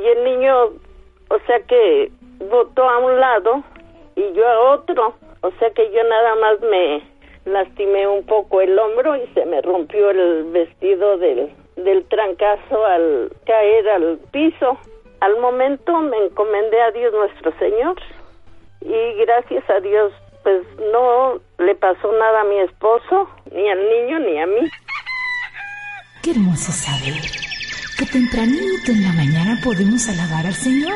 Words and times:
y 0.00 0.06
el 0.08 0.24
niño, 0.24 0.64
o 1.28 1.38
sea 1.46 1.60
que 1.60 2.10
botó 2.50 2.88
a 2.88 2.98
un 2.98 3.20
lado 3.20 3.62
y 4.16 4.32
yo 4.32 4.48
a 4.48 4.74
otro, 4.74 5.14
o 5.42 5.50
sea 5.58 5.70
que 5.70 5.90
yo 5.92 6.02
nada 6.04 6.34
más 6.36 6.60
me 6.60 7.02
lastimé 7.44 8.06
un 8.06 8.24
poco 8.24 8.60
el 8.60 8.78
hombro 8.78 9.16
y 9.16 9.26
se 9.34 9.44
me 9.46 9.60
rompió 9.62 10.10
el 10.10 10.44
vestido 10.52 11.18
del, 11.18 11.50
del 11.76 12.04
trancazo 12.04 12.84
al 12.84 13.32
caer 13.46 13.88
al 13.88 14.18
piso. 14.30 14.78
Al 15.20 15.38
momento 15.38 15.98
me 16.00 16.16
encomendé 16.26 16.80
a 16.80 16.90
Dios 16.92 17.12
nuestro 17.12 17.52
Señor 17.58 17.96
y 18.80 19.14
gracias 19.14 19.68
a 19.68 19.80
Dios 19.80 20.12
pues 20.42 20.62
no 20.92 21.38
le 21.58 21.74
pasó 21.74 22.10
nada 22.12 22.40
a 22.40 22.44
mi 22.44 22.58
esposo, 22.60 23.28
ni 23.52 23.68
al 23.68 23.88
niño, 23.90 24.18
ni 24.20 24.40
a 24.40 24.46
mí. 24.46 24.70
Qué 26.22 26.30
hermoso 26.30 26.72
saber 26.72 27.39
que 28.00 28.06
tempranito 28.06 28.92
en 28.92 29.02
la 29.02 29.12
mañana 29.12 29.60
podemos 29.62 30.08
alabar 30.08 30.46
al 30.46 30.54
Señor, 30.54 30.94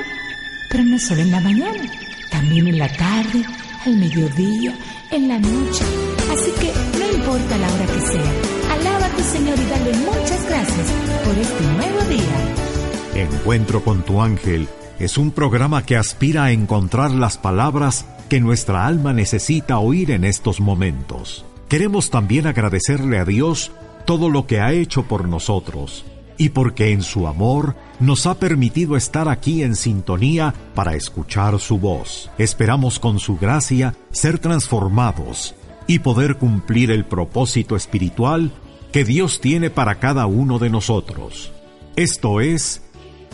pero 0.70 0.84
no 0.84 0.98
solo 0.98 1.20
en 1.20 1.32
la 1.32 1.40
mañana, 1.40 1.82
también 2.30 2.66
en 2.66 2.78
la 2.78 2.88
tarde, 2.88 3.44
al 3.84 3.96
mediodía, 3.98 4.74
en 5.10 5.28
la 5.28 5.38
noche. 5.38 5.84
Así 6.32 6.50
que 6.52 6.72
no 6.98 7.18
importa 7.18 7.58
la 7.58 7.70
hora 7.74 7.84
que 7.84 8.00
sea, 8.00 8.72
alaba 8.72 9.04
a 9.04 9.10
tu 9.10 9.22
Señor 9.22 9.58
y 9.58 9.68
dale 9.68 9.92
muchas 9.98 10.48
gracias 10.48 10.92
por 11.26 11.36
este 11.36 11.64
nuevo 11.76 12.00
día. 12.08 13.22
Encuentro 13.22 13.84
con 13.84 14.02
tu 14.02 14.22
ángel 14.22 14.66
es 14.98 15.18
un 15.18 15.30
programa 15.30 15.84
que 15.84 15.98
aspira 15.98 16.44
a 16.44 16.52
encontrar 16.52 17.10
las 17.10 17.36
palabras 17.36 18.06
que 18.30 18.40
nuestra 18.40 18.86
alma 18.86 19.12
necesita 19.12 19.78
oír 19.78 20.10
en 20.10 20.24
estos 20.24 20.58
momentos. 20.58 21.44
Queremos 21.68 22.08
también 22.08 22.46
agradecerle 22.46 23.18
a 23.18 23.26
Dios 23.26 23.72
todo 24.06 24.30
lo 24.30 24.46
que 24.46 24.60
ha 24.60 24.72
hecho 24.72 25.02
por 25.02 25.28
nosotros 25.28 26.06
y 26.36 26.50
porque 26.50 26.92
en 26.92 27.02
su 27.02 27.26
amor 27.26 27.76
nos 28.00 28.26
ha 28.26 28.34
permitido 28.34 28.96
estar 28.96 29.28
aquí 29.28 29.62
en 29.62 29.76
sintonía 29.76 30.54
para 30.74 30.94
escuchar 30.94 31.58
su 31.60 31.78
voz. 31.78 32.30
Esperamos 32.38 32.98
con 32.98 33.18
su 33.18 33.36
gracia 33.36 33.94
ser 34.10 34.38
transformados 34.38 35.54
y 35.86 36.00
poder 36.00 36.36
cumplir 36.36 36.90
el 36.90 37.04
propósito 37.04 37.76
espiritual 37.76 38.52
que 38.92 39.04
Dios 39.04 39.40
tiene 39.40 39.70
para 39.70 39.96
cada 39.96 40.26
uno 40.26 40.58
de 40.58 40.70
nosotros. 40.70 41.52
Esto 41.96 42.40
es 42.40 42.82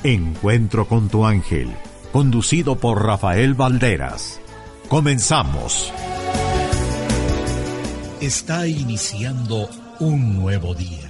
Encuentro 0.03 0.89
con 0.89 1.11
tu 1.11 1.27
ángel, 1.27 1.69
conducido 2.11 2.77
por 2.77 3.05
Rafael 3.05 3.53
Valderas. 3.53 4.41
Comenzamos. 4.89 5.93
Está 8.19 8.67
iniciando 8.67 9.69
un 9.99 10.37
nuevo 10.41 10.75
día. 10.75 11.10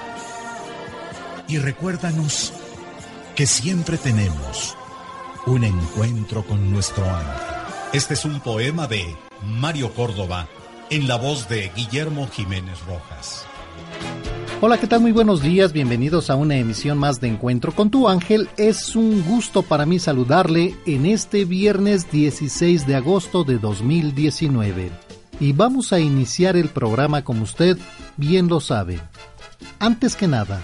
Y 1.51 1.57
recuérdanos 1.57 2.53
que 3.35 3.45
siempre 3.45 3.97
tenemos 3.97 4.77
un 5.45 5.65
encuentro 5.65 6.45
con 6.45 6.71
nuestro 6.71 7.03
ángel. 7.03 7.43
Este 7.91 8.13
es 8.13 8.23
un 8.23 8.39
poema 8.39 8.87
de 8.87 9.17
Mario 9.59 9.93
Córdoba 9.93 10.47
en 10.89 11.09
la 11.09 11.17
voz 11.17 11.49
de 11.49 11.69
Guillermo 11.75 12.29
Jiménez 12.29 12.79
Rojas. 12.87 13.43
Hola, 14.61 14.79
¿qué 14.79 14.87
tal? 14.87 15.01
Muy 15.01 15.11
buenos 15.11 15.41
días, 15.41 15.73
bienvenidos 15.73 16.29
a 16.29 16.37
una 16.37 16.55
emisión 16.55 16.97
más 16.97 17.19
de 17.19 17.27
Encuentro 17.27 17.75
con 17.75 17.89
tu 17.89 18.07
ángel. 18.07 18.47
Es 18.55 18.95
un 18.95 19.21
gusto 19.21 19.61
para 19.61 19.85
mí 19.85 19.99
saludarle 19.99 20.73
en 20.85 21.05
este 21.05 21.43
viernes 21.43 22.09
16 22.09 22.87
de 22.87 22.95
agosto 22.95 23.43
de 23.43 23.57
2019. 23.57 24.89
Y 25.41 25.51
vamos 25.51 25.91
a 25.91 25.99
iniciar 25.99 26.55
el 26.55 26.69
programa 26.69 27.25
como 27.25 27.43
usted 27.43 27.77
bien 28.15 28.47
lo 28.47 28.61
sabe. 28.61 29.01
Antes 29.79 30.15
que 30.15 30.29
nada, 30.29 30.61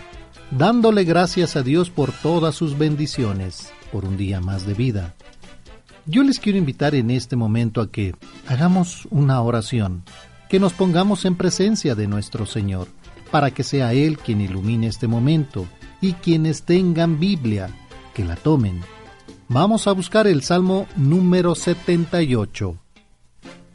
dándole 0.51 1.03
gracias 1.03 1.55
a 1.55 1.63
Dios 1.63 1.89
por 1.89 2.11
todas 2.11 2.55
sus 2.55 2.77
bendiciones, 2.77 3.71
por 3.91 4.05
un 4.05 4.17
día 4.17 4.41
más 4.41 4.65
de 4.65 4.73
vida. 4.73 5.15
Yo 6.05 6.23
les 6.23 6.39
quiero 6.39 6.57
invitar 6.57 6.95
en 6.95 7.11
este 7.11 7.35
momento 7.35 7.81
a 7.81 7.91
que 7.91 8.15
hagamos 8.47 9.07
una 9.11 9.41
oración, 9.41 10.03
que 10.49 10.59
nos 10.59 10.73
pongamos 10.73 11.25
en 11.25 11.35
presencia 11.35 11.95
de 11.95 12.07
nuestro 12.07 12.45
Señor 12.45 12.87
para 13.31 13.51
que 13.51 13.63
sea 13.63 13.93
Él 13.93 14.17
quien 14.17 14.39
ilumine 14.39 14.87
este 14.87 15.07
momento 15.07 15.67
y 15.99 16.13
quienes 16.13 16.63
tengan 16.63 17.19
Biblia, 17.19 17.69
que 18.13 18.23
la 18.23 18.35
tomen. 18.35 18.81
Vamos 19.49 19.87
a 19.87 19.91
buscar 19.91 20.27
el 20.27 20.43
Salmo 20.43 20.87
número 20.95 21.55
78. 21.55 22.77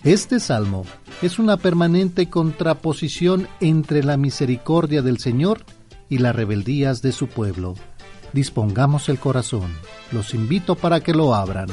Este 0.05 0.41
salmo 0.41 0.85
es 1.21 1.39
una 1.39 1.57
permanente 1.59 2.29
contraposición 2.29 3.47
entre 3.61 4.03
la 4.03 4.17
misericordia 4.17 5.01
del 5.01 5.19
Señor 5.19 5.65
y 6.13 6.19
las 6.19 6.37
rebeldías 6.37 7.01
de 7.01 7.11
su 7.11 7.27
pueblo. 7.27 7.75
Dispongamos 8.35 9.09
el 9.09 9.19
corazón. 9.19 9.73
Los 10.11 10.35
invito 10.35 10.75
para 10.75 11.01
que 11.01 11.15
lo 11.15 11.35
abran. 11.35 11.69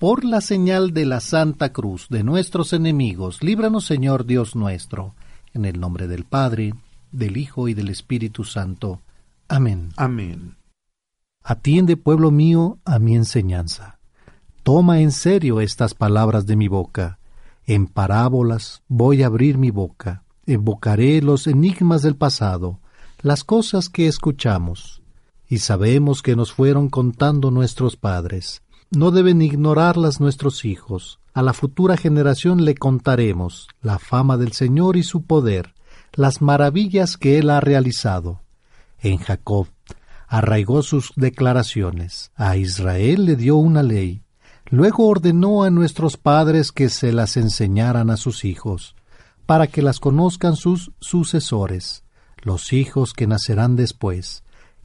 Por 0.00 0.24
la 0.24 0.40
señal 0.40 0.92
de 0.92 1.06
la 1.06 1.20
Santa 1.20 1.72
Cruz 1.72 2.08
de 2.08 2.24
nuestros 2.24 2.72
enemigos, 2.72 3.44
líbranos 3.44 3.86
Señor 3.86 4.26
Dios 4.26 4.56
nuestro, 4.56 5.14
en 5.54 5.64
el 5.64 5.78
nombre 5.78 6.08
del 6.08 6.24
Padre, 6.24 6.74
del 7.12 7.36
Hijo 7.36 7.68
y 7.68 7.74
del 7.74 7.88
Espíritu 7.88 8.42
Santo. 8.42 9.00
Amén. 9.46 9.90
Amén. 9.96 10.56
Atiende, 11.44 11.96
pueblo 11.96 12.32
mío, 12.32 12.80
a 12.84 12.98
mi 12.98 13.14
enseñanza. 13.14 13.97
Toma 14.68 15.00
en 15.00 15.12
serio 15.12 15.62
estas 15.62 15.94
palabras 15.94 16.44
de 16.44 16.54
mi 16.54 16.68
boca. 16.68 17.18
En 17.64 17.86
parábolas 17.86 18.82
voy 18.86 19.22
a 19.22 19.26
abrir 19.28 19.56
mi 19.56 19.70
boca. 19.70 20.24
Evocaré 20.44 21.22
los 21.22 21.46
enigmas 21.46 22.02
del 22.02 22.16
pasado, 22.16 22.78
las 23.22 23.44
cosas 23.44 23.88
que 23.88 24.08
escuchamos. 24.08 25.00
Y 25.48 25.60
sabemos 25.60 26.20
que 26.20 26.36
nos 26.36 26.52
fueron 26.52 26.90
contando 26.90 27.50
nuestros 27.50 27.96
padres 27.96 28.60
no 28.90 29.10
deben 29.10 29.40
ignorarlas 29.40 30.20
nuestros 30.20 30.66
hijos. 30.66 31.18
A 31.32 31.40
la 31.40 31.54
futura 31.54 31.96
generación 31.96 32.66
le 32.66 32.74
contaremos 32.74 33.68
la 33.80 33.98
fama 33.98 34.36
del 34.36 34.52
Señor 34.52 34.98
y 34.98 35.02
su 35.02 35.22
poder, 35.22 35.72
las 36.12 36.42
maravillas 36.42 37.16
que 37.16 37.38
Él 37.38 37.48
ha 37.48 37.60
realizado. 37.60 38.42
En 39.00 39.16
Jacob 39.16 39.68
arraigó 40.26 40.82
sus 40.82 41.12
declaraciones, 41.16 42.32
a 42.34 42.58
Israel 42.58 43.24
le 43.24 43.36
dio 43.36 43.56
una 43.56 43.82
ley, 43.82 44.22
luego 44.70 45.06
ordenó 45.06 45.62
a 45.62 45.70
nuestros 45.70 46.16
padres 46.16 46.72
que 46.72 46.88
se 46.88 47.12
las 47.12 47.36
enseñaran 47.36 48.10
a 48.10 48.16
sus 48.16 48.44
hijos, 48.44 48.94
para 49.46 49.66
que 49.66 49.82
las 49.82 49.98
conozcan 49.98 50.56
sus 50.56 50.92
sucesores, 51.00 52.04
los 52.42 52.72
hijos 52.72 53.12
que 53.12 53.26
nacerán 53.26 53.76
después, 53.76 54.42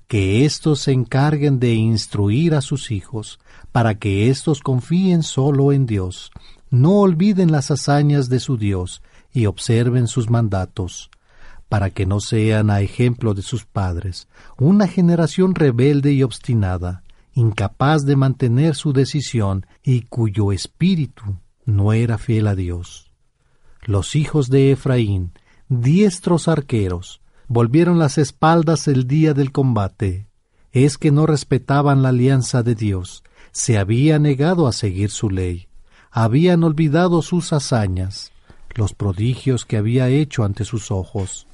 que 0.08 0.46
éstos 0.46 0.82
se 0.82 0.92
encarguen 0.92 1.60
de 1.60 1.74
instruir 1.74 2.56
a 2.56 2.62
sus 2.62 2.92
hijos, 2.92 3.40
para 3.72 3.96
que 3.96 4.30
éstos 4.30 4.62
confíen 4.62 5.24
solo 5.24 5.72
en 5.72 5.86
Dios, 5.86 6.32
no 6.70 7.02
olviden 7.02 7.52
las 7.52 7.72
hazañas 7.72 8.30
de 8.30 8.40
su 8.40 8.58
Dios 8.58 9.02
y 9.34 9.48
observen 9.48 10.08
sus 10.08 10.30
mandatos, 10.30 11.10
para 11.68 11.90
que 11.90 12.06
no 12.06 12.20
sean 12.20 12.70
a 12.70 12.82
ejemplo 12.82 13.34
de 13.34 13.42
sus 13.42 13.66
padres, 13.66 14.28
una 14.58 14.88
generación 14.88 15.56
rebelde 15.56 16.14
y 16.14 16.24
obstinada, 16.24 17.04
incapaz 17.34 18.06
de 18.06 18.16
mantener 18.16 18.76
su 18.76 18.94
decisión 18.94 19.66
y 19.84 20.02
cuyo 20.02 20.52
espíritu 20.52 21.38
no 21.66 21.94
era 21.94 22.18
fiel 22.18 22.48
a 22.48 22.56
Dios. 22.56 23.12
Los 23.84 24.16
hijos 24.16 24.50
de 24.50 24.72
Efraín, 24.72 25.34
diestros 25.68 26.48
arqueros, 26.48 27.22
volvieron 27.48 28.00
las 28.00 28.18
espaldas 28.18 28.88
el 28.88 29.08
día 29.08 29.34
del 29.34 29.52
combate. 29.52 30.28
Es 30.72 30.98
que 30.98 31.12
no 31.12 31.26
respetaban 31.26 32.02
la 32.02 32.10
alianza 32.10 32.64
de 32.64 32.76
Dios, 32.76 33.24
se 33.52 33.78
había 33.78 34.18
negado 34.20 34.68
a 34.68 34.72
seguir 34.72 35.12
su 35.12 35.30
ley, 35.30 35.68
habían 36.12 36.64
olvidado 36.64 37.22
sus 37.22 37.54
hazañas, 37.54 38.32
los 38.76 38.94
prodigios 38.94 39.66
que 39.66 39.78
había 39.78 40.10
hecho 40.10 40.44
ante 40.44 40.66
sus 40.66 40.90
ojos. 40.90 41.48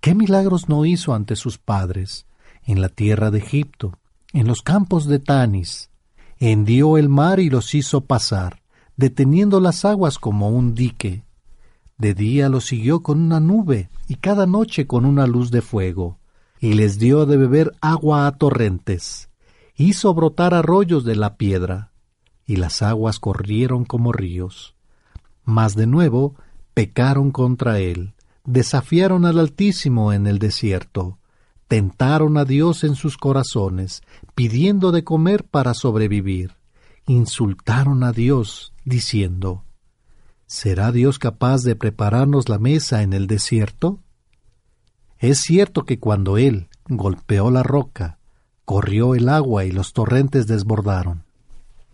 ¿Qué 0.00 0.14
milagros 0.14 0.68
no 0.68 0.84
hizo 0.86 1.14
ante 1.14 1.36
sus 1.36 1.58
padres, 1.58 2.26
en 2.64 2.80
la 2.80 2.88
tierra 2.88 3.30
de 3.30 3.38
Egipto, 3.38 3.98
en 4.34 4.46
los 4.48 4.60
campos 4.60 5.06
de 5.06 5.20
Tanis? 5.20 5.90
Hendió 6.38 6.98
el 6.98 7.08
mar 7.08 7.40
y 7.40 7.48
los 7.48 7.74
hizo 7.74 8.02
pasar, 8.02 8.60
deteniendo 8.96 9.60
las 9.60 9.84
aguas 9.84 10.18
como 10.18 10.50
un 10.50 10.74
dique. 10.74 11.24
De 11.96 12.12
día 12.12 12.48
los 12.48 12.66
siguió 12.66 13.00
con 13.00 13.20
una 13.20 13.40
nube 13.40 13.88
y 14.08 14.16
cada 14.16 14.46
noche 14.46 14.86
con 14.86 15.06
una 15.06 15.26
luz 15.26 15.50
de 15.52 15.62
fuego, 15.62 16.18
y 16.60 16.74
les 16.74 16.98
dio 16.98 17.24
de 17.24 17.36
beber 17.36 17.72
agua 17.80 18.26
a 18.26 18.32
torrentes. 18.32 19.30
Hizo 19.76 20.12
brotar 20.12 20.52
arroyos 20.52 21.04
de 21.04 21.14
la 21.14 21.36
piedra, 21.36 21.92
y 22.44 22.56
las 22.56 22.82
aguas 22.82 23.20
corrieron 23.20 23.84
como 23.84 24.12
ríos. 24.12 24.74
Mas 25.44 25.76
de 25.76 25.86
nuevo 25.86 26.34
pecaron 26.74 27.30
contra 27.30 27.78
él, 27.78 28.14
desafiaron 28.44 29.24
al 29.24 29.38
Altísimo 29.38 30.12
en 30.12 30.26
el 30.26 30.40
desierto, 30.40 31.18
tentaron 31.68 32.36
a 32.36 32.44
Dios 32.44 32.84
en 32.84 32.94
sus 32.94 33.16
corazones, 33.16 34.02
pidiendo 34.34 34.92
de 34.92 35.04
comer 35.04 35.44
para 35.44 35.74
sobrevivir, 35.74 36.52
insultaron 37.06 38.02
a 38.04 38.12
Dios, 38.12 38.72
diciendo, 38.84 39.64
¿Será 40.46 40.92
Dios 40.92 41.18
capaz 41.18 41.62
de 41.62 41.74
prepararnos 41.74 42.48
la 42.48 42.58
mesa 42.58 43.02
en 43.02 43.12
el 43.12 43.26
desierto? 43.26 44.00
Es 45.18 45.40
cierto 45.40 45.84
que 45.84 45.98
cuando 45.98 46.36
Él 46.38 46.68
golpeó 46.88 47.50
la 47.50 47.62
roca, 47.62 48.18
corrió 48.64 49.14
el 49.14 49.28
agua 49.28 49.64
y 49.64 49.72
los 49.72 49.92
torrentes 49.92 50.46
desbordaron. 50.46 51.24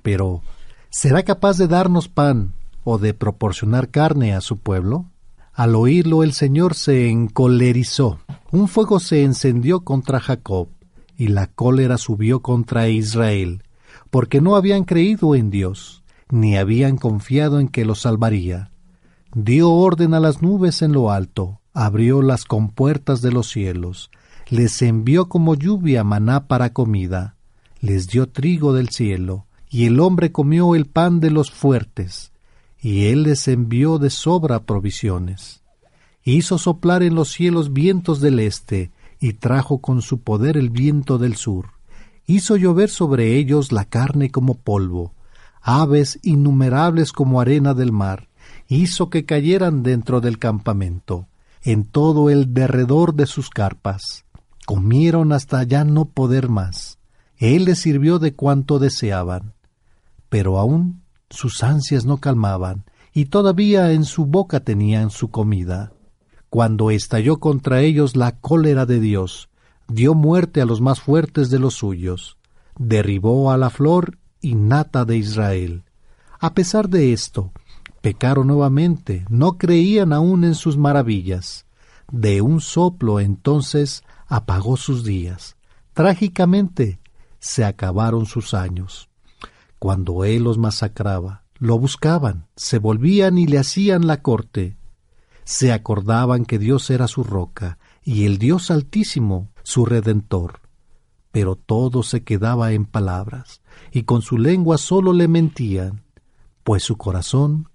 Pero, 0.02 0.42
¿será 0.90 1.22
capaz 1.22 1.58
de 1.58 1.68
darnos 1.68 2.08
pan 2.08 2.54
o 2.84 2.98
de 2.98 3.14
proporcionar 3.14 3.88
carne 3.90 4.34
a 4.34 4.40
su 4.40 4.58
pueblo? 4.58 5.09
Al 5.60 5.74
oírlo 5.74 6.22
el 6.22 6.32
Señor 6.32 6.72
se 6.72 7.10
encolerizó. 7.10 8.18
Un 8.50 8.66
fuego 8.66 8.98
se 8.98 9.24
encendió 9.24 9.80
contra 9.80 10.18
Jacob, 10.18 10.68
y 11.18 11.28
la 11.28 11.48
cólera 11.48 11.98
subió 11.98 12.40
contra 12.40 12.88
Israel, 12.88 13.62
porque 14.08 14.40
no 14.40 14.56
habían 14.56 14.84
creído 14.84 15.34
en 15.34 15.50
Dios 15.50 16.02
ni 16.30 16.56
habían 16.56 16.96
confiado 16.96 17.60
en 17.60 17.68
que 17.68 17.84
los 17.84 18.00
salvaría. 18.00 18.70
Dio 19.34 19.70
orden 19.70 20.14
a 20.14 20.20
las 20.20 20.40
nubes 20.40 20.80
en 20.80 20.92
lo 20.92 21.10
alto, 21.10 21.60
abrió 21.74 22.22
las 22.22 22.46
compuertas 22.46 23.20
de 23.20 23.30
los 23.30 23.50
cielos, 23.50 24.10
les 24.48 24.80
envió 24.80 25.28
como 25.28 25.56
lluvia 25.56 26.04
maná 26.04 26.46
para 26.46 26.72
comida, 26.72 27.36
les 27.82 28.08
dio 28.08 28.30
trigo 28.30 28.72
del 28.72 28.88
cielo, 28.88 29.44
y 29.68 29.84
el 29.84 30.00
hombre 30.00 30.32
comió 30.32 30.74
el 30.74 30.86
pan 30.86 31.20
de 31.20 31.30
los 31.30 31.50
fuertes, 31.50 32.29
y 32.80 33.06
él 33.06 33.24
les 33.24 33.46
envió 33.48 33.98
de 33.98 34.10
sobra 34.10 34.60
provisiones. 34.60 35.62
Hizo 36.24 36.58
soplar 36.58 37.02
en 37.02 37.14
los 37.14 37.30
cielos 37.30 37.72
vientos 37.72 38.20
del 38.20 38.38
este, 38.40 38.90
y 39.20 39.34
trajo 39.34 39.78
con 39.78 40.00
su 40.00 40.20
poder 40.20 40.56
el 40.56 40.70
viento 40.70 41.18
del 41.18 41.36
sur. 41.36 41.72
Hizo 42.26 42.56
llover 42.56 42.88
sobre 42.88 43.36
ellos 43.36 43.70
la 43.72 43.84
carne 43.84 44.30
como 44.30 44.54
polvo, 44.54 45.14
aves 45.60 46.18
innumerables 46.22 47.12
como 47.12 47.40
arena 47.40 47.74
del 47.74 47.92
mar, 47.92 48.28
hizo 48.68 49.10
que 49.10 49.24
cayeran 49.24 49.82
dentro 49.82 50.20
del 50.20 50.38
campamento, 50.38 51.26
en 51.62 51.84
todo 51.84 52.30
el 52.30 52.54
derredor 52.54 53.14
de 53.14 53.26
sus 53.26 53.50
carpas. 53.50 54.24
Comieron 54.64 55.32
hasta 55.32 55.62
ya 55.64 55.84
no 55.84 56.06
poder 56.06 56.48
más. 56.48 56.98
Él 57.36 57.64
les 57.64 57.80
sirvió 57.80 58.18
de 58.18 58.34
cuanto 58.34 58.78
deseaban. 58.78 59.54
Pero 60.28 60.58
aún 60.58 60.99
sus 61.30 61.62
ansias 61.62 62.04
no 62.04 62.18
calmaban, 62.18 62.84
y 63.12 63.26
todavía 63.26 63.92
en 63.92 64.04
su 64.04 64.26
boca 64.26 64.60
tenían 64.60 65.10
su 65.10 65.30
comida. 65.30 65.92
Cuando 66.48 66.90
estalló 66.90 67.38
contra 67.38 67.80
ellos 67.80 68.16
la 68.16 68.32
cólera 68.32 68.86
de 68.86 69.00
Dios, 69.00 69.48
dio 69.88 70.14
muerte 70.14 70.60
a 70.60 70.64
los 70.66 70.80
más 70.80 71.00
fuertes 71.00 71.50
de 71.50 71.58
los 71.58 71.74
suyos, 71.74 72.38
derribó 72.78 73.50
a 73.50 73.56
la 73.56 73.70
flor 73.70 74.18
y 74.40 74.54
nata 74.54 75.04
de 75.04 75.16
Israel. 75.16 75.84
A 76.38 76.54
pesar 76.54 76.88
de 76.88 77.12
esto, 77.12 77.52
pecaron 78.00 78.46
nuevamente, 78.46 79.24
no 79.28 79.58
creían 79.58 80.12
aún 80.12 80.44
en 80.44 80.54
sus 80.54 80.76
maravillas. 80.76 81.66
De 82.10 82.40
un 82.40 82.60
soplo 82.60 83.20
entonces 83.20 84.02
apagó 84.26 84.76
sus 84.76 85.04
días. 85.04 85.56
Trágicamente 85.92 86.98
se 87.38 87.64
acabaron 87.64 88.26
sus 88.26 88.54
años. 88.54 89.09
Cuando 89.80 90.26
él 90.26 90.44
los 90.44 90.58
masacraba, 90.58 91.44
lo 91.58 91.78
buscaban, 91.78 92.46
se 92.54 92.78
volvían 92.78 93.38
y 93.38 93.46
le 93.46 93.56
hacían 93.56 94.06
la 94.06 94.20
corte. 94.20 94.76
Se 95.44 95.72
acordaban 95.72 96.44
que 96.44 96.58
Dios 96.58 96.90
era 96.90 97.08
su 97.08 97.24
roca 97.24 97.78
y 98.04 98.26
el 98.26 98.36
Dios 98.36 98.70
altísimo 98.70 99.48
su 99.62 99.86
redentor. 99.86 100.60
Pero 101.32 101.56
todo 101.56 102.02
se 102.02 102.24
quedaba 102.24 102.72
en 102.72 102.84
palabras 102.84 103.62
y 103.90 104.02
con 104.02 104.20
su 104.20 104.36
lengua 104.36 104.76
sólo 104.76 105.14
le 105.14 105.28
mentían, 105.28 106.02
pues 106.62 106.82
su 106.82 106.98
corazón 106.98 107.70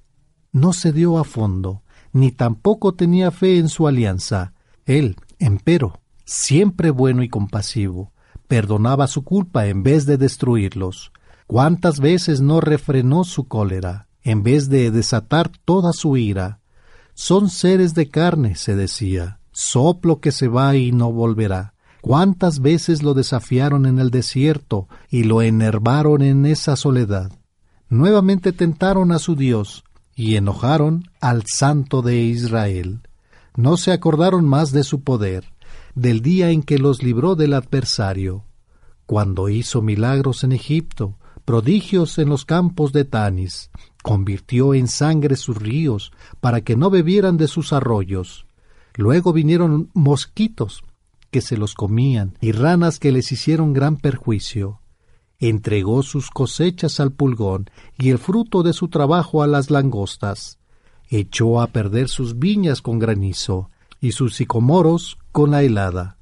no 0.51 0.73
se 0.73 0.93
dio 0.93 1.17
a 1.17 1.23
fondo, 1.23 1.81
ni 2.13 2.31
tampoco 2.31 2.93
tenía 2.93 3.31
fe 3.31 3.57
en 3.57 3.67
su 3.67 3.87
alianza. 3.87 4.53
Él, 4.85 5.15
empero, 5.39 6.01
siempre 6.23 6.91
bueno 6.91 7.23
y 7.23 7.29
compasivo, 7.29 8.13
perdonaba 8.47 9.07
su 9.07 9.23
culpa 9.23 9.65
en 9.65 9.81
vez 9.81 10.05
de 10.05 10.17
destruirlos. 10.17 11.11
¿Cuántas 11.47 11.99
veces 11.99 12.41
no 12.41 12.59
refrenó 12.59 13.23
su 13.23 13.47
cólera, 13.47 14.07
en 14.23 14.41
vez 14.41 14.67
de 14.69 14.89
desatar 14.89 15.51
toda 15.63 15.93
su 15.93 16.17
ira? 16.17 16.59
Son 17.13 17.49
seres 17.49 17.93
de 17.93 18.09
carne, 18.09 18.55
se 18.55 18.75
decía, 18.75 19.39
soplo 19.51 20.19
que 20.19 20.31
se 20.31 20.47
va 20.47 20.75
y 20.75 20.91
no 20.91 21.11
volverá. 21.11 21.73
¿Cuántas 22.01 22.59
veces 22.59 23.03
lo 23.03 23.13
desafiaron 23.13 23.85
en 23.85 23.99
el 23.99 24.09
desierto 24.11 24.87
y 25.09 25.23
lo 25.23 25.41
enervaron 25.41 26.21
en 26.21 26.45
esa 26.45 26.75
soledad? 26.75 27.31
Nuevamente 27.89 28.51
tentaron 28.51 29.11
a 29.11 29.19
su 29.19 29.35
Dios 29.35 29.83
y 30.15 30.35
enojaron 30.35 31.09
al 31.21 31.43
Santo 31.45 32.01
de 32.01 32.21
Israel. 32.21 33.01
No 33.55 33.77
se 33.77 33.91
acordaron 33.91 34.45
más 34.45 34.71
de 34.71 34.83
su 34.83 35.01
poder, 35.01 35.45
del 35.93 36.21
día 36.21 36.49
en 36.49 36.63
que 36.63 36.79
los 36.79 37.03
libró 37.03 37.35
del 37.35 37.53
adversario, 37.53 38.43
cuando 39.05 39.49
hizo 39.49 39.81
milagros 39.81 40.43
en 40.43 40.51
Egipto, 40.51 41.17
prodigios 41.45 42.17
en 42.17 42.29
los 42.29 42.43
campos 42.43 42.91
de 42.91 43.05
Tanis, 43.05 43.69
convirtió 44.03 44.73
en 44.73 44.87
sangre 44.87 45.35
sus 45.35 45.57
ríos 45.57 46.11
para 46.41 46.61
que 46.61 46.75
no 46.75 46.89
bebieran 46.89 47.37
de 47.37 47.47
sus 47.47 47.71
arroyos. 47.71 48.45
Luego 48.95 49.31
vinieron 49.31 49.89
mosquitos 49.93 50.83
que 51.31 51.41
se 51.41 51.57
los 51.57 51.75
comían 51.75 52.37
y 52.41 52.51
ranas 52.51 52.99
que 52.99 53.11
les 53.11 53.31
hicieron 53.31 53.73
gran 53.73 53.97
perjuicio. 53.97 54.81
Entregó 55.39 56.01
sus 56.01 56.29
cosechas 56.29 56.99
al 56.99 57.11
pulgón 57.11 57.69
y 57.97 58.09
el 58.09 58.19
fruto 58.19 58.63
de 58.63 58.73
su 58.73 58.87
trabajo 58.87 59.43
a 59.43 59.47
las 59.47 59.69
langostas. 59.69 60.59
Echó 61.09 61.61
a 61.61 61.67
perder 61.67 62.09
sus 62.09 62.39
viñas 62.39 62.81
con 62.81 62.99
granizo 62.99 63.69
y 63.99 64.13
sus 64.13 64.35
sicomoros 64.35 65.17
con 65.31 65.51
la 65.51 65.61
helada. 65.61 66.14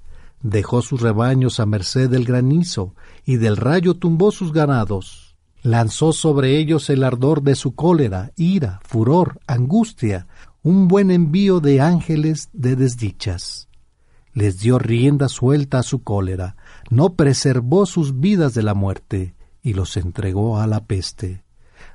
Dejó 0.44 0.84
sus 0.84 1.02
rebaños 1.02 1.60
a 1.60 1.66
merced 1.66 2.10
del 2.10 2.26
granizo 2.26 2.94
y 3.26 3.38
del 3.38 3.58
rayo 3.58 3.96
tumbó 3.96 4.32
sus 4.32 4.54
ganados. 4.54 5.36
Lanzó 5.64 6.14
sobre 6.14 6.60
ellos 6.60 6.90
el 6.92 7.04
ardor 7.04 7.42
de 7.42 7.56
su 7.56 7.74
cólera, 7.74 8.32
ira, 8.36 8.80
furor, 8.84 9.40
angustia, 9.48 10.28
un 10.62 10.88
buen 10.88 11.10
envío 11.10 11.60
de 11.60 11.82
ángeles 11.82 12.50
de 12.54 12.76
desdichas 12.76 13.68
les 14.34 14.60
dio 14.60 14.80
rienda 14.80 15.30
suelta 15.30 15.80
a 15.80 15.84
su 15.84 16.04
cólera, 16.04 16.56
no 16.90 17.14
preservó 17.14 17.86
sus 17.86 18.20
vidas 18.20 18.54
de 18.54 18.64
la 18.64 18.74
muerte, 18.74 19.36
y 19.62 19.74
los 19.74 19.96
entregó 19.96 20.60
a 20.60 20.68
la 20.68 20.86
peste. 20.86 21.44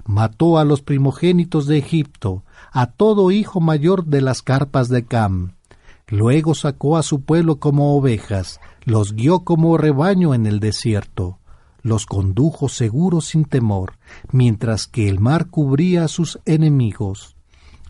Mató 0.05 0.59
a 0.59 0.65
los 0.65 0.81
primogénitos 0.81 1.67
de 1.67 1.79
Egipto, 1.79 2.45
a 2.73 2.87
todo 2.87 3.31
hijo 3.31 3.61
mayor 3.61 4.07
de 4.07 4.23
las 4.23 4.43
carpas 4.43 4.89
de 4.89 5.05
Cam. 5.05 5.55
Luego 6.09 6.55
sacó 6.55 6.97
a 6.97 7.03
su 7.03 7.23
pueblo 7.23 7.61
como 7.61 7.97
ovejas, 7.97 8.61
los 8.85 9.13
guió 9.13 9.41
como 9.41 9.77
rebaño 9.77 10.33
en 10.33 10.47
el 10.47 10.59
desierto, 10.59 11.39
los 11.83 12.07
condujo 12.07 12.69
seguros 12.69 13.27
sin 13.27 13.45
temor, 13.45 13.99
mientras 14.33 14.87
que 14.87 15.09
el 15.09 15.21
mar 15.21 15.49
cubría 15.49 16.05
a 16.05 16.09
sus 16.09 16.39
enemigos. 16.47 17.37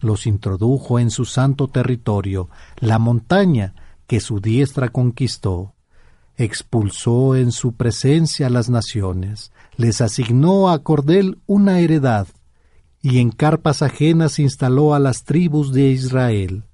Los 0.01 0.27
introdujo 0.27 0.99
en 0.99 1.11
su 1.11 1.25
santo 1.25 1.69
territorio, 1.69 2.49
la 2.79 2.99
montaña 2.99 3.75
que 4.07 4.21
su 4.21 4.41
diestra 4.41 4.89
conquistó. 4.89 5.75
Expulsó 6.37 7.37
en 7.37 7.53
su 7.53 7.73
presencia 7.73 8.47
a 8.47 8.51
las 8.51 8.69
naciones, 8.69 9.53
les 9.77 10.01
asignó 10.01 10.71
a 10.71 10.83
Cordel 10.83 11.39
una 11.47 11.81
heredad, 11.81 12.27
y 13.01 13.19
en 13.19 13.31
carpas 13.31 13.83
ajenas 13.83 14.39
instaló 14.39 14.95
a 14.95 14.99
las 14.99 15.25
tribus 15.25 15.73
de 15.73 15.91
Israel. 15.91 16.65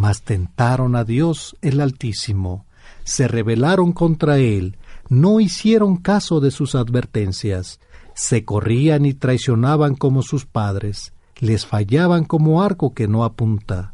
Mas 0.00 0.22
tentaron 0.22 0.96
a 0.96 1.04
Dios 1.04 1.58
el 1.60 1.78
Altísimo, 1.78 2.64
se 3.04 3.28
rebelaron 3.28 3.92
contra 3.92 4.38
él, 4.38 4.78
no 5.10 5.40
hicieron 5.40 5.98
caso 5.98 6.40
de 6.40 6.50
sus 6.50 6.74
advertencias, 6.74 7.80
se 8.14 8.46
corrían 8.46 9.04
y 9.04 9.12
traicionaban 9.12 9.94
como 9.94 10.22
sus 10.22 10.46
padres, 10.46 11.12
les 11.38 11.66
fallaban 11.66 12.24
como 12.24 12.62
arco 12.62 12.94
que 12.94 13.08
no 13.08 13.24
apunta. 13.24 13.92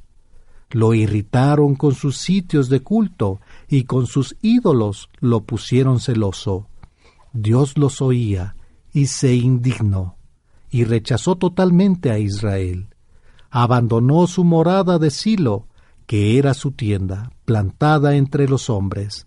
Lo 0.70 0.94
irritaron 0.94 1.74
con 1.74 1.96
sus 1.96 2.18
sitios 2.18 2.68
de 2.68 2.84
culto 2.84 3.40
y 3.68 3.82
con 3.82 4.06
sus 4.06 4.36
ídolos 4.42 5.08
lo 5.18 5.40
pusieron 5.40 5.98
celoso. 5.98 6.68
Dios 7.32 7.76
los 7.76 8.00
oía 8.00 8.54
y 8.92 9.06
se 9.06 9.34
indignó 9.34 10.14
y 10.70 10.84
rechazó 10.84 11.34
totalmente 11.34 12.12
a 12.12 12.20
Israel. 12.20 12.86
Abandonó 13.50 14.28
su 14.28 14.44
morada 14.44 15.00
de 15.00 15.10
Silo, 15.10 15.65
que 16.06 16.38
era 16.38 16.54
su 16.54 16.72
tienda, 16.72 17.30
plantada 17.44 18.16
entre 18.16 18.48
los 18.48 18.70
hombres. 18.70 19.26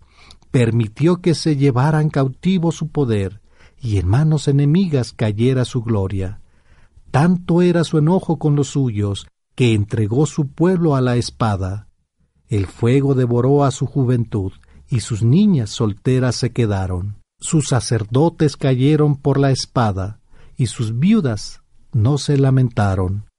Permitió 0.50 1.20
que 1.20 1.34
se 1.34 1.56
llevaran 1.56 2.10
cautivo 2.10 2.72
su 2.72 2.88
poder, 2.88 3.40
y 3.80 3.98
en 3.98 4.08
manos 4.08 4.48
enemigas 4.48 5.12
cayera 5.12 5.64
su 5.64 5.82
gloria. 5.82 6.40
Tanto 7.10 7.62
era 7.62 7.84
su 7.84 7.98
enojo 7.98 8.38
con 8.38 8.56
los 8.56 8.68
suyos, 8.68 9.26
que 9.54 9.74
entregó 9.74 10.26
su 10.26 10.48
pueblo 10.48 10.94
a 10.94 11.00
la 11.00 11.16
espada. 11.16 11.88
El 12.48 12.66
fuego 12.66 13.14
devoró 13.14 13.64
a 13.64 13.70
su 13.70 13.86
juventud, 13.86 14.52
y 14.88 15.00
sus 15.00 15.22
niñas 15.22 15.70
solteras 15.70 16.36
se 16.36 16.50
quedaron. 16.50 17.16
Sus 17.38 17.68
sacerdotes 17.68 18.56
cayeron 18.56 19.16
por 19.16 19.38
la 19.38 19.50
espada, 19.50 20.20
y 20.56 20.66
sus 20.66 20.98
viudas 20.98 21.62
no 21.92 22.18
se 22.18 22.36
lamentaron. 22.36 23.29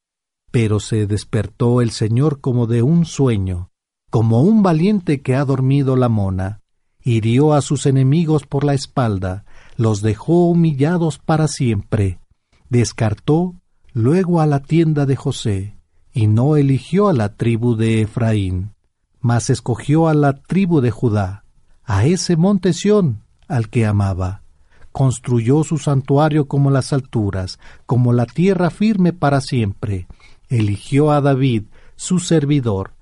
Pero 0.51 0.79
se 0.79 1.07
despertó 1.07 1.81
el 1.81 1.91
Señor 1.91 2.41
como 2.41 2.67
de 2.67 2.83
un 2.83 3.05
sueño, 3.05 3.71
como 4.09 4.41
un 4.41 4.61
valiente 4.61 5.21
que 5.21 5.35
ha 5.35 5.45
dormido 5.45 5.95
la 5.95 6.09
mona. 6.09 6.59
Hirió 7.03 7.53
a 7.53 7.61
sus 7.61 7.85
enemigos 7.85 8.45
por 8.45 8.63
la 8.63 8.73
espalda, 8.73 9.45
los 9.77 10.01
dejó 10.01 10.49
humillados 10.49 11.17
para 11.17 11.47
siempre. 11.47 12.19
Descartó 12.69 13.55
luego 13.93 14.39
a 14.41 14.45
la 14.45 14.59
tienda 14.61 15.05
de 15.05 15.15
José, 15.15 15.75
y 16.13 16.27
no 16.27 16.57
eligió 16.57 17.07
a 17.07 17.13
la 17.13 17.35
tribu 17.35 17.75
de 17.75 18.01
Efraín, 18.01 18.73
mas 19.19 19.49
escogió 19.49 20.07
a 20.07 20.13
la 20.13 20.33
tribu 20.33 20.81
de 20.81 20.91
Judá, 20.91 21.43
a 21.83 22.05
ese 22.05 22.35
monte 22.35 22.73
Sión 22.73 23.23
al 23.47 23.69
que 23.69 23.85
amaba. 23.85 24.43
Construyó 24.91 25.63
su 25.63 25.77
santuario 25.77 26.47
como 26.47 26.69
las 26.69 26.91
alturas, 26.93 27.59
como 27.85 28.13
la 28.13 28.25
tierra 28.25 28.69
firme 28.69 29.13
para 29.13 29.39
siempre, 29.41 30.07
eligió 30.51 31.11
a 31.11 31.21
David, 31.21 31.63
su 31.95 32.19
servidor, 32.19 32.93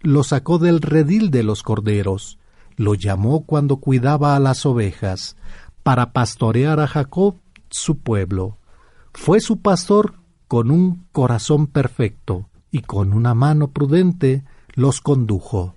lo 0.00 0.24
sacó 0.24 0.58
del 0.58 0.80
redil 0.80 1.30
de 1.30 1.42
los 1.42 1.62
corderos, 1.62 2.38
lo 2.76 2.94
llamó 2.94 3.44
cuando 3.44 3.76
cuidaba 3.76 4.34
a 4.34 4.40
las 4.40 4.64
ovejas, 4.64 5.36
para 5.82 6.12
pastorear 6.12 6.80
a 6.80 6.86
Jacob, 6.86 7.36
su 7.68 7.98
pueblo. 7.98 8.58
Fue 9.12 9.40
su 9.40 9.60
pastor 9.60 10.14
con 10.48 10.70
un 10.70 11.06
corazón 11.12 11.66
perfecto, 11.66 12.48
y 12.70 12.80
con 12.80 13.12
una 13.12 13.34
mano 13.34 13.70
prudente 13.70 14.42
los 14.74 15.00
condujo. 15.00 15.76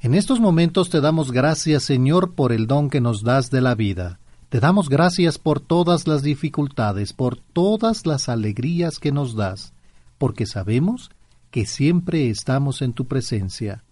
En 0.00 0.14
estos 0.14 0.38
momentos 0.38 0.90
te 0.90 1.00
damos 1.00 1.32
gracias, 1.32 1.82
Señor, 1.82 2.34
por 2.34 2.52
el 2.52 2.66
don 2.66 2.90
que 2.90 3.00
nos 3.00 3.22
das 3.22 3.50
de 3.50 3.60
la 3.60 3.74
vida. 3.74 4.20
Te 4.50 4.58
damos 4.58 4.88
gracias 4.88 5.38
por 5.38 5.60
todas 5.60 6.08
las 6.08 6.24
dificultades, 6.24 7.12
por 7.12 7.36
todas 7.36 8.04
las 8.04 8.28
alegrías 8.28 8.98
que 8.98 9.12
nos 9.12 9.36
das, 9.36 9.72
porque 10.18 10.44
sabemos 10.44 11.12
que 11.52 11.66
siempre 11.66 12.30
estamos 12.30 12.82
en 12.82 12.92
tu 12.92 13.06
presencia. 13.06 13.84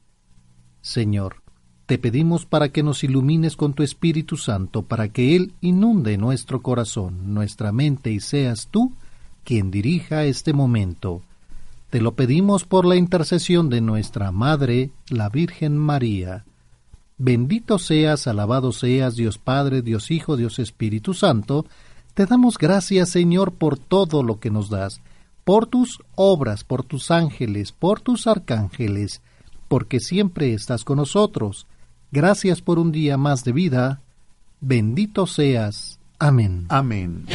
Señor, 0.82 1.42
te 1.86 1.96
pedimos 1.96 2.44
para 2.44 2.70
que 2.70 2.82
nos 2.82 3.04
ilumines 3.04 3.54
con 3.54 3.72
tu 3.72 3.84
Espíritu 3.84 4.36
Santo, 4.36 4.82
para 4.82 5.10
que 5.10 5.36
Él 5.36 5.52
inunde 5.60 6.18
nuestro 6.18 6.60
corazón, 6.60 7.32
nuestra 7.34 7.70
mente 7.70 8.10
y 8.10 8.18
seas 8.18 8.66
tú 8.68 8.94
quien 9.44 9.70
dirija 9.70 10.24
este 10.24 10.52
momento. 10.52 11.22
Te 11.88 12.00
lo 12.00 12.16
pedimos 12.16 12.64
por 12.64 12.84
la 12.84 12.96
intercesión 12.96 13.70
de 13.70 13.80
nuestra 13.80 14.32
Madre, 14.32 14.90
la 15.08 15.28
Virgen 15.28 15.78
María. 15.78 16.44
Bendito 17.18 17.80
seas, 17.80 18.28
alabado 18.28 18.70
seas, 18.70 19.16
Dios 19.16 19.38
Padre, 19.38 19.82
Dios 19.82 20.12
Hijo, 20.12 20.36
Dios 20.36 20.60
Espíritu 20.60 21.14
Santo. 21.14 21.66
Te 22.14 22.26
damos 22.26 22.58
gracias, 22.58 23.10
Señor, 23.10 23.52
por 23.52 23.76
todo 23.76 24.22
lo 24.22 24.38
que 24.38 24.50
nos 24.50 24.70
das, 24.70 25.00
por 25.44 25.66
tus 25.66 26.00
obras, 26.14 26.62
por 26.62 26.84
tus 26.84 27.10
ángeles, 27.10 27.72
por 27.72 28.00
tus 28.00 28.28
arcángeles, 28.28 29.20
porque 29.66 29.98
siempre 29.98 30.54
estás 30.54 30.84
con 30.84 30.98
nosotros. 30.98 31.66
Gracias 32.12 32.62
por 32.62 32.78
un 32.78 32.92
día 32.92 33.16
más 33.16 33.44
de 33.44 33.52
vida. 33.52 34.00
Bendito 34.60 35.26
seas. 35.26 35.98
Amén. 36.20 36.66
Amén. 36.68 37.26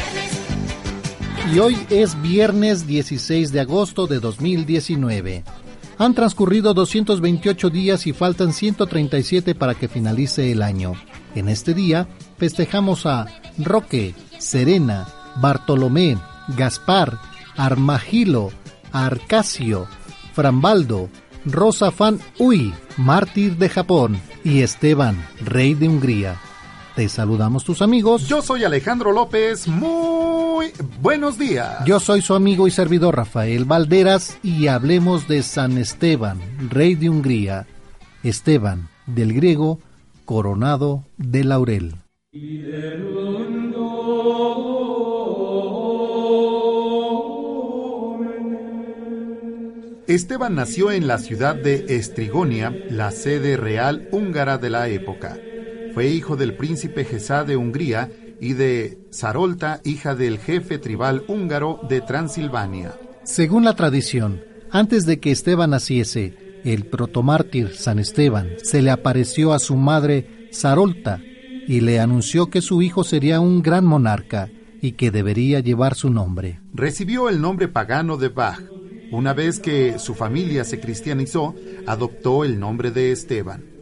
Y 1.54 1.60
hoy 1.60 1.78
es 1.90 2.20
viernes 2.22 2.88
16 2.88 3.52
de 3.52 3.60
agosto 3.60 4.08
de 4.08 4.20
2019. 4.20 5.44
Han 6.04 6.14
transcurrido 6.16 6.74
228 6.74 7.70
días 7.70 8.08
y 8.08 8.12
faltan 8.12 8.52
137 8.52 9.56
para 9.56 9.74
que 9.74 9.88
finalice 9.88 10.52
el 10.52 10.62
año. 10.62 10.96
En 11.34 11.48
este 11.48 11.74
día 11.74 12.10
festejamos 12.38 13.06
a 13.06 13.28
Roque, 13.58 14.14
Serena, 14.38 15.08
Bartolomé, 15.38 16.18
Gaspar, 16.58 17.18
Armagilo, 17.56 18.52
Arcasio, 18.92 19.88
Frambaldo, 20.34 21.10
Rosa 21.46 21.90
Fan 21.90 22.20
Uy, 22.38 22.74
mártir 22.98 23.56
de 23.56 23.70
Japón, 23.70 24.20
y 24.44 24.60
Esteban, 24.60 25.26
rey 25.40 25.74
de 25.74 25.88
Hungría. 25.88 26.36
Te 26.96 27.10
saludamos 27.10 27.64
tus 27.64 27.82
amigos. 27.82 28.28
Yo 28.28 28.44
soy 28.44 28.64
Alejandro 28.64 29.12
López. 29.12 29.68
Muy 29.68 30.72
buenos 31.02 31.40
días. 31.40 31.84
Yo 31.86 32.00
soy 32.00 32.22
su 32.22 32.36
amigo 32.36 32.68
y 32.68 32.72
servidor 32.72 33.16
Rafael 33.16 33.66
Valderas 33.66 34.38
y 34.44 34.68
hablemos 34.68 35.28
de 35.28 35.42
San 35.42 35.80
Esteban, 35.80 36.40
rey 36.70 36.94
de 36.94 37.10
Hungría. 37.10 37.66
Esteban, 38.22 38.90
del 39.08 39.34
griego, 39.34 39.80
coronado 40.26 41.04
de 41.18 41.44
laurel. 41.44 41.96
Esteban 50.06 50.54
nació 50.54 50.92
en 50.92 51.08
la 51.08 51.18
ciudad 51.18 51.56
de 51.56 51.96
Estrigonia, 51.96 52.72
la 52.92 53.10
sede 53.10 53.58
real 53.58 54.08
húngara 54.12 54.60
de 54.60 54.70
la 54.70 54.88
época. 54.90 55.38
Fue 55.94 56.08
hijo 56.08 56.36
del 56.36 56.56
príncipe 56.56 57.06
Gesá 57.06 57.44
de 57.44 57.56
Hungría 57.56 58.12
y 58.42 58.54
de 58.54 58.98
Sarolta, 59.12 59.80
hija 59.84 60.16
del 60.16 60.40
jefe 60.40 60.80
tribal 60.80 61.24
húngaro 61.28 61.80
de 61.88 62.02
Transilvania. 62.02 62.96
Según 63.24 63.64
la 63.64 63.76
tradición, 63.76 64.42
antes 64.72 65.06
de 65.06 65.20
que 65.20 65.32
Esteban 65.32 65.70
naciese, 65.70 66.62
el 66.64 66.88
protomártir 66.88 67.76
San 67.76 68.00
Esteban 68.00 68.50
se 68.64 68.82
le 68.82 68.90
apareció 68.90 69.54
a 69.54 69.60
su 69.60 69.76
madre 69.76 70.48
Sarolta 70.52 71.22
y 71.68 71.82
le 71.82 72.00
anunció 72.00 72.48
que 72.48 72.62
su 72.62 72.82
hijo 72.82 73.04
sería 73.04 73.40
un 73.40 73.62
gran 73.62 73.86
monarca 73.86 74.50
y 74.82 74.94
que 74.94 75.12
debería 75.12 75.60
llevar 75.60 75.94
su 75.96 76.10
nombre. 76.10 76.60
Recibió 76.74 77.30
el 77.30 77.40
nombre 77.40 77.68
pagano 77.68 78.18
de 78.18 78.30
Bach. 78.30 78.60
Una 79.12 79.34
vez 79.34 79.60
que 79.60 80.00
su 80.00 80.16
familia 80.16 80.64
se 80.64 80.80
cristianizó, 80.80 81.54
adoptó 81.86 82.44
el 82.44 82.60
nombre 82.60 82.90
de 82.90 83.12
Esteban. 83.12 83.73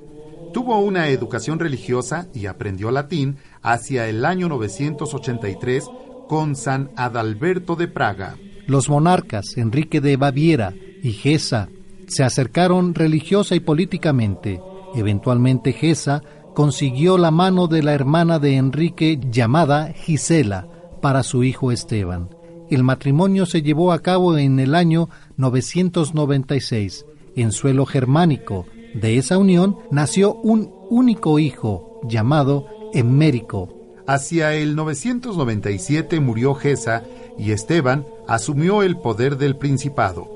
Tuvo 0.54 0.80
una 0.80 1.08
educación 1.08 1.60
religiosa 1.60 2.28
y 2.34 2.46
aprendió 2.46 2.92
latín 2.92 3.38
hacia 3.62 4.08
el 4.08 4.26
año 4.26 4.50
983 4.50 5.86
con 6.28 6.56
San 6.56 6.92
Adalberto 6.96 7.76
de 7.76 7.88
Praga. 7.88 8.36
Los 8.68 8.90
monarcas 8.90 9.58
Enrique 9.58 10.02
de 10.02 10.18
Baviera 10.18 10.74
y 11.02 11.14
Gesa 11.14 11.70
se 12.08 12.24
acercaron 12.24 12.94
religiosa 12.94 13.56
y 13.56 13.62
políticamente. 13.62 14.62
Eventualmente 14.94 15.72
Gesa 15.72 16.22
consiguió 16.54 17.18
la 17.18 17.32
mano 17.32 17.68
de 17.68 17.84
la 17.84 17.94
hermana 17.94 18.38
de 18.38 18.58
Enrique 18.58 19.20
llamada 19.32 19.94
Gisela 19.94 20.68
para 21.02 21.24
su 21.24 21.44
hijo 21.44 21.72
Esteban. 21.72 22.30
El 22.70 22.84
matrimonio 22.84 23.46
se 23.46 23.62
llevó 23.62 23.92
a 23.92 24.00
cabo 24.00 24.38
en 24.38 24.60
el 24.60 24.76
año 24.76 25.10
996, 25.38 27.06
en 27.36 27.52
suelo 27.52 27.86
germánico. 27.86 28.66
De 28.94 29.18
esa 29.18 29.38
unión 29.38 29.78
nació 29.90 30.34
un 30.34 30.74
único 30.90 31.40
hijo, 31.40 32.02
llamado 32.04 32.68
Emmérico. 32.94 33.70
Hacia 34.08 34.54
el 34.56 34.76
997 34.76 36.20
murió 36.20 36.56
Gesa 36.56 37.04
y 37.38 37.52
Esteban 37.52 38.06
asumió 38.28 38.84
el 38.84 38.98
poder 38.98 39.38
del 39.38 39.56
principado. 39.56 40.28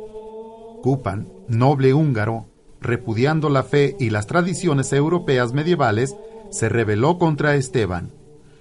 Cupan, 0.82 1.28
noble 1.48 1.94
húngaro, 1.94 2.46
repudiando 2.80 3.50
la 3.50 3.64
fe 3.64 3.96
y 4.00 4.12
las 4.12 4.28
tradiciones 4.28 4.94
europeas 4.94 5.52
medievales, 5.54 6.16
se 6.52 6.70
rebeló 6.70 7.18
contra 7.18 7.56
Esteban. 7.56 8.12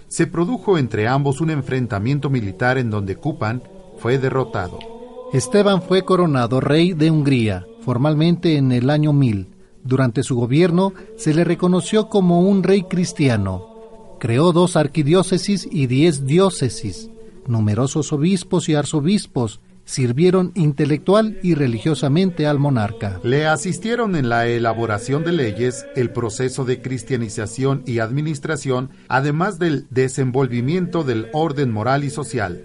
Se 0.09 0.27
produjo 0.27 0.79
entre 0.79 1.07
ambos 1.07 1.41
un 1.41 1.51
enfrentamiento 1.51 2.31
militar 2.31 2.79
en 2.79 2.91
donde 2.91 3.17
Cupan 3.17 3.63
fue 3.99 4.19
derrotado. 4.19 4.79
Esteban 5.33 5.83
fue 5.83 6.05
coronado 6.05 6.61
rey 6.61 6.93
de 6.93 7.11
Hungría, 7.11 7.67
formalmente 7.81 8.57
en 8.57 8.73
el 8.73 8.91
año 8.91 9.13
1000. 9.13 9.54
Durante 9.85 10.23
su 10.23 10.35
gobierno 10.35 10.95
se 11.17 11.35
le 11.35 11.45
reconoció 11.45 12.09
como 12.09 12.41
un 12.41 12.63
rey 12.63 12.85
cristiano. 12.85 14.17
Creó 14.19 14.53
dos 14.53 14.77
arquidiócesis 14.77 15.69
y 15.71 15.87
diez 15.87 16.25
diócesis. 16.27 17.11
Numerosos 17.47 18.13
obispos 18.13 18.71
y 18.71 18.75
arzobispos 18.75 19.61
sirvieron 19.85 20.53
intelectual 20.55 21.39
y 21.43 21.55
religiosamente 21.55 22.47
al 22.47 22.59
monarca. 22.59 23.21
Le 23.23 23.47
asistieron 23.47 24.17
en 24.17 24.31
la 24.31 24.47
elaboración 24.47 25.25
de 25.25 25.33
leyes, 25.33 25.85
el 25.95 26.11
proceso 26.11 26.65
de 26.65 26.81
cristianización 26.81 27.83
y 27.87 27.99
administración, 27.99 28.89
además 29.09 29.59
del 29.59 29.87
desenvolvimiento 29.91 31.05
del 31.05 31.29
orden 31.35 31.71
moral 31.71 32.05
y 32.05 32.11
social. 32.11 32.65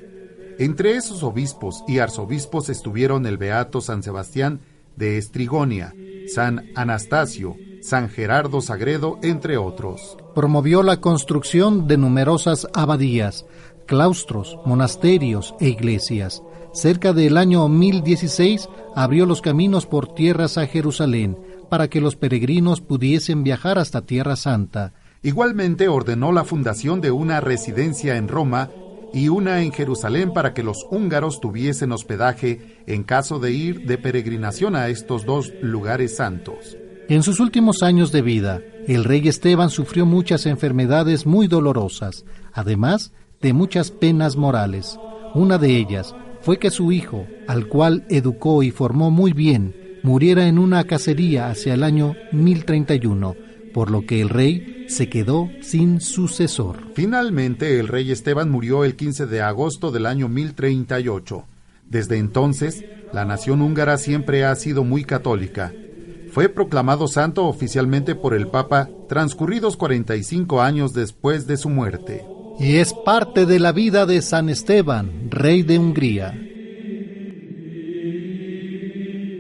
Entre 0.60 0.96
esos 0.96 1.24
obispos 1.24 1.84
y 1.88 2.00
arzobispos 2.00 2.70
estuvieron 2.70 3.26
el 3.26 3.38
Beato 3.38 3.82
San 3.82 4.04
Sebastián 4.04 4.62
de 5.00 5.18
Estrigonia, 5.18 5.96
San 6.28 6.70
Anastasio, 6.76 7.56
San 7.82 8.10
Gerardo 8.10 8.62
Sagredo, 8.62 9.18
entre 9.24 9.58
otros. 9.58 10.16
Promovió 10.36 10.84
la 10.84 11.02
construcción 11.02 11.88
de 11.88 11.98
numerosas 11.98 12.68
abadías, 12.76 13.48
claustros, 13.88 14.60
monasterios 14.66 15.56
e 15.60 15.70
iglesias 15.70 16.44
cerca 16.74 17.14
del 17.14 17.38
año 17.38 17.68
1016 17.68 18.70
abrió 18.96 19.26
los 19.26 19.42
caminos 19.42 19.86
por 19.86 20.14
tierras 20.14 20.58
a 20.58 20.68
Jerusalén 20.68 21.38
para 21.70 21.88
que 21.88 22.02
los 22.02 22.16
peregrinos 22.16 22.82
pudiesen 22.82 23.44
viajar 23.44 23.78
hasta 23.78 24.02
Tierra 24.02 24.36
Santa. 24.36 24.94
Igualmente 25.22 25.88
ordenó 25.88 26.32
la 26.32 26.44
fundación 26.44 27.02
de 27.02 27.12
una 27.12 27.42
residencia 27.42 28.16
en 28.18 28.28
Roma 28.28 28.70
y 29.14 29.30
una 29.30 29.62
en 29.62 29.72
Jerusalén 29.72 30.34
para 30.34 30.54
que 30.54 30.64
los 30.64 30.86
húngaros 30.90 31.40
tuviesen 31.40 31.92
hospedaje 31.92 32.78
en 32.88 33.04
caso 33.04 33.40
de 33.40 33.52
ir 33.52 33.86
de 33.86 33.98
peregrinación 33.98 34.76
a 34.76 34.90
estos 34.90 35.26
dos 35.26 35.54
lugares 35.62 36.16
santos. 36.16 36.78
En 37.08 37.24
sus 37.24 37.40
últimos 37.40 37.82
años 37.82 38.12
de 38.12 38.22
vida, 38.22 38.62
el 38.88 39.04
rey 39.04 39.28
Esteban 39.28 39.72
sufrió 39.72 40.06
muchas 40.06 40.46
enfermedades 40.46 41.26
muy 41.26 41.48
dolorosas, 41.48 42.24
además 42.54 43.12
de 43.42 43.54
muchas 43.54 43.90
penas 43.90 44.36
morales. 44.36 45.00
Una 45.34 45.58
de 45.58 45.78
ellas 45.78 46.16
fue 46.42 46.60
que 46.60 46.70
su 46.70 46.92
hijo, 46.92 47.26
al 47.48 47.68
cual 47.68 48.06
educó 48.10 48.64
y 48.64 48.72
formó 48.72 49.10
muy 49.10 49.34
bien, 49.34 50.00
muriera 50.04 50.48
en 50.48 50.60
una 50.60 50.84
cacería 50.86 51.50
hacia 51.50 51.74
el 51.74 51.84
año 51.84 52.16
1031, 52.32 53.36
por 53.74 53.92
lo 53.92 54.06
que 54.06 54.22
el 54.22 54.30
rey 54.30 54.79
se 54.90 55.08
quedó 55.08 55.50
sin 55.62 56.02
sucesor. 56.02 56.92
Finalmente, 56.94 57.80
el 57.80 57.88
rey 57.88 58.12
Esteban 58.12 58.50
murió 58.50 58.84
el 58.84 58.96
15 58.96 59.28
de 59.28 59.42
agosto 59.42 59.92
del 59.92 60.06
año 60.06 60.28
1038. 60.28 61.46
Desde 61.86 62.18
entonces, 62.18 62.84
la 63.14 63.24
nación 63.24 63.62
húngara 63.62 63.98
siempre 63.98 64.44
ha 64.44 64.56
sido 64.56 64.84
muy 64.84 65.06
católica. 65.06 65.74
Fue 66.32 66.50
proclamado 66.50 67.08
santo 67.08 67.46
oficialmente 67.46 68.16
por 68.16 68.34
el 68.34 68.48
Papa 68.48 68.90
transcurridos 69.08 69.78
45 69.78 70.62
años 70.62 70.94
después 70.94 71.48
de 71.48 71.58
su 71.58 71.70
muerte 71.70 72.26
y 72.60 72.76
es 72.76 72.94
parte 72.94 73.46
de 73.46 73.58
la 73.58 73.72
vida 73.72 74.06
de 74.06 74.22
San 74.22 74.50
Esteban, 74.50 75.32
rey 75.32 75.64
de 75.64 75.80
Hungría. 75.80 76.34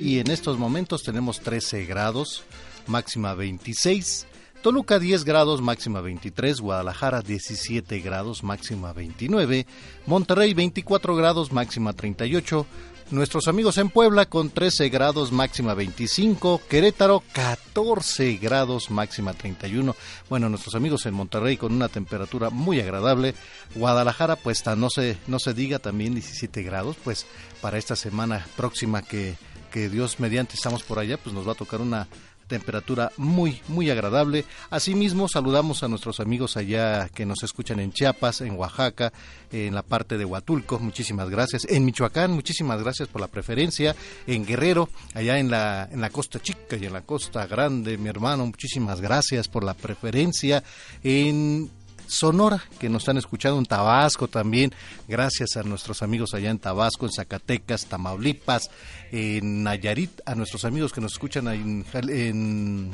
Y 0.01 0.19
en 0.19 0.31
estos 0.31 0.57
momentos 0.57 1.03
tenemos 1.03 1.41
13 1.41 1.85
grados, 1.85 2.43
máxima 2.87 3.33
26, 3.33 4.25
Toluca 4.61 4.99
10 4.99 5.23
grados, 5.23 5.61
máxima 5.61 6.01
23, 6.01 6.59
Guadalajara 6.59 7.21
17 7.21 7.99
grados, 7.99 8.43
máxima 8.43 8.91
29, 8.91 9.65
Monterrey 10.05 10.53
24 10.53 11.15
grados, 11.15 11.51
máxima 11.51 11.93
38, 11.93 12.65
Nuestros 13.11 13.47
amigos 13.47 13.79
en 13.79 13.89
Puebla 13.89 14.27
con 14.27 14.51
13 14.51 14.89
grados 14.89 15.31
máxima 15.31 15.73
25, 15.73 16.61
Querétaro 16.69 17.23
14 17.33 18.35
grados 18.35 18.91
máxima 18.91 19.33
31. 19.33 19.95
Bueno, 20.29 20.47
nuestros 20.47 20.75
amigos 20.75 21.07
en 21.07 21.15
Monterrey 21.15 21.57
con 21.57 21.73
una 21.73 21.89
temperatura 21.89 22.51
muy 22.51 22.79
agradable. 22.79 23.33
Guadalajara 23.73 24.35
pues 24.35 24.63
no 24.77 24.91
se 24.91 25.17
no 25.25 25.39
se 25.39 25.55
diga 25.55 25.79
también 25.79 26.13
17 26.13 26.61
grados, 26.61 26.97
pues 27.03 27.25
para 27.61 27.79
esta 27.79 27.95
semana 27.95 28.45
próxima 28.55 29.01
que 29.01 29.37
que 29.71 29.89
Dios 29.89 30.19
mediante 30.19 30.55
estamos 30.55 30.83
por 30.83 30.99
allá, 30.99 31.17
pues 31.17 31.33
nos 31.33 31.47
va 31.47 31.53
a 31.53 31.55
tocar 31.55 31.81
una 31.81 32.07
temperatura 32.49 33.13
muy, 33.15 33.61
muy 33.69 33.89
agradable. 33.89 34.43
Asimismo, 34.69 35.29
saludamos 35.29 35.83
a 35.83 35.87
nuestros 35.87 36.19
amigos 36.19 36.57
allá 36.57 37.07
que 37.07 37.25
nos 37.25 37.41
escuchan 37.43 37.79
en 37.79 37.93
Chiapas, 37.93 38.41
en 38.41 38.57
Oaxaca, 38.57 39.13
en 39.51 39.73
la 39.73 39.83
parte 39.83 40.17
de 40.17 40.25
Huatulco, 40.25 40.79
muchísimas 40.79 41.29
gracias. 41.29 41.65
En 41.69 41.85
Michoacán, 41.85 42.31
muchísimas 42.31 42.81
gracias 42.83 43.07
por 43.07 43.21
la 43.21 43.27
preferencia. 43.27 43.95
En 44.27 44.45
Guerrero, 44.45 44.89
allá 45.13 45.39
en 45.39 45.49
la, 45.49 45.87
en 45.89 46.01
la 46.01 46.09
Costa 46.09 46.39
Chica 46.39 46.75
y 46.75 46.85
en 46.85 46.93
la 46.93 47.01
Costa 47.01 47.47
Grande, 47.47 47.97
mi 47.97 48.09
hermano, 48.09 48.45
muchísimas 48.45 48.99
gracias 48.99 49.47
por 49.47 49.63
la 49.63 49.75
preferencia. 49.75 50.63
En 51.03 51.69
Sonora, 52.09 52.61
que 52.79 52.89
nos 52.89 53.03
están 53.03 53.17
escuchando 53.17 53.59
en 53.59 53.65
Tabasco 53.65 54.27
también, 54.27 54.73
gracias 55.07 55.55
a 55.57 55.63
nuestros 55.63 56.01
amigos 56.01 56.33
allá 56.33 56.49
en 56.49 56.59
Tabasco, 56.59 57.05
en 57.05 57.11
Zacatecas, 57.11 57.85
Tamaulipas, 57.85 58.71
en 59.11 59.63
Nayarit, 59.63 60.21
a 60.25 60.35
nuestros 60.35 60.65
amigos 60.65 60.91
que 60.91 61.01
nos 61.01 61.13
escuchan 61.13 61.47
en, 61.47 61.85
en 61.93 62.91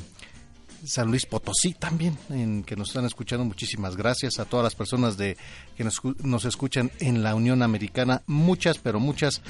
San 0.86 1.08
Luis 1.08 1.26
Potosí 1.26 1.74
también, 1.74 2.18
en 2.30 2.64
que 2.64 2.76
nos 2.76 2.90
están 2.90 3.06
escuchando. 3.06 3.46
Muchísimas 3.46 3.96
gracias 3.96 4.40
a 4.40 4.46
todas 4.46 4.64
las 4.64 4.76
personas 4.76 5.18
de 5.18 5.38
que 5.76 5.84
nos, 5.84 6.02
nos, 6.24 6.46
escuchan 6.46 6.92
en 7.00 7.24
la 7.24 7.36
Unión 7.36 7.64
Americana. 7.64 8.22
Muchas, 8.28 8.78
pero 8.78 9.00
muchas 9.00 9.42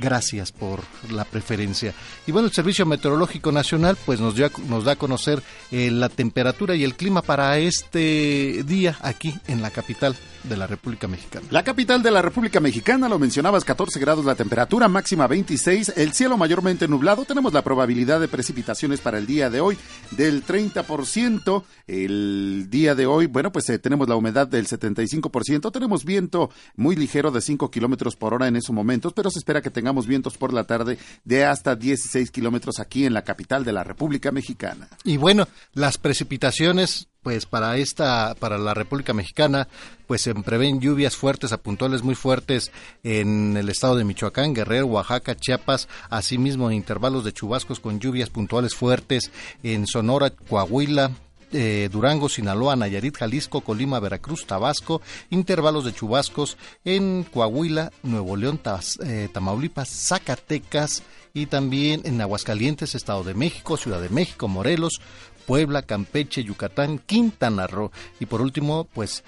gracias 0.00 0.52
por 0.52 0.80
la 1.10 1.24
preferencia. 1.24 1.94
Y 2.26 2.32
bueno, 2.32 2.48
el 2.48 2.54
Servicio 2.54 2.86
Meteorológico 2.86 3.52
Nacional 3.52 3.96
pues 4.04 4.20
nos, 4.20 4.34
nos 4.68 4.84
da 4.84 4.92
a 4.92 4.96
conocer 4.96 5.42
eh, 5.70 5.90
la 5.90 6.08
temperatura 6.08 6.74
y 6.74 6.84
el 6.84 6.94
clima 6.94 7.22
para 7.22 7.58
este 7.58 8.62
día 8.64 8.96
aquí 9.02 9.34
en 9.46 9.62
la 9.62 9.70
capital 9.70 10.16
de 10.48 10.56
la 10.56 10.66
República 10.66 11.08
Mexicana. 11.08 11.46
La 11.50 11.64
capital 11.64 12.02
de 12.02 12.10
la 12.10 12.22
República 12.22 12.60
Mexicana, 12.60 13.08
lo 13.08 13.18
mencionabas, 13.18 13.64
14 13.64 13.98
grados 14.00 14.24
la 14.24 14.34
temperatura, 14.34 14.88
máxima 14.88 15.26
26, 15.26 15.94
el 15.96 16.12
cielo 16.12 16.36
mayormente 16.36 16.88
nublado, 16.88 17.24
tenemos 17.24 17.52
la 17.52 17.62
probabilidad 17.62 18.20
de 18.20 18.28
precipitaciones 18.28 19.00
para 19.00 19.18
el 19.18 19.26
día 19.26 19.50
de 19.50 19.60
hoy 19.60 19.76
del 20.12 20.44
30%, 20.44 21.64
el 21.86 22.66
día 22.70 22.94
de 22.94 23.06
hoy, 23.06 23.26
bueno, 23.26 23.52
pues 23.52 23.68
eh, 23.70 23.78
tenemos 23.78 24.08
la 24.08 24.16
humedad 24.16 24.46
del 24.46 24.66
75%, 24.66 25.72
tenemos 25.72 26.04
viento 26.04 26.50
muy 26.76 26.96
ligero 26.96 27.30
de 27.30 27.40
5 27.40 27.70
kilómetros 27.70 28.16
por 28.16 28.34
hora 28.34 28.48
en 28.48 28.56
esos 28.56 28.74
momentos, 28.74 29.12
pero 29.12 29.30
se 29.30 29.38
espera 29.38 29.62
que 29.62 29.70
tengamos 29.70 30.06
vientos 30.06 30.36
por 30.36 30.52
la 30.52 30.64
tarde 30.64 30.98
de 31.24 31.44
hasta 31.44 31.76
16 31.76 32.30
kilómetros 32.30 32.80
aquí 32.80 33.04
en 33.04 33.14
la 33.14 33.22
capital 33.22 33.64
de 33.64 33.72
la 33.72 33.84
República 33.84 34.32
Mexicana. 34.32 34.88
Y 35.04 35.16
bueno, 35.16 35.48
las 35.74 35.98
precipitaciones 35.98 37.08
pues 37.26 37.44
para 37.44 37.76
esta, 37.76 38.36
para 38.38 38.56
la 38.56 38.72
República 38.72 39.12
Mexicana, 39.12 39.66
pues 40.06 40.22
se 40.22 40.32
prevén 40.32 40.80
lluvias 40.80 41.16
fuertes 41.16 41.50
a 41.50 41.56
puntuales 41.56 42.04
muy 42.04 42.14
fuertes 42.14 42.70
en 43.02 43.56
el 43.56 43.68
estado 43.68 43.96
de 43.96 44.04
Michoacán, 44.04 44.54
Guerrero, 44.54 44.86
Oaxaca, 44.86 45.34
Chiapas, 45.34 45.88
asimismo 46.08 46.70
intervalos 46.70 47.24
de 47.24 47.32
chubascos 47.32 47.80
con 47.80 47.98
lluvias 47.98 48.30
puntuales 48.30 48.76
fuertes 48.76 49.32
en 49.64 49.88
Sonora, 49.88 50.30
Coahuila, 50.30 51.10
eh, 51.50 51.88
Durango, 51.90 52.28
Sinaloa, 52.28 52.76
Nayarit, 52.76 53.16
Jalisco, 53.16 53.60
Colima, 53.60 53.98
Veracruz, 53.98 54.46
Tabasco, 54.46 55.02
intervalos 55.30 55.84
de 55.84 55.94
chubascos 55.94 56.56
en 56.84 57.24
Coahuila, 57.24 57.90
Nuevo 58.04 58.36
León, 58.36 58.60
eh, 59.04 59.28
Tamaulipas, 59.32 59.88
Zacatecas 59.88 61.02
y 61.34 61.46
también 61.46 62.02
en 62.04 62.20
Aguascalientes, 62.20 62.94
Estado 62.94 63.24
de 63.24 63.34
México, 63.34 63.76
Ciudad 63.76 64.00
de 64.00 64.10
México, 64.10 64.46
Morelos, 64.46 65.00
Puebla, 65.46 65.82
Campeche, 65.82 66.44
Yucatán, 66.44 66.98
Quintana 66.98 67.66
Roo. 67.66 67.92
Y 68.20 68.26
por 68.26 68.42
último, 68.42 68.88
pues 68.92 69.24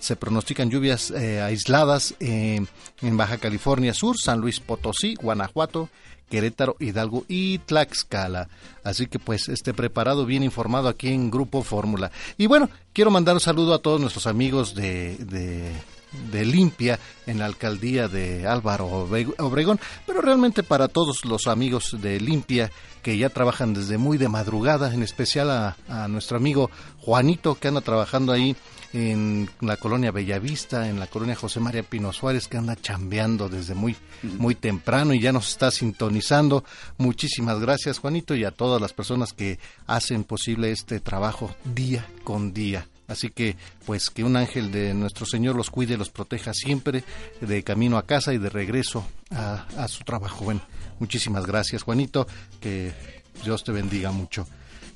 se 0.00 0.16
pronostican 0.16 0.70
lluvias 0.70 1.10
eh, 1.10 1.40
aisladas 1.40 2.14
en 2.20 2.68
Baja 3.16 3.38
California 3.38 3.94
Sur, 3.94 4.16
San 4.18 4.40
Luis 4.40 4.60
Potosí, 4.60 5.14
Guanajuato, 5.14 5.88
Querétaro, 6.28 6.76
Hidalgo 6.80 7.24
y 7.28 7.58
Tlaxcala. 7.58 8.48
Así 8.84 9.06
que 9.06 9.18
pues 9.18 9.48
esté 9.48 9.74
preparado, 9.74 10.26
bien 10.26 10.42
informado 10.42 10.88
aquí 10.88 11.08
en 11.08 11.30
Grupo 11.30 11.62
Fórmula. 11.62 12.10
Y 12.36 12.46
bueno, 12.46 12.68
quiero 12.92 13.10
mandar 13.10 13.34
un 13.34 13.40
saludo 13.40 13.74
a 13.74 13.78
todos 13.78 14.00
nuestros 14.00 14.26
amigos 14.26 14.74
de 14.74 15.16
limpia 16.32 16.98
en 17.26 17.38
la 17.38 17.46
alcaldía 17.46 18.08
de 18.08 18.46
Álvaro 18.46 18.86
Obregón, 18.86 19.80
pero 20.06 20.20
realmente 20.20 20.62
para 20.62 20.88
todos 20.88 21.24
los 21.24 21.46
amigos 21.46 21.96
de 22.00 22.20
limpia 22.20 22.70
que 23.02 23.18
ya 23.18 23.28
trabajan 23.28 23.74
desde 23.74 23.98
muy 23.98 24.18
de 24.18 24.28
madrugada, 24.28 24.92
en 24.92 25.02
especial 25.02 25.50
a, 25.50 25.76
a 25.88 26.08
nuestro 26.08 26.36
amigo 26.36 26.70
Juanito 26.98 27.54
que 27.54 27.68
anda 27.68 27.80
trabajando 27.80 28.32
ahí 28.32 28.56
en 28.92 29.48
la 29.60 29.76
colonia 29.76 30.10
Bellavista, 30.10 30.88
en 30.88 30.98
la 30.98 31.06
colonia 31.06 31.34
José 31.34 31.60
María 31.60 31.82
Pino 31.82 32.12
Suárez, 32.12 32.48
que 32.48 32.56
anda 32.56 32.76
chambeando 32.76 33.48
desde 33.48 33.74
muy, 33.74 33.96
muy 34.22 34.54
temprano 34.54 35.12
y 35.12 35.20
ya 35.20 35.32
nos 35.32 35.50
está 35.50 35.70
sintonizando. 35.70 36.64
Muchísimas 36.96 37.60
gracias, 37.60 37.98
Juanito, 37.98 38.34
y 38.34 38.44
a 38.44 38.52
todas 38.52 38.80
las 38.80 38.92
personas 38.92 39.32
que 39.32 39.58
hacen 39.86 40.24
posible 40.24 40.70
este 40.70 41.00
trabajo 41.00 41.54
día 41.64 42.06
con 42.24 42.52
día. 42.52 42.86
Así 43.08 43.30
que, 43.30 43.56
pues, 43.84 44.10
que 44.10 44.24
un 44.24 44.36
ángel 44.36 44.72
de 44.72 44.94
nuestro 44.94 45.26
Señor 45.26 45.56
los 45.56 45.70
cuide, 45.70 45.96
los 45.96 46.10
proteja 46.10 46.52
siempre 46.52 47.04
de 47.40 47.62
camino 47.62 47.98
a 47.98 48.06
casa 48.06 48.32
y 48.32 48.38
de 48.38 48.48
regreso 48.48 49.06
a, 49.30 49.86
su 49.88 50.04
trabajo. 50.04 50.44
Bueno, 50.44 50.62
muchísimas 50.98 51.46
gracias, 51.46 51.82
Juanito. 51.82 52.26
Que 52.60 52.92
Dios 53.44 53.64
te 53.64 53.72
bendiga 53.72 54.10
mucho. 54.10 54.46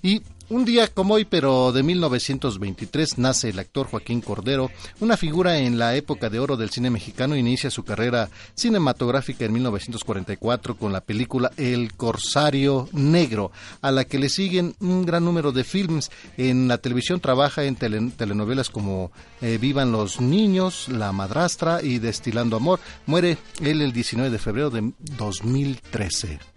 Y 0.02 0.22
un 0.50 0.64
día 0.64 0.88
como 0.88 1.14
hoy, 1.14 1.24
pero 1.24 1.70
de 1.72 1.84
1923, 1.84 3.18
nace 3.18 3.50
el 3.50 3.58
actor 3.60 3.86
Joaquín 3.86 4.20
Cordero, 4.20 4.70
una 4.98 5.16
figura 5.16 5.58
en 5.58 5.78
la 5.78 5.94
época 5.94 6.28
de 6.28 6.40
oro 6.40 6.56
del 6.56 6.70
cine 6.70 6.90
mexicano, 6.90 7.36
inicia 7.36 7.70
su 7.70 7.84
carrera 7.84 8.28
cinematográfica 8.54 9.44
en 9.44 9.52
1944 9.52 10.76
con 10.76 10.92
la 10.92 11.00
película 11.00 11.52
El 11.56 11.94
Corsario 11.94 12.88
Negro, 12.92 13.52
a 13.80 13.92
la 13.92 14.04
que 14.04 14.18
le 14.18 14.28
siguen 14.28 14.74
un 14.80 15.06
gran 15.06 15.24
número 15.24 15.52
de 15.52 15.62
films. 15.62 16.10
En 16.36 16.66
la 16.66 16.78
televisión 16.78 17.20
trabaja 17.20 17.64
en 17.64 17.76
telenovelas 17.76 18.70
como 18.70 19.12
eh, 19.40 19.56
Vivan 19.60 19.92
los 19.92 20.20
Niños, 20.20 20.88
La 20.88 21.12
Madrastra 21.12 21.80
y 21.82 22.00
Destilando 22.00 22.56
Amor. 22.56 22.80
Muere 23.06 23.38
él 23.60 23.82
el 23.82 23.92
19 23.92 24.30
de 24.30 24.38
febrero 24.38 24.70
de 24.70 24.92
2013. 25.16 26.49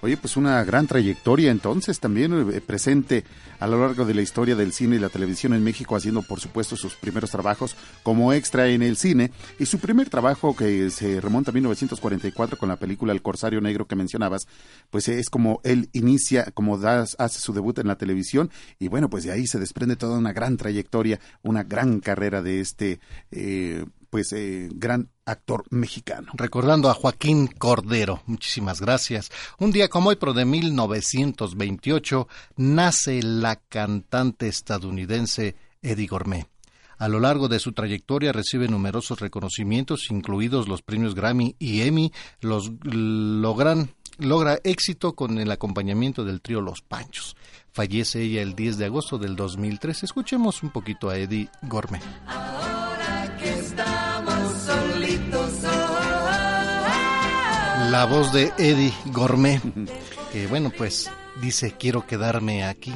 Oye, 0.00 0.16
pues 0.16 0.36
una 0.36 0.62
gran 0.62 0.86
trayectoria 0.86 1.50
entonces 1.50 1.98
también 1.98 2.50
eh, 2.52 2.60
presente 2.60 3.24
a 3.58 3.66
lo 3.66 3.80
largo 3.80 4.04
de 4.04 4.14
la 4.14 4.22
historia 4.22 4.54
del 4.54 4.72
cine 4.72 4.94
y 4.94 4.98
la 5.00 5.08
televisión 5.08 5.52
en 5.54 5.64
México, 5.64 5.96
haciendo 5.96 6.22
por 6.22 6.38
supuesto 6.38 6.76
sus 6.76 6.94
primeros 6.94 7.30
trabajos 7.30 7.74
como 8.04 8.32
extra 8.32 8.68
en 8.68 8.82
el 8.82 8.96
cine. 8.96 9.32
Y 9.58 9.66
su 9.66 9.78
primer 9.80 10.08
trabajo 10.08 10.54
que 10.54 10.90
se 10.90 11.20
remonta 11.20 11.50
a 11.50 11.54
1944 11.54 12.56
con 12.58 12.68
la 12.68 12.76
película 12.76 13.12
El 13.12 13.22
Corsario 13.22 13.60
Negro 13.60 13.86
que 13.86 13.96
mencionabas, 13.96 14.46
pues 14.90 15.08
es 15.08 15.30
como 15.30 15.60
él 15.64 15.88
inicia, 15.92 16.44
como 16.52 16.78
das, 16.78 17.16
hace 17.18 17.40
su 17.40 17.52
debut 17.52 17.78
en 17.78 17.88
la 17.88 17.96
televisión. 17.96 18.50
Y 18.78 18.86
bueno, 18.86 19.10
pues 19.10 19.24
de 19.24 19.32
ahí 19.32 19.48
se 19.48 19.58
desprende 19.58 19.96
toda 19.96 20.18
una 20.18 20.32
gran 20.32 20.56
trayectoria, 20.56 21.18
una 21.42 21.64
gran 21.64 21.98
carrera 21.98 22.40
de 22.40 22.60
este 22.60 23.00
eh, 23.32 23.84
pues 24.10 24.32
eh, 24.32 24.68
gran 24.72 25.10
actor 25.24 25.64
mexicano. 25.70 26.32
Recordando 26.34 26.90
a 26.90 26.94
Joaquín 26.94 27.46
Cordero, 27.46 28.22
muchísimas 28.26 28.80
gracias. 28.80 29.30
Un 29.58 29.72
día 29.72 29.88
como 29.88 30.10
hoy, 30.10 30.16
pero 30.16 30.32
de 30.32 30.44
1928, 30.44 32.28
nace 32.56 33.22
la 33.22 33.56
cantante 33.56 34.48
estadounidense 34.48 35.56
Eddie 35.82 36.06
Gourmet. 36.06 36.46
A 36.98 37.06
lo 37.08 37.20
largo 37.20 37.46
de 37.46 37.60
su 37.60 37.72
trayectoria 37.72 38.32
recibe 38.32 38.66
numerosos 38.66 39.20
reconocimientos, 39.20 40.10
incluidos 40.10 40.66
los 40.66 40.82
premios 40.82 41.14
Grammy 41.14 41.54
y 41.58 41.82
Emmy, 41.82 42.12
los 42.40 42.72
logran 42.82 43.90
logra 44.18 44.58
éxito 44.64 45.14
con 45.14 45.38
el 45.38 45.50
acompañamiento 45.50 46.24
del 46.24 46.42
trío 46.42 46.60
Los 46.60 46.82
Panchos. 46.82 47.36
Fallece 47.70 48.22
ella 48.22 48.42
el 48.42 48.54
10 48.54 48.78
de 48.78 48.86
agosto 48.86 49.16
del 49.16 49.36
2003. 49.36 50.02
Escuchemos 50.02 50.62
un 50.62 50.70
poquito 50.70 51.08
a 51.08 51.16
Eddie 51.16 51.48
Gourmet. 51.62 52.02
La 57.90 58.04
voz 58.04 58.32
de 58.34 58.52
Eddie 58.58 58.92
Gourmet, 59.06 59.62
que 60.30 60.46
bueno, 60.46 60.70
pues 60.76 61.10
dice 61.40 61.74
quiero 61.78 62.06
quedarme 62.06 62.64
aquí. 62.64 62.92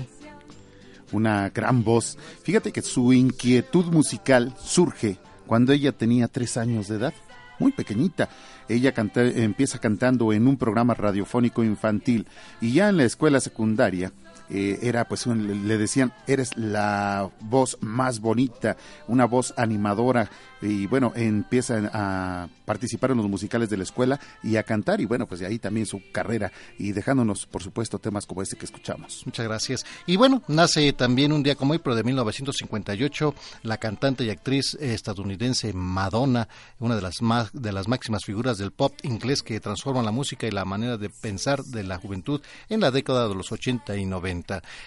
Una 1.13 1.49
gran 1.49 1.83
voz. 1.83 2.19
Fíjate 2.43 2.73
que 2.73 2.83
su 2.83 3.15
inquietud 3.15 3.87
musical 3.87 4.55
surge 4.63 5.17
cuando 5.47 5.73
ella 5.73 5.93
tenía 5.93 6.29
tres 6.29 6.59
años 6.59 6.89
de 6.89 6.97
edad, 6.97 7.15
muy 7.59 7.73
pequeñita. 7.73 8.29
Ella 8.69 8.93
empieza 9.15 9.79
cantando 9.79 10.33
en 10.33 10.47
un 10.47 10.59
programa 10.59 10.93
radiofónico 10.93 11.65
infantil 11.65 12.27
y 12.61 12.73
ya 12.73 12.91
en 12.91 12.99
la 12.99 13.05
escuela 13.05 13.41
secundaria 13.41 14.13
eh, 14.55 14.81
era 14.83 15.09
pues 15.09 15.27
le 15.27 15.79
decían 15.79 16.13
eres 16.27 16.55
la 16.59 17.31
voz 17.41 17.79
más 17.81 18.21
bonita, 18.21 18.77
una 19.09 19.25
voz 19.25 19.55
animadora 19.57 20.29
y 20.61 20.87
bueno, 20.87 21.13
empieza 21.17 21.91
a 21.93 22.49
participar 22.67 23.13
en 23.13 23.17
los 23.17 23.29
musicales 23.29 23.71
de 23.71 23.79
la 23.79 23.83
escuela 23.83 24.21
y 24.43 24.57
a 24.57 24.63
cantar 24.63 25.01
y 25.01 25.07
bueno, 25.07 25.27
pues 25.27 25.41
de 25.41 25.47
ahí 25.47 25.59
también 25.59 25.87
su 25.87 26.03
carrera 26.13 26.53
y 26.79 26.93
dejándonos 26.93 27.47
por 27.47 27.63
supuesto 27.63 27.99
temas 27.99 28.27
como 28.27 28.43
este 28.43 28.57
que 28.57 28.67
escuchamos. 28.67 29.23
Muchas 29.25 29.47
gracias. 29.47 29.87
Y 30.07 30.17
bueno, 30.17 30.43
nace 30.49 30.93
también 30.93 31.33
un 31.33 31.43
día 31.43 31.55
como 31.55 31.73
hoy, 31.73 31.79
pero 31.79 31.97
de 31.97 32.05
1958, 32.05 33.35
la 33.63 33.79
cantante 33.79 34.25
y 34.25 34.31
actriz 34.31 34.75
estadounidense 34.75 35.73
Madonna, 35.73 36.47
una 36.79 36.95
de 36.95 37.03
las 37.03 37.23
más 37.23 37.51
de 37.55 37.73
las 37.73 37.89
máximas 37.89 38.25
figuras 38.25 38.59
del 38.59 38.71
pop 38.71 38.93
inglés 39.03 39.43
que 39.43 39.61
transforma 39.61 40.03
la 40.03 40.11
música 40.11 40.47
y 40.47 40.51
la 40.51 40.67
manera 40.67 40.99
de 40.99 41.09
pensar 41.09 41.65
de 41.65 41.85
la 41.85 41.97
juventud 41.97 42.43
en 42.69 42.81
la 42.81 42.91
década 42.91 43.29
de 43.29 43.35
los 43.35 43.51
80 43.51 43.97
y 43.97 44.05
90. 44.05 44.42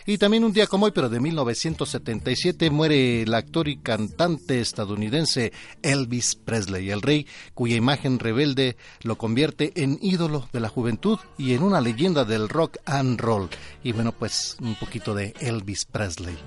Y 0.05 0.17
también 0.17 0.43
un 0.43 0.53
día 0.53 0.67
como 0.67 0.85
hoy, 0.85 0.91
pero 0.93 1.09
de 1.09 1.19
1977 1.19 2.69
muere 2.69 3.23
el 3.23 3.33
actor 3.33 3.67
y 3.67 3.77
cantante 3.77 4.59
estadounidense 4.59 5.53
Elvis 5.81 6.35
Presley, 6.35 6.89
el 6.89 7.01
rey 7.01 7.27
cuya 7.53 7.75
imagen 7.75 8.19
rebelde 8.19 8.77
lo 9.01 9.17
convierte 9.17 9.71
en 9.75 9.97
ídolo 10.01 10.47
de 10.51 10.59
la 10.59 10.69
juventud 10.69 11.19
y 11.37 11.53
en 11.53 11.63
una 11.63 11.81
leyenda 11.81 12.25
del 12.25 12.49
rock 12.49 12.77
and 12.85 13.19
roll. 13.19 13.49
Y 13.83 13.91
bueno, 13.91 14.11
pues 14.11 14.57
un 14.61 14.75
poquito 14.75 15.13
de 15.13 15.33
Elvis 15.39 15.85
Presley. 15.85 16.37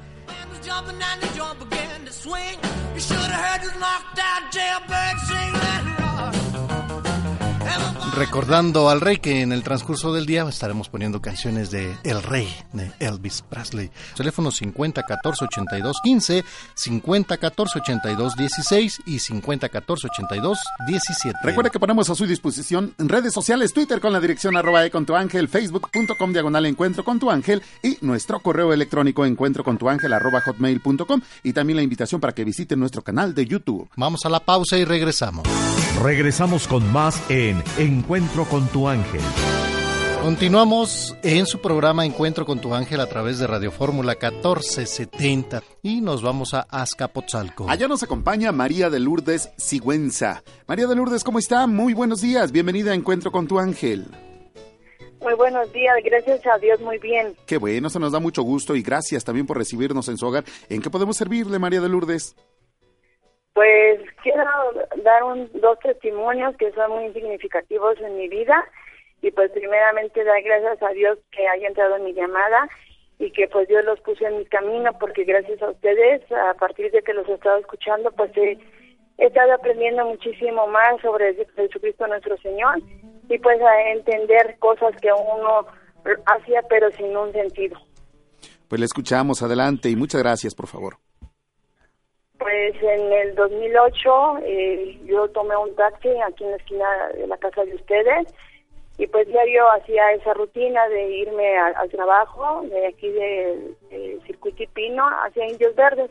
Recordando 8.19 8.91
al 8.91 9.01
rey 9.01 9.19
que 9.19 9.43
en 9.43 9.53
el 9.53 9.63
transcurso 9.63 10.13
del 10.13 10.27
día 10.27 10.43
estaremos 10.49 10.89
poniendo 10.89 11.23
canciones 11.23 11.71
de 11.71 11.97
El 12.03 12.21
Rey 12.21 12.53
de 12.73 12.91
Elvis 12.99 13.45
Presley. 13.49 13.93
Teléfono 14.17 14.51
50 14.51 15.05
14 15.05 15.45
82 15.45 16.01
15, 16.03 16.45
50 16.75 17.37
14 17.37 17.79
82 17.79 18.37
16 18.37 19.03
y 19.07 19.19
50 19.21 19.69
14 19.69 20.09
82 20.09 20.59
17. 20.89 21.39
Recuerda 21.45 21.71
que 21.71 21.79
ponemos 21.79 22.11
a 22.11 22.17
su 22.17 22.27
disposición 22.27 22.93
en 22.99 23.09
redes 23.09 23.33
sociales, 23.33 23.73
Twitter 23.73 24.01
con 24.01 24.13
la 24.13 24.19
dirección 24.19 24.57
arroba 24.57 24.85
e 24.85 24.91
con 24.91 25.07
tu 25.07 25.15
ángel, 25.15 25.47
facebook.com 25.47 26.33
diagonal 26.33 26.67
encuentro 26.67 27.05
con 27.05 27.21
tu 27.21 27.31
ángel 27.31 27.63
y 27.85 27.99
nuestro 28.01 28.41
correo 28.41 28.73
electrónico 28.73 29.25
encuentro 29.27 29.63
con 29.63 29.79
tu 29.79 29.89
ángel 29.89 30.13
arroba 30.13 30.41
hotmail.com 30.41 31.21
y 31.45 31.53
también 31.53 31.77
la 31.77 31.83
invitación 31.85 32.21
para 32.21 32.35
que 32.35 32.43
visiten 32.43 32.81
nuestro 32.81 33.03
canal 33.03 33.33
de 33.33 33.47
YouTube. 33.47 33.89
Vamos 33.95 34.27
a 34.27 34.29
la 34.29 34.41
pausa 34.41 34.77
y 34.77 34.85
regresamos. 34.85 35.47
Regresamos 36.03 36.69
con 36.69 36.93
más 36.93 37.21
en 37.29 37.63
Encuentro 37.77 38.08
con 38.09 38.67
tu 38.69 38.89
ángel. 38.89 39.21
Continuamos 40.23 41.15
en 41.23 41.45
su 41.45 41.61
programa 41.61 42.07
Encuentro 42.07 42.47
con 42.47 42.59
tu 42.59 42.73
ángel 42.75 43.01
a 43.01 43.07
través 43.07 43.39
de 43.39 43.47
Radio 43.47 43.71
Fórmula 43.71 44.13
1470 44.15 45.63
y 45.83 46.01
nos 46.01 46.23
vamos 46.23 46.55
a 46.55 46.61
Azcapotzalco. 46.71 47.69
Allá 47.69 47.87
nos 47.87 48.03
acompaña 48.03 48.51
María 48.51 48.89
de 48.89 48.99
Lourdes 48.99 49.51
Sigüenza. 49.59 50.43
María 50.67 50.87
de 50.87 50.97
Lourdes, 50.97 51.23
¿cómo 51.23 51.39
está? 51.39 51.67
Muy 51.67 51.93
buenos 51.93 52.23
días, 52.23 52.51
bienvenida 52.51 52.93
a 52.93 52.95
Encuentro 52.95 53.31
con 53.31 53.47
tu 53.47 53.59
ángel. 53.59 54.07
Muy 55.21 55.35
buenos 55.35 55.71
días, 55.75 55.97
gracias 56.03 56.41
a 56.47 56.57
Dios, 56.57 56.81
muy 56.81 56.97
bien. 56.97 57.37
Qué 57.45 57.59
bueno, 57.59 57.91
se 57.91 57.99
nos 57.99 58.13
da 58.13 58.21
mucho 58.21 58.43
gusto 58.43 58.75
y 58.75 58.81
gracias 58.81 59.23
también 59.23 59.47
por 59.47 59.59
recibirnos 59.59 60.09
en 60.09 60.17
su 60.17 60.27
hogar. 60.27 60.45
¿En 60.71 60.81
qué 60.81 60.89
podemos 60.89 61.19
servirle, 61.19 61.59
María 61.59 61.83
de 61.83 61.91
Lourdes? 61.91 62.35
Pues 63.59 63.99
quiero 64.23 64.45
dar 65.03 65.25
un, 65.25 65.51
dos 65.55 65.81
testimonios 65.81 66.57
que 66.59 66.71
son 66.75 66.93
muy 66.93 67.13
significativos 67.13 68.01
en 68.01 68.17
mi 68.17 68.29
vida 68.29 68.65
y 69.21 69.33
pues 69.33 69.51
primeramente 69.51 70.23
dar 70.23 70.41
gracias 70.43 70.81
a 70.81 70.93
Dios 70.93 71.19
que 71.33 71.45
haya 71.49 71.67
entrado 71.67 71.97
en 71.97 72.05
mi 72.05 72.13
llamada 72.13 72.69
y 73.19 73.33
que 73.33 73.49
pues 73.49 73.67
Dios 73.67 73.85
los 73.85 74.01
puso 74.03 74.25
en 74.29 74.39
mi 74.39 74.47
camino 74.47 74.93
porque 75.01 75.25
gracias 75.25 75.61
a 75.61 75.71
ustedes, 75.71 76.23
a 76.31 76.55
partir 76.55 76.93
de 76.93 77.03
que 77.03 77.13
los 77.13 77.29
he 77.29 77.35
estado 77.35 77.59
escuchando, 77.59 78.13
pues 78.13 78.31
he, 78.37 78.59
estado 79.17 79.55
aprendiendo 79.55 80.05
muchísimo 80.05 80.69
más 80.69 81.01
sobre 81.03 81.35
Jesucristo 81.57 82.07
nuestro 82.07 82.37
Señor 82.37 82.81
y 83.29 83.39
pues 83.41 83.61
a 83.61 83.91
entender 83.91 84.57
cosas 84.61 84.95
que 85.03 85.09
uno 85.13 85.67
hacía 86.27 86.63
pero 86.71 86.93
sin 86.93 87.17
un 87.17 87.33
sentido. 87.33 87.77
Pues 88.69 88.79
le 88.79 88.85
escuchamos, 88.85 89.43
adelante 89.43 89.91
y 89.91 89.97
muchas 89.97 90.23
gracias, 90.23 90.55
por 90.55 90.69
favor. 90.69 91.08
Pues 92.39 92.75
en 92.83 93.13
el 93.13 93.35
2008 93.35 94.39
eh, 94.45 95.01
yo 95.05 95.29
tomé 95.31 95.57
un 95.57 95.75
taxi 95.75 96.09
aquí 96.27 96.45
en 96.45 96.51
la 96.53 96.57
esquina 96.57 97.09
de 97.15 97.27
la 97.27 97.37
casa 97.37 97.65
de 97.65 97.75
ustedes 97.75 98.33
y 98.97 99.07
pues 99.07 99.27
diario 99.27 99.71
hacía 99.73 100.13
esa 100.13 100.35
rutina 100.35 100.89
de 100.89 101.09
irme 101.09 101.57
al 101.59 101.89
trabajo 101.91 102.63
de 102.63 102.87
aquí 102.87 103.11
de, 103.11 103.75
de 103.91 104.21
Circuito 104.27 104.65
Pino 104.73 105.05
hacia 105.25 105.49
Indios 105.49 105.75
Verdes. 105.75 106.11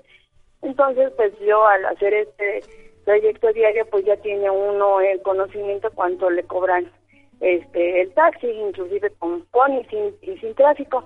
Entonces 0.61 1.11
pues 1.15 1.33
yo 1.39 1.65
al 1.65 1.85
hacer 1.85 2.13
este 2.13 2.63
trayecto 3.07 3.53
diario, 3.53 3.85
pues 3.89 4.03
ya 4.03 4.17
tiene 4.17 4.49
uno 4.49 4.99
el 4.99 5.21
conocimiento 5.21 5.89
cuánto 5.95 6.29
le 6.29 6.43
cobran 6.43 6.91
este 7.39 8.01
el 8.01 8.13
taxi, 8.13 8.47
inclusive 8.47 9.09
con, 9.17 9.45
con 9.51 9.73
y 9.73 9.85
sin, 9.85 10.13
y 10.21 10.37
sin 10.39 10.53
tráfico. 10.55 11.05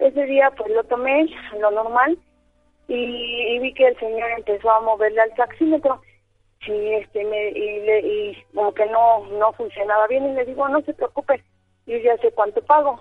Ese 0.00 0.24
día 0.24 0.50
pues 0.56 0.72
lo 0.72 0.82
tomé, 0.84 1.26
lo 1.60 1.70
normal, 1.70 2.18
y, 2.88 3.58
vi 3.58 3.72
que 3.74 3.88
el 3.88 3.98
señor 3.98 4.30
empezó 4.30 4.70
a 4.70 4.80
moverle 4.80 5.20
al 5.20 5.34
taxímetro 5.34 6.00
y 6.66 6.94
este 6.94 7.22
y, 7.22 8.36
como 8.54 8.72
que 8.74 8.86
no 8.86 9.26
no 9.26 9.52
funcionaba 9.52 10.06
bien 10.06 10.26
y 10.26 10.34
le 10.34 10.44
digo 10.44 10.68
no 10.68 10.80
se 10.82 10.94
preocupe 10.94 11.42
yo 11.86 11.96
ya 11.98 12.16
sé 12.18 12.30
cuánto 12.32 12.62
pago 12.62 13.00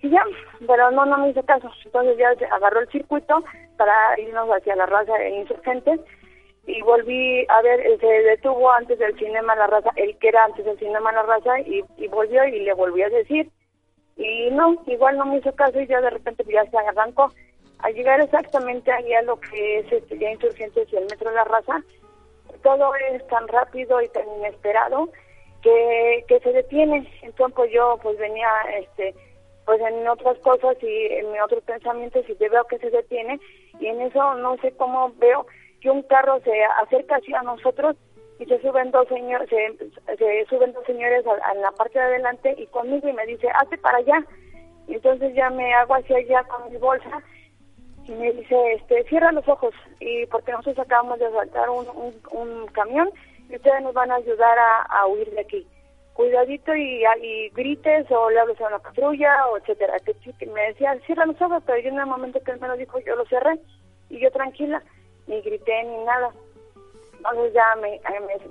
y 0.00 0.10
ya 0.10 0.22
pero 0.66 0.90
no 0.90 1.06
no 1.06 1.18
me 1.18 1.30
hizo 1.30 1.42
caso. 1.44 1.70
Entonces 1.84 2.18
ya 2.18 2.30
agarró 2.54 2.80
el 2.80 2.88
circuito 2.88 3.42
para 3.76 4.20
irnos 4.20 4.48
hacia 4.50 4.76
la 4.76 4.86
raza 4.86 5.14
de 5.14 5.30
insurgentes 5.30 6.00
y 6.66 6.80
volví 6.82 7.46
a 7.48 7.62
ver 7.62 7.80
se 8.00 8.06
detuvo 8.06 8.70
antes 8.72 8.98
del 8.98 9.18
cinema 9.18 9.54
la 9.54 9.66
raza 9.66 9.90
el 9.96 10.16
que 10.18 10.28
era 10.28 10.44
antes 10.44 10.64
del 10.64 10.78
cinema 10.78 11.12
la 11.12 11.22
raza 11.22 11.60
y 11.60 11.82
volvió 12.08 12.44
y 12.46 12.60
le 12.60 12.74
volví 12.74 13.02
a 13.02 13.08
decir. 13.08 13.50
Y 14.16 14.50
no 14.52 14.76
igual 14.86 15.16
no 15.18 15.26
me 15.26 15.38
hizo 15.38 15.52
caso 15.52 15.80
y 15.80 15.86
ya 15.86 16.00
de 16.00 16.10
repente 16.10 16.44
ya 16.48 16.64
se 16.70 16.78
arrancó 16.78 17.32
al 17.84 17.92
llegar 17.92 18.18
exactamente 18.18 18.90
allá 18.90 19.20
lo 19.22 19.38
que 19.38 19.80
es 19.80 19.92
este, 19.92 20.18
ya 20.18 20.30
Insurgentes 20.30 20.90
y 20.90 20.96
el 20.96 21.04
Metro 21.04 21.28
de 21.28 21.36
la 21.36 21.44
Raza, 21.44 21.82
todo 22.62 22.94
es 23.12 23.26
tan 23.26 23.46
rápido 23.48 24.00
y 24.00 24.08
tan 24.08 24.24
inesperado 24.38 25.10
que, 25.60 26.24
que 26.26 26.40
se 26.40 26.52
detiene. 26.52 27.06
Entonces 27.20 27.70
yo 27.70 27.98
pues 28.02 28.16
venía 28.16 28.48
este 28.78 29.14
pues 29.66 29.80
en 29.82 30.08
otras 30.08 30.38
cosas 30.38 30.76
y 30.82 31.06
en 31.12 31.26
otros 31.42 31.62
pensamientos 31.64 32.24
y 32.26 32.34
te 32.34 32.48
veo 32.48 32.64
que 32.64 32.78
se 32.78 32.88
detiene 32.88 33.38
y 33.78 33.86
en 33.86 34.00
eso 34.00 34.34
no 34.34 34.56
sé 34.58 34.72
cómo 34.72 35.12
veo 35.16 35.46
que 35.82 35.90
un 35.90 36.02
carro 36.04 36.40
se 36.40 36.64
acerca 36.82 37.16
hacia 37.16 37.42
nosotros 37.42 37.96
y 38.38 38.44
se 38.44 38.60
suben 38.60 38.90
dos 38.90 39.08
señores 39.08 39.48
se, 39.48 40.46
suben 40.50 40.74
dos 40.74 40.84
señores 40.84 41.24
en 41.54 41.62
la 41.62 41.70
parte 41.72 41.98
de 41.98 42.04
adelante 42.04 42.54
y 42.58 42.66
conmigo 42.66 43.08
y 43.08 43.14
me 43.14 43.24
dice 43.24 43.48
hazte 43.54 43.78
para 43.78 43.98
allá 43.98 44.22
entonces 44.86 45.34
ya 45.34 45.48
me 45.48 45.72
hago 45.72 45.94
hacia 45.94 46.18
allá 46.18 46.44
con 46.44 46.70
mi 46.70 46.76
bolsa 46.76 47.22
y 48.06 48.12
me 48.12 48.32
dice, 48.32 48.72
este, 48.74 49.04
cierra 49.04 49.32
los 49.32 49.48
ojos, 49.48 49.74
y 50.00 50.26
porque 50.26 50.52
nosotros 50.52 50.78
acabamos 50.78 51.18
de 51.18 51.26
asaltar 51.26 51.70
un, 51.70 51.86
un, 52.32 52.66
camión 52.68 53.10
y 53.48 53.56
ustedes 53.56 53.82
nos 53.82 53.94
van 53.94 54.10
a 54.10 54.16
ayudar 54.16 54.58
a, 54.88 55.06
huir 55.06 55.30
de 55.30 55.40
aquí. 55.40 55.66
Cuidadito 56.12 56.74
y, 56.74 57.02
y, 57.22 57.48
grites 57.50 58.10
o 58.10 58.30
le 58.30 58.40
hables 58.40 58.60
a 58.60 58.68
una 58.68 58.78
patrulla 58.78 59.46
o 59.48 59.58
etcétera. 59.58 59.94
Que, 60.38 60.46
me 60.46 60.68
decía, 60.68 60.96
cierra 61.06 61.26
los 61.26 61.40
ojos, 61.40 61.62
pero 61.66 61.78
yo 61.80 61.88
en 61.88 61.98
el 61.98 62.06
momento 62.06 62.40
que 62.40 62.52
él 62.52 62.60
me 62.60 62.68
lo 62.68 62.76
dijo, 62.76 62.98
yo 63.00 63.16
lo 63.16 63.24
cerré 63.26 63.58
y 64.10 64.18
yo 64.18 64.30
tranquila, 64.30 64.82
ni 65.26 65.40
grité 65.40 65.82
ni 65.84 66.04
nada. 66.04 66.30
Entonces 67.16 67.54
ya 67.54 67.74
me, 67.76 68.00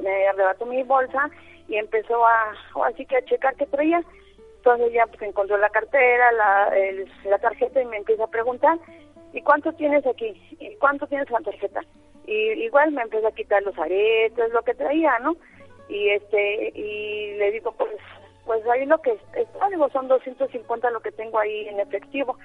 me, 0.02 0.28
arrebató 0.28 0.66
mi 0.66 0.84
bolsa 0.84 1.30
y 1.68 1.78
empezó 1.78 2.26
a, 2.26 2.54
así 2.86 3.06
que 3.06 3.18
a 3.18 3.26
checar 3.26 3.56
qué 3.56 3.66
traía. 3.68 4.04
Entonces 4.58 4.92
ya 4.94 5.06
pues 5.06 5.22
encontró 5.22 5.58
la 5.58 5.70
cartera, 5.70 6.32
la, 6.32 6.74
la 7.26 7.38
tarjeta 7.38 7.82
y 7.82 7.86
me 7.86 7.98
empieza 7.98 8.24
a 8.24 8.28
preguntar 8.28 8.80
¿y 9.34 9.42
cuánto 9.42 9.74
tienes 9.74 10.06
aquí? 10.06 10.34
¿Y 10.60 10.76
cuánto 10.76 11.08
tienes 11.08 11.30
la 11.30 11.40
tarjeta? 11.42 11.82
Y 12.26 12.36
igual 12.64 12.92
me 12.92 13.02
empezó 13.02 13.28
a 13.28 13.34
quitar 13.34 13.62
los 13.64 13.78
aretes, 13.78 14.54
lo 14.54 14.62
que 14.62 14.76
traía, 14.76 15.20
¿no? 15.20 15.36
Y 15.90 16.10
este, 16.10 16.72
y 16.74 17.36
le 17.38 17.52
digo, 17.52 17.74
pues, 17.74 17.92
pues 18.46 18.66
ahí 18.68 18.86
lo 18.86 19.00
que 19.00 19.18
está, 19.36 19.70
digo, 19.70 19.90
son 19.90 20.08
250 20.08 20.90
lo 20.92 21.02
que 21.02 21.12
tengo 21.12 21.40
ahí 21.40 21.68
en 21.68 21.80
efectivo. 21.80 22.38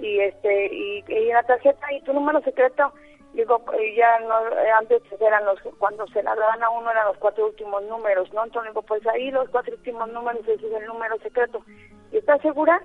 Y 0.00 0.20
este, 0.20 0.66
y, 0.72 1.04
y 1.06 1.26
la 1.26 1.42
tarjeta 1.42 1.92
y 1.92 2.00
tu 2.02 2.12
número 2.12 2.40
secreto, 2.42 2.92
digo, 3.34 3.62
ya 3.96 4.18
no, 4.20 4.34
antes 4.78 5.02
eran 5.20 5.44
los, 5.44 5.60
cuando 5.78 6.06
se 6.08 6.22
la 6.22 6.34
daban 6.34 6.62
a 6.62 6.70
uno 6.70 6.90
eran 6.90 7.06
los 7.06 7.18
cuatro 7.18 7.46
últimos 7.46 7.82
números, 7.84 8.32
¿no? 8.32 8.44
Entonces 8.44 8.72
digo, 8.72 8.82
pues 8.82 9.06
ahí 9.06 9.30
los 9.30 9.48
cuatro 9.50 9.74
últimos 9.74 10.10
números, 10.10 10.42
ese 10.48 10.66
es 10.66 10.72
el 10.72 10.86
número 10.86 11.18
secreto. 11.18 11.62
¿Y 12.10 12.18
estás 12.18 12.40
segura? 12.42 12.82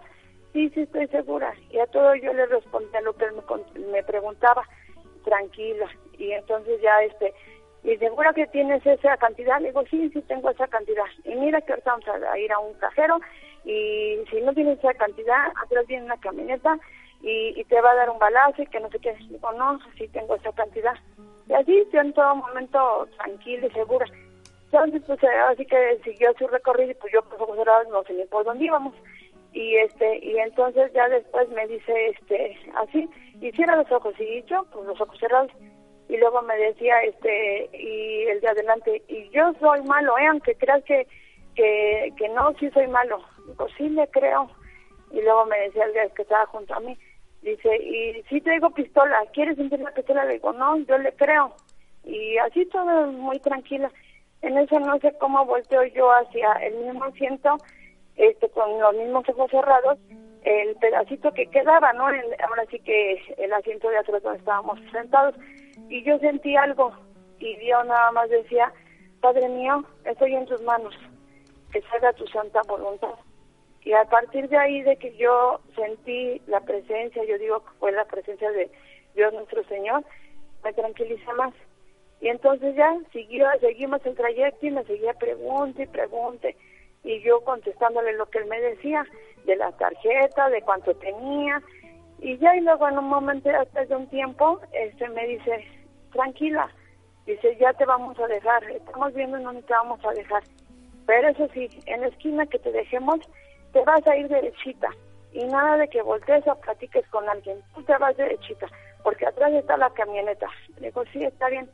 Sí, 0.58 0.72
sí, 0.74 0.82
estoy 0.82 1.06
segura. 1.10 1.54
Y 1.70 1.78
a 1.78 1.86
todo 1.86 2.16
yo 2.16 2.34
le 2.34 2.48
respondí 2.48 2.88
a 2.96 3.02
lo 3.02 3.14
que 3.16 3.26
él 3.26 3.34
me, 3.92 4.02
preguntaba, 4.02 4.68
tranquila. 5.24 5.86
Y 6.18 6.32
entonces 6.32 6.82
ya, 6.82 7.00
este, 7.04 7.32
¿y 7.84 7.96
segura 7.98 8.34
que 8.34 8.48
tienes 8.48 8.84
esa 8.84 9.18
cantidad? 9.18 9.62
Le 9.62 9.68
digo, 9.68 9.84
sí, 9.86 10.10
sí 10.10 10.20
tengo 10.24 10.50
esa 10.50 10.66
cantidad. 10.66 11.06
Y 11.26 11.36
mira 11.36 11.62
que 11.62 11.74
ahorita 11.74 11.92
vamos 11.92 12.08
a 12.08 12.40
ir 12.40 12.52
a 12.52 12.58
un 12.58 12.74
cajero 12.80 13.20
y 13.66 14.18
si 14.32 14.42
no 14.42 14.52
tienes 14.56 14.80
esa 14.80 14.96
cantidad, 14.96 15.52
atrás 15.64 15.86
viene 15.86 16.06
una 16.06 16.20
camioneta 16.20 16.80
y, 17.22 17.64
te 17.66 17.80
va 17.80 17.92
a 17.92 17.96
dar 17.96 18.10
un 18.10 18.18
balazo 18.18 18.64
y 18.64 18.66
que 18.66 18.80
no 18.80 18.90
sé 18.90 18.98
qué. 18.98 19.14
Digo, 19.30 19.52
no, 19.52 19.78
sí 19.96 20.08
tengo 20.08 20.34
esa 20.38 20.52
cantidad. 20.54 20.96
Y 21.48 21.54
así 21.54 21.88
yo 21.94 22.02
en 22.02 22.14
todo 22.14 22.36
momento 22.36 23.08
tranquila 23.18 23.68
y 23.68 23.72
segura. 23.74 24.08
Entonces, 24.72 25.04
pues 25.06 25.20
así 25.24 25.68
que 25.68 26.00
siguió 26.04 26.34
su 26.36 26.48
recorrido 26.48 26.90
y 26.90 26.96
pues 26.96 27.14
yo, 27.14 27.22
pues, 27.22 27.40
no 27.92 28.04
sé 28.06 28.14
ni 28.14 28.26
por 28.26 28.44
dónde 28.44 28.66
íbamos 28.66 28.96
y 29.54 29.76
este 29.78 30.20
y 30.26 30.38
entonces 30.38 30.92
ya 30.94 31.08
después 31.10 31.50
me 31.50 31.68
dice 31.68 32.08
este 32.10 32.58
así 32.76 33.10
y 33.42 33.52
cierra 33.52 33.76
los 33.78 33.92
ojos 33.92 34.14
y 34.20 34.44
yo 34.44 34.66
pues 34.72 34.86
los 34.86 35.00
ojos 35.00 35.18
cerrados 35.20 35.52
y 36.10 36.18
luego 36.18 36.42
me 36.42 36.56
decía 36.58 37.02
este 37.02 37.70
y 37.74 38.24
el 38.28 38.42
de 38.42 38.48
adelante 38.48 39.02
y 39.08 39.30
yo 39.30 39.54
soy 39.60 39.82
malo 39.84 40.18
eh 40.18 40.28
aunque 40.28 40.56
creas 40.56 40.84
que 40.84 41.08
que, 41.56 42.14
que 42.18 42.30
no 42.30 42.54
sí 42.60 42.70
soy 42.72 42.88
malo 42.88 43.20
digo 43.48 43.68
sí 43.78 43.90
le 43.90 44.08
creo 44.10 44.50
y 45.12 45.22
luego 45.22 45.46
me 45.46 45.60
decía 45.60 45.86
el 45.86 46.14
que 46.14 46.22
estaba 46.22 46.46
junto 46.48 46.74
a 46.76 46.80
mí 46.80 46.98
dice 47.42 47.76
y 47.78 48.22
si 48.30 48.42
te 48.42 48.52
digo 48.52 48.70
pistola 48.72 49.18
quieres 49.34 49.58
sentir 49.58 49.80
la 49.80 49.94
pistola 49.94 50.26
le 50.26 50.34
digo 50.34 50.54
no 50.54 50.78
yo 50.80 50.98
le 50.98 51.14
creo 51.14 51.54
y 52.08 52.38
así 52.38 52.66
todo 52.68 53.12
muy 53.12 53.38
tranquila. 53.40 53.92
En 54.42 54.58
eso 54.58 54.80
no 54.80 54.98
sé 55.00 55.14
cómo 55.20 55.46
volteo 55.46 55.84
yo 55.88 56.10
hacia 56.12 56.54
el 56.54 56.76
mismo 56.76 57.04
asiento 57.04 57.58
este, 58.18 58.50
con 58.50 58.80
los 58.80 58.96
mismos 58.96 59.28
ojos 59.30 59.50
cerrados, 59.52 59.98
el 60.44 60.76
pedacito 60.78 61.32
que 61.34 61.48
quedaba, 61.48 61.94
¿no? 61.94 62.06
ahora 62.06 62.66
sí 62.70 62.80
que 62.80 63.22
el 63.38 63.54
asiento 63.54 63.90
de 63.90 63.98
atrás 63.98 64.24
donde 64.24 64.40
estábamos 64.40 64.80
sentados. 64.92 65.36
Y 65.90 66.04
yo 66.04 66.18
sentí 66.20 66.56
algo 66.56 66.94
y 67.40 67.56
Dios 67.58 67.86
nada 67.86 68.12
más 68.12 68.30
decía, 68.30 68.72
Padre 69.22 69.50
mío, 69.50 69.84
estoy 70.06 70.36
en 70.36 70.46
tus 70.46 70.62
manos, 70.64 70.96
que 71.72 71.82
salga 71.84 72.14
tu 72.14 72.26
santa 72.28 72.62
voluntad. 72.68 73.14
Y 73.84 73.94
a 73.94 74.06
partir 74.06 74.50
de 74.50 74.58
ahí, 74.58 74.82
de 74.82 74.98
que 74.98 75.16
yo 75.16 75.62
sentí 75.76 76.42
la 76.48 76.62
presencia, 76.62 77.24
yo 77.24 77.38
digo 77.38 77.60
que 77.60 77.72
fue 77.80 77.92
la 77.92 78.06
presencia 78.06 78.52
de 78.52 78.70
Dios 79.16 79.34
nuestro 79.34 79.64
Señor, 79.66 80.04
me 80.64 80.74
tranquiliza 80.74 81.34
más. 81.34 81.54
Y 82.20 82.30
entonces 82.30 82.76
ya 82.76 82.98
siguió, 83.12 83.48
seguimos 83.60 84.06
el 84.06 84.16
trayecto 84.16 84.66
y 84.66 84.72
me 84.72 84.84
seguía 84.86 85.14
pregunte 85.14 85.84
y 85.84 85.88
pregunte 85.88 86.56
y 87.04 87.22
yo 87.22 87.42
contestándole 87.42 88.14
lo 88.14 88.26
que 88.28 88.40
él 88.40 88.46
me 88.48 88.60
decía 88.60 89.06
de 89.46 89.56
la 89.56 89.72
tarjeta, 89.74 90.50
de 90.50 90.62
cuánto 90.62 90.94
tenía 90.96 91.62
y 92.20 92.38
ya 92.38 92.56
y 92.56 92.62
luego 92.62 92.88
en 92.88 92.98
un 92.98 93.10
momento 93.10 93.50
después 93.50 93.90
de 93.90 93.96
un 93.96 94.08
tiempo 94.08 94.60
este 94.74 95.08
me 95.10 95.28
dice 95.28 95.66
tranquila 96.12 96.70
dice 97.26 97.56
ya 97.60 97.74
te 97.74 97.86
vamos 97.86 98.18
a 98.20 98.28
dejar 98.28 98.64
estamos 98.72 99.14
viendo 99.14 99.38
en 99.38 99.44
dónde 99.44 99.62
te 99.64 99.74
vamos 99.74 100.00
a 100.04 100.12
dejar 100.12 100.44
pero 101.06 101.30
eso 101.30 101.48
sí 101.54 101.70
en 101.86 102.02
la 102.02 102.08
esquina 102.08 102.46
que 102.48 102.60
te 102.60 102.72
dejemos 102.72 103.20
te 103.72 103.84
vas 103.84 104.06
a 104.08 104.16
ir 104.16 104.28
derechita 104.28 104.90
y 105.32 105.44
nada 105.46 105.78
de 105.78 105.88
que 105.90 106.02
voltees 106.02 106.48
o 106.48 106.56
platiques 106.56 107.08
con 107.10 107.28
alguien 107.30 107.60
tú 107.76 107.84
te 107.84 107.96
vas 107.98 108.18
derechita 108.18 108.68
porque 109.04 109.28
atrás 109.28 109.54
está 109.54 109.78
la 109.78 109.92
camioneta 109.92 110.48
le 110.80 110.88
digo 110.88 111.04
sí 111.14 111.24
está 111.24 111.50
bien 111.50 111.70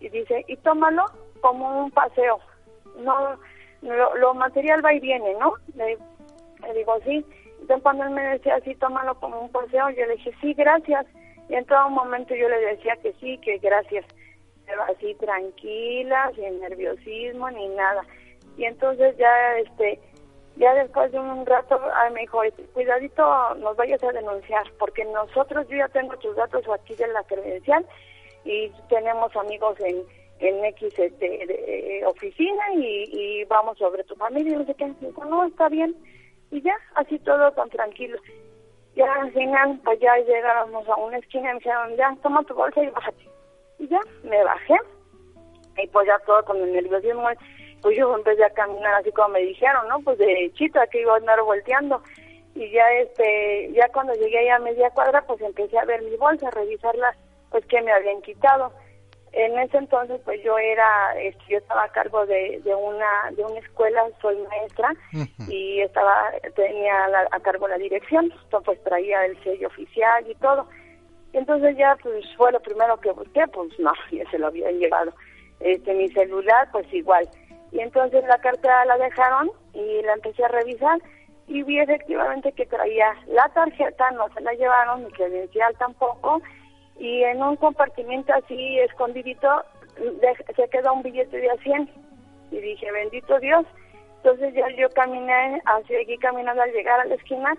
y 0.00 0.08
dice 0.08 0.44
y 0.48 0.56
tómalo 0.56 1.04
como 1.40 1.84
un 1.84 1.90
paseo 1.92 2.40
no 2.98 3.38
lo, 3.82 4.34
material 4.34 4.84
va 4.84 4.94
y 4.94 5.00
viene, 5.00 5.34
¿no? 5.34 5.54
Le, 5.74 5.98
digo, 6.74 6.98
sí. 7.04 7.24
Entonces 7.60 7.82
cuando 7.82 8.04
él 8.04 8.10
me 8.10 8.22
decía 8.22 8.56
así, 8.56 8.74
tómalo 8.76 9.14
como 9.16 9.40
un 9.40 9.50
paseo, 9.50 9.90
yo 9.90 10.06
le 10.06 10.16
dije, 10.16 10.32
sí, 10.40 10.54
gracias. 10.54 11.06
Y 11.48 11.54
en 11.54 11.64
todo 11.64 11.88
momento 11.90 12.34
yo 12.34 12.48
le 12.48 12.58
decía 12.58 12.96
que 13.02 13.12
sí, 13.14 13.38
que 13.38 13.58
gracias. 13.58 14.04
Así 14.88 15.14
tranquila, 15.14 16.32
sin 16.34 16.60
nerviosismo 16.60 17.50
ni 17.50 17.68
nada. 17.68 18.04
Y 18.56 18.64
entonces 18.64 19.16
ya, 19.16 19.58
este, 19.58 20.00
ya 20.56 20.74
después 20.74 21.12
de 21.12 21.20
un 21.20 21.46
rato, 21.46 21.80
me 22.12 22.20
dijo, 22.20 22.42
este, 22.42 22.62
cuidadito, 22.64 23.54
nos 23.56 23.76
vayas 23.76 24.02
a 24.02 24.12
denunciar, 24.12 24.64
porque 24.78 25.04
nosotros, 25.04 25.68
yo 25.68 25.76
ya 25.76 25.88
tengo 25.88 26.16
tus 26.16 26.34
datos 26.34 26.64
aquí 26.68 26.94
de 26.94 27.06
la 27.08 27.22
credencial 27.24 27.86
y 28.44 28.70
tenemos 28.88 29.34
amigos 29.36 29.78
en 29.80 30.02
en 30.38 30.64
X 30.64 30.98
este, 30.98 31.28
de, 31.28 32.02
oficina 32.06 32.62
y, 32.74 33.44
vamos 33.44 33.78
sobre 33.78 34.04
tu 34.04 34.14
familia 34.16 34.52
y 34.52 34.56
no 34.56 34.66
sé 34.66 34.74
qué. 34.74 34.92
No, 35.28 35.44
está 35.44 35.68
bien. 35.68 35.94
Y 36.50 36.60
ya, 36.62 36.74
así 36.94 37.18
todo 37.20 37.50
tan 37.52 37.68
tranquilo. 37.70 38.18
Ya 38.94 39.12
al 39.12 39.32
final, 39.32 39.80
pues 39.84 39.98
ya 40.00 40.16
llegamos 40.18 40.88
a 40.88 40.96
una 40.96 41.18
esquina 41.18 41.50
y 41.50 41.54
me 41.54 41.58
dijeron, 41.58 41.96
ya, 41.96 42.16
toma 42.22 42.42
tu 42.44 42.54
bolsa 42.54 42.82
y 42.82 42.88
bájate. 42.88 43.28
Y 43.78 43.88
ya, 43.88 44.00
me 44.24 44.42
bajé. 44.44 44.74
Y 45.82 45.86
pues 45.88 46.06
ya 46.06 46.18
todo 46.24 46.42
con 46.44 46.56
el 46.58 46.72
nerviosismo, 46.72 47.28
pues 47.82 47.96
yo 47.96 48.14
empecé 48.14 48.44
a 48.44 48.50
caminar 48.50 48.94
así 48.94 49.12
como 49.12 49.28
me 49.30 49.40
dijeron, 49.40 49.88
¿no? 49.88 50.00
Pues 50.00 50.18
de 50.18 50.50
chita 50.54 50.86
que 50.86 51.02
iba 51.02 51.14
a 51.14 51.18
andar 51.18 51.42
volteando. 51.42 52.02
Y 52.54 52.70
ya 52.70 52.90
este, 52.94 53.70
ya 53.72 53.88
cuando 53.88 54.14
llegué 54.14 54.50
a 54.50 54.58
media 54.58 54.90
cuadra, 54.90 55.22
pues 55.26 55.40
empecé 55.42 55.78
a 55.78 55.84
ver 55.84 56.02
mi 56.02 56.16
bolsa, 56.16 56.48
a 56.48 56.52
revisarla, 56.52 57.14
pues 57.50 57.66
que 57.66 57.82
me 57.82 57.92
habían 57.92 58.22
quitado 58.22 58.72
en 59.36 59.58
ese 59.58 59.76
entonces 59.76 60.18
pues 60.24 60.42
yo 60.42 60.56
era 60.56 61.14
este, 61.20 61.44
yo 61.46 61.58
estaba 61.58 61.84
a 61.84 61.92
cargo 61.92 62.24
de, 62.24 62.58
de 62.64 62.74
una 62.74 63.30
de 63.32 63.44
una 63.44 63.58
escuela 63.58 64.02
soy 64.22 64.34
maestra 64.48 64.94
y 65.46 65.80
estaba 65.82 66.32
tenía 66.54 67.06
a 67.30 67.40
cargo 67.40 67.68
la 67.68 67.76
dirección 67.76 68.24
entonces 68.24 68.62
pues 68.64 68.82
traía 68.84 69.26
el 69.26 69.42
sello 69.44 69.68
oficial 69.68 70.24
y 70.26 70.34
todo. 70.36 70.66
Entonces 71.34 71.76
ya 71.76 71.98
pues 72.02 72.24
fue 72.38 72.50
lo 72.50 72.60
primero 72.60 72.98
que 72.98 73.12
busqué 73.12 73.46
pues 73.48 73.78
no 73.78 73.92
ya 74.10 74.28
se 74.30 74.38
lo 74.38 74.46
habían 74.46 74.78
llevado. 74.78 75.12
Este 75.60 75.92
mi 75.92 76.08
celular 76.08 76.68
pues 76.72 76.90
igual. 76.94 77.28
Y 77.72 77.80
entonces 77.80 78.24
la 78.26 78.38
carta 78.38 78.86
la 78.86 78.96
dejaron 78.96 79.50
y 79.74 80.00
la 80.02 80.14
empecé 80.14 80.44
a 80.44 80.48
revisar 80.48 80.98
y 81.46 81.62
vi 81.62 81.78
efectivamente 81.78 82.52
que 82.52 82.64
traía 82.64 83.12
la 83.26 83.50
tarjeta 83.50 84.10
no 84.12 84.28
se 84.32 84.40
la 84.40 84.54
llevaron 84.54 85.04
mi 85.04 85.10
credencial 85.10 85.76
tampoco 85.76 86.40
y 86.98 87.22
en 87.24 87.42
un 87.42 87.56
compartimiento 87.56 88.32
así 88.34 88.78
escondidito 88.80 89.64
se 90.56 90.68
quedó 90.68 90.92
un 90.94 91.02
billete 91.02 91.36
de 91.36 91.50
a 91.50 91.56
100 91.56 91.90
y 92.50 92.58
dije 92.58 92.92
bendito 92.92 93.38
Dios 93.40 93.66
entonces 94.26 94.54
ya 94.54 94.68
yo 94.76 94.90
caminé 94.90 95.62
aquí 95.66 96.18
caminando 96.18 96.60
al 96.60 96.72
llegar 96.72 96.98
a 96.98 97.04
la 97.04 97.14
esquina. 97.14 97.56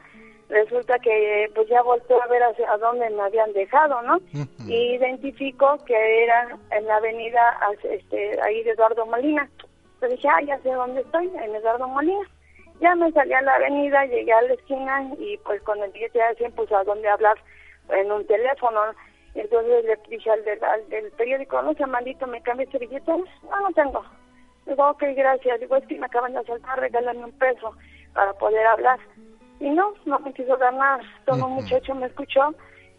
Resulta 0.50 1.00
que 1.00 1.50
pues 1.56 1.67
ya 1.69 1.82
volteé 1.82 2.17
a 2.21 2.28
ver 2.28 2.43
hacia 2.43 2.76
dónde 2.78 3.10
me 3.10 3.21
habían 3.21 3.54
dejado 3.54 4.02
no 4.02 4.17
y 4.67 4.95
identifico 4.95 5.78
que 5.86 6.23
era 6.23 6.58
en 6.71 6.86
la 6.86 6.97
avenida 6.97 7.58
este 7.84 8.41
ahí 8.41 8.63
de 8.63 8.71
Eduardo 8.71 9.06
Molina. 9.06 9.50
Entonces 9.93 10.17
dije 10.17 10.28
ah 10.28 10.41
ya 10.41 10.60
sé 10.60 10.71
dónde 10.71 11.02
estoy 11.02 11.28
en 11.41 11.56
Eduardo 11.56 11.88
Molina 11.88 12.28
ya 12.82 12.95
me 12.95 13.12
salí 13.13 13.34
a 13.34 13.41
la 13.41 13.56
avenida 13.56 14.06
llegué 14.06 14.34
a 14.34 14.41
la 14.41 14.54
esquina 14.54 15.10
y 15.19 15.38
pues 15.38 15.62
con 15.63 15.82
el 15.82 15.91
billete 15.91 16.19
de 16.19 16.36
100 16.36 16.52
pues 16.52 16.71
a 16.73 16.84
dónde 16.84 17.08
hablar 17.08 17.38
en 17.89 18.12
un 18.12 18.28
teléfono 18.28 18.82
entonces 19.39 19.86
le 19.86 19.97
dije 20.10 20.30
al, 20.32 20.43
del 20.89 21.12
periódico, 21.12 21.62
no 21.62 21.73
maldito, 21.88 22.28
¿me 22.28 22.41
cambia 22.41 22.65
este 22.65 22.80
billete? 22.80 23.12
No, 23.12 23.60
no 23.62 23.71
tengo. 23.76 24.04
Digo, 24.65 24.89
ok, 24.89 25.04
gracias. 25.15 25.60
Digo, 25.60 25.76
es 25.76 25.86
que 25.88 25.97
me 25.97 26.06
acaban 26.06 26.34
de 26.34 26.39
asaltar, 26.39 26.80
regálame 26.80 27.23
un 27.23 27.32
peso 27.34 27.76
para 28.13 28.34
poder 28.34 28.65
hablar. 28.65 29.00
Y 29.60 29.69
no, 29.69 29.93
no 30.06 30.19
me 30.19 30.34
quiso 30.34 30.58
dar 30.58 30.73
nada. 30.73 31.00
Todo 31.26 31.45
un 31.45 31.54
muchacho 31.54 31.95
me 31.95 32.08
escuchó 32.08 32.54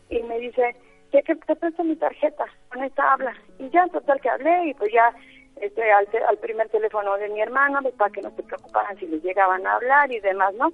y 0.08 0.22
me 0.22 0.38
dice, 0.38 0.74
que 1.10 1.22
te 1.22 1.56
presto 1.56 1.84
mi 1.84 1.96
tarjeta, 1.96 2.46
con 2.70 2.82
esta 2.82 3.12
habla. 3.12 3.34
Y 3.58 3.68
ya, 3.70 3.86
total 3.88 4.20
que 4.20 4.30
hablé 4.30 4.66
y 4.66 4.74
pues 4.74 4.92
ya 4.92 5.12
este, 5.60 5.90
al, 5.92 6.06
al 6.28 6.38
primer 6.38 6.68
teléfono 6.68 7.16
de 7.16 7.28
mi 7.28 7.40
hermano, 7.40 7.80
pues, 7.82 7.94
para 7.94 8.10
que 8.10 8.22
no 8.22 8.30
se 8.30 8.42
preocuparan 8.42 8.96
si 8.98 9.06
les 9.06 9.22
llegaban 9.22 9.66
a 9.66 9.74
hablar 9.74 10.10
y 10.12 10.20
demás, 10.20 10.54
¿no? 10.54 10.72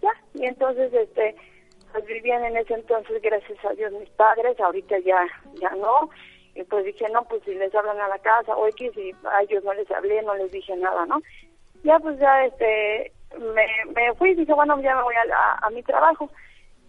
Ya, 0.00 0.12
y 0.34 0.46
entonces 0.46 0.92
este 0.92 1.36
pues 1.92 2.04
vivían 2.06 2.44
en 2.44 2.56
ese 2.56 2.74
entonces, 2.74 3.20
gracias 3.22 3.64
a 3.64 3.74
Dios, 3.74 3.92
mis 3.92 4.10
padres, 4.10 4.58
ahorita 4.60 4.98
ya, 5.00 5.26
ya 5.54 5.70
no. 5.70 6.10
Y 6.54 6.64
pues 6.64 6.84
dije, 6.84 7.06
no, 7.10 7.24
pues 7.24 7.42
si 7.44 7.54
les 7.54 7.74
hablan 7.74 8.00
a 8.00 8.08
la 8.08 8.18
casa 8.18 8.56
o 8.56 8.66
X, 8.68 8.92
y 8.96 9.12
a 9.24 9.42
ellos 9.42 9.64
no 9.64 9.72
les 9.74 9.90
hablé, 9.90 10.22
no 10.22 10.34
les 10.34 10.52
dije 10.52 10.76
nada, 10.76 11.06
¿no? 11.06 11.20
Ya 11.84 11.98
pues 11.98 12.18
ya 12.18 12.44
este, 12.44 13.12
me, 13.38 13.66
me 13.94 14.14
fui, 14.14 14.34
dije, 14.34 14.52
bueno, 14.52 14.80
ya 14.82 14.96
me 14.96 15.02
voy 15.02 15.14
a, 15.14 15.66
a, 15.66 15.70
mi 15.70 15.82
trabajo. 15.82 16.30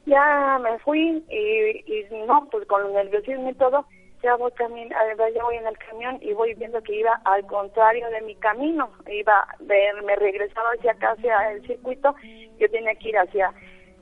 Ya 0.06 0.60
me 0.62 0.78
fui 0.80 1.24
y, 1.30 1.94
y 1.94 2.08
no, 2.28 2.48
pues 2.52 2.68
con 2.68 2.86
el 2.86 2.94
nerviosismo 2.94 3.50
y 3.50 3.54
todo, 3.54 3.86
ya 4.24 4.36
voy, 4.36 4.52
ya 4.58 5.44
voy 5.44 5.56
en 5.58 5.68
el 5.68 5.78
camión 5.78 6.18
y 6.22 6.34
voy 6.34 6.54
viendo 6.56 6.82
que 6.82 6.96
iba 6.96 7.22
al 7.26 7.46
contrario 7.46 8.10
de 8.10 8.22
mi 8.22 8.36
camino. 8.36 8.90
Iba, 9.08 9.48
me 9.60 10.16
regresaba 10.16 10.70
hacia 10.72 10.94
acá, 10.94 11.12
hacia 11.12 11.52
el 11.52 11.68
circuito, 11.68 12.16
yo 12.58 12.72
tenía 12.72 12.96
que 12.96 13.10
ir 13.10 13.18
hacia 13.18 13.54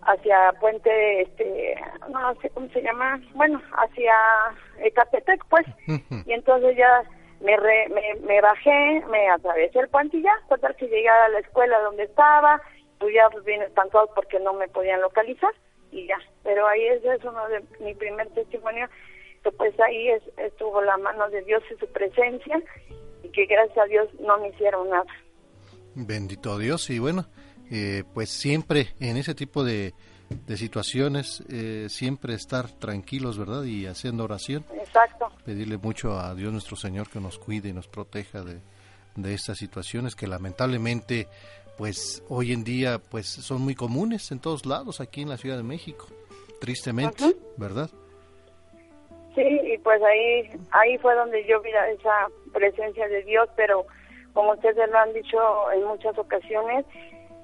hacia 0.04 0.54
Puente, 0.60 1.22
este, 1.22 1.76
no 2.10 2.34
sé 2.42 2.50
cómo 2.50 2.68
se 2.70 2.82
llama, 2.82 3.22
bueno, 3.34 3.62
hacia 3.74 4.14
Ecatepec, 4.80 5.46
pues. 5.50 5.66
y 6.26 6.34
entonces 6.34 6.76
ya 6.78 7.04
me, 7.42 7.58
me, 7.58 8.16
me, 8.26 8.42
bajé, 8.42 9.04
me 9.10 9.30
atravesé 9.30 9.80
el 9.80 9.90
puente 9.90 10.18
y 10.18 10.24
ya, 10.24 10.34
total 10.50 10.76
que 10.76 10.88
llegué 10.88 11.10
a 11.10 11.30
la 11.30 11.40
escuela 11.40 11.80
donde 11.82 12.04
estaba, 12.04 12.62
pues 13.00 13.14
ya 13.14 13.30
pues 13.32 13.44
bien 13.46 13.62
espantado 13.64 14.10
porque 14.14 14.40
no 14.40 14.54
me 14.54 14.68
podían 14.68 15.02
localizar 15.02 15.54
y 15.92 16.08
ya. 16.08 16.18
Pero 16.44 16.68
ahí 16.68 16.86
es, 16.86 17.04
es 17.04 17.24
uno 17.24 17.48
de 17.50 17.64
mi 17.80 17.96
primer 17.96 18.28
testimonio, 18.30 18.88
que 19.44 19.52
pues 19.52 19.78
ahí 19.80 20.10
es, 20.10 20.24
estuvo 20.38 20.82
la 20.82 20.98
mano 20.98 21.30
de 21.30 21.42
Dios 21.44 21.64
y 21.74 21.80
su 21.80 21.88
presencia 21.92 22.62
y 23.24 23.30
que 23.30 23.46
gracias 23.46 23.78
a 23.78 23.86
Dios 23.86 24.08
no 24.20 24.38
me 24.38 24.50
hicieron 24.50 24.90
nada. 24.90 25.12
Bendito 25.96 26.58
Dios 26.58 26.90
y 26.90 27.00
bueno, 27.00 27.26
eh, 27.74 28.04
pues 28.14 28.30
siempre 28.30 28.90
en 29.00 29.16
ese 29.16 29.34
tipo 29.34 29.64
de, 29.64 29.94
situaciones, 30.56 31.42
eh, 31.50 31.88
siempre 31.88 32.34
estar 32.34 32.70
tranquilos, 32.70 33.40
¿verdad? 33.40 33.64
Y 33.64 33.86
haciendo 33.86 34.26
oración. 34.26 34.66
Exacto. 34.74 35.30
Pedirle 35.46 35.78
mucho 35.78 36.20
a 36.20 36.36
Dios 36.36 36.52
nuestro 36.52 36.76
Señor 36.76 37.10
que 37.10 37.22
nos 37.22 37.40
cuide 37.40 37.70
y 37.70 37.74
nos 37.74 37.88
proteja 37.88 38.44
de, 38.44 38.60
estas 39.34 39.58
situaciones 39.58 40.16
que 40.16 40.28
lamentablemente, 40.28 41.28
pues 41.78 42.24
hoy 42.28 42.52
en 42.52 42.66
día, 42.66 43.00
pues 43.00 43.28
son 43.28 43.62
muy 43.62 43.76
comunes 43.76 44.32
en 44.32 44.40
todos 44.40 44.66
lados 44.66 45.00
aquí 45.00 45.22
en 45.22 45.30
la 45.30 45.38
Ciudad 45.38 45.56
de 45.56 45.64
México, 45.64 46.08
tristemente, 46.60 47.38
¿verdad? 47.58 47.90
Sí, 49.34 49.62
y 49.64 49.78
pues 49.78 50.02
ahí, 50.04 50.60
ahí 50.72 50.98
fue 50.98 51.16
donde 51.16 51.46
yo 51.48 51.62
vi 51.62 51.70
esa 51.70 52.28
presencia 52.52 53.08
de 53.08 53.24
Dios, 53.24 53.48
pero 53.56 53.86
como 54.34 54.52
ustedes 54.52 54.90
lo 54.90 54.98
han 54.98 55.14
dicho 55.14 55.38
en 55.72 55.86
muchas 55.86 56.18
ocasiones, 56.18 56.86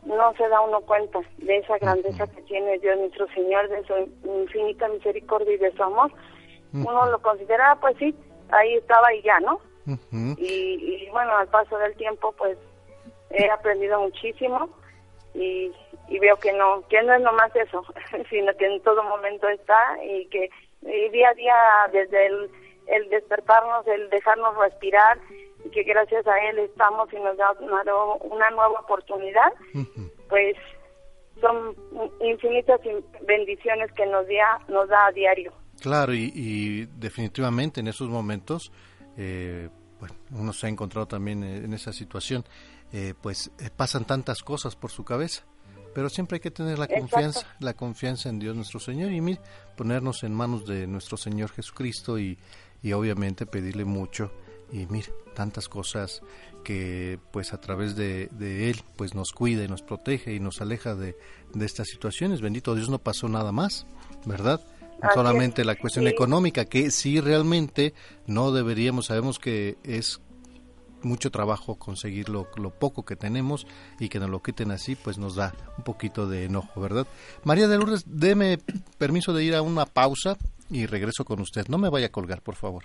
no 0.08 0.34
se 0.36 0.48
da 0.48 0.62
uno 0.62 0.82
cuenta 0.82 1.20
de 1.38 1.58
esa 1.58 1.78
grandeza 1.78 2.28
que 2.28 2.41
tiene 2.43 2.80
Dios 2.80 2.98
nuestro 2.98 3.28
Señor, 3.34 3.67
de 3.70 3.84
su 3.86 3.93
infinita 4.24 4.88
misericordia 4.88 5.54
y 5.54 5.58
de 5.58 5.72
su 5.74 5.84
amor. 5.84 6.12
Uno 6.74 7.10
lo 7.10 7.22
considera, 7.22 7.76
pues 7.80 7.96
sí, 7.98 8.15
ahí 8.50 8.76
estaba 8.76 9.13
y 9.13 9.22
ya, 9.22 9.39
¿no? 9.39 9.60
y, 10.38 11.08
bueno, 11.12 11.38
al 11.38 11.48
paso 11.48 11.78
del 11.78 11.96
tiempo, 11.96 12.34
pues 12.38 12.58
he 13.30 13.50
aprendido 13.50 14.00
muchísimo 14.02 14.70
y, 15.34 15.72
veo 16.20 16.38
que 16.38 16.52
no, 16.54 16.84
que 16.89 17.02
no 17.04 17.13
es 17.13 17.22
nomás 17.22 17.56
eso, 17.56 17.84
sino 18.30 18.54
que 18.56 18.65
en 18.65 18.82
todo 18.82 19.04
momento 19.04 19.48
está 19.50 19.98
y 20.04 20.26
que 20.28 20.50
día 21.12 21.30
a 21.30 21.34
día, 21.34 21.56
desde 21.91 22.28
el, 22.28 22.52
el 22.88 23.10
despertarnos, 23.10 23.86
el 23.88 24.10
dejarnos 24.10 24.58
respirar, 24.58 25.17
que 25.70 25.84
gracias 25.84 26.26
a 26.28 26.38
él 26.50 26.60
estamos 26.60 27.12
y 27.14 27.18
nos 27.18 27.38
da 27.38 27.52
una, 27.60 28.50
nueva 28.52 28.80
oportunidad, 28.80 29.54
pues 30.30 30.56
son 31.42 31.76
infinitas 32.22 32.80
bendiciones 33.28 33.92
que 33.94 34.06
nos 34.06 34.26
da, 34.28 34.60
nos 34.68 34.90
da 34.90 35.08
a 35.08 35.12
diario. 35.12 35.54
Claro, 35.82 36.14
y, 36.14 36.88
definitivamente 36.98 37.82
en 37.82 37.88
esos 37.88 38.10
momentos, 38.10 38.72
eh, 39.16 39.70
bueno, 40.00 40.16
uno 40.32 40.54
se 40.54 40.68
ha 40.68 40.70
encontrado 40.70 41.08
también 41.08 41.44
en 41.44 41.74
esa 41.74 41.94
situación, 41.94 42.44
eh, 42.92 43.14
pues 43.22 43.52
eh, 43.60 43.70
pasan 43.76 44.06
tantas 44.06 44.42
cosas 44.42 44.76
por 44.76 44.92
su 44.92 45.04
cabeza, 45.04 45.44
pero 45.94 46.10
siempre 46.10 46.36
hay 46.36 46.42
que 46.42 46.52
tener 46.52 46.80
la 46.80 46.88
confianza, 46.88 47.48
la 47.60 47.74
confianza 47.74 48.30
en 48.30 48.40
Dios 48.40 48.56
nuestro 48.56 48.80
Señor 48.80 49.12
y 49.12 49.22
mire, 49.22 49.42
ponernos 49.76 50.24
en 50.24 50.34
manos 50.34 50.66
de 50.66 50.88
nuestro 50.88 51.18
Señor 51.18 51.52
Jesucristo 51.52 52.18
y, 52.18 52.38
y 52.82 52.94
obviamente 52.94 53.46
pedirle 53.46 53.86
mucho 53.86 54.32
y 54.72 54.86
mire, 54.88 55.12
tantas 55.34 55.70
cosas 55.70 56.22
que 56.64 57.20
pues 57.32 57.54
a 57.54 57.62
través 57.62 57.96
de, 57.96 58.28
de, 58.28 58.70
él 58.70 58.82
pues 58.96 59.16
nos 59.16 59.32
cuida 59.32 59.64
y 59.64 59.68
nos 59.68 59.82
protege 59.82 60.34
y 60.34 60.40
nos 60.40 60.62
aleja 60.62 60.96
de, 60.96 61.16
de 61.54 61.66
estas 61.66 61.88
situaciones. 61.88 62.42
Bendito 62.42 62.76
Dios 62.76 62.90
no 62.90 63.00
pasó 63.00 63.30
nada 63.30 63.52
más, 63.52 63.86
¿verdad? 64.26 64.62
Solamente 65.14 65.64
la 65.64 65.76
cuestión 65.76 66.08
económica, 66.08 66.66
que 66.66 66.90
sí 66.90 67.22
realmente 67.22 67.94
no 68.26 68.52
deberíamos, 68.52 69.06
sabemos 69.06 69.38
que 69.38 69.78
es 69.84 70.20
mucho 71.04 71.30
trabajo 71.30 71.76
conseguir 71.76 72.30
lo, 72.30 72.48
lo, 72.58 72.72
poco 72.72 73.06
que 73.06 73.16
tenemos 73.16 73.68
y 74.00 74.10
que 74.10 74.20
nos 74.20 74.30
lo 74.30 74.42
quiten 74.42 74.72
así, 74.72 74.96
pues 74.96 75.20
nos 75.20 75.36
da 75.36 75.54
un 75.78 75.84
poquito 75.84 76.28
de 76.28 76.46
enojo, 76.46 76.82
¿verdad? 76.82 77.08
María 77.44 77.68
de 77.68 77.78
Lourdes, 77.78 78.06
deme 78.08 78.60
permiso 78.98 79.34
de 79.34 79.44
ir 79.44 79.56
a 79.56 79.62
una 79.62 79.86
pausa 79.86 80.38
y 80.70 80.86
regreso 80.86 81.24
con 81.26 81.42
usted. 81.42 81.68
No 81.68 81.78
me 81.78 81.90
vaya 81.90 82.08
a 82.08 82.12
colgar, 82.12 82.42
por 82.42 82.56
favor. 82.56 82.84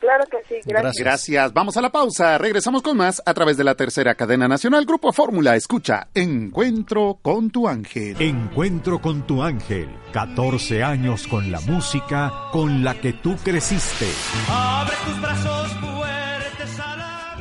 Claro 0.00 0.24
que 0.30 0.38
sí, 0.48 0.60
gracias. 0.64 0.96
gracias. 0.96 1.52
Vamos 1.52 1.76
a 1.76 1.82
la 1.82 1.90
pausa. 1.90 2.38
Regresamos 2.38 2.82
con 2.82 2.96
más 2.96 3.22
a 3.24 3.34
través 3.34 3.56
de 3.56 3.64
la 3.64 3.74
tercera 3.74 4.14
cadena 4.14 4.48
nacional 4.48 4.86
Grupo 4.86 5.12
Fórmula. 5.12 5.56
Escucha 5.56 6.08
Encuentro 6.14 7.18
con 7.20 7.50
tu 7.50 7.68
ángel. 7.68 8.16
Encuentro 8.18 9.00
con 9.00 9.26
tu 9.26 9.42
ángel. 9.42 9.88
14 10.12 10.82
años 10.82 11.26
con 11.26 11.52
la 11.52 11.60
música 11.60 12.32
con 12.50 12.82
la 12.82 12.94
que 12.94 13.12
tú 13.12 13.36
creciste. 13.44 14.06
Abre 14.48 14.96
tus 15.06 15.20
brazos 15.20 15.99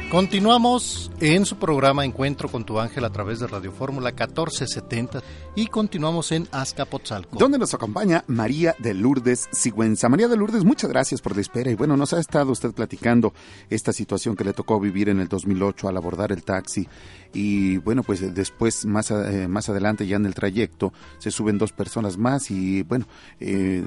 Continuamos 0.09 1.11
en 1.19 1.45
su 1.45 1.57
programa 1.57 2.03
Encuentro 2.03 2.49
con 2.49 2.65
tu 2.65 2.79
ángel 2.79 3.05
a 3.05 3.11
través 3.11 3.39
de 3.39 3.45
Radio 3.45 3.71
Fórmula 3.71 4.09
1470 4.09 5.21
y 5.55 5.67
continuamos 5.67 6.31
en 6.31 6.47
Azcapotzalco. 6.51 7.37
Donde 7.37 7.59
nos 7.59 7.75
acompaña 7.75 8.23
María 8.25 8.75
de 8.79 8.95
Lourdes 8.95 9.47
Sigüenza. 9.51 10.09
María 10.09 10.27
de 10.27 10.35
Lourdes, 10.35 10.63
muchas 10.63 10.89
gracias 10.89 11.21
por 11.21 11.35
la 11.35 11.41
espera 11.41 11.69
y 11.69 11.75
bueno, 11.75 11.95
nos 11.95 12.13
ha 12.13 12.19
estado 12.19 12.51
usted 12.51 12.71
platicando 12.71 13.35
esta 13.69 13.93
situación 13.93 14.35
que 14.35 14.43
le 14.43 14.53
tocó 14.53 14.79
vivir 14.79 15.09
en 15.09 15.19
el 15.19 15.27
2008 15.27 15.87
al 15.87 15.97
abordar 15.97 16.31
el 16.31 16.43
taxi 16.43 16.87
y 17.31 17.77
bueno, 17.77 18.01
pues 18.01 18.33
después 18.33 18.87
más, 18.87 19.11
eh, 19.11 19.47
más 19.47 19.69
adelante 19.69 20.07
ya 20.07 20.15
en 20.15 20.25
el 20.25 20.33
trayecto 20.33 20.91
se 21.19 21.29
suben 21.29 21.59
dos 21.59 21.71
personas 21.71 22.17
más 22.17 22.49
y 22.49 22.81
bueno, 22.81 23.05
eh, 23.39 23.83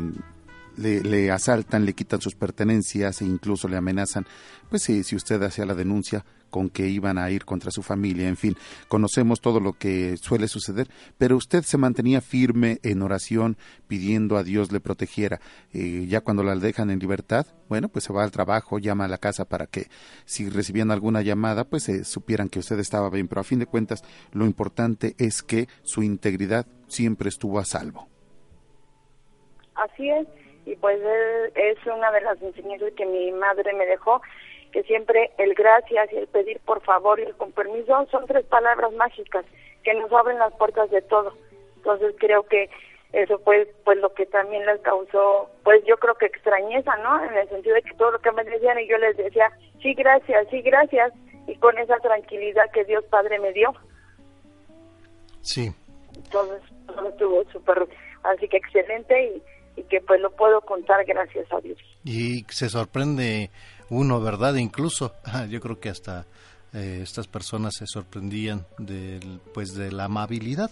le, 0.76 1.30
asaltan, 1.30 1.84
le 1.84 1.94
quitan 1.94 2.20
sus 2.20 2.34
pertenencias 2.34 3.22
e 3.22 3.24
incluso 3.24 3.68
le 3.68 3.76
amenazan, 3.76 4.26
pues 4.68 4.82
si, 4.82 5.02
si 5.02 5.16
usted 5.16 5.42
hacía 5.42 5.66
la 5.66 5.74
denuncia 5.74 6.24
con 6.52 6.68
que 6.68 6.86
iban 6.86 7.16
a 7.16 7.30
ir 7.30 7.46
contra 7.46 7.70
su 7.70 7.82
familia, 7.82 8.28
en 8.28 8.36
fin, 8.36 8.56
conocemos 8.86 9.40
todo 9.40 9.58
lo 9.58 9.72
que 9.72 10.16
suele 10.18 10.48
suceder, 10.48 10.88
pero 11.16 11.36
usted 11.36 11.62
se 11.62 11.78
mantenía 11.78 12.20
firme 12.20 12.78
en 12.82 13.00
oración 13.00 13.56
pidiendo 13.88 14.36
a 14.36 14.44
Dios 14.44 14.70
le 14.70 14.80
protegiera. 14.80 15.40
Eh, 15.72 16.04
ya 16.08 16.20
cuando 16.20 16.42
la 16.42 16.54
dejan 16.54 16.90
en 16.90 16.98
libertad, 16.98 17.46
bueno, 17.68 17.88
pues 17.88 18.04
se 18.04 18.12
va 18.12 18.22
al 18.22 18.30
trabajo, 18.30 18.78
llama 18.78 19.06
a 19.06 19.08
la 19.08 19.16
casa 19.16 19.46
para 19.46 19.66
que 19.66 19.86
si 20.26 20.48
recibían 20.50 20.90
alguna 20.90 21.22
llamada, 21.22 21.64
pues 21.64 21.84
se 21.84 22.04
supieran 22.04 22.50
que 22.50 22.58
usted 22.58 22.78
estaba 22.78 23.08
bien, 23.08 23.28
pero 23.28 23.40
a 23.40 23.44
fin 23.44 23.58
de 23.58 23.66
cuentas 23.66 24.04
lo 24.32 24.44
importante 24.44 25.14
es 25.18 25.42
que 25.42 25.68
su 25.82 26.02
integridad 26.02 26.66
siempre 26.86 27.30
estuvo 27.30 27.58
a 27.58 27.64
salvo. 27.64 28.08
Así 29.74 30.10
es, 30.10 30.28
y 30.64 30.76
pues 30.76 31.00
es 31.54 31.78
una 31.86 32.10
de 32.12 32.20
las 32.20 32.40
enseñanzas 32.40 32.92
que 32.94 33.06
mi 33.06 33.32
madre 33.32 33.72
me 33.74 33.86
dejó, 33.86 34.22
que 34.70 34.82
siempre 34.84 35.30
el 35.38 35.54
gracias 35.54 36.12
y 36.12 36.16
el 36.16 36.26
pedir 36.28 36.60
por 36.60 36.82
favor 36.82 37.20
y 37.20 37.24
el 37.24 37.34
con 37.34 37.52
permiso 37.52 38.06
son 38.10 38.26
tres 38.26 38.44
palabras 38.46 38.92
mágicas 38.92 39.44
que 39.82 39.94
nos 39.94 40.12
abren 40.12 40.38
las 40.38 40.52
puertas 40.54 40.90
de 40.90 41.02
todo. 41.02 41.34
Entonces 41.76 42.14
creo 42.18 42.44
que 42.44 42.70
eso 43.12 43.38
fue 43.40 43.70
pues 43.84 43.98
lo 43.98 44.14
que 44.14 44.24
también 44.26 44.64
les 44.64 44.80
causó, 44.80 45.50
pues 45.64 45.84
yo 45.84 45.98
creo 45.98 46.14
que 46.14 46.26
extrañeza, 46.26 46.96
¿no? 46.98 47.22
En 47.24 47.36
el 47.36 47.48
sentido 47.48 47.74
de 47.74 47.82
que 47.82 47.94
todo 47.94 48.12
lo 48.12 48.18
que 48.20 48.32
me 48.32 48.44
decían 48.44 48.78
y 48.78 48.88
yo 48.88 48.96
les 48.96 49.16
decía, 49.16 49.52
sí, 49.82 49.92
gracias, 49.94 50.46
sí, 50.50 50.62
gracias, 50.62 51.12
y 51.46 51.54
con 51.56 51.76
esa 51.76 51.98
tranquilidad 51.98 52.70
que 52.72 52.84
Dios 52.84 53.04
Padre 53.10 53.38
me 53.38 53.52
dio. 53.52 53.74
Sí. 55.42 55.70
Entonces, 56.16 56.62
todo 56.86 57.08
estuvo 57.08 57.44
súper, 57.52 57.86
así 58.22 58.48
que 58.48 58.56
excelente 58.56 59.24
y 59.24 59.42
y 59.76 59.82
que 59.84 60.00
pues 60.00 60.20
lo 60.20 60.30
puedo 60.32 60.60
contar 60.60 61.04
gracias 61.04 61.46
a 61.52 61.60
Dios. 61.60 61.78
Y 62.04 62.44
se 62.48 62.68
sorprende 62.68 63.50
uno, 63.90 64.20
¿verdad? 64.20 64.54
Incluso 64.56 65.14
yo 65.48 65.60
creo 65.60 65.80
que 65.80 65.88
hasta 65.88 66.26
eh, 66.72 67.00
estas 67.02 67.28
personas 67.28 67.74
se 67.76 67.86
sorprendían 67.86 68.66
del, 68.78 69.40
pues 69.52 69.74
de 69.74 69.92
la 69.92 70.04
amabilidad 70.04 70.70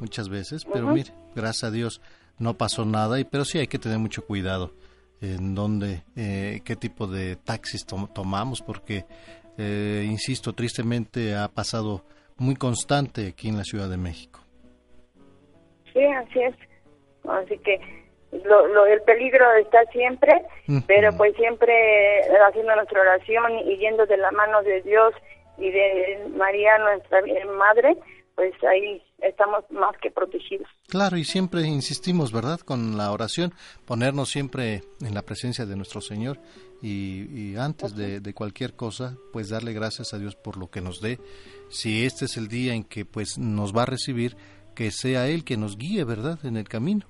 muchas 0.00 0.28
veces, 0.28 0.64
pero 0.64 0.88
mire, 0.88 1.12
gracias 1.34 1.64
a 1.64 1.70
Dios 1.70 2.00
no 2.38 2.54
pasó 2.54 2.84
nada, 2.84 3.20
y 3.20 3.24
pero 3.24 3.44
sí 3.44 3.58
hay 3.58 3.68
que 3.68 3.78
tener 3.78 3.98
mucho 3.98 4.26
cuidado 4.26 4.72
en 5.20 5.54
dónde, 5.54 6.02
eh, 6.16 6.60
qué 6.64 6.74
tipo 6.74 7.06
de 7.06 7.36
taxis 7.36 7.86
tomamos, 7.86 8.60
porque, 8.62 9.04
eh, 9.56 10.04
insisto, 10.08 10.52
tristemente 10.52 11.36
ha 11.36 11.46
pasado 11.46 12.04
muy 12.36 12.56
constante 12.56 13.28
aquí 13.28 13.48
en 13.48 13.56
la 13.56 13.64
Ciudad 13.64 13.88
de 13.88 13.96
México. 13.96 14.40
Sí, 15.92 16.04
así 16.04 16.40
es. 16.40 16.56
Así 17.28 17.56
que 17.58 18.01
lo, 18.32 18.66
lo, 18.68 18.86
el 18.86 19.02
peligro 19.02 19.44
está 19.54 19.84
siempre, 19.92 20.32
pero 20.86 21.14
pues 21.16 21.36
siempre 21.36 22.22
haciendo 22.48 22.74
nuestra 22.74 23.00
oración 23.00 23.58
y 23.66 23.76
yendo 23.76 24.06
de 24.06 24.16
la 24.16 24.30
mano 24.30 24.62
de 24.62 24.80
Dios 24.82 25.14
y 25.58 25.70
de 25.70 26.30
María, 26.34 26.78
nuestra 26.78 27.20
Madre, 27.58 27.96
pues 28.34 28.54
ahí 28.64 29.02
estamos 29.18 29.64
más 29.70 29.94
que 29.98 30.10
protegidos. 30.10 30.66
Claro, 30.88 31.18
y 31.18 31.24
siempre 31.24 31.62
insistimos, 31.62 32.32
¿verdad? 32.32 32.60
Con 32.60 32.96
la 32.96 33.12
oración, 33.12 33.52
ponernos 33.84 34.30
siempre 34.30 34.82
en 35.02 35.14
la 35.14 35.22
presencia 35.22 35.66
de 35.66 35.76
nuestro 35.76 36.00
Señor 36.00 36.38
y, 36.80 37.54
antes 37.56 37.94
de, 37.94 38.20
de, 38.20 38.34
cualquier 38.34 38.74
cosa, 38.74 39.16
pues 39.32 39.50
darle 39.50 39.74
gracias 39.74 40.14
a 40.14 40.18
Dios 40.18 40.36
por 40.36 40.56
lo 40.56 40.70
que 40.70 40.80
nos 40.80 41.02
dé. 41.02 41.18
Si 41.68 42.06
este 42.06 42.24
es 42.24 42.38
el 42.38 42.48
día 42.48 42.72
en 42.72 42.84
que 42.84 43.04
pues 43.04 43.36
nos 43.38 43.76
va 43.76 43.82
a 43.82 43.86
recibir, 43.86 44.36
que 44.74 44.90
sea 44.90 45.28
Él 45.28 45.44
que 45.44 45.58
nos 45.58 45.76
guíe, 45.76 46.04
¿verdad? 46.04 46.38
En 46.44 46.56
el 46.56 46.68
camino 46.68 47.06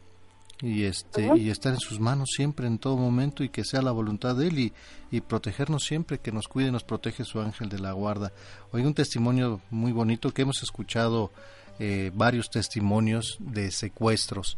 y 0.63 0.85
este 0.85 1.29
y 1.37 1.51
estar 1.51 1.75
en 1.75 1.81
sus 1.81 1.99
manos 1.99 2.31
siempre 2.37 2.69
en 2.69 2.79
todo 2.79 2.97
momento 2.97 3.43
y 3.43 3.49
que 3.49 3.65
sea 3.65 3.83
la 3.83 3.91
voluntad 3.91 4.37
de 4.37 4.47
él 4.47 4.59
y, 4.61 4.73
y 5.11 5.21
protegernos 5.21 5.85
siempre 5.85 6.19
que 6.19 6.31
nos 6.31 6.47
cuide 6.47 6.69
y 6.69 6.73
nos 6.73 6.85
protege 6.85 7.25
su 7.25 7.41
ángel 7.41 7.69
de 7.69 7.81
la 7.81 7.93
guarda. 7.93 8.33
Hoy 8.71 8.83
un 8.83 8.95
testimonio 8.95 9.61
muy 9.71 9.91
bonito 9.91 10.33
que 10.33 10.43
hemos 10.43 10.63
escuchado 10.63 11.33
eh, 11.81 12.13
varios 12.15 12.49
testimonios 12.49 13.39
de 13.41 13.73
secuestros 13.73 14.57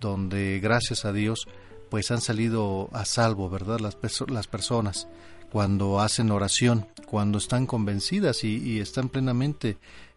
donde 0.00 0.58
gracias 0.60 1.04
a 1.04 1.12
Dios 1.12 1.46
pues 1.88 2.10
han 2.10 2.20
salido 2.20 2.88
a 2.92 3.04
salvo 3.04 3.48
verdad 3.48 3.78
las 3.78 3.96
las 4.28 4.48
personas 4.48 5.06
cuando 5.52 6.00
hacen 6.00 6.32
oración 6.32 6.88
cuando 7.06 7.38
están 7.38 7.66
convencidas 7.66 8.42
y, 8.42 8.80
están 8.80 9.08
plenamente 9.08 9.76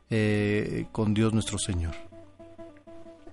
eh, 0.09 0.85
con 0.91 1.13
Dios 1.13 1.31
nuestro 1.31 1.59
Señor. 1.59 1.93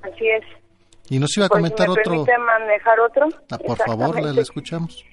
Así 0.03 0.29
es 0.29 0.64
y 1.11 1.19
nos 1.19 1.37
iba 1.37 1.47
a 1.47 1.49
pues, 1.49 1.61
comentar 1.61 1.89
me 1.89 2.01
otro. 2.01 2.25
manejar 2.39 3.01
otro? 3.01 3.29
Ah, 3.51 3.59
por 3.59 3.77
favor, 3.79 4.23
le, 4.23 4.41
escuchamos. 4.41 5.05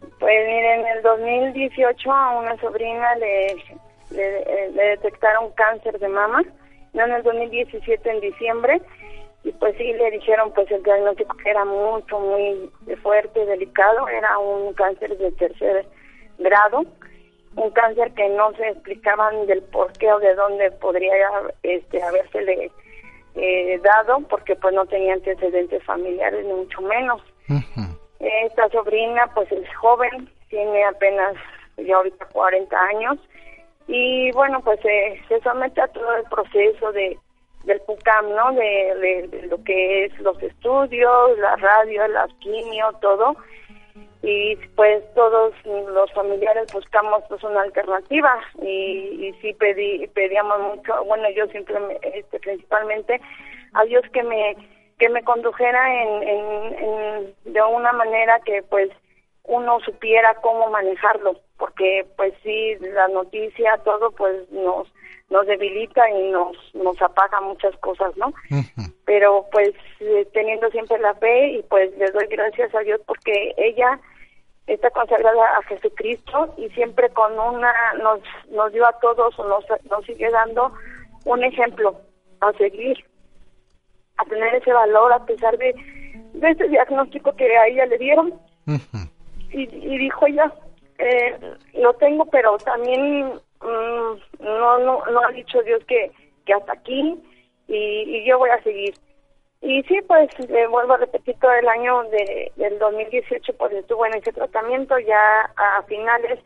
Pues 0.00 0.46
miren, 0.46 0.80
en 0.80 0.86
el 0.86 1.02
2018 1.02 2.12
a 2.12 2.38
una 2.38 2.56
sobrina 2.60 3.14
le, 3.16 3.54
le, 4.10 4.82
detectaron 4.90 5.50
cáncer 5.52 5.98
de 5.98 6.08
mama, 6.08 6.42
no 6.92 7.04
en 7.04 7.12
el 7.12 7.22
2017 7.22 8.10
en 8.10 8.20
diciembre, 8.20 8.82
y 9.44 9.52
pues 9.52 9.76
sí 9.76 9.92
le 9.92 10.10
dijeron 10.10 10.52
pues 10.54 10.70
el 10.70 10.82
diagnóstico 10.82 11.36
que 11.36 11.50
era 11.50 11.64
mucho, 11.64 12.18
muy 12.20 12.70
fuerte, 13.02 13.44
delicado, 13.46 14.08
era 14.08 14.38
un 14.38 14.72
cáncer 14.74 15.16
de 15.16 15.32
tercer 15.32 15.86
grado, 16.38 16.82
un 17.56 17.70
cáncer 17.70 18.12
que 18.12 18.28
no 18.28 18.52
se 18.54 18.68
explicaban 18.68 19.46
del 19.46 19.62
por 19.62 19.92
qué 19.94 20.12
o 20.12 20.18
de 20.18 20.34
dónde 20.34 20.70
podría 20.72 21.14
este 21.62 22.02
habérsele 22.02 22.70
eh, 23.34 23.80
dado 23.82 24.20
porque 24.28 24.56
pues 24.56 24.74
no 24.74 24.86
tenía 24.86 25.14
antecedentes 25.14 25.82
familiares 25.84 26.44
ni 26.44 26.52
mucho 26.52 26.80
menos. 26.82 27.22
Esta 28.20 28.68
sobrina 28.70 29.30
pues 29.34 29.50
es 29.52 29.74
joven, 29.76 30.28
tiene 30.48 30.84
apenas 30.84 31.34
ya 31.76 31.96
ahorita 31.96 32.26
40 32.26 32.76
años 32.76 33.18
y 33.86 34.32
bueno 34.32 34.60
pues 34.60 34.80
eh, 34.84 35.22
se 35.28 35.40
somete 35.40 35.80
a 35.80 35.88
todo 35.88 36.16
el 36.16 36.24
proceso 36.24 36.92
de 36.92 37.18
del 37.64 37.80
PUCAM, 37.82 38.34
¿no? 38.34 38.52
De, 38.52 39.28
de, 39.30 39.46
lo 39.48 39.62
que 39.62 40.06
es 40.06 40.18
los 40.20 40.40
estudios, 40.42 41.38
la 41.38 41.56
radio, 41.56 42.06
la 42.08 42.26
quimio, 42.38 42.90
todo 43.00 43.36
y 44.22 44.56
pues 44.74 45.02
todos 45.14 45.54
los 45.64 46.12
familiares 46.12 46.72
buscamos 46.72 47.22
pues 47.28 47.42
una 47.44 47.62
alternativa 47.62 48.40
y, 48.60 49.28
y 49.28 49.32
sí 49.40 49.52
pedí 49.54 50.06
pedíamos 50.08 50.60
mucho. 50.76 51.04
Bueno 51.04 51.30
yo 51.30 51.46
siempre 51.46 51.76
este 52.02 52.40
principalmente 52.40 53.20
a 53.74 53.84
Dios 53.84 54.02
que 54.12 54.22
me 54.22 54.56
que 54.98 55.08
me 55.08 55.22
condujera 55.22 56.02
en, 56.02 56.22
en, 56.24 57.34
de 57.44 57.62
una 57.62 57.92
manera 57.92 58.40
que 58.40 58.62
pues 58.64 58.90
uno 59.44 59.78
supiera 59.80 60.34
cómo 60.42 60.68
manejarlo 60.70 61.36
porque 61.56 62.04
pues 62.16 62.34
sí 62.42 62.76
la 62.80 63.06
noticia 63.08 63.78
todo 63.84 64.10
pues 64.10 64.50
nos 64.50 64.88
nos 65.30 65.46
debilita 65.46 66.08
y 66.10 66.30
nos 66.30 66.56
nos 66.74 67.00
apaga 67.02 67.40
muchas 67.40 67.76
cosas 67.78 68.16
no 68.16 68.32
pero 69.04 69.46
pues 69.52 69.70
eh, 70.00 70.26
teniendo 70.32 70.70
siempre 70.70 70.98
la 70.98 71.14
fe 71.14 71.52
y 71.52 71.62
pues 71.64 71.96
le 71.98 72.10
doy 72.10 72.26
gracias 72.28 72.74
a 72.74 72.80
Dios 72.80 73.00
porque 73.06 73.54
ella 73.56 74.00
está 74.66 74.90
consagrada 74.90 75.44
a 75.58 75.62
Jesucristo 75.64 76.54
y 76.56 76.68
siempre 76.70 77.08
con 77.10 77.38
una 77.38 77.72
nos 78.02 78.20
nos 78.50 78.72
dio 78.72 78.86
a 78.86 78.98
todos 79.00 79.38
nos 79.38 79.64
nos 79.90 80.04
sigue 80.04 80.30
dando 80.30 80.72
un 81.24 81.44
ejemplo 81.44 82.00
a 82.40 82.52
seguir 82.52 83.04
a 84.18 84.24
tener 84.24 84.54
ese 84.54 84.72
valor 84.72 85.12
a 85.12 85.24
pesar 85.24 85.56
de, 85.58 85.74
de 86.34 86.50
ese 86.50 86.68
diagnóstico 86.68 87.34
que 87.36 87.56
a 87.56 87.66
ella 87.68 87.86
le 87.86 87.98
dieron. 87.98 88.34
Y, 89.50 89.62
y, 89.62 89.98
dijo 89.98 90.26
ella 90.26 90.52
eh, 90.98 91.38
lo 91.74 91.94
tengo 91.94 92.26
pero 92.26 92.58
también 92.58 93.40
no 93.60 94.78
no 94.78 95.04
no 95.06 95.20
ha 95.26 95.32
dicho 95.32 95.62
Dios 95.62 95.82
que 95.86 96.12
que 96.44 96.54
hasta 96.54 96.72
aquí 96.72 97.16
y, 97.66 97.76
y 97.76 98.24
yo 98.24 98.38
voy 98.38 98.50
a 98.50 98.62
seguir 98.62 98.94
y 99.60 99.82
sí, 99.84 99.98
pues 100.06 100.28
vuelvo 100.70 100.94
a 100.94 100.98
repetir 100.98 101.36
todo 101.40 101.52
el 101.52 101.68
año 101.68 102.04
de, 102.04 102.52
del 102.56 102.78
2018, 102.78 103.52
pues 103.54 103.72
estuvo 103.72 104.06
en 104.06 104.14
ese 104.14 104.32
tratamiento 104.32 104.96
ya 105.00 105.50
a 105.56 105.82
finales. 105.82 106.38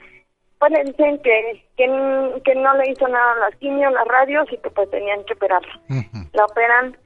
Pues 0.58 0.72
le 0.72 0.84
dicen 0.84 1.18
que, 1.18 1.62
que, 1.76 1.86
no 1.88 2.74
le 2.76 2.90
hizo 2.90 3.06
nada 3.08 3.32
a 3.32 3.50
las 3.50 3.56
quimios, 3.56 3.92
las 3.92 4.06
radios 4.06 4.50
y 4.50 4.56
que 4.58 4.70
pues 4.70 4.88
tenían 4.90 5.24
que 5.24 5.34
operarla. 5.34 5.80
La 6.32 6.44
operan 6.46 6.96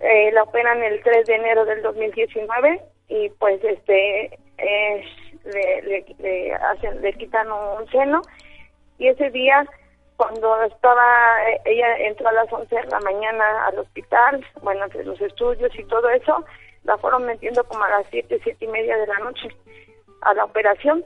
eh, 0.00 0.30
la 0.32 0.42
operan 0.42 0.82
el 0.82 1.02
3 1.02 1.26
de 1.26 1.34
enero 1.34 1.64
del 1.64 1.82
2019 1.82 2.80
y 3.08 3.28
pues 3.30 3.62
este 3.64 4.38
eh, 4.58 5.04
le, 5.44 5.82
le, 5.82 6.06
le, 6.18 6.54
hacen, 6.54 7.00
le 7.00 7.12
quitan 7.14 7.50
un 7.50 7.88
seno 7.88 8.22
y 9.02 9.08
ese 9.08 9.30
día 9.30 9.66
cuando 10.16 10.62
estaba, 10.62 11.02
ella 11.64 11.96
entró 11.98 12.28
a 12.28 12.32
las 12.32 12.52
11 12.52 12.72
de 12.72 12.84
la 12.84 13.00
mañana 13.00 13.66
al 13.66 13.80
hospital, 13.80 14.46
bueno, 14.62 14.84
entre 14.84 15.04
los 15.04 15.20
estudios 15.20 15.76
y 15.76 15.82
todo 15.84 16.08
eso, 16.10 16.44
la 16.84 16.96
fueron 16.98 17.24
metiendo 17.24 17.64
como 17.64 17.82
a 17.82 17.90
las 17.90 18.06
7, 18.10 18.38
7 18.40 18.64
y 18.64 18.68
media 18.68 18.96
de 18.96 19.06
la 19.08 19.18
noche 19.18 19.48
a 20.20 20.34
la 20.34 20.44
operación. 20.44 21.04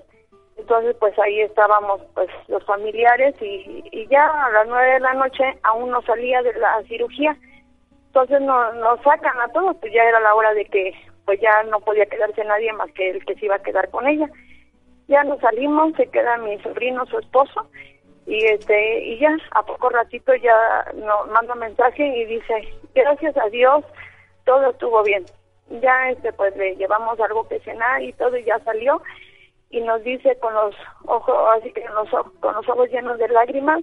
Entonces, 0.58 0.94
pues 1.00 1.18
ahí 1.18 1.40
estábamos, 1.40 2.02
pues 2.14 2.28
los 2.48 2.62
familiares 2.64 3.34
y, 3.40 4.06
ya 4.10 4.26
a 4.26 4.50
las 4.50 4.68
9 4.68 4.92
de 4.92 5.00
la 5.00 5.14
noche 5.14 5.44
aún 5.62 5.90
no 5.90 6.02
salía 6.02 6.42
de 6.42 6.52
la 6.54 6.82
cirugía. 6.82 7.34
Entonces 8.08 8.42
nos, 8.42 8.74
nos 8.76 9.00
sacan 9.00 9.40
a 9.40 9.48
todos, 9.48 9.76
pues 9.80 9.94
ya 9.94 10.02
era 10.02 10.20
la 10.20 10.34
hora 10.34 10.52
de 10.52 10.66
que 10.66 10.92
pues 11.24 11.40
ya 11.40 11.62
no 11.64 11.80
podía 11.80 12.04
quedarse 12.04 12.44
nadie 12.44 12.72
más 12.74 12.90
que 12.92 13.10
el 13.10 13.24
que 13.24 13.34
se 13.36 13.46
iba 13.46 13.56
a 13.56 13.62
quedar 13.62 13.88
con 13.90 14.06
ella. 14.06 14.28
Ya 15.08 15.22
nos 15.24 15.40
salimos, 15.40 15.94
se 15.96 16.06
queda 16.08 16.36
mi 16.38 16.58
sobrino, 16.60 17.06
su 17.06 17.18
esposo, 17.18 17.68
y 18.26 18.44
este 18.46 19.04
y 19.04 19.18
ya 19.18 19.36
a 19.52 19.62
poco 19.62 19.88
ratito 19.88 20.34
ya 20.34 20.92
nos 20.94 21.28
manda 21.28 21.54
mensaje 21.54 22.04
y 22.04 22.24
dice 22.24 22.68
gracias 22.94 23.36
a 23.36 23.48
Dios 23.50 23.84
todo 24.44 24.70
estuvo 24.70 25.02
bien. 25.02 25.24
Ya 25.80 26.10
este 26.10 26.32
pues 26.32 26.56
le 26.56 26.76
llevamos 26.76 27.18
algo 27.20 27.46
que 27.48 27.60
cenar 27.60 28.02
y 28.02 28.12
todo 28.14 28.36
y 28.36 28.44
ya 28.44 28.58
salió 28.60 29.00
y 29.70 29.80
nos 29.80 30.02
dice 30.02 30.36
con 30.38 30.54
los 30.54 30.74
ojos 31.06 31.36
así 31.56 31.72
que 31.72 31.84
los, 31.94 32.08
con 32.40 32.54
los 32.54 32.68
ojos 32.68 32.90
llenos 32.90 33.18
de 33.18 33.28
lágrimas 33.28 33.82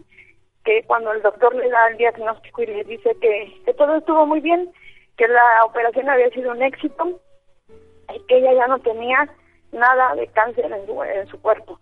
que 0.65 0.84
cuando 0.84 1.11
el 1.11 1.21
doctor 1.21 1.55
le 1.55 1.69
da 1.69 1.88
el 1.88 1.97
diagnóstico 1.97 2.63
y 2.63 2.67
le 2.67 2.84
dice 2.84 3.15
que, 3.21 3.61
que 3.65 3.74
todo 3.74 3.97
estuvo 3.97 4.26
muy 4.26 4.39
bien 4.39 4.71
que 5.17 5.28
la 5.28 5.65
operación 5.65 6.09
había 6.09 6.30
sido 6.30 6.51
un 6.51 6.63
éxito 6.63 7.19
y 8.13 8.19
que 8.28 8.38
ella 8.38 8.53
ya 8.53 8.67
no 8.67 8.80
tenía 8.80 9.30
nada 9.74 10.15
de 10.15 10.28
cáncer 10.28 10.71
en 10.71 10.86
su, 10.86 11.03
en 11.03 11.28
su 11.28 11.41
cuerpo 11.41 11.80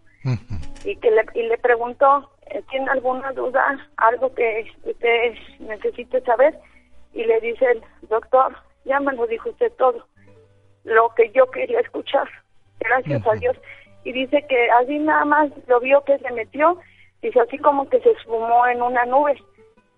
y 0.84 0.96
que 0.98 1.12
le, 1.12 1.26
y 1.36 1.44
le 1.44 1.58
preguntó 1.58 2.30
¿tiene 2.70 2.90
alguna 2.90 3.32
duda? 3.32 3.78
¿Algo 3.98 4.34
que 4.34 4.70
usted 4.84 5.34
necesite 5.60 6.22
saber? 6.22 6.58
Y 7.14 7.24
le 7.24 7.40
dice 7.42 7.66
el 7.66 7.82
doctor, 8.10 8.56
ya 8.86 9.00
me 9.00 9.14
lo 9.14 9.28
dijo 9.28 9.50
usted 9.50 9.72
todo, 9.78 10.06
lo 10.84 11.10
que 11.16 11.30
yo 11.32 11.50
quería 11.52 11.80
escuchar, 11.80 12.28
gracias 12.80 13.26
a 13.28 13.34
Dios. 13.36 13.58
Y 14.04 14.14
dice 14.14 14.44
que 14.48 14.70
así 14.72 14.98
nada 15.00 15.26
más 15.26 15.52
lo 15.68 15.80
vio 15.80 16.04
que 16.04 16.18
se 16.18 16.32
metió, 16.32 16.78
dice 17.22 17.40
así 17.40 17.58
como 17.60 17.88
que 17.90 18.00
se 18.00 18.12
esfumó 18.12 18.66
en 18.68 18.82
una 18.82 19.06
nube. 19.06 19.38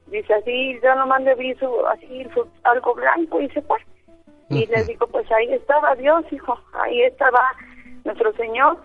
Dice 0.08 0.34
así, 0.34 0.80
yo 0.84 0.96
nomás 0.96 1.22
le 1.22 1.36
vi 1.36 1.56
su, 1.56 1.88
así 1.88 2.28
algo 2.64 2.94
blanco 2.94 3.39
y 3.41 3.50
se 3.50 3.62
fue. 3.62 3.80
Y 4.50 4.66
le 4.68 4.84
digo, 4.84 5.08
pues 5.08 5.32
ahí 5.32 5.54
estaba 5.54 5.96
Dios, 5.96 6.26
hijo, 6.32 6.60
ahí 6.74 7.02
estaba 7.04 7.39
nuestro 8.04 8.34
Señor 8.34 8.78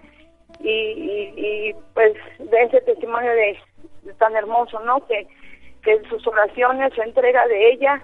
y, 0.60 0.70
y, 0.70 1.74
pues 1.94 2.14
de 2.38 2.62
ese 2.62 2.80
testimonio 2.82 3.30
de, 3.32 3.58
tan 4.18 4.34
hermoso, 4.36 4.80
¿no? 4.80 5.06
Que, 5.06 5.26
que 5.82 6.02
sus 6.08 6.26
oraciones, 6.26 6.92
su 6.94 7.02
entrega 7.02 7.46
de 7.46 7.72
ella 7.72 8.02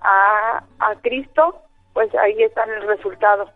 a, 0.00 0.62
a 0.78 0.94
Cristo, 1.02 1.62
pues 1.92 2.14
ahí 2.14 2.42
está 2.42 2.64
el 2.64 2.86
resultado. 2.86 3.50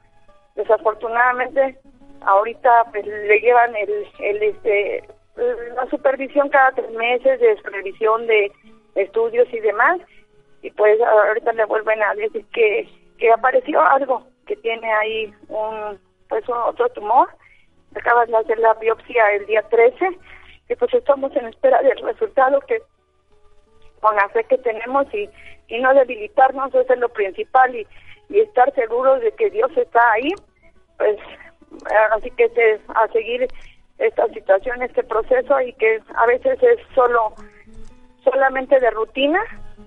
Desafortunadamente, 0.57 1.79
ahorita 2.23 2.87
pues 2.91 3.07
le 3.07 3.41
llevan 3.41 3.75
el, 3.77 4.07
el 4.21 4.43
este 4.43 5.05
la 5.37 5.87
supervisión 5.89 6.49
cada 6.49 6.73
tres 6.73 6.91
meses 6.91 7.41
de 7.41 7.57
supervisión 7.57 8.27
de 8.27 8.53
estudios 8.95 9.49
y 9.53 9.61
demás 9.61 10.01
y 10.63 10.71
pues 10.73 11.01
ahorita 11.01 11.53
le 11.53 11.65
vuelven 11.65 12.03
a 12.03 12.15
decir 12.15 12.45
que 12.53 12.89
que 13.19 13.33
apareció 13.33 13.81
algo 13.81 14.27
que 14.47 14.57
tiene 14.57 14.93
ahí 14.93 15.33
un 15.49 15.99
pues 16.31 16.45
otro 16.49 16.89
tumor. 16.91 17.29
Acabas 17.95 18.29
de 18.29 18.37
hacer 18.37 18.59
la 18.59 18.73
biopsia 18.75 19.35
el 19.35 19.47
día 19.47 19.63
13 19.63 20.19
y 20.71 20.75
pues 20.77 20.95
estamos 20.95 21.35
en 21.37 21.47
espera 21.47 21.83
del 21.83 21.99
resultado 21.99 22.61
que 22.61 22.81
con 24.01 24.17
la 24.17 24.29
fe 24.31 24.45
que 24.45 24.57
tenemos 24.59 25.13
y, 25.13 25.29
y 25.69 25.79
no 25.81 25.93
debilitarnos, 25.93 26.75
eso 26.75 26.93
es 26.93 26.99
lo 26.99 27.09
principal 27.11 27.75
y, 27.75 27.87
y 28.31 28.41
estar 28.41 28.73
seguros 28.75 29.21
de 29.21 29.33
que 29.33 29.51
Dios 29.51 29.71
está 29.77 30.13
ahí, 30.13 30.31
pues 30.97 31.19
así 32.13 32.31
que 32.31 32.51
a 32.95 33.09
seguir 33.09 33.49
esta 33.99 34.27
situación, 34.29 34.83
este 34.83 35.03
proceso 35.03 35.61
y 35.61 35.73
que 35.75 36.01
a 36.15 36.27
veces 36.27 36.63
es 36.63 36.79
solo 36.95 37.35
solamente 38.25 38.79
de 38.79 38.91
rutina 38.91 39.41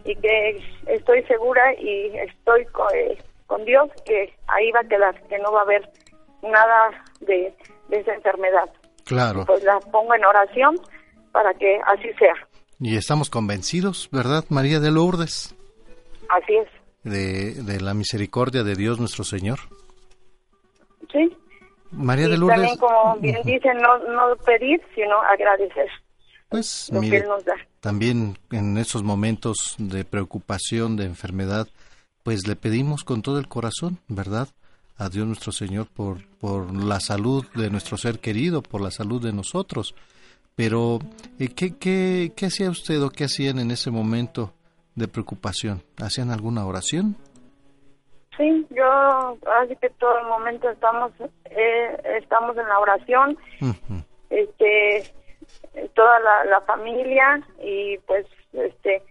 y 0.04 0.16
que 0.18 0.62
estoy 0.88 1.24
segura 1.24 1.74
y 1.76 2.18
estoy 2.18 2.66
con, 2.66 2.94
eh, 2.94 3.18
con 3.48 3.64
Dios 3.66 3.90
que 4.06 4.34
ahí 4.48 4.72
va 4.72 4.82
a 4.82 4.88
quedar, 4.88 5.20
que 5.24 5.40
no 5.40 5.52
va 5.52 5.62
a 5.62 5.64
haber 5.64 5.90
nada 6.44 7.04
de 7.22 7.56
de 7.90 8.00
esa 8.00 8.14
enfermedad. 8.14 8.70
Claro. 9.06 9.46
Pues 9.46 9.64
la 9.64 9.80
pongo 9.80 10.16
en 10.16 10.26
oración 10.26 10.80
para 11.32 11.54
que 11.54 11.80
así 11.86 12.12
sea. 12.18 12.34
Y 12.80 12.98
estamos 12.98 13.30
convencidos, 13.30 14.10
¿verdad, 14.12 14.46
María 14.50 14.80
de 14.80 14.92
Lourdes? 14.92 15.56
Así 16.30 16.56
es. 16.56 16.68
De, 17.04 17.54
de 17.64 17.82
la 17.82 17.94
misericordia 17.94 18.64
de 18.64 18.76
Dios 18.76 19.00
nuestro 19.00 19.24
Señor. 19.24 19.60
Sí. 21.12 21.38
María 21.92 22.28
de 22.28 22.38
Lourdes. 22.38 22.58
También, 22.58 22.78
como 22.78 23.16
bien 23.18 23.42
dicen, 23.44 23.78
no, 23.78 23.98
no 24.00 24.36
pedir, 24.38 24.82
sino 24.96 25.22
agradecer. 25.22 25.90
Pues 26.50 26.90
lo 26.92 27.02
que 27.02 27.18
él 27.18 27.28
nos 27.28 27.44
da. 27.46 27.56
también 27.80 28.38
en 28.52 28.78
esos 28.78 29.02
momentos 29.02 29.76
de 29.80 30.06
preocupación, 30.06 30.98
de 30.98 31.06
enfermedad, 31.06 31.68
pues 32.22 32.48
le 32.48 32.56
pedimos 32.56 33.04
con 33.04 33.22
todo 33.22 33.40
el 33.40 33.48
corazón, 33.48 33.98
¿verdad? 34.08 34.48
A 35.04 35.10
Dios 35.10 35.28
nuestro 35.28 35.52
Señor 35.52 35.88
por, 35.88 36.26
por 36.40 36.74
la 36.74 37.00
salud 37.00 37.46
de 37.56 37.70
nuestro 37.70 37.98
ser 37.98 38.20
querido, 38.20 38.62
por 38.62 38.82
la 38.82 38.92
salud 38.92 39.22
de 39.22 39.34
nosotros. 39.34 39.96
Pero, 40.56 41.00
eh, 41.40 41.50
¿qué, 41.56 41.78
qué, 41.78 42.32
qué 42.36 42.46
hacía 42.46 42.70
usted 42.70 43.02
o 43.02 43.10
qué 43.10 43.26
hacían 43.26 43.60
en 43.60 43.72
ese 43.72 43.92
momento 43.92 44.54
de 44.96 45.08
preocupación? 45.08 45.84
¿Hacían 45.98 46.32
alguna 46.32 46.66
oración? 46.66 47.16
Sí, 48.38 48.66
yo 48.72 49.38
así 49.62 49.76
que 49.76 49.90
todo 49.92 50.18
el 50.18 50.26
momento 50.26 50.70
estamos 50.70 51.12
eh, 51.46 52.18
estamos 52.20 52.58
en 52.58 52.68
la 52.68 52.80
oración, 52.80 53.38
este 54.32 55.14
toda 55.94 56.20
la, 56.20 56.46
la 56.46 56.62
familia 56.62 57.46
y 57.62 57.98
pues 58.00 58.26
este 58.54 59.04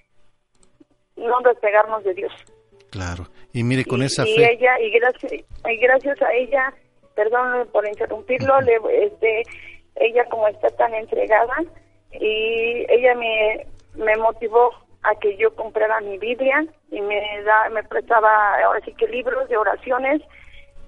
no 1.16 1.40
despegarnos 1.40 2.03
de 2.03 2.14
Dios. 2.14 2.32
Claro. 2.93 3.24
Y 3.55 3.64
mire, 3.64 3.86
con 3.86 4.03
esa 4.03 4.22
y 4.28 4.36
fe... 4.36 4.53
ella, 4.53 4.78
y 4.78 4.90
gracias, 4.90 5.32
y 5.32 5.76
gracias 5.78 6.20
a 6.20 6.32
ella, 6.34 6.74
perdón 7.16 7.66
por 7.72 7.88
interrumpirlo, 7.88 8.61
le, 8.61 8.78
este, 9.07 9.43
ella 9.97 10.24
como 10.26 10.47
está 10.47 10.68
tan 10.76 10.95
entregada, 10.95 11.57
y 12.12 12.84
ella 12.90 13.14
me, 13.14 13.66
me 13.95 14.14
motivó 14.18 14.70
a 15.05 15.14
que 15.16 15.36
yo 15.38 15.55
comprara 15.57 16.03
mi 16.03 16.18
Biblia 16.18 16.66
y 16.90 17.01
me 17.01 17.20
da, 17.45 17.70
me 17.70 17.82
prestaba 17.82 18.62
ahora 18.62 18.80
sí 18.84 18.93
que 18.93 19.09
libros 19.09 19.49
de 19.49 19.57
oraciones 19.57 20.20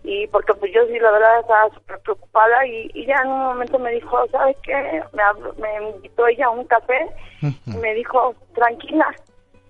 y 0.05 0.27
porque 0.27 0.53
pues 0.55 0.71
yo 0.73 0.87
sí 0.87 0.99
la 0.99 1.11
verdad 1.11 1.41
estaba 1.41 1.71
súper 1.71 1.99
preocupada 2.01 2.67
y, 2.67 2.91
y, 2.93 3.07
ya 3.07 3.17
en 3.25 3.31
un 3.31 3.45
momento 3.45 3.79
me 3.79 3.93
dijo, 3.93 4.29
¿sabes 4.31 4.57
qué? 4.63 5.03
Me, 5.15 5.23
me 5.57 5.89
invitó 5.97 6.27
ella 6.27 6.47
a 6.47 6.51
un 6.51 6.65
café 6.65 7.09
y 7.41 7.77
me 7.79 7.95
dijo, 7.95 8.35
tranquila, 8.55 9.09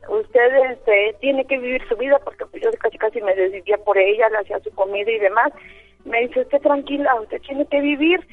usted 0.08 0.70
este, 0.70 1.16
tiene 1.20 1.44
que 1.44 1.58
vivir 1.58 1.82
su 1.88 1.96
vida 1.96 2.18
porque 2.24 2.46
pues, 2.46 2.62
yo 2.62 2.70
casi 2.78 2.98
casi 2.98 3.20
me 3.20 3.34
decidía 3.34 3.78
por 3.78 3.98
ella, 3.98 4.28
le 4.30 4.38
hacía 4.38 4.60
su 4.60 4.70
comida 4.74 5.10
y 5.10 5.18
demás. 5.18 5.52
Me 6.04 6.20
dice, 6.20 6.40
usted 6.40 6.60
tranquila, 6.60 7.14
usted 7.20 7.40
tiene 7.42 7.66
que 7.66 7.80
vivir 7.80 8.26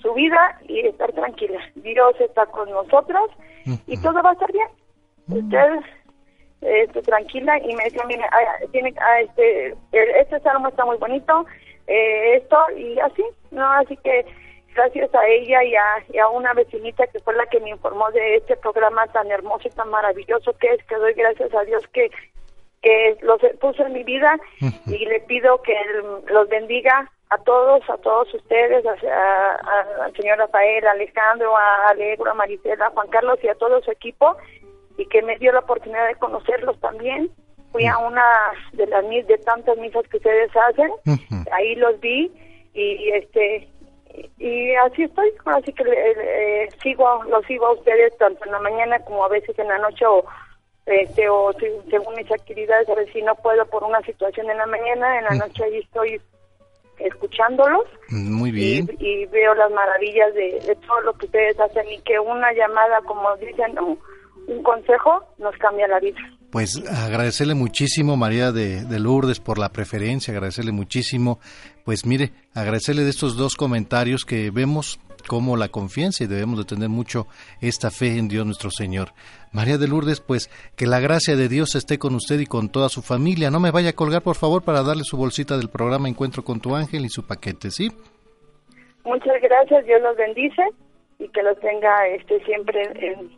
su 0.00 0.14
vida 0.14 0.60
y 0.68 0.80
estar 0.80 1.12
tranquila. 1.12 1.60
Dios 1.76 2.14
está 2.20 2.46
con 2.46 2.70
nosotros 2.70 3.30
y 3.86 4.00
todo 4.00 4.22
va 4.22 4.30
a 4.30 4.34
estar 4.34 4.52
bien. 4.52 4.68
Usted 5.28 5.80
esté 6.60 7.02
tranquila 7.02 7.58
y 7.58 7.74
me 7.74 7.84
decía, 7.84 8.04
mire, 8.06 8.24
ah, 8.30 8.66
tiene, 8.72 8.94
ah, 9.00 9.20
este, 9.20 9.74
este 9.92 10.40
salmo 10.40 10.68
está 10.68 10.84
muy 10.84 10.96
bonito, 10.98 11.44
eh, 11.86 12.36
esto 12.36 12.56
y 12.76 12.98
así, 13.00 13.24
¿no? 13.50 13.70
Así 13.72 13.96
que 13.98 14.24
gracias 14.76 15.14
a 15.14 15.26
ella 15.26 15.64
y 15.64 15.74
a, 16.18 16.28
una 16.28 16.52
vecinita 16.52 17.06
que 17.06 17.18
fue 17.20 17.34
la 17.34 17.46
que 17.46 17.60
me 17.60 17.70
informó 17.70 18.10
de 18.10 18.36
este 18.36 18.56
programa 18.56 19.06
tan 19.08 19.30
hermoso 19.30 19.66
y 19.66 19.70
tan 19.70 19.88
maravilloso 19.88 20.52
que 20.58 20.68
es, 20.68 20.84
que 20.84 20.96
doy 20.96 21.14
gracias 21.14 21.52
a 21.54 21.64
Dios 21.64 21.82
que, 21.92 22.10
que 22.82 23.16
los 23.22 23.40
puso 23.60 23.86
en 23.86 23.94
mi 23.94 24.04
vida 24.04 24.36
y 24.86 25.06
le 25.06 25.20
pido 25.20 25.62
que 25.62 25.74
los 26.28 26.48
bendiga 26.48 27.10
a 27.30 27.38
todos, 27.38 27.88
a 27.88 27.96
todos 27.98 28.32
ustedes, 28.34 28.84
al 28.86 30.14
señor 30.14 30.38
Rafael, 30.38 30.86
a 30.86 30.92
Alejandro, 30.92 31.56
a 31.56 31.88
Alegro, 31.88 32.30
a 32.30 32.34
Marisela, 32.34 32.86
a 32.86 32.90
Juan 32.90 33.08
Carlos 33.08 33.38
y 33.42 33.48
a 33.48 33.54
todo 33.54 33.82
su 33.82 33.90
equipo 33.90 34.36
y 34.98 35.06
que 35.06 35.22
me 35.22 35.36
dio 35.38 35.52
la 35.52 35.60
oportunidad 35.60 36.06
de 36.06 36.14
conocerlos 36.16 36.78
también. 36.80 37.30
Fui 37.72 37.86
a 37.86 37.98
una 37.98 38.24
de 38.72 38.86
las 38.86 39.04
de 39.08 39.38
tantas 39.44 39.76
misas 39.78 40.06
que 40.08 40.18
ustedes 40.18 40.50
hacen, 40.54 40.90
ahí 41.52 41.74
los 41.74 41.98
vi 42.00 42.30
y 42.74 43.10
este 43.10 43.68
y 44.38 44.74
así 44.74 45.04
estoy, 45.04 45.30
así 45.44 45.72
que 45.72 45.84
eh, 45.84 46.68
sigo, 46.82 47.24
lo 47.24 47.42
sigo 47.42 47.66
a 47.66 47.72
ustedes 47.72 48.16
tanto 48.18 48.44
en 48.44 48.52
la 48.52 48.60
mañana 48.60 48.98
como 49.00 49.24
a 49.24 49.28
veces 49.28 49.58
en 49.58 49.68
la 49.68 49.78
noche 49.78 50.06
o 50.06 50.24
este 50.86 51.28
o 51.28 51.52
según 51.90 52.14
mis 52.14 52.30
actividades, 52.30 52.88
a 52.88 52.94
ver 52.94 53.12
si 53.12 53.20
no 53.22 53.34
puedo 53.34 53.66
por 53.66 53.82
una 53.82 54.00
situación 54.02 54.48
en 54.50 54.58
la 54.58 54.66
mañana, 54.66 55.18
en 55.18 55.24
la 55.24 55.46
noche 55.46 55.64
ahí 55.64 55.78
estoy 55.78 56.20
escuchándolos. 56.98 57.84
Muy 58.08 58.50
bien. 58.50 58.88
Y, 58.98 59.26
veo 59.26 59.54
las 59.54 59.70
maravillas 59.70 60.32
de, 60.34 60.76
todo 60.86 61.00
lo 61.02 61.12
que 61.14 61.26
ustedes 61.26 61.58
hacen 61.60 61.90
y 61.90 61.98
que 62.02 62.18
una 62.18 62.52
llamada, 62.52 63.00
como 63.04 63.36
dicen, 63.36 63.76
un 63.78 64.62
consejo 64.62 65.24
nos 65.38 65.54
cambia 65.56 65.88
la 65.88 65.98
vida. 65.98 66.20
Pues 66.50 66.82
agradecerle 66.88 67.54
muchísimo, 67.54 68.16
María 68.16 68.52
de, 68.52 68.84
de, 68.84 69.00
Lourdes, 69.00 69.40
por 69.40 69.58
la 69.58 69.70
preferencia, 69.70 70.32
agradecerle 70.32 70.72
muchísimo. 70.72 71.40
Pues 71.86 72.04
mire, 72.04 72.32
agradecerle 72.52 73.04
de 73.04 73.10
estos 73.10 73.36
dos 73.36 73.54
comentarios 73.54 74.24
que 74.24 74.50
vemos 74.50 74.98
cómo 75.28 75.56
la 75.56 75.68
confianza 75.68 76.24
y 76.24 76.26
debemos 76.26 76.58
de 76.58 76.64
tener 76.64 76.88
mucho 76.88 77.28
esta 77.60 77.92
fe 77.92 78.18
en 78.18 78.26
Dios 78.26 78.44
nuestro 78.44 78.70
Señor. 78.72 79.10
María 79.52 79.78
de 79.78 79.86
Lourdes, 79.86 80.20
pues 80.20 80.50
que 80.76 80.86
la 80.86 80.98
gracia 80.98 81.36
de 81.36 81.48
Dios 81.48 81.76
esté 81.76 81.96
con 81.96 82.16
usted 82.16 82.40
y 82.40 82.46
con 82.46 82.70
toda 82.70 82.88
su 82.88 83.02
familia. 83.02 83.52
No 83.52 83.60
me 83.60 83.70
vaya 83.70 83.90
a 83.90 83.92
colgar, 83.92 84.22
por 84.22 84.34
favor, 84.34 84.64
para 84.64 84.82
darle 84.82 85.04
su 85.04 85.16
bolsita 85.16 85.56
del 85.56 85.68
programa 85.68 86.08
Encuentro 86.08 86.42
con 86.42 86.58
tu 86.60 86.74
ángel 86.74 87.04
y 87.04 87.08
su 87.08 87.24
paquete, 87.24 87.70
¿sí? 87.70 87.92
Muchas 89.04 89.40
gracias, 89.40 89.86
Dios 89.86 90.02
los 90.02 90.16
bendice 90.16 90.62
y 91.20 91.28
que 91.28 91.42
los 91.44 91.56
tenga 91.60 92.08
este 92.08 92.44
siempre 92.44 92.82
en, 92.98 93.30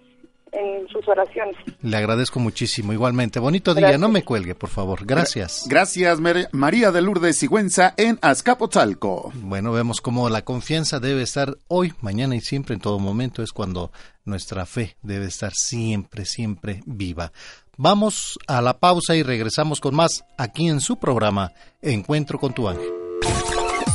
en 0.52 0.88
sus 0.88 1.06
oraciones. 1.08 1.56
Le 1.82 1.96
agradezco 1.96 2.40
muchísimo, 2.40 2.92
igualmente. 2.92 3.38
Bonito 3.38 3.74
día, 3.74 3.98
no 3.98 4.08
me 4.08 4.24
cuelgue, 4.24 4.54
por 4.54 4.70
favor. 4.70 5.04
Gracias. 5.06 5.64
Gracias, 5.68 6.20
Mer- 6.20 6.48
María 6.52 6.90
de 6.92 7.02
Lourdes 7.02 7.36
Sigüenza 7.36 7.94
en 7.96 8.18
Azcapotzalco. 8.22 9.32
Bueno, 9.36 9.72
vemos 9.72 10.00
cómo 10.00 10.28
la 10.28 10.42
confianza 10.42 11.00
debe 11.00 11.22
estar 11.22 11.56
hoy, 11.68 11.92
mañana 12.00 12.36
y 12.36 12.40
siempre, 12.40 12.74
en 12.74 12.80
todo 12.80 12.98
momento. 12.98 13.42
Es 13.42 13.52
cuando 13.52 13.90
nuestra 14.24 14.66
fe 14.66 14.96
debe 15.02 15.26
estar 15.26 15.52
siempre, 15.54 16.24
siempre 16.24 16.82
viva. 16.86 17.32
Vamos 17.76 18.38
a 18.46 18.60
la 18.60 18.78
pausa 18.78 19.14
y 19.14 19.22
regresamos 19.22 19.80
con 19.80 19.94
más 19.94 20.24
aquí 20.36 20.68
en 20.68 20.80
su 20.80 20.96
programa 20.98 21.52
Encuentro 21.80 22.38
con 22.38 22.52
tu 22.52 22.68
ángel. 22.68 22.88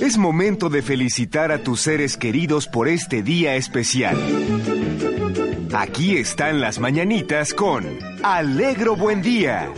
Es 0.01 0.18
momento 0.18 0.70
de 0.70 0.82
felicitar 0.82 1.53
a 1.53 1.64
tus 1.64 1.80
seres 1.80 2.18
queridos 2.18 2.68
por 2.68 2.89
este 2.89 3.24
día 3.24 3.55
especial. 3.55 4.18
Aquí 5.74 6.18
están 6.18 6.60
las 6.60 6.80
mañanitas 6.80 7.53
con 7.53 7.86
Alegro 8.24 8.97
Buen 8.97 9.22
Día. 9.22 9.72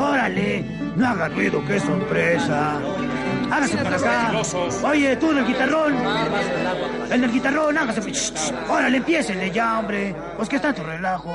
¡Órale! 0.00 0.64
No 0.96 1.06
haga 1.06 1.28
ruido, 1.28 1.62
qué 1.66 1.78
sorpresa. 1.78 2.80
Hágase 3.50 3.76
para 3.78 3.96
acá. 3.96 4.32
Oye, 4.84 5.16
tú 5.16 5.32
en 5.32 5.38
el 5.38 5.46
guitarrón. 5.46 5.94
En 7.10 7.24
el 7.24 7.32
guitarrón, 7.32 7.76
hágase. 7.76 8.00
Shh, 8.10 8.32
shh. 8.34 8.52
Órale, 8.68 8.96
empiécenle 8.98 9.50
ya, 9.50 9.78
hombre. 9.78 10.14
Pues 10.36 10.48
que 10.48 10.56
está 10.56 10.72
tu 10.72 10.82
relajo. 10.82 11.34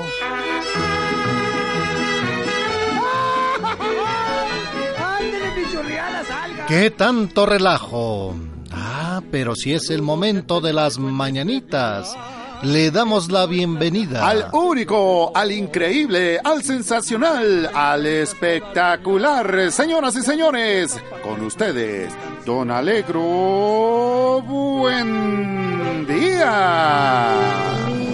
¡Ándale, 4.98 5.50
pichurriada, 5.54 6.24
salga! 6.24 6.66
¿Qué 6.66 6.90
tanto 6.90 7.46
relajo? 7.46 8.34
Ah, 8.72 9.20
pero 9.30 9.54
si 9.54 9.74
es 9.74 9.90
el 9.90 10.02
momento 10.02 10.60
de 10.60 10.72
las 10.72 10.98
mañanitas. 10.98 12.16
Le 12.66 12.90
damos 12.90 13.30
la 13.30 13.46
bienvenida 13.46 14.26
Al 14.26 14.48
único, 14.52 15.30
al 15.32 15.52
increíble, 15.52 16.40
al 16.42 16.64
sensacional, 16.64 17.70
al 17.72 18.04
espectacular, 18.06 19.70
señoras 19.70 20.16
y 20.16 20.22
señores, 20.22 21.00
con 21.22 21.42
ustedes, 21.42 22.12
Don 22.44 22.72
Alegro, 22.72 24.42
buen 24.42 26.08
día. 26.08 28.05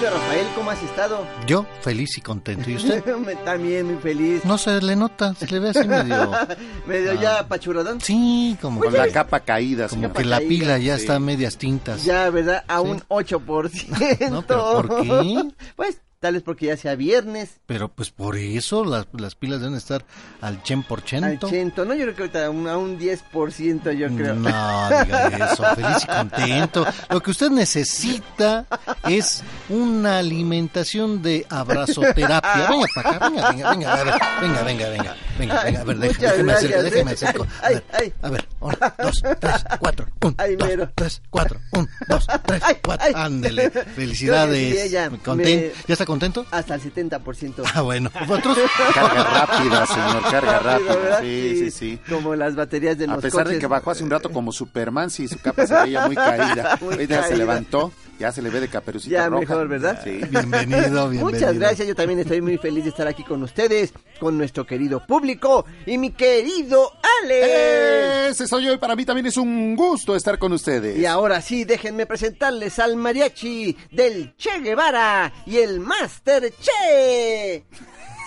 Querido 0.00 0.18
Rafael, 0.18 0.46
¿cómo 0.56 0.70
has 0.70 0.82
estado? 0.82 1.26
Yo 1.46 1.66
feliz 1.82 2.16
y 2.16 2.22
contento. 2.22 2.70
¿Y 2.70 2.76
usted? 2.76 3.04
También 3.44 3.86
muy 3.86 3.96
feliz. 3.96 4.44
No 4.46 4.56
se 4.56 4.80
le 4.80 4.96
nota, 4.96 5.34
se 5.34 5.46
le 5.46 5.58
ve 5.58 5.68
así 5.70 5.86
medio... 5.86 6.30
Medio 6.86 7.20
ya 7.20 7.46
pachuradón. 7.46 8.00
Sí, 8.00 8.56
como 8.62 8.80
Con 8.80 8.94
la 8.94 9.08
capa 9.08 9.40
caída, 9.40 9.88
Como 9.88 10.10
que 10.12 10.24
la 10.24 10.38
pila 10.40 10.78
ya 10.78 10.96
sí. 10.96 11.02
está 11.02 11.16
a 11.16 11.20
medias 11.20 11.58
tintas. 11.58 12.02
Ya, 12.04 12.30
¿verdad? 12.30 12.64
A 12.66 12.80
Sí. 12.80 12.86
un 12.88 13.00
8%. 13.08 14.30
No, 14.30 14.42
pero 14.42 14.82
¿por 14.82 15.02
qué? 15.02 15.50
Pues 15.76 16.00
tal 16.20 16.34
vez 16.34 16.42
porque 16.42 16.66
ya 16.66 16.76
sea 16.76 16.94
viernes. 16.96 17.48
Pero 17.66 17.88
pues 17.88 18.10
por 18.10 18.36
eso 18.36 18.84
las, 18.84 19.06
las 19.18 19.34
pilas 19.34 19.60
deben 19.60 19.74
estar 19.74 20.04
al 20.42 20.62
100%. 20.62 21.24
Al 21.24 21.38
chento. 21.40 21.84
No, 21.86 21.94
yo 21.94 22.02
creo 22.04 22.14
que 22.14 22.22
ahorita 22.22 22.46
a 22.46 22.50
un, 22.50 22.68
a 22.68 22.76
un 22.76 22.98
10% 22.98 23.92
yo 23.96 24.08
creo. 24.14 24.34
No, 24.34 24.88
diga 25.04 25.50
eso, 25.50 25.64
feliz 25.74 26.04
y 26.04 26.06
contento. 26.06 26.86
Lo 27.08 27.22
que 27.22 27.30
usted 27.30 27.50
necesita 27.50 28.66
es 29.08 29.42
una 29.70 30.18
alimentación 30.18 31.22
de 31.22 31.46
abrazoterapia. 31.48 32.68
Venga 32.68 32.86
para 32.94 33.10
acá, 33.10 33.28
venga, 33.30 33.50
venga, 33.50 33.70
venga, 33.70 33.92
a 33.94 34.04
ver, 34.04 34.14
venga, 34.42 34.62
venga, 34.62 34.88
venga, 34.90 35.16
venga, 35.38 35.64
venga, 35.64 35.80
a 35.80 35.84
ver, 35.84 35.96
Muchas 35.96 36.20
déjeme 36.20 36.52
acerco, 36.52 36.82
déjeme 36.82 37.10
¿eh? 37.10 37.14
acerco. 37.14 37.42
A 37.44 37.66
Ay, 37.66 37.74
ver, 37.74 37.84
ay. 37.94 38.12
a 38.20 38.28
ver, 38.30 38.48
uno, 38.60 38.76
dos, 38.98 39.22
tres, 39.40 39.54
cuatro, 39.78 40.06
un, 40.22 40.36
dos, 40.36 40.68
mero. 40.68 40.90
tres, 40.94 41.22
cuatro, 41.30 41.60
un, 41.72 41.88
dos, 42.08 42.26
tres, 42.44 42.62
cuatro. 42.84 43.16
Ándele, 43.16 43.70
felicidades. 43.70 44.74
sí, 44.74 44.80
ella 44.82 45.08
Conten- 45.24 45.36
me- 45.38 45.70
¿Ya 45.88 45.94
está 45.94 46.04
contento? 46.10 46.44
Hasta 46.50 46.74
el 46.74 46.82
70%. 46.82 47.62
Ah, 47.74 47.80
bueno, 47.82 48.10
¿vosotros? 48.26 48.58
Carga 48.94 49.24
rápida, 49.24 49.86
señor, 49.86 50.22
carga 50.30 50.58
rápida. 50.58 50.96
¿verdad? 50.96 51.20
Sí, 51.22 51.56
sí, 51.58 51.70
sí. 51.70 51.98
Como 52.08 52.34
las 52.34 52.54
baterías 52.54 52.98
de 52.98 53.04
A 53.04 53.08
los 53.08 53.22
pesar 53.22 53.48
de 53.48 53.58
que 53.58 53.66
bajó 53.66 53.90
hace 53.90 54.04
un 54.04 54.10
rato 54.10 54.30
como 54.30 54.52
Superman, 54.52 55.10
sí, 55.10 55.28
su 55.28 55.38
capa 55.38 55.66
se 55.66 55.74
veía 55.74 56.06
muy 56.06 56.16
caída. 56.16 56.78
Muy 56.80 56.94
Hoy 56.96 57.06
ya 57.06 57.22
se 57.24 57.36
levantó, 57.36 57.92
ya 58.18 58.32
se 58.32 58.42
le 58.42 58.50
ve 58.50 58.60
de 58.60 58.68
caperucita 58.68 59.12
Ya 59.16 59.28
roja. 59.28 59.40
mejor, 59.40 59.68
¿verdad? 59.68 60.00
Sí. 60.04 60.20
Bienvenido, 60.30 61.08
bienvenido. 61.08 61.24
Muchas 61.30 61.58
gracias, 61.58 61.88
yo 61.88 61.94
también 61.94 62.18
estoy 62.20 62.40
muy 62.40 62.56
feliz 62.58 62.84
de 62.84 62.90
estar 62.90 63.06
aquí 63.08 63.22
con 63.24 63.42
ustedes, 63.42 63.92
con 64.18 64.36
nuestro 64.36 64.66
querido 64.66 65.04
público 65.06 65.64
y 65.86 65.98
mi 65.98 66.10
querido 66.10 66.92
Ale. 67.22 68.28
Ese 68.28 68.46
soy 68.46 68.64
yo 68.64 68.72
y 68.72 68.78
para 68.78 68.96
mí 68.96 69.04
también 69.04 69.26
es 69.26 69.36
un 69.36 69.74
gusto 69.76 70.14
estar 70.16 70.38
con 70.38 70.52
ustedes. 70.52 70.98
Y 70.98 71.06
ahora 71.06 71.40
sí, 71.40 71.64
déjenme 71.64 72.06
presentarles 72.06 72.78
al 72.78 72.96
mariachi 72.96 73.76
del 73.90 74.34
Che 74.36 74.60
Guevara 74.60 75.32
y 75.46 75.58
el 75.58 75.80
Master 76.00 76.52
Che. 76.60 77.64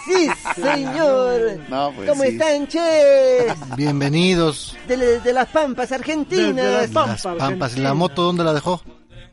Sí, 0.05 0.27
señor. 0.61 1.59
No, 1.69 1.91
pues 1.95 2.09
¿Cómo 2.09 2.23
sí. 2.23 2.29
están, 2.29 2.67
Che? 2.67 3.47
Bienvenidos. 3.75 4.77
De, 4.87 5.19
de 5.19 5.33
las 5.33 5.47
Pampas 5.49 5.91
Argentinas. 5.91 6.65
Las 6.65 6.91
Pampas. 6.91 7.25
Las 7.25 7.35
pampas, 7.37 7.77
¿y 7.77 7.79
la 7.79 7.93
moto 7.93 8.21
dónde 8.23 8.43
la 8.43 8.53
dejó? 8.53 8.81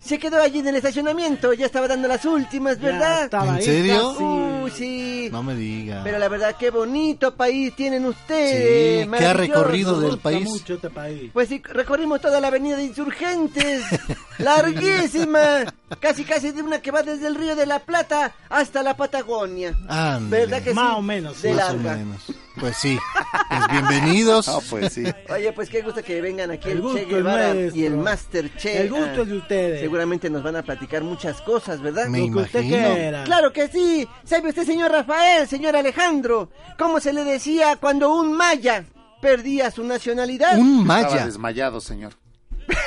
Se 0.03 0.19
quedó 0.19 0.41
allí 0.41 0.61
en 0.61 0.69
el 0.69 0.77
estacionamiento, 0.77 1.53
ya 1.53 1.67
estaba 1.67 1.87
dando 1.87 2.09
las 2.09 2.25
últimas, 2.25 2.81
¿verdad? 2.81 3.25
estaba 3.25 3.45
¿En 3.45 3.55
ahí 3.57 3.63
serio? 3.63 4.11
Uh, 4.19 4.69
sí. 4.71 5.29
No 5.31 5.43
me 5.43 5.55
diga. 5.55 6.01
Pero 6.03 6.19
la 6.19 6.29
verdad, 6.29 6.57
qué 6.59 6.71
bonito 6.71 7.35
país 7.35 7.77
tienen 7.77 8.03
Sí, 8.05 8.09
ustedes. 8.09 9.09
¿qué 9.09 9.27
ha 9.27 9.35
recorrido 9.35 10.01
del 10.01 10.19
país? 10.19 10.49
mucho 10.49 10.75
este 10.75 10.89
país. 10.89 11.31
Pues 11.35 11.49
sí, 11.51 11.63
recorrimos 11.65 12.21
toda 12.23 12.41
la 12.41 12.49
avenida 12.49 12.77
de 12.79 12.85
Insurgentes, 12.85 13.85
larguísima, 14.39 15.67
casi 16.01 16.25
casi 16.25 16.51
de 16.53 16.63
una 16.63 16.81
que 16.81 16.91
va 16.91 17.03
desde 17.03 17.27
el 17.27 17.35
Río 17.35 17.55
de 17.55 17.67
la 17.67 17.81
Plata 17.81 18.33
hasta 18.49 18.83
la 18.83 18.97
Patagonia. 18.97 19.77
Ándele. 19.87 20.47
¿Verdad 20.47 20.63
que 20.63 20.71
sí? 20.71 20.77
Más 20.77 20.97
o 20.97 21.03
menos, 21.03 21.43
De 21.43 21.51
sí. 21.51 21.55
Más 21.55 21.71
o 21.71 21.77
menos. 21.77 22.23
Pues 22.59 22.77
sí. 22.77 22.99
Pues 23.49 23.69
bienvenidos. 23.71 24.49
Ah, 24.51 24.59
pues 24.69 24.93
sí. 24.93 25.05
Oye, 25.29 25.53
pues 25.53 25.69
qué 25.69 25.83
gusto 25.83 26.03
que 26.03 26.21
vengan 26.21 26.51
aquí 26.51 26.71
El 26.71 26.79
el, 26.79 26.95
Che 26.95 27.05
Guevara 27.05 27.55
y 27.55 27.85
el 27.85 27.97
Master 27.97 28.51
Che. 28.57 28.81
El 28.83 28.91
gusto 28.91 29.23
es 29.23 29.29
de 29.29 29.37
ustedes. 29.37 29.90
Seguramente 29.91 30.31
nos 30.31 30.45
van 30.45 30.55
a 30.55 30.63
platicar 30.63 31.03
muchas 31.03 31.41
cosas, 31.43 31.81
¿verdad? 31.81 32.07
Me 32.07 32.21
que 32.21 32.25
imagino. 32.27 33.25
Claro 33.25 33.53
que 33.53 33.67
sí. 33.67 34.07
¿Sabe 34.23 34.51
usted, 34.51 34.65
señor 34.65 34.93
Rafael, 34.93 35.49
señor 35.49 35.75
Alejandro, 35.75 36.49
cómo 36.79 37.01
se 37.01 37.13
le 37.13 37.25
decía 37.25 37.75
cuando 37.75 38.15
un 38.15 38.33
maya 38.33 38.85
perdía 39.21 39.69
su 39.73 39.83
nacionalidad? 39.83 40.57
Un 40.61 40.83
Estaba 40.83 41.03
maya. 41.03 41.27
desmayado, 41.27 41.81
señor. 41.81 42.13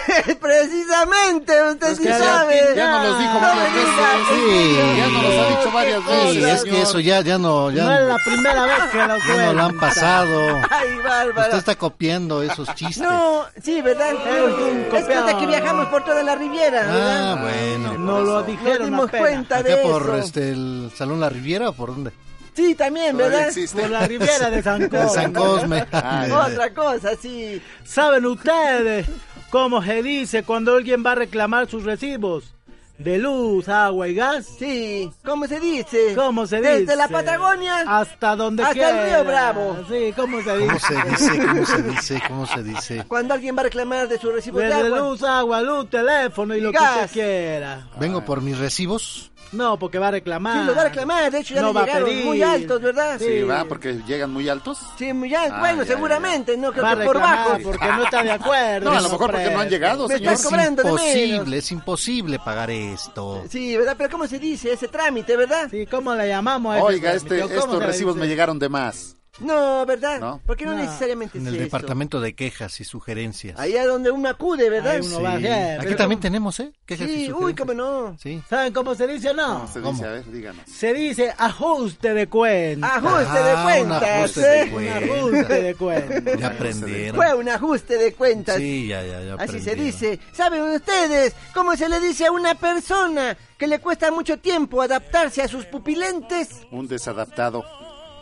Precisamente, 0.42 1.54
usted 1.72 1.88
Es 1.92 1.98
sí 1.98 2.04
ya- 2.04 2.18
sabe. 2.20 2.74
ya 2.76 2.92
nos 2.92 3.08
los 3.10 3.20
dijo 3.20 3.40
varias 3.40 3.72
me 3.72 3.80
veces. 3.80 3.94
Sí. 4.30 4.98
Ya 4.98 5.08
nos 5.08 5.24
los 5.24 5.34
ha 5.34 5.50
dicho 5.60 5.72
varias 5.72 6.02
Sí, 6.04 6.38
veces. 6.40 6.56
es 6.56 6.64
que 6.64 6.82
eso 6.82 7.00
ya, 7.00 7.22
ya 7.22 7.38
no, 7.38 7.72
ya, 7.72 7.84
No 7.84 7.94
es 7.98 8.08
la 8.08 8.18
primera 8.26 8.64
vez 8.66 8.84
que 8.92 8.98
lo 8.98 9.18
ya 9.28 9.46
no 9.48 9.54
lo 9.54 9.64
han 9.64 9.80
pasado. 9.80 10.62
Ay, 10.70 10.98
bárbaro. 11.04 11.42
Usted 11.42 11.58
está 11.58 11.76
copiando 11.76 12.42
esos 12.44 12.74
chistes. 12.76 13.00
No, 13.00 13.46
sí, 13.62 13.82
¿verdad? 13.82 14.10
Es 14.12 14.54
un 14.54 14.96
Es 14.96 15.06
que 15.06 15.38
que 15.40 15.48
viajamos 15.48 15.88
por 15.88 16.04
toda 16.04 16.22
la 16.24 16.36
Riviera, 16.36 16.82
¿verdad? 16.84 17.34
Ah, 17.34 17.42
bueno. 17.42 17.98
No 17.98 18.20
lo 18.22 18.34
Nos 18.40 18.48
dijeron 18.48 18.86
dimos 18.86 19.08
apenas. 19.08 19.22
cuenta 19.28 19.58
¿Acá 19.60 19.70
de 19.70 19.78
por 19.78 20.02
eso. 20.04 20.18
este, 20.18 20.50
el 20.52 20.92
Salón 20.96 21.20
La 21.20 21.30
Riviera 21.30 21.70
o 21.70 21.74
por 21.74 21.90
dónde? 21.90 22.12
Sí, 22.56 22.76
también, 22.76 23.18
¿verdad? 23.18 23.48
existe. 23.48 23.82
Por 23.82 23.90
la 23.90 24.06
Riviera 24.06 24.50
de 24.52 24.62
San 24.62 24.82
De 24.82 24.90
Cosme. 24.90 25.10
San 25.10 25.34
Cosme. 25.34 25.86
Ah, 25.92 26.26
Otra 26.52 26.72
cosa, 26.74 27.10
sí. 27.20 27.60
¿Saben 27.84 28.26
ustedes 28.28 29.08
cómo 29.54 29.84
se 29.84 30.02
dice 30.02 30.42
cuando 30.42 30.76
alguien 30.76 31.04
va 31.06 31.12
a 31.12 31.16
reclamar 31.16 31.70
sus 31.70 31.84
recibos? 31.84 32.56
De 32.98 33.20
luz, 33.20 33.70
agua 33.70 34.08
y 34.08 34.16
gas. 34.16 34.48
Sí, 34.58 35.12
¿cómo 35.24 35.46
se 35.48 35.60
dice? 35.60 36.14
¿Cómo 36.16 36.48
se 36.48 36.58
dice? 36.58 36.80
Desde 36.82 36.96
la 36.96 37.08
Patagonia 37.08 37.82
Hasta 37.88 38.36
donde 38.36 38.64
hasta 38.64 38.74
el 38.90 38.96
quiera. 38.96 39.06
Río 39.06 39.24
Bravo. 39.26 39.78
Sí, 39.90 40.14
¿cómo 40.16 40.42
se 40.42 40.58
dice? 40.58 40.68
¿Cómo 40.68 40.80
se 40.80 40.96
dice? 41.10 41.48
¿Cómo 41.48 41.66
se 41.66 41.84
dice? 41.84 42.22
¿Cómo 42.28 42.46
se 42.48 42.64
dice? 42.64 43.06
Cuando 43.08 43.34
alguien 43.36 43.56
va 43.56 43.62
a 43.62 43.64
reclamar 43.66 44.08
de 44.08 44.18
su 44.18 44.32
recibo 44.32 44.58
de 44.60 44.66
Desde 44.70 44.88
agua. 44.88 44.98
luz, 45.00 45.22
agua, 45.24 45.62
luz, 45.62 45.90
teléfono 45.90 46.56
y, 46.56 46.58
Y 46.58 46.62
lo 46.62 46.72
que 46.72 46.78
gas. 46.80 47.06
usted 47.06 47.12
quiera. 47.12 47.88
Vengo 48.00 48.26
por 48.26 48.42
mis 48.42 48.58
recibos. 48.58 49.32
No, 49.54 49.78
porque 49.80 50.00
va 50.00 50.08
a 50.08 50.12
reclamar. 50.12 50.62
Sí, 50.62 50.66
lo 50.68 50.76
va 50.76 50.82
a 50.82 50.86
reclamar, 50.86 51.32
de 51.32 51.40
hecho 51.40 51.54
ya 51.54 51.62
No 51.62 51.68
le 51.68 51.74
va 51.74 51.82
a 51.82 51.86
llegaron 51.86 52.10
pedir. 52.10 52.26
muy 52.26 52.42
altos, 52.44 52.82
¿verdad? 52.82 53.20
Sí, 53.20 53.42
va, 53.44 53.66
porque 53.66 53.94
llegan 54.08 54.32
muy 54.32 54.50
altos. 54.50 54.80
Sí, 54.98 55.14
muy 55.14 55.34
altos. 55.34 55.54
Ah, 55.56 55.60
bueno, 55.60 55.84
ya, 55.84 55.94
seguramente, 55.94 56.58
no 56.58 56.72
creo 56.72 56.84
Va 56.84 56.98
que 56.98 57.06
por 57.06 57.20
bajo. 57.20 57.58
porque 57.64 57.86
no 57.88 58.04
está 58.04 58.24
de 58.24 58.32
acuerdo. 58.32 58.92
No, 58.92 58.98
a 58.98 59.02
lo 59.02 59.10
mejor 59.10 59.32
porque 59.32 59.50
no 59.52 59.60
han 59.60 59.70
llegado, 59.70 60.08
Me 60.08 60.16
señor. 60.18 60.34
estás 60.34 60.48
cobrando 60.50 60.84
de 60.84 60.90
menos. 60.92 61.02
Imposible, 61.06 61.58
es 61.58 61.72
imposible 61.72 62.40
pagar 62.40 62.72
esto. 62.72 63.44
Sí, 63.50 63.78
¿verdad? 63.78 63.96
Pero 63.98 64.10
¿cómo 64.10 64.28
se 64.28 64.40
dice 64.40 64.74
ese 64.74 64.88
trámite, 64.88 65.38
verdad? 65.38 65.68
Sí, 65.70 65.86
¿cómo 65.86 66.14
le 66.16 66.28
llamamos 66.28 66.74
a 66.74 66.78
ese 66.80 66.86
Oiga, 66.88 67.12
trámite? 67.12 67.36
este, 67.40 67.44
¿O 67.44 67.48
cómo 67.62 67.74
estos 67.74 67.86
recibos 67.86 68.16
me 68.16 68.28
llegaron 68.28 68.60
de 68.60 68.70
más. 68.70 69.16
No, 69.40 69.84
¿verdad? 69.88 70.20
No. 70.20 70.42
Porque 70.46 70.64
no, 70.64 70.74
No. 70.76 70.78
necesariamente 70.84 71.38
En 71.40 71.44
es 71.46 71.48
el 71.50 71.56
eso. 71.56 71.64
departamento 71.66 72.22
de 72.22 72.36
quejas 72.36 72.80
y 72.80 72.84
sugerencias. 72.84 73.60
Ahí 73.60 73.76
a 73.76 73.86
donde 73.88 74.12
uno 74.12 74.30
acude, 74.30 74.70
¿verdad? 74.70 74.94
Ahí 74.94 75.02
uno 75.02 75.22
va, 75.24 75.32
Sí. 75.38 75.38
bien, 75.40 75.54
Aquí 75.54 75.86
pero 75.86 75.96
también 75.98 76.18
¿cómo? 76.20 76.22
tenemos, 76.22 76.60
¿eh? 76.60 76.72
Quejas 76.86 77.08
y 77.08 77.12
Sí, 77.12 77.16
uy, 77.22 77.26
sugerencias. 77.32 77.58
cómo 77.68 77.74
no. 77.74 78.18
Sí. 78.20 78.44
¿Saben 78.48 78.74
cómo 78.74 78.94
se 78.94 79.08
dice 79.08 79.30
o 79.32 79.34
no? 79.34 79.48
¿Cómo 79.54 79.68
se 79.68 79.82
¿Cómo? 79.82 79.92
dice? 79.94 80.06
A 80.06 80.12
ver, 80.12 80.32
díganos. 80.32 80.66
Se 80.70 80.94
dice 80.94 81.34
ajuste 81.38 82.14
de 82.14 82.28
cuenta. 82.30 82.96
Ajuste 82.96 83.44
de 83.44 83.52
Ah, 83.52 83.56
un 83.58 83.64
cuentas, 83.64 84.04
ajuste 84.04 84.40
de 84.42 84.60
¿eh? 84.60 84.64
Un 84.64 84.72
cuentas. 84.72 85.04
ajuste 85.04 85.62
de 85.64 85.76
cuenta. 85.76 86.36
Ya 86.38 86.48
aprendieron. 86.48 87.16
Fue 87.16 87.34
un 87.34 87.50
ajuste 87.50 87.98
de 87.98 88.14
cuentas. 88.14 88.58
Sí, 88.58 88.88
ya, 88.88 89.04
ya, 89.04 89.22
ya 89.24 89.34
Así 89.36 89.60
se 89.62 89.76
dice. 89.76 90.20
¿Saben 90.32 90.62
ustedes 90.62 91.34
cómo 91.56 91.76
se 91.76 91.90
le 91.90 92.00
dice 92.00 92.28
a 92.28 92.32
una 92.32 92.54
persona 92.56 93.36
que 93.58 93.66
le 93.66 93.80
cuesta 93.80 94.12
mucho 94.12 94.38
tiempo 94.38 94.82
adaptarse 94.82 95.42
a 95.42 95.48
sus 95.48 95.66
pupilentes? 95.66 96.50
Un 96.70 96.88
desadaptado. 96.88 97.64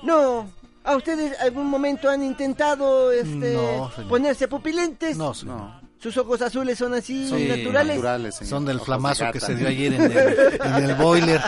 No. 0.04 0.50
¿A 0.84 0.96
ustedes 0.96 1.40
algún 1.40 1.68
momento 1.68 2.10
han 2.10 2.24
intentado 2.24 3.12
este, 3.12 3.54
No, 3.54 3.92
ponerse 4.10 4.48
pupilentes? 4.48 5.16
No, 5.18 5.34
señor. 5.34 5.58
No. 5.58 5.82
¿Sus 6.00 6.18
ojos 6.18 6.42
azules 6.42 6.80
son 6.80 6.96
así 6.96 7.30
Sí, 7.30 7.48
naturales? 7.48 7.98
Naturales. 7.98 8.36
Son 8.36 8.66
del 8.66 8.78
Ojos 8.78 8.88
de 8.88 8.92
flamazo 8.92 9.24
gata. 9.26 9.34
que 9.34 9.40
se 9.40 9.54
dio 9.56 9.68
ayer 9.68 9.94
en 9.94 10.02
el, 10.12 10.60
en 10.60 10.84
el 10.90 10.96
boiler. 10.96 11.40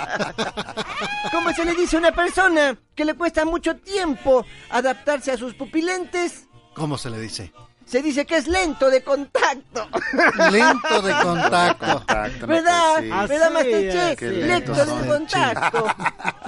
¿Cómo 1.32 1.52
se 1.54 1.66
le 1.66 1.74
dice 1.74 1.96
a 1.96 2.00
una 2.00 2.12
persona 2.12 2.78
que 2.94 3.04
le 3.04 3.16
cuesta 3.16 3.46
mucho 3.46 3.76
tiempo 3.78 4.46
adaptarse 4.70 5.32
a 5.32 5.38
sus 5.38 5.56
pupilentes? 5.56 6.46
¿Cómo 6.76 7.00
se 7.00 7.10
le 7.10 7.20
dice? 7.20 7.52
Se 7.86 8.04
dice 8.04 8.28
que 8.28 8.38
es 8.38 8.48
lento 8.48 8.92
de 8.92 9.04
contacto. 9.04 9.88
Lento 10.52 11.02
de 11.02 11.14
contacto. 11.22 12.04
¿Verdad? 12.48 13.02
¿Verdad, 13.02 13.48
Así 13.48 13.54
Masterchef? 13.54 14.22
Lento 14.22 14.74
lento 14.74 14.86
de 14.86 15.08
contacto. 15.08 15.86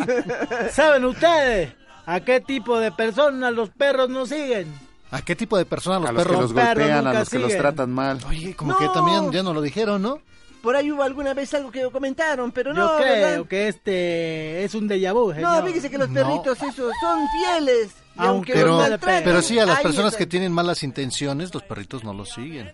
¿Saben 0.72 1.06
ustedes 1.06 1.74
a 2.06 2.20
qué 2.20 2.40
tipo 2.42 2.80
de 2.80 2.92
personas 2.92 3.54
los 3.54 3.70
perros 3.70 4.10
no 4.10 4.26
siguen? 4.26 4.68
¿A 5.12 5.22
qué 5.22 5.36
tipo 5.36 5.58
de 5.58 5.66
personas 5.66 6.02
los 6.02 6.10
A 6.10 6.14
los 6.14 6.24
que 6.24 6.30
perros? 6.30 6.42
los 6.44 6.54
perros 6.54 6.76
golpean, 6.78 7.08
a 7.08 7.14
los 7.20 7.30
que 7.30 7.40
los 7.40 7.56
tratan 7.56 7.92
mal. 7.92 8.20
Oye, 8.28 8.56
como 8.56 8.72
No. 8.74 8.78
que 8.78 8.88
también 8.90 9.32
ya 9.32 9.44
nos 9.44 9.54
lo 9.54 9.62
dijeron, 9.62 10.02
¿no? 10.02 10.20
Por 10.62 10.76
ahí 10.76 10.92
hubo 10.92 11.04
alguna 11.04 11.36
vez 11.36 11.54
algo 11.54 11.72
que 11.72 11.84
comentaron, 11.92 12.52
pero 12.52 12.74
Yo 12.74 12.82
no, 12.82 12.98
creo 12.98 13.14
¿verdad? 13.28 13.46
que 13.48 13.68
este 13.68 14.64
es 14.64 14.74
un 14.74 14.90
déjà 14.90 15.14
vu, 15.14 15.32
No, 15.34 15.64
fíjese 15.64 15.92
que 15.92 15.98
los 16.00 16.10
No. 16.10 16.16
perritos 16.24 16.58
esos 16.64 16.92
son 17.00 17.20
fieles. 17.40 17.90
Y 18.16 18.20
Aunque 18.20 18.28
aunque 18.30 18.54
Pero, 18.54 18.68
los 18.70 18.76
no 18.84 18.90
maltraten, 18.90 19.24
pero 19.24 19.42
sí, 19.44 19.60
a 19.60 19.66
las 19.68 19.82
personas 19.82 20.14
están. 20.14 20.20
que 20.26 20.26
tienen 20.32 20.52
malas 20.52 20.82
intenciones, 20.82 21.54
los 21.54 21.62
perritos 21.64 22.04
no 22.04 22.14
los 22.14 22.30
siguen. 22.34 22.74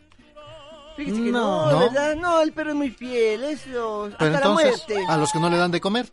Fíjese 0.95 1.17
que 1.23 1.31
no, 1.31 1.65
No. 1.65 1.71
¿No? 1.71 1.79
¿verdad? 1.79 2.15
No, 2.15 2.41
el 2.41 2.53
perro 2.53 2.69
es 2.71 2.75
muy 2.75 2.91
fiel, 2.91 3.43
eso, 3.43 4.05
hasta 4.05 4.17
Pero 4.19 4.31
la 4.31 4.37
entonces, 4.37 4.83
muerte. 4.87 5.05
a 5.09 5.17
los 5.17 5.31
que 5.31 5.39
no 5.39 5.49
le 5.49 5.57
dan 5.57 5.71
de 5.71 5.81
comer. 5.81 6.11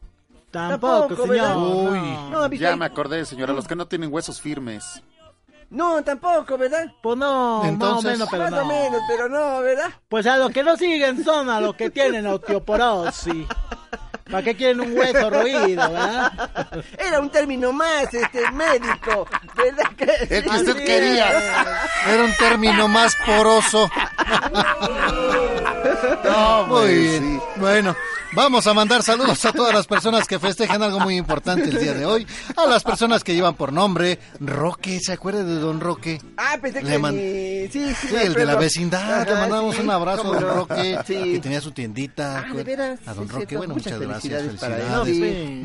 Tampoco, 0.50 1.08
Tampoco, 1.08 1.22
señor. 1.32 1.90
¿verdad? 2.30 2.48
Uy. 2.50 2.58
Ya 2.58 2.74
me 2.76 2.86
acordé, 2.86 3.24
señora, 3.24 3.52
los 3.52 3.66
que 3.68 3.76
no 3.76 3.86
tienen 3.86 4.12
huesos 4.12 4.40
firmes. 4.40 5.02
No, 5.70 6.02
tampoco, 6.02 6.56
¿verdad? 6.56 6.86
Pues 7.02 7.18
no, 7.18 7.62
Entonces- 7.64 8.18
más 8.18 8.28
o 8.28 8.28
menos, 8.28 8.28
pero 8.30 8.42
Más 8.44 8.50
no. 8.52 8.60
o 8.62 8.64
menos, 8.64 9.00
pero 9.06 9.28
no, 9.28 9.60
¿verdad? 9.60 9.90
Pues 10.08 10.26
a 10.26 10.38
los 10.38 10.50
que 10.50 10.62
no 10.64 10.76
siguen 10.78 11.22
son 11.22 11.50
a 11.50 11.60
los 11.60 11.74
que 11.74 11.90
tienen 11.90 12.26
osteoporosis. 12.26 13.46
¿Para 14.30 14.42
qué 14.42 14.56
quieren 14.56 14.80
un 14.80 14.96
hueso 14.96 15.28
roído, 15.30 15.90
verdad? 15.90 16.32
Era 16.98 17.20
un 17.20 17.30
término 17.30 17.72
más, 17.72 18.12
este, 18.12 18.50
médico, 18.52 19.26
¿verdad? 19.56 19.90
Que 19.96 20.36
El 20.36 20.44
que 20.44 20.48
usted 20.50 20.76
Así 20.76 20.84
quería. 20.84 21.76
Era 22.06 22.24
un 22.24 22.34
término 22.36 22.88
más 22.88 23.14
poroso. 23.26 23.90
No, 26.24 26.66
Muy 26.66 26.94
bien. 26.94 27.22
sí. 27.22 27.40
Bueno, 27.60 27.96
vamos 28.32 28.66
a 28.66 28.74
mandar 28.74 29.02
saludos 29.02 29.44
a 29.44 29.52
todas 29.52 29.74
las 29.74 29.86
personas 29.86 30.26
que 30.26 30.38
festejan 30.38 30.82
algo 30.82 31.00
muy 31.00 31.16
importante 31.16 31.64
el 31.70 31.78
día 31.78 31.94
de 31.94 32.06
hoy. 32.06 32.26
A 32.56 32.66
las 32.66 32.82
personas 32.82 33.24
que 33.24 33.34
llevan 33.34 33.54
por 33.54 33.72
nombre 33.72 34.18
Roque, 34.40 35.00
¿se 35.00 35.12
acuerda 35.12 35.44
de 35.44 35.54
Don 35.58 35.80
Roque? 35.80 36.20
Ah, 36.36 36.56
pensé 36.60 36.82
Le 36.82 36.90
que 36.92 36.98
man- 36.98 37.14
Sí, 37.14 37.68
sí, 37.72 37.94
Sí, 38.08 38.14
el 38.16 38.34
de 38.34 38.46
la 38.46 38.56
vecindad. 38.56 39.26
Le 39.26 39.32
Ajá, 39.32 39.40
mandamos 39.42 39.74
sí, 39.76 39.82
un 39.82 39.90
abrazo 39.90 40.32
a 40.34 40.40
Don. 40.40 40.56
Roque, 40.56 40.98
Sí. 41.06 41.14
que 41.32 41.40
tenía 41.40 41.60
su 41.60 41.72
tiendita. 41.72 42.44
Ah, 42.48 42.52
¿de 42.54 42.64
veras? 42.64 43.00
A 43.06 43.14
Don 43.14 43.28
Roque, 43.28 43.56
bueno, 43.56 43.74
Muchas 43.74 43.94
muchas, 43.94 44.08
gracias. 44.08 44.42
felicidades 44.42 44.60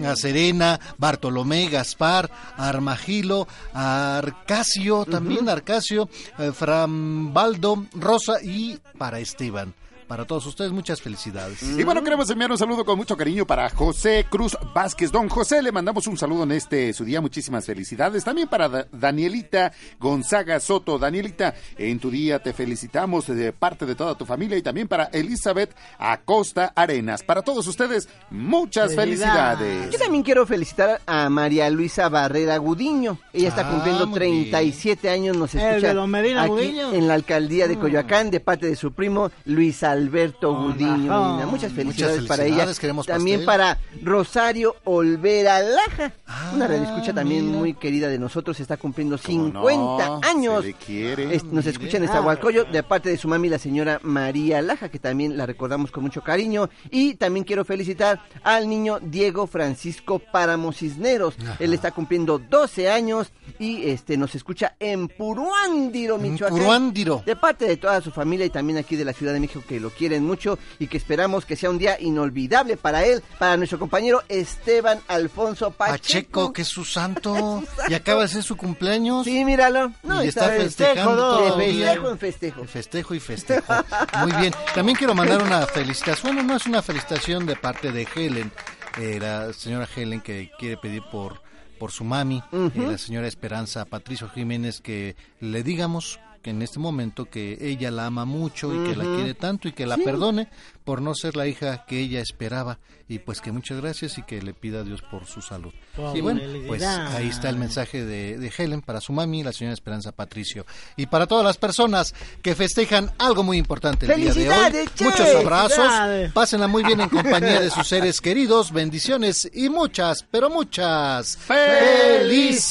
para. 0.02 0.12
A 0.12 0.16
Serena, 0.16 0.80
Bartolomé, 0.98 1.70
Gaspar, 1.70 2.30
a 2.58 2.68
Armagilo, 2.70 3.48
a 3.74 4.18
Arcasio, 4.18 5.06
también 5.06 5.48
Arcasio, 5.50 6.10
eh, 6.40 6.52
Frambaldo, 6.54 7.86
Rosa 7.94 8.42
y 8.44 8.78
para 8.98 9.20
Esteban. 9.20 9.74
Para 10.14 10.26
todos 10.26 10.46
ustedes, 10.46 10.72
muchas 10.72 11.02
felicidades. 11.02 11.64
Y 11.64 11.84
bueno, 11.84 12.04
queremos 12.04 12.30
enviar 12.30 12.52
un 12.52 12.58
saludo 12.60 12.86
con 12.86 12.98
mucho 13.00 13.18
cariño 13.18 13.48
para 13.48 13.68
José 13.72 14.28
Cruz 14.30 14.56
Vázquez. 14.76 15.12
Don 15.12 15.28
José, 15.28 15.64
le 15.64 15.72
mandamos 15.72 16.06
un 16.06 16.20
saludo 16.20 16.44
en 16.44 16.52
este 16.52 16.94
su 16.94 17.04
día. 17.04 17.20
Muchísimas 17.20 17.66
felicidades. 17.66 18.24
También 18.24 18.48
para 18.48 18.70
Da- 18.70 18.86
Danielita 18.92 19.72
Gonzaga 20.00 20.60
Soto. 20.60 21.00
Danielita, 21.00 21.56
en 21.80 21.98
tu 21.98 22.12
día 22.12 22.38
te 22.38 22.54
felicitamos 22.54 23.26
de 23.26 23.54
parte 23.54 23.88
de 23.88 23.96
toda 23.96 24.14
tu 24.16 24.24
familia. 24.24 24.56
Y 24.56 24.62
también 24.62 24.88
para 24.88 25.06
Elizabeth 25.06 25.76
Acosta 25.98 26.74
Arenas. 26.76 27.24
Para 27.24 27.42
todos 27.42 27.66
ustedes, 27.66 28.08
muchas 28.30 28.94
Felicidades. 28.94 29.58
felicidades. 29.58 29.94
Yo 29.94 29.98
también 29.98 30.22
quiero 30.24 30.46
felicitar 30.46 31.02
a 31.08 31.28
María 31.32 31.68
Luisa 31.72 32.08
Barrera 32.10 32.58
Gudiño. 32.58 33.18
Ella 33.34 33.48
está 33.50 33.68
Ah, 33.68 33.72
cumpliendo 33.72 34.06
muy 34.06 34.20
37 34.20 35.10
años, 35.10 35.36
nos 35.36 35.56
¿El 35.56 35.62
escucha 35.62 35.88
de 35.88 35.94
don 35.96 36.12
Medina 36.12 36.44
aquí 36.44 36.52
Gudiño? 36.52 36.94
en 36.94 37.08
la 37.08 37.16
alcaldía 37.16 37.68
de 37.68 37.80
Coyoacán 37.80 38.30
de 38.30 38.40
parte 38.42 38.68
de 38.68 38.76
su 38.76 38.92
primo 38.94 39.32
Luis 39.46 39.82
Alberto 39.82 40.03
Gudiño. 40.10 41.14
ajá. 41.14 41.32
Nina. 41.34 41.46
Muchas 41.48 41.72
felicidades, 41.72 42.22
Muchas 42.22 42.28
para 42.38 42.46
ella. 42.48 42.68
queremos 42.80 43.06
También 43.06 43.46
pastel. 43.46 43.46
para 43.46 43.80
Rosario 44.04 44.76
Olvera 44.84 45.60
Laja, 45.62 46.14
Ah, 46.28 46.52
una 46.56 46.68
radioescucha 46.68 47.14
también 47.14 47.46
mira. 47.48 47.58
muy 47.60 47.74
querida 47.74 48.08
de 48.08 48.20
nosotros, 48.20 48.60
está 48.60 48.78
cumpliendo 48.78 49.18
¿Cómo 49.18 49.46
50 49.48 50.08
no? 50.08 50.20
años. 50.24 50.66
Quiere. 50.86 51.36
Es- 51.36 51.44
nos 51.44 51.66
escucha 51.66 51.98
en 51.98 52.04
Estahualcoyo 52.04 52.66
de 52.66 52.84
parte 52.84 53.10
de 53.10 53.18
su 53.18 53.28
mami, 53.28 53.50
la 53.50 53.60
señora 53.60 54.00
María 54.04 54.62
Laja, 54.62 54.90
que 54.90 55.00
también 55.00 55.38
la 55.38 55.46
recordamos 55.46 55.92
con 55.92 56.04
mucho 56.04 56.22
cariño. 56.22 56.70
Y 56.90 57.16
también 57.16 57.44
quiero 57.44 57.66
felicitar 57.66 58.22
al 58.44 58.68
niño 58.70 59.00
Diego 59.02 59.48
Francisco 59.48 60.20
Páramo 60.20 60.72
Cisneros. 60.74 61.36
Él 61.60 61.74
está 61.74 61.92
cumpliendo 61.92 62.40
12 62.40 62.90
años 62.90 63.32
y 63.60 63.90
este 63.90 64.18
nos 64.18 64.36
escucha 64.36 64.76
en 64.80 65.08
Puruándiro, 65.08 66.18
Michoacán. 66.18 66.58
Puruándiro. 66.58 67.24
De 67.26 67.36
parte 67.36 67.66
de 67.66 67.78
toda 67.78 68.02
su 68.02 68.12
familia 68.12 68.46
y 68.46 68.50
también 68.50 68.78
aquí 68.80 68.96
de 68.96 69.06
la 69.06 69.14
Ciudad 69.14 69.34
de 69.34 69.40
México 69.40 69.64
que 69.68 69.80
lo 69.80 69.90
quieren 69.94 70.26
mucho 70.26 70.60
y 70.80 70.88
que 70.88 70.98
esperamos 70.98 71.46
que 71.46 71.56
sea 71.56 71.70
un 71.70 71.78
día 71.78 72.00
inolvidable 72.00 72.78
para 72.78 73.06
él, 73.06 73.24
para 73.40 73.58
nuestro 73.58 73.80
compañero 73.80 74.24
Esteban 74.28 75.00
Alfonso 75.08 75.72
Pacheco. 75.72 75.98
Pacheco, 75.98 76.54
que 76.54 76.62
es 76.64 76.68
su 76.68 76.84
santo, 76.84 77.64
y 77.90 77.94
acaba 77.94 78.24
de 78.24 78.28
ser 78.28 78.44
su 78.44 78.58
cumpleaños. 78.58 79.26
Sí, 79.26 79.46
míralo. 79.46 79.92
No, 80.04 80.24
y 80.24 80.28
está 80.28 80.50
festejando 80.50 81.58
de 81.58 81.66
festejo 81.66 82.10
en 82.10 82.18
festejo. 82.18 82.62
De 82.62 82.68
festejo 82.68 83.14
y 83.16 83.20
festejo. 83.20 83.74
Muy 84.22 84.32
bien. 84.34 84.54
También 84.74 84.98
quiero 84.98 85.16
mandar 85.16 85.42
una 85.42 85.66
felicitación. 85.66 86.36
Bueno, 86.36 86.48
no 86.48 86.58
es 86.58 86.66
una 86.66 86.82
felicitación 86.82 87.46
de 87.46 87.56
parte 87.56 87.92
de 87.92 88.08
Helen, 88.16 88.52
eh, 89.00 89.18
la 89.20 89.54
señora 89.54 89.88
Helen 89.96 90.22
que 90.22 90.52
quiere 90.58 90.78
pedir 90.78 91.04
por, 91.12 91.42
por 91.80 91.92
su 91.92 92.04
mami, 92.04 92.44
eh, 92.52 92.70
la 92.76 92.98
señora 92.98 93.28
Esperanza 93.28 93.86
Patricio 93.86 94.30
Jiménez, 94.30 94.82
que 94.82 95.16
le 95.40 95.64
digamos 95.64 96.20
que 96.44 96.50
en 96.50 96.62
este 96.62 96.78
momento 96.78 97.26
que 97.26 97.58
ella 97.62 97.90
la 97.90 98.08
ama 98.08 98.26
mucho 98.26 98.74
y 98.76 98.90
que 98.90 98.98
la 98.98 99.06
quiere 99.06 99.34
tanto 99.34 99.70
y 99.70 99.72
que 99.72 99.88
la 99.88 99.98
perdone 99.98 100.50
por 100.84 101.02
no 101.02 101.16
ser 101.16 101.36
la 101.36 101.48
hija 101.48 101.86
que 101.86 102.00
ella 102.00 102.22
esperaba 102.22 102.80
y 103.08 103.20
pues 103.20 103.42
que 103.42 103.52
muchas 103.52 103.82
gracias 103.82 104.18
y 104.18 104.24
que 104.24 104.42
le 104.42 104.54
pida 104.54 104.80
a 104.80 104.84
Dios 104.84 105.02
por 105.02 105.26
su 105.26 105.42
salud. 105.42 105.74
Y 106.16 106.22
bueno, 106.22 106.42
pues 106.68 106.82
ahí 106.84 107.28
está 107.28 107.50
el 107.50 107.58
mensaje 107.58 108.06
de, 108.06 108.38
de 108.38 108.52
Helen 108.58 108.82
para 108.82 109.02
su 109.02 109.12
mami, 109.14 109.44
la 109.44 109.52
señora 109.54 109.74
Esperanza 109.74 110.12
Patricio. 110.14 110.66
Y 110.96 111.08
para 111.08 111.28
todas 111.28 111.46
las 111.46 111.58
personas 111.58 112.16
que 112.42 112.56
festejan 112.56 113.12
algo 113.18 113.44
muy 113.44 113.58
importante 113.58 114.06
el 114.06 114.16
día 114.16 114.34
de 114.34 114.50
hoy, 114.50 114.90
muchos 115.02 115.36
abrazos, 115.36 116.32
pásenla 116.34 116.68
muy 116.68 116.84
bien 116.84 117.02
en 117.02 117.10
compañía 117.10 117.60
de 117.60 117.70
sus 117.70 117.88
seres 117.88 118.22
queridos, 118.22 118.72
bendiciones 118.72 119.50
y 119.54 119.70
muchas, 119.70 120.26
pero 120.30 120.50
muchas 120.50 121.38
felicidades. 121.38 122.64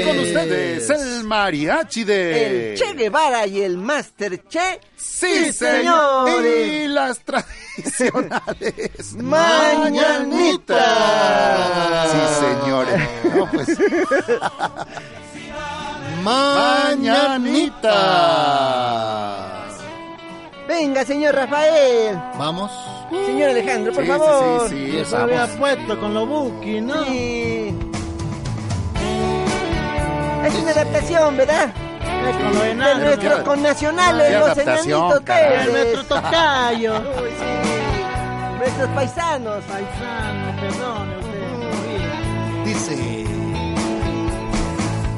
Y 0.00 0.04
con 0.08 0.18
ustedes, 0.20 0.88
el 0.90 1.24
mariachi 1.24 2.04
de... 2.04 2.72
El 2.72 2.78
Che 2.78 2.94
Guevara 2.94 3.46
y 3.46 3.60
el 3.60 3.76
Master 3.78 4.42
Che. 4.48 4.80
Sí, 4.96 5.52
señores. 5.52 6.84
Y 6.84 6.88
las 7.08 7.18
tradicionales 7.20 9.14
Mañanitas. 9.22 10.78
Sí, 12.10 12.18
señores. 12.40 13.00
No, 13.34 13.46
pues, 13.50 13.68
Mañanita. 18.74 19.64
Venga, 20.68 21.04
señor 21.04 21.34
Rafael. 21.34 22.18
Vamos. 22.38 22.70
Señor 23.26 23.50
Alejandro, 23.50 23.92
por 23.92 24.04
Sí, 24.04 24.10
sí, 24.10 24.18
favor. 24.18 24.68
sí, 24.68 24.90
sí, 24.90 24.98
Eso 24.98 25.16
había 25.18 25.46
puesto 25.58 26.00
con 26.00 26.14
los 26.14 26.26
Buki, 26.28 26.80
¿no? 26.80 27.04
Sí. 27.04 27.78
Es 30.44 30.54
una 30.56 30.70
adaptación, 30.72 31.36
¿verdad? 31.36 31.72
De 32.24 32.94
nuestros 32.96 33.40
connacionales, 33.40 34.38
los 34.38 34.58
enanitos 34.58 35.20
caray. 35.20 35.44
Es 35.44 35.66
verdes. 35.66 35.94
nuestro 35.94 36.16
tocayo. 36.16 36.94
Uy, 36.94 37.30
sí. 37.38 38.58
Nuestros 38.58 38.88
paisanos. 38.90 39.64
Paisano, 39.64 40.60
perdone 40.60 41.18
usted. 41.18 42.64
Dice. 42.64 43.24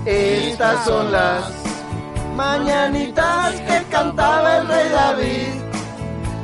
Estas 0.04 0.84
son 0.84 1.10
las 1.10 1.44
mañanitas 2.36 3.54
que 3.54 3.82
cantaba 3.90 4.58
el 4.58 4.68
rey 4.68 4.88
David 4.90 5.66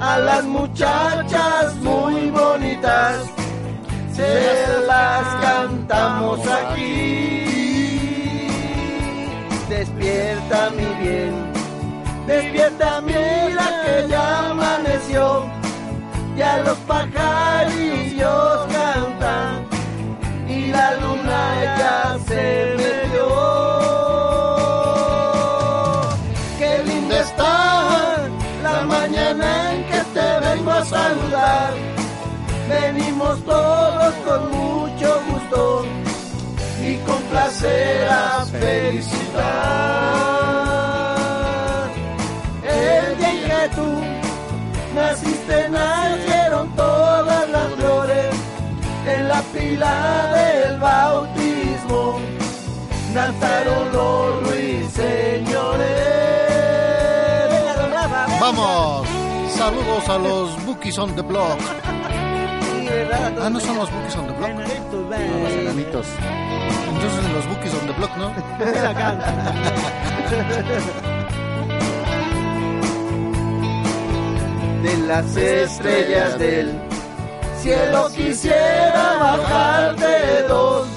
a 0.01 0.19
las 0.19 0.45
muchachas 0.45 1.75
muy 1.77 2.31
bonitas. 2.31 3.17
Se 4.15 4.83
las 4.87 5.25
cantamos 5.43 6.41
aquí. 6.47 7.32
Despierta 9.83 10.71
mi 10.71 10.85
bien, 11.03 11.35
despierta 12.25 13.01
mira 13.01 13.83
que 13.85 14.07
ya 14.09 14.51
amaneció. 14.51 15.43
Ya 16.37 16.59
los 16.59 16.79
pajarillos 16.87 18.59
cantan 18.71 19.67
y 20.49 20.67
la 20.69 20.95
luna 21.01 21.65
ya 21.81 22.17
se 22.29 22.75
metió. 22.77 23.27
Qué 26.61 26.85
linda 26.85 27.19
está 27.19 28.19
la 28.63 28.83
mañana 28.83 29.73
en 29.75 29.85
que 29.87 30.01
te 30.15 30.47
vengo 30.47 30.71
a 30.71 30.85
saludar. 30.85 31.73
Venimos 32.69 33.45
todos 33.45 34.15
con 34.27 34.49
mucho 34.53 35.21
gusto 35.29 35.92
y 36.83 36.97
con 37.07 37.23
placer 37.31 38.09
a 38.09 38.45
felicitar. 38.47 39.43
El 42.65 43.19
día 43.19 43.31
en 43.33 43.41
que 43.49 43.69
tú 43.77 43.89
naciste, 44.95 45.69
nacieron 45.69 46.75
todas 46.77 47.49
las 47.51 47.69
flores 47.75 48.35
en 49.07 49.29
la 49.29 49.43
pila 49.53 50.33
del 50.35 50.79
bautismo 50.79 52.21
danzaron 53.15 53.93
los 53.93 54.49
ruiseñores. 54.49 55.87
Vamos. 58.41 59.09
Saludos 59.57 60.09
a 60.09 60.19
los 60.19 60.65
Bookies 60.65 60.99
on 60.99 61.15
the 61.15 61.23
Block. 61.23 61.59
Ah, 63.41 63.51
no 63.51 63.59
son 63.61 63.77
los 63.77 63.91
Bookies 63.91 64.17
on 64.17 64.27
the 64.27 64.33
Block. 64.35 64.51
Enanitos, 64.51 65.07
Los 65.11 65.53
enanitos. 65.53 66.07
Entonces 66.95 67.33
los 67.33 67.47
Bookies 67.49 67.75
on 67.75 67.87
the 67.87 67.93
Block, 67.95 68.17
¿no? 68.17 68.33
Canta. 68.95 69.33
De 74.83 74.97
las 75.07 75.37
estrellas 75.37 76.39
del 76.39 76.73
cielo 77.61 78.09
quisiera 78.15 79.17
bajarte 79.21 80.43
dos, 80.49 80.89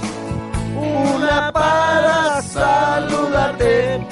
una 0.75 1.51
para 1.51 2.41
saludarte 2.41 4.05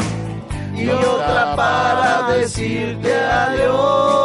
y 0.75 0.89
otra 0.89 1.55
para 1.55 2.27
decirte 2.35 3.15
adiós. 3.15 4.22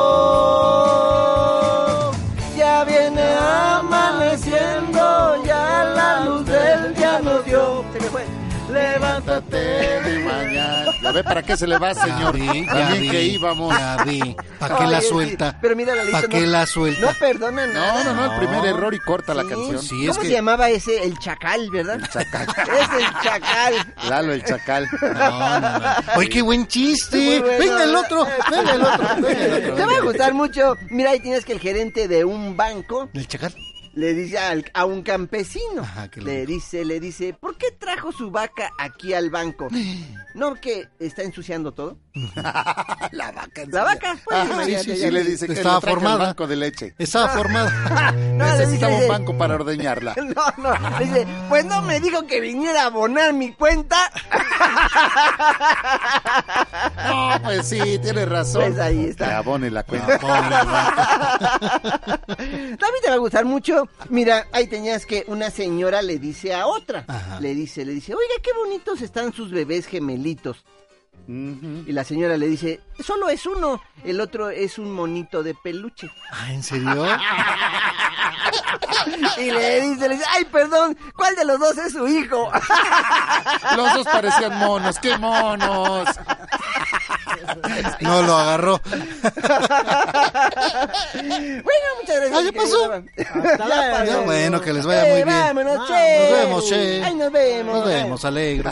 Levántate. 9.41 10.11
de 10.11 10.19
mañana. 10.25 10.85
¿Ya 11.03 11.13
ve 11.13 11.23
para 11.25 11.43
qué 11.43 11.57
se 11.57 11.67
le 11.67 11.79
va, 11.79 11.95
señor? 11.95 12.37
Ya 12.37 12.53
vi, 12.53 12.67
ya 12.67 12.73
También 12.73 13.03
vi, 13.03 13.11
que 13.11 13.23
íbamos. 13.25 13.79
Ya 13.79 14.05
vi. 14.05 14.37
¿Para 14.59 14.77
qué 14.79 14.87
la 14.87 15.01
suelta? 15.01 15.59
Pero 15.61 15.77
mira 15.77 15.95
la 15.95 16.03
lista. 16.05 16.19
¿Para 16.21 16.29
qué 16.33 16.41
no- 16.41 16.47
la 16.47 16.67
suelta? 16.67 17.01
No 17.01 17.13
perdona 17.19 17.67
No, 17.67 17.73
nada. 17.75 18.05
no, 18.05 18.15
no, 18.15 18.33
el 18.33 18.39
primer 18.41 18.65
error 18.67 18.95
y 18.95 18.99
corta 18.99 19.35
la 19.35 19.45
canción. 19.45 19.81
Sí, 19.83 20.07
¿Cómo 20.07 20.21
es 20.21 20.27
se 20.27 20.33
llamaba 20.33 20.69
ese? 20.71 21.05
El 21.05 21.19
chacal, 21.19 21.71
¿verdad? 21.71 21.97
El 21.97 22.09
chacal. 22.09 22.47
Es 22.59 23.05
el 23.05 23.23
chacal. 23.23 23.95
Lalo, 24.09 24.33
el 24.33 24.45
chacal. 24.45 24.89
No, 25.01 25.61
no, 25.61 25.79
no. 25.79 25.87
Oye, 26.17 26.29
qué 26.29 26.43
buen 26.43 26.67
chiste. 26.67 27.17
Muy 27.17 27.39
bueno. 27.41 27.59
Venga 27.59 27.85
el 27.85 27.97
otro, 27.97 28.27
venga 28.51 28.73
el 28.75 28.83
otro, 28.83 29.09
venga 29.17 29.45
el 29.45 29.55
otro. 29.63 29.75
Te 29.77 29.85
va 29.87 29.97
a 29.97 30.01
gustar 30.01 30.35
mucho. 30.35 30.75
Mira, 30.91 31.11
ahí 31.11 31.21
tienes 31.21 31.45
que 31.45 31.53
el 31.53 31.61
gerente 31.61 32.09
de 32.09 32.25
un 32.25 32.57
banco 32.57 33.09
¿El 33.15 33.27
chacal? 33.29 33.55
Le 33.95 34.15
dice 34.15 34.39
al- 34.39 34.71
a 34.75 34.85
un 34.85 35.03
campesino, 35.03 35.83
Ajá, 35.83 36.09
qué 36.09 36.21
le 36.21 36.47
dice, 36.47 36.85
le 36.85 37.01
dice, 37.01 37.35
¿por 37.35 37.57
qué 37.57 37.71
trajo 37.73 38.13
su 38.13 38.31
vaca 38.31 38.71
aquí 38.79 39.13
al 39.15 39.31
banco? 39.31 39.69
¿No 40.35 40.55
que 40.55 40.89
está 41.01 41.23
ensuciando 41.23 41.73
todo? 41.73 41.99
La 43.13 43.33
vaca. 43.33 43.63
La 43.69 43.85
vaca, 43.85 44.17
pues, 44.25 44.39
Ah, 44.51 44.63
sí, 44.65 44.77
sí, 44.85 44.97
sí, 44.97 45.11
le 45.11 45.25
dice 45.25 45.47
que 45.47 45.53
Estaba 45.55 45.81
formada. 45.81 46.27
banco 46.27 46.47
de 46.47 46.57
leche. 46.57 46.95
Estaba 46.99 47.29
formada. 47.31 48.13
No, 48.39 48.45
Necesitaba 48.47 48.93
dice- 48.93 49.03
un 49.05 49.09
banco 49.09 49.37
para 49.39 49.55
ordeñarla. 49.57 50.15
No, 50.29 50.45
no, 50.59 50.99
le 50.99 51.05
dice, 51.05 51.27
pues 51.49 51.65
no 51.65 51.83
me 51.83 52.01
dijo 52.01 52.27
que 52.27 52.41
viniera 52.41 52.83
a 52.85 52.87
abonar 52.87 53.33
mi 53.33 53.53
cuenta. 53.53 53.97
No, 57.07 57.31
pues 57.43 57.69
sí, 57.69 57.99
tiene 58.03 58.25
razón. 58.27 58.63
Pues 58.63 58.79
ahí 58.79 59.07
está. 59.07 59.27
Que 59.27 59.33
abone 59.33 59.71
la 59.71 59.83
cuenta. 59.83 60.19
También 62.37 62.79
te 63.03 63.09
va 63.09 63.15
a 63.15 63.19
gustar 63.19 63.45
mucho. 63.45 63.78
Mira, 64.09 64.49
ahí 64.53 64.67
tenías 64.67 65.07
que 65.07 65.25
una 65.29 65.51
señora 65.51 66.03
le 66.03 66.19
dice 66.19 66.55
a 66.55 66.67
otra. 66.67 67.05
Ajá. 67.07 67.41
Le 67.41 67.55
dice, 67.55 67.85
le 67.85 67.93
dice, 67.93 68.15
oiga, 68.15 68.35
qué 68.43 68.53
bonitos 68.53 69.03
están 69.03 69.33
sus 69.33 69.51
bebés 69.51 69.87
gemelitos. 69.87 70.65
Y 71.31 71.93
la 71.93 72.05
señora 72.05 72.39
le 72.39 72.47
dice, 72.47 72.81
solo 73.01 73.29
es 73.29 73.45
uno, 73.45 73.83
el 74.03 74.19
otro 74.19 74.49
es 74.49 74.79
un 74.79 74.91
monito 74.91 75.43
de 75.43 75.55
peluche. 75.55 76.11
Ah, 76.33 76.51
¿en 76.53 76.63
serio? 76.63 77.07
Y 79.39 79.51
le 79.51 79.81
dice, 79.83 80.09
le 80.09 80.15
dice, 80.17 80.27
ay, 80.31 80.45
perdón, 80.47 80.97
¿cuál 81.17 81.37
de 81.37 81.45
los 81.45 81.61
dos 81.61 81.77
es 81.79 81.93
su 81.93 82.09
hijo? 82.09 82.51
Los 83.77 83.95
dos 83.95 84.05
parecían 84.07 84.59
monos. 84.59 84.99
¡Qué 84.99 85.17
monos! 85.19 86.09
No 88.01 88.23
lo 88.23 88.37
agarró. 88.37 88.81
bueno, 88.93 89.07
muchas 92.01 92.17
gracias. 92.17 92.35
Ah, 92.35 92.43
¿ya 92.43 92.53
pasó? 92.53 92.93
Hasta 92.93 93.67
luego. 93.67 94.05
Ya, 94.05 94.19
bueno, 94.25 94.61
que 94.61 94.73
les 94.73 94.85
vaya 94.87 95.07
Eh, 95.07 95.11
muy 95.13 95.23
bien. 95.25 95.37
Vámonos, 95.47 95.79
Nos 95.79 95.89
che. 95.89 96.19
Nos 96.19 96.31
vemos, 96.33 96.69
che. 96.69 97.05
Ay, 97.05 97.15
nos 97.15 97.31
vemos. 97.33 97.77
Nos 97.77 97.87
vemos, 97.87 98.25
alegro. 98.25 98.71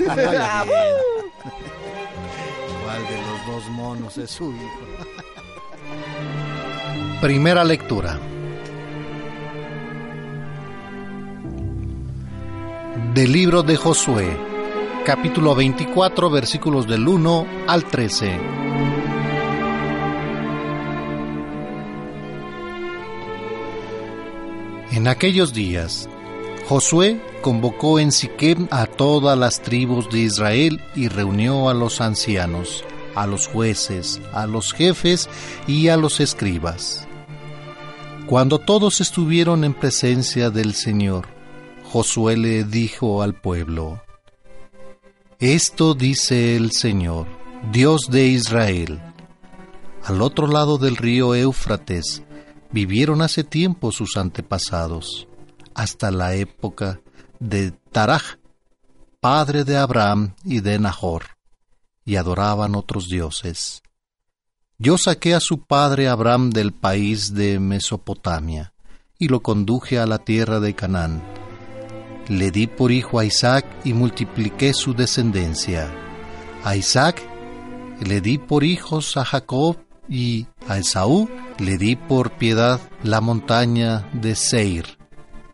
Monos 3.70 4.18
es 4.18 4.30
su 4.30 4.52
hijo? 4.52 4.80
Primera 7.20 7.64
lectura. 7.64 8.18
Del 13.14 13.32
libro 13.32 13.62
de 13.62 13.76
Josué, 13.76 14.36
capítulo 15.04 15.54
24, 15.54 16.28
versículos 16.30 16.86
del 16.86 17.08
1 17.08 17.46
al 17.66 17.84
13. 17.84 18.38
En 24.92 25.08
aquellos 25.08 25.52
días, 25.52 26.08
Josué 26.68 27.20
convocó 27.42 28.00
en 28.00 28.10
Siquem 28.12 28.66
a 28.70 28.86
todas 28.86 29.38
las 29.38 29.62
tribus 29.62 30.10
de 30.10 30.18
Israel 30.20 30.80
y 30.94 31.08
reunió 31.08 31.68
a 31.68 31.74
los 31.74 32.00
ancianos, 32.00 32.84
a 33.16 33.26
los 33.26 33.48
jueces, 33.48 34.20
a 34.32 34.46
los 34.46 34.72
jefes 34.72 35.28
y 35.66 35.88
a 35.88 35.96
los 35.96 36.20
escribas. 36.20 37.08
Cuando 38.26 38.58
todos 38.58 39.00
estuvieron 39.00 39.64
en 39.64 39.74
presencia 39.74 40.50
del 40.50 40.74
Señor, 40.74 41.26
Josué 41.84 42.36
le 42.36 42.64
dijo 42.64 43.22
al 43.22 43.34
pueblo, 43.34 44.02
Esto 45.38 45.94
dice 45.94 46.56
el 46.56 46.72
Señor, 46.72 47.26
Dios 47.72 48.02
de 48.10 48.26
Israel. 48.26 49.00
Al 50.04 50.22
otro 50.22 50.46
lado 50.46 50.78
del 50.78 50.96
río 50.96 51.34
Éufrates 51.34 52.22
vivieron 52.70 53.22
hace 53.22 53.44
tiempo 53.44 53.92
sus 53.92 54.16
antepasados, 54.16 55.28
hasta 55.74 56.10
la 56.10 56.34
época 56.34 57.00
de 57.38 57.72
Taraj, 57.92 58.38
padre 59.20 59.64
de 59.64 59.76
Abraham 59.76 60.34
y 60.44 60.60
de 60.60 60.78
Nahor, 60.78 61.35
y 62.06 62.16
adoraban 62.16 62.74
otros 62.74 63.08
dioses. 63.08 63.82
Yo 64.78 64.96
saqué 64.96 65.34
a 65.34 65.40
su 65.40 65.60
padre 65.66 66.08
Abraham 66.08 66.50
del 66.50 66.72
país 66.72 67.34
de 67.34 67.58
Mesopotamia, 67.60 68.72
y 69.18 69.28
lo 69.28 69.40
conduje 69.40 69.98
a 69.98 70.06
la 70.06 70.18
tierra 70.18 70.60
de 70.60 70.74
Canaán. 70.74 71.22
Le 72.28 72.50
di 72.50 72.66
por 72.66 72.92
hijo 72.92 73.18
a 73.18 73.24
Isaac 73.24 73.66
y 73.84 73.92
multipliqué 73.92 74.72
su 74.72 74.94
descendencia. 74.94 75.92
A 76.64 76.76
Isaac 76.76 77.22
le 78.00 78.20
di 78.20 78.38
por 78.38 78.64
hijos 78.64 79.16
a 79.16 79.24
Jacob 79.24 79.76
y 80.08 80.46
a 80.68 80.78
Esaú 80.78 81.28
Le 81.58 81.78
di 81.78 81.96
por 81.96 82.32
piedad 82.32 82.80
la 83.02 83.20
montaña 83.20 84.08
de 84.12 84.34
Seir. 84.34 84.98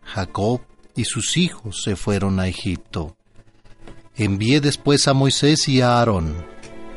Jacob 0.03 0.61
y 0.95 1.05
sus 1.05 1.37
hijos 1.37 1.81
se 1.83 1.95
fueron 1.95 2.39
a 2.39 2.47
Egipto. 2.47 3.15
Envié 4.15 4.61
después 4.61 5.07
a 5.07 5.13
Moisés 5.13 5.67
y 5.67 5.81
a 5.81 5.97
Aarón, 5.97 6.45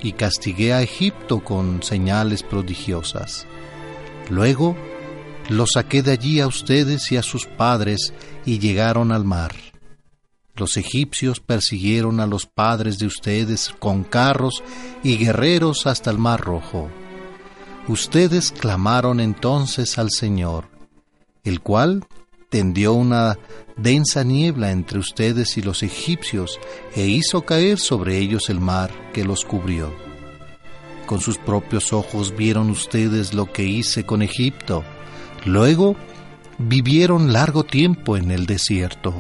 y 0.03 0.13
castigué 0.13 0.75
a 0.75 0.83
Egipto 0.83 1.43
con 1.43 1.83
señales 1.83 2.43
prodigiosas. 2.43 3.47
Luego 4.29 4.77
los 5.49 5.71
saqué 5.75 6.03
de 6.03 6.13
allí 6.13 6.41
a 6.41 6.47
ustedes 6.47 7.11
y 7.13 7.17
a 7.17 7.23
sus 7.23 7.47
padres, 7.47 8.13
y 8.45 8.59
llegaron 8.59 9.13
al 9.13 9.25
mar. 9.25 9.55
Los 10.57 10.77
egipcios 10.77 11.41
persiguieron 11.41 12.21
a 12.21 12.27
los 12.27 12.45
padres 12.47 12.99
de 12.99 13.07
ustedes 13.07 13.75
con 13.79 14.05
carros 14.05 14.63
y 15.03 15.17
guerreros 15.17 15.87
hasta 15.87 16.11
el 16.11 16.19
mar 16.19 16.41
rojo. 16.41 16.91
Ustedes 17.89 18.53
clamaron 18.53 19.21
entonces 19.21 19.97
al 19.99 20.11
Señor, 20.11 20.69
el 21.45 21.61
cual 21.61 22.07
tendió 22.57 22.95
una 22.95 23.37
densa 23.77 24.25
niebla 24.25 24.71
entre 24.71 24.99
ustedes 24.99 25.59
y 25.59 25.61
los 25.61 25.83
egipcios 25.83 26.59
e 26.95 27.07
hizo 27.07 27.43
caer 27.43 27.79
sobre 27.79 28.17
ellos 28.17 28.49
el 28.49 28.61
mar 28.61 28.91
que 29.13 29.27
los 29.27 29.45
cubrió. 29.45 29.95
Con 31.05 31.21
sus 31.21 31.37
propios 31.37 31.93
ojos 31.93 32.35
vieron 32.35 32.71
ustedes 32.71 33.35
lo 33.35 33.53
que 33.53 33.65
hice 33.65 34.07
con 34.07 34.23
Egipto. 34.23 34.85
Luego 35.45 35.97
vivieron 36.57 37.31
largo 37.31 37.63
tiempo 37.65 38.17
en 38.17 38.31
el 38.31 38.47
desierto. 38.47 39.13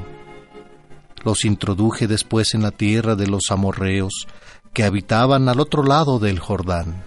Los 1.22 1.44
introduje 1.44 2.06
después 2.06 2.54
en 2.54 2.62
la 2.62 2.70
tierra 2.70 3.16
de 3.16 3.26
los 3.26 3.50
amorreos 3.50 4.26
que 4.72 4.84
habitaban 4.84 5.50
al 5.50 5.60
otro 5.60 5.82
lado 5.82 6.18
del 6.18 6.38
Jordán. 6.38 7.04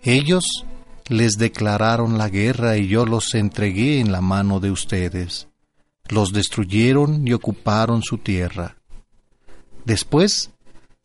Ellos 0.00 0.64
les 1.10 1.32
declararon 1.32 2.16
la 2.16 2.30
guerra 2.30 2.78
y 2.78 2.88
yo 2.88 3.04
los 3.04 3.34
entregué 3.34 4.00
en 4.00 4.10
la 4.10 4.22
mano 4.22 4.58
de 4.58 4.70
ustedes. 4.70 5.49
Los 6.08 6.32
destruyeron 6.32 7.26
y 7.26 7.32
ocuparon 7.32 8.02
su 8.02 8.18
tierra. 8.18 8.76
Después 9.84 10.50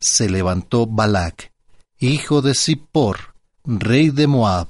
se 0.00 0.28
levantó 0.28 0.86
Balac, 0.86 1.52
hijo 1.98 2.42
de 2.42 2.54
Zippor, 2.54 3.34
rey 3.64 4.10
de 4.10 4.26
Moab, 4.26 4.68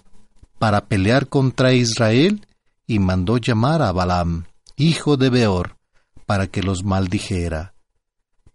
para 0.58 0.86
pelear 0.86 1.28
contra 1.28 1.72
Israel 1.72 2.46
y 2.86 2.98
mandó 2.98 3.38
llamar 3.38 3.82
a 3.82 3.92
Balaam, 3.92 4.44
hijo 4.76 5.16
de 5.16 5.30
Beor, 5.30 5.76
para 6.24 6.46
que 6.46 6.62
los 6.62 6.84
maldijera. 6.84 7.74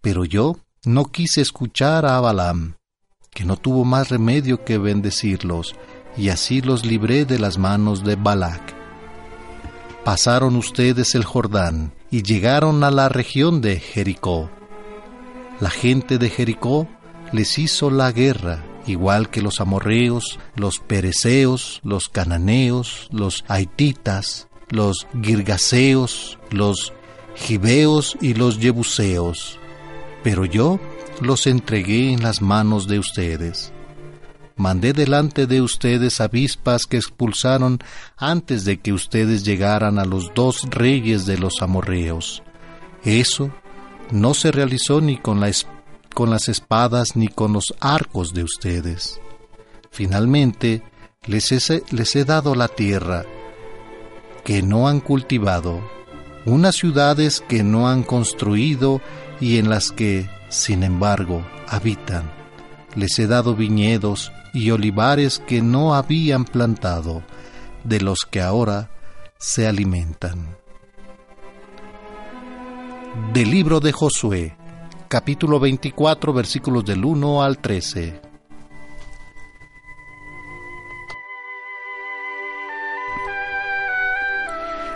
Pero 0.01 0.25
yo 0.25 0.57
no 0.85 1.05
quise 1.05 1.41
escuchar 1.41 2.05
a 2.05 2.19
Balaam, 2.19 2.75
que 3.29 3.45
no 3.45 3.57
tuvo 3.57 3.85
más 3.85 4.09
remedio 4.09 4.63
que 4.63 4.77
bendecirlos, 4.77 5.75
y 6.17 6.29
así 6.29 6.61
los 6.61 6.85
libré 6.85 7.25
de 7.25 7.39
las 7.39 7.57
manos 7.57 8.03
de 8.03 8.15
Balac. 8.15 8.80
Pasaron 10.03 10.55
ustedes 10.55 11.13
el 11.13 11.23
Jordán 11.23 11.93
y 12.09 12.23
llegaron 12.23 12.83
a 12.83 12.89
la 12.89 13.07
región 13.07 13.61
de 13.61 13.79
Jericó. 13.79 14.49
La 15.59 15.69
gente 15.69 16.17
de 16.17 16.31
Jericó 16.31 16.87
les 17.31 17.59
hizo 17.59 17.91
la 17.91 18.11
guerra, 18.11 18.63
igual 18.87 19.29
que 19.29 19.43
los 19.43 19.61
amorreos, 19.61 20.39
los 20.55 20.79
pereceos, 20.79 21.81
los 21.83 22.09
cananeos, 22.09 23.09
los 23.11 23.45
haititas, 23.47 24.47
los 24.69 25.05
girgaseos, 25.21 26.39
los 26.49 26.93
gibeos 27.35 28.17
y 28.21 28.33
los 28.33 28.57
jebuseos. 28.57 29.59
Pero 30.23 30.45
yo 30.45 30.79
los 31.21 31.45
entregué 31.45 32.11
en 32.11 32.23
las 32.23 32.41
manos 32.41 32.87
de 32.87 32.97
ustedes 32.97 33.71
mandé 34.55 34.93
delante 34.93 35.47
de 35.47 35.61
ustedes 35.61 36.21
avispas 36.21 36.85
que 36.85 36.97
expulsaron 36.97 37.79
antes 38.17 38.65
de 38.65 38.79
que 38.79 38.93
ustedes 38.93 39.43
llegaran 39.43 39.99
a 39.99 40.05
los 40.05 40.33
dos 40.33 40.67
reyes 40.69 41.25
de 41.25 41.37
los 41.37 41.61
amorreos. 41.61 42.43
Eso 43.03 43.51
no 44.11 44.33
se 44.33 44.51
realizó 44.51 45.01
ni 45.01 45.17
con, 45.17 45.41
con 46.13 46.29
las 46.29 46.49
espadas 46.49 47.15
ni 47.15 47.27
con 47.27 47.53
los 47.53 47.73
arcos 47.79 48.33
de 48.33 48.43
ustedes. 48.43 49.19
Finalmente, 49.89 50.83
les 51.25 51.51
he, 51.51 51.83
les 51.91 52.15
he 52.15 52.25
dado 52.25 52.55
la 52.55 52.67
tierra 52.67 53.25
que 54.43 54.61
no 54.61 54.87
han 54.87 54.99
cultivado, 54.99 55.81
unas 56.45 56.75
ciudades 56.75 57.43
que 57.47 57.63
no 57.63 57.87
han 57.87 58.03
construido 58.03 59.01
y 59.39 59.57
en 59.57 59.69
las 59.69 59.91
que, 59.91 60.29
sin 60.49 60.83
embargo, 60.83 61.45
habitan. 61.67 62.31
Les 62.95 63.17
he 63.19 63.27
dado 63.27 63.55
viñedos 63.55 64.31
y 64.53 64.71
olivares 64.71 65.39
que 65.39 65.61
no 65.61 65.95
habían 65.95 66.45
plantado, 66.45 67.23
de 67.83 68.01
los 68.01 68.19
que 68.29 68.41
ahora 68.41 68.91
se 69.37 69.67
alimentan. 69.67 70.55
Del 73.33 73.51
libro 73.51 73.79
de 73.79 73.91
Josué, 73.91 74.55
capítulo 75.07 75.59
24, 75.59 76.33
versículos 76.33 76.85
del 76.85 77.03
1 77.03 77.43
al 77.43 77.57
13. 77.57 78.21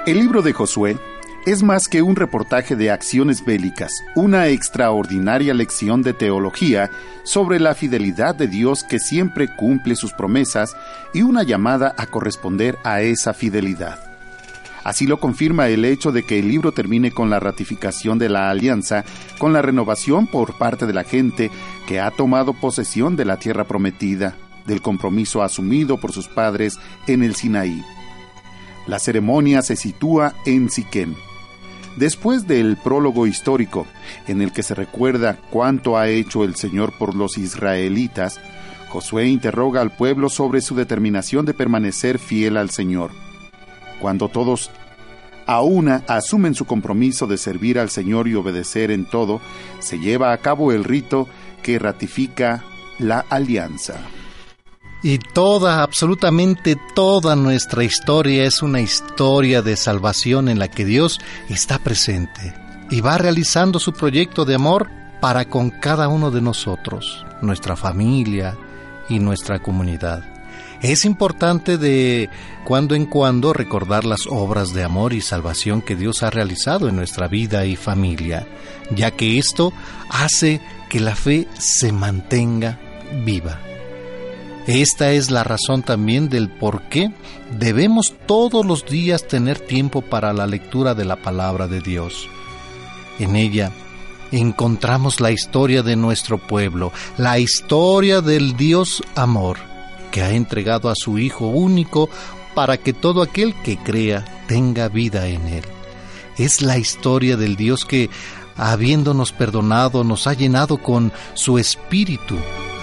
El 0.05 0.19
libro 0.19 0.41
de 0.43 0.53
Josué 0.53 0.97
es 1.45 1.61
más 1.61 1.87
que 1.87 2.01
un 2.01 2.15
reportaje 2.15 2.75
de 2.75 2.89
acciones 2.89 3.45
bélicas, 3.45 3.91
una 4.15 4.47
extraordinaria 4.47 5.53
lección 5.53 6.01
de 6.01 6.13
teología 6.13 6.89
sobre 7.23 7.59
la 7.59 7.75
fidelidad 7.75 8.33
de 8.33 8.47
Dios 8.47 8.83
que 8.83 8.97
siempre 8.97 9.47
cumple 9.55 9.95
sus 9.95 10.11
promesas 10.11 10.75
y 11.13 11.21
una 11.21 11.43
llamada 11.43 11.93
a 11.97 12.07
corresponder 12.07 12.79
a 12.83 13.01
esa 13.01 13.33
fidelidad. 13.33 13.99
Así 14.83 15.05
lo 15.05 15.19
confirma 15.19 15.67
el 15.67 15.85
hecho 15.85 16.11
de 16.11 16.23
que 16.23 16.39
el 16.39 16.47
libro 16.47 16.71
termine 16.71 17.11
con 17.11 17.29
la 17.29 17.39
ratificación 17.39 18.17
de 18.17 18.29
la 18.29 18.49
alianza, 18.49 19.03
con 19.37 19.53
la 19.53 19.61
renovación 19.61 20.27
por 20.27 20.57
parte 20.57 20.87
de 20.87 20.93
la 20.93 21.03
gente 21.03 21.51
que 21.87 21.99
ha 21.99 22.09
tomado 22.09 22.53
posesión 22.53 23.15
de 23.15 23.25
la 23.25 23.37
tierra 23.37 23.65
prometida, 23.65 24.35
del 24.65 24.81
compromiso 24.81 25.43
asumido 25.43 25.99
por 25.99 26.11
sus 26.11 26.27
padres 26.27 26.79
en 27.05 27.23
el 27.23 27.35
Sinaí. 27.35 27.83
La 28.87 28.99
ceremonia 28.99 29.61
se 29.61 29.75
sitúa 29.75 30.35
en 30.45 30.69
Siquem. 30.69 31.15
Después 31.95 32.45
del 32.45 32.75
prólogo 32.75 33.25
histórico, 33.25 33.87
en 34.27 34.41
el 34.41 34.51
que 34.51 34.63
se 34.63 34.75
recuerda 34.75 35.37
cuánto 35.49 35.97
ha 35.97 36.09
hecho 36.09 36.43
el 36.43 36.55
Señor 36.55 36.93
por 36.97 37.15
los 37.15 37.37
israelitas, 37.37 38.39
Josué 38.89 39.27
interroga 39.27 39.81
al 39.81 39.91
pueblo 39.91 40.29
sobre 40.29 40.61
su 40.61 40.75
determinación 40.75 41.45
de 41.45 41.53
permanecer 41.53 42.19
fiel 42.19 42.57
al 42.57 42.69
Señor. 42.69 43.11
Cuando 44.01 44.29
todos 44.29 44.71
a 45.45 45.61
una 45.61 46.03
asumen 46.07 46.55
su 46.55 46.65
compromiso 46.65 47.27
de 47.27 47.37
servir 47.37 47.79
al 47.79 47.89
Señor 47.89 48.27
y 48.27 48.35
obedecer 48.35 48.91
en 48.91 49.05
todo, 49.05 49.41
se 49.79 49.99
lleva 49.99 50.33
a 50.33 50.37
cabo 50.37 50.71
el 50.71 50.83
rito 50.83 51.27
que 51.61 51.79
ratifica 51.79 52.63
la 52.99 53.25
alianza. 53.29 53.99
Y 55.05 55.19
toda, 55.19 55.83
absolutamente 55.83 56.75
toda 56.95 57.35
nuestra 57.35 57.83
historia 57.83 58.43
es 58.45 58.63
una 58.63 58.81
historia 58.81 59.61
de 59.61 59.75
salvación 59.75 60.49
en 60.49 60.57
la 60.57 60.67
que 60.67 60.83
Dios 60.83 61.19
está 61.47 61.77
presente 61.77 62.55
y 62.89 63.01
va 63.01 63.19
realizando 63.19 63.77
su 63.77 63.93
proyecto 63.93 64.45
de 64.45 64.55
amor 64.55 64.89
para 65.21 65.45
con 65.45 65.69
cada 65.69 66.07
uno 66.07 66.31
de 66.31 66.41
nosotros, 66.41 67.23
nuestra 67.43 67.75
familia 67.75 68.57
y 69.07 69.19
nuestra 69.19 69.59
comunidad. 69.59 70.23
Es 70.81 71.05
importante 71.05 71.77
de 71.77 72.31
cuando 72.63 72.95
en 72.95 73.05
cuando 73.05 73.53
recordar 73.53 74.05
las 74.05 74.25
obras 74.27 74.73
de 74.73 74.83
amor 74.83 75.13
y 75.13 75.21
salvación 75.21 75.83
que 75.83 75.95
Dios 75.95 76.23
ha 76.23 76.31
realizado 76.31 76.89
en 76.89 76.95
nuestra 76.95 77.27
vida 77.27 77.67
y 77.67 77.75
familia, 77.75 78.47
ya 78.89 79.11
que 79.11 79.37
esto 79.37 79.71
hace 80.09 80.61
que 80.89 80.99
la 80.99 81.15
fe 81.15 81.47
se 81.59 81.91
mantenga 81.91 82.79
viva. 83.23 83.59
Esta 84.67 85.11
es 85.11 85.29
la 85.29 85.43
razón 85.43 85.83
también 85.83 86.27
del 86.27 86.49
por 86.49 86.81
qué 86.89 87.11
debemos 87.51 88.15
todos 88.25 88.65
los 88.65 88.83
días 88.85 89.27
tener 89.27 89.59
tiempo 89.59 90.01
para 90.01 90.33
la 90.33 90.47
lectura 90.47 90.95
de 90.95 91.05
la 91.05 91.17
palabra 91.17 91.67
de 91.67 91.81
Dios. 91.81 92.27
En 93.19 93.35
ella 93.35 93.71
encontramos 94.31 95.21
la 95.21 95.29
historia 95.29 95.83
de 95.83 95.95
nuestro 95.95 96.39
pueblo, 96.39 96.91
la 97.17 97.37
historia 97.37 98.21
del 98.21 98.57
Dios 98.57 99.03
amor, 99.13 99.57
que 100.11 100.23
ha 100.23 100.31
entregado 100.31 100.89
a 100.89 100.95
su 100.95 101.19
Hijo 101.19 101.45
único 101.45 102.09
para 102.55 102.77
que 102.77 102.91
todo 102.91 103.21
aquel 103.21 103.53
que 103.61 103.77
crea 103.77 104.25
tenga 104.47 104.87
vida 104.87 105.27
en 105.27 105.47
él. 105.47 105.63
Es 106.39 106.63
la 106.63 106.79
historia 106.79 107.37
del 107.37 107.55
Dios 107.55 107.85
que, 107.85 108.09
habiéndonos 108.57 109.31
perdonado, 109.31 110.03
nos 110.03 110.25
ha 110.25 110.33
llenado 110.33 110.77
con 110.77 111.13
su 111.35 111.59
espíritu 111.59 112.35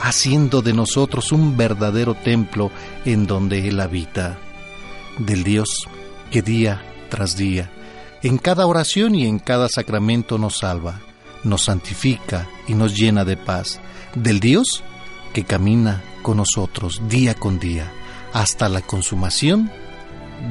haciendo 0.03 0.63
de 0.63 0.73
nosotros 0.73 1.31
un 1.31 1.57
verdadero 1.57 2.15
templo 2.15 2.73
en 3.05 3.27
donde 3.27 3.69
Él 3.69 3.81
habita, 3.81 4.37
del 5.19 5.45
Dios 5.45 5.87
que 6.31 6.43
día 6.43 6.85
tras 7.09 7.37
día, 7.37 7.71
en 8.23 8.37
cada 8.37 8.67
oración 8.67 9.15
y 9.15 9.27
en 9.27 9.39
cada 9.39 9.69
sacramento 9.69 10.39
nos 10.39 10.59
salva, 10.59 11.01
nos 11.45 11.63
santifica 11.63 12.49
y 12.67 12.75
nos 12.75 12.97
llena 12.97 13.25
de 13.25 13.37
paz, 13.37 13.81
del 14.17 14.41
Dios 14.41 14.83
que 15.33 15.45
camina 15.45 16.03
con 16.23 16.39
nosotros 16.39 17.01
día 17.09 17.35
con 17.35 17.61
día, 17.61 17.93
hasta 18.33 18.69
la 18.69 18.81
consumación 18.81 19.71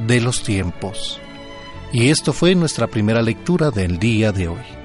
de 0.08 0.22
los 0.22 0.44
tiempos. 0.44 1.20
Y 1.92 2.08
esto 2.08 2.32
fue 2.32 2.56
nuestra 2.56 2.88
primera 2.88 3.22
lectura 3.22 3.70
del 3.70 4.00
día 4.00 4.32
de 4.32 4.48
hoy. 4.48 4.81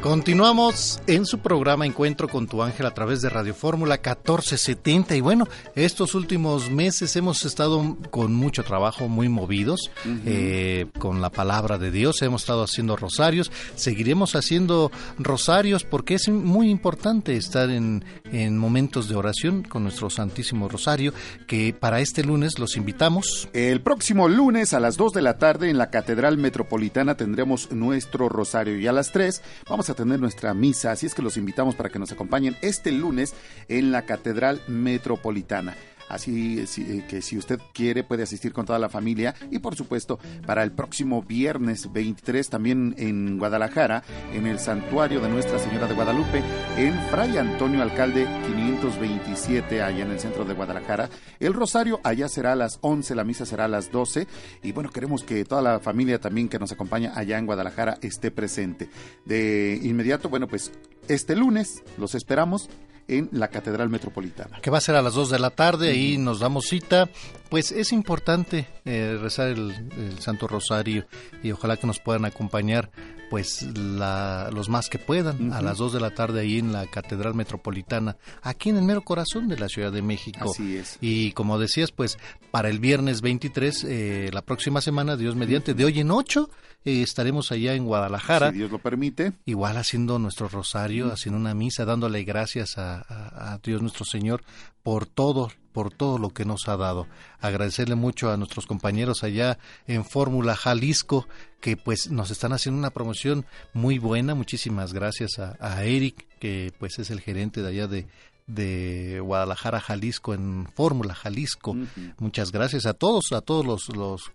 Continuamos 0.00 1.02
en 1.08 1.26
su 1.26 1.40
programa 1.40 1.84
Encuentro 1.84 2.28
con 2.28 2.46
tu 2.46 2.62
ángel 2.62 2.86
a 2.86 2.94
través 2.94 3.20
de 3.20 3.30
Radio 3.30 3.52
Fórmula 3.52 3.96
1470 3.96 5.16
y 5.16 5.20
bueno, 5.20 5.48
estos 5.74 6.14
últimos 6.14 6.70
meses 6.70 7.16
hemos 7.16 7.44
estado 7.44 7.96
con 8.10 8.32
mucho 8.32 8.62
trabajo, 8.62 9.08
muy 9.08 9.28
movidos 9.28 9.90
eh, 10.24 10.86
con 11.00 11.20
la 11.20 11.30
palabra 11.30 11.78
de 11.78 11.90
Dios, 11.90 12.22
hemos 12.22 12.42
estado 12.42 12.62
haciendo 12.62 12.94
rosarios, 12.94 13.50
seguiremos 13.74 14.36
haciendo 14.36 14.92
rosarios 15.18 15.82
porque 15.82 16.14
es 16.14 16.28
muy 16.28 16.70
importante 16.70 17.36
estar 17.36 17.68
en, 17.68 18.04
en 18.30 18.56
momentos 18.56 19.08
de 19.08 19.16
oración 19.16 19.64
con 19.64 19.82
nuestro 19.82 20.10
Santísimo 20.10 20.68
Rosario 20.68 21.12
que 21.48 21.74
para 21.74 21.98
este 21.98 22.22
lunes 22.22 22.60
los 22.60 22.76
invitamos. 22.76 23.48
El 23.52 23.80
próximo 23.80 24.28
lunes 24.28 24.74
a 24.74 24.80
las 24.80 24.96
2 24.96 25.12
de 25.12 25.22
la 25.22 25.38
tarde 25.38 25.70
en 25.70 25.76
la 25.76 25.90
Catedral 25.90 26.38
Metropolitana 26.38 27.16
tendremos 27.16 27.72
nuestro 27.72 28.28
rosario 28.28 28.78
y 28.78 28.86
a 28.86 28.92
las 28.92 29.10
3 29.10 29.42
vamos 29.68 29.87
a 29.90 29.94
tener 29.94 30.20
nuestra 30.20 30.54
misa, 30.54 30.92
así 30.92 31.06
es 31.06 31.14
que 31.14 31.22
los 31.22 31.36
invitamos 31.36 31.74
para 31.74 31.88
que 31.88 31.98
nos 31.98 32.12
acompañen 32.12 32.56
este 32.62 32.92
lunes 32.92 33.34
en 33.68 33.92
la 33.92 34.02
Catedral 34.02 34.62
Metropolitana. 34.68 35.76
Así 36.08 36.64
eh, 36.78 37.04
que 37.08 37.22
si 37.22 37.38
usted 37.38 37.60
quiere 37.72 38.04
puede 38.04 38.22
asistir 38.22 38.52
con 38.52 38.66
toda 38.66 38.78
la 38.78 38.88
familia 38.88 39.34
y 39.50 39.58
por 39.58 39.76
supuesto 39.76 40.18
para 40.46 40.62
el 40.62 40.72
próximo 40.72 41.22
viernes 41.22 41.92
23 41.92 42.48
también 42.48 42.94
en 42.98 43.38
Guadalajara, 43.38 44.02
en 44.32 44.46
el 44.46 44.58
santuario 44.58 45.20
de 45.20 45.28
Nuestra 45.28 45.58
Señora 45.58 45.86
de 45.86 45.94
Guadalupe, 45.94 46.42
en 46.76 46.94
Fray 47.10 47.36
Antonio 47.36 47.82
Alcalde 47.82 48.26
527 48.46 49.82
allá 49.82 50.04
en 50.04 50.10
el 50.10 50.20
centro 50.20 50.44
de 50.44 50.54
Guadalajara. 50.54 51.08
El 51.40 51.54
rosario 51.54 52.00
allá 52.04 52.28
será 52.28 52.52
a 52.52 52.56
las 52.56 52.78
11, 52.80 53.14
la 53.14 53.24
misa 53.24 53.46
será 53.46 53.66
a 53.66 53.68
las 53.68 53.90
12 53.90 54.26
y 54.62 54.72
bueno, 54.72 54.90
queremos 54.90 55.22
que 55.22 55.44
toda 55.44 55.62
la 55.62 55.80
familia 55.80 56.20
también 56.20 56.48
que 56.48 56.58
nos 56.58 56.72
acompaña 56.72 57.12
allá 57.14 57.38
en 57.38 57.46
Guadalajara 57.46 57.98
esté 58.02 58.30
presente. 58.30 58.88
De 59.24 59.78
inmediato, 59.82 60.28
bueno, 60.28 60.48
pues 60.48 60.72
este 61.08 61.36
lunes 61.36 61.82
los 61.96 62.14
esperamos 62.14 62.68
en 63.08 63.28
la 63.32 63.48
Catedral 63.48 63.88
Metropolitana. 63.88 64.60
Que 64.60 64.70
va 64.70 64.78
a 64.78 64.82
ser 64.82 64.94
a 64.94 65.02
las 65.02 65.14
2 65.14 65.30
de 65.30 65.38
la 65.38 65.50
tarde, 65.50 65.90
ahí 65.90 66.18
nos 66.18 66.40
damos 66.40 66.66
cita. 66.66 67.08
Pues 67.48 67.72
es 67.72 67.92
importante 67.92 68.66
eh, 68.84 69.18
rezar 69.20 69.48
el, 69.48 69.74
Santo 70.20 70.46
Rosario 70.46 71.06
y 71.42 71.50
ojalá 71.50 71.76
que 71.76 71.86
nos 71.86 71.98
puedan 72.00 72.26
acompañar 72.26 72.90
pues 73.30 73.62
los 73.62 74.68
más 74.68 74.88
que 74.88 74.98
puedan 74.98 75.52
a 75.52 75.62
las 75.62 75.78
2 75.78 75.92
de 75.94 76.00
la 76.00 76.10
tarde 76.10 76.40
ahí 76.40 76.58
en 76.58 76.72
la 76.72 76.86
Catedral 76.86 77.34
Metropolitana, 77.34 78.16
aquí 78.42 78.70
en 78.70 78.76
el 78.76 78.84
mero 78.84 79.02
corazón 79.02 79.48
de 79.48 79.58
la 79.58 79.68
Ciudad 79.68 79.92
de 79.92 80.02
México. 80.02 80.50
Así 80.50 80.76
es. 80.76 80.98
Y 81.00 81.32
como 81.32 81.58
decías, 81.58 81.92
pues 81.92 82.18
para 82.50 82.68
el 82.68 82.78
viernes 82.78 83.20
23, 83.20 83.84
eh, 83.84 84.30
la 84.32 84.42
próxima 84.42 84.80
semana, 84.80 85.16
Dios 85.16 85.36
mediante, 85.36 85.74
de 85.74 85.84
hoy 85.84 86.00
en 86.00 86.10
8, 86.10 86.50
eh, 86.84 87.02
estaremos 87.02 87.52
allá 87.52 87.74
en 87.74 87.84
Guadalajara. 87.84 88.50
Si 88.50 88.58
Dios 88.58 88.70
lo 88.70 88.78
permite. 88.78 89.32
Igual 89.44 89.76
haciendo 89.76 90.18
nuestro 90.18 90.48
rosario, 90.48 91.12
haciendo 91.12 91.38
una 91.38 91.54
misa, 91.54 91.84
dándole 91.84 92.24
gracias 92.24 92.78
a, 92.78 93.58
Dios 93.62 93.82
nuestro 93.82 94.04
Señor 94.04 94.42
por 94.82 95.06
todo, 95.06 95.50
por 95.78 95.92
todo 95.92 96.18
lo 96.18 96.30
que 96.30 96.44
nos 96.44 96.66
ha 96.66 96.76
dado. 96.76 97.06
Agradecerle 97.38 97.94
mucho 97.94 98.32
a 98.32 98.36
nuestros 98.36 98.66
compañeros 98.66 99.22
allá 99.22 99.60
en 99.86 100.04
Fórmula 100.04 100.56
Jalisco, 100.56 101.28
que 101.60 101.76
pues 101.76 102.10
nos 102.10 102.32
están 102.32 102.52
haciendo 102.52 102.80
una 102.80 102.90
promoción 102.90 103.46
muy 103.74 104.00
buena. 104.00 104.34
Muchísimas 104.34 104.92
gracias 104.92 105.38
a, 105.38 105.84
Eric, 105.84 106.26
que 106.40 106.72
pues 106.80 106.98
es 106.98 107.12
el 107.12 107.20
gerente 107.20 107.62
de 107.62 107.68
allá 107.68 107.86
de, 107.86 108.08
de 108.48 109.20
Guadalajara, 109.20 109.78
Jalisco, 109.78 110.34
en 110.34 110.66
Fórmula 110.74 111.14
Jalisco. 111.14 111.76
Muchas 112.18 112.50
gracias 112.50 112.84
a 112.84 112.94
todos, 112.94 113.30
a 113.30 113.40
todos 113.40 113.64
los, 113.64 113.88
los 113.94 114.32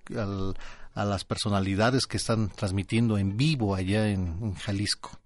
a 0.96 1.04
las 1.04 1.26
personalidades 1.26 2.06
que 2.06 2.16
están 2.16 2.52
transmitiendo 2.56 3.18
en 3.18 3.36
vivo 3.36 3.76
allá 3.76 4.08
en, 4.08 4.54
Jalisco 4.56 5.20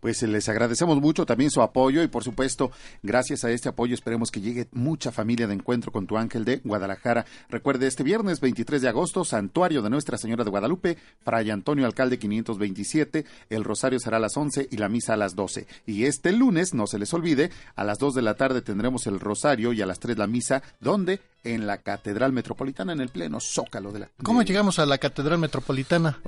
pues 0.00 0.22
les 0.22 0.48
agradecemos 0.48 1.00
mucho 1.00 1.26
también 1.26 1.50
su 1.50 1.62
apoyo 1.62 2.02
y 2.02 2.08
por 2.08 2.24
supuesto, 2.24 2.70
gracias 3.02 3.44
a 3.44 3.50
este 3.50 3.68
apoyo 3.68 3.94
esperemos 3.94 4.30
que 4.30 4.40
llegue 4.40 4.68
mucha 4.72 5.12
familia 5.12 5.46
de 5.46 5.54
encuentro 5.54 5.92
con 5.92 6.06
tu 6.06 6.16
ángel 6.16 6.44
de 6.44 6.58
Guadalajara. 6.64 7.24
Recuerde, 7.48 7.86
este 7.86 8.02
viernes 8.02 8.40
23 8.40 8.82
de 8.82 8.88
agosto, 8.88 9.24
Santuario 9.24 9.82
de 9.82 9.90
Nuestra 9.90 10.18
Señora 10.18 10.44
de 10.44 10.50
Guadalupe, 10.50 10.98
Fray 11.24 11.50
Antonio 11.50 11.86
Alcalde 11.86 12.18
527, 12.18 13.24
el 13.50 13.64
rosario 13.64 13.98
será 13.98 14.18
a 14.18 14.20
las 14.20 14.36
11 14.36 14.68
y 14.70 14.76
la 14.76 14.88
misa 14.88 15.14
a 15.14 15.16
las 15.16 15.34
12. 15.34 15.66
Y 15.86 16.04
este 16.04 16.32
lunes, 16.32 16.74
no 16.74 16.86
se 16.86 16.98
les 16.98 17.12
olvide, 17.14 17.50
a 17.76 17.84
las 17.84 17.98
2 17.98 18.14
de 18.14 18.22
la 18.22 18.34
tarde 18.34 18.62
tendremos 18.62 19.06
el 19.06 19.20
rosario 19.20 19.72
y 19.72 19.82
a 19.82 19.86
las 19.86 19.98
3 19.98 20.18
la 20.18 20.26
misa, 20.26 20.62
donde 20.80 21.20
en 21.44 21.66
la 21.66 21.78
Catedral 21.78 22.32
Metropolitana, 22.32 22.92
en 22.92 23.00
el 23.00 23.08
pleno 23.08 23.38
zócalo 23.40 23.92
de 23.92 24.00
la... 24.00 24.10
¿Cómo 24.22 24.42
llegamos 24.42 24.78
a 24.78 24.86
la 24.86 24.98
Catedral 24.98 25.38
Metropolitana? 25.38 26.18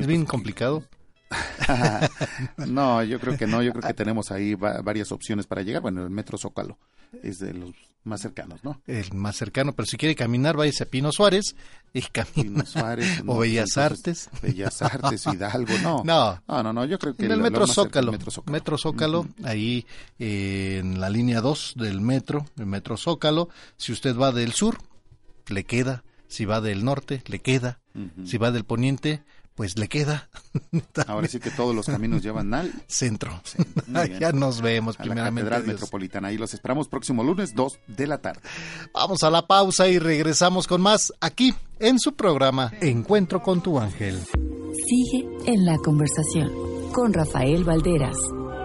es 0.00 0.06
bien 0.06 0.24
complicado. 0.24 0.84
no, 2.66 3.02
yo 3.02 3.20
creo 3.20 3.36
que 3.36 3.46
no, 3.46 3.62
yo 3.62 3.72
creo 3.72 3.82
que 3.82 3.94
tenemos 3.94 4.30
ahí 4.30 4.54
varias 4.54 5.12
opciones 5.12 5.46
para 5.46 5.62
llegar. 5.62 5.82
Bueno, 5.82 6.02
el 6.02 6.10
Metro 6.10 6.38
Zócalo 6.38 6.78
es 7.22 7.38
de 7.38 7.54
los 7.54 7.74
más 8.04 8.20
cercanos, 8.20 8.64
¿no? 8.64 8.80
El 8.86 9.12
más 9.14 9.36
cercano, 9.36 9.74
pero 9.74 9.86
si 9.86 9.96
quiere 9.96 10.14
caminar, 10.14 10.56
váyase 10.56 10.84
a 10.84 10.86
Pino 10.86 11.12
Suárez 11.12 11.54
y 11.92 12.00
camina. 12.02 12.64
Suárez, 12.64 13.22
o 13.26 13.38
Bellas 13.38 13.76
Artes. 13.76 14.30
Bellas 14.42 14.82
Artes, 14.82 15.26
Hidalgo, 15.26 15.74
no. 15.82 16.02
No, 16.04 16.40
no, 16.62 16.72
no, 16.72 16.84
yo 16.84 16.98
creo 16.98 17.14
que... 17.14 17.26
En 17.26 17.32
el 17.32 17.40
Metro, 17.40 17.66
Zócalo, 17.66 18.12
metro 18.46 18.78
Zócalo. 18.78 19.26
ahí 19.44 19.86
eh, 20.18 20.78
en 20.80 21.00
la 21.00 21.10
línea 21.10 21.40
2 21.40 21.74
del 21.76 22.00
metro, 22.00 22.46
el 22.56 22.66
Metro 22.66 22.96
Zócalo, 22.96 23.48
si 23.76 23.92
usted 23.92 24.16
va 24.16 24.32
del 24.32 24.52
sur, 24.52 24.78
le 25.48 25.64
queda. 25.64 26.04
Si 26.28 26.44
va 26.44 26.60
del 26.60 26.84
norte, 26.84 27.22
le 27.26 27.38
queda. 27.38 27.80
Si 28.24 28.36
va 28.36 28.52
del 28.52 28.64
poniente, 28.64 29.24
pues 29.58 29.76
le 29.76 29.88
queda. 29.88 30.28
Ahora 31.08 31.26
sí 31.26 31.40
que 31.40 31.50
todos 31.50 31.74
los 31.74 31.86
caminos 31.86 32.22
llevan 32.22 32.54
al 32.54 32.72
centro. 32.86 33.42
ya 34.20 34.30
nos 34.30 34.62
vemos 34.62 34.94
a 35.00 35.02
primeramente. 35.02 35.50
La 35.50 35.56
Catedral 35.56 35.74
Metropolitana. 35.74 36.28
Ahí 36.28 36.38
los 36.38 36.54
esperamos 36.54 36.86
próximo 36.86 37.24
lunes 37.24 37.56
2 37.56 37.80
de 37.88 38.06
la 38.06 38.18
tarde. 38.18 38.40
Vamos 38.94 39.24
a 39.24 39.30
la 39.30 39.48
pausa 39.48 39.88
y 39.88 39.98
regresamos 39.98 40.68
con 40.68 40.80
más 40.80 41.12
aquí 41.20 41.52
en 41.80 41.98
su 41.98 42.14
programa 42.14 42.72
Encuentro 42.80 43.42
con 43.42 43.60
tu 43.60 43.80
ángel. 43.80 44.22
Sigue 44.86 45.28
en 45.46 45.66
la 45.66 45.76
conversación 45.78 46.52
con 46.92 47.12
Rafael 47.12 47.64
Valderas. 47.64 48.16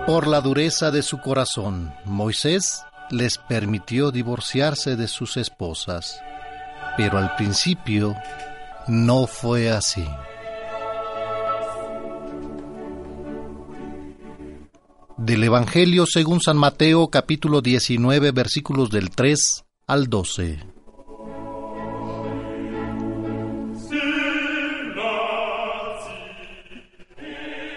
Por 0.05 0.27
la 0.27 0.41
dureza 0.41 0.91
de 0.91 1.01
su 1.01 1.19
corazón, 1.21 1.91
Moisés 2.05 2.83
les 3.09 3.39
permitió 3.39 4.11
divorciarse 4.11 4.95
de 4.95 5.07
sus 5.07 5.37
esposas. 5.37 6.21
Pero 6.97 7.17
al 7.17 7.35
principio 7.35 8.15
no 8.87 9.25
fue 9.25 9.71
así. 9.71 10.05
Del 15.17 15.43
Evangelio 15.43 16.05
según 16.07 16.41
San 16.41 16.57
Mateo 16.57 17.07
capítulo 17.09 17.61
19 17.61 18.31
versículos 18.31 18.89
del 18.89 19.11
3 19.11 19.63
al 19.85 20.07
12. 20.07 20.59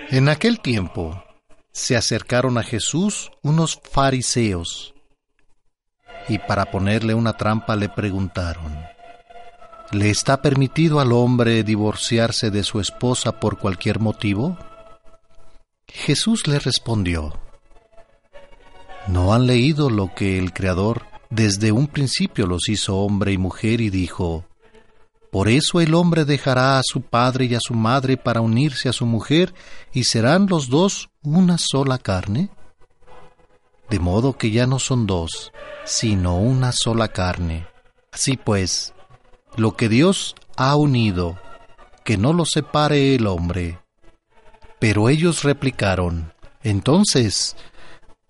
En 0.08 0.28
aquel 0.30 0.60
tiempo 0.60 1.22
se 1.72 1.94
acercaron 1.96 2.56
a 2.56 2.62
Jesús 2.62 3.30
unos 3.42 3.78
fariseos 3.82 4.94
y 6.28 6.38
para 6.38 6.70
ponerle 6.70 7.12
una 7.12 7.34
trampa 7.34 7.76
le 7.76 7.90
preguntaron, 7.90 8.72
¿le 9.92 10.08
está 10.08 10.40
permitido 10.40 11.00
al 11.00 11.12
hombre 11.12 11.62
divorciarse 11.64 12.50
de 12.50 12.64
su 12.64 12.80
esposa 12.80 13.38
por 13.40 13.58
cualquier 13.58 14.00
motivo? 14.00 14.56
Jesús 15.88 16.46
le 16.46 16.58
respondió, 16.58 17.38
¿no 19.08 19.32
han 19.32 19.46
leído 19.46 19.90
lo 19.90 20.14
que 20.14 20.38
el 20.38 20.52
Creador 20.52 21.06
desde 21.30 21.72
un 21.72 21.86
principio 21.86 22.46
los 22.46 22.68
hizo 22.68 22.96
hombre 22.96 23.32
y 23.32 23.38
mujer 23.38 23.80
y 23.80 23.90
dijo, 23.90 24.44
por 25.30 25.48
eso 25.48 25.80
el 25.80 25.94
hombre 25.94 26.24
dejará 26.24 26.78
a 26.78 26.82
su 26.84 27.02
padre 27.02 27.46
y 27.46 27.54
a 27.54 27.60
su 27.60 27.74
madre 27.74 28.16
para 28.16 28.40
unirse 28.40 28.88
a 28.88 28.92
su 28.92 29.06
mujer 29.06 29.54
y 29.92 30.04
serán 30.04 30.46
los 30.48 30.68
dos 30.68 31.10
una 31.22 31.56
sola 31.58 31.98
carne? 31.98 32.48
De 33.90 33.98
modo 33.98 34.36
que 34.36 34.50
ya 34.50 34.66
no 34.66 34.78
son 34.78 35.06
dos, 35.06 35.52
sino 35.84 36.38
una 36.38 36.72
sola 36.72 37.08
carne. 37.08 37.66
Así 38.12 38.36
pues, 38.36 38.94
lo 39.56 39.76
que 39.76 39.88
Dios 39.88 40.34
ha 40.56 40.74
unido, 40.74 41.38
que 42.04 42.16
no 42.16 42.32
lo 42.32 42.44
separe 42.44 43.14
el 43.14 43.26
hombre. 43.26 43.78
Pero 44.78 45.08
ellos 45.08 45.42
replicaron, 45.42 46.32
entonces, 46.62 47.56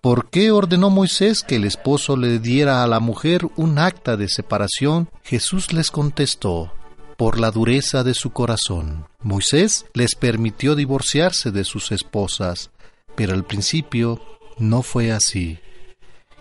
¿por 0.00 0.30
qué 0.30 0.50
ordenó 0.50 0.90
Moisés 0.90 1.42
que 1.42 1.56
el 1.56 1.64
esposo 1.64 2.16
le 2.16 2.38
diera 2.38 2.82
a 2.82 2.86
la 2.86 3.00
mujer 3.00 3.48
un 3.56 3.78
acta 3.78 4.16
de 4.16 4.28
separación? 4.28 5.08
Jesús 5.24 5.72
les 5.72 5.90
contestó, 5.90 6.72
por 7.16 7.40
la 7.40 7.50
dureza 7.50 8.04
de 8.04 8.14
su 8.14 8.30
corazón. 8.30 9.06
Moisés 9.20 9.86
les 9.94 10.14
permitió 10.14 10.74
divorciarse 10.74 11.50
de 11.50 11.64
sus 11.64 11.90
esposas, 11.92 12.70
pero 13.14 13.32
al 13.32 13.44
principio 13.44 14.20
no 14.58 14.82
fue 14.82 15.12
así. 15.12 15.58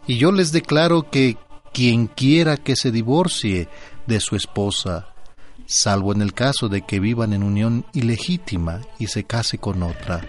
Y 0.07 0.17
yo 0.17 0.31
les 0.31 0.51
declaro 0.51 1.09
que 1.09 1.37
quien 1.73 2.07
quiera 2.07 2.57
que 2.57 2.75
se 2.75 2.91
divorcie 2.91 3.67
de 4.05 4.19
su 4.19 4.35
esposa, 4.35 5.14
salvo 5.65 6.13
en 6.13 6.21
el 6.21 6.33
caso 6.33 6.69
de 6.69 6.81
que 6.81 6.99
vivan 6.99 7.33
en 7.33 7.43
unión 7.43 7.85
ilegítima 7.93 8.81
y 8.99 9.07
se 9.07 9.23
case 9.23 9.57
con 9.57 9.83
otra, 9.83 10.21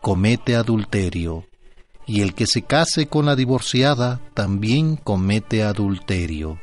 comete 0.00 0.56
adulterio, 0.56 1.46
y 2.06 2.20
el 2.20 2.34
que 2.34 2.46
se 2.46 2.62
case 2.62 3.06
con 3.06 3.26
la 3.26 3.36
divorciada 3.36 4.20
también 4.34 4.96
comete 4.96 5.62
adulterio. 5.62 6.58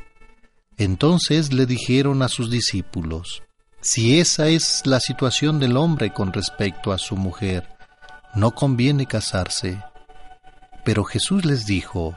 Entonces 0.76 1.52
le 1.52 1.66
dijeron 1.66 2.22
a 2.22 2.28
sus 2.28 2.50
discípulos, 2.50 3.42
si 3.80 4.20
esa 4.20 4.46
es 4.46 4.86
la 4.86 5.00
situación 5.00 5.58
del 5.58 5.76
hombre 5.76 6.12
con 6.12 6.32
respecto 6.32 6.92
a 6.92 6.98
su 6.98 7.16
mujer, 7.16 7.68
no 8.34 8.52
conviene 8.52 9.06
casarse. 9.06 9.82
Pero 10.84 11.04
Jesús 11.04 11.44
les 11.44 11.66
dijo, 11.66 12.16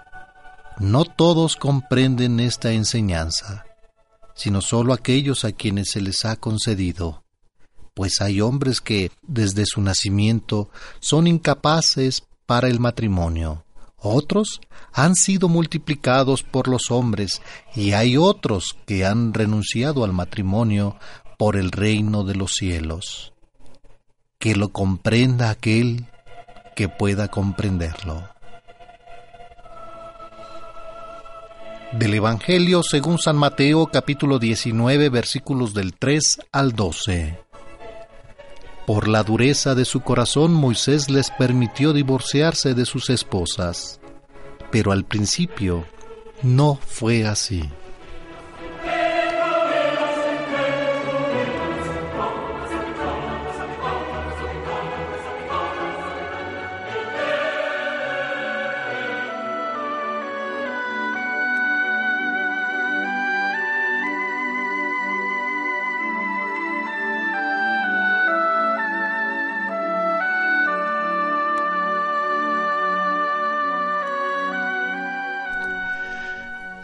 no 0.80 1.06
todos 1.06 1.56
comprenden 1.56 2.40
esta 2.40 2.72
enseñanza, 2.72 3.66
sino 4.36 4.62
solo 4.62 4.94
aquellos 4.94 5.46
a 5.46 5.54
quienes 5.54 5.90
se 5.92 6.02
les 6.02 6.26
ha 6.26 6.36
concedido, 6.36 7.24
pues 7.96 8.22
hay 8.22 8.42
hombres 8.42 8.82
que 8.82 9.10
desde 9.24 9.66
su 9.66 9.82
nacimiento 9.82 10.70
son 11.00 11.26
incapaces 11.26 12.24
para 12.46 12.68
el 12.68 12.80
matrimonio. 12.80 13.66
Otros 13.98 14.60
han 14.92 15.16
sido 15.16 15.50
multiplicados 15.50 16.44
por 16.44 16.68
los 16.68 16.92
hombres 16.92 17.42
y 17.74 17.94
hay 17.94 18.18
otros 18.18 18.78
que 18.86 19.06
han 19.06 19.34
renunciado 19.34 20.04
al 20.04 20.14
matrimonio 20.14 20.98
por 21.40 21.56
el 21.56 21.72
reino 21.72 22.24
de 22.24 22.36
los 22.36 22.52
cielos. 22.52 23.34
Que 24.38 24.56
lo 24.56 24.70
comprenda 24.70 25.50
aquel 25.50 26.06
que 26.76 26.90
pueda 26.90 27.30
comprenderlo. 27.30 28.35
Del 31.98 32.14
Evangelio 32.14 32.84
según 32.84 33.20
San 33.20 33.38
Mateo 33.38 33.88
capítulo 33.88 34.38
19 34.38 35.08
versículos 35.08 35.74
del 35.74 35.94
3 35.94 36.40
al 36.52 36.74
12. 36.74 37.40
Por 38.86 39.08
la 39.08 39.24
dureza 39.24 39.76
de 39.76 39.86
su 39.86 40.02
corazón 40.02 40.54
Moisés 40.54 41.10
les 41.10 41.32
permitió 41.32 41.94
divorciarse 41.94 42.74
de 42.74 42.86
sus 42.86 43.10
esposas, 43.10 44.02
pero 44.72 44.92
al 44.92 45.06
principio 45.06 45.86
no 46.44 46.78
fue 46.86 47.26
así. 47.26 47.64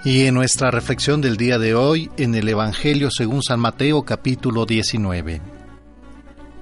Y 0.03 0.25
en 0.25 0.33
nuestra 0.33 0.71
reflexión 0.71 1.21
del 1.21 1.37
día 1.37 1.59
de 1.59 1.75
hoy, 1.75 2.09
en 2.17 2.33
el 2.33 2.49
Evangelio 2.49 3.11
según 3.11 3.43
San 3.43 3.59
Mateo 3.59 4.01
capítulo 4.01 4.65
19. 4.65 5.41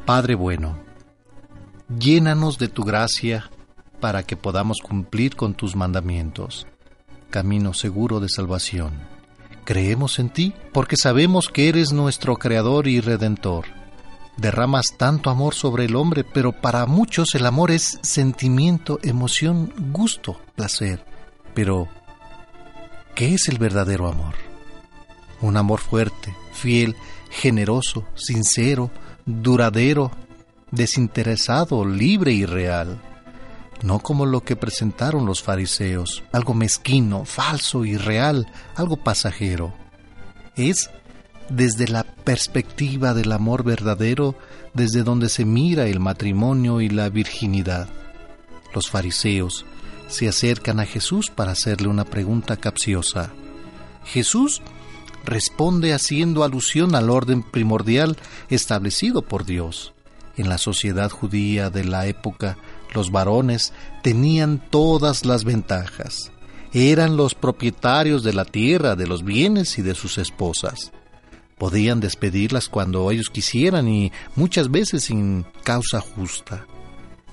Padre 0.05 0.35
bueno, 0.35 0.77
llénanos 1.87 2.57
de 2.57 2.67
tu 2.67 2.83
gracia 2.83 3.49
para 4.01 4.23
que 4.23 4.35
podamos 4.35 4.79
cumplir 4.79 5.37
con 5.37 5.53
tus 5.53 5.77
mandamientos, 5.77 6.67
camino 7.29 7.73
seguro 7.73 8.19
de 8.19 8.27
salvación. 8.27 8.91
Creemos 9.63 10.19
en 10.19 10.31
ti 10.31 10.53
porque 10.73 10.97
sabemos 10.97 11.47
que 11.47 11.69
eres 11.69 11.93
nuestro 11.93 12.35
Creador 12.35 12.89
y 12.89 12.99
Redentor. 12.99 13.67
Derramas 14.35 14.97
tanto 14.97 15.29
amor 15.29 15.55
sobre 15.55 15.85
el 15.85 15.95
hombre, 15.95 16.25
pero 16.25 16.51
para 16.51 16.85
muchos 16.87 17.33
el 17.35 17.45
amor 17.45 17.71
es 17.71 17.99
sentimiento, 18.01 18.99
emoción, 19.01 19.71
gusto, 19.93 20.41
placer. 20.57 21.05
Pero 21.53 21.87
¿Qué 23.15 23.33
es 23.33 23.47
el 23.49 23.57
verdadero 23.57 24.07
amor? 24.07 24.35
Un 25.41 25.57
amor 25.57 25.79
fuerte, 25.79 26.35
fiel, 26.53 26.95
generoso, 27.29 28.05
sincero, 28.15 28.91
duradero, 29.25 30.11
desinteresado, 30.71 31.85
libre 31.85 32.31
y 32.31 32.45
real. 32.45 33.01
No 33.81 33.99
como 33.99 34.25
lo 34.25 34.41
que 34.41 34.55
presentaron 34.55 35.25
los 35.25 35.41
fariseos, 35.41 36.23
algo 36.31 36.53
mezquino, 36.53 37.25
falso, 37.25 37.85
irreal, 37.85 38.47
algo 38.75 38.97
pasajero. 38.97 39.73
Es 40.55 40.89
desde 41.49 41.87
la 41.87 42.03
perspectiva 42.03 43.13
del 43.13 43.31
amor 43.31 43.63
verdadero, 43.63 44.35
desde 44.73 45.03
donde 45.03 45.29
se 45.29 45.45
mira 45.45 45.87
el 45.87 45.99
matrimonio 45.99 46.81
y 46.81 46.89
la 46.89 47.09
virginidad. 47.09 47.87
Los 48.73 48.89
fariseos, 48.89 49.65
se 50.09 50.27
acercan 50.27 50.79
a 50.79 50.85
Jesús 50.85 51.29
para 51.29 51.53
hacerle 51.53 51.87
una 51.87 52.03
pregunta 52.03 52.57
capciosa. 52.57 53.31
Jesús 54.03 54.61
responde 55.23 55.93
haciendo 55.93 56.43
alusión 56.43 56.95
al 56.95 57.09
orden 57.09 57.43
primordial 57.43 58.17
establecido 58.49 59.21
por 59.21 59.45
Dios. 59.45 59.93
En 60.35 60.49
la 60.49 60.57
sociedad 60.57 61.11
judía 61.11 61.69
de 61.69 61.83
la 61.83 62.07
época, 62.07 62.57
los 62.93 63.11
varones 63.11 63.73
tenían 64.01 64.61
todas 64.69 65.25
las 65.25 65.43
ventajas. 65.43 66.31
Eran 66.73 67.17
los 67.17 67.35
propietarios 67.35 68.23
de 68.23 68.33
la 68.33 68.45
tierra, 68.45 68.95
de 68.95 69.07
los 69.07 69.23
bienes 69.23 69.77
y 69.77 69.81
de 69.81 69.95
sus 69.95 70.17
esposas. 70.17 70.91
Podían 71.57 71.99
despedirlas 71.99 72.69
cuando 72.69 73.11
ellos 73.11 73.29
quisieran 73.29 73.87
y 73.89 74.11
muchas 74.35 74.71
veces 74.71 75.03
sin 75.03 75.45
causa 75.63 75.99
justa. 75.99 76.65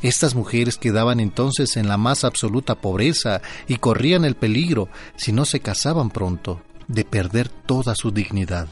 Estas 0.03 0.35
mujeres 0.35 0.77
quedaban 0.77 1.21
entonces 1.21 1.77
en 1.77 1.89
la 1.89 1.97
más 1.97 2.25
absoluta 2.25 2.75
pobreza 2.75 3.41
y 3.67 3.77
corrían 3.77 4.25
el 4.25 4.37
peligro, 4.37 4.89
si 5.17 5.33
no 5.33 5.45
se 5.45 5.61
casaban 5.61 6.11
pronto, 6.11 6.63
de 6.89 7.05
perder 7.05 7.49
toda 7.49 7.95
su 7.95 8.11
dignidad. 8.11 8.69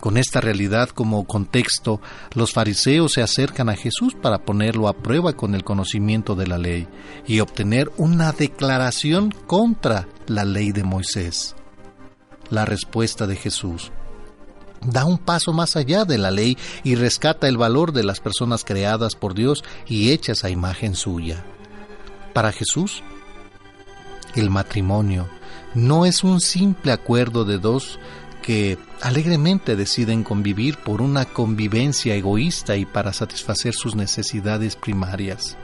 Con 0.00 0.16
esta 0.16 0.40
realidad 0.40 0.88
como 0.88 1.26
contexto, 1.26 2.00
los 2.34 2.52
fariseos 2.52 3.12
se 3.12 3.22
acercan 3.22 3.68
a 3.68 3.76
Jesús 3.76 4.14
para 4.14 4.38
ponerlo 4.38 4.88
a 4.88 4.94
prueba 4.94 5.34
con 5.34 5.54
el 5.54 5.62
conocimiento 5.62 6.34
de 6.34 6.46
la 6.46 6.56
ley 6.56 6.88
y 7.26 7.40
obtener 7.40 7.90
una 7.98 8.32
declaración 8.32 9.30
contra 9.46 10.08
la 10.26 10.46
ley 10.46 10.72
de 10.72 10.84
Moisés. 10.84 11.54
La 12.48 12.64
respuesta 12.64 13.26
de 13.26 13.36
Jesús 13.36 13.92
da 14.84 15.04
un 15.04 15.18
paso 15.18 15.52
más 15.52 15.76
allá 15.76 16.04
de 16.04 16.18
la 16.18 16.30
ley 16.30 16.56
y 16.84 16.94
rescata 16.94 17.48
el 17.48 17.56
valor 17.56 17.92
de 17.92 18.04
las 18.04 18.20
personas 18.20 18.64
creadas 18.64 19.14
por 19.14 19.34
Dios 19.34 19.64
y 19.86 20.10
hechas 20.10 20.44
a 20.44 20.50
imagen 20.50 20.94
suya. 20.94 21.44
Para 22.32 22.52
Jesús, 22.52 23.02
el 24.34 24.50
matrimonio 24.50 25.28
no 25.74 26.06
es 26.06 26.24
un 26.24 26.40
simple 26.40 26.92
acuerdo 26.92 27.44
de 27.44 27.58
dos 27.58 27.98
que 28.42 28.78
alegremente 29.02 29.76
deciden 29.76 30.24
convivir 30.24 30.78
por 30.78 31.02
una 31.02 31.26
convivencia 31.26 32.14
egoísta 32.14 32.76
y 32.76 32.86
para 32.86 33.12
satisfacer 33.12 33.74
sus 33.74 33.94
necesidades 33.94 34.76
primarias. 34.76 35.56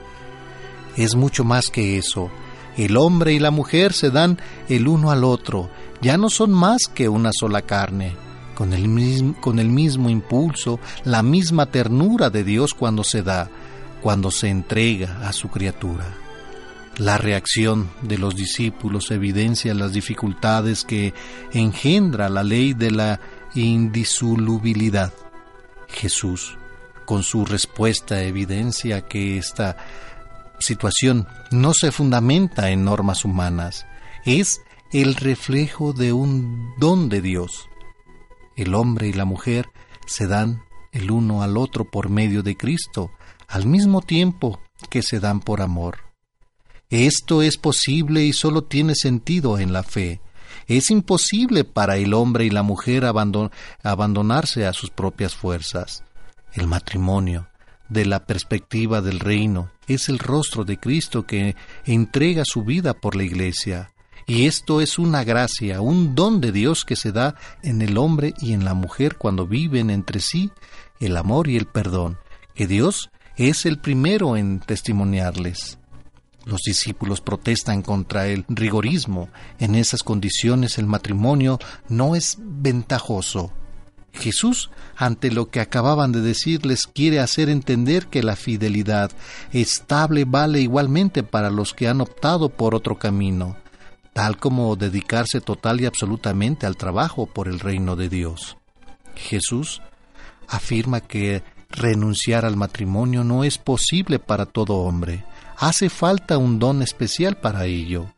Es 0.95 1.15
mucho 1.15 1.43
más 1.43 1.69
que 1.69 1.97
eso. 1.97 2.29
El 2.75 2.97
hombre 2.97 3.33
y 3.33 3.39
la 3.39 3.49
mujer 3.49 3.93
se 3.93 4.11
dan 4.11 4.39
el 4.69 4.87
uno 4.87 5.09
al 5.09 5.23
otro, 5.23 5.69
ya 6.01 6.17
no 6.17 6.29
son 6.29 6.51
más 6.51 6.83
que 6.93 7.09
una 7.09 7.31
sola 7.33 7.63
carne 7.63 8.26
con 8.57 8.73
el, 8.73 8.87
mismo, 8.87 9.39
con 9.39 9.59
el 9.59 9.69
mismo 9.69 10.09
impulso, 10.09 10.79
la 11.03 11.21
misma 11.21 11.67
ternura 11.67 12.31
de 12.31 12.43
Dios 12.43 12.73
cuando 12.73 13.03
se 13.03 13.21
da, 13.21 13.51
cuando 14.01 14.31
se 14.31 14.49
entrega 14.49 15.19
a 15.27 15.31
su 15.31 15.49
criatura. 15.49 16.17
La 16.97 17.19
reacción 17.19 17.91
de 18.01 18.17
los 18.17 18.35
discípulos 18.35 19.11
evidencia 19.11 19.75
las 19.75 19.93
dificultades 19.93 20.85
que 20.85 21.13
engendra 21.53 22.29
la 22.29 22.43
ley 22.43 22.73
de 22.73 22.89
la 22.89 23.19
indisolubilidad. 23.53 25.13
Jesús, 25.87 26.57
con 27.05 27.21
su 27.21 27.45
respuesta, 27.45 28.23
evidencia 28.23 29.01
que 29.01 29.37
esta 29.37 29.77
situación 30.57 31.27
no 31.51 31.75
se 31.75 31.91
fundamenta 31.91 32.71
en 32.71 32.83
normas 32.83 33.23
humanas, 33.23 33.85
es 34.25 34.61
el 34.91 35.13
reflejo 35.13 35.93
de 35.93 36.11
un 36.11 36.73
don 36.79 37.07
de 37.07 37.21
Dios 37.21 37.69
el 38.57 38.75
hombre 38.75 39.07
y 39.07 39.13
la 39.13 39.23
mujer 39.23 39.69
se 40.07 40.27
dan 40.27 40.63
el 40.91 41.11
uno 41.11 41.43
al 41.43 41.55
otro 41.57 41.85
por 41.85 42.09
medio 42.09 42.43
de 42.43 42.57
Cristo, 42.57 43.11
al 43.47 43.65
mismo 43.65 44.01
tiempo 44.01 44.59
que 44.89 45.01
se 45.01 45.19
dan 45.19 45.39
por 45.39 45.61
amor. 45.61 45.99
Esto 46.89 47.41
es 47.41 47.57
posible 47.57 48.23
y 48.23 48.33
solo 48.33 48.63
tiene 48.63 48.95
sentido 48.95 49.59
en 49.59 49.73
la 49.73 49.83
fe. 49.83 50.21
Es 50.67 50.89
imposible 50.89 51.63
para 51.63 51.97
el 51.97 52.13
hombre 52.13 52.45
y 52.45 52.49
la 52.49 52.63
mujer 52.63 53.05
abandonarse 53.05 54.65
a 54.65 54.73
sus 54.73 54.89
propias 54.89 55.35
fuerzas. 55.35 56.03
El 56.53 56.67
matrimonio, 56.67 57.47
de 57.89 58.05
la 58.05 58.25
perspectiva 58.25 59.01
del 59.01 59.19
reino, 59.19 59.69
es 59.87 60.09
el 60.09 60.19
rostro 60.19 60.65
de 60.65 60.77
Cristo 60.77 61.25
que 61.25 61.55
entrega 61.85 62.43
su 62.45 62.63
vida 62.63 62.93
por 62.93 63.15
la 63.15 63.23
Iglesia 63.23 63.91
Y 64.29 64.45
esto 64.45 64.81
es 64.81 64.99
una 64.99 65.23
gracia, 65.23 65.79
un 65.79 66.13
don 66.13 66.41
de 66.41 66.51
Dios 66.51 66.83
que 66.83 66.97
se 66.97 67.13
da 67.13 67.35
en 67.63 67.81
el 67.81 67.97
hombre 67.97 68.33
y 68.41 68.51
en 68.51 68.65
la 68.65 68.73
mujer 68.73 69.15
cuando 69.15 69.47
viven 69.47 69.89
entre 69.89 70.19
sí 70.19 70.51
el 70.99 71.15
amor 71.15 71.47
y 71.47 71.55
el 71.55 71.65
perdón, 71.65 72.17
que 72.53 72.67
Dios 72.67 73.09
es 73.37 73.65
el 73.65 73.79
primero 73.79 74.35
en 74.35 74.59
testimoniarles. 74.59 75.79
Los 76.43 76.61
discípulos 76.63 77.21
protestan 77.21 77.81
contra 77.81 78.27
el 78.27 78.43
rigorismo. 78.49 79.29
En 79.59 79.75
esas 79.75 80.03
condiciones 80.03 80.77
el 80.77 80.87
matrimonio 80.87 81.57
no 81.87 82.13
es 82.13 82.37
ventajoso. 82.41 83.53
Jesús, 84.11 84.71
ante 84.97 85.31
lo 85.31 85.49
que 85.51 85.61
acababan 85.61 86.11
de 86.11 86.19
decirles, 86.19 86.85
quiere 86.85 87.21
hacer 87.21 87.47
entender 87.47 88.07
que 88.07 88.23
la 88.23 88.35
fidelidad 88.35 89.09
estable 89.53 90.25
vale 90.25 90.59
igualmente 90.59 91.23
para 91.23 91.49
los 91.49 91.73
que 91.73 91.87
han 91.87 92.01
optado 92.01 92.49
por 92.49 92.75
otro 92.75 92.97
camino 92.97 93.55
tal 94.17 94.39
como 94.39 94.75
dedicarse 94.75 95.41
total 95.41 95.79
y 95.79 95.85
absolutamente 95.85 96.65
al 96.65 96.75
trabajo 96.75 97.27
por 97.27 97.47
el 97.47 97.59
reino 97.59 97.95
de 97.95 98.09
Dios. 98.09 98.57
Jesús 99.15 99.83
afirma 100.47 101.01
que 101.01 101.43
renunciar 101.69 102.43
al 102.43 102.57
matrimonio 102.57 103.23
no 103.23 103.43
es 103.43 103.59
posible 103.59 104.17
para 104.17 104.47
todo 104.47 104.77
hombre. 104.77 105.23
Hace 105.55 105.91
falta 105.91 106.39
un 106.39 106.57
don 106.57 106.81
especial 106.81 107.37
para 107.37 107.67
ello. 107.67 108.11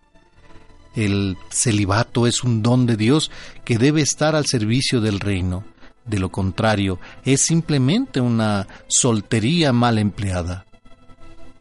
El 0.95 1.35
celibato 1.49 2.27
es 2.27 2.45
un 2.45 2.63
don 2.63 2.85
de 2.85 2.95
Dios 2.95 3.29
que 3.65 3.77
debe 3.77 3.99
estar 3.99 4.37
al 4.37 4.45
servicio 4.45 5.01
del 5.01 5.19
reino. 5.19 5.65
De 6.05 6.17
lo 6.17 6.29
contrario, 6.29 6.97
es 7.25 7.41
simplemente 7.41 8.21
una 8.21 8.69
soltería 8.87 9.73
mal 9.73 9.97
empleada 9.97 10.65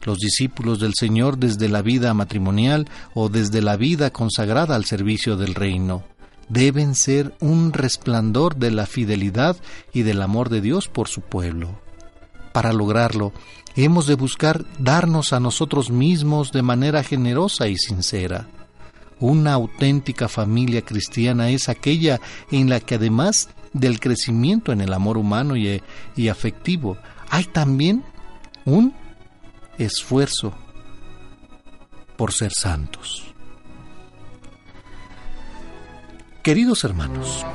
los 0.03 0.17
discípulos 0.17 0.79
del 0.79 0.93
Señor 0.93 1.37
desde 1.37 1.69
la 1.69 1.81
vida 1.81 2.13
matrimonial 2.13 2.87
o 3.13 3.29
desde 3.29 3.61
la 3.61 3.75
vida 3.77 4.11
consagrada 4.11 4.75
al 4.75 4.85
servicio 4.85 5.35
del 5.37 5.55
reino. 5.55 6.03
Deben 6.47 6.95
ser 6.95 7.35
un 7.39 7.73
resplandor 7.73 8.55
de 8.55 8.71
la 8.71 8.85
fidelidad 8.85 9.57
y 9.93 10.01
del 10.01 10.21
amor 10.21 10.49
de 10.49 10.61
Dios 10.61 10.87
por 10.87 11.07
su 11.07 11.21
pueblo. 11.21 11.79
Para 12.53 12.73
lograrlo, 12.73 13.33
hemos 13.75 14.07
de 14.07 14.15
buscar 14.15 14.65
darnos 14.79 15.33
a 15.33 15.39
nosotros 15.39 15.91
mismos 15.91 16.51
de 16.51 16.63
manera 16.63 17.03
generosa 17.03 17.67
y 17.67 17.77
sincera. 17.77 18.47
Una 19.19 19.53
auténtica 19.53 20.27
familia 20.27 20.81
cristiana 20.81 21.49
es 21.49 21.69
aquella 21.69 22.19
en 22.51 22.69
la 22.69 22.79
que 22.79 22.95
además 22.95 23.49
del 23.73 23.99
crecimiento 23.99 24.71
en 24.71 24.81
el 24.81 24.93
amor 24.93 25.17
humano 25.17 25.55
y, 25.55 25.83
y 26.15 26.27
afectivo, 26.29 26.97
hay 27.29 27.43
también 27.43 28.03
un 28.65 28.93
esfuerzo 29.79 30.53
por 32.17 32.33
ser 32.33 32.51
santos. 32.51 33.33
Queridos 36.43 36.83
hermanos, 36.83 37.45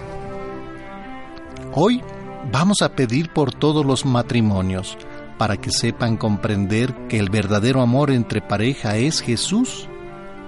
hoy 1.75 2.03
vamos 2.51 2.81
a 2.81 2.91
pedir 2.95 3.31
por 3.31 3.53
todos 3.53 3.85
los 3.85 4.07
matrimonios 4.07 4.97
para 5.39 5.59
que 5.59 5.71
sepan 5.71 6.17
comprender 6.17 6.95
que 7.09 7.19
el 7.19 7.29
verdadero 7.29 7.83
amor 7.83 8.11
entre 8.11 8.41
pareja 8.41 8.97
es 8.97 9.21
Jesús, 9.21 9.89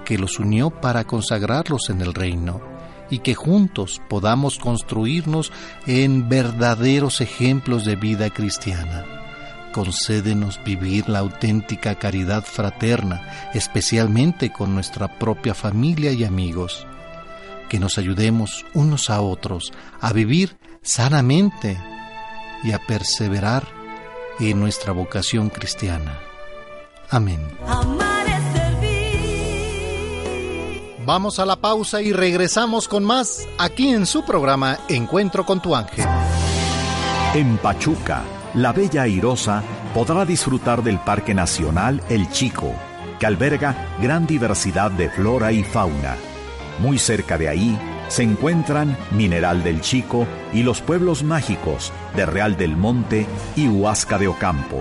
que 0.03 0.17
los 0.17 0.39
unió 0.39 0.71
para 0.71 1.03
consagrarlos 1.03 1.89
en 1.89 2.01
el 2.01 2.13
reino, 2.13 2.61
y 3.09 3.19
que 3.19 3.35
juntos 3.35 4.01
podamos 4.09 4.57
construirnos 4.57 5.51
en 5.85 6.27
verdaderos 6.27 7.21
ejemplos 7.21 7.85
de 7.85 7.95
vida 7.95 8.29
cristiana 8.29 9.17
concédenos 9.77 10.59
vivir 10.63 11.07
la 11.07 11.19
auténtica 11.19 11.93
caridad 11.93 12.43
fraterna, 12.43 13.21
especialmente 13.53 14.51
con 14.51 14.73
nuestra 14.73 15.19
propia 15.19 15.53
familia 15.53 16.11
y 16.13 16.23
amigos. 16.23 16.87
Que 17.69 17.77
nos 17.77 17.99
ayudemos 17.99 18.65
unos 18.73 19.11
a 19.11 19.21
otros 19.21 19.71
a 20.01 20.13
vivir 20.13 20.57
sanamente 20.81 21.79
y 22.63 22.71
a 22.71 22.79
perseverar 22.87 23.67
en 24.39 24.59
nuestra 24.59 24.93
vocación 24.93 25.49
cristiana. 25.49 26.17
Amén. 27.11 27.47
Vamos 31.05 31.37
a 31.37 31.45
la 31.45 31.57
pausa 31.57 32.01
y 32.01 32.13
regresamos 32.13 32.87
con 32.87 33.03
más 33.03 33.47
aquí 33.59 33.89
en 33.89 34.07
su 34.07 34.25
programa 34.25 34.79
Encuentro 34.89 35.45
con 35.45 35.61
tu 35.61 35.75
ángel. 35.75 36.07
En 37.35 37.59
Pachuca 37.59 38.23
la 38.57 38.73
bella 38.73 39.03
airosa 39.03 39.61
podrá 39.93 40.25
disfrutar 40.25 40.81
del 40.81 40.97
Parque 40.97 41.35
Nacional 41.35 42.01
El 42.09 42.27
Chico, 42.31 42.73
que 43.19 43.27
alberga 43.27 43.75
gran 44.01 44.25
diversidad 44.25 44.89
de 44.89 45.09
flora 45.09 45.51
y 45.51 45.63
fauna. 45.63 46.15
Muy 46.79 46.97
cerca 46.97 47.37
de 47.37 47.49
ahí 47.49 47.77
se 48.07 48.23
encuentran 48.23 48.97
Mineral 49.11 49.63
del 49.63 49.81
Chico 49.81 50.25
y 50.53 50.63
los 50.63 50.81
pueblos 50.81 51.21
mágicos 51.23 51.93
de 52.15 52.25
Real 52.25 52.57
del 52.57 52.75
Monte 52.75 53.27
y 53.55 53.67
Huasca 53.67 54.17
de 54.17 54.27
Ocampo, 54.27 54.79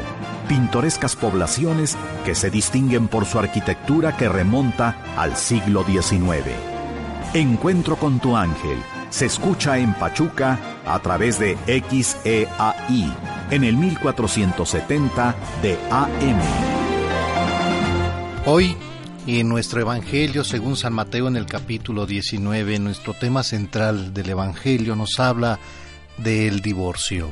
pintorescas 0.49 1.15
poblaciones 1.15 1.99
que 2.25 2.35
se 2.35 2.49
distinguen 2.49 3.09
por 3.09 3.27
su 3.27 3.39
arquitectura 3.39 4.17
que 4.17 4.31
remonta 4.31 4.97
al 5.19 5.37
siglo 5.37 5.85
XIX. 5.85 6.49
Encuentro 7.35 7.97
con 7.97 8.21
tu 8.21 8.37
ángel 8.37 8.79
se 9.11 9.27
escucha 9.27 9.79
en 9.79 9.95
Pachuca 9.95 10.59
a 10.85 10.99
través 11.01 11.39
de 11.39 11.57
XEAI 11.67 13.13
en 13.51 13.65
el 13.65 13.77
1470 13.77 15.37
de 15.63 15.79
AM. 15.91 16.41
Hoy, 18.47 18.77
en 19.27 19.49
nuestro 19.49 19.81
Evangelio, 19.81 20.45
según 20.45 20.77
San 20.77 20.93
Mateo 20.93 21.29
en 21.29 21.37
el 21.37 21.47
capítulo 21.47 22.07
19, 22.07 22.79
nuestro 22.79 23.15
tema 23.15 23.43
central 23.43 24.15
del 24.15 24.31
Evangelio 24.31 24.95
nos 24.97 25.19
habla 25.19 25.59
del 26.19 26.61
divorcio. 26.61 27.31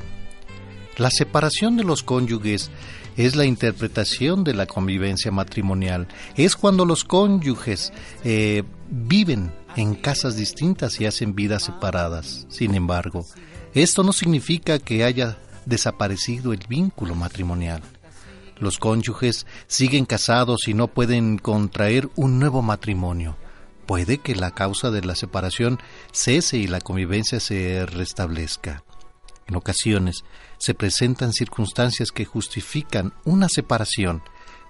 La 0.97 1.11
separación 1.11 1.77
de 1.77 1.85
los 1.85 2.03
cónyuges 2.03 2.71
es 3.17 3.37
la 3.37 3.45
interpretación 3.45 4.45
de 4.45 4.55
la 4.55 4.67
convivencia 4.67 5.31
matrimonial. 5.31 6.09
Es 6.37 6.57
cuando 6.57 6.85
los 6.85 7.05
cónyuges 7.05 7.93
eh, 8.25 8.65
viven 8.91 9.53
en 9.77 9.95
casas 9.95 10.37
distintas 10.37 11.01
y 11.01 11.07
hacen 11.07 11.35
vidas 11.35 11.65
separadas. 11.65 12.47
Sin 12.49 12.75
embargo, 12.75 13.27
esto 13.75 14.03
no 14.03 14.13
significa 14.13 14.79
que 14.79 15.05
haya 15.05 15.39
desaparecido 15.67 16.53
el 16.53 16.61
vínculo 16.69 17.15
matrimonial. 17.15 17.83
Los 18.59 18.79
cónyuges 18.79 19.47
siguen 19.67 20.05
casados 20.05 20.69
y 20.69 20.75
no 20.75 20.89
pueden 20.89 21.39
contraer 21.39 22.09
un 22.15 22.39
nuevo 22.39 22.63
matrimonio. 22.63 23.37
Puede 23.87 24.19
que 24.19 24.35
la 24.35 24.53
causa 24.53 24.91
de 24.91 25.03
la 25.03 25.15
separación 25.15 25.79
cese 26.13 26.57
y 26.57 26.67
la 26.67 26.81
convivencia 26.81 27.41
se 27.41 27.85
restablezca. 27.85 28.85
En 29.47 29.57
ocasiones 29.57 30.25
se 30.59 30.75
presentan 30.75 31.33
circunstancias 31.33 32.11
que 32.11 32.25
justifican 32.25 33.13
una 33.25 33.49
separación. 33.49 34.23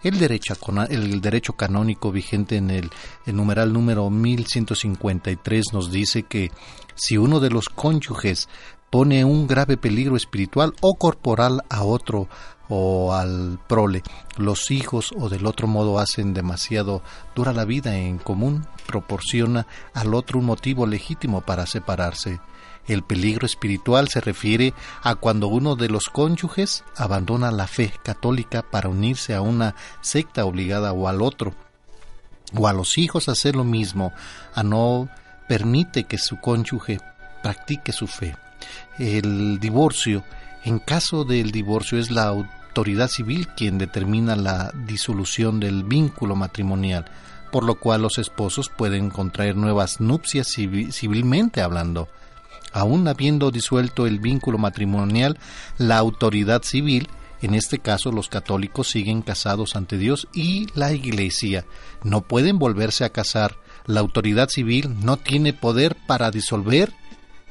El 0.04 0.18
derecho, 0.18 0.54
el 0.90 1.20
derecho 1.22 1.54
canónico 1.54 2.12
vigente 2.12 2.56
en 2.56 2.70
el, 2.70 2.90
el 3.24 3.34
numeral 3.34 3.72
número 3.72 4.10
1153 4.10 5.64
nos 5.72 5.90
dice 5.90 6.24
que 6.24 6.50
si 6.94 7.16
uno 7.16 7.40
de 7.40 7.48
los 7.48 7.70
cónyuges 7.70 8.48
pone 8.90 9.24
un 9.24 9.46
grave 9.46 9.78
peligro 9.78 10.14
espiritual 10.14 10.74
o 10.82 10.94
corporal 10.96 11.62
a 11.70 11.84
otro 11.84 12.28
o 12.68 13.14
al 13.14 13.58
prole. 13.66 14.02
Los 14.36 14.70
hijos 14.70 15.12
o 15.18 15.28
del 15.28 15.46
otro 15.46 15.66
modo 15.66 15.98
hacen 15.98 16.34
demasiado 16.34 17.02
dura 17.34 17.54
la 17.54 17.64
vida 17.64 17.96
en 17.96 18.18
común, 18.18 18.66
proporciona 18.86 19.66
al 19.94 20.14
otro 20.14 20.38
un 20.38 20.44
motivo 20.44 20.86
legítimo 20.86 21.40
para 21.40 21.66
separarse. 21.66 22.40
El 22.86 23.02
peligro 23.02 23.46
espiritual 23.46 24.08
se 24.08 24.20
refiere 24.20 24.74
a 25.02 25.14
cuando 25.14 25.48
uno 25.48 25.76
de 25.76 25.88
los 25.88 26.04
cónyuges 26.04 26.84
abandona 26.96 27.50
la 27.50 27.66
fe 27.66 27.92
católica 28.02 28.62
para 28.62 28.88
unirse 28.88 29.34
a 29.34 29.40
una 29.40 29.74
secta 30.00 30.44
obligada 30.44 30.92
o 30.92 31.08
al 31.08 31.22
otro, 31.22 31.54
o 32.54 32.68
a 32.68 32.72
los 32.72 32.98
hijos 32.98 33.28
hacer 33.28 33.56
lo 33.56 33.64
mismo, 33.64 34.12
a 34.54 34.62
no 34.62 35.08
permite 35.48 36.04
que 36.04 36.18
su 36.18 36.40
cónyuge 36.40 37.00
practique 37.42 37.92
su 37.92 38.06
fe 38.06 38.36
el 38.98 39.58
divorcio. 39.60 40.24
En 40.64 40.78
caso 40.78 41.24
del 41.24 41.50
divorcio 41.50 41.98
es 41.98 42.10
la 42.10 42.24
autoridad 42.24 43.08
civil 43.08 43.48
quien 43.48 43.78
determina 43.78 44.36
la 44.36 44.72
disolución 44.86 45.60
del 45.60 45.84
vínculo 45.84 46.36
matrimonial, 46.36 47.04
por 47.52 47.64
lo 47.64 47.76
cual 47.76 48.02
los 48.02 48.18
esposos 48.18 48.68
pueden 48.68 49.10
contraer 49.10 49.56
nuevas 49.56 50.00
nupcias 50.00 50.48
civilmente 50.48 51.60
hablando. 51.60 52.08
Aún 52.74 53.06
habiendo 53.06 53.52
disuelto 53.52 54.08
el 54.08 54.18
vínculo 54.18 54.58
matrimonial, 54.58 55.38
la 55.78 55.96
autoridad 55.96 56.64
civil, 56.64 57.08
en 57.40 57.54
este 57.54 57.78
caso 57.78 58.10
los 58.10 58.28
católicos, 58.28 58.88
siguen 58.88 59.22
casados 59.22 59.76
ante 59.76 59.96
Dios 59.96 60.26
y 60.34 60.66
la 60.74 60.92
Iglesia. 60.92 61.64
No 62.02 62.22
pueden 62.22 62.58
volverse 62.58 63.04
a 63.04 63.10
casar. 63.10 63.56
La 63.86 64.00
autoridad 64.00 64.48
civil 64.48 64.92
no 65.04 65.18
tiene 65.18 65.52
poder 65.52 65.96
para 66.08 66.32
disolver 66.32 66.92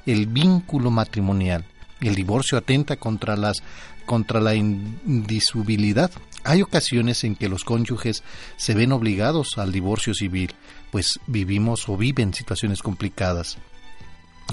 el 0.05 0.27
vínculo 0.27 0.91
matrimonial. 0.91 1.63
El 2.01 2.15
divorcio 2.15 2.57
atenta 2.57 2.97
contra 2.97 3.37
las 3.37 3.63
contra 4.05 4.41
la 4.41 4.53
indisubilidad 4.53 6.11
Hay 6.43 6.61
ocasiones 6.61 7.23
en 7.23 7.37
que 7.37 7.47
los 7.47 7.63
cónyuges 7.63 8.21
se 8.57 8.73
ven 8.73 8.91
obligados 8.91 9.57
al 9.57 9.71
divorcio 9.71 10.13
civil, 10.13 10.53
pues 10.91 11.21
vivimos 11.27 11.87
o 11.87 11.95
viven 11.95 12.33
situaciones 12.33 12.81
complicadas. 12.81 13.57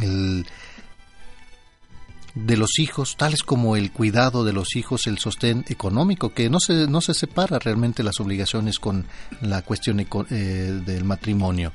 El, 0.01 0.47
de 2.35 2.56
los 2.56 2.78
hijos, 2.78 3.16
tales 3.16 3.43
como 3.43 3.77
el 3.77 3.90
cuidado 3.90 4.44
de 4.44 4.52
los 4.52 4.77
hijos, 4.77 5.06
el 5.06 5.18
sostén 5.18 5.64
económico, 5.68 6.32
que 6.32 6.48
no 6.48 6.60
se, 6.60 6.86
no 6.86 7.01
se 7.01 7.14
separa 7.14 7.59
realmente 7.59 8.02
las 8.02 8.20
obligaciones 8.20 8.78
con 8.78 9.06
la 9.40 9.62
cuestión 9.62 10.01
eh, 10.01 10.81
del 10.85 11.05
matrimonio. 11.05 11.72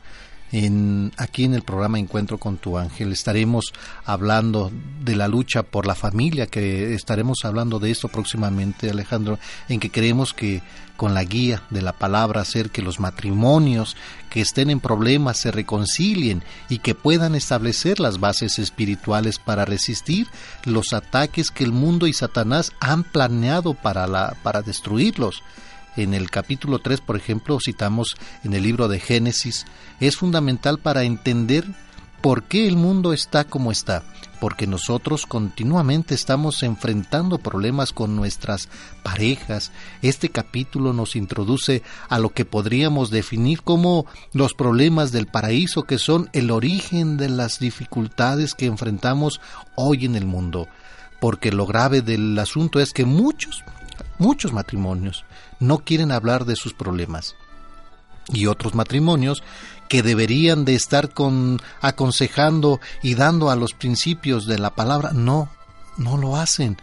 En, 0.51 1.11
aquí 1.17 1.43
en 1.43 1.53
el 1.53 1.63
programa 1.63 1.99
Encuentro 1.99 2.38
con 2.38 2.57
tu 2.57 2.77
ángel. 2.77 3.11
Estaremos 3.11 3.73
hablando 4.05 4.72
de 5.01 5.15
la 5.15 5.27
lucha 5.27 5.63
por 5.63 5.85
la 5.85 5.95
familia, 5.95 6.47
que 6.47 6.93
estaremos 6.93 7.43
hablando 7.43 7.80
de 7.80 7.91
esto 7.91 8.07
próximamente, 8.07 8.89
Alejandro, 8.89 9.38
en 9.67 9.80
que 9.80 9.91
creemos 9.91 10.34
que 10.34 10.61
con 10.95 11.13
la 11.13 11.23
guía 11.23 11.63
de 11.69 11.81
la 11.81 11.93
palabra 11.93 12.41
hacer 12.41 12.69
que 12.69 12.81
los 12.81 12.99
matrimonios 12.99 13.95
que 14.30 14.41
estén 14.41 14.69
en 14.69 14.80
problemas 14.80 15.38
se 15.38 15.51
reconcilien 15.51 16.43
y 16.69 16.80
que 16.80 16.95
puedan 16.95 17.35
establecer 17.35 17.99
las 17.99 18.19
bases 18.19 18.59
espirituales 18.59 19.39
para 19.39 19.65
resistir 19.65 20.27
los 20.63 20.93
ataques 20.93 21.51
que 21.51 21.63
el 21.63 21.72
mundo 21.72 22.07
y 22.07 22.13
Satanás 22.13 22.72
han 22.80 23.03
planeado 23.03 23.73
para, 23.73 24.07
la, 24.07 24.35
para 24.43 24.61
destruirlos 24.61 25.43
en 25.95 26.13
el 26.13 26.30
capítulo 26.30 26.80
3, 26.80 27.01
por 27.01 27.15
ejemplo, 27.15 27.57
citamos 27.63 28.17
en 28.43 28.53
el 28.53 28.63
libro 28.63 28.88
de 28.88 28.99
Génesis, 28.99 29.65
es 29.99 30.17
fundamental 30.17 30.80
para 30.80 31.03
entender 31.03 31.65
por 32.26 32.43
qué 32.43 32.67
el 32.67 32.76
mundo 32.76 33.13
está 33.13 33.43
como 33.43 33.72
está, 33.72 34.03
porque 34.39 34.65
nosotros 34.65 35.27
continuamente 35.27 36.15
estamos 36.15 36.63
enfrentando 36.63 37.38
problemas 37.38 37.93
con 37.93 38.15
nuestras 38.15 38.67
parejas. 39.03 39.72
Este 40.01 40.30
capítulo 40.30 40.91
nos 40.91 41.15
introduce 41.15 41.84
a 42.09 42.17
lo 42.17 42.31
que 42.31 42.43
podríamos 42.43 43.11
definir 43.11 43.61
como 43.61 44.07
los 44.34 44.55
problemas 44.55 45.11
del 45.11 45.27
paraíso, 45.27 45.84
que 45.84 45.99
son 45.99 46.30
el 46.34 46.49
origen 46.49 47.17
de 47.17 47.30
las 47.30 47.59
dificultades 47.59 48.55
que 48.55 48.65
enfrentamos 48.65 49.39
hoy 49.76 50.05
en 50.05 50.15
el 50.15 50.26
mundo. 50.26 50.67
Porque 51.22 51.51
lo 51.51 51.67
grave 51.67 52.01
del 52.01 52.38
asunto 52.39 52.80
es 52.80 52.91
que 52.91 53.05
muchos, 53.05 53.63
muchos 54.17 54.51
matrimonios 54.51 55.26
no 55.60 55.80
quieren 55.80 56.11
hablar 56.11 56.45
de 56.45 56.56
sus 56.56 56.73
problemas. 56.73 57.36
Y 58.30 58.48
otros 58.48 58.73
matrimonios 58.73 59.44
que 59.88 60.02
deberían 60.02 60.65
de 60.65 60.76
estar 60.76 61.14
con 61.14 61.61
aconsejando 61.82 62.80
y 63.03 63.15
dando 63.15 63.49
a 63.49 63.56
los 63.56 63.73
principios 63.73 64.48
de 64.48 64.57
la 64.57 64.73
palabra, 64.73 65.11
no, 65.14 65.49
no 65.98 66.18
lo 66.18 66.36
hacen. 66.36 66.77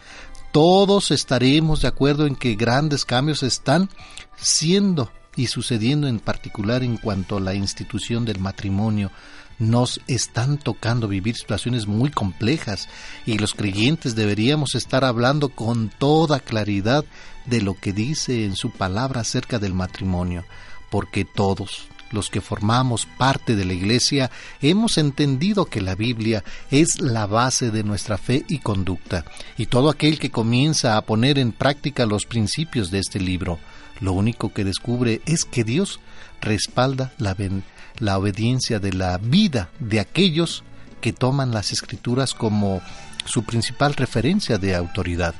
Todos 0.53 1.11
estaremos 1.11 1.83
de 1.83 1.89
acuerdo 1.89 2.27
en 2.27 2.37
que 2.37 2.55
grandes 2.55 3.05
cambios 3.05 3.43
están 3.43 3.89
siendo 4.37 5.11
y 5.35 5.47
sucediendo 5.47 6.09
en 6.09 6.21
particular 6.21 6.83
en 6.83 6.97
cuanto 6.97 7.39
a 7.39 7.41
la 7.41 7.55
institución 7.55 8.25
del 8.25 8.39
matrimonio. 8.39 9.11
Nos 9.59 10.01
están 10.07 10.59
tocando 10.59 11.09
vivir 11.09 11.37
situaciones 11.37 11.87
muy 11.87 12.11
complejas 12.11 12.89
y 13.27 13.39
los 13.39 13.55
creyentes 13.55 14.15
deberíamos 14.15 14.75
estar 14.75 15.05
hablando 15.05 15.51
con 15.51 15.89
toda 15.89 16.41
claridad 16.41 17.05
de 17.47 17.63
lo 17.63 17.75
que 17.75 17.93
dice 17.93 18.45
en 18.45 18.57
su 18.57 18.71
palabra 18.71 19.21
acerca 19.21 19.59
del 19.59 19.75
matrimonio, 19.75 20.45
porque 20.91 21.25
todos, 21.25 21.89
los 22.11 22.31
que 22.31 22.41
formamos 22.41 23.07
parte 23.07 23.57
de 23.57 23.65
la 23.65 23.73
Iglesia, 23.73 24.31
hemos 24.61 24.99
entendido 24.99 25.65
que 25.65 25.81
la 25.81 25.95
Biblia 25.95 26.45
es 26.71 27.01
la 27.01 27.27
base 27.27 27.71
de 27.71 27.83
nuestra 27.83 28.19
fe 28.19 28.45
y 28.49 28.59
conducta, 28.59 29.25
y 29.57 29.67
todo 29.67 29.91
aquel 29.91 30.19
que 30.19 30.31
comienza 30.31 30.97
a 30.97 31.03
poner 31.03 31.39
en 31.39 31.53
práctica 31.53 32.07
los 32.07 32.27
principios 32.27 32.91
de 32.91 32.99
este 32.99 33.19
libro, 33.19 33.59
lo 34.03 34.13
único 34.13 34.53
que 34.53 34.65
descubre 34.65 35.23
es 35.25 35.45
que 35.45 35.65
Dios 35.65 36.01
respalda 36.41 37.13
la, 37.19 38.19
obediencia 38.19 38.81
de 38.81 38.93
la 38.93 39.17
vida 39.17 39.71
de 39.79 40.01
aquellos 40.01 40.65
que 41.01 41.13
toman 41.13 41.53
las 41.53 41.73
escrituras 41.73 42.35
como 42.35 42.83
su 43.25 43.45
principal 43.45 43.95
referencia 43.95 44.59
de 44.59 44.75
autoridad. 44.75 45.35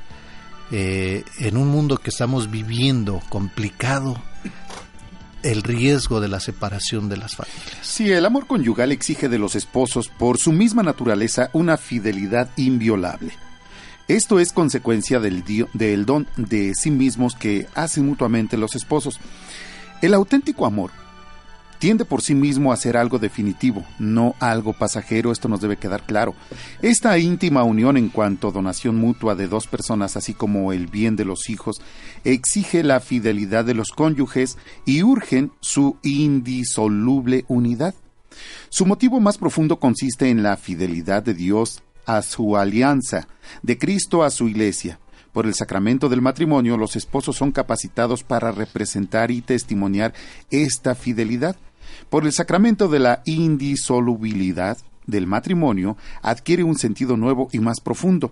Eh, 0.71 1.23
en 1.39 1.57
un 1.57 1.67
mundo 1.67 1.97
que 1.97 2.09
estamos 2.09 2.49
viviendo 2.49 3.21
complicado, 3.29 4.15
el 5.43 5.61
riesgo 5.61 6.21
de 6.21 6.29
la 6.29 6.39
separación 6.39 7.09
de 7.09 7.17
las 7.17 7.35
familias. 7.35 7.77
Sí, 7.81 8.09
el 8.09 8.25
amor 8.25 8.47
conyugal 8.47 8.93
exige 8.93 9.27
de 9.27 9.39
los 9.39 9.55
esposos, 9.55 10.07
por 10.07 10.37
su 10.37 10.53
misma 10.53 10.83
naturaleza, 10.83 11.49
una 11.51 11.75
fidelidad 11.75 12.49
inviolable. 12.55 13.33
Esto 14.07 14.39
es 14.39 14.51
consecuencia 14.51 15.19
del, 15.21 15.43
don 16.05 16.27
de 16.35 16.73
sí 16.75 16.91
mismos 16.91 17.35
que 17.35 17.67
hacen 17.73 18.05
mutuamente 18.05 18.57
los 18.57 18.75
esposos. 18.75 19.19
El 20.01 20.13
auténtico 20.13 20.65
amor 20.65 20.91
tiende 21.79 22.03
por 22.03 22.21
sí 22.21 22.35
mismo 22.35 22.73
a 22.73 22.77
ser 22.77 22.97
algo 22.97 23.17
definitivo, 23.17 23.85
no 23.99 24.35
algo 24.39 24.73
pasajero, 24.73 25.31
esto 25.31 25.47
nos 25.47 25.61
debe 25.61 25.77
quedar 25.77 26.03
claro. 26.03 26.35
Esta 26.81 27.17
íntima 27.17 27.63
unión 27.63 27.95
en 27.95 28.09
cuanto 28.09 28.51
donación 28.51 28.97
mutua 28.97 29.35
de 29.35 29.47
dos 29.47 29.67
personas, 29.67 30.17
así 30.17 30.33
como 30.33 30.73
el 30.73 30.87
bien 30.87 31.15
de 31.15 31.25
los 31.25 31.49
hijos, 31.49 31.81
exige 32.25 32.83
la 32.83 32.99
fidelidad 32.99 33.63
de 33.63 33.73
los 33.73 33.89
cónyuges 33.89 34.57
y 34.85 35.03
urgen 35.03 35.51
su 35.61 35.97
indisoluble 36.03 37.45
unidad. 37.47 37.95
Su 38.69 38.85
motivo 38.85 39.21
más 39.21 39.37
profundo 39.37 39.79
consiste 39.79 40.29
en 40.29 40.43
la 40.43 40.57
fidelidad 40.57 41.23
de 41.23 41.33
Dios 41.33 41.83
a 42.05 42.21
su 42.21 42.57
alianza, 42.57 43.27
de 43.61 43.77
Cristo 43.77 44.23
a 44.23 44.29
su 44.29 44.47
iglesia. 44.47 44.99
Por 45.31 45.45
el 45.47 45.55
sacramento 45.55 46.09
del 46.09 46.21
matrimonio, 46.21 46.77
los 46.77 46.95
esposos 46.95 47.35
son 47.35 47.51
capacitados 47.51 48.23
para 48.23 48.51
representar 48.51 49.31
y 49.31 49.41
testimoniar 49.41 50.13
esta 50.51 50.93
fidelidad 50.93 51.55
por 52.09 52.25
el 52.25 52.31
sacramento 52.31 52.87
de 52.87 52.99
la 52.99 53.21
indisolubilidad 53.25 54.77
del 55.05 55.27
matrimonio 55.27 55.97
adquiere 56.21 56.63
un 56.63 56.77
sentido 56.77 57.17
nuevo 57.17 57.49
y 57.51 57.59
más 57.59 57.79
profundo. 57.79 58.31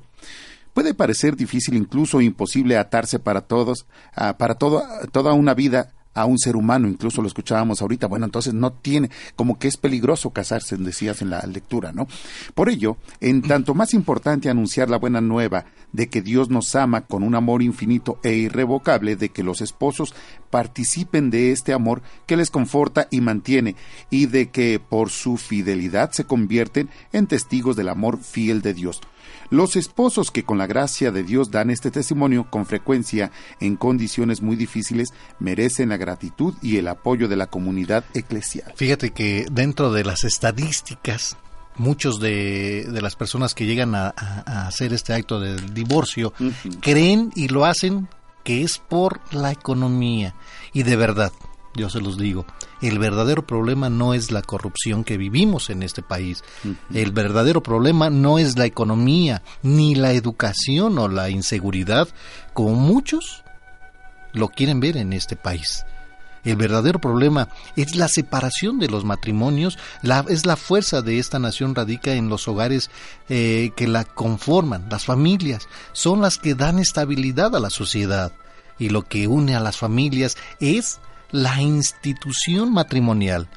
Puede 0.73 0.93
parecer 0.93 1.35
difícil, 1.35 1.75
incluso 1.75 2.21
imposible, 2.21 2.77
atarse 2.77 3.19
para 3.19 3.41
todos, 3.41 3.85
ah, 4.15 4.37
para 4.37 4.55
toda 4.55 5.33
una 5.33 5.53
vida 5.53 5.91
a 6.13 6.25
un 6.25 6.37
ser 6.37 6.55
humano, 6.55 6.87
incluso 6.87 7.21
lo 7.21 7.27
escuchábamos 7.27 7.81
ahorita, 7.81 8.07
bueno, 8.07 8.25
entonces 8.25 8.53
no 8.53 8.71
tiene, 8.71 9.09
como 9.35 9.57
que 9.57 9.67
es 9.67 9.77
peligroso 9.77 10.31
casarse, 10.31 10.77
decías 10.77 11.21
en 11.21 11.29
la 11.29 11.41
lectura, 11.41 11.91
¿no? 11.91 12.07
Por 12.53 12.69
ello, 12.69 12.97
en 13.19 13.41
tanto 13.41 13.73
más 13.73 13.93
importante 13.93 14.49
anunciar 14.49 14.89
la 14.89 14.97
buena 14.97 15.21
nueva 15.21 15.65
de 15.93 16.07
que 16.07 16.21
Dios 16.21 16.49
nos 16.49 16.75
ama 16.75 17.01
con 17.01 17.23
un 17.23 17.35
amor 17.35 17.61
infinito 17.61 18.19
e 18.23 18.33
irrevocable, 18.33 19.15
de 19.15 19.29
que 19.29 19.43
los 19.43 19.61
esposos 19.61 20.13
participen 20.49 21.29
de 21.29 21.51
este 21.51 21.73
amor 21.73 22.01
que 22.25 22.37
les 22.37 22.49
conforta 22.49 23.07
y 23.09 23.21
mantiene, 23.21 23.75
y 24.09 24.25
de 24.25 24.49
que 24.49 24.79
por 24.79 25.09
su 25.09 25.37
fidelidad 25.37 26.11
se 26.11 26.25
convierten 26.25 26.89
en 27.13 27.27
testigos 27.27 27.75
del 27.75 27.89
amor 27.89 28.19
fiel 28.19 28.61
de 28.61 28.73
Dios. 28.73 29.01
Los 29.51 29.75
esposos 29.75 30.31
que 30.31 30.43
con 30.43 30.57
la 30.57 30.65
gracia 30.65 31.11
de 31.11 31.23
Dios 31.23 31.51
dan 31.51 31.69
este 31.69 31.91
testimonio 31.91 32.47
con 32.49 32.65
frecuencia 32.65 33.31
en 33.59 33.75
condiciones 33.75 34.41
muy 34.41 34.55
difíciles 34.55 35.09
merecen 35.39 35.89
la 35.89 35.97
gratitud 35.97 36.53
y 36.61 36.77
el 36.77 36.87
apoyo 36.87 37.27
de 37.27 37.35
la 37.35 37.47
comunidad 37.47 38.05
eclesial. 38.13 38.71
Fíjate 38.77 39.11
que 39.11 39.45
dentro 39.51 39.91
de 39.91 40.05
las 40.05 40.23
estadísticas 40.23 41.35
muchos 41.75 42.21
de, 42.21 42.87
las 43.01 43.17
personas 43.17 43.53
que 43.53 43.65
llegan 43.65 43.93
a, 43.93 44.09
hacer 44.67 44.93
este 44.93 45.13
acto 45.13 45.41
de 45.41 45.57
divorcio 45.73 46.33
creen 46.79 47.31
y 47.35 47.49
lo 47.49 47.65
hacen 47.65 48.07
que 48.45 48.63
es 48.63 48.77
por 48.79 49.19
la 49.33 49.51
economía. 49.51 50.33
Y 50.71 50.83
de 50.83 50.95
verdad, 50.95 51.33
yo 51.75 51.89
se 51.89 51.99
los 51.99 52.17
digo, 52.17 52.45
el 52.81 52.99
verdadero 52.99 53.45
problema 53.45 53.89
no 53.89 54.13
es 54.13 54.31
la 54.31 54.41
corrupción 54.41 55.03
que 55.03 55.17
vivimos 55.17 55.69
en 55.69 55.83
este 55.83 56.01
país. 56.01 56.43
El 56.93 57.11
verdadero 57.11 57.61
problema 57.61 58.09
no 58.09 58.39
es 58.39 58.57
la 58.57 58.65
economía, 58.65 59.43
ni 59.61 59.95
la 59.95 60.13
educación 60.13 60.97
o 60.97 61.07
la 61.07 61.29
inseguridad, 61.29 62.07
como 62.53 62.75
muchos 62.75 63.43
lo 64.33 64.49
quieren 64.49 64.79
ver 64.79 64.97
en 64.97 65.13
este 65.13 65.35
país. 65.35 65.85
El 66.43 66.55
verdadero 66.55 66.99
problema 66.99 67.49
es 67.75 67.95
la 67.95 68.07
separación 68.07 68.79
de 68.79 68.87
los 68.87 69.05
matrimonios, 69.05 69.77
la, 70.01 70.25
es 70.27 70.47
la 70.47 70.55
fuerza 70.55 71.03
de 71.03 71.19
esta 71.19 71.37
nación 71.37 71.75
radica 71.75 72.13
en 72.13 72.29
los 72.29 72.47
hogares 72.47 72.89
eh, 73.29 73.71
que 73.75 73.87
la 73.87 74.05
conforman, 74.05 74.87
las 74.89 75.05
familias, 75.05 75.67
son 75.93 76.21
las 76.21 76.39
que 76.39 76.55
dan 76.55 76.79
estabilidad 76.79 77.55
a 77.55 77.59
la 77.59 77.69
sociedad. 77.69 78.31
Y 78.79 78.89
lo 78.89 79.03
que 79.03 79.27
une 79.27 79.55
a 79.55 79.59
las 79.59 79.77
familias 79.77 80.35
es 80.59 80.99
la 81.31 81.61
institución 81.61 82.73
matrimonial. 82.73 83.47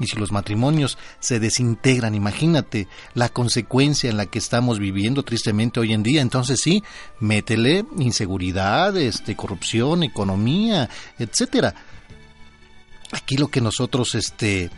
Y 0.00 0.06
si 0.06 0.16
los 0.16 0.32
matrimonios 0.32 0.98
se 1.20 1.38
desintegran, 1.38 2.14
imagínate 2.14 2.88
la 3.14 3.28
consecuencia 3.28 4.10
en 4.10 4.16
la 4.16 4.26
que 4.26 4.38
estamos 4.38 4.78
viviendo 4.78 5.22
tristemente 5.22 5.80
hoy 5.80 5.92
en 5.92 6.02
día. 6.02 6.22
Entonces 6.22 6.60
sí, 6.60 6.82
métele 7.20 7.84
inseguridad, 7.98 8.96
este, 8.96 9.36
corrupción, 9.36 10.02
economía, 10.02 10.88
etcétera. 11.18 11.74
Aquí 13.12 13.36
lo 13.36 13.48
que 13.48 13.60
nosotros 13.60 14.14
este, 14.14 14.70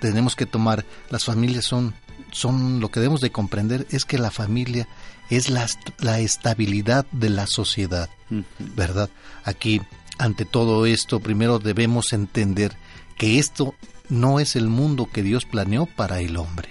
tenemos 0.00 0.34
que 0.34 0.46
tomar, 0.46 0.84
las 1.10 1.24
familias 1.24 1.64
son, 1.64 1.94
son 2.32 2.80
lo 2.80 2.90
que 2.90 3.00
debemos 3.00 3.20
de 3.20 3.30
comprender 3.30 3.86
es 3.90 4.04
que 4.04 4.18
la 4.18 4.32
familia 4.32 4.88
es 5.30 5.48
la, 5.48 5.66
la 5.98 6.18
estabilidad 6.18 7.06
de 7.12 7.30
la 7.30 7.46
sociedad, 7.46 8.10
¿verdad? 8.58 9.08
Aquí 9.44 9.80
ante 10.18 10.44
todo 10.44 10.86
esto, 10.86 11.20
primero 11.20 11.58
debemos 11.58 12.12
entender 12.12 12.76
que 13.16 13.38
esto 13.38 13.74
no 14.08 14.40
es 14.40 14.56
el 14.56 14.68
mundo 14.68 15.08
que 15.12 15.22
Dios 15.22 15.44
planeó 15.44 15.86
para 15.86 16.20
el 16.20 16.36
hombre. 16.36 16.70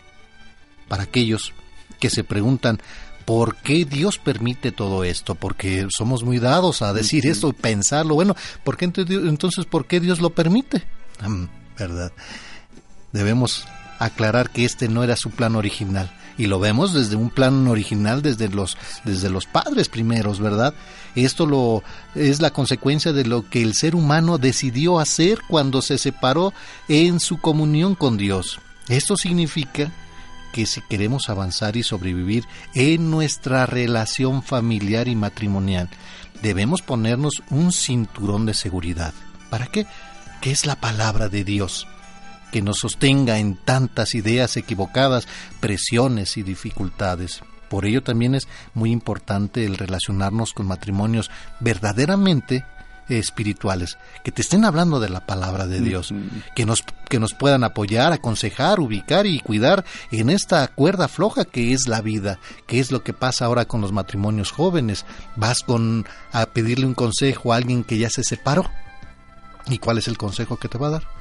Para 0.87 1.03
aquellos 1.03 1.53
que 1.99 2.09
se 2.09 2.23
preguntan, 2.23 2.81
¿por 3.25 3.55
qué 3.57 3.85
Dios 3.85 4.17
permite 4.17 4.71
todo 4.71 5.03
esto? 5.03 5.35
Porque 5.35 5.87
somos 5.89 6.23
muy 6.23 6.39
dados 6.39 6.81
a 6.81 6.93
decir 6.93 7.25
esto 7.27 7.49
y 7.49 7.53
pensarlo. 7.53 8.15
Bueno, 8.15 8.35
¿por 8.63 8.77
qué 8.77 8.85
entonces 8.85 9.65
por 9.65 9.85
qué 9.85 9.99
Dios 9.99 10.21
lo 10.21 10.29
permite? 10.31 10.83
¿Verdad? 11.77 12.11
Debemos 13.11 13.65
aclarar 13.99 14.49
que 14.49 14.65
este 14.65 14.87
no 14.87 15.03
era 15.03 15.15
su 15.15 15.31
plan 15.31 15.55
original 15.55 16.11
y 16.37 16.47
lo 16.47 16.59
vemos 16.59 16.93
desde 16.93 17.15
un 17.15 17.29
plan 17.29 17.67
original 17.67 18.21
desde 18.21 18.49
los 18.49 18.77
desde 19.03 19.29
los 19.29 19.45
padres 19.45 19.89
primeros, 19.89 20.39
¿verdad? 20.39 20.73
Esto 21.15 21.45
lo 21.45 21.83
es 22.13 22.41
la 22.41 22.51
consecuencia 22.51 23.13
de 23.13 23.25
lo 23.25 23.49
que 23.49 23.61
el 23.61 23.73
ser 23.73 23.95
humano 23.95 24.37
decidió 24.37 24.99
hacer 24.99 25.39
cuando 25.47 25.81
se 25.81 25.97
separó 25.97 26.53
en 26.87 27.19
su 27.19 27.37
comunión 27.37 27.95
con 27.95 28.17
Dios. 28.17 28.59
Esto 28.87 29.15
significa 29.17 29.91
que 30.51 30.65
si 30.65 30.81
queremos 30.81 31.29
avanzar 31.29 31.75
y 31.75 31.83
sobrevivir 31.83 32.45
en 32.73 33.11
nuestra 33.11 33.65
relación 33.65 34.41
familiar 34.41 35.07
y 35.07 35.15
matrimonial, 35.15 35.89
debemos 36.41 36.81
ponernos 36.81 37.43
un 37.49 37.71
cinturón 37.71 38.45
de 38.45 38.53
seguridad. 38.53 39.13
¿Para 39.49 39.67
qué? 39.67 39.85
Que 40.41 40.51
es 40.51 40.65
la 40.65 40.75
palabra 40.75 41.27
de 41.27 41.43
Dios, 41.43 41.87
que 42.51 42.61
nos 42.61 42.77
sostenga 42.77 43.39
en 43.39 43.55
tantas 43.55 44.15
ideas 44.15 44.57
equivocadas, 44.57 45.27
presiones 45.59 46.37
y 46.37 46.43
dificultades. 46.43 47.41
Por 47.69 47.85
ello 47.85 48.03
también 48.03 48.35
es 48.35 48.47
muy 48.73 48.91
importante 48.91 49.65
el 49.65 49.77
relacionarnos 49.77 50.53
con 50.53 50.67
matrimonios 50.67 51.31
verdaderamente 51.59 52.63
espirituales, 53.09 53.97
que 54.23 54.31
te 54.31 54.41
estén 54.41 54.65
hablando 54.65 54.99
de 54.99 55.09
la 55.09 55.25
palabra 55.25 55.67
de 55.67 55.79
Dios, 55.79 56.13
que 56.55 56.65
nos 56.65 56.83
que 57.07 57.19
nos 57.19 57.33
puedan 57.33 57.63
apoyar, 57.63 58.13
aconsejar, 58.13 58.79
ubicar 58.79 59.27
y 59.27 59.39
cuidar 59.39 59.85
en 60.11 60.29
esta 60.29 60.67
cuerda 60.67 61.07
floja 61.07 61.45
que 61.45 61.73
es 61.73 61.87
la 61.87 62.01
vida, 62.01 62.39
que 62.65 62.79
es 62.79 62.91
lo 62.91 63.03
que 63.03 63.13
pasa 63.13 63.45
ahora 63.45 63.65
con 63.65 63.81
los 63.81 63.91
matrimonios 63.91 64.51
jóvenes. 64.51 65.05
Vas 65.35 65.61
con 65.61 66.05
a 66.31 66.47
pedirle 66.47 66.85
un 66.85 66.95
consejo 66.95 67.53
a 67.53 67.57
alguien 67.57 67.83
que 67.83 67.97
ya 67.97 68.09
se 68.09 68.23
separó. 68.23 68.69
¿Y 69.67 69.77
cuál 69.77 69.97
es 69.97 70.07
el 70.07 70.17
consejo 70.17 70.57
que 70.57 70.67
te 70.67 70.77
va 70.77 70.87
a 70.87 70.91
dar? 70.91 71.14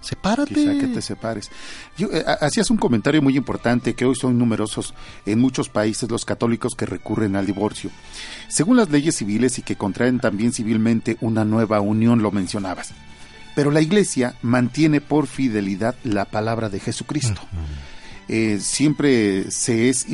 Sepárate. 0.00 0.54
Quizá 0.54 0.78
que 0.78 0.86
te 0.86 1.02
separes. 1.02 1.50
Yo, 1.96 2.08
eh, 2.12 2.24
hacías 2.40 2.70
un 2.70 2.78
comentario 2.78 3.20
muy 3.20 3.36
importante 3.36 3.94
que 3.94 4.06
hoy 4.06 4.14
son 4.14 4.38
numerosos 4.38 4.94
en 5.26 5.38
muchos 5.38 5.68
países 5.68 6.10
los 6.10 6.24
católicos 6.24 6.74
que 6.74 6.86
recurren 6.86 7.36
al 7.36 7.46
divorcio. 7.46 7.90
Según 8.48 8.76
las 8.76 8.90
leyes 8.90 9.16
civiles 9.16 9.58
y 9.58 9.62
que 9.62 9.76
contraen 9.76 10.18
también 10.18 10.52
civilmente 10.52 11.16
una 11.20 11.44
nueva 11.44 11.80
unión, 11.80 12.22
lo 12.22 12.30
mencionabas. 12.30 12.92
Pero 13.54 13.70
la 13.70 13.80
Iglesia 13.80 14.36
mantiene 14.42 15.00
por 15.00 15.26
fidelidad 15.26 15.94
la 16.04 16.24
palabra 16.24 16.68
de 16.68 16.80
Jesucristo. 16.80 17.42
Eh, 18.28 18.58
siempre 18.60 19.50
se, 19.50 19.88
es, 19.88 20.06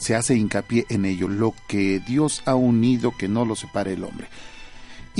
se 0.00 0.14
hace 0.14 0.34
hincapié 0.34 0.86
en 0.88 1.04
ello, 1.04 1.28
lo 1.28 1.54
que 1.68 2.00
Dios 2.00 2.42
ha 2.46 2.54
unido, 2.54 3.12
que 3.16 3.28
no 3.28 3.44
lo 3.44 3.54
separe 3.54 3.92
el 3.92 4.02
hombre. 4.02 4.28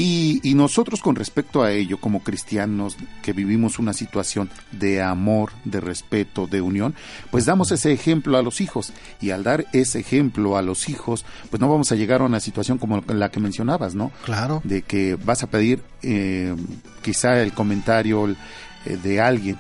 Y, 0.03 0.55
nosotros 0.55 1.03
con 1.03 1.15
respecto 1.15 1.63
a 1.63 1.73
ello, 1.73 1.99
como 2.01 2.23
cristianos 2.23 2.97
que 3.23 3.35
vivimos 3.35 3.79
una 3.79 3.93
situación 3.93 4.51
de 4.73 5.03
amor, 5.03 5.53
de 5.65 5.79
respeto, 5.81 6.47
de 6.47 6.63
unión, 6.63 6.95
pues 7.31 7.45
damos 7.45 7.71
ese 7.71 7.93
ejemplo 7.93 8.39
a 8.39 8.43
los 8.43 8.63
hijos. 8.63 8.95
Y 9.21 9.31
al 9.31 9.45
dar 9.45 9.67
ese 9.75 10.01
ejemplo 10.01 10.57
a 10.57 10.63
los 10.63 10.89
hijos, 10.89 11.27
pues 11.51 11.61
no 11.61 11.69
vamos 11.69 11.93
a 11.93 11.97
llegar 11.97 12.23
a 12.23 12.25
una 12.25 12.41
situación 12.41 12.79
como 12.79 13.03
la 13.09 13.31
que 13.31 13.41
mencionabas, 13.41 13.95
¿no? 13.95 14.11
Claro. 14.25 14.63
De 14.65 14.81
que 14.81 15.17
vas 15.17 15.43
a 15.43 15.49
pedir 15.49 15.83
eh, 16.03 16.57
quizá 17.03 17.43
el 17.43 17.53
comentario 17.53 18.27
eh, 18.27 18.99
de 19.03 19.21
alguien 19.21 19.59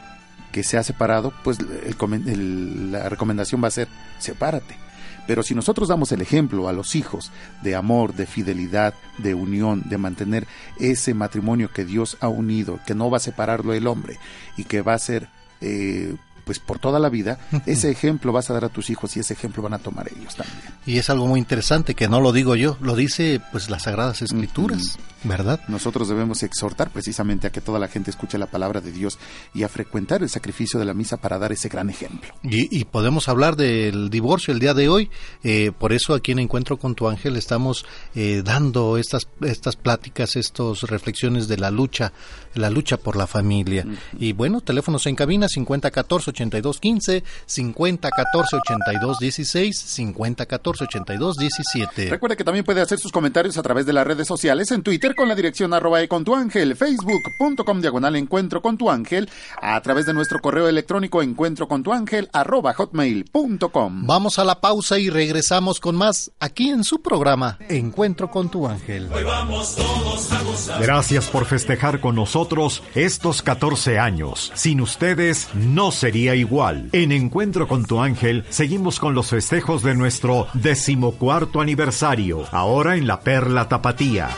que 0.53 0.62
se 0.62 0.79
ha 0.79 0.83
separado, 0.83 1.35
pues 1.45 1.59
la 1.61 3.09
recomendación 3.11 3.62
va 3.62 3.69
a 3.69 3.73
ser, 3.73 3.89
sepárate 4.19 4.90
pero 5.31 5.44
si 5.44 5.55
nosotros 5.55 5.86
damos 5.86 6.11
el 6.11 6.23
ejemplo 6.23 6.66
a 6.66 6.73
los 6.73 6.97
hijos 6.97 7.31
de 7.62 7.77
amor, 7.77 8.15
de 8.15 8.27
fidelidad, 8.27 8.94
de 9.19 9.32
unión, 9.32 9.89
de 9.89 9.97
mantener 9.97 10.48
ese 10.81 11.15
matrimonio 11.15 11.70
que 11.73 11.85
Dios 11.85 12.16
ha 12.19 12.27
unido, 12.27 12.81
que 12.85 12.97
no 12.97 13.12
va 13.12 13.19
a 13.19 13.20
separarlo 13.20 13.73
el 13.73 13.86
hombre 13.86 14.19
y 14.57 14.65
que 14.65 14.82
va 14.82 14.94
a 14.94 14.98
ser 14.98 15.28
eh, 15.61 16.16
pues 16.44 16.59
por 16.59 16.81
toda 16.81 16.98
la 16.98 17.11
vida, 17.11 17.39
ese 17.66 17.93
ejemplo 17.93 18.32
vas 18.32 18.51
a 18.51 18.55
dar 18.55 18.65
a 18.65 18.70
tus 18.70 18.90
hijos 18.90 19.16
y 19.16 19.20
ese 19.20 19.35
ejemplo 19.35 19.62
van 19.62 19.74
a 19.74 19.78
tomar 19.78 20.09
ellos 20.09 20.35
también. 20.35 20.59
Y 20.85 20.98
es 20.98 21.09
algo 21.11 21.28
muy 21.28 21.39
interesante 21.39 21.94
que 21.94 22.09
no 22.09 22.20
lo 22.20 22.32
digo 22.32 22.57
yo, 22.57 22.77
lo 22.81 22.97
dice 22.97 23.40
pues 23.52 23.70
las 23.70 23.85
sagradas 23.85 24.23
escrituras, 24.23 24.98
¿verdad? 25.25 25.61
Nosotros 25.69 26.09
debemos 26.09 26.43
exhortar 26.43 26.91
precisamente 26.91 27.47
a 27.47 27.51
que 27.51 27.61
toda 27.61 27.79
la 27.79 27.89
gente 27.89 28.11
escuche 28.11 28.39
la 28.39 28.47
palabra 28.47 28.81
de 28.81 28.93
Dios 28.93 29.19
y 29.55 29.63
a 29.63 29.69
frecuentar 29.69 30.23
el 30.23 30.29
sacrificio 30.29 30.81
de 30.81 30.87
la 30.87 30.95
misa 30.95 31.19
para 31.19 31.39
dar 31.39 31.53
ese 31.53 31.69
gran 31.69 31.91
ejemplo. 31.91 32.35
Y, 32.43 32.85
podemos 32.85 33.29
hablar 33.29 33.57
del 33.57 34.11
divorcio 34.11 34.53
el 34.53 34.61
día 34.61 34.75
de 34.75 34.89
hoy, 34.89 35.11
eh, 35.45 35.73
por 35.79 35.93
eso 35.93 36.15
aquí 36.15 36.33
en 36.33 36.41
Encuentro 36.41 36.79
con 36.79 36.95
tu 36.95 37.09
ángel 37.09 37.37
estamos 37.37 37.85
eh, 38.15 38.43
dando 38.45 38.97
estas 38.97 39.29
estas 39.43 39.77
pláticas, 39.77 40.37
estas 40.37 40.83
reflexiones 40.83 41.49
de 41.49 41.59
la 41.59 41.71
lucha, 41.71 42.13
la 42.55 42.71
lucha 42.71 42.97
por 42.97 43.17
la 43.17 43.27
familia. 43.27 43.87
Y 44.19 44.33
bueno, 44.33 44.61
teléfonos 44.61 45.07
en 45.07 45.17
cabina 45.17 45.49
5014 45.49 46.31
8215, 46.31 47.25
5014 47.47 48.57
8216, 48.57 49.79
5014 49.79 50.85
8217. 50.85 52.11
Recuerde 52.11 52.37
que 52.37 52.45
también 52.45 52.65
puede 52.65 52.81
hacer 52.81 52.99
sus 52.99 53.13
comentarios 53.13 53.57
a 53.59 53.63
través 53.63 53.87
de 53.87 53.93
las 53.93 54.07
redes 54.07 54.27
sociales, 54.27 54.71
en 54.71 54.83
Twitter 54.83 55.10
con 55.15 55.28
la 55.28 55.35
dirección 55.35 55.74
arroba 55.74 56.01
con 56.09 56.24
tu 56.24 56.35
ángel, 56.35 56.77
facebook.com 56.77 57.81
diagonal 57.81 58.16
encuentro 58.16 58.62
con 58.62 58.77
tu 58.77 58.91
ángel, 58.91 59.28
a 59.61 59.81
través 59.81 60.07
de 60.07 60.15
nuestro 60.15 60.41
correo 60.41 60.69
electrónico 60.69 61.23
encuentro 61.23 61.69
con 61.69 61.82
tu 61.82 61.93
ángel 61.93 62.28
arroba 62.32 62.73
hotmail.com. 62.74 64.07
Vamos 64.07 64.39
a 64.39 64.45
la 64.45 64.61
pausa 64.61 64.99
y 64.99 65.11
regresamos 65.11 65.81
con 65.81 65.97
más 65.97 66.31
aquí 66.41 66.70
en 66.70 66.85
su 66.85 67.03
programa 67.03 67.59
Encuentro 67.69 68.31
con 68.31 68.49
tu 68.49 68.66
ángel. 68.66 69.09
Gracias 70.81 71.28
por 71.28 71.45
festejar 71.45 72.01
con 72.01 72.15
nosotros 72.15 72.82
estos 72.95 73.43
14 73.43 73.99
años. 73.99 74.53
Sin 74.55 74.81
ustedes 74.81 75.49
no 75.55 75.91
sería 75.93 76.35
igual. 76.35 76.89
En 76.93 77.12
Encuentro 77.12 77.69
con 77.69 77.85
tu 77.85 78.01
ángel 78.01 78.45
seguimos 78.49 79.01
con 79.01 79.15
los 79.15 79.28
festejos 79.28 79.82
de 79.82 79.95
nuestro 79.95 80.47
decimocuarto 80.55 81.61
aniversario, 81.61 82.45
ahora 82.53 82.97
en 82.97 83.07
la 83.07 83.20
Perla 83.20 83.69
Tapatía. 83.69 84.31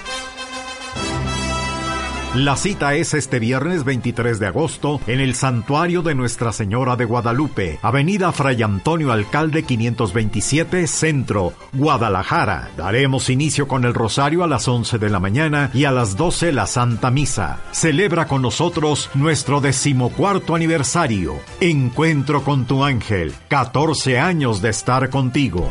La 2.34 2.56
cita 2.56 2.94
es 2.94 3.12
este 3.12 3.38
viernes 3.38 3.84
23 3.84 4.38
de 4.38 4.46
agosto 4.46 5.02
en 5.06 5.20
el 5.20 5.34
Santuario 5.34 6.00
de 6.00 6.14
Nuestra 6.14 6.50
Señora 6.50 6.96
de 6.96 7.04
Guadalupe, 7.04 7.78
Avenida 7.82 8.32
Fray 8.32 8.62
Antonio 8.62 9.12
Alcalde 9.12 9.64
527, 9.64 10.86
Centro, 10.86 11.52
Guadalajara. 11.74 12.70
Daremos 12.74 13.28
inicio 13.28 13.68
con 13.68 13.84
el 13.84 13.92
rosario 13.92 14.44
a 14.44 14.46
las 14.46 14.66
11 14.66 14.98
de 14.98 15.10
la 15.10 15.20
mañana 15.20 15.70
y 15.74 15.84
a 15.84 15.90
las 15.90 16.16
12 16.16 16.52
la 16.52 16.66
Santa 16.66 17.10
Misa. 17.10 17.60
Celebra 17.70 18.26
con 18.26 18.40
nosotros 18.40 19.10
nuestro 19.12 19.60
decimocuarto 19.60 20.54
aniversario. 20.54 21.34
Encuentro 21.60 22.42
con 22.44 22.64
tu 22.64 22.82
ángel. 22.82 23.34
14 23.48 24.18
años 24.18 24.62
de 24.62 24.70
estar 24.70 25.10
contigo. 25.10 25.68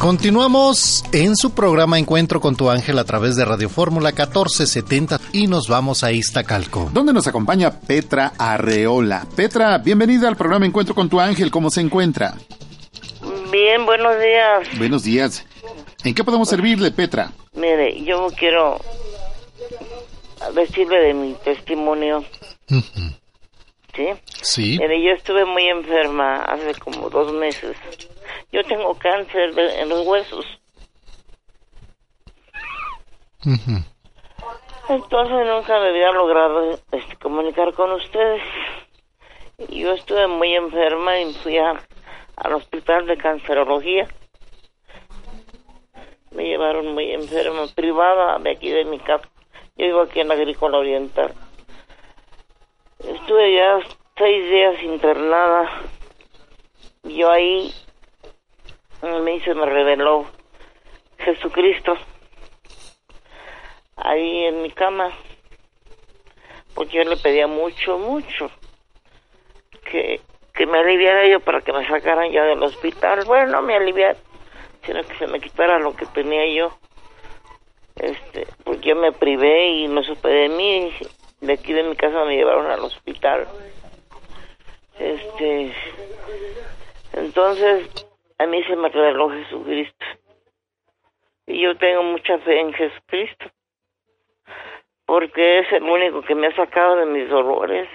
Continuamos 0.00 1.04
en 1.12 1.36
su 1.36 1.54
programa 1.54 1.98
Encuentro 1.98 2.40
con 2.40 2.56
tu 2.56 2.70
ángel 2.70 2.98
a 2.98 3.04
través 3.04 3.36
de 3.36 3.44
Radio 3.44 3.68
Fórmula 3.68 4.08
1470 4.08 5.20
y 5.34 5.46
nos 5.46 5.68
vamos 5.68 6.02
a 6.02 6.10
Iztacalco. 6.10 6.88
Donde 6.94 7.12
nos 7.12 7.26
acompaña 7.26 7.70
Petra 7.80 8.32
Arreola. 8.38 9.26
Petra, 9.36 9.76
bienvenida 9.76 10.26
al 10.26 10.38
programa 10.38 10.64
Encuentro 10.64 10.94
con 10.94 11.10
tu 11.10 11.20
ángel. 11.20 11.50
¿Cómo 11.50 11.68
se 11.68 11.82
encuentra? 11.82 12.32
Bien, 13.52 13.84
buenos 13.84 14.14
días. 14.18 14.78
Buenos 14.78 15.02
días. 15.02 15.44
¿En 16.02 16.14
qué 16.14 16.24
podemos 16.24 16.48
servirle, 16.48 16.90
Petra? 16.92 17.32
Mire, 17.52 18.02
yo 18.02 18.28
quiero 18.38 18.80
decirle 20.54 20.96
de 20.96 21.12
mi 21.12 21.34
testimonio. 21.44 22.24
¿Sí? 23.94 24.08
Sí. 24.42 24.78
Mire, 24.78 25.02
yo 25.02 25.12
estuve 25.12 25.44
muy 25.44 25.66
enferma 25.68 26.36
hace 26.44 26.74
como 26.80 27.10
dos 27.10 27.32
meses 27.32 27.76
yo 28.52 28.64
tengo 28.64 28.94
cáncer 28.94 29.56
en 29.58 29.88
los 29.88 30.06
huesos. 30.06 30.46
Entonces 34.88 35.46
nunca 35.46 35.78
me 35.80 35.88
había 35.88 36.10
logrado 36.10 36.78
este, 36.90 37.16
comunicar 37.16 37.72
con 37.74 37.92
ustedes. 37.92 38.42
Yo 39.68 39.92
estuve 39.92 40.26
muy 40.26 40.54
enferma 40.54 41.20
y 41.20 41.32
fui 41.34 41.58
al 41.58 42.52
hospital 42.52 43.06
de 43.06 43.16
cancerología. 43.16 44.08
Me 46.32 46.44
llevaron 46.44 46.94
muy 46.94 47.12
enferma, 47.12 47.66
privada 47.74 48.38
de 48.38 48.50
aquí 48.52 48.70
de 48.70 48.84
mi 48.84 48.98
casa. 48.98 49.28
Yo 49.76 49.86
vivo 49.86 50.02
aquí 50.02 50.20
en 50.20 50.28
la 50.28 50.34
Agrícola 50.34 50.78
Oriental. 50.78 51.34
Estuve 53.04 53.54
ya 53.54 53.80
seis 54.16 54.50
días 54.50 54.82
internada. 54.82 55.82
Yo 57.04 57.30
ahí 57.30 57.72
mí 59.02 59.40
se 59.40 59.54
me 59.54 59.66
reveló 59.66 60.26
Jesucristo. 61.18 61.96
ahí 63.96 64.44
en 64.44 64.62
mi 64.62 64.70
cama. 64.70 65.10
Porque 66.74 66.98
yo 66.98 67.04
le 67.04 67.16
pedía 67.16 67.46
mucho, 67.46 67.98
mucho 67.98 68.50
que, 69.84 70.20
que 70.54 70.66
me 70.66 70.78
aliviara 70.78 71.26
yo 71.26 71.40
para 71.40 71.60
que 71.60 71.72
me 71.72 71.86
sacaran 71.86 72.30
ya 72.30 72.44
del 72.44 72.62
hospital. 72.62 73.24
Bueno, 73.24 73.52
no 73.52 73.62
me 73.62 73.76
aliviara, 73.76 74.18
sino 74.84 75.02
que 75.04 75.16
se 75.16 75.26
me 75.26 75.40
quitara 75.40 75.78
lo 75.78 75.94
que 75.94 76.06
tenía 76.06 76.46
yo. 76.46 76.72
Este, 77.96 78.46
porque 78.64 78.90
yo 78.90 78.96
me 78.96 79.12
privé 79.12 79.68
y 79.68 79.88
no 79.88 80.02
supe 80.02 80.28
de 80.28 80.48
mí. 80.48 80.92
De 81.40 81.52
aquí 81.54 81.72
de 81.72 81.82
mi 81.82 81.96
casa 81.96 82.24
me 82.24 82.36
llevaron 82.36 82.70
al 82.70 82.80
hospital. 82.80 83.48
Este, 84.98 85.72
entonces 87.14 87.88
a 88.38 88.46
mí 88.46 88.62
se 88.64 88.76
me 88.76 88.88
reveló 88.88 89.30
Jesucristo. 89.30 90.04
Y 91.46 91.62
yo 91.62 91.76
tengo 91.76 92.02
mucha 92.02 92.38
fe 92.38 92.60
en 92.60 92.72
Jesucristo. 92.72 93.46
Porque 95.06 95.60
es 95.60 95.72
el 95.72 95.82
único 95.82 96.22
que 96.22 96.34
me 96.34 96.46
ha 96.46 96.54
sacado 96.54 96.96
de 96.96 97.06
mis 97.06 97.28
dolores, 97.28 97.88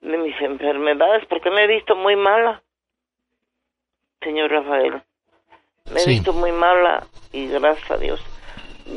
de 0.00 0.16
mis 0.16 0.40
enfermedades, 0.40 1.26
porque 1.26 1.50
me 1.50 1.64
he 1.64 1.66
visto 1.66 1.94
muy 1.94 2.16
mala, 2.16 2.62
señor 4.22 4.50
Rafael. 4.50 5.02
Me 5.92 6.02
he 6.02 6.06
visto 6.06 6.32
muy 6.32 6.52
mala 6.52 7.06
y 7.32 7.48
gracias 7.48 7.90
a 7.90 7.96
Dios. 7.98 8.20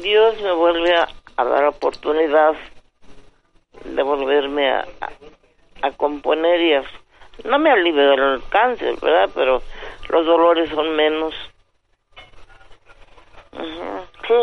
Dios 0.01 0.41
me 0.41 0.51
vuelve 0.53 0.95
a, 0.95 1.07
dar 1.43 1.65
oportunidad 1.65 2.53
de 3.83 4.03
volverme 4.03 4.71
a, 4.71 4.85
a, 5.81 5.91
componer 5.91 6.61
y 6.61 6.73
a, 6.73 6.83
no 7.45 7.59
me 7.59 7.71
alivio 7.71 8.09
del 8.09 8.41
cáncer, 8.49 8.95
¿verdad? 9.01 9.29
Pero 9.33 9.61
los 10.09 10.25
dolores 10.25 10.69
son 10.69 10.95
menos. 10.95 11.33
Sí, 13.51 14.33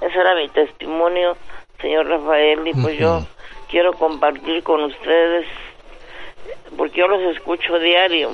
ese 0.00 0.18
era 0.18 0.34
mi 0.34 0.48
testimonio, 0.48 1.36
señor 1.80 2.08
Rafael, 2.08 2.66
y 2.66 2.72
pues 2.72 2.98
yo 2.98 3.20
quiero 3.70 3.92
compartir 3.92 4.62
con 4.62 4.82
ustedes, 4.84 5.46
porque 6.76 7.00
yo 7.00 7.08
los 7.08 7.36
escucho 7.36 7.78
diario. 7.78 8.30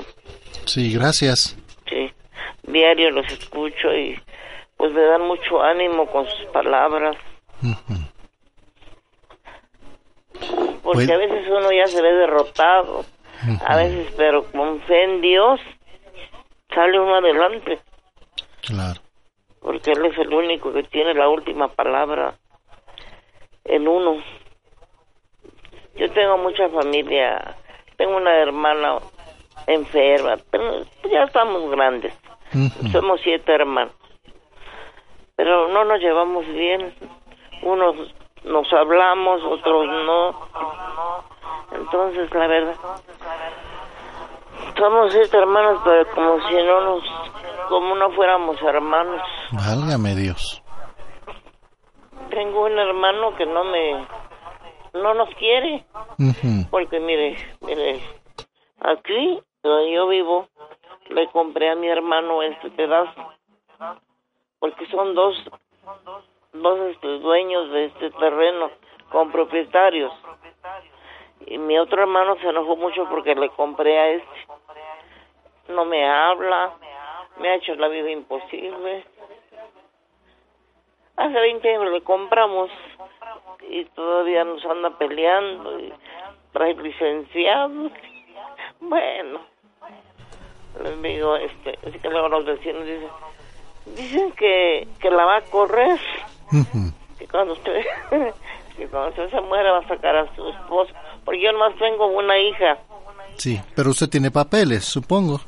Sí, 0.67 0.93
gracias. 0.93 1.57
Sí, 1.89 2.13
diario 2.63 3.11
los 3.11 3.27
escucho 3.33 3.93
y 3.93 4.21
pues 4.77 4.93
me 4.93 5.03
dan 5.03 5.23
mucho 5.23 5.61
ánimo 5.61 6.07
con 6.07 6.27
sus 6.29 6.47
palabras. 6.53 7.17
Porque 10.83 11.07
pues 11.07 11.11
a 11.11 11.17
veces 11.17 11.47
uno 11.49 11.73
ya 11.73 11.87
se 11.87 12.01
ve 12.01 12.13
derrotado, 12.13 13.05
a 13.67 13.77
veces, 13.77 14.13
pero 14.17 14.45
con 14.45 14.81
fe 14.83 15.05
en 15.05 15.21
Dios 15.21 15.61
sale 16.75 16.99
uno 16.99 17.17
adelante. 17.17 17.79
Claro. 18.63 19.01
Porque 19.61 19.93
Él 19.93 20.05
es 20.07 20.19
el 20.19 20.33
único 20.33 20.73
que 20.73 20.83
tiene 20.85 21.15
la 21.15 21.29
última 21.29 21.69
palabra 21.69 22.35
en 23.65 23.87
uno. 23.87 24.23
Yo 25.97 26.11
tengo 26.13 26.39
mucha 26.39 26.69
familia, 26.71 27.57
tengo 27.97 28.17
una 28.17 28.37
hermana 28.37 28.99
enferma, 29.67 30.39
pero 30.51 30.85
ya 31.11 31.25
estamos 31.25 31.71
grandes. 31.71 32.15
Somos 32.91 33.21
siete 33.23 33.53
hermanos. 33.53 33.95
Pero 35.37 35.69
no 35.69 35.85
nos 35.85 36.01
llevamos 36.01 36.47
bien. 36.49 36.93
Unos 37.63 37.97
nos 38.45 38.73
hablamos, 38.73 39.43
otros 39.45 39.87
no. 39.87 40.35
Entonces, 41.73 42.33
la 42.35 42.47
verdad, 42.47 42.77
somos 44.77 45.13
siete 45.13 45.37
hermanos, 45.37 45.81
pero 45.85 46.11
como 46.15 46.49
si 46.49 46.55
no 46.55 46.81
nos, 46.81 47.05
como 47.69 47.95
no 47.95 48.11
fuéramos 48.13 48.61
hermanos. 48.63 49.23
Válgame 49.53 50.15
Dios. 50.15 50.63
Tengo 52.31 52.65
un 52.65 52.79
hermano 52.79 53.35
que 53.37 53.47
no 53.47 53.65
me, 53.65 54.07
no 54.95 55.15
nos 55.15 55.29
quiere, 55.35 55.85
porque 56.71 57.01
mire, 57.01 57.37
mire, 57.61 58.01
aquí 58.81 59.41
donde 59.63 59.93
yo 59.93 60.09
vivo, 60.09 60.49
le 61.09 61.29
compré 61.31 61.71
a 61.71 61.75
mi 61.75 61.89
hermano 61.89 62.43
este 62.43 62.71
pedazo, 62.71 63.33
porque 64.59 64.87
son 64.87 65.15
dos, 65.15 65.37
dos 66.53 66.79
este, 66.91 67.09
dueños 67.19 67.71
de 67.71 67.87
este 67.87 68.11
terreno, 68.11 68.71
con 69.11 69.31
propietarios. 69.33 70.13
Y 71.47 71.59
mi 71.59 71.79
otro 71.79 72.03
hermano 72.03 72.37
se 72.37 72.49
enojó 72.49 72.77
mucho 72.77 73.09
porque 73.09 73.35
le 73.35 73.49
compré 73.51 73.99
a 73.99 74.09
este 74.11 74.51
no 75.71 75.85
me 75.85 76.09
habla, 76.09 76.73
me 77.39 77.49
ha 77.49 77.55
hecho 77.57 77.75
la 77.77 77.89
vida 77.89 78.11
imposible. 78.11 79.05
Hace 81.17 81.35
20 81.35 81.69
años 81.69 81.93
le 81.93 82.03
compramos 82.03 82.71
y 83.69 83.85
todavía 83.87 84.45
nos 84.45 84.65
anda 84.65 84.91
peleando 84.99 85.79
y 85.79 85.93
trae 86.53 86.75
licenciados. 86.75 87.93
Bueno, 88.81 89.41
les 90.83 91.03
digo, 91.03 91.37
este, 91.37 91.79
así 91.87 91.99
que 91.99 92.09
luego 92.09 92.29
los 92.29 92.45
vecinos 92.45 92.85
dicen, 92.85 93.11
dicen 93.97 94.33
que, 94.33 94.89
que 95.01 95.11
la 95.11 95.25
va 95.25 95.37
a 95.37 95.43
correr, 95.43 96.01
que 97.19 97.27
cuando 97.29 97.53
usted, 97.55 97.83
que 98.77 98.87
cuando 98.89 99.11
usted 99.11 99.31
se 99.31 99.41
muera 99.41 99.73
va 99.73 99.79
a 99.79 99.89
sacar 99.89 100.17
a 100.17 100.35
su 100.35 100.49
esposo, 100.49 100.93
porque 101.25 101.43
yo 101.43 101.53
nomás 101.53 101.77
tengo 101.77 102.07
una 102.07 102.39
hija. 102.39 102.79
Sí, 103.37 103.61
pero 103.75 103.91
usted 103.91 104.09
tiene 104.09 104.31
papeles, 104.31 104.85
supongo 104.85 105.41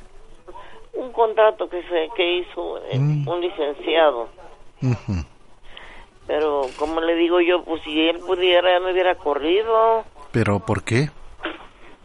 un 0.95 1.13
contrato 1.13 1.69
que 1.69 1.83
se 1.83 2.09
que 2.17 2.39
hizo 2.39 2.79
eh, 2.91 2.99
mm. 2.99 3.29
un 3.29 3.41
licenciado. 3.41 4.29
Pero 6.27 6.63
como 6.79 7.01
le 7.01 7.15
digo 7.15 7.41
yo, 7.41 7.63
pues 7.65 7.83
si 7.83 8.09
él 8.09 8.19
pudiera, 8.21 8.79
me 8.81 8.93
hubiera 8.93 9.15
corrido. 9.15 10.05
¿Pero 10.33 10.61
por 10.61 10.83
qué? 10.83 11.11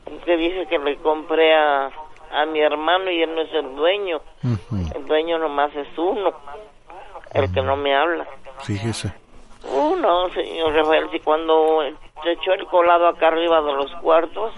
Porque 0.03 0.37
dice 0.37 0.67
que 0.67 0.79
le 0.79 0.97
compré 0.97 1.55
a, 1.55 1.91
a 2.31 2.45
mi 2.45 2.59
hermano 2.59 3.11
y 3.11 3.21
él 3.21 3.33
no 3.33 3.41
es 3.41 3.53
el 3.53 3.75
dueño. 3.75 4.21
El 4.95 5.05
dueño 5.05 5.37
nomás 5.37 5.75
es 5.75 5.87
uno, 5.97 6.33
el 7.33 7.51
que 7.51 7.61
no 7.61 7.75
me 7.75 7.95
habla. 7.95 8.27
Fíjese. 8.63 9.13
Uno, 9.63 10.29
señor 10.33 10.73
Rafael, 10.73 11.09
si 11.11 11.19
cuando 11.19 11.81
se 12.23 12.31
echó 12.31 12.53
el 12.53 12.65
colado 12.67 13.07
acá 13.07 13.27
arriba 13.27 13.61
de 13.61 13.73
los 13.73 13.91
cuartos, 14.01 14.53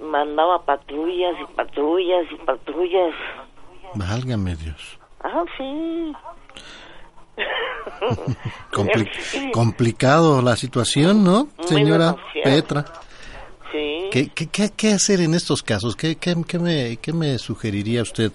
mandaba 0.00 0.62
patrullas 0.64 1.34
y 1.40 1.54
patrullas 1.54 2.26
y 2.30 2.34
patrullas. 2.44 3.14
Válgame 3.94 4.56
Dios. 4.56 4.98
Ah, 5.22 5.44
sí. 5.56 6.12
complicado 9.52 10.42
la 10.42 10.56
situación, 10.56 11.24
¿no, 11.24 11.48
señora 11.64 12.16
Petra? 12.44 12.84
Sí. 13.72 14.10
¿Qué, 14.12 14.28
qué, 14.28 14.70
qué, 14.76 14.88
hacer 14.88 15.20
en 15.20 15.34
estos 15.34 15.62
casos? 15.62 15.96
¿Qué, 15.96 16.16
qué, 16.16 16.34
qué, 16.46 16.58
me, 16.58 16.98
¿Qué 16.98 17.12
me 17.12 17.38
sugeriría 17.38 18.02
usted 18.02 18.30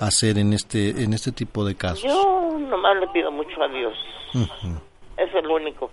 hacer 0.00 0.38
en 0.38 0.52
este, 0.52 0.90
en 0.90 1.12
este 1.12 1.30
tipo 1.30 1.64
de 1.64 1.76
casos? 1.76 2.02
Yo 2.02 2.58
nomás 2.58 2.96
le 2.98 3.06
pido 3.08 3.30
mucho 3.30 3.62
a 3.62 3.68
Dios. 3.68 3.94
Es 5.16 5.34
el 5.34 5.46
único 5.46 5.90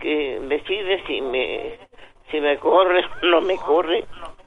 que 0.00 0.40
decide 0.48 1.02
si 1.06 1.20
me 1.20 1.78
si 2.30 2.40
me 2.40 2.58
corre 2.58 3.02
no 3.22 3.40
me 3.40 3.56
corre. 3.56 4.04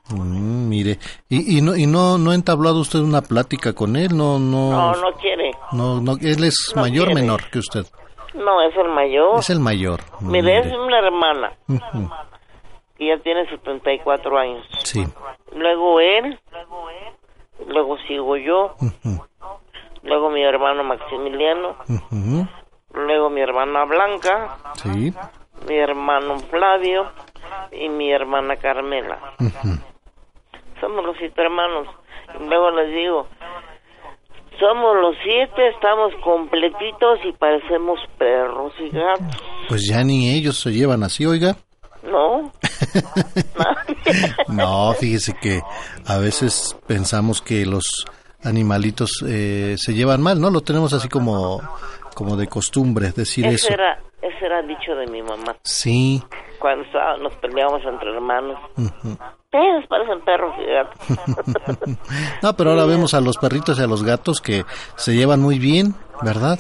Mm, 0.10 0.68
mire, 0.68 0.98
¿y, 1.30 1.58
y, 1.58 1.62
no, 1.62 1.76
y 1.76 1.86
no, 1.88 2.18
no 2.18 2.32
ha 2.32 2.36
entablado 2.36 2.80
usted 2.80 3.00
una 3.00 3.22
plática 3.22 3.74
con 3.74 3.96
él? 3.96 4.10
No, 4.16 4.40
no, 4.40 4.72
no, 4.72 4.92
no 4.94 5.14
quiere. 5.14 5.52
No, 5.72 6.02
no, 6.02 6.14
¿Él 6.22 6.44
es 6.44 6.74
mayor 6.76 7.10
o 7.10 7.14
menor 7.14 7.50
que 7.50 7.60
usted? 7.60 7.86
No, 8.34 8.62
es 8.62 8.76
el 8.76 8.90
mayor. 8.90 9.40
Es 9.40 9.50
el 9.50 9.60
mayor. 9.60 10.00
Mire, 10.22 10.60
es 10.60 10.74
una 10.74 11.00
hermana. 11.00 11.54
Y 13.02 13.08
ya 13.08 13.18
tiene 13.18 13.50
74 13.50 14.38
años. 14.38 14.64
Sí. 14.84 15.04
Luego 15.56 16.00
él, 16.00 16.40
luego 17.68 17.98
sigo 18.08 18.38
yo, 18.38 18.76
luego 20.04 20.30
mi 20.30 20.44
hermano 20.44 20.84
Maximiliano, 20.84 21.78
luego 22.94 23.32
mi 23.32 23.42
hermana 23.42 23.86
Blanca, 23.86 24.56
sí. 24.76 25.12
mi 25.68 25.76
hermano 25.78 26.38
Flavio, 26.52 27.08
y 27.72 27.90
mi 27.90 28.12
hermana 28.12 28.56
Carmela. 28.58 29.18
Somos 30.80 31.04
los 31.04 31.18
siete 31.18 31.42
hermanos. 31.42 31.88
luego 32.40 32.70
les 32.70 32.94
digo, 32.94 33.28
somos 34.60 34.96
los 35.02 35.16
siete, 35.24 35.70
estamos 35.70 36.14
completitos 36.24 37.18
y 37.26 37.32
parecemos 37.32 38.00
perros 38.20 38.74
y 38.80 38.90
gatos. 38.90 39.44
Pues 39.68 39.88
ya 39.88 40.04
ni 40.04 40.30
ellos 40.36 40.60
se 40.60 40.70
llevan 40.70 41.02
así, 41.02 41.26
oiga. 41.26 41.56
No. 42.04 42.52
no, 44.48 44.94
fíjese 44.94 45.34
que 45.42 45.62
a 46.06 46.18
veces 46.18 46.78
pensamos 46.88 47.42
que 47.42 47.66
los 47.66 48.06
animalitos 48.44 49.24
eh, 49.28 49.76
se 49.78 49.94
llevan 49.94 50.22
mal, 50.22 50.42
¿no? 50.42 50.50
Lo 50.50 50.62
tenemos 50.62 50.94
así 50.94 51.08
como, 51.10 51.62
como 52.16 52.36
de 52.36 52.48
costumbre 52.48 53.12
decir 53.12 53.46
eso. 53.46 53.72
Era, 53.72 54.02
ese 54.22 54.46
era 54.46 54.62
dicho 54.64 54.96
de 54.96 55.08
mi 55.08 55.22
mamá. 55.22 55.56
Sí 55.64 56.24
cuando 56.62 56.86
nos 57.22 57.34
peleábamos 57.38 57.82
entre 57.84 58.14
hermanos. 58.14 58.60
Uh 58.78 59.16
parecen 59.90 60.22
perros 60.22 60.54
y 60.60 60.72
gatos. 60.72 61.98
no, 62.42 62.56
pero 62.56 62.70
ahora 62.70 62.86
vemos 62.86 63.14
a 63.14 63.20
los 63.20 63.38
perritos 63.38 63.78
y 63.78 63.84
a 63.84 63.88
los 63.88 64.04
gatos 64.04 64.40
que 64.40 64.64
se 64.96 65.14
llevan 65.14 65.42
muy 65.42 65.60
bien, 65.60 65.94
¿verdad? 66.22 66.58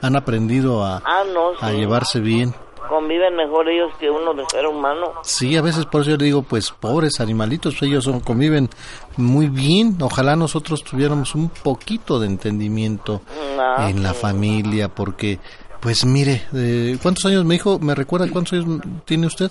han 0.00 0.16
aprendido 0.16 0.82
a, 0.82 1.02
Ah, 1.04 1.22
no, 1.30 1.50
a 1.60 1.72
llevarse 1.72 2.20
bien. 2.20 2.54
Conviven 2.90 3.36
mejor 3.36 3.68
ellos 3.68 3.92
que 4.00 4.10
uno 4.10 4.34
de 4.34 4.44
ser 4.50 4.66
humano. 4.66 5.12
Sí, 5.22 5.56
a 5.56 5.62
veces 5.62 5.86
por 5.86 6.02
eso 6.02 6.10
yo 6.10 6.16
le 6.16 6.24
digo, 6.26 6.42
pues 6.42 6.70
pobres 6.72 7.20
animalitos, 7.20 7.80
ellos 7.82 8.04
son, 8.04 8.18
conviven 8.20 8.68
muy 9.16 9.48
bien. 9.48 9.96
Ojalá 10.02 10.34
nosotros 10.36 10.82
tuviéramos 10.84 11.34
un 11.36 11.48
poquito 11.50 12.18
de 12.18 12.26
entendimiento 12.26 13.22
Ah, 13.58 13.88
en 13.88 14.02
la 14.02 14.12
sí. 14.12 14.20
familia, 14.20 14.88
porque, 14.88 15.38
pues 15.80 16.04
mire, 16.04 16.42
eh, 16.54 16.98
¿cuántos 17.00 17.24
años 17.26 17.44
me 17.44 17.54
dijo? 17.54 17.78
¿Me 17.78 17.94
recuerda 17.94 18.28
cuántos 18.30 18.54
años 18.54 18.80
tiene 19.04 19.26
usted? 19.28 19.50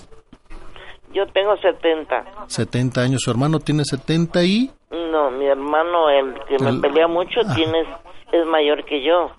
Yo 1.13 1.25
tengo 1.33 1.55
70. 1.57 2.25
70 2.47 3.01
años, 3.01 3.21
su 3.23 3.31
hermano 3.31 3.59
tiene 3.59 3.83
70 3.85 4.43
y... 4.43 4.69
No, 4.91 5.31
mi 5.31 5.45
hermano, 5.45 6.09
el 6.09 6.33
que 6.47 6.63
me 6.63 6.69
El- 6.71 6.81
pelea 6.81 7.07
mucho, 7.07 7.39
Ah. 7.47 7.55
tiene 7.55 7.79
es 8.31 8.45
mayor 8.47 8.83
que 8.85 9.03
yo. 9.03 9.31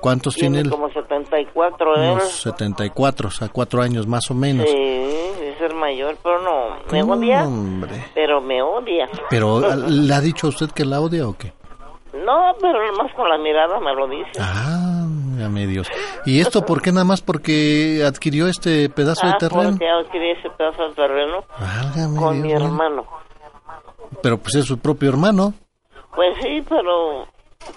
¿Cuántos 0.00 0.34
tiene 0.34 0.56
Tiene 0.62 0.68
él? 0.68 0.70
como 0.70 0.90
74 0.90 1.94
él. 1.96 2.10
Unos 2.12 2.28
74, 2.30 3.28
o 3.28 3.30
sea, 3.30 3.48
cuatro 3.48 3.82
años 3.82 4.06
más 4.06 4.30
o 4.30 4.34
menos. 4.34 4.68
Sí, 4.68 4.76
es 4.76 5.60
el 5.60 5.74
mayor, 5.74 6.16
pero 6.22 6.40
no, 6.42 6.76
me 6.90 7.02
odia, 7.02 7.44
hombre. 7.44 8.04
pero 8.14 8.40
me 8.40 8.62
odia. 8.62 9.08
Pero, 9.28 9.60
¿le 9.88 10.14
ha 10.14 10.20
dicho 10.20 10.46
a 10.46 10.50
usted 10.50 10.70
que 10.70 10.84
la 10.84 11.00
odia 11.00 11.28
o 11.28 11.36
qué? 11.36 11.52
No, 12.12 12.52
pero 12.60 12.78
más 12.96 13.12
con 13.14 13.28
la 13.28 13.38
mirada 13.38 13.78
me 13.80 13.94
lo 13.94 14.08
dice. 14.08 14.32
Ah, 14.40 15.06
me 15.50 15.66
Dios. 15.66 15.88
¿Y 16.26 16.40
esto 16.40 16.64
por 16.66 16.82
qué 16.82 16.92
nada 16.92 17.04
más 17.04 17.20
porque 17.22 18.02
adquirió 18.06 18.46
este 18.48 18.88
pedazo 18.88 19.26
de 19.26 19.32
Ah, 19.34 19.38
terreno? 19.38 19.70
porque 19.70 19.88
adquirí 19.88 20.30
ese 20.32 20.50
pedazo 20.50 20.88
de 20.88 20.94
terreno 20.94 21.44
Válgame 21.58 22.18
con 22.18 22.40
mi 22.42 22.48
Dios, 22.48 22.62
hermano. 22.62 23.04
Pero 24.22 24.38
pues 24.38 24.54
es 24.56 24.66
su 24.66 24.78
propio 24.78 25.08
hermano. 25.10 25.54
Pues 26.14 26.36
sí, 26.42 26.62
pero 26.68 27.26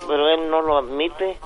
pero 0.08 0.28
él 0.30 0.50
no 0.50 0.62
lo 0.62 0.78
admite. 0.80 1.38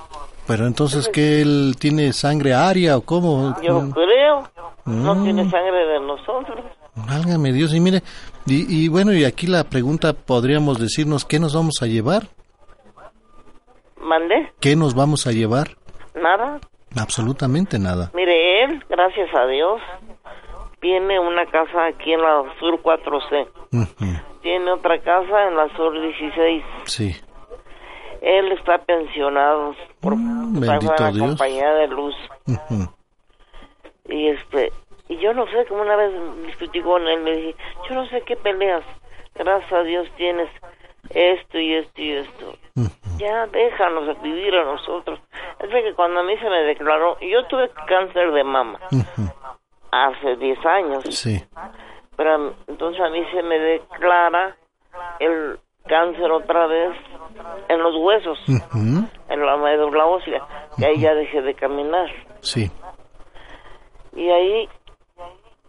Pero 0.48 0.66
entonces 0.66 1.08
que 1.08 1.40
él 1.42 1.76
tiene 1.78 2.12
sangre 2.12 2.54
aria 2.54 2.96
o 2.96 3.02
cómo? 3.02 3.54
Yo 3.62 3.88
creo. 3.90 4.48
No 4.86 5.14
Mm. 5.14 5.24
tiene 5.24 5.50
sangre 5.50 5.86
de 5.86 6.00
nosotros. 6.00 6.64
Válgame 6.96 7.52
Dios. 7.52 7.72
Y 7.74 7.80
mire, 7.80 8.02
y, 8.46 8.84
y 8.84 8.88
bueno, 8.88 9.12
y 9.12 9.24
aquí 9.24 9.46
la 9.46 9.62
pregunta 9.64 10.14
podríamos 10.14 10.80
decirnos, 10.80 11.24
¿qué 11.26 11.38
nos 11.38 11.54
vamos 11.54 11.74
a 11.82 11.86
llevar? 11.86 12.24
¿Mandé? 14.00 14.52
¿Qué 14.60 14.74
nos 14.76 14.94
vamos 14.94 15.26
a 15.26 15.32
llevar? 15.32 15.76
Nada. 16.14 16.58
Absolutamente 16.98 17.78
nada. 17.78 18.10
Mire, 18.14 18.64
él, 18.64 18.82
gracias 18.88 19.28
a 19.34 19.46
Dios, 19.46 19.80
tiene 20.80 21.20
una 21.20 21.44
casa 21.46 21.86
aquí 21.86 22.12
en 22.12 22.22
la 22.22 22.42
Sur 22.58 22.80
4C. 22.82 23.46
Ujú, 23.72 24.20
Tiene 24.42 24.72
otra 24.72 24.98
casa 25.00 25.48
en 25.48 25.56
la 25.56 25.68
Sur 25.76 25.92
16. 26.00 26.64
Sí. 26.84 27.14
Él 28.20 28.52
está 28.52 28.78
pensionado 28.78 29.74
por 30.00 30.16
Mm, 30.16 30.60
Dios. 30.60 31.18
compañía 31.18 31.72
de 31.74 31.86
luz. 31.88 32.16
Y 34.08 34.28
este, 34.28 34.72
y 35.08 35.16
yo 35.18 35.32
no 35.34 35.46
sé, 35.46 35.66
como 35.66 35.82
una 35.82 35.96
vez 35.96 36.12
discutí 36.46 36.80
con 36.80 37.06
él, 37.06 37.24
le 37.24 37.36
dije, 37.36 37.56
yo 37.88 37.94
no 37.94 38.06
sé 38.08 38.22
qué 38.22 38.36
peleas. 38.36 38.84
Gracias 39.34 39.72
a 39.72 39.82
Dios 39.82 40.08
tienes 40.16 40.48
esto 41.10 41.58
y 41.58 41.74
esto 41.74 42.02
y 42.02 42.12
esto. 42.12 42.54
Ya 43.18 43.46
déjanos 43.46 44.20
vivir 44.22 44.54
a 44.54 44.64
nosotros. 44.64 45.20
Es 45.60 45.68
que 45.70 45.92
cuando 45.94 46.20
a 46.20 46.22
mí 46.22 46.36
se 46.38 46.48
me 46.48 46.62
declaró, 46.62 47.18
yo 47.20 47.44
tuve 47.46 47.70
cáncer 47.86 48.32
de 48.32 48.44
mama 48.44 48.78
hace 49.90 50.36
10 50.36 50.66
años. 50.66 51.04
Sí. 51.10 51.42
Pero 52.16 52.54
entonces 52.66 53.00
a 53.00 53.10
mí 53.10 53.24
se 53.32 53.42
me 53.42 53.58
declara 53.58 54.56
el 55.20 55.58
cáncer 55.88 56.30
otra 56.30 56.66
vez 56.66 56.92
en 57.68 57.82
los 57.82 57.94
huesos, 57.96 58.38
Ujú, 58.48 59.08
en 59.28 59.46
la 59.46 59.56
médula 59.56 60.06
ósea, 60.06 60.42
y 60.76 60.84
ahí 60.84 61.00
ya 61.00 61.14
dejé 61.14 61.42
de 61.42 61.54
caminar. 61.54 62.08
Sí. 62.40 62.70
Y 64.14 64.28
ahí 64.28 64.68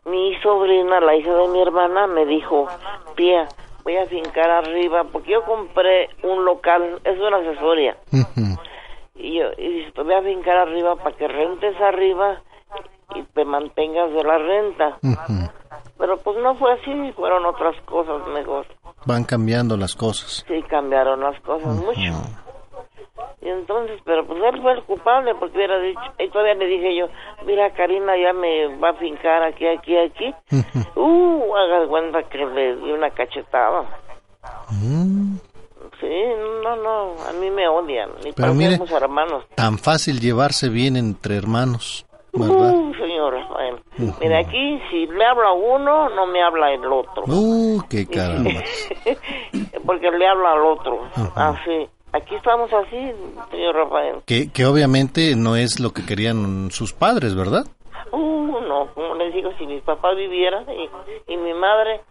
mi 0.05 0.35
sobrina, 0.41 0.99
la 0.99 1.15
hija 1.15 1.33
de 1.33 1.47
mi 1.49 1.61
hermana, 1.61 2.07
me 2.07 2.25
dijo, 2.25 2.67
tía, 3.15 3.47
voy 3.83 3.97
a 3.97 4.05
fincar 4.05 4.49
arriba, 4.49 5.03
porque 5.05 5.31
yo 5.31 5.43
compré 5.43 6.09
un 6.23 6.45
local, 6.45 6.99
es 7.03 7.19
una 7.19 7.37
asesoría, 7.37 7.97
y 9.15 9.39
yo 9.39 9.45
y 9.57 9.67
dice, 9.69 9.91
te 9.91 10.01
voy 10.03 10.13
a 10.13 10.21
fincar 10.21 10.57
arriba 10.57 10.95
para 10.95 11.15
que 11.15 11.27
rentes 11.27 11.79
arriba 11.81 12.41
y 13.15 13.23
te 13.23 13.43
mantengas 13.43 14.11
de 14.13 14.23
la 14.23 14.37
renta. 14.37 14.97
Pero 15.97 16.17
pues 16.17 16.37
no 16.37 16.55
fue 16.55 16.71
así, 16.73 17.11
fueron 17.13 17.45
otras 17.45 17.75
cosas 17.81 18.25
mejor. 18.27 18.65
Van 19.05 19.23
cambiando 19.23 19.77
las 19.77 19.95
cosas. 19.95 20.45
Sí, 20.47 20.61
cambiaron 20.69 21.21
las 21.21 21.39
cosas 21.41 21.73
mucho. 21.75 21.99
Y 23.41 23.47
entonces, 23.47 23.99
pero 24.03 24.25
pues 24.27 24.37
él 24.53 24.61
fue 24.61 24.73
el 24.73 24.83
culpable 24.83 25.33
porque 25.35 25.57
hubiera 25.57 25.79
dicho, 25.79 25.99
y 26.19 26.29
todavía 26.29 26.55
le 26.55 26.65
dije 26.65 26.95
yo, 26.97 27.07
mira 27.45 27.71
Karina 27.73 28.13
ya 28.17 28.33
me 28.33 28.75
va 28.77 28.89
a 28.89 28.93
fincar 28.95 29.43
aquí, 29.43 29.65
aquí, 29.65 29.97
aquí. 29.97 30.33
Uh, 30.95 31.55
haga 31.55 31.79
de 31.81 31.87
cuenta 31.87 32.23
que 32.23 32.37
le 32.45 32.75
di 32.75 32.91
una 32.91 33.09
cachetada. 33.11 33.83
Mm, 34.71 35.37
Sí, 35.99 36.07
no, 36.63 36.75
no, 36.77 37.15
a 37.27 37.33
mí 37.33 37.49
me 37.51 37.67
odian. 37.67 38.09
Y 38.23 38.31
Pero 38.31 38.53
mire- 38.53 38.79
hermanos. 38.95 39.43
Tan 39.55 39.77
fácil 39.77 40.19
llevarse 40.21 40.69
bien 40.69 40.95
entre 40.95 41.35
hermanos, 41.35 42.05
Uh, 42.33 42.93
señor 42.93 43.33
Rafael. 43.33 43.75
Ujú. 43.97 44.13
Mira, 44.21 44.39
aquí 44.39 44.79
si 44.89 45.07
le 45.07 45.25
habla 45.25 45.51
uno, 45.51 46.09
no 46.09 46.27
me 46.27 46.41
habla 46.43 46.71
el 46.73 46.85
otro. 46.85 47.23
Uh, 47.27 47.81
qué 47.89 48.05
caramba. 48.05 48.51
porque 49.85 50.11
le 50.11 50.27
habla 50.27 50.53
al 50.53 50.61
otro. 50.65 50.95
Ujú. 51.15 51.31
Así. 51.35 51.87
Aquí 52.11 52.35
estamos 52.35 52.71
así, 52.73 53.11
señor 53.51 53.75
Rafael. 53.75 54.15
Que, 54.25 54.51
que 54.51 54.65
obviamente 54.65 55.35
no 55.35 55.55
es 55.55 55.79
lo 55.79 55.91
que 55.91 56.05
querían 56.05 56.71
sus 56.71 56.91
padres, 56.93 57.35
¿verdad? 57.35 57.65
Uh, 58.11 58.59
no, 58.61 58.87
como 58.95 59.13
les 59.15 59.33
digo, 59.33 59.51
si 59.59 59.67
mi 59.67 59.79
papá 59.81 60.13
viviera 60.15 60.63
y, 60.73 61.33
y 61.33 61.37
mi 61.37 61.53
madre, 61.53 62.01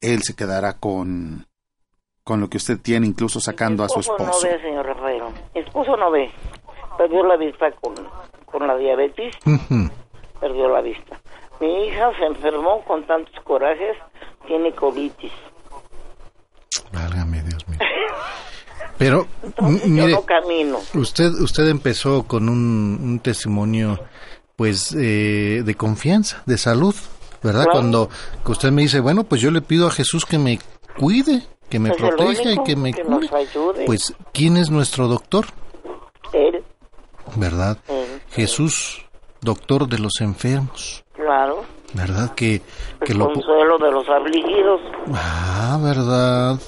él 0.00 0.22
se 0.22 0.34
quedará 0.34 0.74
con 0.74 1.46
con 2.24 2.42
lo 2.42 2.50
que 2.50 2.58
usted 2.58 2.78
tiene, 2.78 3.06
incluso 3.06 3.40
sacando 3.40 3.82
a 3.82 3.88
su 3.88 4.00
esposo 4.00 4.22
esposo. 4.24 4.46
no 4.46 4.52
ve, 4.52 4.60
señor 4.60 4.84
Rafael. 4.86 5.22
Mi 5.54 5.60
esposo 5.62 5.96
no 5.96 6.10
ve. 6.10 6.30
Perdió 6.98 7.24
la 7.24 7.36
vista 7.38 7.70
con, 7.80 7.94
con 8.44 8.66
la 8.66 8.76
diabetes, 8.76 9.34
perdió 10.38 10.68
la 10.68 10.82
vista. 10.82 11.18
Mi 11.58 11.86
hija 11.86 12.10
se 12.18 12.26
enfermó 12.26 12.84
con 12.84 13.06
tantos 13.06 13.34
corajes, 13.44 13.96
tiene 14.46 14.74
colitis. 14.74 15.32
Válgame 16.92 17.42
Dios 17.44 17.66
mío. 17.66 17.78
Pero, 18.98 19.26
Entonces, 19.42 19.82
yo 19.84 19.88
mire, 19.88 20.12
no 20.12 20.22
camino. 20.26 20.78
usted, 20.94 21.30
usted 21.40 21.68
empezó 21.68 22.24
con 22.26 22.48
un, 22.50 22.98
un 23.00 23.20
testimonio, 23.20 23.98
pues, 24.56 24.92
eh, 24.94 25.62
de 25.64 25.74
confianza, 25.76 26.42
de 26.46 26.58
salud, 26.58 26.94
¿verdad? 27.42 27.64
Claro. 27.64 27.78
Cuando 27.78 28.08
que 28.44 28.52
usted 28.52 28.70
me 28.70 28.82
dice, 28.82 29.00
bueno, 29.00 29.24
pues 29.24 29.40
yo 29.40 29.50
le 29.50 29.60
pido 29.62 29.86
a 29.86 29.90
Jesús 29.90 30.24
que 30.24 30.38
me 30.38 30.58
cuide, 30.98 31.42
que 31.68 31.78
me 31.78 31.92
proteja 31.92 32.52
y 32.52 32.62
que 32.64 32.76
me 32.76 32.92
que 32.92 33.02
cure. 33.02 33.84
Pues, 33.86 34.14
¿quién 34.32 34.56
es 34.56 34.70
nuestro 34.70 35.06
doctor? 35.08 35.46
Él, 36.32 36.62
¿Verdad? 37.36 37.78
él, 37.88 38.20
Jesús, 38.30 39.04
doctor 39.40 39.88
de 39.88 39.98
los 39.98 40.20
enfermos, 40.20 41.04
claro. 41.14 41.64
¿verdad? 41.94 42.34
Que, 42.34 42.62
que 43.04 43.12
El 43.12 43.18
lo... 43.18 43.32
consuelo 43.32 43.78
de 43.78 43.90
los 43.92 44.06
afligidos. 44.08 44.80
Ah, 45.14 45.78
¿verdad? 45.82 46.58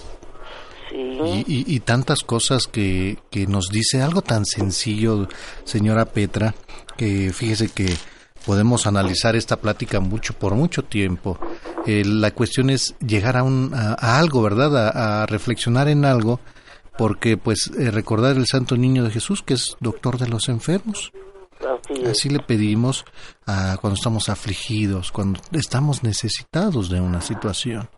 Sí. 0.91 0.97
Y, 0.97 1.45
y- 1.47 1.65
y 1.77 1.81
tantas 1.81 2.21
cosas 2.23 2.67
que, 2.67 3.19
que 3.31 3.47
nos 3.47 3.69
dice 3.69 4.03
algo 4.03 4.23
tan 4.23 4.45
sencillo, 4.45 5.29
señora 5.65 6.05
Petra, 6.07 6.55
que 6.97 7.33
fíjese 7.33 7.69
que 7.69 7.95
podemos 8.45 8.87
analizar 8.87 9.37
esta 9.37 9.57
plática 9.57 10.01
mucho, 10.01 10.35
por 10.35 10.55
mucho 10.55 10.85
tiempo. 10.85 11.39
Eh, 11.87 12.05
la 12.05 12.31
cuestión 12.33 12.71
es 12.71 12.95
llegar 13.05 13.37
a, 13.37 13.43
un, 13.43 13.73
a, 13.75 13.95
a 13.99 14.19
algo, 14.19 14.43
¿verdad? 14.43 14.77
A, 14.77 15.23
a 15.23 15.27
reflexionar 15.27 15.89
en 15.89 16.05
algo, 16.05 16.41
porque 16.99 17.37
pues 17.37 17.71
eh, 17.79 17.91
recordar 17.91 18.37
el 18.37 18.47
Santo 18.47 18.77
Niño 18.77 19.05
de 19.05 19.11
Jesús, 19.11 19.43
que 19.43 19.55
es 19.55 19.77
doctor 19.81 20.19
de 20.19 20.29
los 20.29 20.49
enfermos. 20.49 21.13
Así 22.09 22.31
le 22.31 22.41
pedimos 22.41 23.05
a 23.47 23.77
cuando 23.81 23.95
estamos 23.95 24.31
afligidos, 24.31 25.13
cuando 25.13 25.41
estamos 25.53 26.03
necesitados 26.03 26.89
de 26.89 27.01
una 27.01 27.21
situación, 27.21 27.91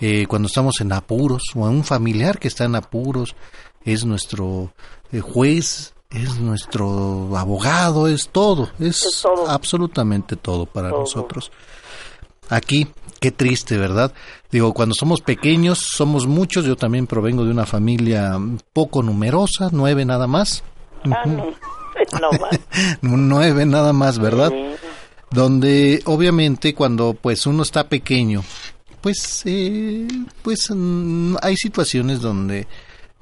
eh, 0.00 0.26
cuando 0.26 0.48
estamos 0.48 0.80
en 0.82 0.92
apuros 0.92 1.42
o 1.54 1.64
a 1.64 1.70
un 1.70 1.84
familiar 1.84 2.38
que 2.38 2.48
está 2.48 2.64
en 2.64 2.74
apuros, 2.74 3.36
es 3.84 4.04
nuestro 4.04 4.74
juez, 5.22 5.94
es 6.10 6.40
nuestro 6.40 7.36
abogado, 7.36 8.08
es 8.08 8.28
todo, 8.30 8.70
es, 8.80 9.24
absolutamente 9.46 10.36
todo 10.36 10.66
para 10.66 10.90
nosotros. 10.90 11.52
Aquí, 12.48 12.88
qué 13.20 13.30
triste, 13.30 13.78
¿verdad? 13.78 14.12
Digo, 14.50 14.74
cuando 14.74 14.94
somos 14.94 15.20
pequeños, 15.20 15.78
somos 15.78 16.26
muchos, 16.26 16.64
yo 16.64 16.76
también 16.76 17.06
provengo 17.06 17.44
de 17.44 17.52
una 17.52 17.64
familia 17.64 18.36
poco 18.72 19.02
numerosa, 19.02 19.68
nueve 19.70 20.04
nada 20.04 20.26
más. 20.26 20.64
Ah, 21.04 21.22
no 21.26 22.30
más. 22.40 22.60
nueve 23.02 23.66
nada 23.66 23.92
más, 23.92 24.18
¿verdad? 24.18 24.52
Donde 25.30 26.02
obviamente 26.06 26.74
cuando 26.74 27.14
pues 27.14 27.46
uno 27.46 27.62
está 27.62 27.88
pequeño, 27.88 28.42
pues 29.00 29.42
eh, 29.44 30.08
pues 30.42 30.72
mm, 30.74 31.36
hay 31.40 31.56
situaciones 31.56 32.20
donde 32.20 32.66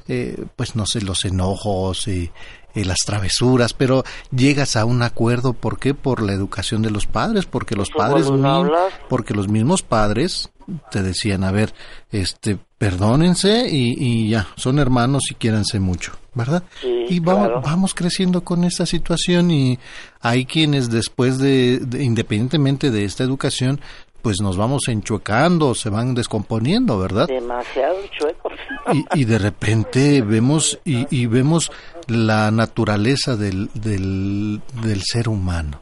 eh, 0.08 0.42
pues 0.56 0.74
no 0.74 0.86
sé 0.86 1.02
los 1.02 1.26
enojos 1.26 2.08
y 2.08 2.30
eh, 2.80 2.84
las 2.84 2.98
travesuras, 3.04 3.72
pero 3.74 4.04
llegas 4.30 4.76
a 4.76 4.84
un 4.84 5.02
acuerdo, 5.02 5.52
¿por 5.52 5.78
qué? 5.78 5.94
Por 5.94 6.22
la 6.22 6.32
educación 6.32 6.82
de 6.82 6.90
los 6.90 7.06
padres, 7.06 7.46
porque 7.46 7.74
los 7.76 7.90
padres 7.90 8.30
mi- 8.30 8.46
hablar. 8.48 8.90
porque 9.08 9.34
los 9.34 9.48
mismos 9.48 9.82
padres 9.82 10.50
te 10.90 11.02
decían, 11.02 11.44
a 11.44 11.50
ver, 11.50 11.72
este, 12.10 12.58
perdónense 12.76 13.68
y, 13.70 13.94
y 13.98 14.28
ya, 14.30 14.48
son 14.56 14.78
hermanos 14.78 15.22
y 15.30 15.34
quiéranse 15.34 15.80
mucho, 15.80 16.12
¿verdad? 16.34 16.62
Sí, 16.80 17.06
y 17.08 17.20
vamos, 17.20 17.46
claro. 17.46 17.62
vamos 17.62 17.94
creciendo 17.94 18.42
con 18.44 18.64
esta 18.64 18.84
situación 18.86 19.50
y 19.50 19.78
hay 20.20 20.44
quienes 20.44 20.90
después 20.90 21.38
de, 21.38 21.78
de- 21.78 22.02
independientemente 22.04 22.90
de 22.90 23.04
esta 23.04 23.24
educación, 23.24 23.80
pues 24.20 24.40
nos 24.42 24.56
vamos 24.56 24.82
enchuecando, 24.88 25.74
se 25.74 25.90
van 25.90 26.12
descomponiendo, 26.14 26.98
¿verdad? 26.98 27.28
Demasiado 27.28 27.96
chuecos. 28.18 28.52
Y, 28.92 29.20
y 29.20 29.24
de 29.24 29.38
repente 29.38 30.22
vemos 30.22 30.78
y, 30.84 31.06
y 31.16 31.26
vemos 31.26 31.70
la 32.08 32.50
naturaleza 32.50 33.36
del, 33.36 33.70
del, 33.74 34.60
del 34.82 35.02
ser 35.02 35.28
humano, 35.28 35.78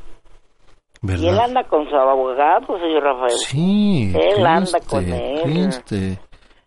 Y 1.03 1.13
él 1.13 1.21
¿verdad? 1.23 1.45
anda 1.47 1.65
con 1.65 1.89
su 1.89 1.95
abogado, 1.97 2.67
señor 2.79 3.03
Rafael. 3.03 3.39
Sí, 3.47 4.13
Él 4.15 4.47
anda 4.47 4.81
con 4.87 5.05
él. 5.05 5.41
triste. 5.45 6.19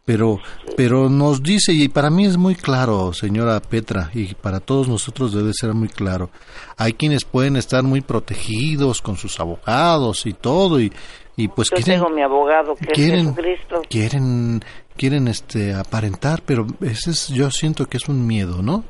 Pero, 0.05 0.39
pero 0.75 1.07
nos 1.07 1.43
dice, 1.43 1.71
y 1.71 1.87
para 1.87 2.09
mí 2.09 2.25
es 2.25 2.35
muy 2.35 2.55
claro, 2.55 3.13
señora 3.13 3.59
Petra, 3.59 4.09
y 4.15 4.33
para 4.33 4.59
todos 4.59 4.87
nosotros 4.87 5.33
debe 5.33 5.51
ser 5.53 5.75
muy 5.75 5.87
claro, 5.87 6.31
hay 6.77 6.93
quienes 6.93 7.25
pueden 7.25 7.55
estar 7.57 7.83
muy 7.83 8.01
protegidos 8.01 9.03
con 9.03 9.17
sus 9.17 9.39
abogados 9.39 10.25
y 10.25 10.33
todo, 10.33 10.79
y, 10.81 10.91
y 11.37 11.47
pues 11.49 11.69
Yo 11.69 11.75
quieren, 11.75 12.01
tengo 12.01 12.09
mi 12.15 12.23
abogado, 12.23 12.73
que 12.75 12.87
quieren- 12.87 13.19
es 13.19 13.35
Jesucristo. 13.35 13.81
quieren, 13.87 14.61
quieren 14.97 15.27
este, 15.27 15.75
aparentar, 15.75 16.41
pero 16.43 16.65
ese 16.81 17.11
es, 17.11 17.27
yo 17.27 17.51
siento 17.51 17.85
que 17.85 17.97
es 17.97 18.09
un 18.09 18.25
miedo, 18.25 18.63
¿no? 18.63 18.85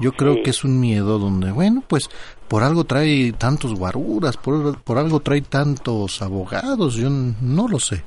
Yo 0.00 0.12
creo 0.12 0.34
Sí. 0.34 0.42
que 0.42 0.50
es 0.50 0.64
un 0.64 0.78
miedo 0.80 1.18
donde, 1.18 1.50
bueno, 1.52 1.82
pues 1.86 2.08
por 2.48 2.62
algo 2.62 2.84
trae 2.84 3.32
tantos 3.32 3.74
guaruras, 3.74 4.36
por, 4.36 4.80
por 4.82 4.98
algo 4.98 5.20
trae 5.20 5.42
tantos 5.42 6.22
abogados, 6.22 6.94
yo 6.94 7.08
no 7.10 7.68
lo 7.68 7.78
sé. 7.78 8.02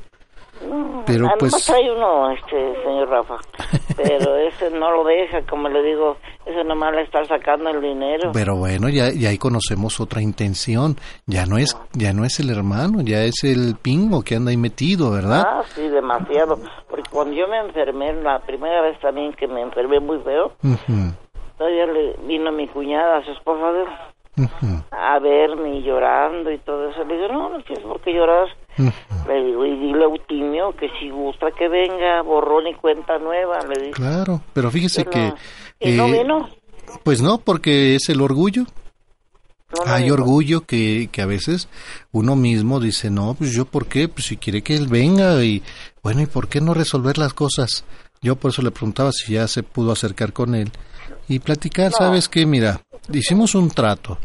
No, 0.67 1.03
Pero, 1.07 1.27
ah, 1.27 1.33
pues- 1.39 1.69
hay 1.71 1.89
uno, 1.89 2.29
este, 2.31 2.73
señor 2.83 3.09
Rafa. 3.09 3.35
Pero 3.97 4.35
ese 4.37 4.69
no 4.69 4.91
lo 4.91 5.03
deja, 5.03 5.41
como 5.49 5.67
le 5.67 5.81
digo, 5.83 6.17
ese 6.45 6.63
nomás 6.63 6.93
le 6.93 7.01
está 7.01 7.25
sacando 7.25 7.71
el 7.71 7.81
dinero. 7.81 8.31
Pero 8.31 8.55
bueno, 8.55 8.87
ya, 8.87 9.11
ya 9.11 9.29
ahí 9.29 9.37
conocemos 9.39 9.99
otra 9.99 10.21
intención. 10.21 10.97
Ya 11.25 11.47
no 11.47 11.57
es, 11.57 11.75
ya 11.93 12.13
no 12.13 12.23
es 12.25 12.39
el 12.39 12.51
hermano, 12.51 13.01
ya 13.01 13.23
es 13.23 13.43
el 13.43 13.75
pingo 13.81 14.21
que 14.21 14.35
anda 14.35 14.51
ahí 14.51 14.57
metido, 14.57 15.09
¿verdad? 15.11 15.43
Ah, 15.45 15.63
sí, 15.75 15.81
demasiado. 15.87 16.59
Porque 16.87 17.09
cuando 17.11 17.33
yo 17.35 17.47
me 17.47 17.57
enfermé, 17.57 18.13
la 18.21 18.39
primera 18.39 18.81
vez 18.81 18.99
también 18.99 19.33
que 19.33 19.47
me 19.47 19.61
enfermé 19.61 19.99
muy 19.99 20.19
feo, 20.19 20.53
Ujú, 20.63 21.13
todavía 21.61 21.85
le 21.85 22.15
vino 22.25 22.51
mi 22.51 22.67
cuñada, 22.67 23.23
su 23.23 23.31
esposa 23.33 23.71
de 23.71 23.83
él, 23.83 24.83
a 24.89 25.19
verme 25.19 25.77
y 25.77 25.83
llorando 25.83 26.51
y 26.51 26.57
todo 26.57 26.89
eso. 26.89 27.03
Le 27.03 27.15
digo, 27.15 27.27
no, 27.27 27.49
no 27.49 27.63
tienes 27.63 27.85
por 27.85 28.01
qué 28.01 28.13
llorar. 28.13 28.47
Le 29.27 29.45
digo, 29.45 29.63
y 29.63 29.77
dile 29.77 30.05
a 30.05 30.07
Eutimio 30.07 30.75
que 30.75 30.89
si 30.99 31.11
gusta 31.11 31.51
que 31.51 31.67
venga, 31.67 32.23
borrón 32.23 32.65
y 32.65 32.73
cuenta 32.73 33.19
nueva, 33.19 33.59
le 33.67 33.79
dije. 33.79 33.91
Claro, 33.91 34.41
pero 34.53 34.71
fíjese 34.71 35.05
Pero- 35.05 35.35
que... 35.79 35.89
¿Y 35.91 35.95
no 35.95 36.07
eh, 36.07 36.23
vino? 36.23 36.49
Pues 37.03 37.21
no, 37.21 37.37
porque 37.37 37.93
es 37.95 38.09
el 38.09 38.21
orgullo. 38.21 38.63
No, 39.77 39.85
no 39.85 39.93
Hay 39.93 40.09
orgullo 40.09 40.61
que, 40.61 41.09
que 41.11 41.21
a 41.21 41.27
veces 41.27 41.69
uno 42.11 42.35
mismo 42.35 42.79
dice, 42.79 43.11
no, 43.11 43.35
pues 43.35 43.53
yo 43.53 43.65
por 43.65 43.85
qué, 43.85 44.07
pues 44.07 44.25
si 44.25 44.37
quiere 44.37 44.63
que 44.63 44.75
él 44.75 44.87
venga 44.87 45.43
y 45.45 45.61
bueno, 46.01 46.21
¿y 46.21 46.25
por 46.25 46.47
qué 46.47 46.59
no 46.59 46.73
resolver 46.73 47.19
las 47.19 47.35
cosas? 47.35 47.85
Yo 48.19 48.35
por 48.35 48.49
eso 48.49 48.63
le 48.63 48.71
preguntaba 48.71 49.11
si 49.11 49.33
ya 49.33 49.47
se 49.47 49.61
pudo 49.61 49.91
acercar 49.91 50.33
con 50.33 50.55
él 50.55 50.71
y 51.27 51.39
platicar, 51.39 51.91
¿sabes 51.91 52.27
qué? 52.27 52.45
Mira, 52.45 52.81
hicimos 53.11 53.55
un 53.55 53.69
trato 53.69 54.17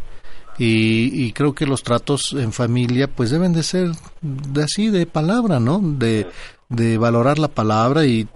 y, 0.58 1.26
y 1.26 1.32
creo 1.32 1.54
que 1.54 1.66
los 1.66 1.82
tratos 1.82 2.32
en 2.32 2.52
familia 2.52 3.08
pues 3.08 3.30
deben 3.30 3.52
de 3.52 3.62
ser 3.62 3.88
de 4.22 4.62
así, 4.62 4.90
de 4.90 5.06
palabra, 5.06 5.60
¿no? 5.60 5.80
De, 5.82 6.26
de 6.68 6.98
valorar 6.98 7.38
la 7.38 7.48
palabra 7.48 8.06
y, 8.06 8.26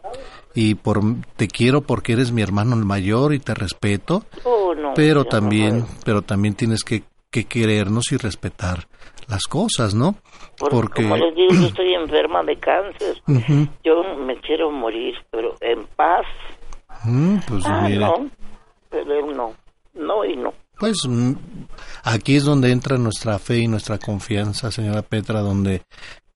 y 0.55 0.75
por 0.75 1.01
te 1.37 1.49
quiero 1.49 1.81
porque 1.81 2.13
eres 2.13 2.33
mi 2.33 2.43
hermano 2.43 2.77
el 2.77 2.85
mayor 2.85 3.35
y 3.35 3.39
te 3.39 3.55
respeto 3.55 4.25
Oh, 4.45 4.75
no, 4.75 4.95
pero 4.95 5.25
también 5.25 5.87
pero 6.05 6.23
también 6.23 6.55
tienes 6.55 6.85
que, 6.85 7.05
que 7.31 7.45
querernos 7.45 8.13
y 8.13 8.17
respetar 8.17 8.87
las 9.29 9.45
cosas 9.45 9.95
no 9.95 10.17
Porque, 10.59 10.77
porque 10.77 11.03
como 11.03 11.17
les 11.17 11.35
digo, 11.35 11.55
yo 11.55 11.67
estoy 11.69 11.95
enferma 11.95 12.43
de 12.43 12.57
cáncer. 12.57 13.23
Yo 13.85 14.03
me 14.19 14.37
quiero 14.41 14.71
morir, 14.71 15.15
pero 15.31 15.55
en 15.61 15.87
paz. 15.97 16.27
Mm, 17.05 17.39
pues 17.49 17.65
ah, 17.67 17.89
no, 17.89 18.31
pero 18.91 19.33
no. 19.33 19.55
No 19.95 20.25
y 20.25 20.37
no. 20.37 20.53
pues 20.79 20.99
mm, 21.09 21.33
aquí 22.05 22.37
es 22.37 22.45
donde 22.45 22.71
entra 22.71 22.97
nuestra 22.97 23.39
fe 23.39 23.59
y 23.59 23.67
nuestra 23.69 23.99
confianza 23.99 24.71
señora 24.71 25.03
Petra 25.03 25.41
donde 25.41 25.83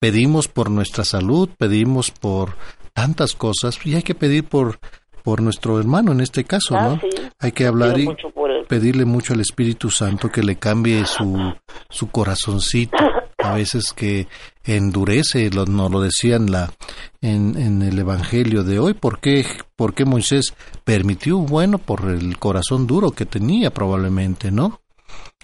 pedimos 0.00 0.48
por 0.48 0.70
nuestra 0.70 1.04
salud 1.04 1.48
pedimos 1.56 2.10
por 2.10 2.56
tantas 2.92 3.34
cosas 3.34 3.78
y 3.86 3.94
hay 3.94 4.02
que 4.02 4.14
pedir 4.16 4.44
por 4.44 4.78
por 5.22 5.40
nuestro 5.40 5.78
hermano 5.78 6.12
en 6.12 6.20
este 6.20 6.44
caso 6.44 6.74
Ah, 6.76 6.88
no 6.88 7.00
sí. 7.00 7.08
hay 7.38 7.52
que 7.52 7.66
hablar 7.66 7.98
y 7.98 8.06
mucho 8.06 8.28
pedirle 8.68 9.04
mucho 9.04 9.34
al 9.34 9.40
Espíritu 9.40 9.90
Santo 9.90 10.30
que 10.30 10.42
le 10.42 10.56
cambie 10.56 11.04
su, 11.06 11.52
su 11.90 12.08
corazoncito, 12.10 12.96
a 13.44 13.54
veces 13.54 13.92
que 13.92 14.26
endurece, 14.64 15.50
lo, 15.50 15.66
nos 15.66 15.90
lo 15.90 16.00
decía 16.00 16.36
en, 16.36 16.50
la, 16.50 16.72
en, 17.20 17.56
en 17.60 17.82
el 17.82 17.98
Evangelio 17.98 18.64
de 18.64 18.78
hoy, 18.78 18.94
¿por 18.94 19.20
qué, 19.20 19.46
¿por 19.76 19.94
qué 19.94 20.04
Moisés 20.04 20.54
permitió? 20.84 21.38
Bueno, 21.38 21.78
por 21.78 22.08
el 22.08 22.38
corazón 22.38 22.86
duro 22.86 23.10
que 23.10 23.26
tenía 23.26 23.72
probablemente, 23.72 24.50
¿no? 24.50 24.80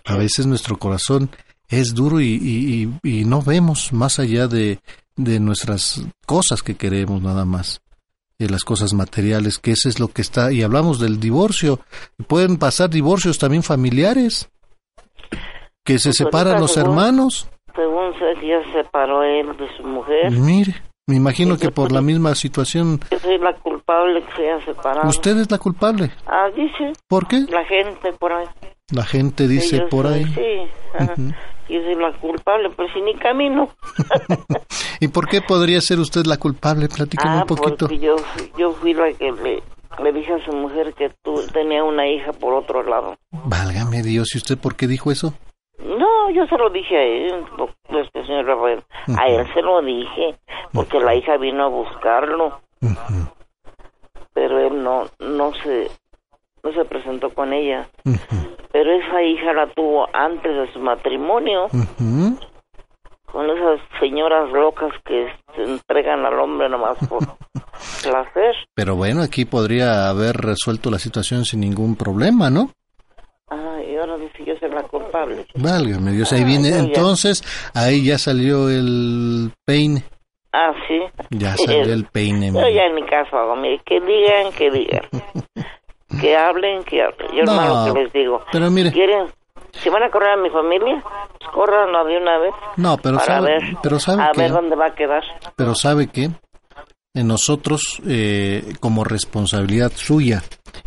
A 0.07 0.17
veces 0.17 0.47
nuestro 0.47 0.79
corazón 0.79 1.31
es 1.69 1.95
duro 1.95 2.21
y, 2.21 2.99
y, 3.03 3.25
no 3.25 3.43
vemos 3.43 3.93
más 3.93 4.19
allá 4.19 4.49
de, 4.49 4.81
de 5.17 5.39
nuestras 5.39 6.03
cosas 6.27 6.63
que 6.63 6.77
queremos 6.77 7.23
nada 7.23 7.45
más 7.45 7.83
de 8.39 8.49
las 8.49 8.65
cosas 8.65 8.95
materiales, 8.95 9.59
que 9.59 9.73
eso 9.73 9.91
es 9.91 10.01
lo 10.01 10.09
que 10.09 10.23
está, 10.23 10.51
y 10.51 10.63
hablamos 10.63 10.99
del 10.99 11.21
divorcio, 11.21 11.81
pueden 12.27 12.57
pasar 12.57 12.89
divorcios 12.89 13.39
también 13.39 13.63
familiares, 13.63 14.49
que 15.85 15.99
se 15.99 16.09
Pues 16.09 16.17
separan 16.17 16.61
los 16.61 16.77
hermanos. 16.77 17.49
Si 18.13 18.47
ya 18.47 18.63
se 18.65 18.83
separó 18.83 19.23
él 19.23 19.57
de 19.57 19.77
su 19.77 19.83
mujer. 19.83 20.31
Mire, 20.31 20.75
me 21.07 21.17
imagino 21.17 21.57
que 21.57 21.71
por 21.71 21.93
la 21.93 22.01
misma 22.01 22.35
situación 22.35 23.01
Yo 23.11 23.19
soy 23.19 23.39
la 23.39 23.53
culpable 23.55 24.23
que 24.23 24.33
se 24.37 24.51
haya 24.51 24.65
separado. 24.65 25.09
usted 25.09 25.37
es 25.39 25.51
la 25.51 25.59
culpable. 25.59 26.11
Ah, 26.27 26.49
dice. 26.55 26.93
¿Por 27.09 27.27
qué? 27.27 27.47
La 27.51 27.65
gente 27.65 28.13
por 28.13 28.33
ahí. 28.33 28.47
La 28.93 29.05
gente 29.05 29.49
dice 29.49 29.81
por 29.83 30.07
ahí. 30.07 30.25
Sí, 30.25 30.69
ajá. 30.95 31.13
Ujú. 31.13 31.33
Yo 31.69 31.81
soy 31.83 31.95
la 31.95 32.13
culpable, 32.19 32.71
pero 32.77 32.93
si 32.93 33.01
ni 33.01 33.15
camino. 33.15 33.69
¿Y 35.01 35.09
por 35.09 35.29
qué 35.29 35.41
podría 35.41 35.81
ser 35.81 36.01
usted 36.01 36.27
la 36.27 36.37
culpable? 36.37 36.89
Platíqueme 36.89 37.35
ah, 37.35 37.41
un 37.43 37.47
poquito. 37.47 37.87
porque 37.87 37.99
yo, 37.99 38.17
yo 38.59 38.73
fui 38.73 38.93
la 38.93 39.13
que 39.13 39.31
le, 39.31 39.63
le 40.03 40.13
dije 40.13 40.33
a 40.35 40.45
su 40.45 40.53
mujer 40.53 40.93
que 40.95 41.13
tú 41.23 41.41
tenía 41.53 41.85
una 41.85 42.09
hija 42.09 42.33
por 42.33 42.55
otro 42.55 42.83
lado. 42.83 43.17
Válgame 43.31 44.03
Dios, 44.03 44.35
¿y 44.35 44.39
usted 44.39 44.59
por 44.59 44.75
qué 44.75 44.89
dijo 44.89 45.13
eso? 45.13 45.33
No, 45.85 46.31
yo 46.31 46.47
se 46.47 46.57
lo 46.57 46.71
dije 46.71 46.97
a 46.97 47.03
él, 47.03 47.45
este 47.89 48.27
señor 48.27 48.47
Rafael. 48.47 48.83
A 49.19 49.27
él 49.29 49.47
se 49.55 49.63
lo 49.63 49.81
dije, 49.83 50.37
porque 50.73 51.01
la 51.01 51.15
hija 51.15 51.37
vino 51.37 51.65
a 51.65 51.69
buscarlo. 51.69 52.61
Pero 54.35 54.59
él 54.59 54.83
no, 54.83 55.07
no 55.19 55.53
se, 55.55 55.91
no 56.63 56.73
se 56.73 56.85
presentó 56.85 57.31
con 57.31 57.53
ella. 57.53 57.89
Pero 58.73 58.93
esa 58.93 59.23
hija 59.23 59.53
la 59.53 59.67
tuvo 59.69 60.07
antes 60.13 60.55
de 60.55 60.73
su 60.73 60.79
matrimonio, 60.81 61.69
con 63.27 63.49
esas 63.51 63.81
señoras 63.99 64.51
locas 64.51 64.93
que 65.05 65.29
se 65.55 65.63
entregan 65.63 66.25
al 66.25 66.39
hombre 66.39 66.69
nomás 66.69 66.99
por 67.09 67.21
placer. 68.03 68.55
Pero 68.75 68.97
bueno, 68.97 69.23
aquí 69.23 69.45
podría 69.45 70.09
haber 70.09 70.37
resuelto 70.37 70.91
la 70.91 70.99
situación 70.99 71.45
sin 71.45 71.61
ningún 71.61 71.97
problema, 71.97 72.51
¿no? 72.51 72.71
Ah, 73.51 73.79
y 73.85 73.97
ahora 73.97 74.17
dice 74.17 74.45
yo 74.45 74.55
soy 74.59 74.71
la 74.71 74.83
culpable. 75.11 75.47
Válgame 75.55 76.13
Dios, 76.13 76.33
ahí 76.33 76.43
Ah, 76.43 76.47
viene. 76.47 76.71
ya, 76.71 76.77
ya. 76.77 76.83
Entonces, 76.83 77.43
ahí 77.75 78.05
ya 78.05 78.19
salió 78.19 78.69
el 78.69 79.53
peine. 79.65 80.05
Ah, 80.53 80.73
sí. 80.89 81.01
Ya 81.31 81.57
salió 81.67 81.93
el 81.93 82.05
peine. 82.07 82.49
Yo 82.53 82.61
ya 82.69 82.85
en 82.87 82.95
mi 82.95 83.05
caso 83.05 83.37
hago, 83.37 83.57
mire, 83.57 83.81
que 83.85 84.01
digan, 84.01 84.53
que 84.57 84.71
digan. 84.71 85.03
que 86.21 86.37
hablen, 86.37 86.83
que 86.85 87.03
hablen. 87.03 87.29
Yo 87.37 87.45
No, 87.45 87.53
hermano 87.53 87.95
que 87.95 88.01
les 88.03 88.13
digo. 88.13 88.43
pero 88.53 88.71
mire. 88.71 88.93
¿Quieren? 88.93 89.27
Si 89.73 89.89
van 89.89 90.03
a 90.03 90.11
correr 90.11 90.31
a 90.31 90.37
mi 90.37 90.51
familia, 90.51 91.01
córranlo 91.55 92.05
de 92.05 92.17
una 92.19 92.39
vez. 92.39 92.53
No, 92.77 92.97
pero 92.99 93.19
para 93.19 93.27
sabe, 93.37 93.47
ver, 93.53 93.63
pero 93.81 94.01
sabe 94.01 94.23
a 94.25 94.33
que, 94.33 94.41
ver 94.41 94.51
dónde 94.51 94.75
va 94.75 94.87
a 94.87 94.95
quedar. 94.97 95.23
pero 95.55 95.77
sabe 95.77 96.09
que 96.09 96.29
en 97.15 97.29
nosotros, 97.29 98.03
eh, 98.07 98.73
como 98.81 99.05
responsabilidad 99.05 99.93
suya 99.95 100.43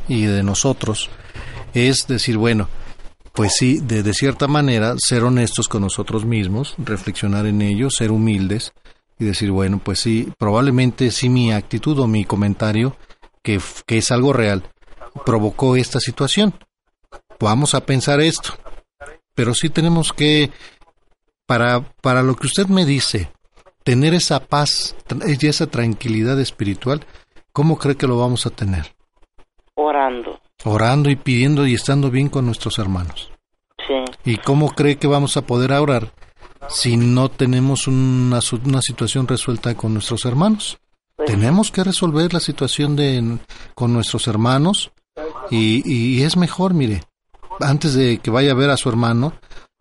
y 0.09 0.25
de 0.25 0.43
nosotros, 0.43 1.09
es 1.73 2.07
decir, 2.07 2.37
bueno, 2.37 2.67
pues 3.33 3.53
sí, 3.57 3.79
de, 3.79 4.03
de 4.03 4.13
cierta 4.13 4.47
manera, 4.47 4.95
ser 4.97 5.23
honestos 5.23 5.67
con 5.67 5.81
nosotros 5.81 6.23
mismos, 6.23 6.75
reflexionar 6.77 7.47
en 7.47 7.61
ello, 7.61 7.89
ser 7.89 8.11
humildes 8.11 8.73
y 9.19 9.25
decir, 9.25 9.51
bueno, 9.51 9.81
pues 9.83 9.99
sí, 9.99 10.31
probablemente 10.37 11.09
sí 11.09 11.29
mi 11.29 11.51
actitud 11.51 11.97
o 11.99 12.07
mi 12.07 12.25
comentario, 12.25 12.95
que, 13.41 13.59
que 13.87 13.97
es 13.97 14.11
algo 14.11 14.33
real, 14.33 14.63
provocó 15.25 15.75
esta 15.75 15.99
situación. 15.99 16.53
Vamos 17.39 17.73
a 17.73 17.85
pensar 17.85 18.21
esto. 18.21 18.53
Pero 19.35 19.55
sí 19.55 19.69
tenemos 19.69 20.13
que, 20.13 20.51
para, 21.47 21.81
para 22.01 22.21
lo 22.21 22.35
que 22.35 22.47
usted 22.47 22.67
me 22.67 22.85
dice, 22.85 23.31
tener 23.83 24.13
esa 24.13 24.45
paz 24.45 24.95
y 25.25 25.47
esa 25.47 25.67
tranquilidad 25.67 26.39
espiritual, 26.39 27.05
¿cómo 27.51 27.77
cree 27.77 27.97
que 27.97 28.07
lo 28.07 28.19
vamos 28.19 28.45
a 28.45 28.51
tener? 28.51 28.93
Orando. 29.73 30.32
Orando 30.63 31.09
y 31.09 31.15
pidiendo 31.15 31.67
y 31.67 31.73
estando 31.73 32.09
bien 32.09 32.29
con 32.29 32.45
nuestros 32.45 32.79
hermanos. 32.79 33.31
Sí. 33.87 33.93
¿Y 34.31 34.37
cómo 34.37 34.71
cree 34.71 34.97
que 34.97 35.07
vamos 35.07 35.35
a 35.37 35.45
poder 35.45 35.73
orar 35.73 36.13
si 36.69 36.95
no 36.95 37.29
tenemos 37.29 37.87
una, 37.87 38.39
una 38.65 38.81
situación 38.81 39.27
resuelta 39.27 39.75
con 39.75 39.93
nuestros 39.93 40.25
hermanos? 40.25 40.77
Pues 41.15 41.29
Tenemos 41.29 41.71
que 41.71 41.83
resolver 41.83 42.33
la 42.33 42.39
situación 42.39 42.95
de, 42.95 43.37
con 43.75 43.93
nuestros 43.93 44.27
hermanos 44.27 44.91
y, 45.51 45.83
y 45.85 46.23
es 46.23 46.37
mejor, 46.37 46.73
mire, 46.73 47.03
antes 47.59 47.93
de 47.93 48.17
que 48.19 48.31
vaya 48.31 48.51
a 48.51 48.55
ver 48.55 48.69
a 48.69 48.77
su 48.77 48.89
hermano, 48.89 49.33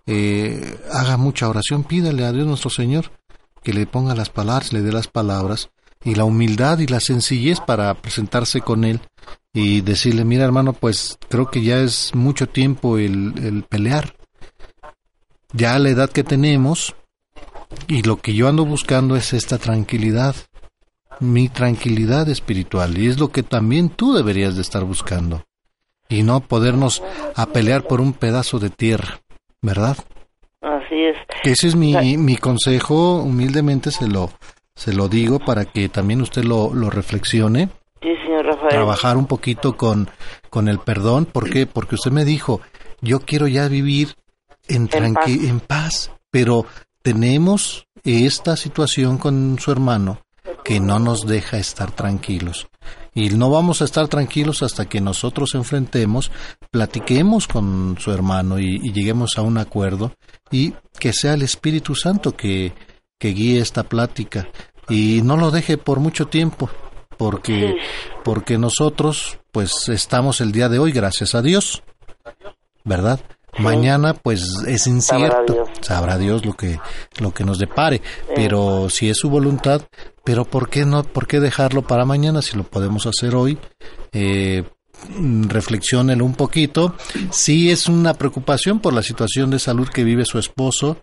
eh, 0.06 0.78
haga 0.92 1.16
mucha 1.16 1.48
oración, 1.48 1.84
pídale 1.84 2.24
a 2.24 2.32
Dios 2.32 2.46
nuestro 2.46 2.70
Señor 2.70 3.12
que 3.62 3.72
le 3.72 3.86
ponga 3.86 4.14
las 4.14 4.30
palabras, 4.30 4.72
le 4.72 4.82
dé 4.82 4.92
las 4.92 5.08
palabras 5.08 5.70
y 6.04 6.16
la 6.16 6.24
humildad 6.24 6.80
y 6.80 6.86
la 6.86 7.00
sencillez 7.00 7.60
para 7.60 7.94
presentarse 7.94 8.60
con 8.60 8.84
él 8.84 9.00
y 9.52 9.82
decirle, 9.82 10.24
mira 10.24 10.44
hermano, 10.44 10.72
pues 10.72 11.18
creo 11.28 11.50
que 11.50 11.62
ya 11.62 11.78
es 11.78 12.14
mucho 12.14 12.48
tiempo 12.48 12.98
el, 12.98 13.34
el 13.44 13.62
pelear. 13.64 14.14
Ya 15.52 15.74
a 15.74 15.78
la 15.78 15.90
edad 15.90 16.10
que 16.10 16.24
tenemos 16.24 16.94
y 17.86 18.02
lo 18.02 18.16
que 18.16 18.34
yo 18.34 18.48
ando 18.48 18.64
buscando 18.64 19.16
es 19.16 19.32
esta 19.32 19.58
tranquilidad, 19.58 20.34
mi 21.20 21.48
tranquilidad 21.48 22.28
espiritual 22.28 22.96
y 22.98 23.08
es 23.08 23.18
lo 23.18 23.28
que 23.28 23.42
también 23.42 23.90
tú 23.90 24.14
deberías 24.14 24.56
de 24.56 24.62
estar 24.62 24.84
buscando 24.84 25.44
y 26.08 26.22
no 26.22 26.40
podernos 26.40 27.02
a 27.34 27.46
pelear 27.46 27.84
por 27.84 28.00
un 28.00 28.12
pedazo 28.12 28.58
de 28.58 28.70
tierra, 28.70 29.20
¿verdad? 29.60 29.96
Así 30.60 30.94
es. 30.94 31.16
Ese 31.44 31.68
es 31.68 31.76
mi, 31.76 32.16
mi 32.16 32.36
consejo, 32.36 33.16
humildemente 33.22 33.90
se 33.90 34.08
lo, 34.08 34.30
se 34.74 34.92
lo 34.92 35.08
digo 35.08 35.38
para 35.38 35.64
que 35.64 35.88
también 35.88 36.20
usted 36.20 36.44
lo, 36.44 36.74
lo 36.74 36.90
reflexione. 36.90 37.68
Trabajar 38.68 39.16
un 39.16 39.26
poquito 39.26 39.76
con, 39.76 40.10
con 40.50 40.68
el 40.68 40.78
perdón, 40.78 41.26
¿por 41.26 41.50
qué? 41.50 41.66
Porque 41.66 41.94
usted 41.94 42.10
me 42.10 42.24
dijo, 42.24 42.60
yo 43.00 43.20
quiero 43.20 43.48
ya 43.48 43.68
vivir 43.68 44.16
en, 44.68 44.88
tranqui 44.88 45.36
paz. 45.36 45.48
en 45.48 45.60
paz, 45.60 46.10
pero 46.30 46.66
tenemos 47.02 47.86
esta 48.04 48.56
situación 48.56 49.18
con 49.18 49.58
su 49.58 49.70
hermano 49.70 50.22
que 50.64 50.80
no 50.80 50.98
nos 50.98 51.26
deja 51.26 51.58
estar 51.58 51.90
tranquilos. 51.90 52.68
Y 53.14 53.30
no 53.30 53.50
vamos 53.50 53.82
a 53.82 53.84
estar 53.84 54.08
tranquilos 54.08 54.62
hasta 54.62 54.88
que 54.88 55.00
nosotros 55.00 55.54
enfrentemos, 55.54 56.30
platiquemos 56.70 57.46
con 57.46 57.96
su 57.98 58.10
hermano 58.10 58.58
y, 58.58 58.80
y 58.82 58.92
lleguemos 58.92 59.36
a 59.36 59.42
un 59.42 59.58
acuerdo 59.58 60.12
y 60.50 60.74
que 60.98 61.12
sea 61.12 61.34
el 61.34 61.42
Espíritu 61.42 61.94
Santo 61.94 62.34
que, 62.34 62.72
que 63.18 63.28
guíe 63.28 63.60
esta 63.60 63.82
plática 63.82 64.48
y 64.88 65.20
no 65.22 65.36
lo 65.36 65.50
deje 65.50 65.78
por 65.78 66.00
mucho 66.00 66.26
tiempo 66.26 66.70
porque 67.22 67.76
porque 68.24 68.58
nosotros 68.58 69.38
pues 69.52 69.88
estamos 69.88 70.40
el 70.40 70.50
día 70.50 70.68
de 70.68 70.78
hoy 70.78 70.92
gracias 70.92 71.34
a 71.34 71.42
Dios 71.42 71.82
verdad 72.84 73.20
mañana 73.58 74.14
pues 74.14 74.64
es 74.66 74.86
incierto. 74.86 75.52
Dios. 75.52 75.68
sabrá 75.82 76.18
Dios 76.18 76.44
lo 76.44 76.54
que 76.54 76.80
lo 77.18 77.32
que 77.32 77.44
nos 77.44 77.58
depare. 77.58 78.00
Pero 78.34 78.88
si 78.88 79.10
es 79.10 79.18
su 79.18 79.30
voluntad 79.30 79.82
pero 80.24 80.44
por 80.44 80.68
qué 80.68 80.84
no 80.84 81.02
por 81.02 81.26
qué 81.26 81.40
dejarlo 81.40 81.82
para 81.82 82.04
mañana 82.04 82.42
si 82.42 82.56
lo 82.56 82.64
podemos 82.64 83.06
hacer 83.06 83.34
hoy 83.34 83.58
eh, 84.12 84.64
un 85.18 86.34
poquito. 86.34 86.94
Sí 87.30 87.70
es 87.70 87.88
una 87.88 88.14
preocupación 88.14 88.80
por 88.80 88.92
la 88.92 89.02
situación 89.02 89.50
de 89.50 89.58
salud 89.58 89.88
que 89.88 90.04
vive 90.04 90.24
su 90.24 90.38
esposo 90.38 90.98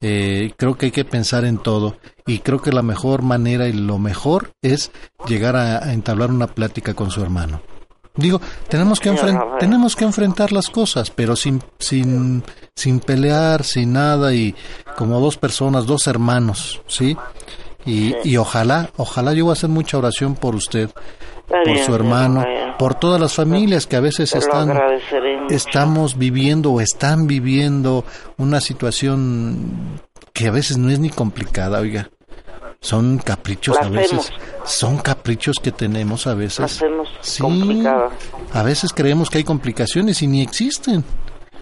eh, 0.00 0.52
creo 0.56 0.76
que 0.76 0.86
hay 0.86 0.92
que 0.92 1.04
pensar 1.04 1.44
en 1.44 1.58
todo 1.58 1.96
y 2.26 2.38
creo 2.38 2.60
que 2.60 2.72
la 2.72 2.82
mejor 2.82 3.22
manera 3.22 3.68
y 3.68 3.72
lo 3.72 3.98
mejor 3.98 4.52
es 4.62 4.92
llegar 5.26 5.56
a, 5.56 5.84
a 5.84 5.92
entablar 5.92 6.30
una 6.30 6.46
plática 6.46 6.94
con 6.94 7.10
su 7.10 7.22
hermano. 7.22 7.60
Digo, 8.16 8.40
tenemos 8.68 8.98
que, 8.98 9.10
tenemos 9.60 9.94
que 9.94 10.04
enfrentar 10.04 10.52
las 10.52 10.68
cosas, 10.68 11.10
pero 11.10 11.36
sin, 11.36 11.62
sin, 11.78 12.42
sin 12.74 13.00
pelear, 13.00 13.62
sin 13.64 13.92
nada 13.92 14.34
y 14.34 14.54
como 14.96 15.20
dos 15.20 15.36
personas, 15.36 15.86
dos 15.86 16.06
hermanos, 16.06 16.82
¿sí? 16.86 17.16
Y, 17.86 18.14
y 18.24 18.36
ojalá, 18.36 18.90
ojalá 18.96 19.32
yo 19.32 19.44
voy 19.44 19.50
a 19.50 19.54
hacer 19.54 19.70
mucha 19.70 19.96
oración 19.96 20.34
por 20.34 20.54
usted, 20.54 20.90
por 21.46 21.78
su 21.78 21.94
hermano. 21.94 22.44
Por 22.80 22.94
todas 22.94 23.20
las 23.20 23.34
familias 23.34 23.86
que 23.86 23.96
a 23.96 24.00
veces 24.00 24.34
están 24.34 24.72
estamos 25.50 26.16
viviendo 26.16 26.72
o 26.72 26.80
están 26.80 27.26
viviendo 27.26 28.04
una 28.38 28.62
situación 28.62 30.00
que 30.32 30.48
a 30.48 30.50
veces 30.50 30.78
no 30.78 30.88
es 30.88 30.98
ni 30.98 31.10
complicada, 31.10 31.78
oiga. 31.78 32.08
Son 32.80 33.18
caprichos 33.18 33.76
a 33.78 33.90
veces. 33.90 34.32
Son 34.64 34.96
caprichos 34.96 35.56
que 35.62 35.72
tenemos 35.72 36.26
a 36.26 36.32
veces. 36.32 36.60
Hacemos 36.60 37.10
Sí. 37.20 37.84
A 38.54 38.62
veces 38.62 38.94
creemos 38.94 39.28
que 39.28 39.36
hay 39.36 39.44
complicaciones 39.44 40.22
y 40.22 40.26
ni 40.26 40.40
existen. 40.40 41.04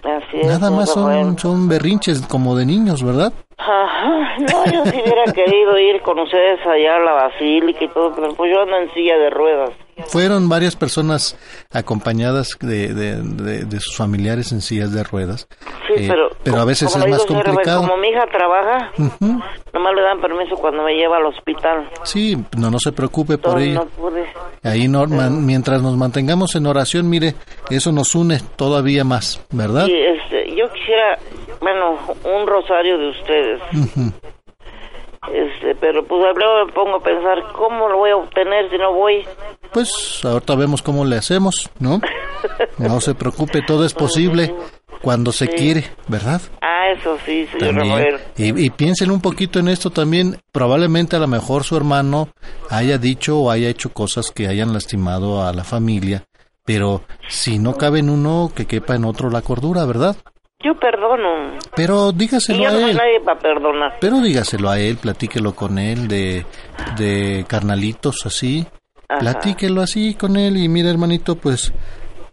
Así 0.01 0.47
Nada 0.47 0.71
más 0.71 0.89
son, 0.89 1.37
son 1.37 1.67
berrinches 1.67 2.21
como 2.27 2.55
de 2.55 2.65
niños, 2.65 3.03
¿verdad? 3.03 3.33
Ajá, 3.57 4.37
no, 4.39 4.65
yo 4.71 4.85
si 4.85 5.01
hubiera 5.01 5.25
querido 5.33 5.77
ir 5.77 6.01
con 6.01 6.17
ustedes 6.17 6.65
allá 6.65 6.95
a 6.95 6.99
la 6.99 7.11
basílica 7.11 7.83
y 7.83 7.89
todo, 7.89 8.15
pero 8.15 8.33
pues 8.35 8.49
yo 8.53 8.61
ando 8.61 8.77
en 8.77 8.93
silla 8.93 9.17
de 9.17 9.29
ruedas. 9.29 9.71
Fueron 10.07 10.49
varias 10.49 10.75
personas 10.75 11.37
acompañadas 11.71 12.57
de, 12.59 12.93
de, 12.93 13.21
de- 13.21 13.65
de 13.65 13.79
sus 13.79 13.95
familiares 13.95 14.51
en 14.51 14.61
sillas 14.61 14.91
de 14.93 15.03
ruedas. 15.03 15.47
Sí, 15.87 16.05
Eh, 16.05 16.11
pero... 16.43 16.61
a 16.61 16.65
veces 16.65 16.89
es 16.89 16.97
más 16.97 17.05
Rafael, 17.09 17.27
complicado. 17.45 17.81
Como 17.81 17.97
mi 17.97 18.07
hija 18.09 18.25
trabaja, 18.31 18.91
Ujú. 18.97 19.39
nomás 19.73 19.93
le 19.95 20.01
dan 20.01 20.21
permiso 20.21 20.55
cuando 20.55 20.83
me 20.83 20.93
lleva 20.95 21.17
al 21.17 21.25
hospital. 21.27 21.89
Sí, 22.03 22.37
no, 22.57 22.69
no 22.71 22.79
se 22.79 22.91
preocupe 22.91 23.37
por 23.37 23.59
ello. 23.59 23.81
no 23.81 23.85
pude. 23.85 24.25
Ahí 24.63 24.87
no- 24.87 25.05
man- 25.07 25.45
mientras 25.45 25.81
nos 25.81 25.95
mantengamos 25.97 26.55
en 26.55 26.65
oración, 26.67 27.09
mire, 27.09 27.35
eso 27.69 27.91
nos 27.91 28.15
une 28.15 28.39
todavía 28.55 29.03
más, 29.03 29.43
¿verdad? 29.51 29.87
Y 29.87 29.95
este, 29.95 30.55
yo 30.55 30.69
quisiera 30.71 31.17
bueno, 31.61 31.97
un 32.23 32.47
rosario 32.47 32.97
de 32.97 33.09
ustedes. 33.09 33.61
Este, 35.33 35.75
pero 35.75 36.03
pues 36.05 36.21
luego 36.35 36.65
me 36.65 36.71
pongo 36.73 36.95
a 36.97 37.03
pensar, 37.03 37.43
¿cómo 37.53 37.87
lo 37.87 37.97
voy 37.97 38.11
a 38.11 38.17
obtener 38.17 38.69
si 38.69 38.77
no 38.77 38.93
voy? 38.93 39.25
Pues 39.71 40.21
ahorita 40.23 40.55
vemos 40.55 40.81
cómo 40.81 41.05
le 41.05 41.17
hacemos, 41.17 41.69
¿no? 41.79 42.01
No 42.77 43.01
se 43.01 43.13
preocupe, 43.15 43.61
todo 43.61 43.85
es 43.85 43.93
posible 43.93 44.53
cuando 45.01 45.31
se 45.31 45.47
quiere, 45.47 45.85
¿verdad? 46.07 46.41
Ah, 46.61 46.91
eso 46.91 47.17
sí, 47.25 47.47
señor 47.47 47.75
También. 47.75 48.17
Y, 48.37 48.65
y 48.65 48.69
piensen 48.69 49.11
un 49.11 49.21
poquito 49.21 49.59
en 49.59 49.67
esto 49.67 49.89
también. 49.89 50.37
Probablemente 50.51 51.15
a 51.15 51.19
lo 51.19 51.27
mejor 51.27 51.63
su 51.63 51.77
hermano 51.77 52.29
haya 52.69 52.97
dicho 52.97 53.39
o 53.39 53.51
haya 53.51 53.69
hecho 53.69 53.91
cosas 53.91 54.31
que 54.31 54.47
hayan 54.47 54.73
lastimado 54.73 55.45
a 55.45 55.53
la 55.53 55.63
familia, 55.63 56.25
pero 56.65 57.03
si 57.27 57.59
no 57.59 57.75
cabe 57.75 57.99
en 57.99 58.09
uno, 58.09 58.51
que 58.55 58.65
quepa 58.65 58.95
en 58.95 59.05
otro 59.05 59.29
la 59.29 59.41
cordura, 59.41 59.85
¿verdad? 59.85 60.15
Yo 60.61 60.77
perdono. 60.77 61.57
Pero 61.75 62.09
Y 62.09 62.17
dígaselo 62.17 62.63
yo 62.63 62.69
a 62.69 62.71
no 62.73 62.79
soy 62.81 62.89
él. 62.91 62.97
nadie 62.97 63.19
para 63.21 63.39
perdonar. 63.39 63.93
Pero 64.01 64.19
dígaselo 64.19 64.69
a 64.69 64.79
él, 64.79 64.97
platíquelo 64.97 65.53
con 65.55 65.77
él 65.79 66.07
de, 66.09 66.45
de 66.97 67.45
carnalitos 67.47 68.25
así. 68.25 68.67
Ajá. 69.07 69.19
Platíquelo 69.19 69.81
así 69.81 70.15
con 70.15 70.35
él 70.37 70.57
y 70.57 70.67
mira 70.67 70.89
hermanito, 70.89 71.35
pues, 71.35 71.71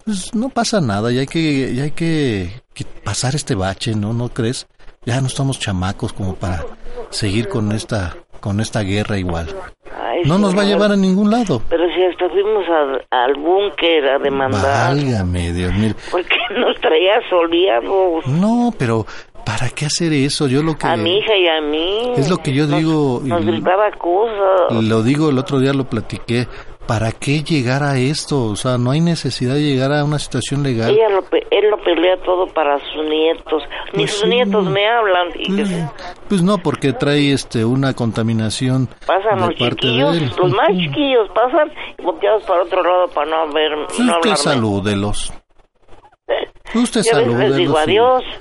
pues 0.04 0.34
no 0.34 0.48
pasa 0.48 0.80
nada, 0.80 1.10
ya 1.12 1.20
hay 1.20 1.26
que, 1.26 1.72
ya 1.74 1.84
hay 1.84 1.92
que, 1.92 2.62
que 2.74 2.84
pasar 2.84 3.34
este 3.36 3.54
bache, 3.54 3.94
¿no? 3.94 4.12
¿No 4.12 4.28
crees? 4.28 4.66
Ya 5.04 5.20
no 5.20 5.28
estamos 5.28 5.58
chamacos 5.60 6.12
como 6.12 6.34
para 6.34 6.66
seguir 7.10 7.48
con 7.48 7.70
esta, 7.72 8.16
con 8.40 8.60
esta 8.60 8.80
guerra 8.80 9.18
igual. 9.18 9.48
Ay, 10.16 10.22
No 10.28 10.38
nos 10.38 10.56
va 10.56 10.62
a 10.62 10.64
llevar 10.64 10.93
a 10.93 10.97
ningún 10.97 11.30
lado. 11.30 11.60
Pero 11.68 11.84
si 11.94 12.02
hasta 12.05 12.28
fuimos 12.28 12.64
a- 12.68 13.24
al 13.24 13.34
búnker 13.34 14.09
a 14.09 14.18
demandar. 14.18 14.62
Válgame, 14.94 15.52
Dios 15.52 15.72
mío. 15.74 15.94
Porque 16.10 16.36
nos 16.59 16.80
traía 16.80 17.20
soleados. 17.28 18.26
No, 18.26 18.72
pero 18.78 19.05
¿para 19.44 19.68
qué 19.70 19.86
hacer 19.86 20.12
eso? 20.12 20.47
Yo 20.48 20.62
lo 20.62 20.76
que 20.76 20.86
A 20.86 20.97
mi 20.97 21.18
hija 21.18 21.36
y 21.36 21.47
a 21.48 21.60
mí. 21.60 22.12
es 22.16 22.30
lo 22.30 22.38
que 22.38 22.52
yo 22.52 22.66
digo, 22.66 23.20
Nos 23.24 23.44
gritaba 23.44 23.90
cosas. 23.93 24.82
lo 24.82 25.02
digo 25.02 25.28
el 25.30 25.38
otro 25.38 25.59
día 25.60 25.72
lo 25.72 25.84
platiqué. 25.84 26.47
¿Para 26.86 27.10
qué 27.10 27.42
llegar 27.42 27.82
a 27.82 27.98
esto? 27.98 28.44
O 28.44 28.54
sea, 28.56 28.78
no 28.78 28.92
hay 28.92 29.00
necesidad 29.00 29.54
de 29.54 29.62
llegar 29.62 29.92
a 29.92 30.04
una 30.04 30.18
situación 30.20 30.62
legal. 30.62 30.90
Ella 30.90 31.08
lo, 31.08 31.24
él 31.50 31.70
lo 31.70 31.82
pelea 31.82 32.16
todo 32.24 32.46
para 32.54 32.78
sus 32.78 33.04
nietos. 33.08 33.62
Ni 33.92 34.00
Pues 34.04 34.12
sus 34.12 34.20
sí. 34.20 34.28
nietos 34.28 34.64
me 34.70 34.88
hablan. 34.88 35.32
fíjese. 35.32 35.88
Pues 36.28 36.42
no, 36.42 36.58
porque 36.58 36.92
trae 36.92 37.32
este 37.32 37.64
una 37.64 37.92
contaminación 37.94 38.88
Pasan 39.04 39.34
de 39.40 39.46
los 39.48 39.54
parte 39.58 39.76
chiquillos, 39.76 40.12
de 40.12 40.18
él. 40.26 40.32
los 40.38 40.52
más 40.52 40.68
chiquillos 40.68 41.28
pasan 41.34 41.72
y 41.98 42.02
volteados 42.04 42.44
para 42.44 42.62
otro 42.62 42.82
lado 42.82 43.08
para 43.08 43.30
no 43.30 43.52
ver, 43.52 43.72
Pues 43.88 43.98
no 44.00 44.16
usted 44.18 44.36
salúdelos. 44.36 45.32
Usted 46.74 47.02
Yo 47.10 47.20
les 47.38 47.56
digo 47.56 47.78
adiós. 47.78 48.22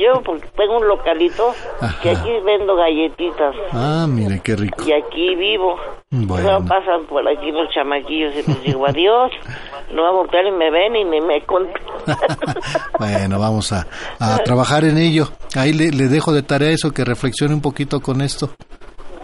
Yo 0.00 0.20
porque 0.24 0.48
tengo 0.56 0.78
un 0.78 0.88
localito 0.88 1.54
que 2.02 2.10
Ajá. 2.10 2.20
aquí 2.20 2.30
vendo 2.44 2.74
galletitas 2.74 3.54
Ah, 3.72 4.06
mire 4.08 4.40
qué 4.42 4.56
rico. 4.56 4.82
y 4.86 4.92
aquí 4.92 5.34
vivo. 5.36 5.76
Bueno. 6.10 6.44
Luego 6.48 6.64
pasan 6.66 7.04
por 7.06 7.28
aquí 7.28 7.52
los 7.52 7.68
chamaquillos 7.74 8.32
y 8.34 8.42
les 8.50 8.62
digo 8.64 8.86
adiós. 8.86 9.30
No 9.92 10.02
va 10.02 10.08
a 10.08 10.12
voltear 10.12 10.46
y 10.46 10.50
me 10.52 10.70
ven 10.70 10.96
y 10.96 11.04
ni 11.04 11.20
me 11.20 11.42
contestan. 11.44 11.84
Bueno, 12.98 13.38
vamos 13.38 13.72
a, 13.72 13.86
a 14.18 14.38
trabajar 14.38 14.84
en 14.84 14.96
ello. 14.98 15.28
Ahí 15.54 15.72
le, 15.72 15.90
le 15.90 16.08
dejo 16.08 16.32
de 16.32 16.42
tarea 16.42 16.70
eso, 16.70 16.92
que 16.92 17.04
reflexione 17.04 17.52
un 17.54 17.60
poquito 17.60 18.00
con 18.00 18.22
esto. 18.22 18.50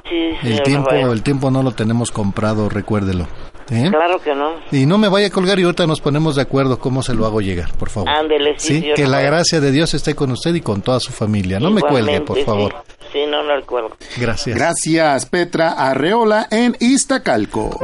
Sí, 0.09 0.31
El 0.43 0.63
tiempo, 0.63 0.91
Rafael. 0.91 1.11
el 1.13 1.23
tiempo 1.23 1.51
no 1.51 1.63
lo 1.63 1.73
tenemos 1.73 2.11
comprado, 2.11 2.69
recuérdelo. 2.69 3.27
¿Eh? 3.73 3.89
Claro 3.91 4.21
que 4.21 4.35
no. 4.35 4.53
Y 4.71 4.85
no 4.85 4.99
me 4.99 5.09
vaya 5.09 5.29
a 5.29 5.31
colgar 5.31 5.59
y 5.59 5.63
ahorita 5.63 5.87
nos 5.87 6.01
ponemos 6.01 6.37
de 6.37 6.43
acuerdo 6.43 6.79
cómo 6.79 7.03
se 7.03 7.15
lo 7.15 7.25
hago 7.25 7.41
llegar, 7.41 7.73
por 7.73 7.89
favor. 7.89 8.11
Ándele, 8.11 8.55
sí, 8.59 8.81
Sí, 8.81 8.91
que 8.95 9.07
la 9.07 9.21
gracia 9.23 9.61
de 9.61 9.71
Dios 9.73 9.95
esté 9.95 10.15
con 10.15 10.31
usted 10.31 10.55
y 10.55 10.61
con 10.61 10.83
toda 10.83 11.01
su 11.01 11.11
familia. 11.13 11.59
No 11.59 11.71
me 11.71 11.81
cuelgue, 11.81 12.21
por 12.21 12.39
favor. 12.45 12.75
Sí, 12.89 12.93
Sí, 13.13 13.19
no, 13.29 13.43
no 13.43 13.57
recuerdo. 13.57 13.91
Gracias. 14.19 14.57
Gracias, 14.57 15.27
Petra 15.27 15.73
Arreola 15.73 16.49
en 16.51 16.77
Iztacalco. 16.81 17.79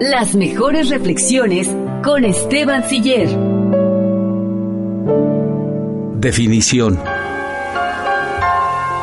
Las 0.00 0.34
mejores 0.34 0.90
reflexiones 0.90 1.70
con 2.02 2.24
Esteban 2.24 2.88
Siller. 2.88 3.28
Definición. 6.18 7.00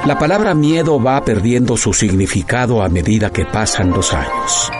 La 0.05 0.17
palabra 0.17 0.53
miedo 0.53 1.01
va 1.01 1.23
perdiendo 1.23 1.77
su 1.77 1.93
significado 1.93 2.81
a 2.81 2.89
medida 2.89 3.29
que 3.29 3.45
pasan 3.45 3.91
los 3.91 4.13
años. 4.13 4.71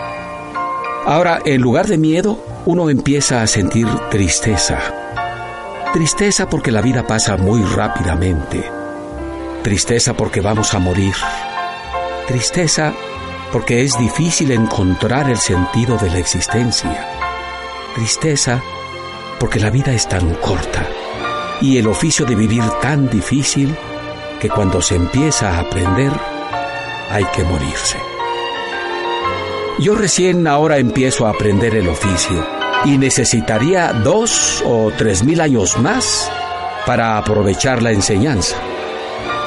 Ahora, 1.06 1.40
en 1.44 1.60
lugar 1.60 1.86
de 1.86 1.98
miedo, 1.98 2.38
uno 2.66 2.90
empieza 2.90 3.42
a 3.42 3.46
sentir 3.46 3.86
tristeza. 4.10 4.78
Tristeza 5.92 6.48
porque 6.48 6.70
la 6.70 6.82
vida 6.82 7.06
pasa 7.06 7.36
muy 7.36 7.62
rápidamente. 7.62 8.62
Tristeza 9.62 10.14
porque 10.14 10.40
vamos 10.40 10.74
a 10.74 10.78
morir. 10.78 11.14
Tristeza 12.28 12.92
porque 13.52 13.82
es 13.82 13.98
difícil 13.98 14.52
encontrar 14.52 15.28
el 15.28 15.38
sentido 15.38 15.96
de 15.96 16.10
la 16.10 16.18
existencia. 16.18 17.08
Tristeza 17.94 18.62
porque 19.40 19.58
la 19.58 19.70
vida 19.70 19.92
es 19.92 20.08
tan 20.08 20.34
corta 20.34 20.86
y 21.60 21.78
el 21.78 21.86
oficio 21.88 22.24
de 22.24 22.34
vivir 22.34 22.62
tan 22.80 23.08
difícil 23.10 23.74
que 24.38 24.48
cuando 24.48 24.80
se 24.80 24.94
empieza 24.94 25.56
a 25.56 25.60
aprender 25.60 26.12
hay 27.10 27.24
que 27.34 27.42
morirse. 27.44 28.09
Yo 29.80 29.94
recién 29.94 30.46
ahora 30.46 30.76
empiezo 30.76 31.26
a 31.26 31.30
aprender 31.30 31.74
el 31.74 31.88
oficio 31.88 32.46
y 32.84 32.98
necesitaría 32.98 33.94
dos 33.94 34.62
o 34.66 34.92
tres 34.98 35.24
mil 35.24 35.40
años 35.40 35.78
más 35.78 36.30
para 36.84 37.16
aprovechar 37.16 37.82
la 37.82 37.90
enseñanza. 37.90 38.56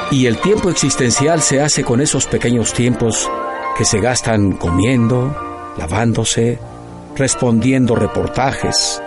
Y 0.09 0.25
el 0.25 0.39
tiempo 0.39 0.71
existencial 0.71 1.39
se 1.43 1.61
hace 1.61 1.83
con 1.83 2.01
esos 2.01 2.25
pequeños 2.25 2.73
tiempos 2.73 3.29
que 3.77 3.85
se 3.85 3.99
gastan 3.99 4.53
comiendo, 4.53 5.35
lavándose, 5.77 6.57
respondiendo 7.15 7.93
reportajes. 7.93 9.03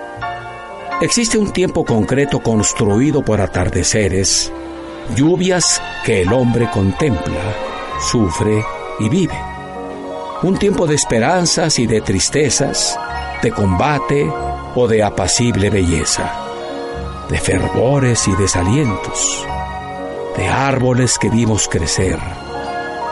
Existe 1.01 1.39
un 1.39 1.53
tiempo 1.53 1.85
concreto 1.85 2.39
construido 2.39 3.25
por 3.25 3.41
atardeceres, 3.41 4.53
lluvias 5.17 5.83
que 6.05 6.23
el 6.23 6.33
hombre 6.33 6.71
contempla, 6.73 7.53
sufre 7.99 8.65
y 9.01 9.09
vive. 9.09 9.56
Un 10.47 10.57
tiempo 10.57 10.87
de 10.87 10.95
esperanzas 10.95 11.81
y 11.81 11.89
de 11.89 12.01
tristezas, 12.01 12.97
de 13.43 13.51
combate 13.51 14.33
o 14.77 14.87
de 14.87 15.03
apacible 15.03 15.71
belleza, 15.71 16.33
de 17.29 17.37
fervores 17.37 18.29
y 18.29 18.37
desalientos, 18.37 19.45
de 20.37 20.47
árboles 20.47 21.19
que 21.19 21.31
vimos 21.31 21.67
crecer, 21.67 22.21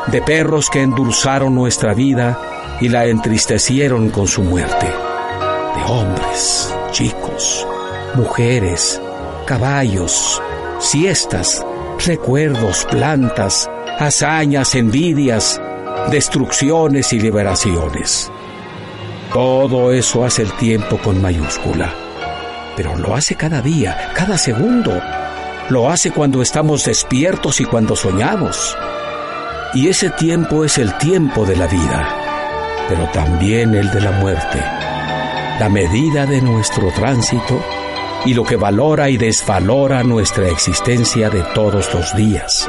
de 0.06 0.22
perros 0.22 0.70
que 0.70 0.82
endulzaron 0.82 1.56
nuestra 1.56 1.92
vida 1.92 2.38
y 2.80 2.88
la 2.88 3.06
entristecieron 3.06 4.10
con 4.10 4.28
su 4.28 4.44
muerte, 4.44 4.86
de 4.86 5.92
hombres, 5.92 6.72
chicos, 6.92 7.66
mujeres, 8.14 9.02
caballos, 9.44 10.40
siestas, 10.78 11.66
recuerdos, 11.98 12.86
plantas, 12.88 13.68
hazañas, 13.98 14.76
envidias, 14.76 15.60
destrucciones 16.10 17.12
y 17.12 17.20
liberaciones. 17.20 18.30
Todo 19.32 19.92
eso 19.92 20.24
hace 20.24 20.42
el 20.42 20.52
tiempo 20.52 20.98
con 20.98 21.20
mayúscula, 21.20 21.92
pero 22.76 22.96
lo 22.96 23.14
hace 23.14 23.34
cada 23.34 23.60
día, 23.60 24.12
cada 24.14 24.38
segundo. 24.38 25.00
Lo 25.70 25.90
hace 25.90 26.10
cuando 26.10 26.42
estamos 26.42 26.84
despiertos 26.84 27.60
y 27.60 27.64
cuando 27.64 27.96
soñamos. 27.96 28.76
Y 29.72 29.88
ese 29.88 30.10
tiempo 30.10 30.64
es 30.64 30.78
el 30.78 30.96
tiempo 30.98 31.44
de 31.44 31.56
la 31.56 31.66
vida, 31.66 32.86
pero 32.88 33.08
también 33.12 33.74
el 33.74 33.90
de 33.90 34.00
la 34.00 34.12
muerte, 34.12 34.62
la 35.58 35.68
medida 35.68 36.26
de 36.26 36.40
nuestro 36.42 36.92
tránsito 36.92 37.60
y 38.24 38.34
lo 38.34 38.44
que 38.44 38.56
valora 38.56 39.10
y 39.10 39.16
desvalora 39.16 40.04
nuestra 40.04 40.48
existencia 40.48 41.28
de 41.28 41.42
todos 41.54 41.92
los 41.92 42.14
días, 42.14 42.68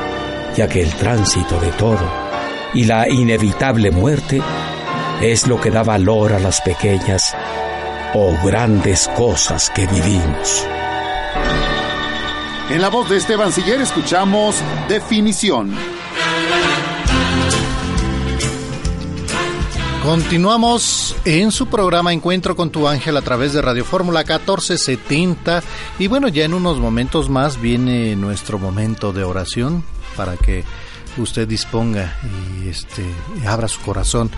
ya 0.56 0.68
que 0.68 0.82
el 0.82 0.92
tránsito 0.96 1.60
de 1.60 1.72
todo 1.74 2.25
y 2.76 2.84
la 2.84 3.10
inevitable 3.10 3.90
muerte 3.90 4.42
es 5.22 5.48
lo 5.48 5.60
que 5.60 5.72
da 5.72 5.82
valor 5.82 6.34
a 6.34 6.40
las 6.40 6.60
pequeñas 6.62 7.34
o 8.14 8.36
grandes 8.44 9.08
cosas 9.16 9.70
que 9.70 9.88
vivimos. 9.88 10.68
En 12.70 12.82
la 12.82 12.90
voz 12.90 13.10
de 13.10 13.18
Esteban 13.18 13.52
Siller 13.52 13.80
escuchamos 13.80 14.58
Definición. 14.90 15.74
Continuamos 20.04 21.16
en 21.26 21.52
su 21.52 21.68
programa 21.68 22.14
Encuentro 22.14 22.56
con 22.56 22.70
tu 22.70 22.88
ángel 22.88 23.18
a 23.18 23.22
través 23.22 23.54
de 23.54 23.62
Radio 23.62 23.86
Fórmula 23.86 24.20
1470 24.20 25.64
y 25.98 26.08
bueno, 26.08 26.28
ya 26.28 26.44
en 26.44 26.54
unos 26.54 26.78
momentos 26.78 27.30
más 27.30 27.60
viene 27.60 28.16
nuestro 28.16 28.60
momento 28.60 29.14
de 29.14 29.24
oración 29.24 29.84
para 30.16 30.38
que 30.38 30.64
usted 31.18 31.48
disponga 31.48 32.16
y 32.62 32.68
este 32.68 33.06
abra 33.46 33.68
su 33.68 33.82
corazón 33.82 34.32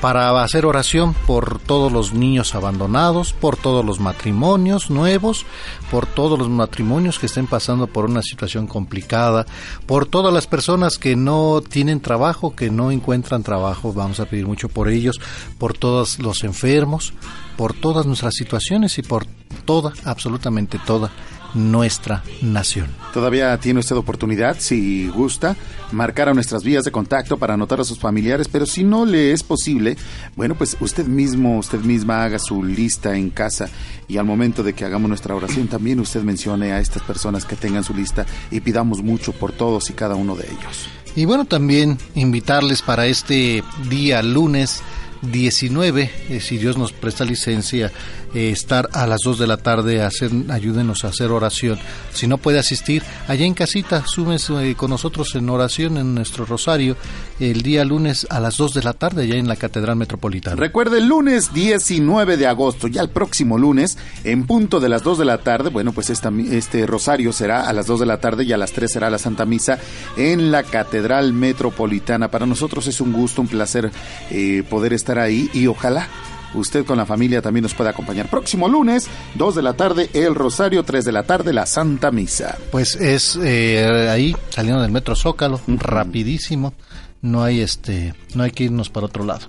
para 0.00 0.42
hacer 0.42 0.66
oración 0.66 1.14
por 1.14 1.60
todos 1.60 1.92
los 1.92 2.12
niños 2.12 2.56
abandonados, 2.56 3.32
por 3.32 3.56
todos 3.56 3.84
los 3.84 4.00
matrimonios 4.00 4.90
nuevos, 4.90 5.46
por 5.92 6.06
todos 6.06 6.38
los 6.38 6.48
matrimonios 6.48 7.20
que 7.20 7.26
estén 7.26 7.46
pasando 7.46 7.86
por 7.86 8.06
una 8.06 8.20
situación 8.22 8.66
complicada, 8.66 9.46
por 9.86 10.06
todas 10.06 10.34
las 10.34 10.48
personas 10.48 10.98
que 10.98 11.14
no 11.14 11.62
tienen 11.62 12.00
trabajo, 12.00 12.56
que 12.56 12.68
no 12.68 12.90
encuentran 12.90 13.44
trabajo, 13.44 13.92
vamos 13.92 14.18
a 14.18 14.26
pedir 14.26 14.46
mucho 14.46 14.68
por 14.68 14.88
ellos, 14.88 15.20
por 15.58 15.78
todos 15.78 16.18
los 16.18 16.42
enfermos, 16.42 17.12
por 17.56 17.72
todas 17.72 18.04
nuestras 18.04 18.34
situaciones 18.34 18.98
y 18.98 19.02
por 19.02 19.26
toda, 19.64 19.92
absolutamente 20.04 20.80
toda 20.84 21.12
nuestra 21.54 22.22
nación. 22.40 22.88
Todavía 23.12 23.56
tiene 23.58 23.80
usted 23.80 23.96
oportunidad, 23.96 24.56
si 24.58 25.08
gusta, 25.08 25.56
marcar 25.92 26.28
a 26.28 26.34
nuestras 26.34 26.64
vías 26.64 26.84
de 26.84 26.90
contacto 26.90 27.36
para 27.36 27.54
anotar 27.54 27.80
a 27.80 27.84
sus 27.84 27.98
familiares, 27.98 28.48
pero 28.48 28.66
si 28.66 28.84
no 28.84 29.04
le 29.04 29.32
es 29.32 29.42
posible, 29.42 29.96
bueno, 30.36 30.54
pues 30.54 30.76
usted 30.80 31.06
mismo, 31.06 31.58
usted 31.58 31.80
misma 31.80 32.24
haga 32.24 32.38
su 32.38 32.62
lista 32.62 33.16
en 33.16 33.30
casa 33.30 33.68
y 34.08 34.16
al 34.16 34.24
momento 34.24 34.62
de 34.62 34.72
que 34.72 34.84
hagamos 34.84 35.08
nuestra 35.08 35.34
oración 35.34 35.68
también 35.68 36.00
usted 36.00 36.22
mencione 36.22 36.72
a 36.72 36.80
estas 36.80 37.02
personas 37.02 37.44
que 37.44 37.56
tengan 37.56 37.84
su 37.84 37.94
lista 37.94 38.26
y 38.50 38.60
pidamos 38.60 39.02
mucho 39.02 39.32
por 39.32 39.52
todos 39.52 39.90
y 39.90 39.92
cada 39.92 40.14
uno 40.14 40.34
de 40.36 40.44
ellos. 40.46 40.88
Y 41.14 41.26
bueno, 41.26 41.44
también 41.44 41.98
invitarles 42.14 42.80
para 42.80 43.06
este 43.06 43.62
día 43.90 44.22
lunes 44.22 44.82
19, 45.22 46.10
eh, 46.30 46.40
si 46.40 46.58
Dios 46.58 46.76
nos 46.76 46.92
presta 46.92 47.24
licencia, 47.24 47.92
eh, 48.34 48.50
estar 48.50 48.88
a 48.92 49.06
las 49.06 49.20
2 49.22 49.38
de 49.38 49.46
la 49.46 49.56
tarde, 49.56 50.02
hacer, 50.02 50.30
ayúdenos 50.48 51.04
a 51.04 51.08
hacer 51.08 51.30
oración. 51.30 51.78
Si 52.12 52.26
no 52.26 52.38
puede 52.38 52.58
asistir, 52.58 53.02
allá 53.28 53.44
en 53.44 53.54
casita, 53.54 54.04
súmese 54.06 54.70
eh, 54.70 54.74
con 54.74 54.90
nosotros 54.90 55.34
en 55.36 55.48
oración 55.48 55.96
en 55.96 56.14
nuestro 56.14 56.44
rosario 56.44 56.96
el 57.38 57.62
día 57.62 57.84
lunes 57.84 58.26
a 58.30 58.40
las 58.40 58.56
2 58.56 58.74
de 58.74 58.82
la 58.82 58.94
tarde, 58.94 59.22
allá 59.22 59.36
en 59.36 59.48
la 59.48 59.56
Catedral 59.56 59.96
Metropolitana. 59.96 60.56
Recuerde, 60.56 60.98
el 60.98 61.06
lunes 61.06 61.52
19 61.52 62.36
de 62.36 62.46
agosto, 62.46 62.88
ya 62.88 63.02
el 63.02 63.10
próximo 63.10 63.58
lunes, 63.58 63.98
en 64.24 64.46
punto 64.46 64.80
de 64.80 64.88
las 64.88 65.02
2 65.02 65.18
de 65.18 65.24
la 65.24 65.38
tarde, 65.38 65.70
bueno, 65.70 65.92
pues 65.92 66.10
esta, 66.10 66.32
este 66.50 66.86
rosario 66.86 67.32
será 67.32 67.68
a 67.68 67.72
las 67.72 67.86
2 67.86 68.00
de 68.00 68.06
la 68.06 68.18
tarde 68.18 68.44
y 68.44 68.52
a 68.52 68.56
las 68.56 68.72
3 68.72 68.90
será 68.90 69.10
la 69.10 69.18
Santa 69.18 69.44
Misa 69.44 69.78
en 70.16 70.50
la 70.50 70.64
Catedral 70.64 71.32
Metropolitana. 71.32 72.30
Para 72.30 72.46
nosotros 72.46 72.86
es 72.86 73.00
un 73.00 73.12
gusto, 73.12 73.40
un 73.40 73.48
placer 73.48 73.90
poder 74.68 74.92
estar 74.92 75.11
ahí 75.18 75.50
y 75.52 75.66
ojalá 75.66 76.08
usted 76.54 76.84
con 76.84 76.98
la 76.98 77.06
familia 77.06 77.42
también 77.42 77.62
nos 77.62 77.74
pueda 77.74 77.90
acompañar. 77.90 78.28
Próximo 78.28 78.68
lunes, 78.68 79.08
2 79.34 79.54
de 79.54 79.62
la 79.62 79.74
tarde, 79.74 80.10
el 80.12 80.34
Rosario, 80.34 80.84
3 80.84 81.04
de 81.04 81.12
la 81.12 81.22
tarde, 81.24 81.52
la 81.52 81.66
Santa 81.66 82.10
Misa. 82.10 82.58
Pues 82.70 82.96
es 82.96 83.38
eh, 83.42 84.08
ahí, 84.10 84.36
saliendo 84.50 84.82
del 84.82 84.92
Metro 84.92 85.16
Zócalo, 85.16 85.60
rapidísimo. 85.66 86.74
No 87.20 87.42
hay 87.42 87.60
este, 87.60 88.14
no 88.34 88.42
hay 88.42 88.50
que 88.50 88.64
irnos 88.64 88.90
para 88.90 89.06
otro 89.06 89.24
lado. 89.24 89.48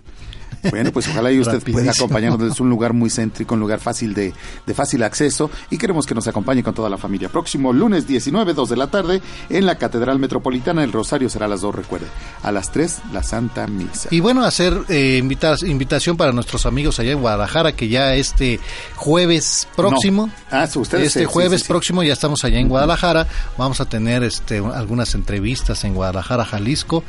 Bueno, 0.69 0.91
pues 0.91 1.07
ojalá 1.07 1.31
y 1.31 1.39
usted 1.39 1.61
pueda 1.71 1.91
acompañarnos. 1.91 2.51
Es 2.51 2.59
un 2.59 2.69
lugar 2.69 2.93
muy 2.93 3.09
céntrico, 3.09 3.53
un 3.53 3.59
lugar 3.59 3.79
fácil 3.79 4.13
de, 4.13 4.33
de, 4.65 4.73
fácil 4.73 5.03
acceso 5.03 5.49
y 5.69 5.77
queremos 5.77 6.05
que 6.05 6.15
nos 6.15 6.27
acompañe 6.27 6.63
con 6.63 6.73
toda 6.73 6.89
la 6.89 6.97
familia. 6.97 7.29
Próximo 7.29 7.73
lunes 7.73 8.07
19, 8.07 8.53
2 8.53 8.69
de 8.69 8.77
la 8.77 8.87
tarde, 8.87 9.21
en 9.49 9.65
la 9.65 9.77
Catedral 9.77 10.19
Metropolitana. 10.19 10.83
El 10.83 10.91
Rosario 10.91 11.29
será 11.29 11.45
a 11.45 11.49
las 11.49 11.61
2, 11.61 11.75
recuerde. 11.75 12.07
A 12.41 12.51
las 12.51 12.71
3, 12.71 13.01
la 13.13 13.23
Santa 13.23 13.67
Misa. 13.67 14.09
Y 14.11 14.19
bueno, 14.19 14.43
hacer 14.43 14.73
eh, 14.89 15.17
invitación 15.17 16.17
para 16.17 16.31
nuestros 16.31 16.65
amigos 16.65 16.99
allá 16.99 17.11
en 17.11 17.21
Guadalajara, 17.21 17.73
que 17.73 17.87
ya 17.87 18.15
este 18.15 18.59
jueves 18.95 19.67
próximo. 19.75 20.29
Ah, 20.51 20.67
ustedes 20.75 21.07
Este 21.07 21.25
jueves 21.25 21.63
próximo 21.63 22.03
ya 22.03 22.13
estamos 22.13 22.43
allá 22.43 22.59
en 22.59 22.69
Guadalajara. 22.69 23.27
Vamos 23.57 23.81
a 23.81 23.85
tener 23.85 24.23
este, 24.23 24.59
algunas 24.59 25.13
entrevistas 25.15 25.83
en 25.83 25.93
Guadalajara, 25.93 26.45
Jalisco 26.45 27.03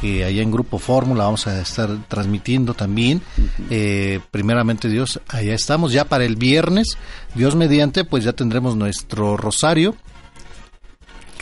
que 0.00 0.24
allá 0.24 0.42
en 0.42 0.50
Grupo 0.50 0.78
Fórmula 0.78 1.24
vamos 1.24 1.46
a 1.46 1.60
estar 1.60 1.90
transmitiendo 2.08 2.74
también. 2.74 3.20
eh, 3.68 4.20
primeramente 4.30 4.88
Dios, 4.88 5.20
allá 5.28 5.54
estamos 5.54 5.92
ya 5.92 6.04
para 6.06 6.24
el 6.24 6.36
viernes. 6.36 6.96
Dios 7.34 7.54
mediante, 7.54 8.04
pues 8.04 8.24
ya 8.24 8.32
tendremos 8.32 8.76
nuestro 8.76 9.36
rosario. 9.36 9.94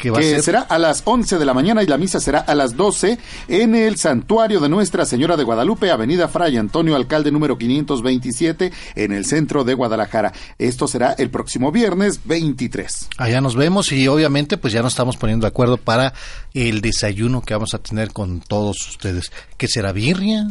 Que, 0.01 0.11
va 0.11 0.21
que 0.21 0.27
a 0.27 0.31
ser... 0.31 0.43
será 0.43 0.61
a 0.61 0.79
las 0.79 1.03
11 1.05 1.39
de 1.39 1.45
la 1.45 1.55
mañana 1.55 1.83
y 1.83 1.87
la 1.87 1.99
misa 1.99 2.21
será 2.21 2.41
a 2.41 2.55
las 2.55 2.77
12 2.77 3.19
en 3.49 3.75
el 3.75 3.97
santuario 3.97 4.61
de 4.61 4.69
Nuestra 4.69 5.05
Señora 5.05 5.37
de 5.37 5.45
Guadalupe, 5.45 5.91
Avenida 5.91 6.29
Fray 6.29 6.57
Antonio 6.57 6.95
Alcalde 6.95 7.31
número 7.31 7.59
527 7.59 8.73
en 8.95 9.13
el 9.13 9.25
centro 9.25 9.65
de 9.65 9.75
Guadalajara. 9.75 10.33
Esto 10.59 10.87
será 10.87 11.13
el 11.13 11.31
próximo 11.31 11.73
viernes 11.73 12.21
23. 12.25 13.09
Allá 13.19 13.41
nos 13.41 13.57
vemos 13.57 13.91
y 13.93 14.07
obviamente 14.09 14.57
pues 14.57 14.73
ya 14.73 14.83
nos 14.83 14.93
estamos 14.93 15.17
poniendo 15.17 15.45
de 15.45 15.49
acuerdo 15.49 15.77
para 15.77 16.15
el 16.55 16.81
desayuno 16.81 17.43
que 17.43 17.55
vamos 17.55 17.75
a 17.75 17.79
tener 17.79 18.13
con 18.13 18.41
todos 18.41 18.77
ustedes. 18.89 19.33
¿Qué 19.57 19.69
será 19.69 19.93
birria? 19.93 20.49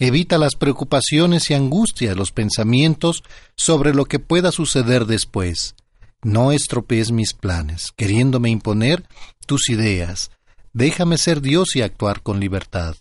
Evita 0.00 0.38
las 0.38 0.56
preocupaciones 0.56 1.50
y 1.50 1.54
angustias, 1.54 2.16
los 2.16 2.32
pensamientos 2.32 3.22
sobre 3.56 3.94
lo 3.94 4.06
que 4.06 4.18
pueda 4.18 4.50
suceder 4.50 5.06
después. 5.06 5.76
No 6.22 6.50
estropees 6.50 7.12
mis 7.12 7.32
planes, 7.32 7.92
queriéndome 7.96 8.50
imponer 8.50 9.06
tus 9.46 9.70
ideas. 9.70 10.32
Déjame 10.72 11.16
ser 11.16 11.40
Dios 11.40 11.76
y 11.76 11.82
actuar 11.82 12.22
con 12.22 12.40
libertad. 12.40 12.96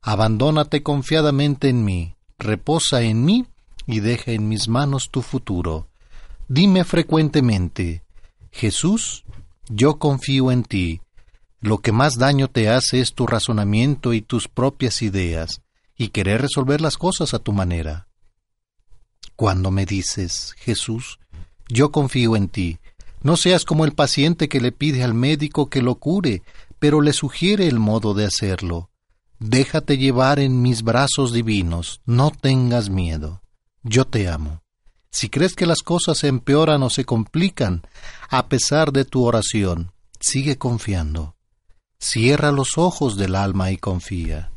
Abandónate 0.00 0.82
confiadamente 0.82 1.68
en 1.68 1.84
mí, 1.84 2.14
reposa 2.38 3.02
en 3.02 3.26
mí 3.26 3.44
y 3.86 4.00
deja 4.00 4.32
en 4.32 4.48
mis 4.48 4.68
manos 4.68 5.10
tu 5.10 5.20
futuro. 5.20 5.88
Dime 6.48 6.84
frecuentemente, 6.84 8.04
Jesús, 8.52 9.24
yo 9.68 9.98
confío 9.98 10.50
en 10.50 10.62
ti. 10.62 11.02
Lo 11.60 11.78
que 11.78 11.92
más 11.92 12.16
daño 12.16 12.48
te 12.48 12.70
hace 12.70 13.00
es 13.00 13.12
tu 13.12 13.26
razonamiento 13.26 14.14
y 14.14 14.22
tus 14.22 14.48
propias 14.48 15.02
ideas 15.02 15.60
y 15.98 16.08
querer 16.08 16.40
resolver 16.40 16.80
las 16.80 16.96
cosas 16.96 17.34
a 17.34 17.40
tu 17.40 17.52
manera. 17.52 18.08
Cuando 19.36 19.70
me 19.70 19.84
dices, 19.84 20.54
Jesús, 20.58 21.18
yo 21.68 21.92
confío 21.92 22.36
en 22.36 22.48
ti, 22.48 22.78
no 23.22 23.36
seas 23.36 23.64
como 23.64 23.84
el 23.84 23.92
paciente 23.92 24.48
que 24.48 24.60
le 24.60 24.72
pide 24.72 25.02
al 25.02 25.12
médico 25.12 25.68
que 25.68 25.82
lo 25.82 25.96
cure, 25.96 26.42
pero 26.78 27.00
le 27.00 27.12
sugiere 27.12 27.66
el 27.66 27.80
modo 27.80 28.14
de 28.14 28.24
hacerlo. 28.24 28.90
Déjate 29.40 29.98
llevar 29.98 30.38
en 30.38 30.62
mis 30.62 30.82
brazos 30.82 31.32
divinos, 31.32 32.00
no 32.06 32.30
tengas 32.30 32.90
miedo. 32.90 33.42
Yo 33.82 34.04
te 34.04 34.28
amo. 34.28 34.62
Si 35.10 35.28
crees 35.28 35.54
que 35.54 35.66
las 35.66 35.82
cosas 35.82 36.18
se 36.18 36.28
empeoran 36.28 36.82
o 36.82 36.90
se 36.90 37.04
complican, 37.04 37.82
a 38.30 38.48
pesar 38.48 38.92
de 38.92 39.04
tu 39.04 39.24
oración, 39.24 39.92
sigue 40.20 40.58
confiando. 40.58 41.34
Cierra 41.98 42.52
los 42.52 42.78
ojos 42.78 43.16
del 43.16 43.34
alma 43.34 43.72
y 43.72 43.76
confía. 43.78 44.52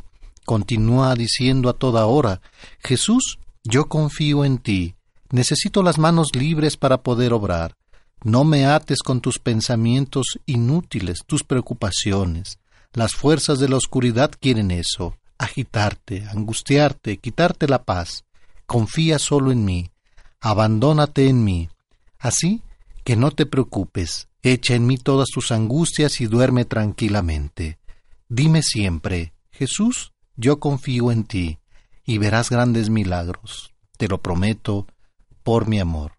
Continúa 0.45 1.13
diciendo 1.15 1.69
a 1.69 1.73
toda 1.73 2.05
hora, 2.05 2.41
Jesús, 2.80 3.39
yo 3.63 3.85
confío 3.85 4.43
en 4.43 4.57
ti, 4.57 4.95
necesito 5.30 5.84
las 5.84 5.97
manos 5.97 6.30
libres 6.34 6.77
para 6.77 7.03
poder 7.03 7.34
obrar. 7.34 7.76
No 8.23 8.43
me 8.43 8.65
ates 8.65 8.99
con 8.99 9.22
tus 9.22 9.39
pensamientos 9.39 10.39
inútiles, 10.45 11.23
tus 11.26 11.43
preocupaciones. 11.43 12.59
Las 12.93 13.13
fuerzas 13.13 13.59
de 13.59 13.69
la 13.69 13.77
oscuridad 13.77 14.31
quieren 14.39 14.69
eso, 14.69 15.18
agitarte, 15.38 16.27
angustiarte, 16.30 17.18
quitarte 17.18 17.68
la 17.68 17.84
paz. 17.84 18.26
Confía 18.65 19.18
solo 19.18 19.51
en 19.51 19.65
mí, 19.65 19.91
abandónate 20.39 21.27
en 21.27 21.43
mí. 21.43 21.69
Así 22.19 22.61
que 23.03 23.15
no 23.15 23.31
te 23.31 23.45
preocupes, 23.45 24.27
echa 24.43 24.76
en 24.76 24.85
mí 24.85 24.97
todas 24.97 25.30
tus 25.30 25.51
angustias 25.51 26.22
y 26.22 26.27
duerme 26.27 26.65
tranquilamente. 26.65 27.80
Dime 28.30 28.61
siempre, 28.61 29.34
Jesús, 29.51 30.13
yo 30.41 30.59
confío 30.59 31.11
en 31.11 31.23
ti, 31.23 31.59
y 32.03 32.18
verás 32.18 32.49
grandes 32.49 32.89
milagros, 32.89 33.72
te 33.97 34.07
lo 34.07 34.18
prometo, 34.18 34.88
por 35.43 35.68
mi 35.68 35.80
amor. 35.80 36.13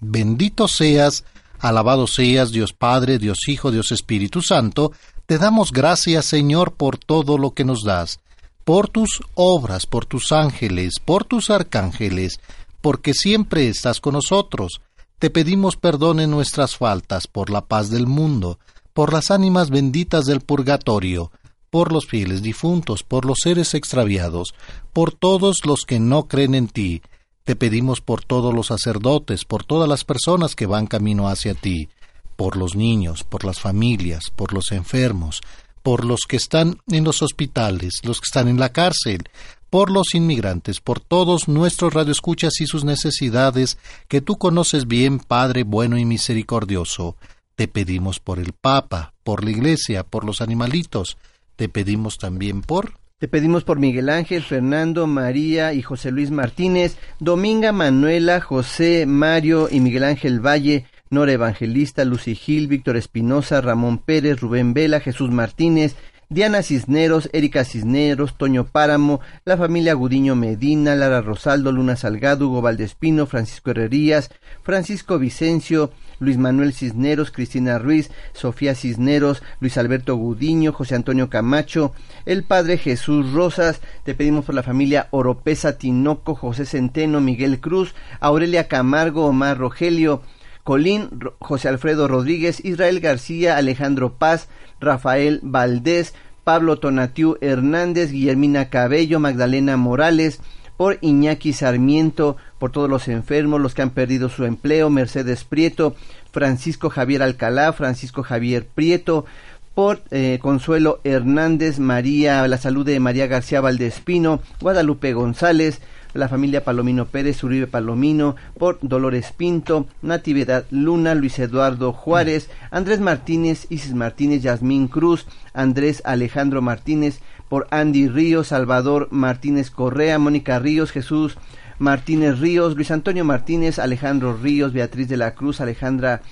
Bendito 0.00 0.66
seas, 0.66 1.24
alabado 1.60 2.08
seas, 2.08 2.50
Dios 2.50 2.72
Padre, 2.72 3.18
Dios 3.18 3.48
Hijo, 3.48 3.70
Dios 3.70 3.92
Espíritu 3.92 4.42
Santo, 4.42 4.92
te 5.26 5.38
damos 5.38 5.72
gracias, 5.72 6.24
Señor, 6.24 6.72
por 6.72 6.98
todo 6.98 7.38
lo 7.38 7.52
que 7.52 7.64
nos 7.64 7.84
das, 7.84 8.18
por 8.64 8.88
tus 8.88 9.22
obras, 9.34 9.86
por 9.86 10.04
tus 10.04 10.32
ángeles, 10.32 10.94
por 11.04 11.24
tus 11.24 11.50
arcángeles, 11.50 12.40
porque 12.80 13.14
siempre 13.14 13.68
estás 13.68 14.00
con 14.00 14.14
nosotros. 14.14 14.80
Te 15.20 15.30
pedimos 15.30 15.76
perdón 15.76 16.18
en 16.18 16.30
nuestras 16.30 16.76
faltas, 16.76 17.28
por 17.28 17.50
la 17.50 17.66
paz 17.66 17.90
del 17.90 18.06
mundo, 18.06 18.58
por 18.92 19.12
las 19.12 19.30
ánimas 19.30 19.70
benditas 19.70 20.24
del 20.26 20.40
purgatorio, 20.40 21.30
por 21.70 21.92
los 21.92 22.06
fieles 22.06 22.42
difuntos, 22.42 23.02
por 23.02 23.24
los 23.24 23.38
seres 23.42 23.74
extraviados, 23.74 24.54
por 24.92 25.12
todos 25.12 25.64
los 25.64 25.82
que 25.82 26.00
no 26.00 26.28
creen 26.28 26.54
en 26.54 26.68
ti. 26.68 27.02
Te 27.44 27.56
pedimos 27.56 28.00
por 28.00 28.24
todos 28.24 28.52
los 28.54 28.66
sacerdotes, 28.66 29.44
por 29.44 29.64
todas 29.64 29.88
las 29.88 30.04
personas 30.04 30.54
que 30.54 30.66
van 30.66 30.86
camino 30.86 31.28
hacia 31.28 31.54
ti, 31.54 31.88
por 32.36 32.56
los 32.56 32.76
niños, 32.76 33.24
por 33.24 33.44
las 33.44 33.58
familias, 33.58 34.30
por 34.34 34.52
los 34.52 34.70
enfermos, 34.72 35.40
por 35.82 36.04
los 36.04 36.20
que 36.28 36.36
están 36.36 36.78
en 36.88 37.04
los 37.04 37.22
hospitales, 37.22 38.00
los 38.02 38.20
que 38.20 38.26
están 38.26 38.48
en 38.48 38.60
la 38.60 38.70
cárcel, 38.70 39.28
por 39.70 39.90
los 39.90 40.14
inmigrantes, 40.14 40.80
por 40.80 41.00
todos 41.00 41.48
nuestros 41.48 41.94
radioescuchas 41.94 42.60
y 42.60 42.66
sus 42.66 42.84
necesidades, 42.84 43.78
que 44.08 44.20
tú 44.20 44.36
conoces 44.38 44.86
bien, 44.86 45.18
Padre 45.18 45.64
bueno 45.64 45.98
y 45.98 46.04
misericordioso. 46.04 47.16
Te 47.54 47.68
pedimos 47.68 48.20
por 48.20 48.38
el 48.38 48.52
Papa, 48.52 49.14
por 49.24 49.44
la 49.44 49.50
Iglesia, 49.50 50.04
por 50.04 50.24
los 50.24 50.40
animalitos. 50.40 51.16
Te 51.58 51.68
pedimos 51.68 52.18
también 52.18 52.62
por 52.62 52.92
te 53.18 53.26
pedimos 53.26 53.64
por 53.64 53.80
Miguel 53.80 54.10
Ángel, 54.10 54.44
Fernando, 54.44 55.08
María 55.08 55.74
y 55.74 55.82
José 55.82 56.12
Luis 56.12 56.30
Martínez, 56.30 56.96
Dominga 57.18 57.72
Manuela, 57.72 58.40
José, 58.40 59.06
Mario 59.06 59.66
y 59.68 59.80
Miguel 59.80 60.04
Ángel 60.04 60.38
Valle, 60.38 60.86
Nora 61.10 61.32
Evangelista, 61.32 62.04
Lucy 62.04 62.36
Gil, 62.36 62.68
Víctor 62.68 62.96
Espinosa, 62.96 63.60
Ramón 63.60 63.98
Pérez, 63.98 64.40
Rubén 64.40 64.72
Vela, 64.72 65.00
Jesús 65.00 65.32
Martínez, 65.32 65.96
Diana 66.28 66.62
Cisneros, 66.62 67.28
Erika 67.32 67.64
Cisneros, 67.64 68.38
Toño 68.38 68.68
Páramo, 68.68 69.20
la 69.44 69.56
familia 69.56 69.94
Gudiño 69.94 70.36
Medina, 70.36 70.94
Lara 70.94 71.22
Rosaldo, 71.22 71.72
Luna 71.72 71.96
Salgado, 71.96 72.46
Hugo 72.46 72.62
Valdespino, 72.62 73.26
Francisco 73.26 73.72
Herrerías, 73.72 74.30
Francisco 74.62 75.18
Vicencio, 75.18 75.90
Luis 76.18 76.38
Manuel 76.38 76.72
Cisneros, 76.72 77.30
Cristina 77.30 77.78
Ruiz, 77.78 78.10
Sofía 78.32 78.74
Cisneros, 78.74 79.42
Luis 79.60 79.78
Alberto 79.78 80.16
Gudiño, 80.16 80.72
José 80.72 80.94
Antonio 80.94 81.30
Camacho, 81.30 81.92
el 82.26 82.44
Padre 82.44 82.78
Jesús 82.78 83.32
Rosas, 83.32 83.80
te 84.04 84.14
pedimos 84.14 84.44
por 84.44 84.54
la 84.54 84.62
familia 84.62 85.08
Oropesa 85.10 85.78
Tinoco, 85.78 86.34
José 86.34 86.66
Centeno, 86.66 87.20
Miguel 87.20 87.60
Cruz, 87.60 87.94
Aurelia 88.20 88.68
Camargo, 88.68 89.26
Omar 89.26 89.58
Rogelio, 89.58 90.22
Colín, 90.64 91.08
José 91.38 91.68
Alfredo 91.68 92.08
Rodríguez, 92.08 92.62
Israel 92.64 93.00
García, 93.00 93.56
Alejandro 93.56 94.14
Paz, 94.14 94.48
Rafael 94.80 95.40
Valdés, 95.42 96.14
Pablo 96.44 96.78
Tonatiu 96.78 97.36
Hernández, 97.40 98.10
Guillermina 98.10 98.70
Cabello, 98.70 99.20
Magdalena 99.20 99.76
Morales, 99.76 100.40
por 100.78 100.96
Iñaki 101.02 101.52
Sarmiento, 101.52 102.36
por 102.58 102.70
todos 102.70 102.88
los 102.88 103.08
enfermos, 103.08 103.60
los 103.60 103.74
que 103.74 103.82
han 103.82 103.90
perdido 103.90 104.30
su 104.30 104.44
empleo, 104.44 104.88
Mercedes 104.88 105.42
Prieto, 105.44 105.96
Francisco 106.30 106.88
Javier 106.88 107.22
Alcalá, 107.22 107.72
Francisco 107.72 108.22
Javier 108.22 108.64
Prieto, 108.64 109.26
por 109.74 110.02
eh, 110.12 110.38
Consuelo 110.40 111.00
Hernández, 111.02 111.80
María, 111.80 112.46
la 112.46 112.58
salud 112.58 112.86
de 112.86 113.00
María 113.00 113.26
García 113.26 113.60
Valdespino, 113.60 114.40
Guadalupe 114.60 115.12
González, 115.12 115.80
la 116.14 116.28
familia 116.28 116.64
Palomino 116.64 117.06
Pérez, 117.06 117.42
Uribe 117.42 117.66
Palomino, 117.66 118.36
por 118.56 118.78
Dolores 118.80 119.32
Pinto, 119.36 119.86
Natividad 120.00 120.64
Luna, 120.70 121.14
Luis 121.14 121.38
Eduardo 121.38 121.92
Juárez, 121.92 122.50
Andrés 122.70 123.00
Martínez, 123.00 123.66
Isis 123.68 123.94
Martínez, 123.94 124.42
Yasmín 124.42 124.88
Cruz, 124.88 125.26
Andrés 125.54 126.02
Alejandro 126.04 126.62
Martínez, 126.62 127.20
por 127.48 127.66
Andy 127.70 128.08
Ríos, 128.08 128.48
Salvador 128.48 129.08
Martínez 129.10 129.70
Correa, 129.70 130.18
Mónica 130.18 130.58
Ríos, 130.58 130.92
Jesús 130.92 131.38
Martínez 131.78 132.38
Ríos, 132.40 132.74
Luis 132.74 132.90
Antonio 132.90 133.24
Martínez, 133.24 133.78
Alejandro 133.78 134.36
Ríos, 134.36 134.72
Beatriz 134.72 135.08
de 135.08 135.16
la 135.16 135.34
Cruz, 135.34 135.60
Alejandra 135.60 136.22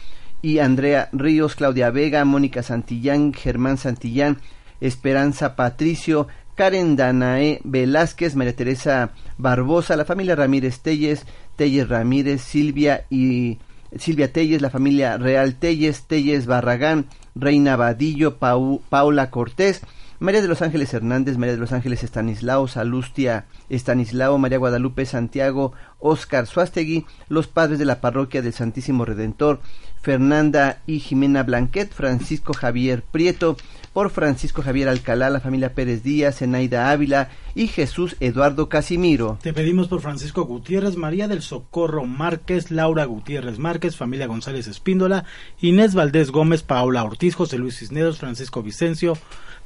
y 0.42 0.58
Andrea 0.58 1.08
Ríos, 1.12 1.54
Claudia 1.54 1.90
Vega, 1.90 2.24
Mónica 2.24 2.62
Santillán, 2.62 3.32
Germán 3.32 3.78
Santillán, 3.78 4.38
Esperanza 4.80 5.56
Patricio, 5.56 6.28
Karen 6.56 6.96
Danae 6.96 7.60
Velázquez, 7.64 8.34
María 8.34 8.56
Teresa 8.56 9.10
Barbosa, 9.38 9.96
la 9.96 10.04
familia 10.04 10.36
Ramírez 10.36 10.80
Telles, 10.80 11.26
Telles 11.56 11.88
Ramírez, 11.88 12.42
Silvia 12.42 13.04
y 13.10 13.58
Silvia 13.98 14.32
Telles, 14.32 14.62
la 14.62 14.70
familia 14.70 15.16
Real 15.16 15.54
Telles, 15.54 16.04
Telles 16.06 16.46
Barragán, 16.46 17.06
Reina 17.34 17.76
Vadillo, 17.76 18.38
Paula 18.38 19.30
Cortés, 19.30 19.82
María 20.18 20.40
de 20.40 20.48
los 20.48 20.62
Ángeles 20.62 20.94
Hernández, 20.94 21.36
María 21.36 21.54
de 21.54 21.60
los 21.60 21.72
Ángeles 21.72 22.02
Estanislao, 22.02 22.68
Salustia 22.68 23.44
Estanislao, 23.68 24.38
María 24.38 24.58
Guadalupe 24.58 25.04
Santiago, 25.04 25.72
Oscar 25.98 26.46
Suástegui, 26.46 27.04
los 27.28 27.48
padres 27.48 27.78
de 27.78 27.84
la 27.84 28.00
parroquia 28.00 28.40
del 28.40 28.54
Santísimo 28.54 29.04
Redentor, 29.04 29.60
Fernanda 30.00 30.80
y 30.86 31.00
Jimena 31.00 31.42
Blanquet, 31.42 31.92
Francisco 31.92 32.54
Javier 32.54 33.02
Prieto, 33.02 33.56
por 33.92 34.10
Francisco 34.10 34.62
Javier 34.62 34.88
Alcalá, 34.88 35.30
la 35.30 35.40
familia 35.40 35.74
Pérez 35.74 36.02
Díaz, 36.02 36.42
Enaida 36.42 36.90
Ávila 36.90 37.30
y 37.54 37.66
Jesús 37.66 38.14
Eduardo 38.20 38.68
Casimiro. 38.68 39.38
Te 39.42 39.52
pedimos 39.52 39.88
por 39.88 40.02
Francisco 40.02 40.44
Gutiérrez, 40.44 40.96
María 40.96 41.28
del 41.28 41.42
Socorro 41.42 42.04
Márquez, 42.04 42.70
Laura 42.70 43.04
Gutiérrez 43.06 43.58
Márquez, 43.58 43.96
familia 43.96 44.26
González 44.26 44.66
Espíndola, 44.66 45.24
Inés 45.60 45.94
Valdés 45.94 46.30
Gómez, 46.30 46.62
Paola 46.62 47.04
Ortiz, 47.04 47.34
José 47.34 47.58
Luis 47.58 47.78
Cisneros, 47.78 48.18
Francisco 48.18 48.62
Vicencio, 48.62 49.16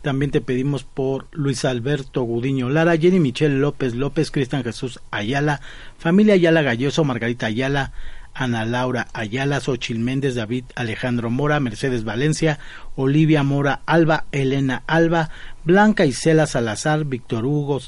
también 0.03 0.31
te 0.31 0.41
pedimos 0.41 0.85
por 0.85 1.29
Luis 1.33 1.65
Alberto 1.65 2.23
Gudiño 2.23 2.71
Lara, 2.71 2.97
Jenny 2.97 3.21
Michelle 3.21 3.59
López 3.59 3.95
López, 3.95 4.31
Cristian 4.31 4.65
Jesús 4.65 5.01
Ayala, 5.11 5.61
familia 5.99 6.35
Ayala 6.35 6.63
Galloso, 6.63 7.05
Margarita 7.05 7.47
Ayala, 7.47 7.93
Ana 8.33 8.65
Laura 8.65 9.09
Ayala, 9.13 9.61
Xochil 9.61 9.99
Méndez, 9.99 10.35
David 10.35 10.65
Alejandro 10.75 11.31
Mora, 11.31 11.61
Mercedes 11.61 12.05
Valencia, 12.05 12.59
Olivia 12.97 13.43
Mora 13.43 13.83
Alba, 13.87 14.25
Elena 14.33 14.83
Alba, 14.87 15.31
Blanca 15.65 16.07
Isela 16.07 16.47
Salazar, 16.47 17.05
Víctor 17.05 17.45
Hugo 17.45 17.81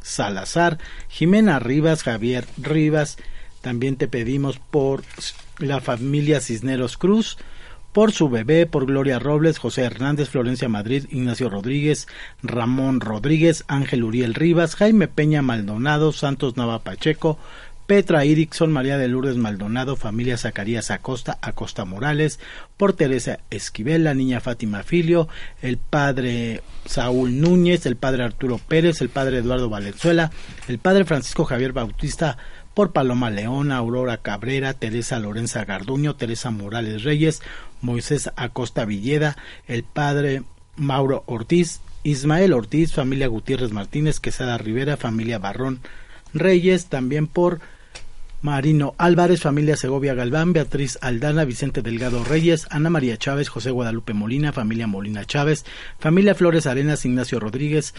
Salazar, 0.00 0.78
Jimena 1.08 1.58
Rivas, 1.58 2.02
Javier 2.02 2.46
Rivas. 2.58 3.18
También 3.60 3.96
te 3.96 4.06
pedimos 4.06 4.58
por 4.58 5.02
la 5.58 5.80
familia 5.80 6.40
Cisneros 6.40 6.96
Cruz, 6.96 7.36
por 7.98 8.12
su 8.12 8.28
bebé, 8.28 8.64
por 8.66 8.86
Gloria 8.86 9.18
Robles, 9.18 9.58
José 9.58 9.82
Hernández, 9.82 10.28
Florencia 10.28 10.68
Madrid, 10.68 11.06
Ignacio 11.10 11.50
Rodríguez, 11.50 12.06
Ramón 12.44 13.00
Rodríguez, 13.00 13.64
Ángel 13.66 14.04
Uriel 14.04 14.34
Rivas, 14.34 14.76
Jaime 14.76 15.08
Peña 15.08 15.42
Maldonado, 15.42 16.12
Santos 16.12 16.56
Nava 16.56 16.78
Pacheco, 16.78 17.40
Petra 17.88 18.24
Irixon, 18.24 18.70
María 18.70 18.98
de 18.98 19.08
Lourdes 19.08 19.36
Maldonado, 19.36 19.96
familia 19.96 20.38
Zacarías 20.38 20.92
Acosta, 20.92 21.38
Acosta 21.42 21.84
Morales, 21.84 22.38
por 22.76 22.92
Teresa 22.92 23.40
Esquivel, 23.50 24.04
la 24.04 24.14
niña 24.14 24.38
Fátima 24.38 24.84
Filio, 24.84 25.26
el 25.60 25.76
padre 25.76 26.62
Saúl 26.84 27.40
Núñez, 27.40 27.84
el 27.84 27.96
padre 27.96 28.22
Arturo 28.22 28.58
Pérez, 28.58 29.00
el 29.00 29.08
padre 29.08 29.38
Eduardo 29.38 29.70
Valenzuela, 29.70 30.30
el 30.68 30.78
padre 30.78 31.04
Francisco 31.04 31.44
Javier 31.44 31.72
Bautista, 31.72 32.38
por 32.78 32.92
Paloma 32.92 33.28
Leona, 33.28 33.78
Aurora 33.78 34.18
Cabrera, 34.18 34.72
Teresa 34.72 35.18
Lorenza 35.18 35.64
Garduño, 35.64 36.14
Teresa 36.14 36.52
Morales 36.52 37.02
Reyes, 37.02 37.42
Moisés 37.82 38.30
Acosta 38.36 38.84
Villeda, 38.84 39.36
el 39.66 39.82
padre 39.82 40.44
Mauro 40.76 41.24
Ortiz, 41.26 41.80
Ismael 42.04 42.52
Ortiz, 42.52 42.92
familia 42.92 43.26
Gutiérrez 43.26 43.72
Martínez, 43.72 44.20
Quesada 44.20 44.58
Rivera, 44.58 44.96
familia 44.96 45.40
Barrón 45.40 45.80
Reyes, 46.32 46.86
también 46.86 47.26
por 47.26 47.58
Marino 48.42 48.94
Álvarez, 48.96 49.40
familia 49.40 49.76
Segovia 49.76 50.14
Galván, 50.14 50.52
Beatriz 50.52 51.00
Aldana, 51.00 51.44
Vicente 51.44 51.82
Delgado 51.82 52.22
Reyes, 52.22 52.68
Ana 52.70 52.90
María 52.90 53.16
Chávez, 53.16 53.48
José 53.48 53.72
Guadalupe 53.72 54.14
Molina, 54.14 54.52
familia 54.52 54.86
Molina 54.86 55.24
Chávez, 55.24 55.64
familia 55.98 56.36
Flores 56.36 56.68
Arenas, 56.68 57.04
Ignacio 57.04 57.40
Rodríguez, 57.40 57.94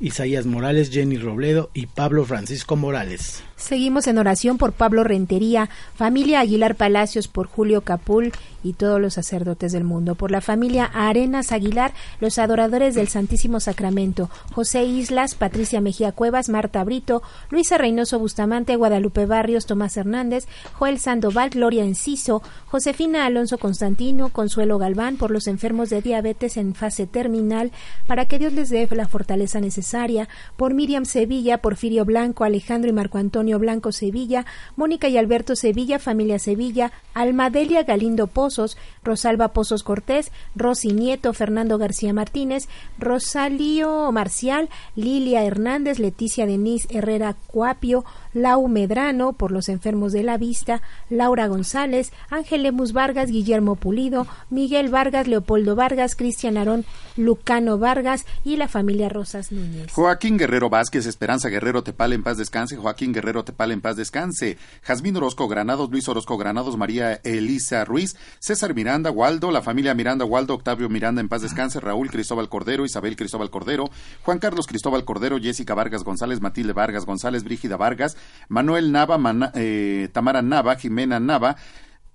Isaías 0.00 0.46
Morales, 0.46 0.90
Jenny 0.90 1.18
Robledo 1.18 1.70
y 1.74 1.84
Pablo 1.84 2.24
Francisco 2.24 2.76
Morales. 2.76 3.42
Seguimos 3.62 4.08
en 4.08 4.18
oración 4.18 4.58
por 4.58 4.72
Pablo 4.72 5.04
Rentería, 5.04 5.70
familia 5.94 6.40
Aguilar 6.40 6.74
Palacios 6.74 7.28
por 7.28 7.46
Julio 7.46 7.82
Capul 7.82 8.32
y 8.64 8.72
todos 8.72 9.00
los 9.00 9.14
sacerdotes 9.14 9.70
del 9.70 9.84
mundo, 9.84 10.16
por 10.16 10.32
la 10.32 10.40
familia 10.40 10.84
Arenas 10.92 11.52
Aguilar, 11.52 11.92
los 12.20 12.38
adoradores 12.38 12.96
del 12.96 13.06
Santísimo 13.06 13.60
Sacramento, 13.60 14.30
José 14.52 14.84
Islas, 14.84 15.36
Patricia 15.36 15.80
Mejía 15.80 16.10
Cuevas, 16.10 16.48
Marta 16.48 16.82
Brito, 16.82 17.22
Luisa 17.50 17.78
Reynoso 17.78 18.18
Bustamante, 18.18 18.74
Guadalupe 18.74 19.26
Barrios, 19.26 19.66
Tomás 19.66 19.96
Hernández, 19.96 20.46
Joel 20.74 20.98
Sandoval, 20.98 21.50
Gloria 21.50 21.84
Enciso, 21.84 22.42
Josefina 22.66 23.26
Alonso 23.26 23.58
Constantino, 23.58 24.30
Consuelo 24.30 24.78
Galván, 24.78 25.16
por 25.16 25.30
los 25.30 25.46
enfermos 25.46 25.88
de 25.88 26.02
diabetes 26.02 26.56
en 26.56 26.74
fase 26.74 27.06
terminal, 27.06 27.70
para 28.08 28.26
que 28.26 28.40
Dios 28.40 28.52
les 28.52 28.70
dé 28.70 28.88
la 28.90 29.06
fortaleza 29.06 29.60
necesaria, 29.60 30.28
por 30.56 30.74
Miriam 30.74 31.04
Sevilla, 31.04 31.58
Porfirio 31.58 32.04
Blanco, 32.04 32.44
Alejandro 32.44 32.90
y 32.90 32.92
Marco 32.92 33.18
Antonio 33.18 33.51
Blanco 33.58 33.92
Sevilla, 33.92 34.46
Mónica 34.76 35.08
y 35.08 35.16
Alberto 35.16 35.56
Sevilla, 35.56 35.98
familia 35.98 36.38
Sevilla, 36.38 36.92
Almadelia 37.14 37.82
Galindo 37.82 38.26
Pozos, 38.26 38.76
Rosalba 39.02 39.48
Pozos 39.48 39.82
Cortés, 39.82 40.32
Rosy 40.54 40.92
Nieto, 40.92 41.32
Fernando 41.32 41.78
García 41.78 42.12
Martínez, 42.12 42.68
Rosalío 42.98 44.10
Marcial, 44.12 44.68
Lilia 44.96 45.44
Hernández, 45.44 45.98
Leticia 45.98 46.46
Denise 46.46 46.88
Herrera 46.90 47.34
Cuapio, 47.46 48.04
Lau 48.34 48.68
Medrano, 48.68 49.32
por 49.34 49.52
los 49.52 49.68
enfermos 49.68 50.12
de 50.12 50.22
la 50.22 50.38
vista, 50.38 50.82
Laura 51.10 51.46
González, 51.46 52.12
Ángel 52.30 52.62
Lemus 52.62 52.92
Vargas, 52.92 53.30
Guillermo 53.30 53.76
Pulido, 53.76 54.26
Miguel 54.50 54.88
Vargas, 54.88 55.28
Leopoldo 55.28 55.76
Vargas, 55.76 56.16
Cristian 56.16 56.56
Arón, 56.56 56.84
Lucano 57.16 57.78
Vargas 57.78 58.24
y 58.44 58.56
la 58.56 58.68
familia 58.68 59.08
Rosas 59.08 59.52
Núñez. 59.52 59.92
Joaquín 59.92 60.38
Guerrero 60.38 60.70
Vázquez, 60.70 61.06
Esperanza 61.06 61.48
Guerrero 61.48 61.82
Tepal 61.82 62.12
en 62.12 62.22
paz 62.22 62.38
descanse, 62.38 62.76
Joaquín 62.76 63.12
Guerrero 63.12 63.44
Tepal 63.44 63.72
en 63.72 63.80
paz 63.80 63.96
descanse, 63.96 64.56
Jazmín 64.82 65.16
Orozco 65.16 65.48
Granados, 65.48 65.90
Luis 65.90 66.08
Orozco 66.08 66.38
Granados, 66.38 66.76
María 66.76 67.20
Elisa 67.24 67.84
Ruiz, 67.84 68.16
César 68.38 68.74
Miranda, 68.74 69.10
Waldo, 69.10 69.50
la 69.50 69.62
familia 69.62 69.94
Miranda, 69.94 70.24
Waldo, 70.24 70.54
Octavio 70.54 70.88
Miranda 70.88 71.20
en 71.20 71.28
paz 71.28 71.42
descanse, 71.42 71.80
Raúl 71.80 72.10
Cristóbal 72.10 72.48
Cordero, 72.48 72.84
Isabel 72.84 73.16
Cristóbal 73.16 73.50
Cordero, 73.50 73.90
Juan 74.22 74.38
Carlos 74.38 74.66
Cristóbal 74.66 75.04
Cordero, 75.04 75.38
Jessica 75.38 75.74
Vargas 75.74 76.04
González, 76.04 76.40
Matilde 76.40 76.72
Vargas 76.72 77.04
González, 77.04 77.44
Brígida 77.44 77.76
Vargas, 77.76 78.16
Manuel 78.48 78.92
Nava, 78.92 79.18
eh, 79.54 80.08
Tamara 80.12 80.42
Nava, 80.42 80.76
Jimena 80.76 81.20
Nava, 81.20 81.56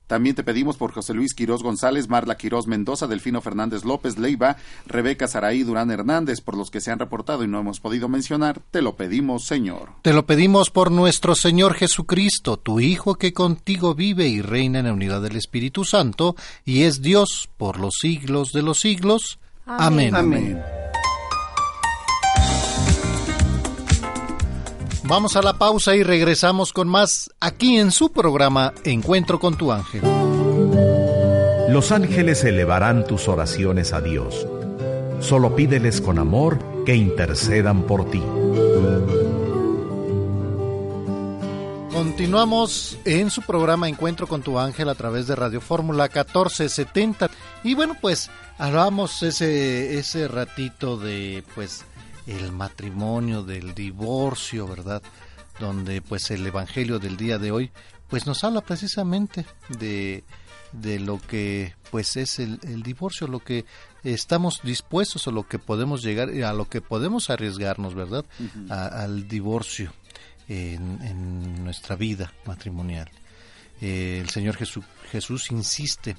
también 0.08 0.36
te 0.36 0.44
pedimos 0.44 0.78
por 0.78 0.94
José 0.94 1.14
Luis 1.14 1.34
Quirós 1.34 1.62
González, 1.62 2.08
Marla 2.08 2.38
Quirós 2.38 2.66
Mendoza, 2.66 3.08
Delfino 3.08 3.42
Fernández 3.42 3.84
López, 3.84 4.18
Leiva, 4.18 4.56
Rebeca 4.86 5.28
Saraí 5.28 5.64
Durán 5.64 5.92
Hernández, 5.92 6.40
por 6.40 6.56
los 6.56 6.72
que 6.72 6.80
se 6.80 6.92
han 6.92 7.00
reportado 7.00 7.44
y 7.44 7.48
no 7.48 7.60
hemos 7.60 7.82
podido 7.82 8.08
mencionar, 8.08 8.62
te 8.72 8.82
lo 8.82 8.96
pedimos, 8.96 9.46
Señor. 9.46 9.90
Te 10.04 10.14
lo 10.14 10.26
pedimos 10.26 10.70
por 10.70 10.92
nuestro 10.92 11.36
Señor 11.36 11.74
Jesucristo, 11.74 12.56
tu 12.56 12.80
Hijo 12.80 13.16
que 13.16 13.34
contigo 13.34 13.96
vive 13.96 14.30
y 14.30 14.42
reina 14.42 14.80
en 14.80 14.86
la 14.86 14.94
unidad 14.94 15.22
del 15.22 15.36
Espíritu 15.36 15.84
Santo, 15.84 16.38
y 16.64 16.84
es 16.84 17.02
Dios 17.02 17.50
por 17.58 17.78
los 17.78 17.96
siglos 18.00 18.54
de 18.54 18.62
los 18.62 18.80
siglos. 18.80 19.40
Amén. 19.66 20.16
Amén. 20.16 20.64
Vamos 25.08 25.38
a 25.38 25.42
la 25.42 25.54
pausa 25.54 25.96
y 25.96 26.04
regresamos 26.04 26.74
con 26.74 26.90
más 26.90 27.32
aquí 27.40 27.78
en 27.78 27.92
su 27.92 28.12
programa 28.12 28.74
Encuentro 28.84 29.40
con 29.40 29.56
tu 29.58 29.72
ángel. 29.72 30.02
Los 31.70 31.94
ángeles 31.94 32.44
elevarán 32.44 33.08
tus 33.08 33.30
oraciones 33.30 33.94
a 33.94 34.02
Dios. 34.02 34.46
Solo 35.22 35.56
pídeles 35.56 36.02
con 36.02 36.20
amor 36.20 36.60
que 36.86 36.98
intercedan 36.98 37.84
por 37.84 38.12
ti. 38.12 38.22
Continuamos 41.94 42.98
en 43.06 43.32
su 43.32 43.44
programa 43.44 43.88
Encuentro 43.88 44.28
con 44.28 44.42
tu 44.42 44.60
ángel 44.60 44.90
a 44.90 44.96
través 44.96 45.26
de 45.26 45.38
Radio 45.38 45.62
Fórmula 45.62 46.04
1470. 46.04 47.30
Y 47.64 47.76
bueno, 47.76 47.96
pues 48.02 48.30
hablamos 48.58 49.24
ese, 49.24 49.98
ese 49.98 50.28
ratito 50.28 50.98
de 50.98 51.46
pues 51.56 51.86
el 52.28 52.52
matrimonio, 52.52 53.44
del 53.44 53.74
divorcio, 53.74 54.68
¿verdad? 54.68 55.02
Donde 55.60 56.02
pues 56.02 56.30
el 56.30 56.46
Evangelio 56.46 57.00
del 57.00 57.18
día 57.18 57.38
de 57.40 57.52
hoy 57.52 57.72
pues 58.10 58.26
nos 58.26 58.44
habla 58.44 58.62
precisamente 58.62 59.46
de, 59.80 60.24
de 60.72 61.00
lo 61.00 61.20
que 61.20 61.74
pues 61.92 62.18
es 62.18 62.40
el, 62.40 62.84
divorcio, 62.84 63.28
lo 63.28 63.40
que 63.40 63.66
estamos 64.04 64.62
dispuestos 64.64 65.28
o 65.28 65.32
lo 65.32 65.48
que 65.48 65.60
podemos 65.60 66.04
llegar, 66.04 66.30
a 66.30 66.54
lo 66.54 66.70
que 66.70 66.82
podemos 66.82 67.30
arriesgarnos, 67.30 67.96
¿verdad? 67.96 68.26
al 68.70 69.28
divorcio 69.28 69.94
en, 70.48 71.64
nuestra 71.64 71.96
vida 71.96 72.34
matrimonial. 72.46 73.10
Eh, 73.80 74.20
el 74.22 74.30
Señor 74.30 74.56
Jesús, 74.56 74.86
Jesús 75.12 75.52
insiste 75.52 76.18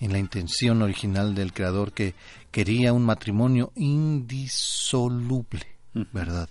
en 0.00 0.12
la 0.12 0.18
intención 0.18 0.82
original 0.82 1.34
del 1.34 1.52
Creador 1.52 1.92
que 1.92 2.14
quería 2.50 2.92
un 2.92 3.04
matrimonio 3.04 3.72
indisoluble, 3.74 5.66
¿verdad? 6.12 6.48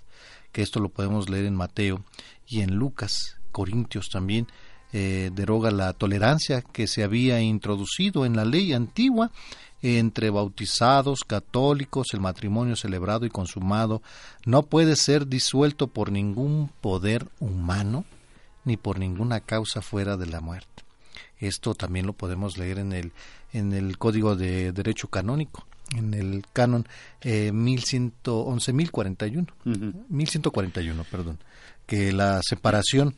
Que 0.52 0.62
esto 0.62 0.80
lo 0.80 0.88
podemos 0.88 1.28
leer 1.28 1.46
en 1.46 1.54
Mateo 1.54 2.04
y 2.46 2.60
en 2.60 2.74
Lucas, 2.74 3.36
Corintios 3.52 4.08
también, 4.08 4.46
eh, 4.92 5.30
deroga 5.34 5.70
la 5.70 5.92
tolerancia 5.92 6.62
que 6.62 6.86
se 6.86 7.04
había 7.04 7.42
introducido 7.42 8.24
en 8.24 8.36
la 8.36 8.46
ley 8.46 8.72
antigua 8.72 9.30
entre 9.82 10.30
bautizados, 10.30 11.20
católicos, 11.24 12.08
el 12.12 12.20
matrimonio 12.20 12.74
celebrado 12.74 13.26
y 13.26 13.30
consumado 13.30 14.02
no 14.44 14.64
puede 14.64 14.96
ser 14.96 15.28
disuelto 15.28 15.86
por 15.88 16.10
ningún 16.10 16.70
poder 16.80 17.28
humano 17.38 18.04
ni 18.64 18.76
por 18.76 18.98
ninguna 18.98 19.40
causa 19.40 19.82
fuera 19.82 20.16
de 20.16 20.26
la 20.26 20.40
muerte. 20.40 20.84
Esto 21.38 21.74
también 21.74 22.06
lo 22.06 22.12
podemos 22.12 22.58
leer 22.58 22.78
en 22.78 22.92
el, 22.92 23.12
en 23.52 23.72
el 23.72 23.98
Código 23.98 24.34
de 24.34 24.72
Derecho 24.72 25.08
Canónico, 25.08 25.66
en 25.96 26.14
el 26.14 26.44
canon 26.52 26.86
eh, 27.20 27.50
11.041, 27.52 29.46
1141, 30.08 31.04
perdón, 31.04 31.38
que 31.86 32.12
la 32.12 32.40
separación 32.42 33.14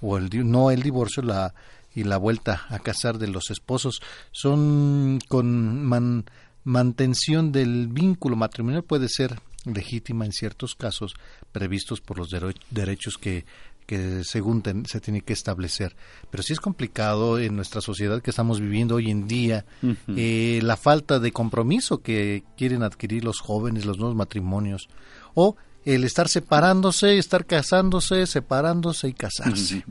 o 0.00 0.16
el 0.16 0.50
no 0.50 0.70
el 0.70 0.82
divorcio 0.82 1.22
la 1.22 1.54
y 1.94 2.04
la 2.04 2.18
vuelta 2.18 2.66
a 2.68 2.78
casar 2.78 3.18
de 3.18 3.26
los 3.26 3.50
esposos 3.50 4.00
son 4.30 5.18
con 5.28 6.24
mantención 6.62 7.52
del 7.52 7.88
vínculo 7.88 8.36
matrimonial 8.36 8.84
puede 8.84 9.08
ser 9.08 9.40
legítima 9.64 10.26
en 10.26 10.32
ciertos 10.32 10.74
casos 10.74 11.14
previstos 11.52 12.02
por 12.02 12.18
los 12.18 12.28
derechos 12.70 13.16
que 13.18 13.46
que 13.86 14.24
según 14.24 14.62
se 14.86 15.00
tiene 15.00 15.22
que 15.22 15.32
establecer. 15.32 15.96
Pero 16.30 16.42
sí 16.42 16.52
es 16.52 16.60
complicado 16.60 17.38
en 17.38 17.56
nuestra 17.56 17.80
sociedad 17.80 18.20
que 18.20 18.30
estamos 18.30 18.60
viviendo 18.60 18.96
hoy 18.96 19.10
en 19.10 19.28
día, 19.28 19.64
eh, 20.08 20.60
la 20.62 20.76
falta 20.76 21.18
de 21.20 21.32
compromiso 21.32 22.02
que 22.02 22.42
quieren 22.56 22.82
adquirir 22.82 23.24
los 23.24 23.40
jóvenes, 23.40 23.86
los 23.86 23.98
nuevos 23.98 24.16
matrimonios, 24.16 24.88
o 25.34 25.56
el 25.84 26.02
estar 26.02 26.28
separándose, 26.28 27.16
estar 27.16 27.46
casándose, 27.46 28.26
separándose 28.26 29.08
y 29.08 29.12
casarse. 29.12 29.84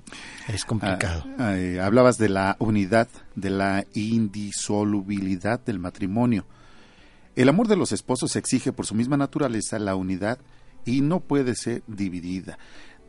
Es 0.50 0.66
complicado. 0.66 1.24
Ah, 1.40 1.56
eh, 1.56 1.80
hablabas 1.80 2.18
de 2.18 2.28
la 2.28 2.58
unidad, 2.60 3.08
de 3.36 3.50
la 3.50 3.86
indisolubilidad 3.94 5.62
del 5.62 5.80
matrimonio. 5.80 6.46
El 7.38 7.48
amor 7.48 7.70
de 7.70 7.78
los 7.78 7.94
esposos 7.94 8.36
exige 8.36 8.74
por 8.74 8.86
su 8.86 8.94
misma 8.94 9.16
naturaleza 9.16 9.80
la 9.80 9.96
unidad 9.96 10.40
y 10.86 11.02
no 11.02 11.22
puede 11.22 11.56
ser 11.56 11.82
dividida 11.88 12.58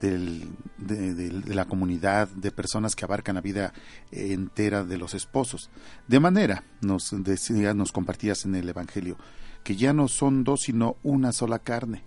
de, 0.00 1.42
la 1.46 1.64
comunidad, 1.64 2.28
de 2.28 2.50
personas 2.50 2.94
que 2.94 3.04
abarcan 3.04 3.36
la 3.36 3.40
vida 3.40 3.72
entera 4.10 4.84
de 4.84 4.98
los 4.98 5.14
esposos. 5.14 5.70
De 6.06 6.20
manera, 6.20 6.64
nos 6.80 7.14
decías, 7.22 7.74
nos 7.74 7.92
compartías 7.92 8.44
en 8.44 8.54
el 8.54 8.68
Evangelio, 8.68 9.16
que 9.64 9.76
ya 9.76 9.92
no 9.92 10.08
son 10.08 10.44
dos, 10.44 10.62
sino 10.62 10.96
una 11.02 11.32
sola 11.32 11.58
carne. 11.58 12.02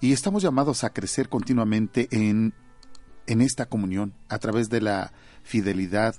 Y 0.00 0.12
estamos 0.12 0.42
llamados 0.42 0.84
a 0.84 0.92
crecer 0.92 1.28
continuamente 1.28 2.08
en, 2.10 2.52
en 3.26 3.40
esta 3.40 3.66
comunión, 3.66 4.12
a 4.28 4.38
través 4.38 4.68
de 4.68 4.80
la 4.80 5.12
fidelidad 5.42 6.16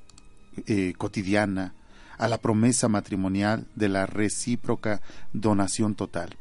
eh, 0.67 0.93
cotidiana, 0.97 1.75
a 2.17 2.27
la 2.27 2.39
promesa 2.39 2.87
matrimonial 2.87 3.67
de 3.75 3.89
la 3.89 4.05
recíproca 4.05 5.01
donación 5.33 5.95
total. 5.95 6.37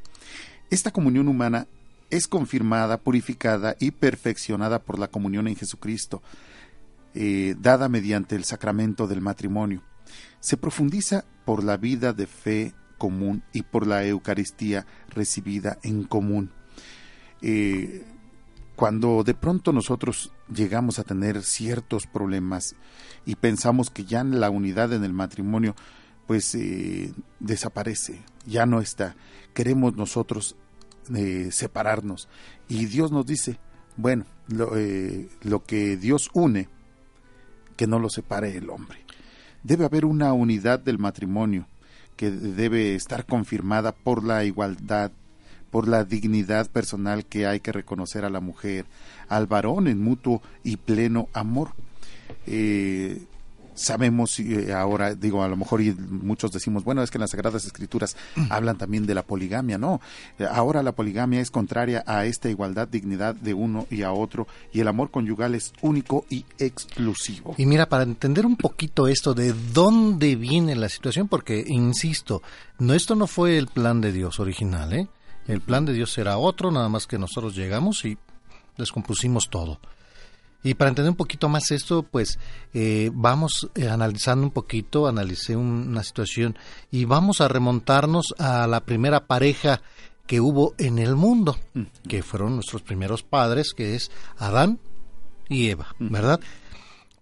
Esta 0.71 0.93
comunión 0.93 1.29
humana 1.29 1.67
es 2.17 2.29
confirmada, 2.29 2.99
purificada 2.99 3.75
y 3.81 3.91
perfeccionada 3.91 4.79
por 4.79 5.01
la 5.01 5.09
comunión 5.09 5.49
en 5.49 5.57
Jesucristo, 5.57 6.23
eh, 7.13 7.57
dada 7.59 7.89
mediante 7.89 8.37
el 8.37 8.45
sacramento 8.45 9.09
del 9.09 9.21
matrimonio. 9.21 9.83
Se 10.39 10.57
profundiza 10.57 11.25
por 11.45 11.65
la 11.65 11.77
vida 11.77 12.13
de 12.13 12.29
fe 12.29 12.73
común 12.99 13.43
y 13.53 13.63
por 13.63 13.89
la 13.89 14.07
Eucaristía 14.07 14.87
recibida 15.09 15.79
en 15.83 16.05
común. 16.05 16.53
Eh, 17.43 18.07
cuando 18.77 19.25
de 19.25 19.35
pronto 19.35 19.73
nosotros 19.73 20.33
llegamos 20.53 21.01
a 21.01 21.05
tener 21.05 21.43
ciertos 21.43 22.07
problemas 22.07 22.77
y 23.27 23.35
pensamos 23.35 23.91
que 23.91 24.05
ya 24.05 24.23
la 24.23 24.51
unidad 24.51 24.93
en 24.93 25.03
el 25.03 25.13
matrimonio 25.13 25.75
pues 26.29 26.55
eh, 26.55 27.13
desaparece, 27.41 28.23
ya 28.47 28.67
no 28.67 28.81
está, 28.81 29.17
queremos 29.53 29.97
nosotros 29.97 30.57
eh, 31.15 31.49
separarnos 31.51 32.29
y 32.69 32.87
Dios 32.87 33.13
nos 33.13 33.27
dice, 33.27 33.59
bueno, 33.97 34.25
lo, 34.49 34.77
eh, 34.77 35.29
lo 35.43 35.65
que 35.65 35.97
Dios 35.97 36.31
une, 36.33 36.69
que 37.77 37.87
no 37.87 37.99
lo 37.99 38.09
separe 38.09 38.57
el 38.57 38.71
hombre. 38.71 39.05
Debe 39.63 39.85
haber 39.85 40.05
una 40.05 40.33
unidad 40.33 40.79
del 40.79 40.99
matrimonio 40.99 41.67
que 42.17 42.31
debe 42.31 42.95
estar 42.95 43.27
confirmada 43.27 43.93
por 43.93 44.25
la 44.25 44.45
igualdad, 44.45 45.11
por 45.71 45.89
la 45.89 46.05
dignidad 46.05 46.71
personal 46.71 47.27
que 47.27 47.47
hay 47.47 47.61
que 47.61 47.73
reconocer 47.73 48.25
a 48.25 48.31
la 48.31 48.41
mujer, 48.41 48.87
al 49.29 49.47
varón 49.47 49.89
en 49.89 50.03
mutuo 50.03 50.43
y 50.63 50.77
pleno 50.77 51.29
amor. 51.33 51.71
Eh, 52.47 53.23
sabemos 53.75 54.39
eh, 54.39 54.73
ahora, 54.73 55.15
digo, 55.15 55.43
a 55.43 55.49
lo 55.49 55.57
mejor 55.57 55.81
y 55.81 55.93
muchos 55.93 56.53
decimos, 56.53 56.85
bueno, 56.85 57.03
es 57.03 57.11
que 57.11 57.19
en 57.19 57.23
las 57.23 57.31
Sagradas 57.31 57.65
Escrituras 57.65 58.17
mm. 58.37 58.47
hablan 58.51 58.79
también 58.79 59.07
de 59.07 59.15
la 59.15 59.23
poligamia, 59.23 59.79
no, 59.79 60.01
ahora 60.51 60.83
la 60.83 60.93
poligamia 60.93 61.41
es 61.41 61.51
contraria 61.51 62.05
a 62.07 62.25
esta 62.25 62.49
igualdad, 62.49 62.89
dignidad 62.89 63.35
de 63.35 63.55
uno 63.55 63.87
y 63.91 64.03
a 64.03 64.13
otro, 64.13 64.47
y 64.73 64.81
el 64.81 64.89
amor 64.89 65.11
conyugal 65.11 65.55
es 65.55 65.73
único 65.83 66.25
y 66.31 66.45
exclusivo. 66.59 67.55
Y 67.59 67.67
mira, 67.67 67.89
para 67.89 68.05
entender 68.05 68.47
un 68.47 68.57
poquito 68.57 69.09
esto 69.09 69.35
de 69.35 69.55
dónde 69.73 70.37
viene 70.37 70.75
la 70.77 70.89
situación, 70.89 71.29
porque, 71.29 71.65
insisto, 71.67 72.43
no, 72.79 72.95
esto 72.95 73.15
no 73.15 73.27
fue 73.27 73.59
el 73.59 73.67
plan 73.67 74.01
de 74.01 74.13
Dios 74.13 74.41
original, 74.41 74.93
¿eh? 74.93 75.09
El 75.47 75.61
plan 75.61 75.85
de 75.85 75.93
Dios 75.93 76.17
era 76.17 76.39
otro, 76.39 76.71
nada 76.71 76.89
más 76.89 77.07
que 77.07 77.19
nosotros 77.19 77.55
llegamos 77.55 78.05
y 78.05 78.17
descompusimos 78.79 79.49
todo. 79.51 79.79
Y 80.65 80.75
para 80.75 80.89
entender 80.89 81.11
un 81.11 81.17
poquito 81.17 81.49
más 81.49 81.71
esto, 81.71 82.03
pues 82.03 82.39
eh, 82.73 83.11
vamos 83.13 83.69
eh, 83.75 83.87
analizando 83.89 84.47
un 84.47 84.51
poquito, 84.51 85.07
analicé 85.07 85.55
una 85.55 86.03
situación 86.03 86.57
y 86.91 87.05
vamos 87.05 87.43
a 87.43 87.49
remontarnos 87.49 88.35
a 88.39 88.67
la 88.67 88.81
primera 88.81 89.27
pareja 89.27 89.83
que 90.27 90.41
hubo 90.41 90.75
en 90.79 90.99
el 90.99 91.17
mundo, 91.17 91.59
que 92.09 92.23
fueron 92.23 92.55
nuestros 92.55 92.81
primeros 92.81 93.23
padres, 93.23 93.75
que 93.75 93.95
es 93.95 94.11
Adán 94.39 94.81
y 95.51 95.69
Eva. 95.69 95.95
¿verdad? 95.99 96.41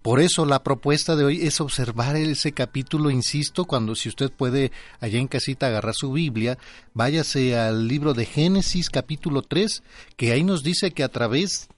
Por 0.03 0.21
eso 0.21 0.47
la 0.47 0.63
propuesta 0.63 1.15
de 1.17 1.25
hoy 1.25 1.43
es 1.43 1.61
observar 1.61 2.17
ese 2.17 2.53
capítulo, 2.53 3.11
insisto, 3.11 3.65
cuando 3.65 3.95
si 3.95 4.09
usted 4.09 4.31
puede 4.31 4.73
allá 5.01 5.19
en 5.19 5.29
casita 5.29 5.67
agarrar 5.67 5.95
su 5.95 6.13
Biblia, 6.13 6.59
váyase 6.95 7.57
al 7.57 7.87
libro 7.87 8.15
de 8.15 8.27
Génesis 8.27 8.91
capítulo 8.91 9.43
3, 9.43 9.83
que 10.17 10.33
ahí 10.33 10.45
nos 10.45 10.63
dice 10.63 10.93
que 10.93 11.05
a 11.05 11.09
través 11.09 11.69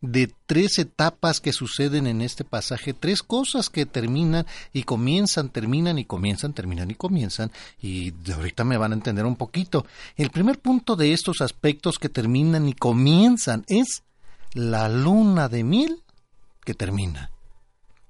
de 0.00 0.32
tres 0.46 0.78
etapas 0.78 1.40
que 1.40 1.52
suceden 1.52 2.06
en 2.06 2.20
este 2.20 2.44
pasaje, 2.44 2.94
tres 2.94 3.22
cosas 3.22 3.68
que 3.68 3.86
terminan 3.86 4.46
y 4.72 4.84
comienzan, 4.84 5.48
terminan 5.48 5.98
y 5.98 6.04
comienzan, 6.04 6.52
terminan 6.52 6.90
y 6.90 6.94
comienzan, 6.94 7.50
y 7.80 8.12
ahorita 8.30 8.64
me 8.64 8.76
van 8.76 8.92
a 8.92 8.96
entender 8.96 9.26
un 9.26 9.36
poquito. 9.36 9.86
El 10.16 10.30
primer 10.30 10.60
punto 10.60 10.94
de 10.94 11.12
estos 11.12 11.40
aspectos 11.40 11.98
que 11.98 12.08
terminan 12.08 12.68
y 12.68 12.74
comienzan 12.74 13.64
es 13.66 14.04
la 14.54 14.88
luna 14.88 15.48
de 15.48 15.64
mil 15.64 16.02
que 16.64 16.74
termina 16.74 17.30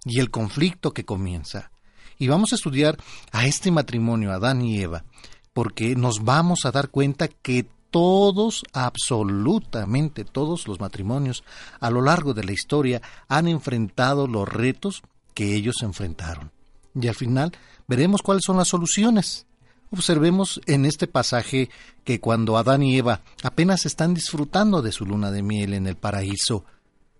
y 0.04 0.20
el 0.20 0.30
conflicto 0.30 0.92
que 0.92 1.04
comienza. 1.04 1.70
Y 2.18 2.28
vamos 2.28 2.52
a 2.52 2.56
estudiar 2.56 2.98
a 3.32 3.46
este 3.46 3.70
matrimonio, 3.70 4.32
Adán 4.32 4.60
y 4.62 4.80
Eva, 4.80 5.04
porque 5.52 5.94
nos 5.94 6.24
vamos 6.24 6.64
a 6.64 6.72
dar 6.72 6.88
cuenta 6.88 7.28
que 7.28 7.66
todos, 7.90 8.64
absolutamente 8.72 10.24
todos 10.24 10.68
los 10.68 10.80
matrimonios 10.80 11.44
a 11.80 11.90
lo 11.90 12.02
largo 12.02 12.34
de 12.34 12.44
la 12.44 12.52
historia 12.52 13.02
han 13.28 13.48
enfrentado 13.48 14.26
los 14.26 14.48
retos 14.48 15.02
que 15.34 15.54
ellos 15.54 15.76
enfrentaron. 15.82 16.52
Y 16.94 17.08
al 17.08 17.14
final 17.14 17.52
veremos 17.86 18.22
cuáles 18.22 18.44
son 18.44 18.56
las 18.56 18.68
soluciones. 18.68 19.46
Observemos 19.90 20.60
en 20.66 20.84
este 20.84 21.06
pasaje 21.06 21.70
que 22.04 22.20
cuando 22.20 22.58
Adán 22.58 22.82
y 22.82 22.98
Eva 22.98 23.22
apenas 23.42 23.86
están 23.86 24.14
disfrutando 24.14 24.82
de 24.82 24.92
su 24.92 25.06
luna 25.06 25.30
de 25.30 25.42
miel 25.42 25.72
en 25.72 25.86
el 25.86 25.96
paraíso, 25.96 26.64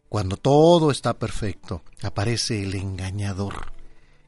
cuando 0.09 0.37
todo 0.37 0.91
está 0.91 1.19
perfecto, 1.19 1.83
aparece 2.03 2.63
el 2.63 2.75
engañador 2.75 3.73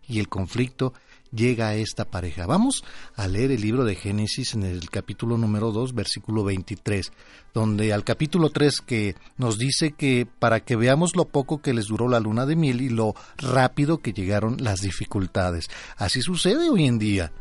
y 0.06 0.20
el 0.20 0.28
conflicto 0.28 0.94
llega 1.32 1.68
a 1.68 1.74
esta 1.74 2.04
pareja. 2.04 2.46
Vamos 2.46 2.84
a 3.14 3.28
leer 3.28 3.50
el 3.52 3.60
libro 3.60 3.84
de 3.84 3.94
Génesis 3.94 4.54
en 4.54 4.64
el 4.64 4.90
capítulo 4.90 5.38
número 5.38 5.72
2, 5.72 5.94
versículo 5.94 6.44
23, 6.44 7.12
donde 7.54 7.92
al 7.92 8.04
capítulo 8.04 8.50
3 8.50 8.80
que 8.80 9.16
nos 9.36 9.58
dice 9.58 9.92
que 9.92 10.26
para 10.38 10.60
que 10.60 10.76
veamos 10.76 11.16
lo 11.16 11.26
poco 11.26 11.60
que 11.62 11.74
les 11.74 11.86
duró 11.86 12.08
la 12.08 12.20
luna 12.20 12.46
de 12.46 12.56
miel 12.56 12.80
y 12.80 12.88
lo 12.88 13.14
rápido 13.38 13.98
que 13.98 14.12
llegaron 14.12 14.56
las 14.60 14.80
dificultades. 14.80 15.68
Así 15.96 16.22
sucede 16.22 16.68
hoy 16.68 16.86
en 16.86 16.98
día. 16.98 17.32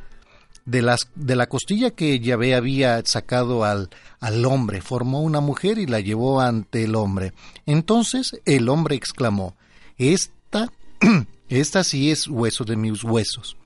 De, 0.65 0.83
las, 0.83 1.09
de 1.15 1.35
la 1.35 1.47
costilla 1.47 1.89
que 1.89 2.19
Yahvé 2.19 2.53
había 2.53 3.01
sacado 3.03 3.63
al, 3.63 3.89
al 4.19 4.45
hombre, 4.45 4.81
formó 4.81 5.21
una 5.21 5.39
mujer 5.39 5.79
y 5.79 5.87
la 5.87 5.99
llevó 5.99 6.41
ante 6.41 6.83
el 6.83 6.93
hombre. 6.93 7.33
Entonces 7.65 8.39
el 8.45 8.69
hombre 8.69 8.95
exclamó, 8.95 9.55
esta, 9.97 10.71
esta 11.49 11.83
sí 11.83 12.11
es 12.11 12.27
hueso 12.27 12.65
de 12.65 12.75
mis 12.75 13.03
huesos 13.03 13.57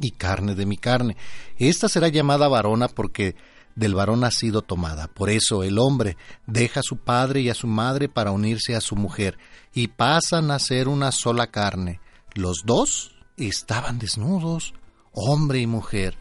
y 0.00 0.12
carne 0.12 0.54
de 0.54 0.66
mi 0.66 0.76
carne. 0.76 1.16
Esta 1.58 1.88
será 1.88 2.08
llamada 2.08 2.48
varona 2.48 2.88
porque 2.88 3.36
del 3.76 3.94
varón 3.94 4.24
ha 4.24 4.30
sido 4.30 4.62
tomada. 4.62 5.06
Por 5.06 5.30
eso 5.30 5.62
el 5.62 5.78
hombre 5.78 6.16
deja 6.46 6.80
a 6.80 6.82
su 6.82 6.96
padre 6.96 7.42
y 7.42 7.50
a 7.50 7.54
su 7.54 7.68
madre 7.68 8.08
para 8.08 8.32
unirse 8.32 8.74
a 8.74 8.80
su 8.80 8.96
mujer, 8.96 9.38
y 9.72 9.88
pasan 9.88 10.50
a 10.50 10.58
ser 10.58 10.88
una 10.88 11.12
sola 11.12 11.48
carne. 11.48 12.00
Los 12.34 12.62
dos 12.64 13.14
estaban 13.36 13.98
desnudos, 13.98 14.74
hombre 15.12 15.60
y 15.60 15.66
mujer, 15.66 16.16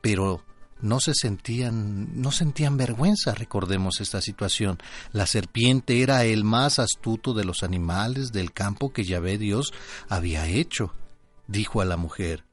pero 0.00 0.42
no 0.80 1.00
se 1.00 1.12
sentían, 1.14 2.20
no 2.20 2.30
sentían 2.30 2.76
vergüenza, 2.76 3.34
recordemos 3.34 4.00
esta 4.00 4.20
situación. 4.20 4.78
La 5.12 5.26
serpiente 5.26 6.02
era 6.02 6.24
el 6.24 6.44
más 6.44 6.78
astuto 6.78 7.34
de 7.34 7.44
los 7.44 7.62
animales 7.62 8.32
del 8.32 8.52
campo 8.52 8.92
que 8.92 9.04
Yahvé 9.04 9.38
Dios 9.38 9.72
había 10.08 10.46
hecho. 10.46 10.94
Dijo 11.46 11.80
a 11.80 11.84
la 11.84 11.96
mujer, 11.96 12.44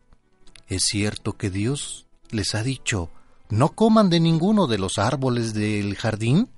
es 0.67 0.83
cierto 0.83 1.33
que 1.33 1.49
Dios 1.49 2.05
les 2.29 2.55
ha 2.55 2.63
dicho, 2.63 3.09
no 3.49 3.69
coman 3.69 4.09
de 4.09 4.19
ninguno 4.19 4.67
de 4.67 4.77
los 4.77 4.97
árboles 4.97 5.53
del 5.53 5.95
jardín. 5.95 6.49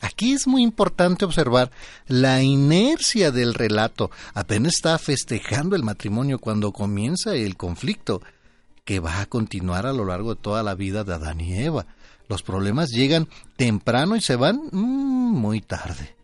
Aquí 0.00 0.32
es 0.32 0.46
muy 0.46 0.62
importante 0.62 1.24
observar 1.24 1.70
la 2.06 2.42
inercia 2.42 3.30
del 3.30 3.54
relato. 3.54 4.10
Apenas 4.34 4.74
está 4.74 4.98
festejando 4.98 5.76
el 5.76 5.82
matrimonio 5.82 6.38
cuando 6.38 6.72
comienza 6.72 7.34
el 7.34 7.56
conflicto, 7.56 8.22
que 8.84 9.00
va 9.00 9.20
a 9.20 9.26
continuar 9.26 9.86
a 9.86 9.92
lo 9.92 10.04
largo 10.04 10.34
de 10.34 10.40
toda 10.40 10.62
la 10.62 10.74
vida 10.74 11.04
de 11.04 11.14
Adán 11.14 11.40
y 11.40 11.58
Eva. 11.58 11.86
Los 12.28 12.42
problemas 12.42 12.90
llegan 12.90 13.28
temprano 13.56 14.16
y 14.16 14.20
se 14.20 14.36
van 14.36 14.60
mm, 14.70 15.32
muy 15.32 15.60
tarde. 15.60 16.14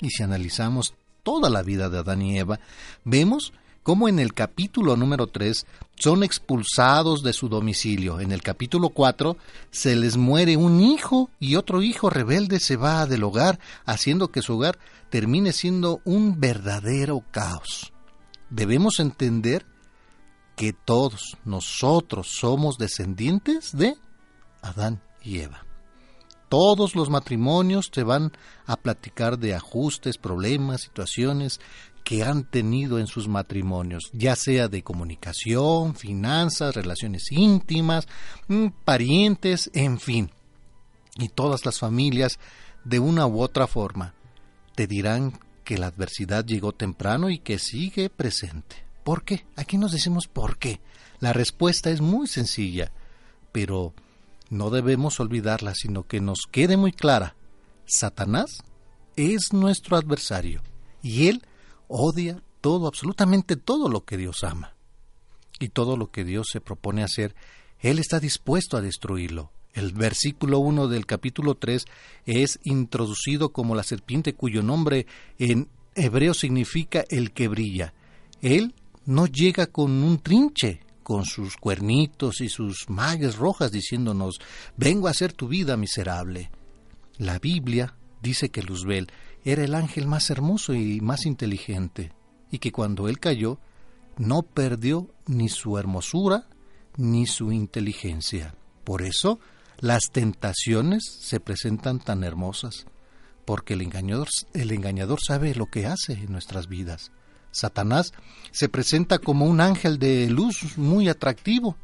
Y 0.00 0.10
si 0.10 0.22
analizamos 0.22 0.94
toda 1.22 1.48
la 1.48 1.62
vida 1.62 1.88
de 1.88 1.98
Adán 1.98 2.22
y 2.22 2.38
Eva, 2.38 2.58
vemos 3.04 3.52
como 3.82 4.08
en 4.08 4.18
el 4.18 4.34
capítulo 4.34 4.96
número 4.96 5.26
3 5.26 5.66
son 6.02 6.24
expulsados 6.24 7.22
de 7.22 7.32
su 7.32 7.48
domicilio. 7.48 8.18
En 8.18 8.32
el 8.32 8.42
capítulo 8.42 8.88
4 8.88 9.36
se 9.70 9.94
les 9.94 10.16
muere 10.16 10.56
un 10.56 10.80
hijo 10.80 11.30
y 11.38 11.54
otro 11.54 11.80
hijo 11.80 12.10
rebelde 12.10 12.58
se 12.58 12.74
va 12.74 13.06
del 13.06 13.22
hogar, 13.22 13.60
haciendo 13.84 14.32
que 14.32 14.42
su 14.42 14.54
hogar 14.54 14.78
termine 15.10 15.52
siendo 15.52 16.00
un 16.04 16.40
verdadero 16.40 17.22
caos. 17.30 17.92
Debemos 18.50 18.98
entender 18.98 19.64
que 20.56 20.72
todos 20.72 21.36
nosotros 21.44 22.28
somos 22.32 22.78
descendientes 22.78 23.70
de 23.76 23.94
Adán 24.60 25.00
y 25.22 25.38
Eva. 25.38 25.64
Todos 26.48 26.96
los 26.96 27.10
matrimonios 27.10 27.90
te 27.90 28.02
van 28.02 28.32
a 28.66 28.76
platicar 28.76 29.38
de 29.38 29.54
ajustes, 29.54 30.18
problemas, 30.18 30.82
situaciones 30.82 31.60
que 32.04 32.22
han 32.22 32.44
tenido 32.44 32.98
en 32.98 33.06
sus 33.06 33.28
matrimonios, 33.28 34.10
ya 34.12 34.36
sea 34.36 34.68
de 34.68 34.82
comunicación, 34.82 35.94
finanzas, 35.94 36.74
relaciones 36.74 37.30
íntimas, 37.30 38.08
mm, 38.48 38.68
parientes, 38.84 39.70
en 39.74 40.00
fin. 40.00 40.30
Y 41.18 41.28
todas 41.28 41.64
las 41.64 41.78
familias, 41.78 42.38
de 42.84 42.98
una 42.98 43.26
u 43.26 43.40
otra 43.40 43.66
forma, 43.66 44.14
te 44.74 44.86
dirán 44.86 45.38
que 45.64 45.78
la 45.78 45.86
adversidad 45.86 46.44
llegó 46.44 46.72
temprano 46.72 47.30
y 47.30 47.38
que 47.38 47.58
sigue 47.58 48.10
presente. 48.10 48.76
¿Por 49.04 49.24
qué? 49.24 49.44
Aquí 49.56 49.78
nos 49.78 49.92
decimos 49.92 50.26
por 50.26 50.58
qué. 50.58 50.80
La 51.20 51.32
respuesta 51.32 51.90
es 51.90 52.00
muy 52.00 52.26
sencilla, 52.26 52.90
pero 53.52 53.94
no 54.50 54.70
debemos 54.70 55.20
olvidarla, 55.20 55.74
sino 55.74 56.06
que 56.06 56.20
nos 56.20 56.40
quede 56.50 56.76
muy 56.76 56.92
clara. 56.92 57.36
Satanás 57.86 58.62
es 59.16 59.52
nuestro 59.52 59.96
adversario 59.96 60.62
y 61.02 61.28
él 61.28 61.42
odia 61.92 62.42
todo, 62.60 62.86
absolutamente 62.86 63.56
todo 63.56 63.88
lo 63.88 64.04
que 64.04 64.16
Dios 64.16 64.42
ama. 64.44 64.74
Y 65.60 65.68
todo 65.68 65.96
lo 65.96 66.10
que 66.10 66.24
Dios 66.24 66.48
se 66.50 66.60
propone 66.60 67.04
hacer, 67.04 67.34
Él 67.78 67.98
está 67.98 68.18
dispuesto 68.18 68.76
a 68.76 68.80
destruirlo. 68.80 69.52
El 69.74 69.92
versículo 69.92 70.58
1 70.58 70.88
del 70.88 71.06
capítulo 71.06 71.54
3 71.54 71.84
es 72.26 72.58
introducido 72.64 73.52
como 73.52 73.74
la 73.74 73.82
serpiente 73.82 74.34
cuyo 74.34 74.62
nombre 74.62 75.06
en 75.38 75.68
hebreo 75.94 76.34
significa 76.34 77.04
el 77.08 77.32
que 77.32 77.48
brilla. 77.48 77.94
Él 78.40 78.74
no 79.04 79.26
llega 79.26 79.66
con 79.66 80.02
un 80.02 80.18
trinche, 80.18 80.80
con 81.02 81.24
sus 81.24 81.56
cuernitos 81.56 82.40
y 82.40 82.48
sus 82.48 82.88
magues 82.88 83.36
rojas 83.36 83.72
diciéndonos, 83.72 84.40
vengo 84.76 85.08
a 85.08 85.10
hacer 85.10 85.32
tu 85.32 85.48
vida 85.48 85.76
miserable. 85.76 86.50
La 87.18 87.38
Biblia 87.38 87.96
dice 88.22 88.50
que 88.50 88.62
Luzbel 88.62 89.08
era 89.44 89.64
el 89.64 89.74
ángel 89.74 90.06
más 90.06 90.30
hermoso 90.30 90.74
y 90.74 91.00
más 91.00 91.26
inteligente, 91.26 92.12
y 92.50 92.58
que 92.58 92.72
cuando 92.72 93.08
él 93.08 93.18
cayó, 93.18 93.58
no 94.18 94.42
perdió 94.42 95.08
ni 95.26 95.48
su 95.48 95.78
hermosura 95.78 96.46
ni 96.96 97.26
su 97.26 97.52
inteligencia. 97.52 98.54
Por 98.84 99.02
eso, 99.02 99.40
las 99.78 100.10
tentaciones 100.12 101.02
se 101.20 101.40
presentan 101.40 101.98
tan 101.98 102.24
hermosas, 102.24 102.86
porque 103.44 103.74
el 103.74 103.82
engañador, 103.82 104.28
el 104.54 104.70
engañador 104.70 105.20
sabe 105.20 105.54
lo 105.54 105.66
que 105.66 105.86
hace 105.86 106.12
en 106.12 106.32
nuestras 106.32 106.68
vidas. 106.68 107.10
Satanás 107.50 108.12
se 108.50 108.68
presenta 108.68 109.18
como 109.18 109.46
un 109.46 109.60
ángel 109.60 109.98
de 109.98 110.28
luz 110.30 110.78
muy 110.78 111.08
atractivo. 111.08 111.76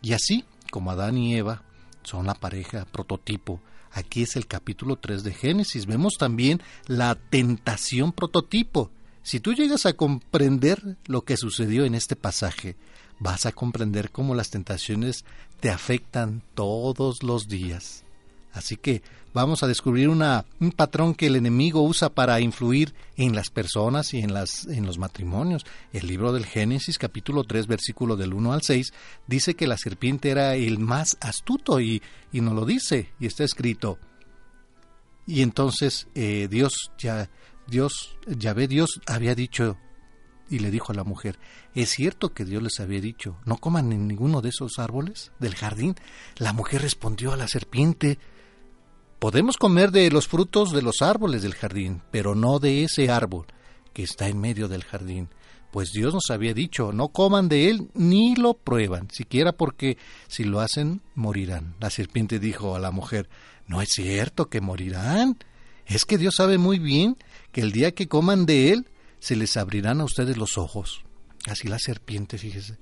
Y 0.00 0.12
así 0.12 0.44
como 0.70 0.90
Adán 0.90 1.18
y 1.18 1.36
Eva 1.36 1.62
son 2.02 2.26
la 2.26 2.34
pareja 2.34 2.84
prototipo, 2.84 3.60
aquí 3.94 4.22
es 4.22 4.36
el 4.36 4.46
capítulo 4.46 4.96
3 4.96 5.22
de 5.22 5.32
Génesis, 5.32 5.86
vemos 5.86 6.14
también 6.18 6.60
la 6.86 7.14
tentación 7.14 8.12
prototipo. 8.12 8.90
Si 9.22 9.40
tú 9.40 9.54
llegas 9.54 9.86
a 9.86 9.94
comprender 9.94 10.98
lo 11.06 11.22
que 11.22 11.36
sucedió 11.38 11.84
en 11.84 11.94
este 11.94 12.16
pasaje, 12.16 12.76
vas 13.18 13.46
a 13.46 13.52
comprender 13.52 14.10
cómo 14.10 14.34
las 14.34 14.50
tentaciones 14.50 15.24
te 15.60 15.70
afectan 15.70 16.42
todos 16.54 17.22
los 17.22 17.48
días. 17.48 18.03
Así 18.54 18.76
que 18.76 19.02
vamos 19.34 19.62
a 19.62 19.66
descubrir 19.66 20.08
un 20.08 20.72
patrón 20.76 21.14
que 21.14 21.26
el 21.26 21.36
enemigo 21.36 21.82
usa 21.82 22.08
para 22.08 22.40
influir 22.40 22.94
en 23.16 23.34
las 23.34 23.50
personas 23.50 24.14
y 24.14 24.20
en, 24.20 24.32
los 24.32 24.98
matrimonios. 24.98 25.66
El 25.92 26.06
libro 26.06 26.32
del 26.32 26.46
Génesis, 26.46 26.96
capítulo 26.96 27.42
3, 27.42 27.66
versículo 27.66 28.16
del 28.16 28.32
1 28.32 28.52
al 28.52 28.62
6, 28.62 28.92
dice 29.26 29.54
que 29.54 29.66
la 29.66 29.76
serpiente 29.76 30.30
era 30.30 30.54
el 30.54 30.78
más 30.78 31.16
astuto 31.20 31.80
y, 31.80 32.00
y 32.32 32.40
nos 32.40 32.54
lo 32.54 32.64
dice, 32.64 33.10
y 33.18 33.26
está 33.26 33.42
escrito. 33.42 33.98
Y 35.26 35.42
entonces 35.42 36.06
eh, 36.14 36.46
Dios 36.48 36.92
ya, 36.98 37.28
Dios, 37.66 38.16
ve 38.26 38.68
Dios 38.68 39.00
había 39.06 39.34
dicho 39.34 39.76
y 40.50 40.58
le 40.58 40.70
dijo 40.70 40.92
a 40.92 40.94
la 40.94 41.04
mujer, 41.04 41.38
¿es 41.74 41.90
cierto 41.90 42.34
que 42.34 42.44
Dios 42.44 42.62
les 42.62 42.78
había 42.78 43.00
dicho, 43.00 43.38
no 43.46 43.56
coman 43.56 43.92
en 43.92 44.06
ninguno 44.06 44.42
de 44.42 44.50
esos 44.50 44.78
árboles 44.78 45.32
del 45.38 45.54
jardín? 45.54 45.96
La 46.36 46.52
mujer 46.52 46.82
respondió 46.82 47.32
a 47.32 47.36
la 47.36 47.48
serpiente, 47.48 48.18
Podemos 49.24 49.56
comer 49.56 49.90
de 49.90 50.10
los 50.10 50.28
frutos 50.28 50.70
de 50.70 50.82
los 50.82 51.00
árboles 51.00 51.40
del 51.40 51.54
jardín, 51.54 52.02
pero 52.10 52.34
no 52.34 52.58
de 52.58 52.84
ese 52.84 53.08
árbol 53.08 53.46
que 53.94 54.02
está 54.02 54.28
en 54.28 54.38
medio 54.38 54.68
del 54.68 54.84
jardín, 54.84 55.30
pues 55.70 55.92
Dios 55.92 56.12
nos 56.12 56.28
había 56.28 56.52
dicho, 56.52 56.92
no 56.92 57.08
coman 57.08 57.48
de 57.48 57.70
él 57.70 57.88
ni 57.94 58.36
lo 58.36 58.52
prueban, 58.52 59.08
siquiera 59.10 59.52
porque 59.52 59.96
si 60.28 60.44
lo 60.44 60.60
hacen 60.60 61.00
morirán. 61.14 61.74
La 61.80 61.88
serpiente 61.88 62.38
dijo 62.38 62.76
a 62.76 62.78
la 62.78 62.90
mujer, 62.90 63.30
no 63.66 63.80
es 63.80 63.88
cierto 63.94 64.50
que 64.50 64.60
morirán, 64.60 65.38
es 65.86 66.04
que 66.04 66.18
Dios 66.18 66.34
sabe 66.36 66.58
muy 66.58 66.78
bien 66.78 67.16
que 67.50 67.62
el 67.62 67.72
día 67.72 67.94
que 67.94 68.08
coman 68.08 68.44
de 68.44 68.72
él 68.72 68.90
se 69.20 69.36
les 69.36 69.56
abrirán 69.56 70.02
a 70.02 70.04
ustedes 70.04 70.36
los 70.36 70.58
ojos. 70.58 71.02
Así 71.46 71.66
la 71.66 71.78
serpiente, 71.78 72.36
fíjese. 72.36 72.76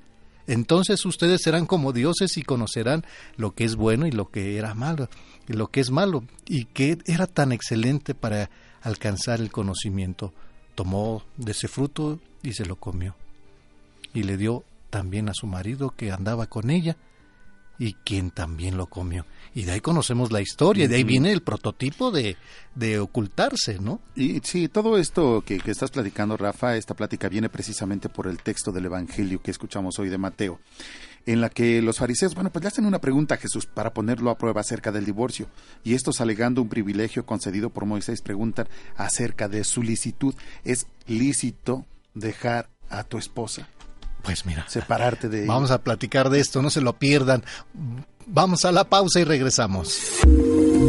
Entonces 0.47 1.05
ustedes 1.07 1.43
serán 1.43 1.67
como 1.67 1.93
dioses 1.93 2.37
y 2.37 2.43
conocerán 2.43 3.05
lo 3.37 3.55
que 3.55 3.65
es 3.65 3.77
bueno 3.77 4.07
y 4.07 4.13
lo 4.13 4.31
que 4.31 4.59
era 4.59 4.75
malo 4.75 5.09
lo 5.53 5.69
que 5.69 5.81
es 5.81 5.91
malo 5.91 6.25
y 6.47 6.67
que 6.67 6.99
era 7.07 7.27
tan 7.27 7.53
excelente 7.53 8.15
para 8.15 8.51
alcanzar 8.83 9.41
el 9.41 9.51
conocimiento. 9.51 10.33
Tomó 10.75 11.23
de 11.37 11.53
ese 11.53 11.69
fruto 11.69 12.19
y 12.43 12.55
se 12.55 12.65
lo 12.65 12.77
comió. 12.77 13.15
Y 14.15 14.25
le 14.25 14.37
dio 14.37 14.65
también 14.91 15.29
a 15.29 15.35
su 15.35 15.47
marido 15.47 15.91
que 15.91 16.13
andaba 16.13 16.47
con 16.47 16.71
ella 16.71 16.97
y 17.79 17.95
quien 17.95 18.31
también 18.31 18.77
lo 18.77 18.87
comió. 18.87 19.27
Y 19.55 19.65
de 19.65 19.73
ahí 19.73 19.81
conocemos 19.81 20.33
la 20.33 20.41
historia, 20.41 20.89
de 20.89 20.97
ahí 20.97 21.05
viene 21.05 21.33
el 21.33 21.43
prototipo 21.43 22.11
de, 22.11 22.37
de 22.75 22.99
ocultarse, 22.99 23.79
¿no? 23.79 24.01
Y 24.15 24.41
sí, 24.41 24.69
todo 24.69 24.99
esto 24.99 25.43
que, 25.45 25.59
que, 25.59 25.71
estás 25.71 25.91
platicando, 25.91 26.37
Rafa, 26.37 26.77
esta 26.77 26.95
plática 26.95 27.29
viene 27.29 27.49
precisamente 27.49 28.09
por 28.09 28.27
el 28.27 28.39
texto 28.39 28.73
del 28.73 28.87
Evangelio 28.87 29.43
que 29.43 29.51
escuchamos 29.51 29.99
hoy 29.99 30.09
de 30.09 30.19
Mateo 30.19 30.59
en 31.27 31.41
la 31.41 31.51
que 31.51 31.83
los 31.83 31.99
fariseos, 31.99 32.35
bueno, 32.35 32.51
pues 32.51 32.63
le 32.63 32.69
hacen 32.69 32.87
una 32.87 33.01
pregunta 33.01 33.35
a 33.35 33.39
Jesús 33.39 33.67
para 33.67 33.93
ponerlo 33.93 34.31
a 34.31 34.39
prueba 34.39 34.61
acerca 34.61 34.91
del 34.93 35.05
divorcio. 35.05 35.47
Y 35.85 35.95
estos 35.95 36.21
alegando 36.21 36.63
un 36.63 36.69
privilegio 36.69 37.25
concedido 37.27 37.71
por 37.71 37.85
Moisés, 37.85 38.23
preguntan 38.23 38.69
acerca 38.97 39.49
de 39.49 39.65
su 39.65 39.83
licitud. 39.83 40.35
¿Es 40.65 40.87
lícito 41.07 41.87
dejar 42.15 42.69
a 42.89 43.05
tu 43.05 43.19
esposa? 43.19 43.69
Pues 44.23 44.47
mira, 44.47 44.65
separarte 44.69 45.29
de 45.29 45.47
Vamos 45.47 45.71
a 45.71 45.79
platicar 45.79 46.31
de 46.31 46.41
esto, 46.41 46.63
no 46.63 46.71
se 46.71 46.81
lo 46.81 46.95
pierdan. 46.95 47.43
Vamos 48.27 48.65
a 48.65 48.73
la 48.73 48.85
pausa 48.85 49.21
y 49.21 49.25
regresamos. 49.25 49.99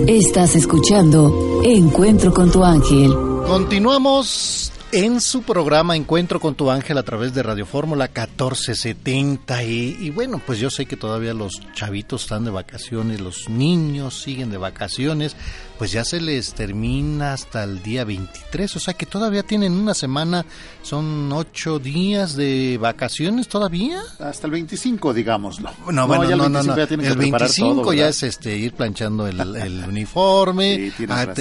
Estás 0.07 0.55
escuchando 0.55 1.61
Encuentro 1.63 2.33
con 2.33 2.51
tu 2.51 2.63
ángel. 2.63 3.13
Continuamos 3.47 4.71
en 4.93 5.21
su 5.21 5.41
programa 5.41 5.95
Encuentro 5.95 6.39
con 6.39 6.53
tu 6.53 6.69
ángel 6.69 6.99
a 6.99 7.03
través 7.03 7.33
de 7.33 7.41
Radio 7.41 7.65
Fórmula 7.65 8.05
1470. 8.05 9.63
Y, 9.63 9.97
y, 9.99 10.09
bueno, 10.11 10.39
pues 10.45 10.59
yo 10.59 10.69
sé 10.69 10.85
que 10.85 10.95
todavía 10.95 11.33
los 11.33 11.59
chavitos 11.73 12.23
están 12.23 12.45
de 12.45 12.51
vacaciones, 12.51 13.19
los 13.19 13.49
niños 13.49 14.21
siguen 14.21 14.51
de 14.51 14.59
vacaciones, 14.59 15.35
pues 15.79 15.91
ya 15.91 16.05
se 16.05 16.21
les 16.21 16.53
termina 16.53 17.33
hasta 17.33 17.63
el 17.63 17.81
día 17.81 18.05
23, 18.05 18.75
o 18.75 18.79
sea 18.79 18.93
que 18.93 19.07
todavía 19.07 19.41
tienen 19.41 19.73
una 19.73 19.95
semana, 19.95 20.45
son 20.83 21.31
ocho 21.33 21.79
días 21.79 22.35
de 22.35 22.77
vacaciones 22.79 23.47
todavía. 23.47 23.99
Hasta 24.19 24.45
el 24.45 24.51
25, 24.51 25.11
digámoslo. 25.11 25.71
No, 25.91 26.07
bueno, 26.07 26.35
no, 26.35 26.49
no, 26.49 26.61
no, 26.61 26.75
El 26.75 27.17
25 27.17 27.93
ya 27.93 28.09
es 28.09 28.21
este 28.21 28.55
ir 28.55 28.73
planchando 28.73 29.25
el, 29.25 29.39
el 29.39 29.85
uniforme, 29.87 30.93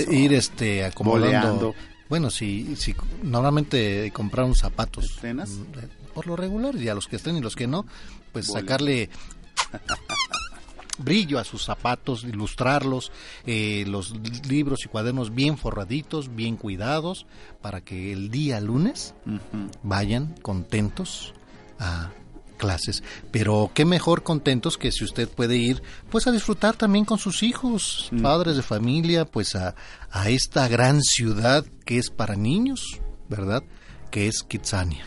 ir 0.08 0.32
este 0.32 0.86
acomodando. 0.86 1.74
Bueno, 2.12 2.28
si, 2.28 2.76
si 2.76 2.94
normalmente 3.22 4.10
compraron 4.12 4.54
zapatos 4.54 5.18
mm, 5.22 6.12
por 6.12 6.26
lo 6.26 6.36
regular, 6.36 6.76
y 6.76 6.90
a 6.90 6.94
los 6.94 7.08
que 7.08 7.16
estén 7.16 7.38
y 7.38 7.40
los 7.40 7.56
que 7.56 7.66
no, 7.66 7.86
pues 8.32 8.48
sacarle 8.48 9.08
brillo 10.98 11.38
a 11.38 11.44
sus 11.44 11.64
zapatos, 11.64 12.24
ilustrarlos, 12.24 13.12
eh, 13.46 13.84
los 13.86 14.14
libros 14.46 14.84
y 14.84 14.88
cuadernos 14.88 15.34
bien 15.34 15.56
forraditos, 15.56 16.36
bien 16.36 16.58
cuidados, 16.58 17.24
para 17.62 17.80
que 17.80 18.12
el 18.12 18.30
día 18.30 18.60
lunes 18.60 19.14
vayan 19.82 20.34
contentos 20.42 21.32
a 21.78 22.10
clases. 22.62 23.02
Pero 23.32 23.72
qué 23.74 23.84
mejor 23.84 24.22
contentos 24.22 24.78
que 24.78 24.92
si 24.92 25.02
usted 25.02 25.28
puede 25.28 25.56
ir 25.56 25.82
pues 26.10 26.28
a 26.28 26.30
disfrutar 26.30 26.76
también 26.76 27.04
con 27.04 27.18
sus 27.18 27.42
hijos, 27.42 28.08
mm. 28.12 28.22
padres 28.22 28.54
de 28.54 28.62
familia, 28.62 29.24
pues 29.24 29.56
a, 29.56 29.74
a 30.12 30.30
esta 30.30 30.68
gran 30.68 31.02
ciudad 31.02 31.66
que 31.84 31.98
es 31.98 32.10
para 32.10 32.36
niños, 32.36 33.00
¿verdad? 33.28 33.64
Que 34.12 34.28
es 34.28 34.44
Kitsania. 34.44 35.04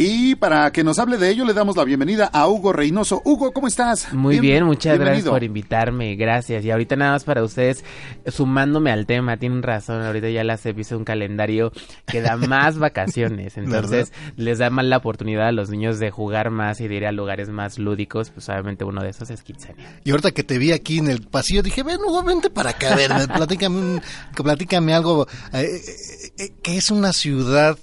Y 0.00 0.36
para 0.36 0.70
que 0.70 0.84
nos 0.84 1.00
hable 1.00 1.16
de 1.16 1.28
ello, 1.28 1.44
le 1.44 1.52
damos 1.52 1.76
la 1.76 1.82
bienvenida 1.82 2.30
a 2.32 2.46
Hugo 2.46 2.72
Reynoso. 2.72 3.20
Hugo, 3.24 3.50
¿cómo 3.50 3.66
estás? 3.66 4.12
Muy 4.12 4.38
bien, 4.38 4.62
muchas 4.62 4.96
gracias 4.96 5.26
por 5.26 5.42
invitarme, 5.42 6.14
gracias. 6.14 6.64
Y 6.64 6.70
ahorita 6.70 6.94
nada 6.94 7.10
más 7.10 7.24
para 7.24 7.42
ustedes, 7.42 7.84
sumándome 8.28 8.92
al 8.92 9.06
tema, 9.06 9.38
tienen 9.38 9.60
razón, 9.60 10.00
ahorita 10.02 10.30
ya 10.30 10.44
las 10.44 10.64
he 10.66 10.72
visto 10.72 10.96
un 10.96 11.02
calendario 11.02 11.72
que 12.06 12.20
da 12.20 12.36
más 12.36 12.78
vacaciones, 12.78 13.56
entonces 13.56 14.12
les 14.36 14.58
da 14.58 14.70
más 14.70 14.84
la 14.84 14.98
oportunidad 14.98 15.48
a 15.48 15.52
los 15.52 15.68
niños 15.68 15.98
de 15.98 16.12
jugar 16.12 16.50
más 16.50 16.80
y 16.80 16.86
de 16.86 16.94
ir 16.94 17.04
a 17.04 17.10
lugares 17.10 17.48
más 17.48 17.80
lúdicos, 17.80 18.30
pues 18.30 18.48
obviamente 18.50 18.84
uno 18.84 19.02
de 19.02 19.08
esos 19.08 19.30
es 19.30 19.42
Kitsania. 19.42 19.98
Y 20.04 20.12
ahorita 20.12 20.30
que 20.30 20.44
te 20.44 20.58
vi 20.58 20.70
aquí 20.70 20.98
en 20.98 21.08
el 21.08 21.22
pasillo, 21.22 21.64
dije, 21.64 21.82
ven 21.82 21.98
Hugo, 22.06 22.22
vente 22.22 22.50
para 22.50 22.70
acá, 22.70 22.92
a 22.92 22.94
ver, 22.94 23.10
platícame, 23.34 24.00
platícame 24.36 24.94
algo, 24.94 25.26
eh, 25.52 25.64
eh, 25.64 26.32
eh, 26.38 26.52
que 26.62 26.76
es 26.76 26.92
una 26.92 27.12
ciudad 27.12 27.76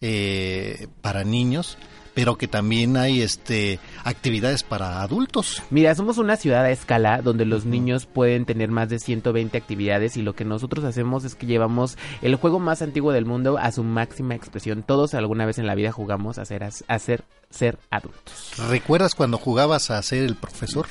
eh, 0.00 0.88
para 1.02 1.24
niños 1.24 1.78
pero 2.14 2.36
que 2.36 2.48
también 2.48 2.96
hay 2.96 3.22
este 3.22 3.78
actividades 4.04 4.62
para 4.62 5.02
adultos. 5.02 5.62
Mira, 5.70 5.94
somos 5.94 6.18
una 6.18 6.36
ciudad 6.36 6.64
a 6.64 6.70
escala 6.70 7.22
donde 7.22 7.44
los 7.44 7.64
niños 7.64 8.06
pueden 8.06 8.44
tener 8.44 8.70
más 8.70 8.88
de 8.88 8.98
120 8.98 9.56
actividades 9.56 10.16
y 10.16 10.22
lo 10.22 10.34
que 10.34 10.44
nosotros 10.44 10.84
hacemos 10.84 11.24
es 11.24 11.34
que 11.34 11.46
llevamos 11.46 11.96
el 12.22 12.36
juego 12.36 12.58
más 12.58 12.82
antiguo 12.82 13.12
del 13.12 13.26
mundo 13.26 13.58
a 13.58 13.72
su 13.72 13.84
máxima 13.84 14.34
expresión. 14.34 14.82
Todos 14.82 15.14
alguna 15.14 15.46
vez 15.46 15.58
en 15.58 15.66
la 15.66 15.74
vida 15.74 15.92
jugamos 15.92 16.38
a 16.38 16.44
ser, 16.44 16.64
a 16.64 16.98
ser, 16.98 17.24
ser 17.50 17.78
adultos. 17.90 18.52
¿Recuerdas 18.68 19.14
cuando 19.14 19.38
jugabas 19.38 19.90
a 19.90 20.02
ser 20.02 20.24
el 20.24 20.36
profesor? 20.36 20.86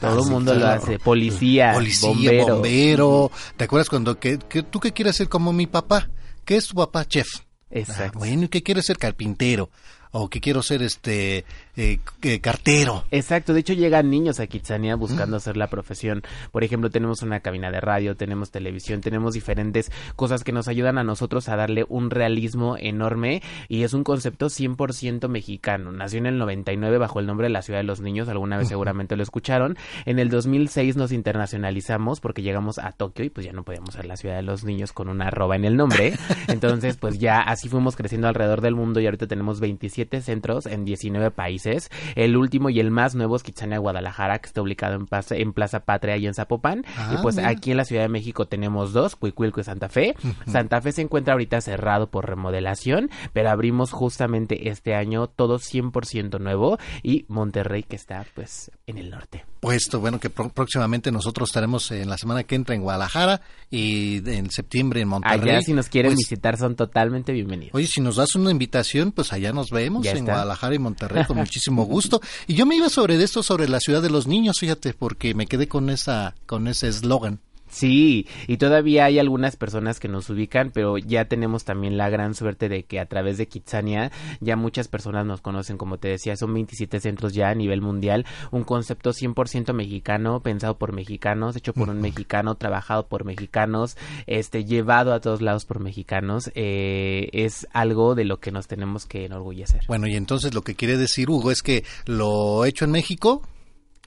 Todo 0.00 0.24
el 0.24 0.30
mundo 0.30 0.54
lo 0.54 0.66
hace. 0.66 0.98
Policía, 0.98 1.72
Policía 1.74 2.44
bombero. 2.44 3.30
¿Te 3.56 3.64
acuerdas 3.64 3.88
cuando 3.88 4.18
que, 4.18 4.38
que, 4.38 4.62
tú 4.62 4.80
qué 4.80 4.92
quieres 4.92 5.16
ser 5.16 5.28
como 5.28 5.52
mi 5.52 5.66
papá? 5.66 6.08
¿Qué 6.44 6.56
es 6.56 6.68
tu 6.68 6.74
papá, 6.74 7.04
chef? 7.06 7.45
Exacto. 7.70 8.18
Ah, 8.18 8.18
bueno, 8.18 8.44
¿y 8.44 8.48
qué 8.48 8.62
quiere 8.62 8.82
ser 8.82 8.98
carpintero? 8.98 9.70
o 10.18 10.28
que 10.30 10.40
quiero 10.40 10.62
ser 10.62 10.82
este 10.82 11.44
eh, 11.76 11.98
cartero. 12.40 13.04
Exacto, 13.10 13.52
de 13.52 13.60
hecho 13.60 13.74
llegan 13.74 14.08
niños 14.08 14.40
a 14.40 14.46
Kitsania 14.46 14.96
buscando 14.96 15.36
hacer 15.36 15.56
la 15.58 15.68
profesión. 15.68 16.22
Por 16.50 16.64
ejemplo, 16.64 16.90
tenemos 16.90 17.22
una 17.22 17.40
cabina 17.40 17.70
de 17.70 17.80
radio, 17.80 18.16
tenemos 18.16 18.50
televisión, 18.50 19.02
tenemos 19.02 19.34
diferentes 19.34 19.92
cosas 20.16 20.42
que 20.42 20.52
nos 20.52 20.68
ayudan 20.68 20.96
a 20.96 21.04
nosotros 21.04 21.50
a 21.50 21.56
darle 21.56 21.84
un 21.88 22.10
realismo 22.10 22.76
enorme 22.78 23.42
y 23.68 23.82
es 23.82 23.92
un 23.92 24.04
concepto 24.04 24.46
100% 24.46 25.28
mexicano. 25.28 25.92
Nació 25.92 26.18
en 26.18 26.26
el 26.26 26.38
99 26.38 26.96
bajo 26.96 27.20
el 27.20 27.26
nombre 27.26 27.46
de 27.48 27.52
la 27.52 27.60
Ciudad 27.60 27.80
de 27.80 27.84
los 27.84 28.00
Niños, 28.00 28.28
alguna 28.28 28.56
vez 28.56 28.68
seguramente 28.68 29.16
lo 29.16 29.22
escucharon. 29.22 29.76
En 30.06 30.18
el 30.18 30.30
2006 30.30 30.96
nos 30.96 31.12
internacionalizamos 31.12 32.20
porque 32.20 32.40
llegamos 32.40 32.78
a 32.78 32.92
Tokio 32.92 33.24
y 33.24 33.30
pues 33.30 33.44
ya 33.44 33.52
no 33.52 33.64
podíamos 33.64 33.94
ser 33.94 34.06
la 34.06 34.16
Ciudad 34.16 34.36
de 34.36 34.42
los 34.42 34.64
Niños 34.64 34.92
con 34.92 35.08
una 35.08 35.26
arroba 35.26 35.56
en 35.56 35.66
el 35.66 35.76
nombre. 35.76 36.14
Entonces, 36.48 36.96
pues 36.96 37.18
ya 37.18 37.40
así 37.40 37.68
fuimos 37.68 37.96
creciendo 37.96 38.28
alrededor 38.28 38.62
del 38.62 38.74
mundo 38.74 38.98
y 39.00 39.04
ahorita 39.04 39.26
tenemos 39.26 39.60
27 39.60 40.22
centros 40.22 40.64
en 40.64 40.86
19 40.86 41.30
países 41.32 41.65
el 42.14 42.36
último 42.36 42.70
y 42.70 42.80
el 42.80 42.90
más 42.90 43.14
nuevo 43.14 43.36
es 43.36 43.42
Kitsania 43.42 43.78
Guadalajara, 43.78 44.38
que 44.38 44.46
está 44.46 44.62
ubicado 44.62 44.94
en 44.94 45.06
Plaza, 45.06 45.36
en 45.36 45.52
Plaza 45.52 45.80
Patria 45.80 46.16
y 46.16 46.26
en 46.26 46.34
Zapopan. 46.34 46.80
y 46.80 46.82
ah, 46.96 47.18
pues 47.22 47.38
aquí 47.38 47.70
en 47.70 47.76
la 47.76 47.84
Ciudad 47.84 48.02
de 48.02 48.08
México 48.08 48.46
tenemos 48.46 48.92
dos, 48.92 49.16
Cuicuilco 49.16 49.60
y 49.60 49.64
Santa 49.64 49.88
Fe. 49.88 50.14
Santa 50.46 50.80
Fe 50.80 50.92
se 50.92 51.02
encuentra 51.02 51.34
ahorita 51.34 51.60
cerrado 51.60 52.08
por 52.08 52.26
remodelación, 52.26 53.10
pero 53.32 53.50
abrimos 53.50 53.92
justamente 53.92 54.68
este 54.68 54.94
año 54.94 55.26
todo 55.26 55.58
100% 55.58 56.40
nuevo 56.40 56.78
y 57.02 57.24
Monterrey 57.28 57.82
que 57.82 57.96
está 57.96 58.24
pues 58.34 58.70
en 58.86 58.98
el 58.98 59.10
norte. 59.10 59.44
Puesto, 59.60 60.00
bueno, 60.00 60.20
que 60.20 60.30
próximamente 60.30 61.10
nosotros 61.10 61.48
estaremos 61.48 61.90
en 61.90 62.08
la 62.08 62.18
semana 62.18 62.44
que 62.44 62.54
entra 62.54 62.74
en 62.74 62.82
Guadalajara 62.82 63.40
y 63.70 64.22
en 64.30 64.50
septiembre 64.50 65.00
en 65.00 65.08
Monterrey. 65.08 65.50
Allá 65.50 65.62
si 65.62 65.72
nos 65.72 65.88
quieren 65.88 66.10
pues 66.10 66.18
visitar 66.18 66.56
son 66.56 66.76
totalmente 66.76 67.32
bienvenidos. 67.32 67.74
Oye, 67.74 67.86
si 67.86 68.00
nos 68.00 68.16
das 68.16 68.34
una 68.36 68.50
invitación, 68.50 69.12
pues 69.12 69.32
allá 69.32 69.52
nos 69.52 69.70
vemos 69.70 70.06
en 70.06 70.24
Guadalajara 70.24 70.74
y 70.74 70.78
Monterrey 70.78 71.24
con 71.24 71.38
muchísimo 71.56 71.84
gusto. 71.84 72.20
Y 72.46 72.54
yo 72.54 72.66
me 72.66 72.76
iba 72.76 72.88
sobre 72.90 73.22
esto, 73.22 73.42
sobre 73.42 73.68
la 73.68 73.80
ciudad 73.80 74.02
de 74.02 74.10
los 74.10 74.26
niños, 74.26 74.58
fíjate, 74.60 74.92
porque 74.92 75.34
me 75.34 75.46
quedé 75.46 75.68
con 75.68 75.88
esa, 75.88 76.34
con 76.46 76.68
ese 76.68 76.88
eslogan. 76.88 77.40
Sí, 77.76 78.26
y 78.46 78.56
todavía 78.56 79.04
hay 79.04 79.18
algunas 79.18 79.56
personas 79.56 80.00
que 80.00 80.08
nos 80.08 80.30
ubican, 80.30 80.70
pero 80.72 80.96
ya 80.96 81.26
tenemos 81.26 81.66
también 81.66 81.98
la 81.98 82.08
gran 82.08 82.34
suerte 82.34 82.70
de 82.70 82.84
que 82.84 82.98
a 82.98 83.04
través 83.04 83.36
de 83.36 83.48
Kitsania 83.48 84.10
ya 84.40 84.56
muchas 84.56 84.88
personas 84.88 85.26
nos 85.26 85.42
conocen, 85.42 85.76
como 85.76 85.98
te 85.98 86.08
decía, 86.08 86.36
son 86.38 86.54
27 86.54 87.00
centros 87.00 87.34
ya 87.34 87.50
a 87.50 87.54
nivel 87.54 87.82
mundial, 87.82 88.24
un 88.50 88.64
concepto 88.64 89.10
100% 89.10 89.74
mexicano, 89.74 90.40
pensado 90.40 90.78
por 90.78 90.94
mexicanos, 90.94 91.54
hecho 91.54 91.74
por 91.74 91.90
un 91.90 92.00
mexicano, 92.00 92.54
trabajado 92.54 93.08
por 93.08 93.26
mexicanos, 93.26 93.98
este 94.26 94.64
llevado 94.64 95.12
a 95.12 95.20
todos 95.20 95.42
lados 95.42 95.66
por 95.66 95.80
mexicanos, 95.80 96.50
eh, 96.54 97.28
es 97.32 97.68
algo 97.74 98.14
de 98.14 98.24
lo 98.24 98.40
que 98.40 98.52
nos 98.52 98.68
tenemos 98.68 99.04
que 99.04 99.26
enorgullecer. 99.26 99.82
Bueno, 99.86 100.06
y 100.06 100.16
entonces 100.16 100.54
lo 100.54 100.62
que 100.62 100.76
quiere 100.76 100.96
decir 100.96 101.28
Hugo 101.28 101.50
es 101.50 101.60
que 101.60 101.84
lo 102.06 102.64
hecho 102.64 102.86
en 102.86 102.92
México 102.92 103.42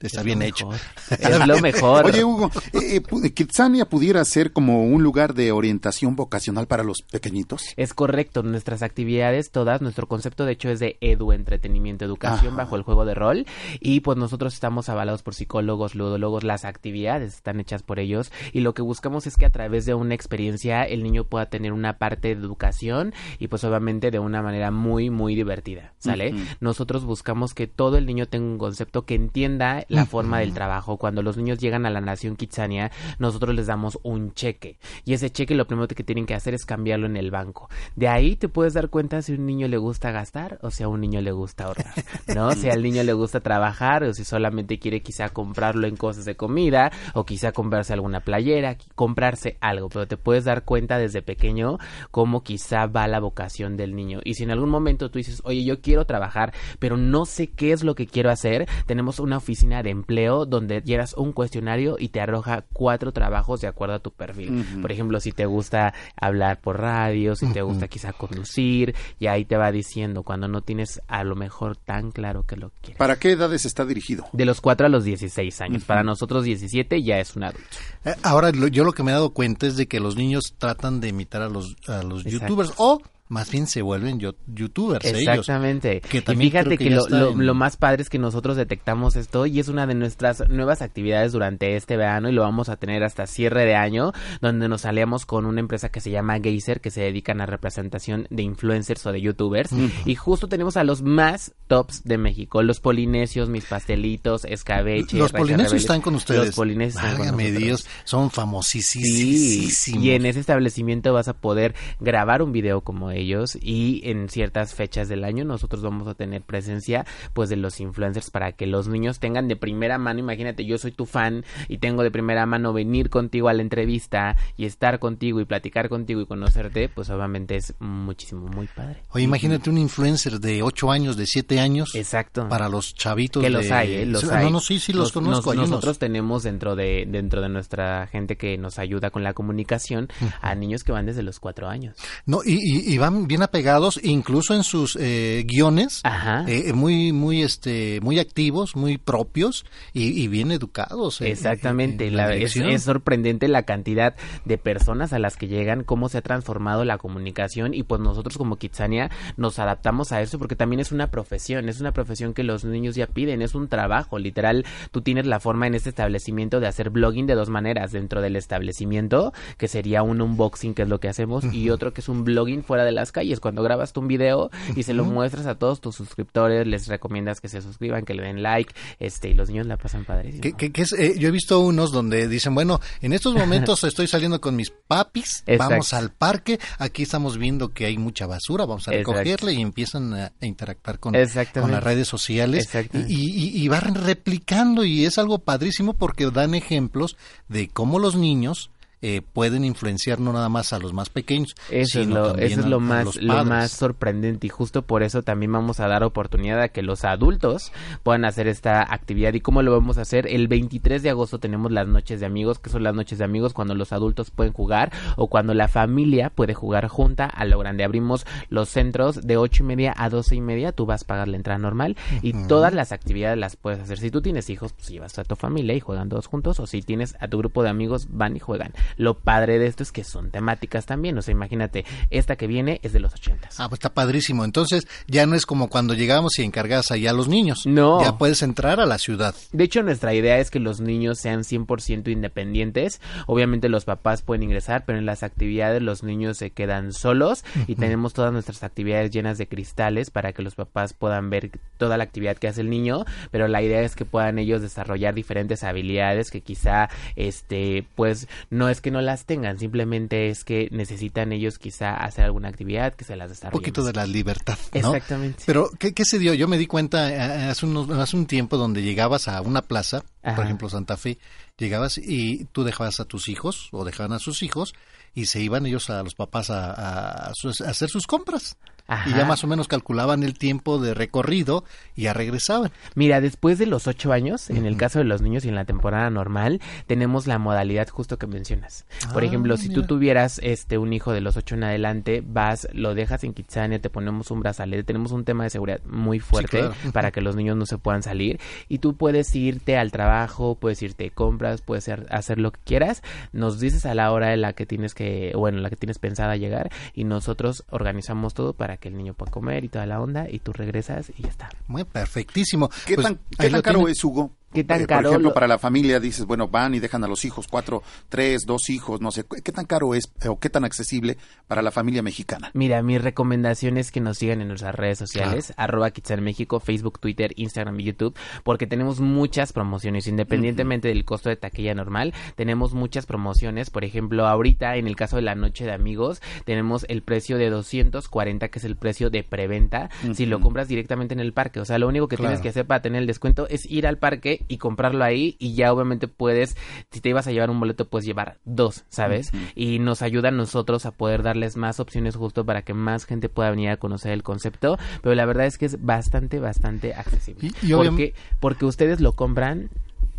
Está 0.00 0.22
bien 0.22 0.42
hecho. 0.42 0.70
Es 1.10 1.46
lo 1.46 1.60
mejor. 1.60 2.06
Oye, 2.06 2.24
Hugo, 2.24 2.50
eh, 2.72 3.02
eh 3.24 3.30
¿Kitsania 3.32 3.84
pudiera 3.84 4.24
ser 4.24 4.52
como 4.52 4.84
un 4.84 5.02
lugar 5.02 5.34
de 5.34 5.52
orientación 5.52 6.16
vocacional 6.16 6.66
para 6.66 6.84
los 6.84 7.02
pequeñitos? 7.02 7.74
Es 7.76 7.94
correcto. 7.94 8.42
Nuestras 8.42 8.82
actividades, 8.82 9.50
todas, 9.50 9.80
nuestro 9.82 10.06
concepto 10.06 10.44
de 10.44 10.52
hecho 10.52 10.70
es 10.70 10.78
de 10.78 10.96
edu, 11.00 11.32
entretenimiento, 11.32 12.04
educación 12.04 12.56
bajo 12.56 12.76
el 12.76 12.82
juego 12.82 13.04
de 13.04 13.14
rol. 13.14 13.46
Y 13.80 14.00
pues 14.00 14.16
nosotros 14.16 14.54
estamos 14.54 14.88
avalados 14.88 15.22
por 15.22 15.34
psicólogos, 15.34 15.94
ludólogos, 15.94 16.44
las 16.44 16.64
actividades 16.64 17.34
están 17.34 17.60
hechas 17.60 17.82
por 17.82 17.98
ellos. 17.98 18.32
Y 18.52 18.60
lo 18.60 18.74
que 18.74 18.82
buscamos 18.82 19.26
es 19.26 19.36
que 19.36 19.46
a 19.46 19.50
través 19.50 19.84
de 19.84 19.94
una 19.94 20.14
experiencia 20.14 20.84
el 20.84 21.02
niño 21.02 21.24
pueda 21.24 21.46
tener 21.46 21.72
una 21.72 21.98
parte 21.98 22.28
de 22.28 22.40
educación 22.40 23.12
y 23.38 23.48
pues 23.48 23.64
obviamente 23.64 24.10
de 24.10 24.18
una 24.18 24.42
manera 24.42 24.70
muy, 24.70 25.10
muy 25.10 25.34
divertida. 25.34 25.92
¿Sale? 25.98 26.34
Nosotros 26.60 27.04
buscamos 27.04 27.54
que 27.54 27.66
todo 27.66 27.96
el 27.96 28.06
niño 28.06 28.26
tenga 28.26 28.46
un 28.46 28.58
concepto 28.58 29.04
que 29.04 29.14
entienda 29.14 29.84
la 29.90 30.06
forma 30.06 30.38
del 30.38 30.54
trabajo. 30.54 30.96
Cuando 30.96 31.22
los 31.22 31.36
niños 31.36 31.58
llegan 31.58 31.86
a 31.86 31.90
la 31.90 32.00
nación 32.00 32.36
Kitsania, 32.36 32.90
nosotros 33.18 33.54
les 33.54 33.66
damos 33.66 33.98
un 34.02 34.32
cheque. 34.32 34.78
Y 35.04 35.14
ese 35.14 35.30
cheque 35.30 35.54
lo 35.54 35.66
primero 35.66 35.88
que 35.88 36.04
tienen 36.04 36.26
que 36.26 36.34
hacer 36.34 36.54
es 36.54 36.64
cambiarlo 36.64 37.06
en 37.06 37.16
el 37.16 37.30
banco. 37.30 37.68
De 37.96 38.08
ahí 38.08 38.36
te 38.36 38.48
puedes 38.48 38.74
dar 38.74 38.88
cuenta 38.88 39.22
si 39.22 39.32
a 39.32 39.36
un 39.36 39.46
niño 39.46 39.68
le 39.68 39.76
gusta 39.76 40.10
gastar 40.10 40.58
o 40.62 40.70
si 40.70 40.82
a 40.82 40.88
un 40.88 41.00
niño 41.00 41.20
le 41.20 41.32
gusta 41.32 41.64
ahorrar. 41.64 41.94
¿No? 42.34 42.52
Si 42.52 42.68
al 42.68 42.82
niño 42.82 43.02
le 43.02 43.12
gusta 43.12 43.40
trabajar 43.40 44.04
o 44.04 44.14
si 44.14 44.24
solamente 44.24 44.78
quiere 44.78 45.02
quizá 45.02 45.30
comprarlo 45.30 45.86
en 45.86 45.96
cosas 45.96 46.24
de 46.24 46.36
comida 46.36 46.90
o 47.14 47.24
quizá 47.24 47.52
comprarse 47.52 47.92
alguna 47.92 48.20
playera, 48.20 48.76
comprarse 48.94 49.56
algo. 49.60 49.88
Pero 49.88 50.06
te 50.06 50.16
puedes 50.16 50.44
dar 50.44 50.64
cuenta 50.64 50.98
desde 50.98 51.22
pequeño 51.22 51.78
cómo 52.10 52.42
quizá 52.42 52.86
va 52.86 53.08
la 53.08 53.20
vocación 53.20 53.76
del 53.76 53.94
niño. 53.94 54.20
Y 54.24 54.34
si 54.34 54.44
en 54.44 54.50
algún 54.50 54.70
momento 54.70 55.10
tú 55.10 55.18
dices, 55.18 55.42
oye, 55.44 55.64
yo 55.64 55.80
quiero 55.80 56.04
trabajar, 56.04 56.52
pero 56.78 56.96
no 56.96 57.24
sé 57.24 57.48
qué 57.48 57.72
es 57.72 57.82
lo 57.82 57.94
que 57.94 58.06
quiero 58.06 58.30
hacer, 58.30 58.68
tenemos 58.86 59.20
una 59.20 59.38
oficina 59.38 59.79
de 59.82 59.90
empleo 59.90 60.46
donde 60.46 60.80
llenas 60.82 61.14
un 61.14 61.32
cuestionario 61.32 61.96
y 61.98 62.08
te 62.08 62.20
arroja 62.20 62.64
cuatro 62.72 63.12
trabajos 63.12 63.60
de 63.60 63.68
acuerdo 63.68 63.94
a 63.94 63.98
tu 63.98 64.10
perfil. 64.10 64.64
Por 64.80 64.92
ejemplo, 64.92 65.20
si 65.20 65.32
te 65.32 65.46
gusta 65.46 65.94
hablar 66.16 66.60
por 66.60 66.80
radio, 66.80 67.36
si 67.36 67.46
te 67.52 67.62
gusta 67.62 67.88
quizá 67.88 68.12
conducir, 68.12 68.94
y 69.18 69.26
ahí 69.26 69.44
te 69.44 69.56
va 69.56 69.72
diciendo 69.72 70.22
cuando 70.22 70.48
no 70.48 70.62
tienes 70.62 71.00
a 71.08 71.24
lo 71.24 71.36
mejor 71.36 71.76
tan 71.76 72.10
claro 72.10 72.44
que 72.44 72.56
lo 72.56 72.70
quieres. 72.80 72.98
¿Para 72.98 73.18
qué 73.18 73.32
edades 73.32 73.64
está 73.64 73.84
dirigido? 73.84 74.26
De 74.32 74.44
los 74.44 74.60
cuatro 74.60 74.86
a 74.86 74.88
los 74.88 75.04
16 75.04 75.60
años. 75.60 75.84
Para 75.84 76.02
nosotros 76.02 76.44
17 76.44 77.02
ya 77.02 77.18
es 77.18 77.36
un 77.36 77.44
adulto. 77.44 77.68
Eh, 78.04 78.14
ahora, 78.22 78.50
yo 78.50 78.84
lo 78.84 78.92
que 78.92 79.02
me 79.02 79.10
he 79.10 79.14
dado 79.14 79.30
cuenta 79.30 79.66
es 79.66 79.76
de 79.76 79.86
que 79.86 80.00
los 80.00 80.16
niños 80.16 80.54
tratan 80.58 81.00
de 81.00 81.08
imitar 81.08 81.42
a 81.42 81.48
los, 81.48 81.76
a 81.86 82.02
los 82.02 82.24
youtubers 82.24 82.72
o 82.76 83.00
más 83.30 83.48
bien 83.48 83.68
se 83.68 83.80
vuelven 83.80 84.18
youtubers 84.18 85.06
Exactamente. 85.06 86.02
y 86.12 86.36
fíjate 86.36 86.76
que, 86.76 86.90
lo, 86.90 87.54
más 87.54 87.76
padre 87.76 88.02
es 88.02 88.10
que 88.10 88.18
nosotros 88.18 88.56
detectamos 88.56 89.14
esto 89.14 89.46
y 89.46 89.60
es 89.60 89.68
una 89.68 89.86
de 89.86 89.94
nuestras 89.94 90.48
nuevas 90.48 90.82
actividades 90.82 91.30
durante 91.30 91.76
este 91.76 91.96
verano 91.96 92.28
y 92.28 92.32
lo 92.32 92.42
vamos 92.42 92.68
a 92.68 92.76
tener 92.76 93.04
hasta 93.04 93.28
cierre 93.28 93.64
de 93.64 93.76
año, 93.76 94.12
donde 94.40 94.68
nos 94.68 94.84
aliamos 94.84 95.26
con 95.26 95.46
una 95.46 95.60
empresa 95.60 95.90
que 95.90 96.00
se 96.00 96.10
llama 96.10 96.40
Geyser, 96.40 96.80
que 96.80 96.90
se 96.90 97.02
dedican 97.02 97.40
a 97.40 97.46
representación 97.46 98.26
de 98.30 98.42
influencers 98.42 99.06
o 99.06 99.12
de 99.12 99.20
youtubers. 99.20 99.70
Y 100.04 100.16
justo 100.16 100.48
tenemos 100.48 100.76
a 100.76 100.82
los 100.82 101.02
más 101.02 101.54
tops 101.68 102.02
de 102.02 102.18
México, 102.18 102.64
los 102.64 102.80
polinesios, 102.80 103.48
mis 103.48 103.64
pastelitos, 103.64 104.44
escabeche. 104.44 105.18
Los 105.18 105.30
polinesios 105.30 105.74
están 105.74 106.00
con 106.00 106.16
ustedes. 106.16 106.46
Los 106.46 106.56
polinesios 106.56 107.02
están 107.04 107.28
con 107.28 107.36
Dios, 107.36 107.86
son 108.02 108.30
famosísimos. 108.32 109.06
Sí, 109.06 109.98
y 110.00 110.10
en 110.10 110.26
ese 110.26 110.40
establecimiento 110.40 111.12
vas 111.12 111.28
a 111.28 111.34
poder 111.34 111.76
grabar 112.00 112.42
un 112.42 112.50
video 112.50 112.80
como 112.80 113.10
ellos 113.20 113.58
y 113.60 114.02
en 114.04 114.28
ciertas 114.28 114.74
fechas 114.74 115.08
del 115.08 115.24
año 115.24 115.44
nosotros 115.44 115.82
vamos 115.82 116.08
a 116.08 116.14
tener 116.14 116.42
presencia 116.42 117.06
pues 117.32 117.48
de 117.48 117.56
los 117.56 117.80
influencers 117.80 118.30
para 118.30 118.52
que 118.52 118.66
los 118.66 118.88
niños 118.88 119.18
tengan 119.18 119.48
de 119.48 119.56
primera 119.56 119.98
mano, 119.98 120.20
imagínate, 120.20 120.64
yo 120.64 120.78
soy 120.78 120.92
tu 120.92 121.06
fan 121.06 121.44
y 121.68 121.78
tengo 121.78 122.02
de 122.02 122.10
primera 122.10 122.46
mano 122.46 122.72
venir 122.72 123.10
contigo 123.10 123.48
a 123.48 123.52
la 123.52 123.62
entrevista 123.62 124.36
y 124.56 124.64
estar 124.64 124.98
contigo 124.98 125.40
y 125.40 125.44
platicar 125.44 125.88
contigo 125.88 126.20
y 126.20 126.26
conocerte, 126.26 126.88
pues 126.88 127.10
obviamente 127.10 127.56
es 127.56 127.74
muchísimo, 127.78 128.46
muy 128.48 128.66
padre. 128.66 129.02
Oye, 129.10 129.24
imagínate 129.24 129.70
un 129.70 129.78
influencer 129.78 130.40
de 130.40 130.62
8 130.62 130.90
años, 130.90 131.16
de 131.16 131.26
7 131.26 131.60
años. 131.60 131.94
Exacto. 131.94 132.48
Para 132.48 132.68
los 132.68 132.94
chavitos. 132.94 133.42
Que 133.42 133.50
los 133.50 133.70
hay, 133.70 133.94
¿eh? 133.94 134.06
Los 134.06 134.30
hay. 134.30 134.44
No, 134.44 134.50
no, 134.50 134.60
sí, 134.60 134.78
sí 134.78 134.92
los, 134.92 135.12
conozco. 135.12 135.54
nosotros 135.54 135.98
tenemos 135.98 136.42
dentro 136.42 136.76
de, 136.76 137.06
dentro 137.08 137.40
de 137.40 137.48
nuestra 137.48 138.06
gente 138.06 138.36
que 138.36 138.56
nos 138.58 138.78
ayuda 138.78 139.10
con 139.10 139.22
la 139.22 139.34
comunicación 139.34 140.08
a 140.40 140.54
niños 140.54 140.84
que 140.84 140.92
van 140.92 141.06
desde 141.06 141.22
los 141.22 141.40
4 141.40 141.68
años. 141.68 141.96
No, 142.26 142.40
y, 142.44 142.54
y, 142.54 142.94
y 142.94 142.98
van 142.98 143.09
bien 143.10 143.42
apegados, 143.42 144.00
incluso 144.02 144.54
en 144.54 144.62
sus 144.62 144.96
eh, 145.00 145.44
guiones, 145.46 146.02
eh, 146.46 146.72
muy, 146.72 147.12
muy, 147.12 147.42
este, 147.42 148.00
muy 148.02 148.18
activos, 148.18 148.76
muy 148.76 148.98
propios 148.98 149.64
y, 149.92 150.28
bien 150.28 150.50
educados. 150.52 151.20
Exactamente, 151.20 152.10
es, 152.42 152.82
sorprendente 152.82 153.48
la 153.48 153.64
cantidad 153.64 154.14
de 154.44 154.58
personas 154.58 155.12
a 155.12 155.18
las 155.18 155.36
que 155.36 155.48
llegan, 155.48 155.84
cómo 155.84 156.08
se 156.08 156.18
ha 156.18 156.22
transformado 156.22 156.84
la 156.84 156.98
comunicación 156.98 157.74
y 157.74 157.82
pues 157.82 158.00
nosotros 158.00 158.38
como 158.38 158.56
Kitsania 158.56 159.10
nos 159.36 159.58
adaptamos 159.58 160.12
a 160.12 160.22
eso 160.22 160.38
porque 160.38 160.56
también 160.56 160.80
es 160.80 160.92
una 160.92 161.10
profesión, 161.10 161.68
es 161.68 161.80
una 161.80 161.92
profesión 161.92 162.34
que 162.34 162.44
los 162.44 162.64
niños 162.64 162.94
ya 162.94 163.06
piden, 163.06 163.42
es 163.42 163.54
un 163.54 163.68
trabajo, 163.68 164.18
literal, 164.18 164.64
tú 164.90 165.00
tienes 165.00 165.26
la 165.26 165.40
forma 165.40 165.66
en 165.66 165.74
este 165.74 165.88
establecimiento 165.88 166.60
de 166.60 166.66
hacer 166.66 166.90
blogging 166.90 167.26
de 167.26 167.34
dos 167.34 167.48
maneras, 167.48 167.92
dentro 167.92 168.20
del 168.20 168.36
establecimiento, 168.36 169.32
que 169.56 169.68
sería 169.68 170.02
un 170.02 170.20
unboxing, 170.20 170.74
que 170.74 170.82
es 170.82 170.88
lo 170.88 171.00
que 171.00 171.08
hacemos, 171.08 171.44
y 171.52 171.70
otro 171.70 171.92
que 171.92 172.00
es 172.00 172.08
un 172.08 172.24
blogging 172.24 172.62
fuera 172.62 172.84
de 172.84 172.92
las 173.00 173.12
calles, 173.12 173.40
cuando 173.40 173.62
grabas 173.62 173.92
tu 173.92 174.00
un 174.00 174.08
video 174.08 174.50
y 174.74 174.82
se 174.82 174.94
lo 174.94 175.04
muestras 175.04 175.46
a 175.46 175.54
todos 175.54 175.80
tus 175.80 175.94
suscriptores, 175.94 176.66
les 176.66 176.88
recomiendas 176.88 177.40
que 177.40 177.48
se 177.48 177.62
suscriban, 177.62 178.04
que 178.04 178.14
le 178.14 178.22
den 178.22 178.42
like, 178.42 178.74
este, 178.98 179.28
y 179.28 179.34
los 179.34 179.48
niños 179.48 179.66
la 179.66 179.76
pasan 179.76 180.04
padrísimo. 180.04 180.42
Eh, 180.42 181.14
yo 181.18 181.28
he 181.28 181.30
visto 181.30 181.60
unos 181.60 181.92
donde 181.92 182.26
dicen, 182.26 182.54
bueno, 182.54 182.80
en 183.00 183.12
estos 183.12 183.34
momentos 183.34 183.84
estoy 183.84 184.06
saliendo 184.06 184.40
con 184.40 184.56
mis 184.56 184.70
papis, 184.70 185.44
vamos 185.58 185.92
al 185.92 186.10
parque, 186.10 186.58
aquí 186.78 187.02
estamos 187.02 187.38
viendo 187.38 187.68
que 187.68 187.86
hay 187.86 187.98
mucha 187.98 188.26
basura, 188.26 188.64
vamos 188.64 188.88
a 188.88 188.92
recogerla 188.92 189.52
y 189.52 189.60
empiezan 189.60 190.14
a, 190.14 190.32
interactuar 190.40 190.98
con, 190.98 191.12
con, 191.12 191.70
las 191.70 191.84
redes 191.84 192.08
sociales 192.08 192.68
y, 193.06 193.62
y, 193.62 193.68
van 193.68 193.94
replicando 193.94 194.84
y 194.84 195.04
es 195.04 195.18
algo 195.18 195.38
padrísimo 195.38 195.94
porque 195.94 196.30
dan 196.30 196.54
ejemplos 196.54 197.16
de 197.48 197.68
cómo 197.68 197.98
los 197.98 198.16
niños 198.16 198.70
eh, 199.02 199.22
pueden 199.22 199.64
influenciar 199.64 200.20
no 200.20 200.32
nada 200.32 200.48
más 200.48 200.72
a 200.72 200.78
los 200.78 200.92
más 200.92 201.08
pequeños, 201.08 201.54
eso 201.70 202.00
sino 202.00 202.26
es 202.26 202.32
lo, 202.32 202.38
eso 202.38 202.60
es 202.60 202.66
lo 202.66 202.80
más, 202.80 203.16
lo 203.16 203.44
más 203.44 203.70
sorprendente 203.70 204.46
y 204.46 204.50
justo 204.50 204.82
por 204.82 205.02
eso 205.02 205.22
también 205.22 205.52
vamos 205.52 205.80
a 205.80 205.88
dar 205.88 206.04
oportunidad 206.04 206.60
a 206.60 206.68
que 206.68 206.82
los 206.82 207.04
adultos 207.04 207.72
puedan 208.02 208.24
hacer 208.24 208.46
esta 208.46 208.82
actividad. 208.82 209.32
Y 209.32 209.40
cómo 209.40 209.62
lo 209.62 209.72
vamos 209.72 209.98
a 209.98 210.02
hacer 210.02 210.26
el 210.26 210.48
23 210.48 211.02
de 211.02 211.10
agosto 211.10 211.38
tenemos 211.38 211.72
las 211.72 211.88
noches 211.88 212.20
de 212.20 212.26
amigos 212.26 212.58
que 212.58 212.70
son 212.70 212.82
las 212.82 212.94
noches 212.94 213.18
de 213.18 213.24
amigos 213.24 213.54
cuando 213.54 213.74
los 213.74 213.92
adultos 213.92 214.30
pueden 214.30 214.52
jugar 214.52 214.92
o 215.16 215.28
cuando 215.28 215.54
la 215.54 215.68
familia 215.68 216.30
puede 216.30 216.54
jugar 216.54 216.88
junta. 216.88 217.24
A 217.24 217.44
lo 217.44 217.58
grande 217.58 217.84
abrimos 217.84 218.26
los 218.48 218.68
centros 218.68 219.26
de 219.26 219.36
ocho 219.36 219.62
y 219.62 219.66
media 219.66 219.94
a 219.96 220.10
doce 220.10 220.36
y 220.36 220.40
media 220.40 220.72
tú 220.72 220.86
vas 220.86 221.02
a 221.02 221.06
pagar 221.06 221.28
la 221.28 221.36
entrada 221.36 221.58
normal 221.58 221.96
y 222.22 222.34
todas 222.46 222.74
las 222.74 222.92
actividades 222.92 223.38
las 223.38 223.56
puedes 223.56 223.80
hacer. 223.80 223.98
Si 223.98 224.10
tú 224.10 224.20
tienes 224.20 224.50
hijos 224.50 224.72
pues 224.72 224.88
llevas 224.88 225.18
a 225.18 225.24
tu 225.24 225.36
familia 225.36 225.74
y 225.74 225.80
juegan 225.80 226.08
todos 226.08 226.26
juntos 226.26 226.60
o 226.60 226.66
si 226.66 226.82
tienes 226.82 227.16
a 227.20 227.28
tu 227.28 227.38
grupo 227.38 227.62
de 227.62 227.70
amigos 227.70 228.08
van 228.10 228.36
y 228.36 228.40
juegan 228.40 228.72
lo 228.96 229.18
padre 229.18 229.58
de 229.58 229.66
esto 229.66 229.82
es 229.82 229.92
que 229.92 230.04
son 230.04 230.30
temáticas 230.30 230.86
también 230.86 231.16
o 231.18 231.22
sea 231.22 231.32
imagínate 231.32 231.84
esta 232.10 232.36
que 232.36 232.46
viene 232.46 232.80
es 232.82 232.92
de 232.92 233.00
los 233.00 233.14
ochentas 233.14 233.40
Ah, 233.58 233.68
pues 233.68 233.78
está 233.78 233.92
padrísimo. 233.92 234.44
Entonces, 234.44 234.86
ya 235.06 235.26
no 235.26 235.34
es 235.34 235.46
como 235.46 235.68
cuando 235.68 235.94
llegamos 235.94 236.38
y 236.38 236.42
encargas 236.42 236.90
allá 236.90 237.10
a 237.10 237.14
los 237.14 237.28
niños. 237.28 237.66
No. 237.66 238.02
Ya 238.02 238.16
puedes 238.16 238.42
entrar 238.42 238.80
a 238.80 238.86
la 238.86 238.98
ciudad. 238.98 239.34
De 239.52 239.64
hecho, 239.64 239.82
nuestra 239.82 240.14
idea 240.14 240.38
es 240.38 240.50
que 240.50 240.60
los 240.60 240.80
niños 240.80 241.18
sean 241.18 241.40
100% 241.40 242.10
independientes. 242.10 243.00
Obviamente 243.26 243.68
los 243.68 243.84
papás 243.84 244.22
pueden 244.22 244.42
ingresar, 244.42 244.84
pero 244.86 244.98
en 244.98 245.06
las 245.06 245.22
actividades 245.22 245.82
los 245.82 246.02
niños 246.02 246.38
se 246.38 246.50
quedan 246.50 246.92
solos 246.92 247.44
y 247.66 247.74
tenemos 247.74 248.12
todas 248.14 248.32
nuestras 248.32 248.62
actividades 248.62 249.10
llenas 249.10 249.38
de 249.38 249.46
cristales 249.46 250.10
para 250.10 250.32
que 250.32 250.42
los 250.42 250.54
papás 250.54 250.92
puedan 250.92 251.30
ver 251.30 251.50
toda 251.76 251.96
la 251.96 252.04
actividad 252.04 252.36
que 252.36 252.48
hace 252.48 252.60
el 252.60 252.70
niño, 252.70 253.04
pero 253.30 253.48
la 253.48 253.62
idea 253.62 253.82
es 253.82 253.96
que 253.96 254.04
puedan 254.04 254.38
ellos 254.38 254.62
desarrollar 254.62 255.14
diferentes 255.14 255.64
habilidades 255.64 256.30
que 256.30 256.40
quizá 256.40 256.88
este 257.16 257.84
pues 257.94 258.28
no 258.50 258.68
es 258.68 258.79
que 258.80 258.90
no 258.90 259.00
las 259.00 259.24
tengan, 259.26 259.58
simplemente 259.58 260.28
es 260.30 260.44
que 260.44 260.68
necesitan 260.70 261.32
ellos 261.32 261.58
quizá 261.58 261.94
hacer 261.94 262.24
alguna 262.24 262.48
actividad 262.48 262.94
que 262.94 263.04
se 263.04 263.16
las 263.16 263.28
Un 263.28 263.34
desarrolle. 263.34 263.60
poquito 263.60 263.84
de 263.84 263.92
la 263.92 264.06
libertad, 264.06 264.58
¿no? 264.74 264.94
Exactamente. 264.94 265.42
Pero, 265.46 265.70
¿qué, 265.78 265.92
qué 265.92 266.04
se 266.04 266.18
dio? 266.18 266.34
Yo 266.34 266.48
me 266.48 266.58
di 266.58 266.66
cuenta 266.66 267.10
eh, 267.10 267.50
hace, 267.50 267.66
unos- 267.66 267.90
hace 267.90 268.16
un 268.16 268.26
tiempo 268.26 268.56
donde 268.56 268.82
llegabas 268.82 269.28
a 269.28 269.40
una 269.42 269.62
plaza, 269.62 270.02
Ajá. 270.22 270.36
por 270.36 270.44
ejemplo 270.44 270.68
Santa 270.68 270.96
Fe, 270.96 271.18
llegabas 271.58 271.98
y 271.98 272.44
tú 272.52 272.64
dejabas 272.64 273.00
a 273.00 273.04
tus 273.04 273.28
hijos 273.28 273.68
o 273.72 273.84
dejaban 273.84 274.12
a 274.12 274.18
sus 274.18 274.42
hijos 274.42 274.74
y 275.14 275.26
se 275.26 275.40
iban 275.40 275.66
ellos 275.66 275.90
a 275.90 276.02
los 276.02 276.14
papás 276.14 276.50
a 276.50 277.32
hacer 277.66 277.88
sus 277.88 278.06
compras. 278.06 278.56
Ajá. 278.90 279.08
Y 279.08 279.14
ya 279.14 279.24
más 279.24 279.42
o 279.44 279.46
menos 279.46 279.68
calculaban 279.68 280.22
el 280.22 280.36
tiempo 280.36 280.78
de 280.78 280.94
recorrido 280.94 281.64
y 281.94 282.02
ya 282.02 282.12
regresaban. 282.12 282.72
Mira, 282.94 283.20
después 283.20 283.58
de 283.58 283.66
los 283.66 283.86
ocho 283.86 284.12
años, 284.12 284.50
en 284.50 284.66
el 284.66 284.76
caso 284.76 284.98
de 284.98 285.04
los 285.04 285.22
niños 285.22 285.44
y 285.44 285.48
en 285.48 285.54
la 285.54 285.64
temporada 285.64 286.10
normal, 286.10 286.60
tenemos 286.86 287.26
la 287.26 287.38
modalidad 287.38 287.88
justo 287.88 288.18
que 288.18 288.26
mencionas. 288.26 288.84
Por 289.12 289.22
Ah, 289.22 289.26
ejemplo, 289.26 289.56
si 289.56 289.68
tú 289.68 289.84
tuvieras 289.84 290.40
este 290.42 290.76
un 290.76 290.92
hijo 290.92 291.12
de 291.12 291.20
los 291.20 291.36
ocho 291.36 291.54
en 291.54 291.64
adelante, 291.64 292.22
vas, 292.26 292.68
lo 292.72 292.94
dejas 292.94 293.22
en 293.24 293.32
Kitsania, 293.32 293.80
te 293.80 293.90
ponemos 293.90 294.30
un 294.30 294.40
brazalete, 294.40 294.82
tenemos 294.82 295.12
un 295.12 295.24
tema 295.24 295.44
de 295.44 295.50
seguridad 295.50 295.80
muy 295.84 296.18
fuerte 296.18 296.58
claro. 296.58 296.74
para 296.92 297.12
que 297.12 297.20
los 297.20 297.36
niños 297.36 297.56
no 297.56 297.66
se 297.66 297.78
puedan 297.78 298.02
salir 298.02 298.40
y 298.68 298.78
tú 298.78 298.96
puedes 298.96 299.34
irte 299.36 299.76
al 299.78 299.92
trabajo, 299.92 300.56
puedes 300.56 300.82
irte 300.82 301.04
de 301.04 301.10
compras, 301.10 301.62
puedes 301.62 301.84
hacer, 301.88 302.06
hacer 302.10 302.38
lo 302.38 302.50
que 302.50 302.60
quieras, 302.64 303.02
nos 303.32 303.60
dices 303.60 303.86
a 303.86 303.94
la 303.94 304.10
hora 304.10 304.34
en 304.34 304.40
la 304.40 304.52
que 304.52 304.66
tienes 304.66 304.94
que, 304.94 305.32
bueno, 305.36 305.58
en 305.58 305.62
la 305.62 305.70
que 305.70 305.76
tienes 305.76 305.98
pensada 305.98 306.36
llegar 306.36 306.70
y 306.94 307.04
nosotros 307.04 307.64
organizamos 307.70 308.34
todo 308.34 308.52
para 308.54 308.76
que 308.80 308.88
el 308.88 308.96
niño 308.96 309.14
pueda 309.14 309.30
comer 309.30 309.64
y 309.64 309.68
toda 309.68 309.86
la 309.86 310.00
onda 310.00 310.28
y 310.28 310.40
tú 310.40 310.52
regresas 310.52 311.12
y 311.16 311.22
ya 311.22 311.28
está. 311.28 311.48
Muy 311.68 311.84
perfectísimo. 311.84 312.70
¿Qué 312.86 312.94
Pues, 312.96 313.06
tan, 313.06 313.20
qué 313.38 313.62
caro 313.62 313.86
es, 313.86 314.02
Hugo? 314.02 314.32
¿Qué 314.52 314.64
tan 314.64 314.80
Eh, 314.80 314.86
caro 314.86 315.02
Por 315.02 315.06
ejemplo, 315.12 315.28
lo- 315.30 315.34
para 315.34 315.46
la 315.46 315.58
familia 315.58 316.00
dices, 316.00 316.26
bueno, 316.26 316.48
van 316.48 316.74
y 316.74 316.80
dejan 316.80 317.04
a 317.04 317.06
los 317.08 317.24
hijos, 317.24 317.46
cuatro, 317.48 317.84
tres, 318.08 318.46
dos 318.46 318.68
hijos, 318.68 319.00
no 319.00 319.12
sé. 319.12 319.24
¿Qué 319.44 319.52
tan 319.52 319.64
caro 319.64 319.94
es 319.94 320.10
eh, 320.22 320.28
o 320.28 320.40
qué 320.40 320.50
tan 320.50 320.64
accesible 320.64 321.18
para 321.46 321.62
la 321.62 321.70
familia 321.70 322.02
mexicana? 322.02 322.50
Mira, 322.52 322.82
mi 322.82 322.98
recomendación 322.98 323.76
es 323.76 323.92
que 323.92 324.00
nos 324.00 324.18
sigan 324.18 324.40
en 324.40 324.48
nuestras 324.48 324.74
redes 324.74 324.98
sociales, 324.98 325.54
arroba 325.56 325.92
Kitsane 325.92 326.20
México, 326.22 326.58
Facebook, 326.58 326.98
Twitter, 326.98 327.32
Instagram 327.36 327.78
y 327.78 327.84
YouTube, 327.84 328.16
porque 328.42 328.66
tenemos 328.66 328.98
muchas 328.98 329.52
promociones, 329.52 330.08
independientemente 330.08 330.88
del 330.88 331.04
costo 331.04 331.28
de 331.28 331.36
taquilla 331.36 331.74
normal, 331.74 332.12
tenemos 332.34 332.74
muchas 332.74 333.06
promociones, 333.06 333.70
por 333.70 333.84
ejemplo, 333.84 334.26
ahorita 334.26 334.76
en 334.76 334.88
el 334.88 334.96
caso 334.96 335.14
de 335.14 335.22
la 335.22 335.36
noche 335.36 335.64
de 335.64 335.72
amigos, 335.72 336.20
tenemos 336.44 336.84
el 336.88 337.02
precio 337.02 337.38
de 337.38 337.50
240, 337.50 338.48
que 338.48 338.58
es 338.58 338.64
el 338.64 338.74
precio 338.76 339.10
de 339.10 339.22
preventa, 339.22 339.90
si 340.12 340.26
lo 340.26 340.40
compras 340.40 340.66
directamente 340.66 341.14
en 341.14 341.20
el 341.20 341.32
parque, 341.32 341.60
o 341.60 341.64
sea, 341.64 341.78
lo 341.78 341.86
único 341.86 342.08
que 342.08 342.16
Claro. 342.16 342.30
tienes 342.30 342.42
que 342.42 342.48
hacer 342.48 342.66
para 342.66 342.82
tener 342.82 343.00
el 343.00 343.06
descuento 343.06 343.46
es 343.48 343.64
ir 343.70 343.86
al 343.86 343.98
parque 343.98 344.39
y 344.48 344.58
comprarlo 344.58 345.04
ahí 345.04 345.36
y 345.38 345.54
ya 345.54 345.72
obviamente 345.72 346.08
puedes, 346.08 346.56
si 346.90 347.00
te 347.00 347.08
ibas 347.08 347.26
a 347.26 347.32
llevar 347.32 347.50
un 347.50 347.60
boleto, 347.60 347.86
puedes 347.88 348.06
llevar 348.06 348.38
dos, 348.44 348.84
¿sabes? 348.88 349.30
Y 349.54 349.78
nos 349.78 350.02
ayuda 350.02 350.28
a 350.28 350.32
nosotros 350.32 350.86
a 350.86 350.90
poder 350.92 351.22
darles 351.22 351.56
más 351.56 351.80
opciones 351.80 352.16
justo 352.16 352.44
para 352.44 352.62
que 352.62 352.74
más 352.74 353.04
gente 353.04 353.28
pueda 353.28 353.50
venir 353.50 353.70
a 353.70 353.76
conocer 353.76 354.12
el 354.12 354.22
concepto, 354.22 354.78
pero 355.02 355.14
la 355.14 355.26
verdad 355.26 355.46
es 355.46 355.58
que 355.58 355.66
es 355.66 355.84
bastante, 355.84 356.38
bastante 356.40 356.94
accesible. 356.94 357.48
Y- 357.48 357.66
y 357.66 357.68
porque, 357.90 358.14
porque 358.40 358.64
ustedes 358.64 359.00
lo 359.00 359.12
compran 359.12 359.70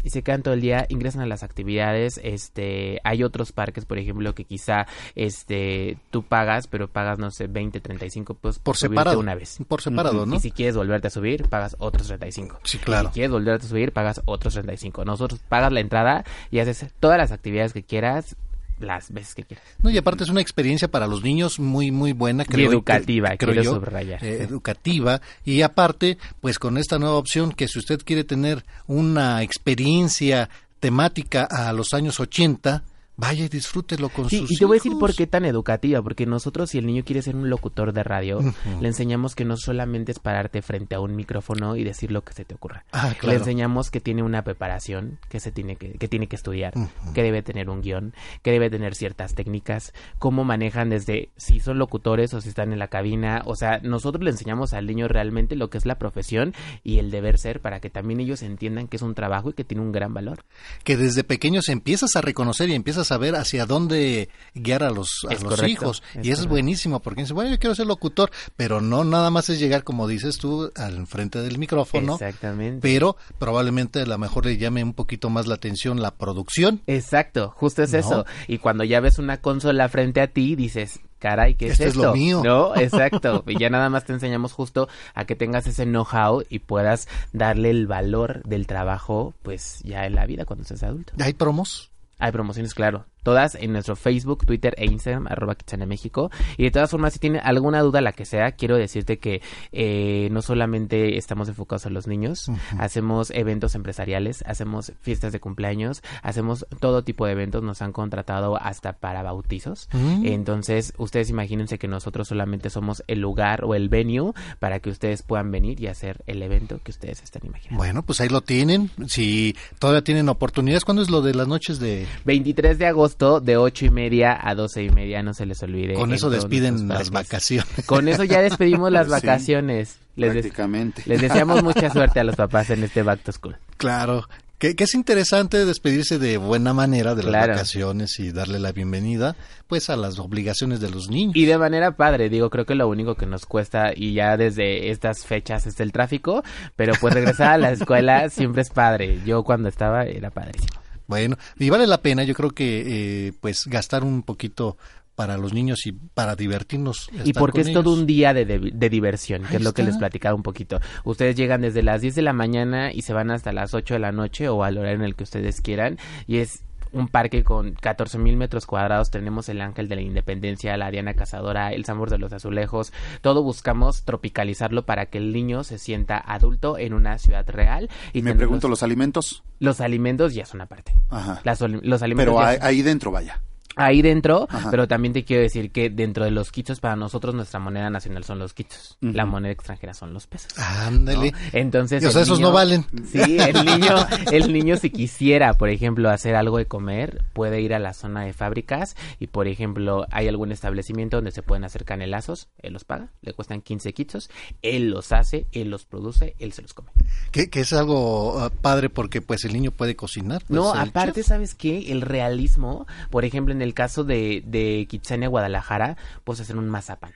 y 0.04 0.10
se 0.10 0.22
quedan 0.24 0.44
todo 0.44 0.54
el 0.54 0.62
día, 0.62 0.86
ingresan 0.90 1.22
a 1.22 1.26
las 1.26 1.44
actividades, 1.44 2.20
este, 2.24 3.00
hay 3.04 3.24
otros 3.24 3.52
parques, 3.52 3.86
por 3.86 3.98
ejemplo, 3.98 4.34
que 4.34 4.46
quizá, 4.46 4.88
este, 5.16 5.98
tú 6.10 6.24
pagas, 6.24 6.68
pero 6.68 6.88
pagas, 6.88 7.20
no 7.20 7.32
sé, 7.32 7.48
20, 7.48 7.80
35 7.80 8.34
pesos 8.36 8.60
Por 8.60 8.78
subirte 8.78 8.96
separado, 8.96 9.20
una 9.20 9.36
vez. 9.36 9.58
por 9.68 9.82
separado, 9.82 10.26
¿no? 10.26 10.36
Y 10.36 10.40
si 10.40 10.52
quieres 10.52 10.76
volverte 10.76 11.08
a 11.08 11.12
subir, 11.12 11.48
pagas 11.50 11.76
otros 11.80 12.08
35. 12.08 12.60
Sí, 12.64 12.78
claro. 12.78 13.06
Y 13.06 13.08
si 13.08 13.14
quieres 13.14 13.32
volverte 13.32 13.66
a 13.66 13.70
subir, 13.70 13.92
pagas 13.92 14.22
otros 14.26 14.54
35. 14.54 15.06
Nosotros 15.06 15.40
pagas 15.48 15.72
la 15.72 15.80
entrada 15.80 16.24
y 16.50 16.60
haces 16.60 16.86
todas 17.00 17.18
las 17.18 17.32
actividades 17.32 17.74
que 17.74 17.84
quieras, 17.84 18.36
las 18.82 19.12
veces 19.12 19.36
que 19.36 19.44
quieras. 19.44 19.66
No, 19.82 19.90
y 19.90 19.98
aparte 19.98 20.24
es 20.24 20.30
una 20.30 20.42
experiencia 20.42 20.90
para 20.90 21.08
los 21.08 21.24
niños 21.24 21.60
muy, 21.60 21.92
muy 21.92 22.14
buena. 22.14 22.44
Y 22.44 22.48
creo, 22.48 22.72
educativa, 22.72 23.30
que- 23.32 23.38
creo 23.38 23.64
yo, 23.64 23.74
subrayar. 23.76 24.24
eh, 24.24 24.44
educativa. 24.44 25.22
Y 25.46 25.62
aparte, 25.62 26.18
pues 26.42 26.60
con 26.60 26.78
esta 26.78 27.00
nueva 27.00 27.16
opción, 27.16 27.52
que 27.52 27.68
si 27.68 27.80
usted 27.80 28.02
quiere 28.04 28.24
tener 28.24 28.64
una 28.88 29.42
experiencia 29.44 30.50
temática 30.80 31.44
a 31.44 31.72
los 31.74 31.94
años 31.94 32.20
80, 32.20 32.84
vaya 33.22 33.46
y 33.46 33.50
disfrútelo 33.50 34.10
con 34.10 34.28
Sí, 34.30 34.40
sus 34.40 34.52
y 34.52 34.58
te 34.58 34.66
voy 34.66 34.76
a 34.78 34.80
decir 34.80 34.94
por 35.00 35.14
qué 35.16 35.28
tan 35.28 35.46
educativa, 35.46 36.02
porque 36.02 36.26
nosotros 36.26 36.72
si 36.72 36.80
el 36.80 36.88
niño 36.88 37.04
quiere 37.06 37.22
ser 37.22 37.36
un 37.36 37.50
locutor 37.50 37.94
de 37.94 38.04
radio, 38.04 38.40
le 38.82 38.88
enseñamos 38.88 39.36
que 39.36 39.46
no 39.46 39.58
solamente 39.58 40.12
es 40.12 40.20
pararte 40.20 40.62
frente 40.64 40.96
a 40.96 41.00
un 41.00 41.16
micrófono 41.16 41.76
y 41.76 41.84
decir 41.84 42.12
lo 42.12 42.24
que 42.24 42.34
se 42.34 42.46
te 42.46 42.56
ocurra. 42.56 42.84
Ah, 42.92 43.10
Le 43.12 43.16
claro. 43.18 43.38
enseñamos 43.38 43.92
que 43.92 44.02
tiene 44.02 44.24
una 44.24 44.44
preparación, 44.44 45.20
que 45.30 45.40
se 45.40 45.52
tiene 45.52 45.76
que, 45.76 45.94
que 45.94 46.08
tiene 46.08 46.28
que 46.28 46.36
estudiar, 46.36 46.74
que 47.14 47.22
debe 47.24 47.44
tener 47.44 47.70
un 47.70 47.82
guion, 47.82 48.14
que 48.42 48.52
debe 48.52 48.70
tener 48.70 48.96
ciertas 48.96 49.36
técnicas, 49.36 49.94
cómo 50.18 50.44
manejan 50.44 50.90
desde 50.90 51.30
si 51.38 51.60
son 51.60 51.78
locutores 51.78 52.34
o 52.34 52.42
si 52.42 52.50
están 52.50 52.74
en 52.74 52.80
la 52.80 52.88
cabina, 52.88 53.44
o 53.46 53.56
sea, 53.56 53.80
nosotros 53.84 54.24
le 54.24 54.32
enseñamos 54.32 54.74
al 54.74 54.88
niño 54.88 55.08
realmente 55.08 55.56
lo 55.56 55.70
que 55.70 55.78
es 55.78 55.86
la 55.86 56.00
profesión 56.00 56.54
y 56.84 56.98
el 56.98 57.12
deber 57.12 57.38
ser 57.38 57.62
para 57.62 57.80
que 57.80 57.90
también 57.92 58.20
ellos 58.20 58.42
entiendan 58.42 58.88
que 58.88 58.96
es 58.98 59.04
un 59.04 59.14
trabajo 59.14 59.52
y 59.52 59.54
que 59.54 59.64
tiene 59.64 59.84
un 59.84 59.92
gran 59.92 60.14
valor. 60.14 60.44
que 60.84 60.98
desde 60.98 61.24
pequeños 61.24 61.70
empiezas 61.70 62.16
a 62.16 62.22
reconocer 62.22 62.70
y 62.70 62.74
empiezas 62.74 63.11
a 63.12 63.18
ver 63.18 63.36
hacia 63.36 63.66
dónde 63.66 64.30
guiar 64.54 64.84
a 64.84 64.90
los, 64.90 65.26
a 65.30 65.34
los 65.34 65.44
correcto, 65.44 65.66
hijos. 65.68 66.04
es 66.16 66.26
y 66.26 66.32
eso 66.32 66.42
es 66.42 66.48
buenísimo, 66.48 67.00
porque 67.02 67.22
dices, 67.22 67.34
bueno, 67.34 67.52
yo 67.52 67.60
quiero 67.60 67.76
ser 67.76 67.88
locutor, 67.88 68.32
pero 68.56 68.82
no 68.82 69.04
nada 69.04 69.30
más 69.30 69.50
es 69.50 69.60
llegar, 69.60 69.84
como 69.84 70.08
dices 70.08 70.38
tú, 70.38 70.72
al 70.76 71.08
frente 71.08 71.42
del 71.42 71.58
micrófono. 71.58 72.14
Exactamente. 72.14 72.80
Pero 72.82 73.18
probablemente 73.38 74.02
a 74.02 74.06
lo 74.06 74.18
mejor 74.18 74.46
le 74.46 74.58
llame 74.58 74.84
un 74.84 74.94
poquito 74.94 75.30
más 75.30 75.48
la 75.48 75.56
atención 75.56 76.02
la 76.02 76.12
producción. 76.12 76.82
Exacto, 76.88 77.54
justo 77.56 77.84
es 77.84 77.92
¿No? 77.94 78.00
eso. 78.00 78.26
Y 78.48 78.58
cuando 78.58 78.84
ya 78.84 79.00
ves 79.00 79.20
una 79.20 79.38
consola 79.38 79.90
frente 79.90 80.22
a 80.22 80.28
ti, 80.28 80.56
dices, 80.56 81.00
caray, 81.20 81.56
¿qué 81.56 81.68
es 81.68 81.74
Esto 81.74 81.86
es 81.86 81.96
lo 81.96 82.14
mío. 82.14 82.42
No, 82.44 82.76
exacto. 82.78 83.44
y 83.48 83.58
ya 83.58 83.70
nada 83.70 83.90
más 83.90 84.06
te 84.06 84.14
enseñamos 84.14 84.52
justo 84.52 84.90
a 85.14 85.26
que 85.26 85.36
tengas 85.36 85.68
ese 85.68 85.86
know-how 85.86 86.44
y 86.50 86.60
puedas 86.60 87.08
darle 87.32 87.70
el 87.70 87.88
valor 87.88 88.44
del 88.44 88.68
trabajo, 88.68 89.34
pues 89.44 89.80
ya 89.84 90.06
en 90.06 90.16
la 90.16 90.26
vida 90.26 90.46
cuando 90.46 90.66
seas 90.66 90.84
adulto. 90.84 91.14
¿Hay 91.20 91.34
promos? 91.34 91.91
Hay 92.22 92.32
promociones, 92.32 92.74
claro. 92.76 93.08
Todas 93.24 93.56
en 93.56 93.74
nuestro 93.74 93.96
Facebook, 93.96 94.46
Twitter 94.46 94.74
e 94.78 94.86
Instagram, 94.86 95.28
arroba 95.28 95.56
Kitsane 95.56 95.86
México. 95.86 96.32
Y 96.58 96.64
de 96.64 96.72
todas 96.72 96.90
formas, 96.90 97.14
si 97.14 97.20
tiene 97.20 97.40
alguna 97.40 97.82
duda, 97.82 98.02
la 98.02 98.14
que 98.14 98.26
sea, 98.26 98.54
quiero 98.54 98.78
decirte 98.78 99.20
que 99.20 99.42
eh, 99.72 100.30
no 100.32 100.42
solamente 100.42 101.18
estamos 101.18 101.48
enfocados 101.48 101.86
a 101.86 101.90
los 101.90 102.08
niños, 102.08 102.52
hacemos 102.78 103.32
eventos 103.32 103.76
empresariales, 103.76 104.44
hacemos 104.48 104.94
fiestas 105.02 105.32
de 105.32 105.40
cumpleaños, 105.40 106.02
hacemos 106.24 106.66
todo 106.80 107.04
tipo 107.04 107.26
de 107.26 107.34
eventos, 107.34 107.64
nos 107.64 107.82
han 107.82 107.92
contratado 107.92 108.58
hasta 108.62 108.94
para 108.94 109.24
bautizos. 109.24 109.88
Mm. 109.94 110.26
Entonces, 110.26 110.94
ustedes 110.98 111.30
imagínense 111.30 111.78
que 111.78 111.88
nosotros 111.88 112.28
solamente 112.28 112.70
somos 112.70 113.04
el 113.08 113.20
lugar 113.20 113.64
o 113.64 113.76
el 113.76 113.90
venue 113.90 114.34
para 114.60 114.80
que 114.80 114.90
ustedes 114.90 115.24
puedan 115.24 115.52
venir 115.52 115.80
y 115.80 115.88
hacer 115.88 116.24
el 116.28 116.42
evento 116.42 116.80
que 116.84 116.92
ustedes 116.92 117.22
están 117.22 117.46
imaginando. 117.46 117.78
Bueno, 117.78 118.04
pues 118.04 118.22
ahí 118.22 118.30
lo 118.30 118.42
tienen. 118.42 118.90
Si 119.08 119.56
todavía 119.80 120.04
tienen 120.04 120.30
oportunidades, 120.30 120.86
¿cuándo 120.86 121.02
es 121.02 121.10
lo 121.10 121.22
de 121.22 121.34
las 121.34 121.48
noches 121.48 121.80
de...? 121.80 122.08
23 122.26 122.78
de 122.78 122.88
agosto 122.88 123.11
de 123.18 123.58
8 123.58 123.86
y 123.86 123.90
media 123.90 124.38
a 124.42 124.56
12 124.56 124.84
y 124.84 124.90
media, 124.90 125.22
no 125.24 125.34
se 125.34 125.46
les 125.46 125.62
olvide. 125.64 125.94
Con 125.94 126.14
eso 126.14 126.30
despiden 126.30 126.88
las 126.88 127.10
vacaciones. 127.12 127.86
Con 127.86 128.08
eso 128.08 128.24
ya 128.24 128.42
despedimos 128.42 128.92
las 128.92 129.06
Sí, 129.08 129.12
vacaciones. 129.12 129.98
Les 130.16 130.34
des- 130.34 130.44
prácticamente. 130.44 131.04
les 131.06 131.22
deseamos 131.22 131.64
mucha 131.64 131.90
suerte 131.90 132.20
a 132.20 132.24
los 132.24 132.36
papás 132.36 132.70
en 132.70 132.84
este 132.84 133.04
Back 133.04 133.22
to 133.24 133.32
School. 133.32 133.58
Claro. 133.78 134.28
que, 134.60 134.76
es 134.78 134.94
interesante 134.94 135.66
despedirse 135.66 136.20
de 136.20 136.38
buena 136.38 136.74
manera 136.74 137.16
de 137.16 137.24
las 137.24 137.48
vacaciones 137.48 138.20
y 138.20 138.32
darle 138.32 138.60
la 138.60 138.72
bienvenida 138.74 139.36
pues 139.68 139.90
a 139.90 139.96
las 139.96 140.20
obligaciones 140.20 140.80
de 140.82 140.90
los 140.92 141.10
niños. 141.10 141.36
Y 141.36 141.46
de 141.46 141.58
manera 141.58 141.96
padre, 141.96 142.30
digo, 142.30 142.50
creo 142.50 142.66
que 142.66 142.76
lo 142.76 142.88
único 142.90 143.16
que 143.16 143.26
nos 143.26 143.46
cuesta 143.46 143.92
y 143.96 144.14
ya 144.14 144.36
desde 144.38 144.92
estas 144.92 145.26
fechas 145.26 145.66
es 145.66 145.80
el 145.80 145.92
tráfico, 145.94 146.44
pero 146.76 146.94
pues 147.00 147.14
regresar 147.14 147.54
a 147.54 147.58
la 147.58 147.72
escuela 147.72 148.30
siempre 148.30 148.62
es 148.64 148.70
padre. 148.70 149.20
Yo 149.26 149.44
cuando 149.44 149.70
estaba 149.70 150.04
era 150.04 150.30
padrísimo. 150.30 150.81
Bueno, 151.12 151.36
y 151.60 151.70
vale 151.70 151.88
la 151.88 152.02
pena, 152.02 152.24
yo 152.24 152.34
creo 152.34 152.52
que 152.52 153.28
eh, 153.28 153.34
pues 153.42 153.68
gastar 153.68 154.06
un 154.06 154.24
poquito 154.24 154.78
para 155.14 155.38
los 155.38 155.52
niños 155.52 155.86
y 155.86 155.92
para 155.92 156.38
divertirnos. 156.38 157.10
Y 157.26 157.34
porque 157.34 157.60
es 157.60 157.74
todo 157.74 157.92
un 157.92 158.06
día 158.06 158.34
de, 158.34 158.46
de, 158.46 158.90
diversión, 158.90 159.44
que 159.44 159.58
es 159.58 159.62
lo 159.62 159.74
que 159.74 159.84
les 159.84 159.98
platicaba 159.98 160.36
un 160.36 160.42
poquito. 160.42 160.80
Ustedes 161.04 161.36
llegan 161.36 161.60
desde 161.60 161.84
las 161.84 162.00
10 162.00 162.16
de 162.16 162.22
la 162.22 162.32
mañana 162.32 162.94
y 162.94 163.02
se 163.02 163.12
van 163.12 163.30
hasta 163.30 163.52
las 163.52 163.74
8 163.74 163.96
de 163.96 164.00
la 164.00 164.14
noche 164.14 164.48
o 164.48 164.64
al 164.64 164.78
horario 164.78 165.00
en 165.00 165.04
el 165.04 165.16
que 165.16 165.24
ustedes 165.24 165.60
quieran 165.60 165.98
y 166.28 166.38
es 166.38 166.64
un 166.92 167.08
parque 167.08 167.44
con 167.44 167.74
14 167.74 168.18
mil 168.18 168.38
metros 168.38 168.66
cuadrados. 168.66 169.12
Tenemos 169.12 169.50
el 169.50 169.62
Ángel 169.62 169.88
de 169.88 169.96
la 169.96 170.02
Independencia, 170.02 170.76
la 170.78 170.92
Diana 170.92 171.14
Cazadora, 171.14 171.74
el 171.74 171.86
Sabor 171.86 172.10
de 172.10 172.18
los 172.18 172.34
Azulejos. 172.34 172.94
Todo 173.22 173.44
buscamos 173.44 174.04
tropicalizarlo 174.04 174.86
para 174.86 175.08
que 175.08 175.18
el 175.18 175.34
niño 175.34 175.64
se 175.64 175.78
sienta 175.78 176.18
adulto 176.18 176.78
en 176.78 176.94
una 176.94 177.18
ciudad 177.18 177.48
real. 177.50 177.90
Y 178.14 178.22
me 178.22 178.36
pregunto, 178.36 178.68
¿los 178.68 178.84
alimentos? 178.84 179.44
Los 179.60 179.82
alimentos 179.82 180.34
ya 180.34 180.46
son 180.46 180.62
aparte. 180.62 180.94
Ajá. 181.10 181.42
los 181.44 182.02
alimentos 182.02 182.36
Pero 182.36 182.40
ahí 182.40 182.82
dentro, 182.82 183.12
vaya 183.12 183.42
ahí 183.76 184.02
dentro, 184.02 184.48
pero 184.70 184.88
también 184.88 185.14
te 185.14 185.24
quiero 185.24 185.44
decir 185.44 185.72
que 185.72 185.90
dentro 185.90 186.26
de 186.26 186.32
los 186.32 186.52
quichos, 186.52 186.80
para 186.80 186.96
nosotros 186.96 187.36
nuestra 187.36 187.60
moneda 187.60 187.90
nacional 187.90 188.24
son 188.24 188.40
los 188.40 188.54
quichos, 188.54 188.98
la 189.02 189.26
moneda 189.26 189.52
extranjera 189.52 189.94
son 189.94 190.14
los 190.14 190.28
pesos. 190.28 190.58
Ándale. 190.58 191.34
Entonces, 191.54 192.04
esos 192.04 192.40
no 192.40 192.52
valen. 192.52 192.86
Sí, 193.12 193.38
el 193.40 193.66
niño, 193.66 193.96
el 194.32 194.54
niño 194.54 194.78
si 194.78 194.90
quisiera, 194.90 195.54
por 195.54 195.70
ejemplo, 195.70 196.10
hacer 196.10 196.36
algo 196.36 196.58
de 196.58 196.66
comer, 196.66 197.24
puede 197.34 197.62
ir 197.62 197.74
a 197.74 197.80
la 197.80 197.94
zona 197.94 198.24
de 198.24 198.34
fábricas 198.34 198.96
y, 199.20 199.28
por 199.28 199.48
ejemplo, 199.48 200.06
hay 200.12 200.28
algún 200.28 200.52
establecimiento 200.52 201.18
donde 201.18 201.32
se 201.32 201.44
pueden 201.44 201.64
hacer 201.64 201.86
canelazos, 201.86 202.50
él 202.60 202.74
los 202.74 202.84
paga, 202.84 203.12
le 203.22 203.34
cuestan 203.34 203.62
15 203.62 203.94
quichos, 203.94 204.30
él 204.62 204.90
los 204.90 205.12
hace, 205.12 205.48
él 205.52 205.70
los 205.70 205.86
produce, 205.86 206.36
él 206.40 206.54
se 206.54 206.62
los 206.62 206.74
come. 206.74 206.90
Que, 207.32 207.50
que 207.50 207.62
es 207.62 207.74
algo 207.74 208.40
ah, 208.40 208.50
padre 208.50 208.90
porque 208.90 209.22
pues 209.22 209.46
el 209.46 209.54
niño 209.54 209.72
puede 209.72 209.96
cocinar. 209.96 210.44
Pues, 210.48 210.56
no, 210.56 210.74
aparte, 210.74 211.24
¿sabes 211.24 211.56
qué? 211.56 211.92
El 211.92 212.02
realismo, 212.02 212.88
por 213.10 213.26
ejemplo, 213.26 213.54
en 213.54 213.61
el 213.62 213.74
caso 213.74 214.04
de, 214.04 214.44
de 214.46 214.86
Kitsania, 214.90 215.28
Guadalajara, 215.28 215.98
puedes 216.24 216.42
hacer 216.42 216.58
un 216.58 216.70
mazapán. 216.70 217.14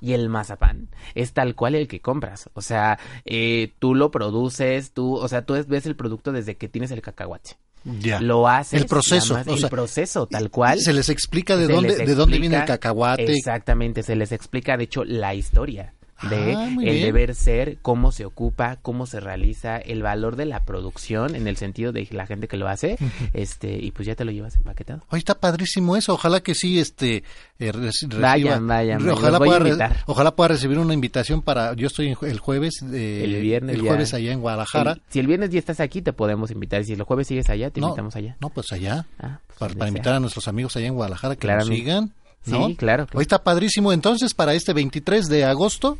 Y 0.00 0.12
el 0.12 0.28
mazapán 0.28 0.88
es 1.16 1.32
tal 1.32 1.56
cual 1.56 1.74
el 1.74 1.88
que 1.88 2.00
compras. 2.00 2.48
O 2.54 2.62
sea, 2.62 2.98
eh, 3.24 3.72
tú 3.78 3.94
lo 3.94 4.10
produces, 4.10 4.92
tú, 4.92 5.16
o 5.16 5.26
sea, 5.26 5.44
tú 5.44 5.54
ves 5.66 5.86
el 5.86 5.96
producto 5.96 6.30
desde 6.30 6.56
que 6.56 6.68
tienes 6.68 6.92
el 6.92 7.02
cacahuate. 7.02 7.56
Ya. 7.84 8.20
Lo 8.20 8.48
haces. 8.48 8.80
El 8.80 8.86
proceso. 8.86 9.36
el 9.36 9.68
proceso, 9.68 10.26
tal 10.26 10.50
cual. 10.50 10.80
Se 10.80 10.92
les 10.92 11.08
explica 11.08 11.56
de 11.56 11.66
dónde, 11.66 11.96
de 11.96 12.14
dónde 12.14 12.38
viene 12.38 12.56
el 12.56 12.64
cacahuate. 12.64 13.30
Exactamente, 13.32 14.02
se 14.02 14.16
les 14.16 14.32
explica, 14.32 14.76
de 14.76 14.84
hecho, 14.84 15.04
la 15.04 15.34
historia 15.34 15.92
de 16.28 16.54
ah, 16.54 16.68
el 16.82 17.02
deber 17.02 17.34
ser, 17.34 17.78
cómo 17.82 18.12
se 18.12 18.24
ocupa, 18.24 18.78
cómo 18.82 19.06
se 19.06 19.20
realiza, 19.20 19.76
el 19.76 20.02
valor 20.02 20.36
de 20.36 20.46
la 20.46 20.64
producción 20.64 21.34
en 21.34 21.46
el 21.46 21.56
sentido 21.56 21.92
de 21.92 22.06
la 22.10 22.26
gente 22.26 22.48
que 22.48 22.56
lo 22.56 22.68
hace, 22.68 22.96
este 23.32 23.78
y 23.78 23.90
pues 23.90 24.06
ya 24.06 24.14
te 24.14 24.24
lo 24.24 24.32
llevas 24.32 24.56
empaquetado. 24.56 25.02
Hoy 25.10 25.18
está 25.18 25.38
padrísimo 25.38 25.96
eso, 25.96 26.14
ojalá 26.14 26.40
que 26.40 26.54
sí 26.54 26.78
este 26.78 27.24
eh, 27.58 27.72
vayan, 28.18 28.66
vayan, 28.66 29.08
ojalá 29.08 29.38
pueda 29.38 30.02
ojalá 30.06 30.34
pueda 30.34 30.48
recibir 30.48 30.78
una 30.78 30.94
invitación 30.94 31.42
para 31.42 31.74
yo 31.74 31.86
estoy 31.86 32.16
el 32.22 32.38
jueves 32.38 32.82
eh, 32.92 33.22
el 33.24 33.40
viernes 33.40 33.76
el 33.76 33.82
jueves 33.82 34.14
allá 34.14 34.32
en 34.32 34.40
Guadalajara. 34.40 34.98
si 35.08 35.20
el 35.20 35.26
viernes 35.26 35.50
ya 35.50 35.58
estás 35.58 35.80
aquí 35.80 36.02
te 36.02 36.12
podemos 36.12 36.50
invitar 36.50 36.80
y 36.80 36.84
si 36.84 36.92
el 36.94 37.02
jueves 37.02 37.28
sigues 37.28 37.48
allá 37.50 37.70
te 37.70 37.80
invitamos 37.80 38.16
allá. 38.16 38.36
No, 38.40 38.50
pues 38.50 38.72
allá. 38.72 39.06
Ah, 39.18 39.40
pues 39.58 39.74
para, 39.74 39.88
invitar 39.88 40.14
a 40.14 40.20
nuestros 40.20 40.48
amigos 40.48 40.76
allá 40.76 40.86
en 40.86 40.94
Guadalajara 40.94 41.36
que 41.36 41.46
nos 41.46 41.66
sigan. 41.66 42.12
Sí, 42.44 42.76
claro, 42.76 43.06
Hoy 43.14 43.22
está 43.22 43.42
padrísimo. 43.42 43.92
Entonces, 43.92 44.34
para 44.34 44.52
este 44.52 44.74
23 44.74 45.28
de 45.28 45.44
agosto, 45.44 45.96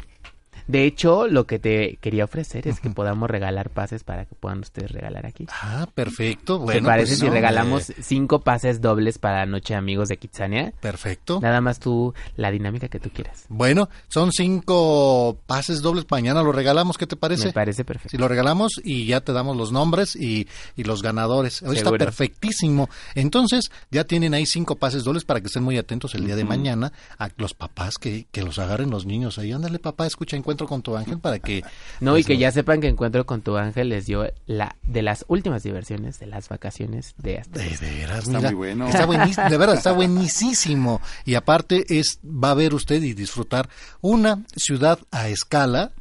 de 0.67 0.85
hecho, 0.85 1.27
lo 1.29 1.47
que 1.47 1.59
te 1.59 1.99
quería 2.01 2.25
ofrecer 2.25 2.67
es 2.67 2.81
que 2.81 2.89
podamos 2.91 3.29
regalar 3.29 3.69
pases 3.69 4.03
para 4.03 4.25
que 4.25 4.35
puedan 4.35 4.61
ustedes 4.61 4.91
regalar 4.93 5.27
aquí. 5.27 5.47
Ah, 5.51 5.87
perfecto. 5.95 6.59
Bueno, 6.59 6.81
¿Te 6.81 6.87
parece 6.87 7.09
pues 7.13 7.21
si 7.21 7.29
regalamos 7.29 7.93
cinco 8.01 8.41
pases 8.41 8.81
dobles 8.81 9.19
para 9.19 9.45
Noche 9.45 9.75
Amigos 9.75 10.09
de 10.09 10.17
Kitsania? 10.17 10.73
Perfecto. 10.81 11.39
Nada 11.41 11.61
más 11.61 11.81
tú, 11.81 12.15
la 12.37 12.51
dinámica 12.51 12.89
que 12.89 12.99
tú 12.99 13.11
quieras. 13.11 13.45
Bueno, 13.49 13.91
son 14.09 14.33
cinco 14.33 15.39
pases 15.47 15.83
dobles. 15.83 16.07
Mañana 16.11 16.43
lo 16.43 16.53
regalamos, 16.53 16.97
¿qué 16.97 17.07
te 17.07 17.17
parece? 17.17 17.47
Me 17.47 17.53
parece 17.53 17.85
perfecto. 17.85 18.11
Si 18.11 18.17
lo 18.17 18.27
regalamos 18.29 18.81
y 18.83 19.07
ya 19.07 19.21
te 19.21 19.33
damos 19.33 19.57
los 19.59 19.71
nombres 19.71 20.17
y, 20.17 20.49
y 20.77 20.85
los 20.85 21.03
ganadores. 21.03 21.63
Hoy 21.63 21.77
está 21.77 21.91
perfectísimo. 21.91 22.89
Entonces, 23.15 23.71
ya 23.91 24.05
tienen 24.05 24.33
ahí 24.33 24.47
cinco 24.47 24.77
pases 24.77 25.05
dobles 25.05 25.25
para 25.25 25.41
que 25.41 25.49
estén 25.49 25.63
muy 25.63 25.77
atentos 25.77 26.15
el 26.15 26.25
día 26.25 26.37
de 26.37 26.45
mañana 26.45 26.93
a 27.19 27.29
los 27.37 27.53
papás 27.53 27.99
que, 27.99 28.27
que 28.33 28.43
los 28.43 28.59
agarren 28.59 28.89
los 28.91 29.05
niños 29.05 29.39
ahí. 29.39 29.53
Ándale, 29.53 29.79
papá, 29.79 30.07
escucha, 30.07 30.37
encuentra 30.37 30.54
con 30.57 30.83
tu 30.83 30.97
ángel 30.97 31.19
para 31.19 31.39
que... 31.39 31.63
No, 32.01 32.13
y 32.13 32.23
pues, 32.23 32.27
que 32.27 32.39
ya 32.39 32.53
sepan 32.53 32.81
que 32.81 32.89
Encuentro 32.89 33.27
con 33.27 33.43
tu 33.43 33.57
ángel 33.57 33.89
les 33.89 34.07
dio 34.07 34.31
la 34.47 34.77
de 34.83 35.03
las 35.03 35.25
últimas 35.29 35.63
diversiones 35.63 36.19
de 36.21 36.27
las 36.27 36.49
vacaciones 36.49 37.15
de 37.19 37.39
hasta... 37.39 37.59
De 37.59 37.77
veras, 37.81 38.27
está 38.27 38.41
muy 38.41 38.55
bueno. 38.55 38.89
Está 38.89 39.07
buenísimo, 39.07 39.49
de 39.51 39.57
verdad, 39.59 39.77
está 39.77 39.93
buenísimo. 39.93 41.01
Y 41.25 41.35
aparte 41.35 41.85
es 41.99 42.21
va 42.25 42.53
a 42.53 42.55
ver 42.55 42.75
usted 42.75 43.03
y 43.03 43.15
disfrutar 43.15 43.69
una 44.01 44.45
ciudad 44.57 44.99
a 45.11 45.29
escala 45.29 45.93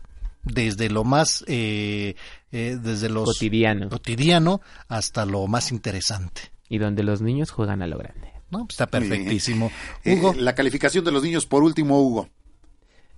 desde 0.43 0.89
lo 0.89 1.03
más 1.03 1.43
eh, 1.47 2.15
eh, 2.51 2.77
desde 2.81 3.09
lo 3.09 3.23
cotidiano. 3.23 3.89
cotidiano 3.89 4.61
hasta 4.87 5.25
lo 5.25 5.47
más 5.47 5.71
interesante. 5.71 6.51
Y 6.69 6.77
donde 6.77 7.03
los 7.03 7.21
niños 7.21 7.51
juegan 7.51 7.81
a 7.81 7.87
lo 7.87 7.97
grande. 7.97 8.31
No 8.51 8.59
pues 8.59 8.75
está 8.75 8.87
perfectísimo. 8.87 9.71
Eh, 10.03 10.15
Hugo. 10.15 10.33
la 10.37 10.53
calificación 10.53 11.03
de 11.03 11.11
los 11.11 11.23
niños 11.23 11.45
por 11.45 11.63
último 11.63 11.99
Hugo 11.99 12.29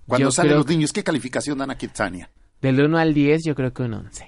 cuando 0.06 0.30
salen 0.30 0.54
los 0.54 0.66
niños, 0.66 0.92
¿qué 0.92 1.02
calificación 1.02 1.58
dan 1.58 1.70
a 1.70 1.78
Kitsania? 1.78 2.30
Del 2.60 2.80
1 2.80 2.98
al 2.98 3.14
10 3.14 3.44
yo 3.44 3.54
creo 3.54 3.72
que 3.72 3.82
un 3.82 3.94
11. 3.94 4.26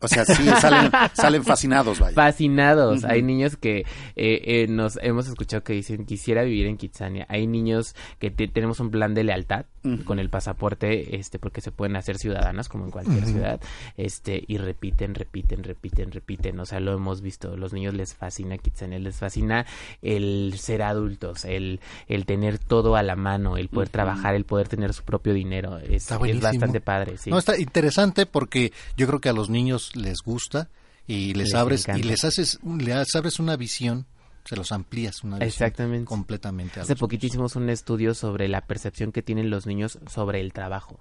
O 0.00 0.08
sea, 0.08 0.24
sí, 0.24 0.44
salen, 0.60 0.90
salen 1.14 1.44
fascinados, 1.44 1.98
vaya. 1.98 2.14
Fascinados. 2.14 3.04
Hay 3.04 3.22
niños 3.22 3.56
que 3.56 3.78
eh, 3.78 3.84
eh, 4.16 4.66
nos 4.68 4.98
hemos 5.02 5.26
escuchado 5.28 5.64
que 5.64 5.72
dicen, 5.72 6.04
quisiera 6.04 6.42
vivir 6.42 6.66
en 6.66 6.76
Kitsania. 6.76 7.26
Hay 7.28 7.46
niños 7.46 7.94
que 8.18 8.30
tenemos 8.30 8.80
un 8.80 8.90
plan 8.90 9.14
de 9.14 9.24
lealtad 9.24 9.66
con 10.04 10.18
el 10.18 10.30
pasaporte, 10.30 11.16
este, 11.16 11.38
porque 11.38 11.60
se 11.60 11.70
pueden 11.70 11.96
hacer 11.96 12.18
ciudadanas 12.18 12.68
como 12.68 12.84
en 12.84 12.90
cualquier 12.90 13.26
ciudad, 13.26 13.60
este, 13.96 14.42
y 14.46 14.56
repiten, 14.56 15.14
repiten, 15.14 15.62
repiten, 15.62 16.10
repiten. 16.10 16.58
O 16.60 16.66
sea, 16.66 16.80
lo 16.80 16.94
hemos 16.94 17.20
visto. 17.20 17.56
Los 17.56 17.72
niños 17.72 17.94
les 17.94 18.14
fascina 18.14 18.56
Kitsania, 18.58 18.98
les 18.98 19.16
fascina 19.16 19.66
el 20.02 20.54
ser 20.58 20.82
adultos, 20.82 21.44
el, 21.44 21.80
el 22.08 22.24
tener 22.24 22.58
todo 22.58 22.96
a 22.96 23.02
la 23.02 23.16
mano, 23.16 23.56
el 23.56 23.68
poder 23.68 23.90
trabajar, 23.90 24.34
el 24.34 24.44
poder 24.44 24.68
tener 24.68 24.94
su 24.94 25.02
propio 25.02 25.34
dinero. 25.34 25.78
Es, 25.78 26.10
es 26.10 26.40
bastante 26.40 26.80
padre, 26.80 27.18
sí. 27.18 27.30
No, 27.30 27.38
está 27.38 27.58
interesante 27.58 28.26
porque 28.26 28.72
yo 28.96 29.06
creo 29.06 29.20
que 29.20 29.28
a 29.28 29.32
los 29.32 29.50
niños 29.50 29.94
les 29.96 30.22
gusta 30.22 30.68
y 31.06 31.34
les, 31.34 31.54
abres 31.54 31.86
y 31.94 32.02
les 32.02 32.24
haces 32.24 32.58
les 32.64 33.14
abres 33.14 33.38
una 33.38 33.56
visión 33.56 34.06
se 34.44 34.56
los 34.56 34.72
amplías 34.72 35.24
una 35.24 35.38
vez 35.38 35.48
Exactamente. 35.48 36.04
completamente. 36.04 36.80
Hace 36.80 36.96
poquitísimo 36.96 37.46
un 37.54 37.70
estudio 37.70 38.14
sobre 38.14 38.48
la 38.48 38.60
percepción 38.62 39.10
que 39.10 39.22
tienen 39.22 39.48
los 39.48 39.66
niños 39.66 39.98
sobre 40.06 40.40
el 40.40 40.52
trabajo. 40.52 41.00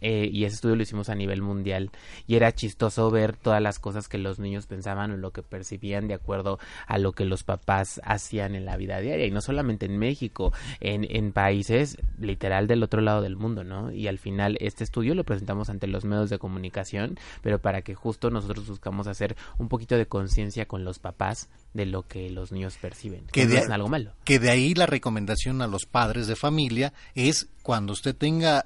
Eh, 0.00 0.28
y 0.32 0.44
ese 0.44 0.56
estudio 0.56 0.76
lo 0.76 0.82
hicimos 0.82 1.10
a 1.10 1.14
nivel 1.14 1.42
mundial. 1.42 1.90
Y 2.26 2.36
era 2.36 2.52
chistoso 2.52 3.10
ver 3.10 3.36
todas 3.36 3.60
las 3.60 3.78
cosas 3.78 4.08
que 4.08 4.18
los 4.18 4.38
niños 4.38 4.66
pensaban 4.66 5.10
o 5.10 5.16
lo 5.16 5.30
que 5.30 5.42
percibían 5.42 6.08
de 6.08 6.14
acuerdo 6.14 6.58
a 6.86 6.98
lo 6.98 7.12
que 7.12 7.24
los 7.24 7.44
papás 7.44 8.00
hacían 8.04 8.54
en 8.54 8.64
la 8.64 8.76
vida 8.76 8.98
diaria. 9.00 9.26
Y 9.26 9.30
no 9.30 9.42
solamente 9.42 9.86
en 9.86 9.98
México, 9.98 10.52
en, 10.80 11.06
en 11.08 11.32
países 11.32 11.98
literal 12.18 12.66
del 12.66 12.82
otro 12.82 13.02
lado 13.02 13.20
del 13.20 13.36
mundo, 13.36 13.62
¿no? 13.62 13.92
Y 13.92 14.08
al 14.08 14.18
final 14.18 14.56
este 14.60 14.84
estudio 14.84 15.14
lo 15.14 15.24
presentamos 15.24 15.68
ante 15.68 15.86
los 15.86 16.04
medios 16.04 16.30
de 16.30 16.38
comunicación, 16.38 17.18
pero 17.42 17.60
para 17.60 17.82
que 17.82 17.94
justo 17.94 18.30
nosotros 18.30 18.66
buscamos 18.66 19.06
hacer 19.06 19.36
un 19.58 19.68
poquito 19.68 19.96
de 19.96 20.06
conciencia 20.06 20.66
con 20.66 20.84
los 20.84 20.98
papás 20.98 21.50
de 21.74 21.86
lo 21.86 22.06
que 22.06 22.30
los 22.30 22.52
niños 22.52 22.69
perciben. 22.76 23.26
Que 23.32 23.46
de, 23.46 23.58
algo 23.58 23.88
malo. 23.88 24.12
Que 24.24 24.38
de 24.38 24.50
ahí 24.50 24.74
la 24.74 24.86
recomendación 24.86 25.62
a 25.62 25.66
los 25.66 25.86
padres 25.86 26.26
de 26.26 26.36
familia 26.36 26.92
es 27.14 27.48
cuando 27.62 27.92
usted 27.92 28.14
tenga 28.14 28.64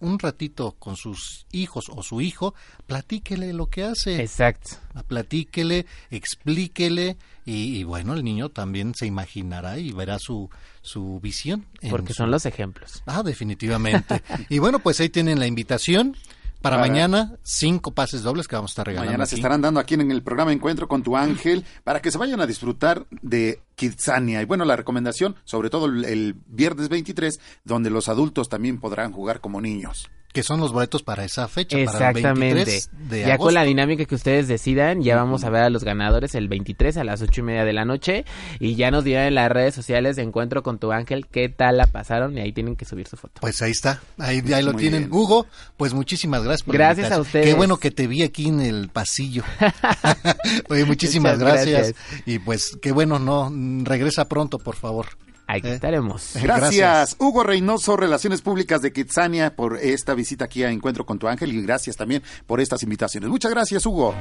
un 0.00 0.18
ratito 0.18 0.72
con 0.78 0.96
sus 0.96 1.46
hijos 1.52 1.86
o 1.88 2.02
su 2.02 2.20
hijo, 2.20 2.54
platíquele 2.86 3.52
lo 3.52 3.66
que 3.66 3.84
hace. 3.84 4.20
Exacto. 4.20 4.76
Platíquele, 5.08 5.86
explíquele 6.10 7.16
y, 7.44 7.84
bueno, 7.84 8.14
el 8.14 8.24
niño 8.24 8.48
también 8.48 8.94
se 8.94 9.06
imaginará 9.06 9.78
y 9.78 9.92
verá 9.92 10.18
su, 10.18 10.50
su 10.82 11.20
visión. 11.20 11.66
Porque 11.88 12.12
son 12.12 12.30
los 12.30 12.44
ejemplos. 12.44 13.02
Ah, 13.06 13.22
definitivamente. 13.22 14.22
y 14.48 14.58
bueno, 14.58 14.80
pues 14.80 15.00
ahí 15.00 15.08
tienen 15.08 15.38
la 15.38 15.46
invitación. 15.46 16.16
Para, 16.62 16.78
mañana, 16.78 17.36
cinco 17.42 17.92
pases 17.92 18.22
dobles 18.22 18.48
que 18.48 18.56
vamos 18.56 18.70
a 18.70 18.72
estar 18.72 18.86
regalando. 18.86 19.10
Mañana 19.10 19.26
se 19.26 19.36
estarán 19.36 19.60
dando 19.60 19.78
aquí 19.78 19.94
en 19.94 20.10
el 20.10 20.22
programa 20.22 20.52
Encuentro 20.52 20.88
con 20.88 21.02
tu 21.02 21.16
ángel 21.16 21.64
para 21.84 22.00
que 22.00 22.10
se 22.10 22.18
vayan 22.18 22.40
a 22.40 22.46
disfrutar 22.46 23.06
de 23.10 23.60
Kidsania. 23.76 24.42
Y 24.42 24.46
bueno, 24.46 24.64
la 24.64 24.74
recomendación, 24.74 25.36
sobre 25.44 25.70
todo 25.70 25.86
el, 25.86 26.34
viernes 26.46 26.88
23, 26.88 27.38
donde 27.64 27.90
los 27.90 28.08
adultos 28.08 28.48
también 28.48 28.80
podrán 28.80 29.12
jugar 29.12 29.40
como 29.40 29.60
niños. 29.60 30.10
Que 30.36 30.42
son 30.42 30.60
los 30.60 30.70
boletos 30.70 31.02
para 31.02 31.24
esa 31.24 31.48
fecha, 31.48 31.78
Exactamente. 31.78 32.20
para 32.20 32.34
el 32.34 32.40
23 32.56 32.90
de 33.08 33.20
ya 33.20 33.26
agosto. 33.28 33.44
con 33.44 33.54
la 33.54 33.64
dinámica 33.64 34.04
que 34.04 34.14
ustedes 34.14 34.48
decidan, 34.48 35.02
ya 35.02 35.16
vamos 35.16 35.44
a 35.44 35.48
ver 35.48 35.62
a 35.62 35.70
los 35.70 35.82
ganadores 35.82 36.34
el 36.34 36.46
23 36.46 36.98
a 36.98 37.04
las 37.04 37.22
ocho 37.22 37.40
y 37.40 37.44
media 37.44 37.64
de 37.64 37.72
la 37.72 37.86
noche 37.86 38.26
y 38.60 38.74
ya 38.74 38.90
nos 38.90 39.02
dirán 39.02 39.28
en 39.28 39.34
las 39.36 39.50
redes 39.50 39.74
sociales 39.74 40.14
de 40.16 40.24
Encuentro 40.24 40.62
con 40.62 40.78
tu 40.78 40.92
Ángel 40.92 41.26
qué 41.26 41.48
tal 41.48 41.78
la 41.78 41.86
pasaron 41.86 42.36
y 42.36 42.42
ahí 42.42 42.52
tienen 42.52 42.76
que 42.76 42.84
subir 42.84 43.08
su 43.08 43.16
foto. 43.16 43.40
Pues 43.40 43.62
ahí 43.62 43.70
está, 43.70 44.02
ahí, 44.18 44.42
ahí 44.52 44.62
lo 44.62 44.74
Muy 44.74 44.82
tienen. 44.82 45.08
bien. 45.08 45.14
Hugo, 45.14 45.46
pues 45.78 45.94
muchísimas 45.94 46.44
gracias 46.44 46.64
por 46.64 46.74
Gracias 46.74 47.10
a 47.10 47.18
ustedes. 47.18 47.46
Qué 47.46 47.54
bueno 47.54 47.78
que 47.78 47.90
te 47.90 48.06
vi 48.06 48.22
aquí 48.22 48.48
en 48.48 48.60
el 48.60 48.90
pasillo. 48.90 49.42
Oye, 50.68 50.84
muchísimas 50.84 51.38
gracias. 51.38 51.94
Y 52.26 52.40
pues 52.40 52.76
qué 52.82 52.92
bueno, 52.92 53.18
no, 53.18 53.50
regresa 53.84 54.26
pronto, 54.28 54.58
por 54.58 54.76
favor. 54.76 55.06
Aquí 55.46 55.68
estaremos. 55.68 56.32
Gracias, 56.42 57.16
Hugo 57.18 57.44
Reynoso, 57.44 57.96
Relaciones 57.96 58.42
Públicas 58.42 58.82
de 58.82 58.92
Kitsania, 58.92 59.54
por 59.54 59.78
esta 59.78 60.14
visita 60.14 60.46
aquí 60.46 60.64
a 60.64 60.70
Encuentro 60.70 61.06
con 61.06 61.18
tu 61.18 61.28
Ángel 61.28 61.52
y 61.52 61.62
gracias 61.62 61.96
también 61.96 62.22
por 62.46 62.60
estas 62.60 62.82
invitaciones. 62.82 63.30
Muchas 63.30 63.52
gracias, 63.52 63.86
Hugo. 63.86 64.14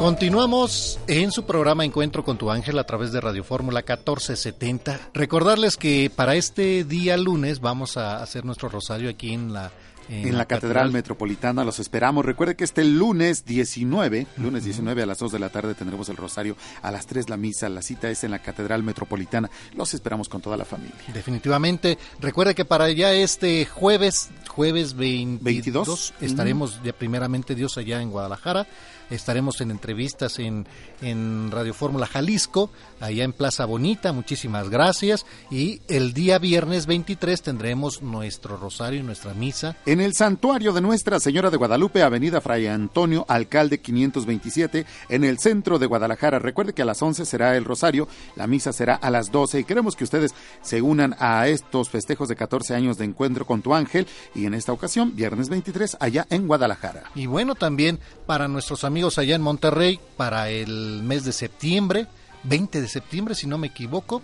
Continuamos 0.00 0.98
en 1.08 1.30
su 1.30 1.44
programa 1.44 1.84
Encuentro 1.84 2.24
con 2.24 2.38
tu 2.38 2.50
ángel 2.50 2.78
a 2.78 2.84
través 2.84 3.12
de 3.12 3.20
Radio 3.20 3.44
Fórmula 3.44 3.80
1470. 3.80 4.98
Recordarles 5.12 5.76
que 5.76 6.10
para 6.14 6.36
este 6.36 6.84
día 6.84 7.18
lunes 7.18 7.60
vamos 7.60 7.98
a 7.98 8.22
hacer 8.22 8.46
nuestro 8.46 8.70
rosario 8.70 9.10
aquí 9.10 9.34
en 9.34 9.52
la 9.52 9.70
En, 10.10 10.36
la 10.36 10.46
Catedral, 10.46 10.90
Metropolitana 10.90 11.64
los 11.64 11.78
esperamos. 11.78 12.24
Recuerde 12.24 12.56
que 12.56 12.64
este 12.64 12.84
lunes 12.84 13.44
19, 13.44 14.26
lunes 14.38 14.64
19 14.64 15.02
a 15.02 15.06
las 15.06 15.18
2 15.18 15.32
de 15.32 15.38
la 15.38 15.50
tarde 15.50 15.74
tendremos 15.74 16.08
el 16.08 16.16
rosario, 16.16 16.56
a 16.82 16.90
las 16.90 17.06
3 17.06 17.30
la 17.30 17.36
misa, 17.36 17.68
la 17.68 17.80
cita 17.80 18.10
es 18.10 18.24
en 18.24 18.32
la 18.32 18.40
Catedral 18.40 18.82
Metropolitana. 18.82 19.48
Los 19.74 19.94
esperamos 19.94 20.28
con 20.28 20.40
toda 20.40 20.56
la 20.56 20.64
familia. 20.64 20.96
Definitivamente. 21.14 21.96
Recuerde 22.20 22.54
que 22.54 22.64
para 22.64 22.90
ya 22.90 23.12
este 23.12 23.64
jueves, 23.66 24.30
jueves 24.48 24.94
22, 24.94 25.42
22, 25.44 26.14
estaremos 26.20 26.80
ya 26.82 26.92
primeramente 26.92 27.54
Dios 27.54 27.78
allá 27.78 28.02
en 28.02 28.10
Guadalajara. 28.10 28.66
Estaremos 29.10 29.60
en 29.60 29.70
entrevistas 29.70 30.38
en, 30.38 30.66
en 31.02 31.50
Radio 31.50 31.74
Fórmula 31.74 32.06
Jalisco, 32.06 32.70
allá 33.00 33.24
en 33.24 33.32
Plaza 33.32 33.64
Bonita. 33.64 34.12
Muchísimas 34.12 34.70
gracias. 34.70 35.26
Y 35.50 35.80
el 35.88 36.12
día 36.12 36.38
viernes 36.38 36.86
23 36.86 37.42
tendremos 37.42 38.02
nuestro 38.02 38.56
rosario 38.56 39.00
y 39.00 39.02
nuestra 39.02 39.34
misa. 39.34 39.76
En 39.84 40.00
el 40.00 40.14
santuario 40.14 40.72
de 40.72 40.80
Nuestra 40.80 41.18
Señora 41.18 41.50
de 41.50 41.56
Guadalupe, 41.56 42.02
Avenida 42.02 42.40
Fray 42.40 42.68
Antonio, 42.68 43.26
alcalde 43.28 43.80
527, 43.80 44.86
en 45.08 45.24
el 45.24 45.38
centro 45.38 45.78
de 45.78 45.86
Guadalajara. 45.86 46.38
Recuerde 46.38 46.72
que 46.72 46.82
a 46.82 46.84
las 46.86 47.02
11 47.02 47.24
será 47.26 47.56
el 47.56 47.64
rosario, 47.64 48.06
la 48.36 48.46
misa 48.46 48.72
será 48.72 48.94
a 48.94 49.10
las 49.10 49.32
12 49.32 49.60
y 49.60 49.64
queremos 49.64 49.96
que 49.96 50.04
ustedes 50.04 50.34
se 50.62 50.82
unan 50.82 51.16
a 51.18 51.48
estos 51.48 51.90
festejos 51.90 52.28
de 52.28 52.36
14 52.36 52.74
años 52.74 52.98
de 52.98 53.06
encuentro 53.06 53.44
con 53.46 53.62
tu 53.62 53.74
ángel 53.74 54.06
y 54.34 54.46
en 54.46 54.54
esta 54.54 54.72
ocasión, 54.72 55.16
viernes 55.16 55.48
23, 55.48 55.96
allá 55.98 56.26
en 56.30 56.46
Guadalajara. 56.46 57.10
Y 57.14 57.26
bueno, 57.26 57.54
también 57.54 57.98
para 58.26 58.46
nuestros 58.46 58.84
amigos 58.84 58.99
allá 59.08 59.34
en 59.34 59.42
Monterrey, 59.42 59.98
para 60.16 60.50
el 60.50 61.02
mes 61.02 61.24
de 61.24 61.32
septiembre, 61.32 62.06
20 62.44 62.80
de 62.80 62.88
septiembre, 62.88 63.34
si 63.34 63.46
no 63.46 63.58
me 63.58 63.68
equivoco, 63.68 64.22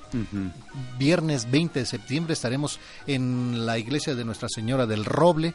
viernes 0.99 1.51
20 1.51 1.81
de 1.81 1.87
septiembre 1.87 2.33
estaremos 2.33 2.79
en 3.07 3.67
la 3.67 3.79
iglesia 3.79 4.15
de 4.15 4.25
Nuestra 4.25 4.49
Señora 4.49 4.87
del 4.87 5.05
Roble, 5.05 5.55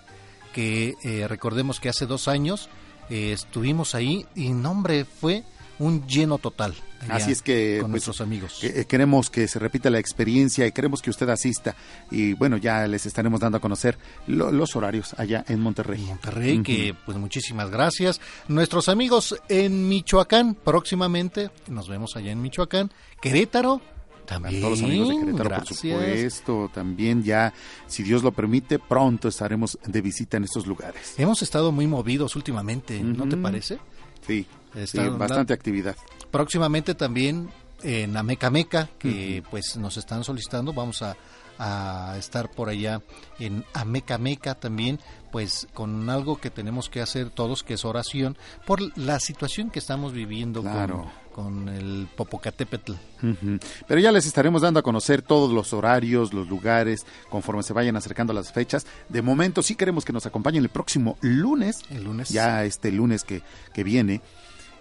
que 0.53 0.95
eh, 1.03 1.27
recordemos 1.27 1.79
que 1.79 1.89
hace 1.89 2.05
dos 2.05 2.27
años 2.27 2.69
eh, 3.09 3.31
estuvimos 3.31 3.95
ahí 3.95 4.25
y 4.35 4.49
nombre 4.49 5.05
fue 5.05 5.43
un 5.81 6.05
lleno 6.07 6.37
total. 6.37 6.73
Así 7.09 7.31
es 7.31 7.41
que 7.41 7.77
con 7.81 7.89
pues, 7.91 8.05
nuestros 8.05 8.21
amigos. 8.21 8.59
que- 8.61 8.81
eh, 8.81 8.85
queremos 8.85 9.29
que 9.31 9.47
se 9.47 9.57
repita 9.57 9.89
la 9.89 9.97
experiencia 9.97 10.67
y 10.67 10.71
queremos 10.71 11.01
que 11.01 11.09
usted 11.09 11.27
asista 11.29 11.75
y 12.11 12.33
bueno 12.33 12.57
ya 12.57 12.85
les 12.87 13.07
estaremos 13.07 13.39
dando 13.39 13.57
a 13.57 13.61
conocer 13.61 13.97
lo- 14.27 14.51
los 14.51 14.75
horarios 14.75 15.15
allá 15.17 15.43
en 15.47 15.59
Monterrey. 15.59 16.01
Monterrey, 16.01 16.61
que 16.61 16.95
pues 17.05 17.17
muchísimas 17.17 17.71
gracias. 17.71 18.21
Nuestros 18.47 18.87
amigos 18.87 19.35
en 19.49 19.89
Michoacán, 19.89 20.53
próximamente, 20.53 21.49
nos 21.67 21.89
vemos 21.89 22.15
allá 22.15 22.31
en 22.31 22.41
Michoacán. 22.41 22.91
Querétaro, 23.19 23.81
también. 24.27 24.61
todos 24.61 24.79
los 24.79 24.87
amigos 24.87 25.09
de 25.09 25.15
Querétaro, 25.15 25.37
por 25.37 25.47
gracias. 25.49 25.79
supuesto. 25.79 26.71
También 26.73 27.23
ya, 27.23 27.51
si 27.87 28.03
Dios 28.03 28.21
lo 28.21 28.31
permite, 28.31 28.77
pronto 28.77 29.27
estaremos 29.27 29.79
de 29.87 30.01
visita 30.01 30.37
en 30.37 30.43
estos 30.43 30.67
lugares. 30.67 31.15
Hemos 31.17 31.41
estado 31.41 31.71
muy 31.71 31.87
movidos 31.87 32.35
últimamente, 32.35 33.01
¿no 33.01 33.27
te 33.27 33.37
parece? 33.37 33.79
Sí, 34.27 34.45
Está- 34.75 35.03
sí, 35.03 35.09
bastante 35.09 35.53
actividad. 35.53 35.95
Próximamente 36.31 36.95
también 36.95 37.49
en 37.83 38.15
Amecameca, 38.15 38.89
que 38.99 39.43
pues 39.49 39.75
nos 39.77 39.97
están 39.97 40.23
solicitando, 40.23 40.71
vamos 40.71 41.01
a, 41.01 41.15
a 41.57 42.15
estar 42.17 42.49
por 42.51 42.69
allá 42.69 43.01
en 43.39 43.65
Amecameca 43.73 44.55
también, 44.55 44.99
pues 45.31 45.67
con 45.73 46.09
algo 46.09 46.39
que 46.39 46.49
tenemos 46.49 46.89
que 46.89 47.01
hacer 47.01 47.29
todos, 47.31 47.63
que 47.63 47.73
es 47.75 47.85
oración, 47.85 48.37
por 48.65 48.79
la 48.97 49.19
situación 49.19 49.69
que 49.71 49.79
estamos 49.79 50.13
viviendo 50.13 50.61
Claro. 50.61 51.11
con, 51.33 51.65
con 51.65 51.69
el 51.69 52.07
Popocatépetl. 52.15 52.91
Ujú. 53.23 53.57
Pero 53.87 53.99
ya 54.01 54.11
les 54.11 54.25
estaremos 54.25 54.61
dando 54.61 54.79
a 54.79 54.83
conocer 54.83 55.21
todos 55.21 55.51
los 55.51 55.71
horarios, 55.73 56.33
los 56.33 56.47
lugares, 56.49 57.05
conforme 57.29 57.63
se 57.63 57.73
vayan 57.73 57.95
acercando 57.95 58.33
las 58.33 58.51
fechas. 58.51 58.85
De 59.09 59.21
momento 59.21 59.63
sí 59.63 59.75
queremos 59.75 60.03
que 60.05 60.13
nos 60.13 60.25
acompañen 60.25 60.63
el 60.63 60.69
próximo 60.69 61.17
lunes, 61.21 61.79
El 61.89 62.03
lunes. 62.03 62.29
ya 62.29 62.63
este 62.65 62.91
lunes 62.91 63.23
que, 63.23 63.41
que 63.73 63.83
viene, 63.85 64.21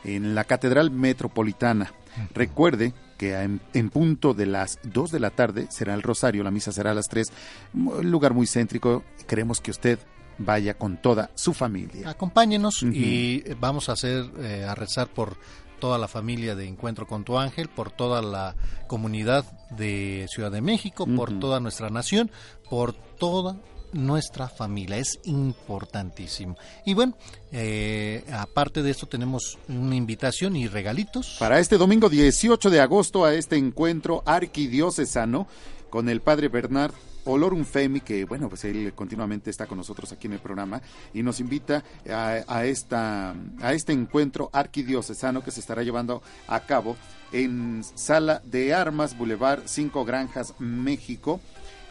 en 0.05 0.35
la 0.35 0.45
Catedral 0.45 0.91
Metropolitana. 0.91 1.93
Recuerde 2.35 2.93
que 3.19 3.35
en, 3.35 3.61
en 3.75 3.91
punto 3.91 4.35
de 4.35 4.47
las 4.47 4.79
2 4.83 5.13
de 5.13 5.21
la 5.21 5.31
tarde 5.31 5.67
será 5.71 5.95
el 5.95 6.03
rosario, 6.03 6.43
la 6.43 6.51
misa 6.51 6.73
será 6.73 6.93
a 6.93 6.95
las 6.95 7.09
3, 7.09 7.33
un 7.75 8.11
lugar 8.11 8.35
muy 8.35 8.47
céntrico. 8.47 9.05
Queremos 9.27 9.61
que 9.61 9.71
usted 9.71 9.99
vaya 10.41 10.75
con 10.75 10.97
toda 10.97 11.31
su 11.35 11.53
familia. 11.53 12.11
Acompáñenos 12.11 12.83
y 12.83 13.43
vamos 13.61 13.89
a 13.89 13.93
hacer 13.93 14.25
eh, 14.39 14.65
a 14.67 14.75
rezar 14.75 15.09
por 15.09 15.37
toda 15.79 15.99
la 15.99 16.09
familia 16.09 16.55
de 16.55 16.67
Encuentro 16.67 17.07
con 17.07 17.25
tu 17.25 17.39
Ángel, 17.39 17.69
por 17.69 17.91
toda 17.91 18.23
la 18.23 18.55
comunidad 18.87 19.45
de 19.71 20.27
Ciudad 20.29 20.51
de 20.51 20.61
México, 20.61 21.07
por 21.07 21.39
toda 21.39 21.61
nuestra 21.61 21.91
nación, 21.91 22.31
por 22.69 22.93
toda 22.93 23.57
nuestra 23.93 24.49
familia. 24.49 24.97
Es 24.97 25.19
importantísimo. 25.25 26.57
Y 26.85 26.95
bueno, 26.95 27.17
eh, 27.53 28.25
aparte 28.33 28.83
de 28.83 28.91
esto 28.91 29.07
tenemos 29.07 29.59
una 29.69 29.97
invitación 29.97 30.57
y 30.57 30.69
regalitos. 30.69 31.37
Para 31.39 31.59
este 31.59 31.79
domingo 31.79 32.09
18 32.09 32.71
de 32.71 32.81
agosto 32.81 33.25
a 33.25 33.35
este 33.35 33.57
encuentro 33.57 34.23
arquidiocesano 34.27 35.47
con 35.91 36.09
el 36.09 36.21
padre 36.21 36.49
Bernard 36.49 36.93
Olorum 37.25 37.65
Femi, 37.65 38.01
que 38.01 38.25
bueno, 38.25 38.49
pues 38.49 38.65
él 38.65 38.93
continuamente 38.95 39.51
está 39.51 39.67
con 39.67 39.79
nosotros 39.79 40.11
aquí 40.13 40.27
en 40.27 40.35
el 40.35 40.39
programa 40.39 40.81
y 41.13 41.23
nos 41.23 41.41
invita 41.41 41.85
a, 42.09 42.41
a 42.47 42.65
esta, 42.65 43.35
a 43.61 43.73
este 43.75 43.93
encuentro 43.93 44.51
arquidiocesano 44.53 45.43
que 45.43 45.51
se 45.51 45.61
estará 45.61 45.83
llevando 45.83 46.23
a 46.47 46.61
cabo 46.61 46.97
en 47.33 47.83
Sala 47.95 48.43
de 48.45 48.75
Armas, 48.75 49.17
Boulevard 49.17 49.63
Cinco 49.67 50.05
Granjas, 50.05 50.55
México. 50.59 51.41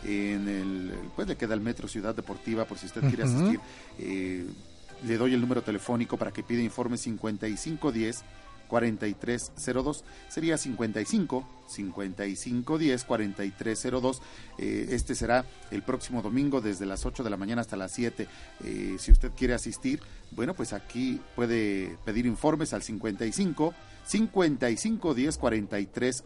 En 0.03 0.47
el, 0.47 0.93
pues 1.15 1.27
le 1.27 1.35
queda 1.35 1.53
el 1.53 1.61
Metro 1.61 1.87
Ciudad 1.87 2.15
Deportiva 2.15 2.65
por 2.65 2.77
si 2.77 2.85
usted 2.85 3.01
quiere 3.01 3.23
Ujú. 3.25 3.35
asistir. 3.35 3.59
Eh, 3.99 4.45
le 5.05 5.17
doy 5.17 5.33
el 5.33 5.41
número 5.41 5.61
telefónico 5.61 6.17
para 6.17 6.31
que 6.31 6.43
pida 6.43 6.61
informe 6.61 6.97
5510 6.97 8.23
4302 8.69 10.03
sería 10.29 10.57
55 10.57 11.47
5510 11.67 13.03
4302 13.05 14.21
Eh, 14.57 14.87
este 14.91 15.15
será 15.15 15.45
el 15.71 15.81
próximo 15.83 16.21
domingo 16.21 16.61
desde 16.61 16.85
las 16.85 17.05
8 17.05 17.23
de 17.23 17.29
la 17.29 17.37
mañana 17.37 17.61
hasta 17.61 17.75
las 17.77 17.91
7 17.93 18.27
Eh, 18.63 18.95
si 18.99 19.11
usted 19.11 19.31
quiere 19.35 19.53
asistir 19.53 20.01
bueno 20.31 20.53
pues 20.53 20.73
aquí 20.73 21.19
puede 21.35 21.97
pedir 22.05 22.25
informes 22.25 22.73
al 22.73 22.83
55 22.83 23.73
5510 24.05 25.37
4302 25.37 26.23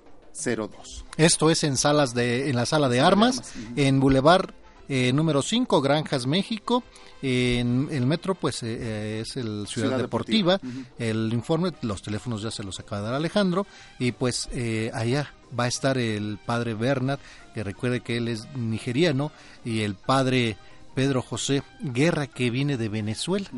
Esto 1.18 1.50
es 1.50 1.64
en 1.64 1.78
salas 1.78 2.14
de 2.14 2.50
en 2.50 2.56
la 2.56 2.66
sala 2.66 2.90
de 2.90 3.00
armas, 3.00 3.54
en 3.76 4.00
Boulevard 4.00 4.54
eh, 4.90 5.14
número 5.14 5.42
5, 5.42 5.82
Granjas, 5.82 6.28
México. 6.28 6.84
En 7.22 7.88
el 7.90 8.06
metro, 8.06 8.36
pues 8.36 8.64
eh, 8.64 8.78
eh, 8.80 9.20
es 9.22 9.38
el 9.38 9.66
Ciudad, 9.68 9.88
Ciudad 9.90 9.98
Deportiva. 9.98 10.58
Deportiva. 10.58 10.94
El 10.98 11.32
informe, 11.32 11.72
los 11.82 12.02
teléfonos 12.02 12.42
ya 12.42 12.52
se 12.52 12.64
los 12.64 12.80
acaba 12.80 13.02
de 13.02 13.08
dar 13.08 13.16
Alejandro. 13.16 13.66
Y 13.98 14.12
pues 14.12 14.50
allá 14.94 15.34
va 15.58 15.66
a 15.66 15.68
estar 15.68 15.98
el 15.98 16.38
padre 16.46 16.74
Bernard, 16.74 17.20
que 17.54 17.64
recuerde 17.64 18.02
que 18.02 18.18
él 18.18 18.28
es 18.28 18.48
nigeriano, 18.56 19.32
y 19.64 19.82
el 19.82 19.96
padre 19.96 20.58
Pedro 20.94 21.22
José 21.22 21.64
Guerra, 21.82 22.28
que 22.28 22.50
viene 22.50 22.78
de 22.78 22.90
Venezuela, 22.90 23.50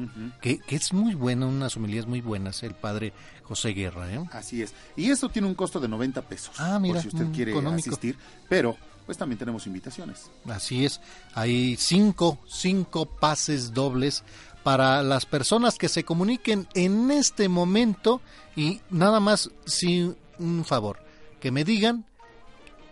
que, 0.41 0.59
que 0.59 0.75
es 0.75 0.93
muy 0.93 1.15
bueno, 1.15 1.47
unas 1.47 1.75
homilías 1.75 2.07
muy 2.07 2.21
buenas, 2.21 2.63
el 2.63 2.73
padre 2.73 3.13
José 3.43 3.69
Guerra. 3.69 4.11
¿eh? 4.11 4.23
Así 4.31 4.61
es. 4.61 4.73
Y 4.95 5.09
esto 5.09 5.29
tiene 5.29 5.47
un 5.47 5.55
costo 5.55 5.79
de 5.79 5.87
90 5.87 6.21
pesos. 6.23 6.55
Ah, 6.57 6.79
mira, 6.79 6.95
por 6.95 7.01
si 7.03 7.07
usted 7.09 7.25
mm, 7.25 7.31
quiere 7.33 7.51
económico. 7.51 7.89
asistir. 7.89 8.17
Pero, 8.47 8.77
pues 9.05 9.17
también 9.17 9.37
tenemos 9.37 9.67
invitaciones. 9.67 10.31
Así 10.45 10.85
es, 10.85 11.01
hay 11.33 11.75
cinco, 11.77 12.39
cinco 12.47 13.05
pases 13.05 13.73
dobles 13.73 14.23
para 14.63 15.03
las 15.03 15.25
personas 15.25 15.77
que 15.77 15.89
se 15.89 16.03
comuniquen 16.03 16.67
en 16.73 17.11
este 17.11 17.49
momento 17.49 18.21
y 18.55 18.81
nada 18.89 19.19
más, 19.19 19.51
sí, 19.65 20.15
un 20.39 20.65
favor, 20.65 20.99
que 21.39 21.51
me 21.51 21.63
digan 21.63 22.05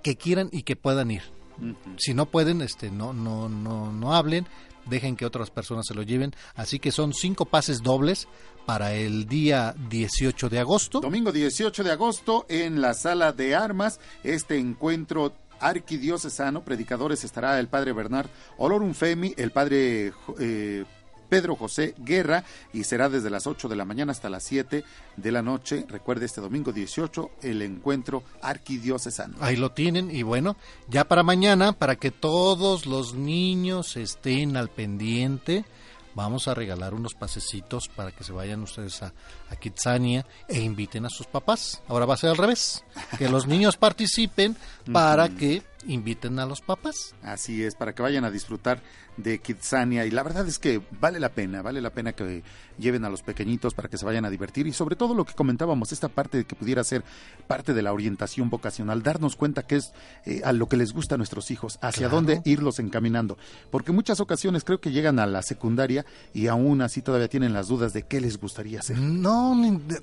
que 0.03 0.15
quieran 0.17 0.49
y 0.51 0.63
que 0.63 0.75
puedan 0.75 1.09
ir. 1.09 1.32
Si 1.97 2.13
no 2.13 2.25
pueden, 2.25 2.61
este, 2.61 2.91
no, 2.91 3.13
no, 3.13 3.49
no, 3.49 3.91
no 3.91 4.13
hablen, 4.13 4.47
dejen 4.85 5.15
que 5.15 5.25
otras 5.25 5.49
personas 5.49 5.85
se 5.87 5.93
lo 5.93 6.03
lleven. 6.03 6.33
Así 6.55 6.79
que 6.79 6.91
son 6.91 7.13
cinco 7.13 7.45
pases 7.45 7.81
dobles 7.81 8.27
para 8.65 8.93
el 8.93 9.27
día 9.27 9.75
18 9.89 10.49
de 10.49 10.59
agosto. 10.59 10.99
Domingo 10.99 11.31
18 11.31 11.83
de 11.83 11.91
agosto 11.91 12.45
en 12.49 12.81
la 12.81 12.93
sala 12.93 13.31
de 13.31 13.55
armas, 13.55 13.99
este 14.23 14.57
encuentro 14.57 15.33
arquidiocesano, 15.59 16.63
predicadores 16.63 17.23
estará 17.23 17.59
el 17.59 17.67
padre 17.67 17.93
Bernard 17.93 18.27
Olorunfemi, 18.57 19.33
el 19.37 19.51
padre 19.51 20.13
eh, 20.39 20.83
Pedro 21.33 21.55
José 21.55 21.95
Guerra 21.97 22.43
y 22.73 22.83
será 22.83 23.09
desde 23.09 23.31
las 23.31 23.47
8 23.47 23.67
de 23.67 23.75
la 23.75 23.85
mañana 23.85 24.11
hasta 24.11 24.29
las 24.29 24.43
7 24.43 24.83
de 25.17 25.31
la 25.31 25.41
noche. 25.41 25.83
Recuerde 25.89 26.27
este 26.27 26.41
domingo 26.41 26.71
18 26.71 27.31
el 27.41 27.63
encuentro 27.63 28.21
arquidiocesano. 28.39 29.37
Ahí 29.39 29.55
lo 29.55 29.71
tienen 29.71 30.15
y 30.15 30.21
bueno, 30.21 30.57
ya 30.89 31.05
para 31.05 31.23
mañana, 31.23 31.73
para 31.73 31.95
que 31.95 32.11
todos 32.11 32.85
los 32.85 33.15
niños 33.15 33.97
estén 33.97 34.55
al 34.57 34.69
pendiente, 34.69 35.65
vamos 36.13 36.47
a 36.47 36.53
regalar 36.53 36.93
unos 36.93 37.15
pasecitos 37.15 37.89
para 37.89 38.11
que 38.11 38.23
se 38.23 38.31
vayan 38.31 38.61
ustedes 38.61 39.01
a, 39.01 39.11
a 39.53 39.59
Kitsania 39.59 40.25
e 40.47 40.61
inviten 40.61 41.05
a 41.05 41.09
sus 41.09 41.27
papás. 41.27 41.81
Ahora 41.87 42.05
va 42.05 42.15
a 42.15 42.17
ser 42.17 42.29
al 42.31 42.37
revés, 42.37 42.83
que 43.17 43.29
los 43.29 43.47
niños 43.47 43.77
participen 43.77 44.55
para 44.91 45.29
que 45.29 45.61
inviten 45.85 46.39
a 46.39 46.45
los 46.45 46.61
papás. 46.61 47.13
Así 47.23 47.63
es, 47.63 47.75
para 47.75 47.93
que 47.93 48.01
vayan 48.01 48.23
a 48.25 48.31
disfrutar 48.31 48.81
de 49.17 49.39
Kitsania 49.39 50.05
y 50.07 50.11
la 50.11 50.23
verdad 50.23 50.47
es 50.47 50.57
que 50.57 50.81
vale 50.99 51.19
la 51.19 51.29
pena, 51.29 51.61
vale 51.61 51.81
la 51.81 51.91
pena 51.91 52.13
que 52.13 52.41
lleven 52.79 53.05
a 53.05 53.09
los 53.09 53.21
pequeñitos 53.21 53.75
para 53.75 53.87
que 53.87 53.97
se 53.99 54.05
vayan 54.05 54.25
a 54.25 54.29
divertir 54.31 54.65
y 54.65 54.73
sobre 54.73 54.95
todo 54.95 55.13
lo 55.13 55.23
que 55.25 55.33
comentábamos, 55.33 55.91
esta 55.91 56.07
parte 56.07 56.37
de 56.37 56.45
que 56.45 56.55
pudiera 56.55 56.83
ser 56.83 57.03
parte 57.45 57.73
de 57.75 57.81
la 57.83 57.93
orientación 57.93 58.49
vocacional, 58.49 59.03
darnos 59.03 59.35
cuenta 59.35 59.67
que 59.67 59.75
es 59.75 59.91
eh, 60.25 60.41
a 60.43 60.51
lo 60.53 60.67
que 60.67 60.77
les 60.77 60.93
gusta 60.93 61.13
a 61.15 61.17
nuestros 61.19 61.51
hijos, 61.51 61.77
hacia 61.81 62.07
Claro. 62.07 62.15
dónde 62.15 62.41
irlos 62.45 62.79
encaminando, 62.79 63.37
porque 63.69 63.91
muchas 63.91 64.19
ocasiones 64.19 64.63
creo 64.63 64.79
que 64.79 64.91
llegan 64.91 65.19
a 65.19 65.27
la 65.27 65.43
secundaria 65.43 66.05
y 66.33 66.47
aún 66.47 66.81
así 66.81 67.01
todavía 67.03 67.27
tienen 67.27 67.53
las 67.53 67.67
dudas 67.67 67.93
de 67.93 68.03
qué 68.03 68.19
les 68.19 68.39
gustaría 68.39 68.79
hacer. 68.79 68.97
No, 68.97 69.42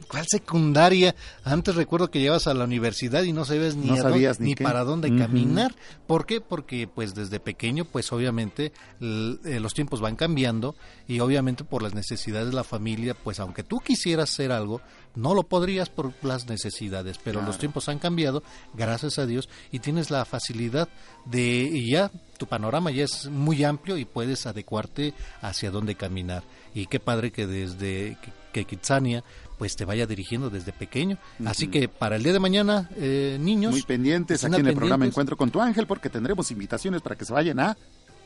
¿cuál 0.09 0.27
secundaria? 0.28 1.15
Antes 1.44 1.75
recuerdo 1.75 2.10
que 2.10 2.20
llevas 2.20 2.47
a 2.47 2.55
la 2.55 2.65
universidad 2.65 3.23
y 3.23 3.33
no 3.33 3.44
sabías 3.44 3.75
ni, 3.77 3.86
No 3.86 3.97
sabías 3.97 4.39
dónde- 4.39 4.49
ni 4.51 4.55
para 4.57 4.85
dónde 4.85 5.17
caminar. 5.17 5.75
¿Por 6.07 6.27
qué? 6.27 6.41
Porque 6.41 6.89
pues 6.89 7.15
desde 7.15 7.41
pequeño 7.41 7.85
pues 7.85 8.12
obviamente 8.12 8.73
eh, 9.01 9.60
los 9.60 9.75
tiempos 9.75 10.01
van 10.01 10.17
cambiando 10.17 10.75
y 11.09 11.20
obviamente 11.20 11.65
por 11.65 11.83
las 11.83 11.94
necesidades 11.94 12.49
de 12.49 12.55
la 12.55 12.65
familia 12.65 13.15
pues 13.15 13.41
aunque 13.41 13.62
tú 13.62 13.78
quisieras 13.78 14.31
hacer 14.33 14.52
algo 14.52 14.81
no 15.17 15.35
lo 15.35 15.43
podrías 15.43 15.89
por 15.89 16.12
las 16.23 16.47
necesidades, 16.49 17.19
pero 17.19 17.41
Claro. 17.41 17.49
los 17.49 17.59
tiempos 17.59 17.89
han 17.89 17.99
cambiado, 17.99 18.44
gracias 18.75 19.19
a 19.19 19.27
Dios, 19.27 19.49
y 19.73 19.81
tienes 19.81 20.09
la 20.09 20.25
facilidad 20.25 20.89
de 21.25 21.62
y 21.73 21.91
ya 21.91 22.12
tu 22.39 22.47
panorama 22.47 22.93
ya 22.93 23.05
es 23.05 23.27
muy 23.28 23.65
amplio 23.65 23.97
y 23.99 24.05
puedes 24.05 24.47
adecuarte 24.47 25.12
hacia 25.43 25.73
dónde 25.73 25.97
caminar. 25.97 26.44
Y 26.75 26.86
qué 26.86 27.01
padre 27.01 27.33
que 27.33 27.49
desde 27.49 28.17
que, 28.23 28.33
que 28.53 28.65
Kitsania 28.65 29.25
pues 29.59 29.77
te 29.77 29.85
vaya 29.85 30.07
dirigiendo 30.07 30.49
desde 30.49 30.73
pequeño. 30.73 31.19
Así 31.45 31.69
que 31.69 31.87
para 31.87 32.17
el 32.17 32.23
día 32.23 32.33
de 32.33 32.39
mañana, 32.39 32.89
eh, 32.97 33.37
niños... 33.39 33.73
Muy 33.73 33.83
pendientes 33.83 34.37
estén 34.37 34.55
aquí 34.55 34.62
en 34.62 34.69
el 34.69 34.75
programa. 34.75 35.05
Encuentro 35.05 35.37
con 35.37 35.51
tu 35.51 35.61
ángel 35.61 35.87
porque 35.87 36.09
tendremos 36.09 36.51
invitaciones 36.51 37.03
para 37.03 37.15
que 37.15 37.27
se 37.27 37.33
vayan 37.35 37.61
a 37.61 37.77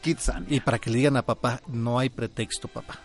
Kitsania. 0.01 0.47
Y 0.49 0.61
para 0.61 0.79
que 0.79 0.91
le 0.91 0.99
digan 0.99 1.17
a 1.17 1.23
papá, 1.23 1.61
no 1.67 1.99
hay 1.99 2.09
pretexto, 2.09 2.69
papá. 2.69 3.01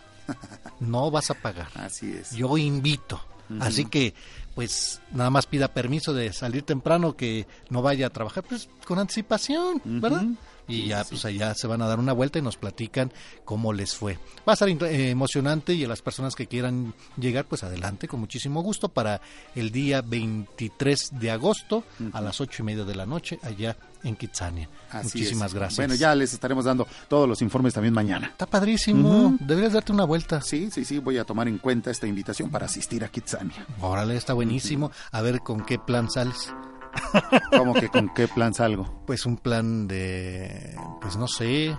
No 0.78 1.10
vas 1.10 1.30
a 1.30 1.34
pagar. 1.34 1.68
Así 1.74 2.12
es. 2.12 2.30
Yo 2.30 2.56
invito. 2.56 3.20
Así 3.58 3.86
que, 3.86 4.14
pues, 4.54 5.00
nada 5.10 5.30
más 5.30 5.46
pida 5.46 5.66
permiso 5.66 6.14
de 6.14 6.32
salir 6.32 6.62
temprano, 6.62 7.16
que 7.16 7.48
no 7.68 7.82
vaya 7.82 8.06
a 8.06 8.10
trabajar, 8.10 8.44
pues, 8.44 8.68
con 8.84 9.00
anticipación, 9.00 9.82
¿verdad? 9.84 10.24
Y 10.70 10.86
ya, 10.86 11.04
pues, 11.04 11.24
allá 11.24 11.54
se 11.54 11.66
van 11.66 11.82
a 11.82 11.86
dar 11.86 11.98
una 11.98 12.12
vuelta 12.12 12.38
y 12.38 12.42
nos 12.42 12.56
platican 12.56 13.12
cómo 13.44 13.72
les 13.72 13.94
fue. 13.94 14.18
Va 14.48 14.52
a 14.52 14.54
estar 14.54 14.68
eh, 14.68 15.10
emocionante 15.10 15.74
y 15.74 15.84
a 15.84 15.88
las 15.88 16.02
personas 16.02 16.34
que 16.34 16.46
quieran 16.46 16.94
llegar, 17.16 17.44
pues, 17.46 17.62
adelante, 17.64 18.08
con 18.08 18.20
muchísimo 18.20 18.62
gusto, 18.62 18.88
para 18.88 19.20
el 19.54 19.70
día 19.70 20.02
23 20.02 21.18
de 21.18 21.30
agosto 21.30 21.84
a 22.12 22.20
las 22.20 22.40
ocho 22.40 22.62
y 22.62 22.66
media 22.66 22.84
de 22.84 22.94
la 22.94 23.06
noche, 23.06 23.38
allá 23.42 23.76
en 24.02 24.16
Kitsania. 24.16 24.68
Así 24.90 25.18
Muchísimas 25.18 25.48
es. 25.48 25.54
gracias. 25.54 25.76
Bueno, 25.76 25.94
ya 25.94 26.14
les 26.14 26.32
estaremos 26.32 26.64
dando 26.64 26.86
todos 27.08 27.28
los 27.28 27.42
informes 27.42 27.74
también 27.74 27.94
mañana. 27.94 28.28
Está 28.28 28.46
padrísimo. 28.46 29.36
Deberías 29.40 29.72
darte 29.72 29.92
una 29.92 30.04
vuelta. 30.04 30.40
Sí, 30.40 30.70
sí, 30.70 30.84
sí, 30.84 30.98
voy 30.98 31.18
a 31.18 31.24
tomar 31.24 31.48
en 31.48 31.58
cuenta 31.58 31.90
esta 31.90 32.06
invitación 32.06 32.50
para 32.50 32.66
asistir 32.66 33.04
a 33.04 33.08
Kitsania. 33.08 33.66
Órale, 33.80 34.16
está 34.16 34.32
buenísimo. 34.32 34.90
A 35.12 35.20
ver 35.22 35.40
con 35.40 35.64
qué 35.64 35.78
plan 35.78 36.10
sales. 36.10 36.52
¿Cómo 37.56 37.74
que 37.74 37.88
con 37.88 38.08
qué 38.14 38.28
plan 38.28 38.54
salgo? 38.54 39.02
Pues 39.06 39.26
un 39.26 39.36
plan 39.36 39.86
de, 39.88 40.76
pues 41.00 41.16
no 41.16 41.26
sé, 41.28 41.76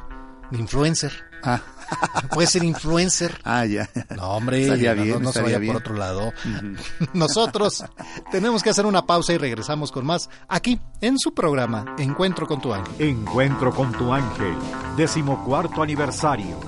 de 0.52 0.58
influencer. 0.58 1.12
Ah. 1.44 1.60
Puede 2.34 2.48
ser 2.48 2.64
influencer. 2.64 3.40
Ah, 3.44 3.66
ya. 3.66 3.90
No, 4.16 4.32
hombre, 4.32 4.62
Estaría 4.64 4.94
no, 4.96 5.04
bien, 5.04 5.16
no, 5.16 5.20
no 5.22 5.32
se 5.32 5.42
vaya 5.42 5.58
bien. 5.58 5.74
por 5.74 5.82
otro 5.82 5.96
lado. 5.96 6.32
Nosotros 7.14 7.84
tenemos 8.32 8.62
que 8.64 8.70
hacer 8.70 8.86
una 8.86 9.06
pausa 9.06 9.34
y 9.34 9.38
regresamos 9.38 9.92
con 9.92 10.06
más 10.06 10.30
aquí 10.48 10.80
en 11.02 11.18
su 11.18 11.34
programa 11.34 11.96
Encuentro 11.98 12.48
con 12.48 12.62
tu 12.62 12.74
ángel. 12.74 12.94
Encuentro 13.00 13.72
con 13.74 13.92
tu 13.92 14.14
ángel, 14.14 14.54
decimocuarto 14.96 15.82
aniversario. 15.82 16.60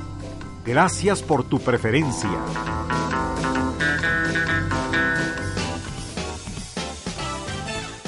Gracias 0.66 1.22
por 1.22 1.44
tu 1.44 1.60
preferencia. 1.60 2.30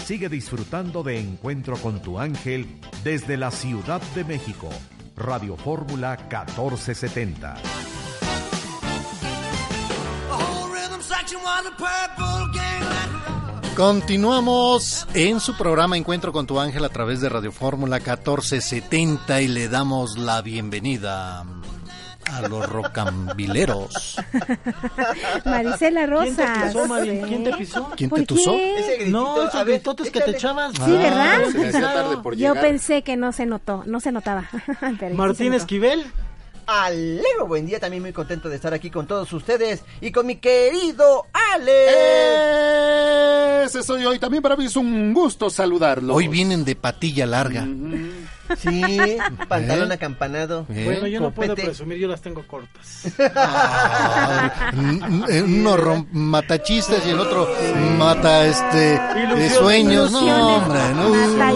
Sigue 0.06 0.30
disfrutando 0.30 1.02
de 1.02 1.20
Encuentro 1.20 1.78
con 1.78 2.00
tu 2.00 2.20
ángel 2.20 2.80
desde 3.04 3.38
la 3.38 3.50
Ciudad 3.50 4.00
de 4.14 4.24
México. 4.24 4.70
Radio 5.16 5.58
Fórmula 5.58 6.16
1470. 6.30 7.56
Continuamos 13.76 15.08
en 15.16 15.40
su 15.40 15.58
programa 15.58 15.98
Encuentro 15.98 16.32
con 16.32 16.46
tu 16.46 16.60
ángel 16.60 16.86
a 16.86 16.90
través 16.90 17.20
de 17.20 17.30
Radio 17.30 17.52
Fórmula 17.52 17.98
1470 17.98 19.42
y 19.42 19.48
le 19.48 19.70
damos 19.70 20.20
la 20.20 20.44
bienvenida 20.44 21.44
a 22.32 22.48
los 22.48 22.70
rocambileros. 22.70 24.18
Maricela 25.46 26.08
¿Quién 26.08 26.36
te 26.36 26.46
pisó, 26.46 26.88
Mari? 26.88 27.22
¿Quién 27.28 27.44
te 27.44 27.54
pisó? 27.54 27.92
¿Quién 27.96 28.10
¿Por 28.10 28.20
te 28.20 28.26
tusó? 28.26 28.56
No, 29.08 29.48
esos 29.48 29.66
gritotes 29.66 30.12
que 30.12 30.22
te 30.22 30.32
echabas. 30.32 30.74
Sí, 30.74 30.92
¿verdad? 30.92 31.46
Se 31.52 31.58
me 31.58 31.68
hacía 31.68 31.94
tarde 31.94 32.18
por 32.18 32.36
Yo 32.36 32.54
pensé 32.56 33.04
que 33.04 33.18
no 33.18 33.32
se 33.32 33.46
notó, 33.46 33.84
no 33.86 34.00
se 34.00 34.12
notaba. 34.12 34.50
Pero 35.00 35.16
Martín 35.16 35.52
se. 35.52 35.58
Esquivel. 35.58 36.06
Alegro, 36.68 37.46
buen 37.48 37.68
día, 37.68 37.80
también 37.80 38.02
muy 38.02 38.12
contento 38.12 38.50
de 38.50 38.56
estar 38.56 38.74
aquí 38.74 38.90
con 38.90 39.06
todos 39.06 39.32
ustedes 39.34 39.84
y 40.02 40.12
con 40.12 40.26
mi 40.26 40.38
querido 40.38 41.28
Ale. 41.54 41.86
Ese 43.66 43.84
soy 43.84 44.04
hoy. 44.06 44.18
También 44.18 44.42
para 44.42 44.56
mí 44.56 44.66
es 44.66 44.76
un 44.76 45.14
gusto 45.14 45.52
saludarlo. 45.52 46.16
Hoy 46.16 46.28
vienen 46.28 46.66
de 46.66 46.76
patilla 46.76 47.28
larga. 47.28 47.68
Sí, 48.60 49.18
pantalón 49.48 49.92
¿Eh? 49.92 49.96
acampanado. 49.96 50.66
¿Eh? 50.70 50.84
Bueno, 50.86 51.08
yo 51.08 51.20
no 51.20 51.32
puedo 51.32 51.56
presumir, 51.56 51.98
yo 51.98 52.08
las 52.08 52.22
tengo 52.22 52.46
cortas. 52.48 53.08
Ah, 53.36 54.72
uno 54.74 55.78
rom- 55.78 56.08
mata 56.12 56.62
chistes 56.62 57.06
y 57.06 57.10
el 57.10 57.20
otro 57.20 57.50
mata 57.98 58.46
este 58.46 58.78
de 58.78 59.00
Ilusiones. 59.24 59.54
sueños. 59.56 60.12
No, 60.12 60.58
hombre, 60.58 60.80
no. 60.96 61.10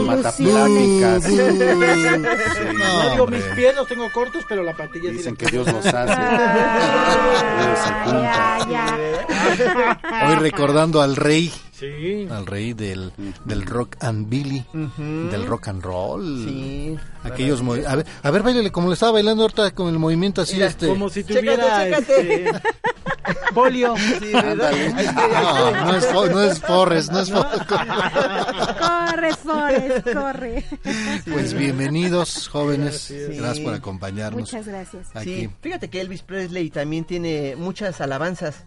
Mata 0.05 0.31
pláticas. 0.31 1.29
No, 1.29 3.03
No 3.03 3.09
digo, 3.11 3.27
mis 3.27 3.43
pies 3.55 3.75
los 3.75 3.87
tengo 3.87 4.11
cortos, 4.11 4.43
pero 4.47 4.63
la 4.63 4.73
patilla 4.75 5.09
sí 5.09 5.17
Dicen 5.17 5.35
que 5.35 5.45
Dios 5.47 5.67
los 5.71 5.85
hace. 5.85 6.15
Dios 6.15 7.79
se 7.79 7.89
Ya, 7.89 8.03
junta. 8.05 8.67
ya. 8.69 10.27
Hoy 10.27 10.35
recordando 10.35 11.01
al 11.01 11.15
rey, 11.15 11.51
Sí. 11.79 12.27
al 12.29 12.45
rey 12.45 12.73
del, 12.73 13.13
del 13.45 13.65
rock 13.65 13.95
and 14.01 14.29
billy, 14.29 14.65
del 14.73 15.45
rock 15.45 15.69
and 15.69 15.81
roll. 15.81 16.45
Sí. 16.45 16.97
Aquellos 17.23 17.61
a 17.61 17.95
ver, 17.95 18.05
a 18.23 18.31
ver, 18.31 18.43
bailele 18.43 18.71
como 18.71 18.87
le 18.89 18.93
estaba 18.95 19.13
bailando 19.13 19.43
ahorita 19.43 19.71
con 19.71 19.87
el 19.89 19.97
movimiento 19.99 20.41
así 20.41 20.55
Mira, 20.55 20.67
este. 20.67 20.87
Como 20.87 21.09
si 21.09 21.23
tuviera 21.23 21.85
chécate. 21.85 22.45
este, 22.49 22.61
polio. 23.53 23.95
Está. 24.97 25.27
No, 25.27 25.85
no 25.85 25.95
es 25.95 26.13
no 26.13 26.43
es 26.43 26.59
Forrest, 26.59 27.11
no 27.11 27.19
es 27.19 27.31
Forrest. 27.31 27.65
Corre, 27.67 29.35
Forrest, 29.35 30.13
corre. 30.13 30.65
Pues 31.31 31.53
bienvenidos, 31.53 32.47
jóvenes. 32.47 33.07
Gracias. 33.09 33.37
Gracias 33.37 33.65
por 33.65 33.73
acompañarnos. 33.73 34.41
Muchas 34.41 34.67
gracias. 34.67 35.07
Aquí. 35.13 35.41
Sí, 35.41 35.49
fíjate 35.61 35.89
que 35.89 36.01
Elvis 36.01 36.23
Presley 36.23 36.69
también 36.69 37.05
tiene 37.05 37.55
muchas 37.55 38.01
alabanzas 38.01 38.63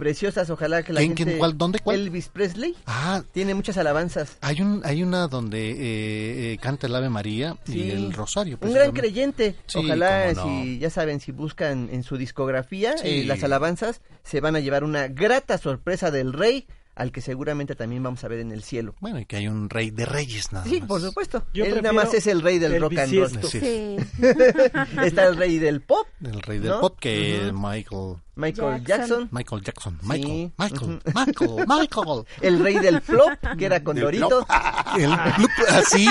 preciosas, 0.00 0.50
ojalá 0.50 0.82
que 0.82 0.92
la 0.92 0.98
¿Quién, 0.98 1.10
gente... 1.10 1.24
quién, 1.24 1.38
cuál, 1.38 1.56
dónde, 1.56 1.78
cuál? 1.78 2.00
Elvis 2.00 2.28
Presley 2.28 2.74
Ah, 2.86 3.22
tiene 3.30 3.54
muchas 3.54 3.76
alabanzas. 3.76 4.36
hay 4.40 4.60
un 4.60 4.80
hay 4.84 5.04
una 5.04 5.28
donde 5.28 5.70
eh, 5.70 6.52
eh, 6.54 6.58
canta 6.60 6.88
el 6.88 6.96
Ave 6.96 7.08
María 7.10 7.56
y 7.68 7.72
Sí. 7.72 7.90
el 7.92 8.12
Rosario. 8.12 8.58
Un 8.60 8.72
gran 8.72 8.90
creyente. 8.90 9.54
Sí, 9.66 9.78
Ojalá, 9.78 10.32
no. 10.32 10.42
si 10.42 10.78
ya 10.80 10.90
saben, 10.90 11.20
si 11.20 11.30
buscan 11.30 11.88
en 11.92 12.02
su 12.02 12.16
discografía 12.16 12.98
Sí. 12.98 13.20
eh, 13.20 13.24
las 13.24 13.44
alabanzas, 13.44 14.00
se 14.24 14.40
van 14.40 14.56
a 14.56 14.60
llevar 14.60 14.82
una 14.82 15.06
grata 15.06 15.58
sorpresa 15.58 16.10
del 16.10 16.32
rey 16.32 16.66
al 17.00 17.12
que 17.12 17.20
seguramente 17.22 17.74
también 17.74 18.02
vamos 18.02 18.22
a 18.24 18.28
ver 18.28 18.40
en 18.40 18.52
el 18.52 18.62
cielo. 18.62 18.94
Bueno, 19.00 19.18
y 19.18 19.24
que 19.24 19.36
hay 19.36 19.48
un 19.48 19.70
rey 19.70 19.90
de 19.90 20.04
reyes 20.04 20.52
nada 20.52 20.66
Sí, 20.66 20.80
más. 20.80 20.88
por 20.88 21.00
supuesto. 21.00 21.44
Yo 21.54 21.64
Él 21.64 21.76
nada 21.76 21.92
más 21.92 22.12
es 22.12 22.26
el 22.26 22.42
rey 22.42 22.58
del 22.58 22.74
el 22.74 22.82
rock 22.82 22.98
and 22.98 23.14
roll. 23.14 23.42
Sí. 23.44 23.58
Sí. 23.60 23.96
Está 25.02 25.24
el 25.26 25.36
rey 25.36 25.58
del 25.58 25.80
pop. 25.80 26.06
El 26.22 26.42
rey 26.42 26.58
del 26.58 26.70
¿no? 26.72 26.80
pop 26.80 26.98
que 27.00 27.40
Ujú. 27.48 27.58
Michael 27.58 28.16
Michael 28.36 28.82
Jackson. 28.84 28.86
Jackson. 28.86 29.28
Michael 29.32 29.62
Jackson. 29.62 29.98
Sí. 30.00 30.06
Michael, 30.08 30.52
Michael. 30.56 31.00
Michael, 31.14 31.66
Michael. 31.66 32.24
El 32.40 32.58
rey 32.60 32.78
del 32.78 33.00
flop, 33.02 33.32
que 33.58 33.64
era 33.66 33.82
con 33.84 33.96
Del 33.96 34.04
Dorito. 34.04 34.46
El 34.98 35.08
blop, 35.10 35.50
así. 35.68 36.06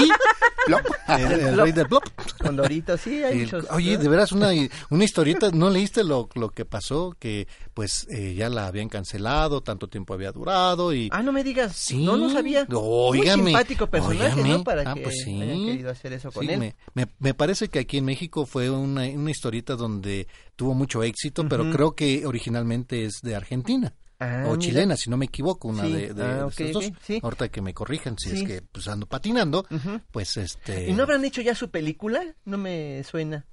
Plop. 0.67 0.85
El, 1.07 1.57
rey 1.57 1.71
del 1.71 1.87
blop. 1.87 2.03
Con 2.39 2.55
Dorito, 2.55 2.97
sí, 2.97 3.23
hay 3.23 3.33
El- 3.39 3.45
muchos. 3.45 3.65
oye, 3.71 3.97
de 3.97 4.07
veras, 4.09 4.31
una, 4.31 4.49
una 4.91 5.03
historieta, 5.03 5.49
¿no 5.51 5.71
leíste 5.71 6.03
lo, 6.03 6.29
lo 6.35 6.49
que 6.51 6.65
pasó? 6.65 7.15
Que 7.17 7.47
pues 7.73 8.05
eh, 8.11 8.35
ya 8.37 8.49
la 8.49 8.67
habían 8.67 8.89
cancelado, 8.89 9.61
tanto 9.61 9.87
tiempo 9.87 10.13
había 10.13 10.31
durado 10.31 10.78
y... 10.93 11.09
Ah, 11.11 11.21
no 11.21 11.31
me 11.31 11.43
digas. 11.43 11.75
Sí. 11.75 12.03
No, 12.03 12.17
no 12.17 12.29
sabía. 12.29 12.65
Óigame. 12.71 13.41
Muy 13.43 13.51
simpático 13.51 13.87
personaje, 13.87 14.33
óigame. 14.33 14.49
¿no? 14.49 14.63
Para 14.63 14.89
Ah, 14.91 14.93
que 14.93 15.01
pues 15.01 15.15
sí. 15.23 15.41
hayan 15.41 15.65
querido 15.65 15.89
hacer 15.91 16.13
eso 16.13 16.31
con 16.31 16.45
Sí, 16.45 16.51
él. 16.53 16.59
Me, 16.59 16.75
me, 16.93 17.07
me 17.19 17.33
parece 17.33 17.67
que 17.67 17.79
aquí 17.79 17.97
en 17.97 18.05
México 18.05 18.45
fue 18.45 18.69
una, 18.69 19.03
una 19.03 19.31
historieta 19.31 19.75
donde 19.75 20.27
tuvo 20.55 20.73
mucho 20.73 21.03
éxito, 21.03 21.47
pero 21.49 21.63
Ujú. 21.63 21.71
creo 21.73 21.95
que 21.95 22.25
originalmente 22.25 23.05
es 23.05 23.21
de 23.21 23.35
Argentina. 23.35 23.93
Ah, 24.21 24.43
o 24.47 24.49
mira. 24.49 24.59
chilena, 24.59 24.97
si 24.97 25.09
no 25.09 25.15
me 25.15 25.25
equivoco, 25.27 25.69
una 25.69 25.83
Sí. 25.85 25.93
de, 25.93 26.13
de, 26.13 26.23
Ah, 26.23 26.33
de 26.35 26.43
ok, 26.43 26.49
estas 26.59 26.67
ok, 26.67 26.73
dos. 26.73 26.91
sí. 27.05 27.19
Ahorita 27.23 27.47
que 27.49 27.61
me 27.61 27.73
corrijan 27.73 28.17
si 28.17 28.29
Sí. 28.31 28.35
es 28.37 28.43
que 28.43 28.61
pues 28.61 28.87
ando 28.89 29.05
patinando, 29.05 29.65
Ujú. 29.71 30.01
pues 30.11 30.35
este... 30.35 30.89
¿Y 30.89 30.93
no 30.93 31.03
habrán 31.03 31.23
hecho 31.23 31.41
ya 31.41 31.55
su 31.55 31.69
película? 31.69 32.21
No 32.43 32.57
me 32.57 33.01
suena. 33.05 33.45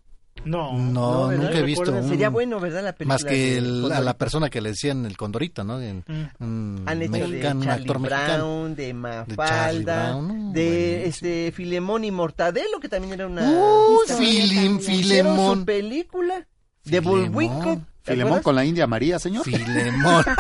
No, 0.45 0.73
No, 0.79 1.27
¿verdad? 1.29 1.45
nunca 1.45 1.59
he 1.59 1.63
visto 1.63 1.93
un- 1.93 2.09
Sería 2.09 2.29
bueno, 2.29 2.61
¿verdad? 2.61 2.85
La 2.85 2.93
película. 2.93 3.15
Más 3.15 3.25
que 3.25 3.31
de 3.35 3.59
el- 3.59 3.91
a 3.93 4.01
la 4.01 4.17
persona 4.17 4.49
que 4.49 4.61
le 4.61 4.69
decían 4.71 5.05
el 5.05 5.17
Condorito, 5.17 5.65
¿no? 5.65 5.81
En- 5.81 6.05
Mm. 6.07 6.43
un 6.45 6.83
Han 6.87 7.03
hecho 7.03 7.11
mexicano, 7.13 7.61
de 7.61 7.67
Charlie 7.67 7.83
actor 7.83 7.99
mexicano. 8.01 8.35
Brown, 8.37 8.75
de 8.77 8.83
Charlie 8.85 8.95
Mafalda, 8.95 10.07
Brown, 10.11 10.47
no, 10.47 10.53
de 10.53 11.07
este 11.09 11.53
Filemón 11.53 12.05
y 12.05 12.11
Mortadelo, 12.13 12.79
que 12.81 12.89
también 12.89 13.15
era 13.15 13.27
una... 13.27 13.43
¡Uh, 13.51 13.99
Filim, 14.17 14.79
Filemón! 14.79 15.59
su 15.61 15.65
película 15.65 16.47
de. 16.85 17.01
¿te 17.01 18.13
Filemón 18.13 18.41
con 18.41 18.55
la 18.55 18.65
India 18.65 18.87
María, 18.87 19.19
señor. 19.19 19.43
Filemón. 19.45 20.25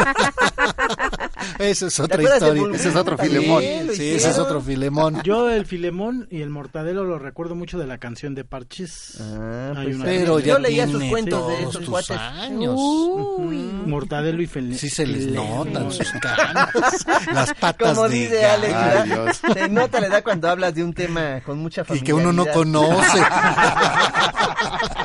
Esa 1.58 1.86
es 1.86 2.00
otra 2.00 2.23
historia. 2.23 2.62
Ese 2.75 2.89
es 2.91 2.97
otro 2.97 3.16
También 3.16 3.41
Filemón. 3.42 3.62
Sí, 3.94 4.10
ese 4.15 4.31
es 4.31 4.39
otro 4.39 4.60
Filemón. 4.60 5.23
Yo 5.23 5.49
el 5.50 5.66
Filemón 5.66 6.28
y 6.31 6.42
el 6.42 6.50
Mortadelo 6.50 7.05
lo 7.05 7.18
recuerdo 7.18 7.55
mucho 7.55 7.78
de 7.78 7.86
la 7.86 7.99
canción 7.99 8.34
de 8.34 8.44
Parchis. 8.44 9.18
Ah, 9.20 9.73
Hay 9.76 9.84
pues, 9.86 9.97
una- 9.97 10.05
Pero 10.05 10.39
Yo 10.41 10.47
ya 10.55 10.58
leía 10.58 10.86
sus 10.89 11.05
cuentos 11.05 11.49
de 11.49 11.60
esos 11.60 11.76
tus 11.78 11.89
cuates. 11.89 12.16
años. 12.16 12.75
Uy. 12.76 13.57
Mortadelo 13.86 14.42
y 14.42 14.47
Filemón. 14.47 14.78
Sí 14.78 14.89
se 14.91 15.07
les 15.07 15.26
notan 15.28 15.91
sus 15.92 16.10
caras, 16.20 16.70
las 17.33 17.55
patas 17.55 17.94
Como 17.94 18.08
de 18.08 18.16
dice 18.18 18.44
Alex. 18.44 18.75
Ay. 18.75 19.52
Se 19.55 19.68
nota 19.68 20.00
la 20.00 20.07
edad 20.08 20.23
cuando 20.23 20.49
hablas 20.49 20.75
de 20.75 20.83
un 20.84 20.92
tema 20.92 21.41
con 21.44 21.58
mucha 21.58 21.83
y 21.83 21.84
familiaridad. 21.84 22.07
que 22.07 22.12
uno 22.28 22.33
no 22.33 22.47
conoce. 22.52 23.18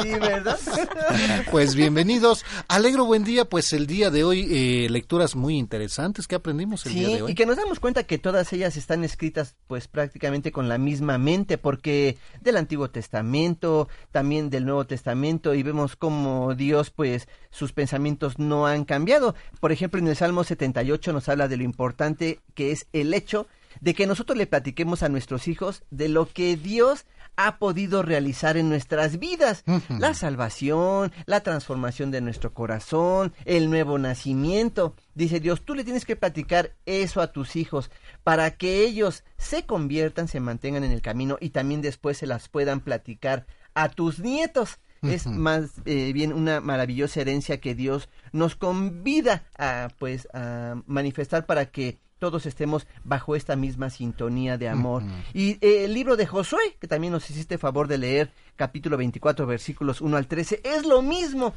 Sí, 0.01 0.09
¿verdad? 0.19 0.57
Pues 1.51 1.75
bienvenidos. 1.75 2.43
Alegro 2.67 3.05
buen 3.05 3.23
día, 3.23 3.45
pues 3.45 3.71
el 3.73 3.85
día 3.85 4.09
de 4.09 4.23
hoy 4.23 4.47
eh, 4.49 4.87
lecturas 4.89 5.35
muy 5.35 5.57
interesantes 5.57 6.27
que 6.31 6.35
aprendimos 6.37 6.85
el 6.85 6.93
Sí, 6.93 6.99
día 6.99 7.07
de 7.17 7.21
hoy. 7.23 7.31
y 7.33 7.35
que 7.35 7.45
nos 7.45 7.57
damos 7.57 7.81
cuenta 7.81 8.05
que 8.05 8.17
todas 8.17 8.53
ellas 8.53 8.77
están 8.77 9.03
escritas 9.03 9.57
pues 9.67 9.89
prácticamente 9.89 10.53
con 10.53 10.69
la 10.69 10.77
misma 10.77 11.17
mente, 11.17 11.57
porque 11.57 12.17
del 12.39 12.55
Antiguo 12.55 12.89
Testamento, 12.89 13.89
también 14.11 14.49
del 14.49 14.63
Nuevo 14.63 14.85
Testamento, 14.87 15.53
y 15.53 15.61
vemos 15.61 15.97
cómo 15.97 16.55
Dios 16.55 16.89
pues 16.89 17.27
sus 17.49 17.73
pensamientos 17.73 18.39
no 18.39 18.65
han 18.65 18.85
cambiado. 18.85 19.35
Por 19.59 19.73
ejemplo, 19.73 19.99
en 19.99 20.07
el 20.07 20.15
Salmo 20.15 20.45
78 20.45 21.11
nos 21.11 21.27
habla 21.27 21.49
de 21.49 21.57
lo 21.57 21.63
importante 21.63 22.39
que 22.55 22.71
es 22.71 22.87
el 22.93 23.13
hecho 23.13 23.45
de 23.81 23.93
que 23.93 24.07
nosotros 24.07 24.37
le 24.37 24.47
platiquemos 24.47 25.03
a 25.03 25.09
nuestros 25.09 25.49
hijos 25.49 25.83
de 25.91 26.07
lo 26.07 26.27
que 26.27 26.55
Dios 26.55 27.05
ha 27.35 27.57
podido 27.57 28.03
realizar 28.03 28.57
en 28.57 28.69
nuestras 28.69 29.19
vidas. 29.19 29.63
La 29.89 30.13
salvación, 30.13 31.11
la 31.25 31.41
transformación 31.41 32.11
de 32.11 32.21
nuestro 32.21 32.53
corazón, 32.53 33.33
el 33.45 33.69
nuevo 33.69 33.97
nacimiento. 33.97 34.95
Dice 35.15 35.39
Dios, 35.39 35.63
tú 35.63 35.73
le 35.73 35.83
tienes 35.83 36.05
que 36.05 36.15
platicar 36.15 36.75
eso 36.85 37.21
a 37.21 37.31
tus 37.31 37.55
hijos 37.55 37.91
para 38.23 38.51
que 38.51 38.83
ellos 38.83 39.23
se 39.37 39.65
conviertan, 39.65 40.27
se 40.27 40.39
mantengan 40.39 40.83
en 40.83 40.91
el 40.91 41.01
camino 41.01 41.37
y 41.39 41.49
también 41.49 41.81
después 41.81 42.17
se 42.17 42.27
las 42.27 42.49
puedan 42.49 42.81
platicar 42.81 43.45
a 43.73 43.89
tus 43.89 44.19
nietos. 44.19 44.79
Es 45.01 45.25
más 45.25 45.71
eh, 45.85 46.13
bien 46.13 46.31
una 46.31 46.61
maravillosa 46.61 47.21
herencia 47.21 47.59
que 47.59 47.73
Dios 47.73 48.07
nos 48.33 48.55
convida 48.55 49.47
a 49.57 49.87
pues 49.97 50.27
a 50.31 50.75
manifestar 50.85 51.47
para 51.47 51.65
que 51.71 51.97
todos 52.21 52.45
estemos 52.45 52.85
bajo 53.03 53.35
esta 53.35 53.55
misma 53.55 53.89
sintonía 53.89 54.55
de 54.55 54.69
amor. 54.69 55.01
Y 55.33 55.53
eh, 55.53 55.85
el 55.85 55.95
libro 55.95 56.15
de 56.15 56.27
Josué, 56.27 56.77
que 56.79 56.87
también 56.87 57.11
nos 57.11 57.27
hiciste 57.27 57.57
favor 57.57 57.87
de 57.87 57.97
leer, 57.97 58.31
capítulo 58.55 58.95
24, 58.95 59.47
versículos 59.47 60.01
1 60.01 60.17
al 60.17 60.27
13, 60.27 60.61
es 60.63 60.85
lo 60.85 61.01
mismo. 61.01 61.55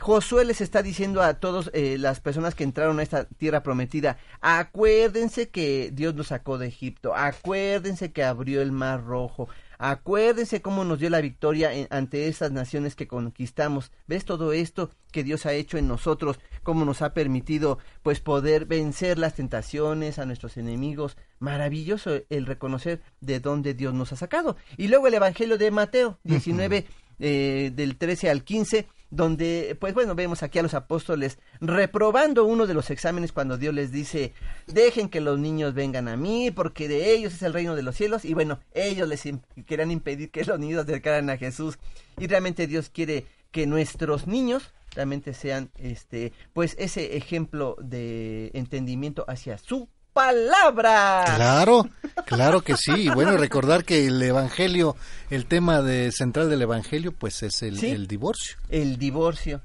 Josué 0.00 0.44
les 0.44 0.60
está 0.60 0.82
diciendo 0.82 1.22
a 1.22 1.34
todas 1.34 1.70
las 1.72 2.18
personas 2.18 2.56
que 2.56 2.64
entraron 2.64 2.98
a 2.98 3.04
esta 3.04 3.26
tierra 3.26 3.62
prometida, 3.62 4.18
acuérdense 4.40 5.50
que 5.50 5.90
Dios 5.92 6.16
nos 6.16 6.28
sacó 6.28 6.58
de 6.58 6.66
Egipto, 6.66 7.14
acuérdense 7.14 8.10
que 8.10 8.24
abrió 8.24 8.60
el 8.60 8.72
mar 8.72 9.04
rojo, 9.04 9.48
acuérdense 9.90 10.62
cómo 10.62 10.84
nos 10.84 10.98
dio 11.00 11.10
la 11.10 11.20
victoria 11.20 11.72
en- 11.74 11.88
ante 11.90 12.28
esas 12.28 12.52
naciones 12.52 12.94
que 12.94 13.08
conquistamos. 13.08 13.90
¿Ves 14.06 14.24
todo 14.24 14.52
esto 14.52 14.90
que 15.10 15.24
Dios 15.24 15.44
ha 15.44 15.52
hecho 15.52 15.76
en 15.78 15.88
nosotros? 15.88 16.38
Cómo 16.62 16.84
nos 16.84 17.02
ha 17.02 17.12
permitido 17.14 17.78
pues 18.02 18.20
poder 18.20 18.66
vencer 18.66 19.18
las 19.18 19.34
tentaciones 19.34 20.18
a 20.18 20.24
nuestros 20.26 20.56
enemigos. 20.56 21.16
Maravilloso 21.40 22.20
el 22.30 22.46
reconocer 22.46 23.02
de 23.20 23.40
dónde 23.40 23.74
Dios 23.74 23.92
nos 23.92 24.12
ha 24.12 24.16
sacado. 24.16 24.56
Y 24.76 24.88
luego 24.88 25.08
el 25.08 25.14
Evangelio 25.14 25.58
de 25.58 25.70
Mateo 25.70 26.18
19 26.22 26.86
eh, 27.18 27.72
del 27.74 27.96
13 27.96 28.30
al 28.30 28.44
15 28.44 28.86
donde, 29.12 29.76
pues 29.78 29.92
bueno, 29.92 30.14
vemos 30.14 30.42
aquí 30.42 30.58
a 30.58 30.62
los 30.62 30.72
apóstoles 30.72 31.38
reprobando 31.60 32.46
uno 32.46 32.66
de 32.66 32.72
los 32.72 32.90
exámenes 32.90 33.30
cuando 33.30 33.58
Dios 33.58 33.74
les 33.74 33.92
dice, 33.92 34.32
dejen 34.66 35.10
que 35.10 35.20
los 35.20 35.38
niños 35.38 35.74
vengan 35.74 36.08
a 36.08 36.16
mí, 36.16 36.50
porque 36.50 36.88
de 36.88 37.12
ellos 37.12 37.34
es 37.34 37.42
el 37.42 37.52
reino 37.52 37.76
de 37.76 37.82
los 37.82 37.94
cielos, 37.94 38.24
y 38.24 38.32
bueno, 38.32 38.58
ellos 38.72 39.06
les 39.06 39.22
querían 39.66 39.90
impedir 39.90 40.30
que 40.30 40.44
los 40.46 40.58
niños 40.58 40.82
acercaran 40.84 41.28
a 41.28 41.36
Jesús, 41.36 41.78
y 42.18 42.26
realmente 42.26 42.66
Dios 42.66 42.88
quiere 42.88 43.26
que 43.50 43.66
nuestros 43.66 44.26
niños 44.26 44.72
realmente 44.94 45.34
sean, 45.34 45.70
este, 45.76 46.32
pues 46.54 46.74
ese 46.78 47.18
ejemplo 47.18 47.76
de 47.82 48.50
entendimiento 48.54 49.26
hacia 49.28 49.58
su 49.58 49.90
palabra. 50.12 51.24
Claro, 51.36 51.88
claro 52.26 52.60
que 52.62 52.76
sí. 52.76 52.92
Y 52.92 53.08
bueno, 53.10 53.36
recordar 53.36 53.84
que 53.84 54.06
el 54.06 54.22
Evangelio, 54.22 54.96
el 55.30 55.46
tema 55.46 55.82
de 55.82 56.12
central 56.12 56.48
del 56.50 56.62
Evangelio, 56.62 57.12
pues 57.12 57.42
es 57.42 57.62
el, 57.62 57.78
Sí. 57.78 57.86
el 57.90 58.06
divorcio, 58.06 58.56
El 58.68 58.98
divorcio. 58.98 59.60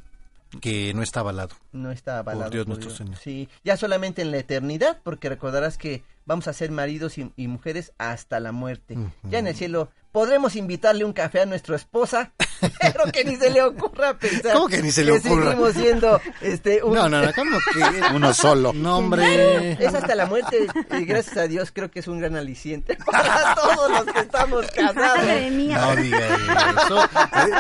que 0.62 0.94
no 0.94 1.04
está 1.04 1.20
avalado. 1.20 1.56
No 1.78 1.92
está 1.92 2.20
avalado 2.20 2.50
Dios 2.50 2.68
nuestro 2.68 2.90
Señor. 2.90 3.18
Sí, 3.18 3.48
ya 3.64 3.78
solamente 3.78 4.22
en 4.22 4.32
la 4.32 4.38
eternidad, 4.38 5.00
porque 5.04 5.30
recordarás 5.30 5.78
que 5.78 6.04
vamos 6.26 6.48
a 6.48 6.54
ser 6.54 6.72
maridos 6.72 7.18
y, 7.18 7.32
y 7.38 7.48
mujeres 7.48 7.94
hasta 7.98 8.40
la 8.40 8.52
muerte. 8.52 8.98
Ya 9.24 9.40
en 9.40 9.48
el 9.48 9.56
cielo 9.56 9.90
podremos 10.12 10.56
invitarle 10.56 11.06
un 11.06 11.14
café 11.14 11.42
a 11.42 11.46
nuestra 11.46 11.76
esposa, 11.76 12.32
pero 12.82 13.06
que 13.14 13.24
ni 13.24 13.36
se 13.36 13.52
le 13.52 13.62
ocurra 13.62 14.18
pensar. 14.18 14.54
¿Cómo 14.54 14.68
que 14.68 14.82
ni 14.82 14.92
se 14.92 15.04
le 15.06 15.12
ocurra? 15.12 15.52
seguimos 15.52 15.74
siendo 15.74 16.20
este 16.42 16.82
un- 16.84 16.96
No, 16.96 17.08
no, 17.08 17.22
no, 17.22 17.32
¿cómo 17.34 17.58
que? 17.74 18.16
Uno 18.16 18.34
solo. 18.34 18.74
No, 18.74 18.98
hombre. 18.98 19.74
Es 19.74 19.94
hasta 19.94 20.16
la 20.16 20.26
muerte 20.26 20.66
y 21.00 21.06
gracias 21.06 21.38
a 21.38 21.48
Dios 21.48 21.72
creo 21.72 21.92
que 21.92 22.00
es 22.00 22.08
un 22.08 22.20
gran 22.20 22.36
aliciente 22.36 22.98
para 23.06 23.54
todos 23.56 23.92
los 23.92 24.06
que 24.14 24.20
estamos 24.22 24.66
casados. 24.72 24.96
Madre 24.96 25.52
mía. 25.52 25.78
No 25.86 25.96
diga 26.02 26.20
eso. 26.84 27.10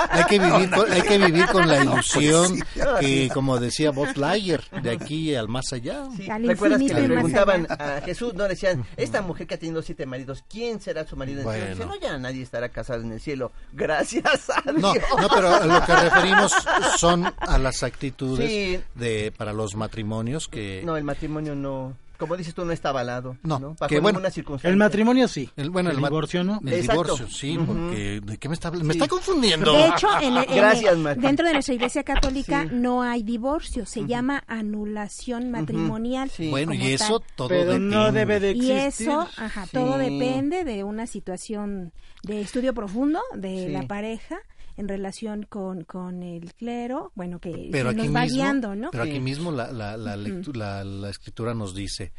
Hay, 0.09 0.23
que 0.25 0.39
vivir 0.39 0.69
con, 0.71 0.91
hay 0.91 1.01
que 1.03 1.17
vivir 1.19 1.45
con 1.47 1.67
la 1.67 1.83
ilusión 1.83 2.59
que, 2.99 3.29
como 3.33 3.59
decía 3.59 3.91
Bob 3.91 4.06
Lightyear, 4.15 4.61
de 4.81 4.91
aquí 4.91 5.35
al 5.35 5.47
más 5.47 5.73
allá. 5.73 6.05
Sí, 6.15 6.29
Al 6.29 6.45
¿Recuerdas 6.47 6.79
que 6.81 6.93
le 6.93 7.07
preguntaban 7.07 7.67
a 7.69 8.01
Jesús, 8.05 8.33
no 8.33 8.43
le 8.43 8.49
decían, 8.49 8.85
esta 8.95 9.21
mujer 9.21 9.47
que 9.47 9.55
ha 9.55 9.59
tenido 9.59 9.81
siete 9.81 10.05
maridos, 10.05 10.43
¿quién 10.49 10.79
será 10.79 11.05
su 11.05 11.15
marido 11.17 11.41
en 11.41 11.47
el 11.47 11.53
cielo? 11.53 11.75
Bueno. 11.75 11.91
Dice, 11.93 11.99
no, 11.99 12.07
ya 12.13 12.17
nadie 12.17 12.43
estará 12.43 12.69
casado 12.69 13.01
en 13.01 13.11
el 13.11 13.19
cielo, 13.19 13.51
gracias 13.73 14.49
a 14.49 14.61
No, 14.71 14.93
Dios. 14.93 15.05
no, 15.19 15.27
pero 15.33 15.49
a 15.55 15.65
lo 15.65 15.85
que 15.85 15.95
referimos 15.95 16.53
son 16.97 17.25
a 17.37 17.57
las 17.57 17.83
actitudes 17.83 18.49
Sí. 18.49 18.79
de 18.95 19.33
para 19.35 19.53
los 19.53 19.75
matrimonios 19.75 20.47
que 20.47 20.81
No, 20.85 20.95
el 20.97 21.03
matrimonio 21.03 21.55
no, 21.55 21.95
como 22.17 22.35
dices 22.37 22.53
tú, 22.53 22.65
no 22.65 22.71
está 22.71 22.89
avalado. 22.89 23.37
No, 23.43 23.59
No, 23.59 23.75
bajo 23.79 23.87
que 23.87 23.99
bueno, 23.99 24.17
ninguna 24.19 24.31
circunstancia. 24.31 24.69
El 24.69 24.77
matrimonio 24.77 25.27
sí. 25.27 25.49
el, 25.55 25.69
bueno, 25.69 25.89
el 25.91 25.97
divorcio 25.97 26.43
no. 26.43 26.59
El 26.65 26.73
Exacto. 26.73 27.03
divorcio, 27.03 27.27
sí, 27.29 27.57
porque 27.65 28.21
¿de 28.23 28.37
qué 28.37 28.47
me 28.49 28.53
está 28.55 28.67
hablando? 28.69 28.87
Me 28.87 28.93
Sí. 28.93 28.99
está 28.99 29.07
confundiendo. 29.09 29.73
De 29.73 29.87
hecho, 29.87 30.07
en 30.21 30.37
el- 30.37 30.49
en 30.49 30.55
Gracias, 30.55 30.97
Mati. 30.97 31.21
dentro 31.21 31.45
de 31.47 31.53
nuestra 31.53 31.73
iglesia 31.75 32.03
católica 32.03 32.63
Sí. 32.63 32.69
no 32.73 33.01
hay 33.03 33.23
divorcio, 33.23 33.85
se 33.85 34.05
llama 34.05 34.43
anulación 34.47 35.51
matrimonial. 35.51 36.29
Sí. 36.29 36.49
bueno, 36.49 36.73
y 36.73 36.93
eso 36.93 37.19
tal. 37.19 37.29
todo 37.35 37.47
Pero 37.49 37.65
depende. 37.65 37.95
no 37.95 38.11
debe 38.11 38.39
de 38.39 38.51
Y 38.51 38.71
existir. 38.71 39.07
eso, 39.09 39.27
ajá, 39.37 39.65
todo 39.71 39.97
Sí. 39.99 40.09
depende 40.09 40.63
de 40.63 40.83
una 40.83 41.07
situación 41.07 41.91
de 42.23 42.41
estudio 42.41 42.73
profundo 42.73 43.21
de 43.35 43.65
Sí. 43.67 43.71
la 43.71 43.83
pareja 43.87 44.37
en 44.77 44.87
relación 44.87 45.43
con, 45.43 45.83
con 45.83 46.23
el 46.23 46.53
clero, 46.53 47.11
bueno, 47.15 47.39
que 47.39 47.69
pero 47.71 47.91
nos 47.91 48.05
va 48.15 48.21
mismo, 48.21 48.35
guiando, 48.37 48.75
¿no? 48.75 48.91
pero 48.91 49.03
Sí. 49.03 49.09
aquí 49.09 49.19
mismo 49.19 49.51
la, 49.51 49.71
la, 49.71 49.97
la, 49.97 50.15
lectu- 50.15 50.53
la- 50.55 50.83
la 50.83 51.09
escritura 51.09 51.53
nos 51.53 51.73
dice 51.75 52.13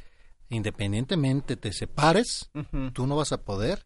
independientemente 0.51 1.57
te 1.57 1.73
separes, 1.73 2.51
tú 2.93 3.07
no 3.07 3.17
vas 3.17 3.33
a 3.33 3.43
poder 3.43 3.85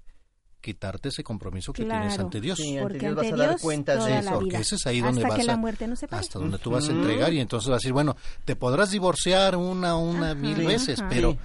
quitarte 0.61 1.09
ese 1.09 1.25
compromiso 1.25 1.73
que 1.73 1.85
tienes 1.85 2.19
ante 2.21 2.41
Dios. 2.41 2.57
porque 2.81 2.81
ante 2.81 2.99
Dios 2.99 3.15
vas 3.17 3.33
a 3.33 3.37
dar 3.37 3.61
cuenta 3.61 3.97
de 4.05 4.19
eso. 4.19 4.35
Porque 4.35 4.57
ese 4.59 4.77
es 4.77 4.87
ahí 4.87 5.01
donde 5.01 5.25
vas 5.25 5.45
la 5.45 5.55
a, 5.55 5.57
muerte 5.57 5.89
no 5.89 5.95
hasta 6.11 6.39
donde 6.39 6.59
tú 6.59 6.71
vas 6.71 6.89
a 6.89 6.93
entregar 6.93 7.33
y 7.33 7.41
entonces 7.41 7.69
vas 7.69 7.75
a 7.77 7.79
decir, 7.79 7.93
bueno, 7.93 8.17
te 8.45 8.55
podrás 8.55 8.91
divorciar 8.93 9.57
una, 9.57 9.97
una, 9.97 10.35
mil 10.35 10.65
veces, 10.65 11.03
pero 11.11 11.37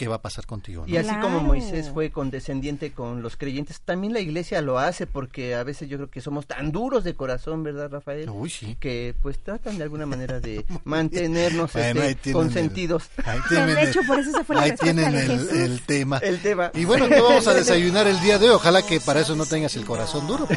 qué 0.00 0.08
va 0.08 0.16
a 0.16 0.22
pasar 0.22 0.46
contigo. 0.46 0.84
Y 0.86 0.96
así 0.96 1.14
como 1.20 1.40
Moisés 1.40 1.90
fue 1.92 2.10
condescendiente 2.10 2.90
con 2.90 3.20
los 3.20 3.36
creyentes, 3.36 3.82
también 3.82 4.14
la 4.14 4.20
iglesia 4.20 4.62
lo 4.62 4.78
hace 4.78 5.06
porque 5.06 5.54
a 5.54 5.62
veces 5.62 5.90
yo 5.90 5.98
creo 5.98 6.10
que 6.10 6.22
somos 6.22 6.46
tan 6.46 6.72
duros 6.72 7.04
de 7.04 7.14
corazón, 7.14 7.62
¿verdad, 7.62 7.90
Rafael? 7.90 8.30
Uy, 8.30 8.48
sí. 8.48 8.78
Que 8.80 9.14
pues 9.20 9.38
tratan 9.40 9.76
de 9.76 9.84
alguna 9.84 10.06
manera 10.06 10.40
de 10.40 10.64
mantenernos 10.84 11.76
este, 11.76 12.32
consentidos. 12.32 13.10
ahí 13.26 13.40
tienen 13.50 13.74
de 13.74 13.82
hecho, 13.82 14.00
por 14.06 14.20
eso 14.20 14.32
se 14.32 14.42
fue 14.42 14.56
la 14.56 14.62
Ahí 14.62 14.72
tienen 14.72 15.14
el, 15.14 15.82
tema. 15.82 16.16
El 16.16 16.40
tema. 16.40 16.70
Y 16.72 16.86
bueno, 16.86 17.06
¿qué 17.06 17.20
vamos 17.20 17.46
a 17.46 17.52
desayunar 17.62 18.06
el 18.06 18.18
día 18.20 18.38
de 18.38 18.48
hoy? 18.48 18.54
Ojalá 18.54 18.80
que 18.80 19.00
para 19.00 19.20
eso 19.20 19.36
no 19.36 19.44
tengas 19.44 19.76
el 19.76 19.84
corazón 19.84 20.26
duro. 20.26 20.48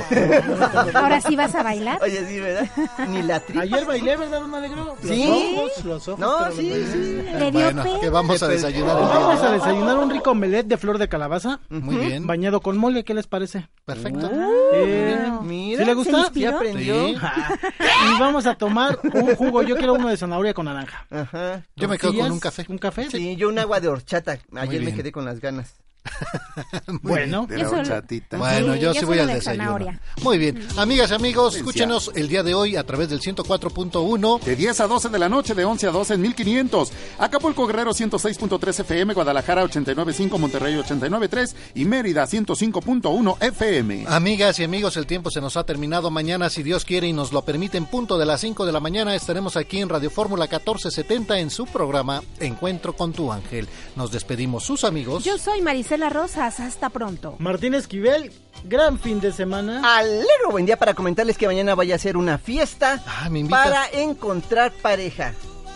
Ahora 0.93 1.19
sí 1.19 1.35
vas 1.35 1.53
a 1.53 1.63
bailar. 1.63 2.01
Oye, 2.01 2.25
sí, 2.29 2.39
¿verdad? 2.39 2.69
Ni 3.09 3.21
la 3.21 3.41
tripa. 3.41 3.63
Ayer 3.63 3.83
bailé, 3.83 4.15
¿verdad, 4.15 4.39
don 4.39 4.55
Alegro? 4.55 4.95
Sí. 5.03 5.25
Los 5.27 5.57
ojos, 5.57 5.83
los 5.83 6.07
ojos. 6.07 6.19
No, 6.19 6.51
sí, 6.53 6.71
sí. 6.93 7.23
Le 7.37 7.51
dio 7.51 7.59
Bueno, 7.59 7.99
¿qué 7.99 8.09
vamos 8.09 8.41
a 8.41 8.47
desayunar 8.47 8.97
el 9.01 9.09
día 9.09 9.27
de 9.27 9.32
Vamos 9.33 9.49
a 9.49 9.53
desayunar 9.53 9.97
un 9.97 10.11
rico 10.11 10.31
omelette 10.31 10.67
de 10.67 10.77
flor 10.77 10.99
de 10.99 11.09
calabaza. 11.09 11.59
Muy 11.69 11.97
bien. 11.97 12.27
Bañado 12.27 12.61
con 12.61 12.77
mole, 12.77 13.03
¿qué 13.03 13.15
les 13.15 13.25
parece? 13.25 13.67
Perfecto. 13.83 14.29
Eh, 14.73 15.27
Mira, 15.41 15.79
¿Sí 15.79 15.85
le 15.85 15.93
gusta? 15.95 16.25
¿se? 16.25 16.33
¿Sí 16.35 16.45
aprendió? 16.45 17.07
Sí. 17.07 17.15
y 18.15 18.19
vamos 18.19 18.45
a 18.45 18.53
tomar 18.55 18.99
un 19.03 19.35
jugo. 19.35 19.63
Yo 19.63 19.75
quiero 19.75 19.95
uno 19.95 20.09
de 20.09 20.17
zanahoria 20.17 20.53
con 20.53 20.65
naranja. 20.65 21.07
Ajá. 21.09 21.63
Yo 21.75 21.87
me 21.87 21.97
quedo 21.97 22.13
con 22.13 22.31
un 22.31 22.39
café. 22.39 22.65
¿Un 22.69 22.77
café? 22.77 23.09
Sí, 23.09 23.35
yo 23.35 23.49
un 23.49 23.57
agua 23.57 23.79
de 23.79 23.87
horchata. 23.87 24.37
Ayer 24.55 24.83
me 24.83 24.93
quedé 24.93 25.11
con 25.11 25.25
las 25.25 25.39
ganas. 25.39 25.73
Bueno. 27.01 27.45
De 27.47 27.57
Yo 27.57 27.63
la 27.63 27.69
solo- 27.69 27.81
horchatita. 27.81 28.37
Bueno, 28.37 28.73
Sí, 28.73 28.79
yo 28.79 28.93
yo 28.93 28.99
sí 28.99 29.05
voy 29.05 29.19
al 29.19 29.27
de 29.27 29.35
desayuno. 29.35 29.63
zanahoria. 29.63 29.99
Muy 30.21 30.37
bien. 30.37 30.67
Amigas 30.77 31.11
y 31.11 31.13
amigos, 31.13 31.55
escúchenos 31.55 32.11
el 32.15 32.27
día 32.27 32.43
de 32.43 32.53
hoy 32.53 32.75
a 32.75 32.83
través 32.85 33.09
del 33.09 33.19
104.1. 33.21 34.39
De 34.43 34.55
10 34.55 34.79
a 34.81 34.87
12 34.87 35.09
de 35.09 35.19
la 35.19 35.29
noche, 35.29 35.53
de 35.55 35.65
11 35.65 35.87
a 35.87 35.91
12 35.91 36.13
en 36.15 36.21
1500. 36.21 36.91
Acapulco 37.19 37.65
Guerrero 37.67 37.91
106.3 37.91 38.79
FM, 38.81 39.13
Guadalajara 39.13 39.63
89.5, 39.63 40.37
Monterrey 40.37 40.75
89.3 40.75 41.53
y 41.75 41.85
Mérida 41.85 42.25
105.1 42.25 43.37
FM. 43.41 44.05
Amigas 44.07 44.59
y 44.59 44.63
amigos, 44.63 44.97
el 44.97 45.05
tiempo 45.07 45.29
se 45.31 45.41
nos 45.41 45.57
ha 45.57 45.65
terminado. 45.65 46.11
Mañana, 46.11 46.49
si 46.49 46.63
Dios 46.63 46.85
quiere 46.85 47.07
y 47.07 47.13
nos 47.13 47.31
lo 47.31 47.43
permite, 47.43 47.77
en 47.77 47.85
punto 47.85 48.17
de 48.17 48.25
las 48.25 48.41
5 48.41 48.65
de 48.65 48.71
la 48.71 48.79
mañana 48.79 49.15
estaremos 49.15 49.55
aquí 49.57 49.79
en 49.79 49.89
Radio 49.89 50.09
Fórmula 50.09 50.45
1470 50.45 51.39
en 51.39 51.49
su 51.49 51.65
programa 51.65 52.21
Encuentro 52.39 52.95
con 52.95 53.13
tu 53.13 53.31
ángel. 53.31 53.67
Nos 53.95 54.11
despedimos 54.11 54.63
sus 54.63 54.83
amigos. 54.83 55.23
Yo 55.23 55.37
soy 55.37 55.61
Marisela 55.93 56.09
Rosas. 56.09 56.59
Hasta 56.59 56.89
pronto. 56.89 57.35
Martín 57.39 57.75
Esquivel, 57.75 58.31
gran 58.63 58.97
fin 58.97 59.19
de 59.19 59.31
semana. 59.31 59.81
Alegro, 59.97 60.49
buen 60.51 60.65
día 60.65 60.77
para 60.77 60.93
comentarles 60.95 61.37
que 61.37 61.45
mañana 61.45 61.75
vaya 61.75 61.95
a 61.95 61.99
ser 61.99 62.17
una 62.17 62.37
fiesta 62.39 62.99
Ah, 63.05 63.29
para 63.49 63.87
encontrar 63.91 64.71
pareja. 64.71 65.33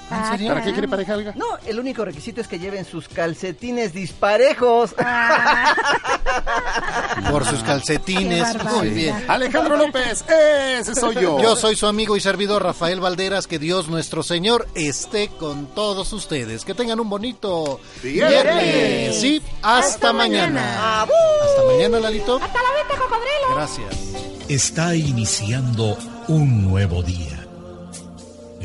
¿En 0.09 0.25
serio? 0.31 0.49
¿Para 0.53 0.63
qué 0.63 0.71
quiere 0.71 0.87
pareja, 0.87 1.15
Olga? 1.15 1.33
No, 1.35 1.45
el 1.65 1.79
único 1.79 2.05
requisito 2.05 2.39
es 2.39 2.47
que 2.47 2.59
lleven 2.59 2.85
sus 2.85 3.09
calcetines 3.09 3.93
disparejos. 3.93 4.95
Por 7.31 7.45
sus 7.45 7.61
calcetines. 7.63 8.63
Muy 8.63 8.89
bien. 8.89 9.25
Alejandro 9.27 9.75
López, 9.75 10.23
ese 10.29 10.95
soy 10.95 11.15
yo. 11.15 11.41
Yo 11.41 11.55
soy 11.57 11.75
su 11.75 11.87
amigo 11.87 12.15
y 12.15 12.21
servidor 12.21 12.63
Rafael 12.63 12.99
Valderas. 13.01 13.47
Que 13.47 13.59
Dios 13.59 13.89
nuestro 13.89 14.23
Señor 14.23 14.67
esté 14.75 15.27
con 15.27 15.67
todos 15.67 16.13
ustedes. 16.13 16.63
Que 16.63 16.73
tengan 16.73 16.99
un 16.99 17.09
bonito 17.09 17.79
Viernes. 18.01 18.43
viernes. 18.43 19.19
Sí, 19.21 19.41
hasta, 19.61 19.87
Hasta 19.89 20.13
mañana. 20.13 20.61
mañana. 20.61 21.03
Hasta 21.03 21.63
mañana, 21.73 21.99
Lalito. 21.99 22.35
Hasta 22.41 22.59
la 22.63 22.71
venta, 22.71 22.95
cocodrilo. 22.97 23.55
Gracias. 23.55 23.95
Está 24.47 24.95
iniciando 24.95 25.97
un 26.29 26.69
nuevo 26.69 27.03
día. 27.03 27.36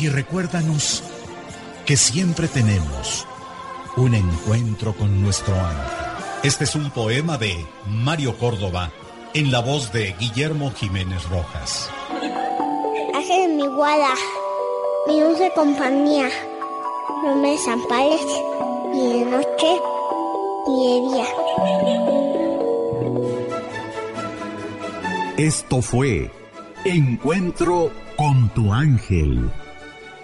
Y 0.00 0.08
recuérdanos 0.08 1.02
que 1.84 1.94
siempre 1.98 2.48
tenemos 2.48 3.26
un 3.98 4.14
encuentro 4.14 4.94
con 4.94 5.22
nuestro 5.22 5.54
ángel. 5.54 5.98
Este 6.42 6.64
es 6.64 6.74
un 6.74 6.90
poema 6.90 7.36
de 7.36 7.66
Mario 7.86 8.38
Córdoba 8.38 8.90
en 9.34 9.52
la 9.52 9.60
voz 9.60 9.92
de 9.92 10.14
Guillermo 10.18 10.72
Jiménez 10.72 11.28
Rojas. 11.28 11.90
Ángel 13.14 13.42
de 13.42 13.48
mi 13.56 13.66
guarda, 13.66 14.14
mi 15.06 15.20
dulce 15.20 15.52
compañía, 15.54 16.30
no 17.22 17.36
me 17.36 17.50
desampares 17.50 18.22
ni 18.94 19.18
de 19.18 19.24
noche 19.26 19.80
ni 20.66 20.86
de 20.86 21.00
día. 21.10 21.26
Esto 25.36 25.82
fue 25.82 26.30
Encuentro 26.86 27.90
con 28.16 28.48
tu 28.54 28.72
ángel. 28.72 29.50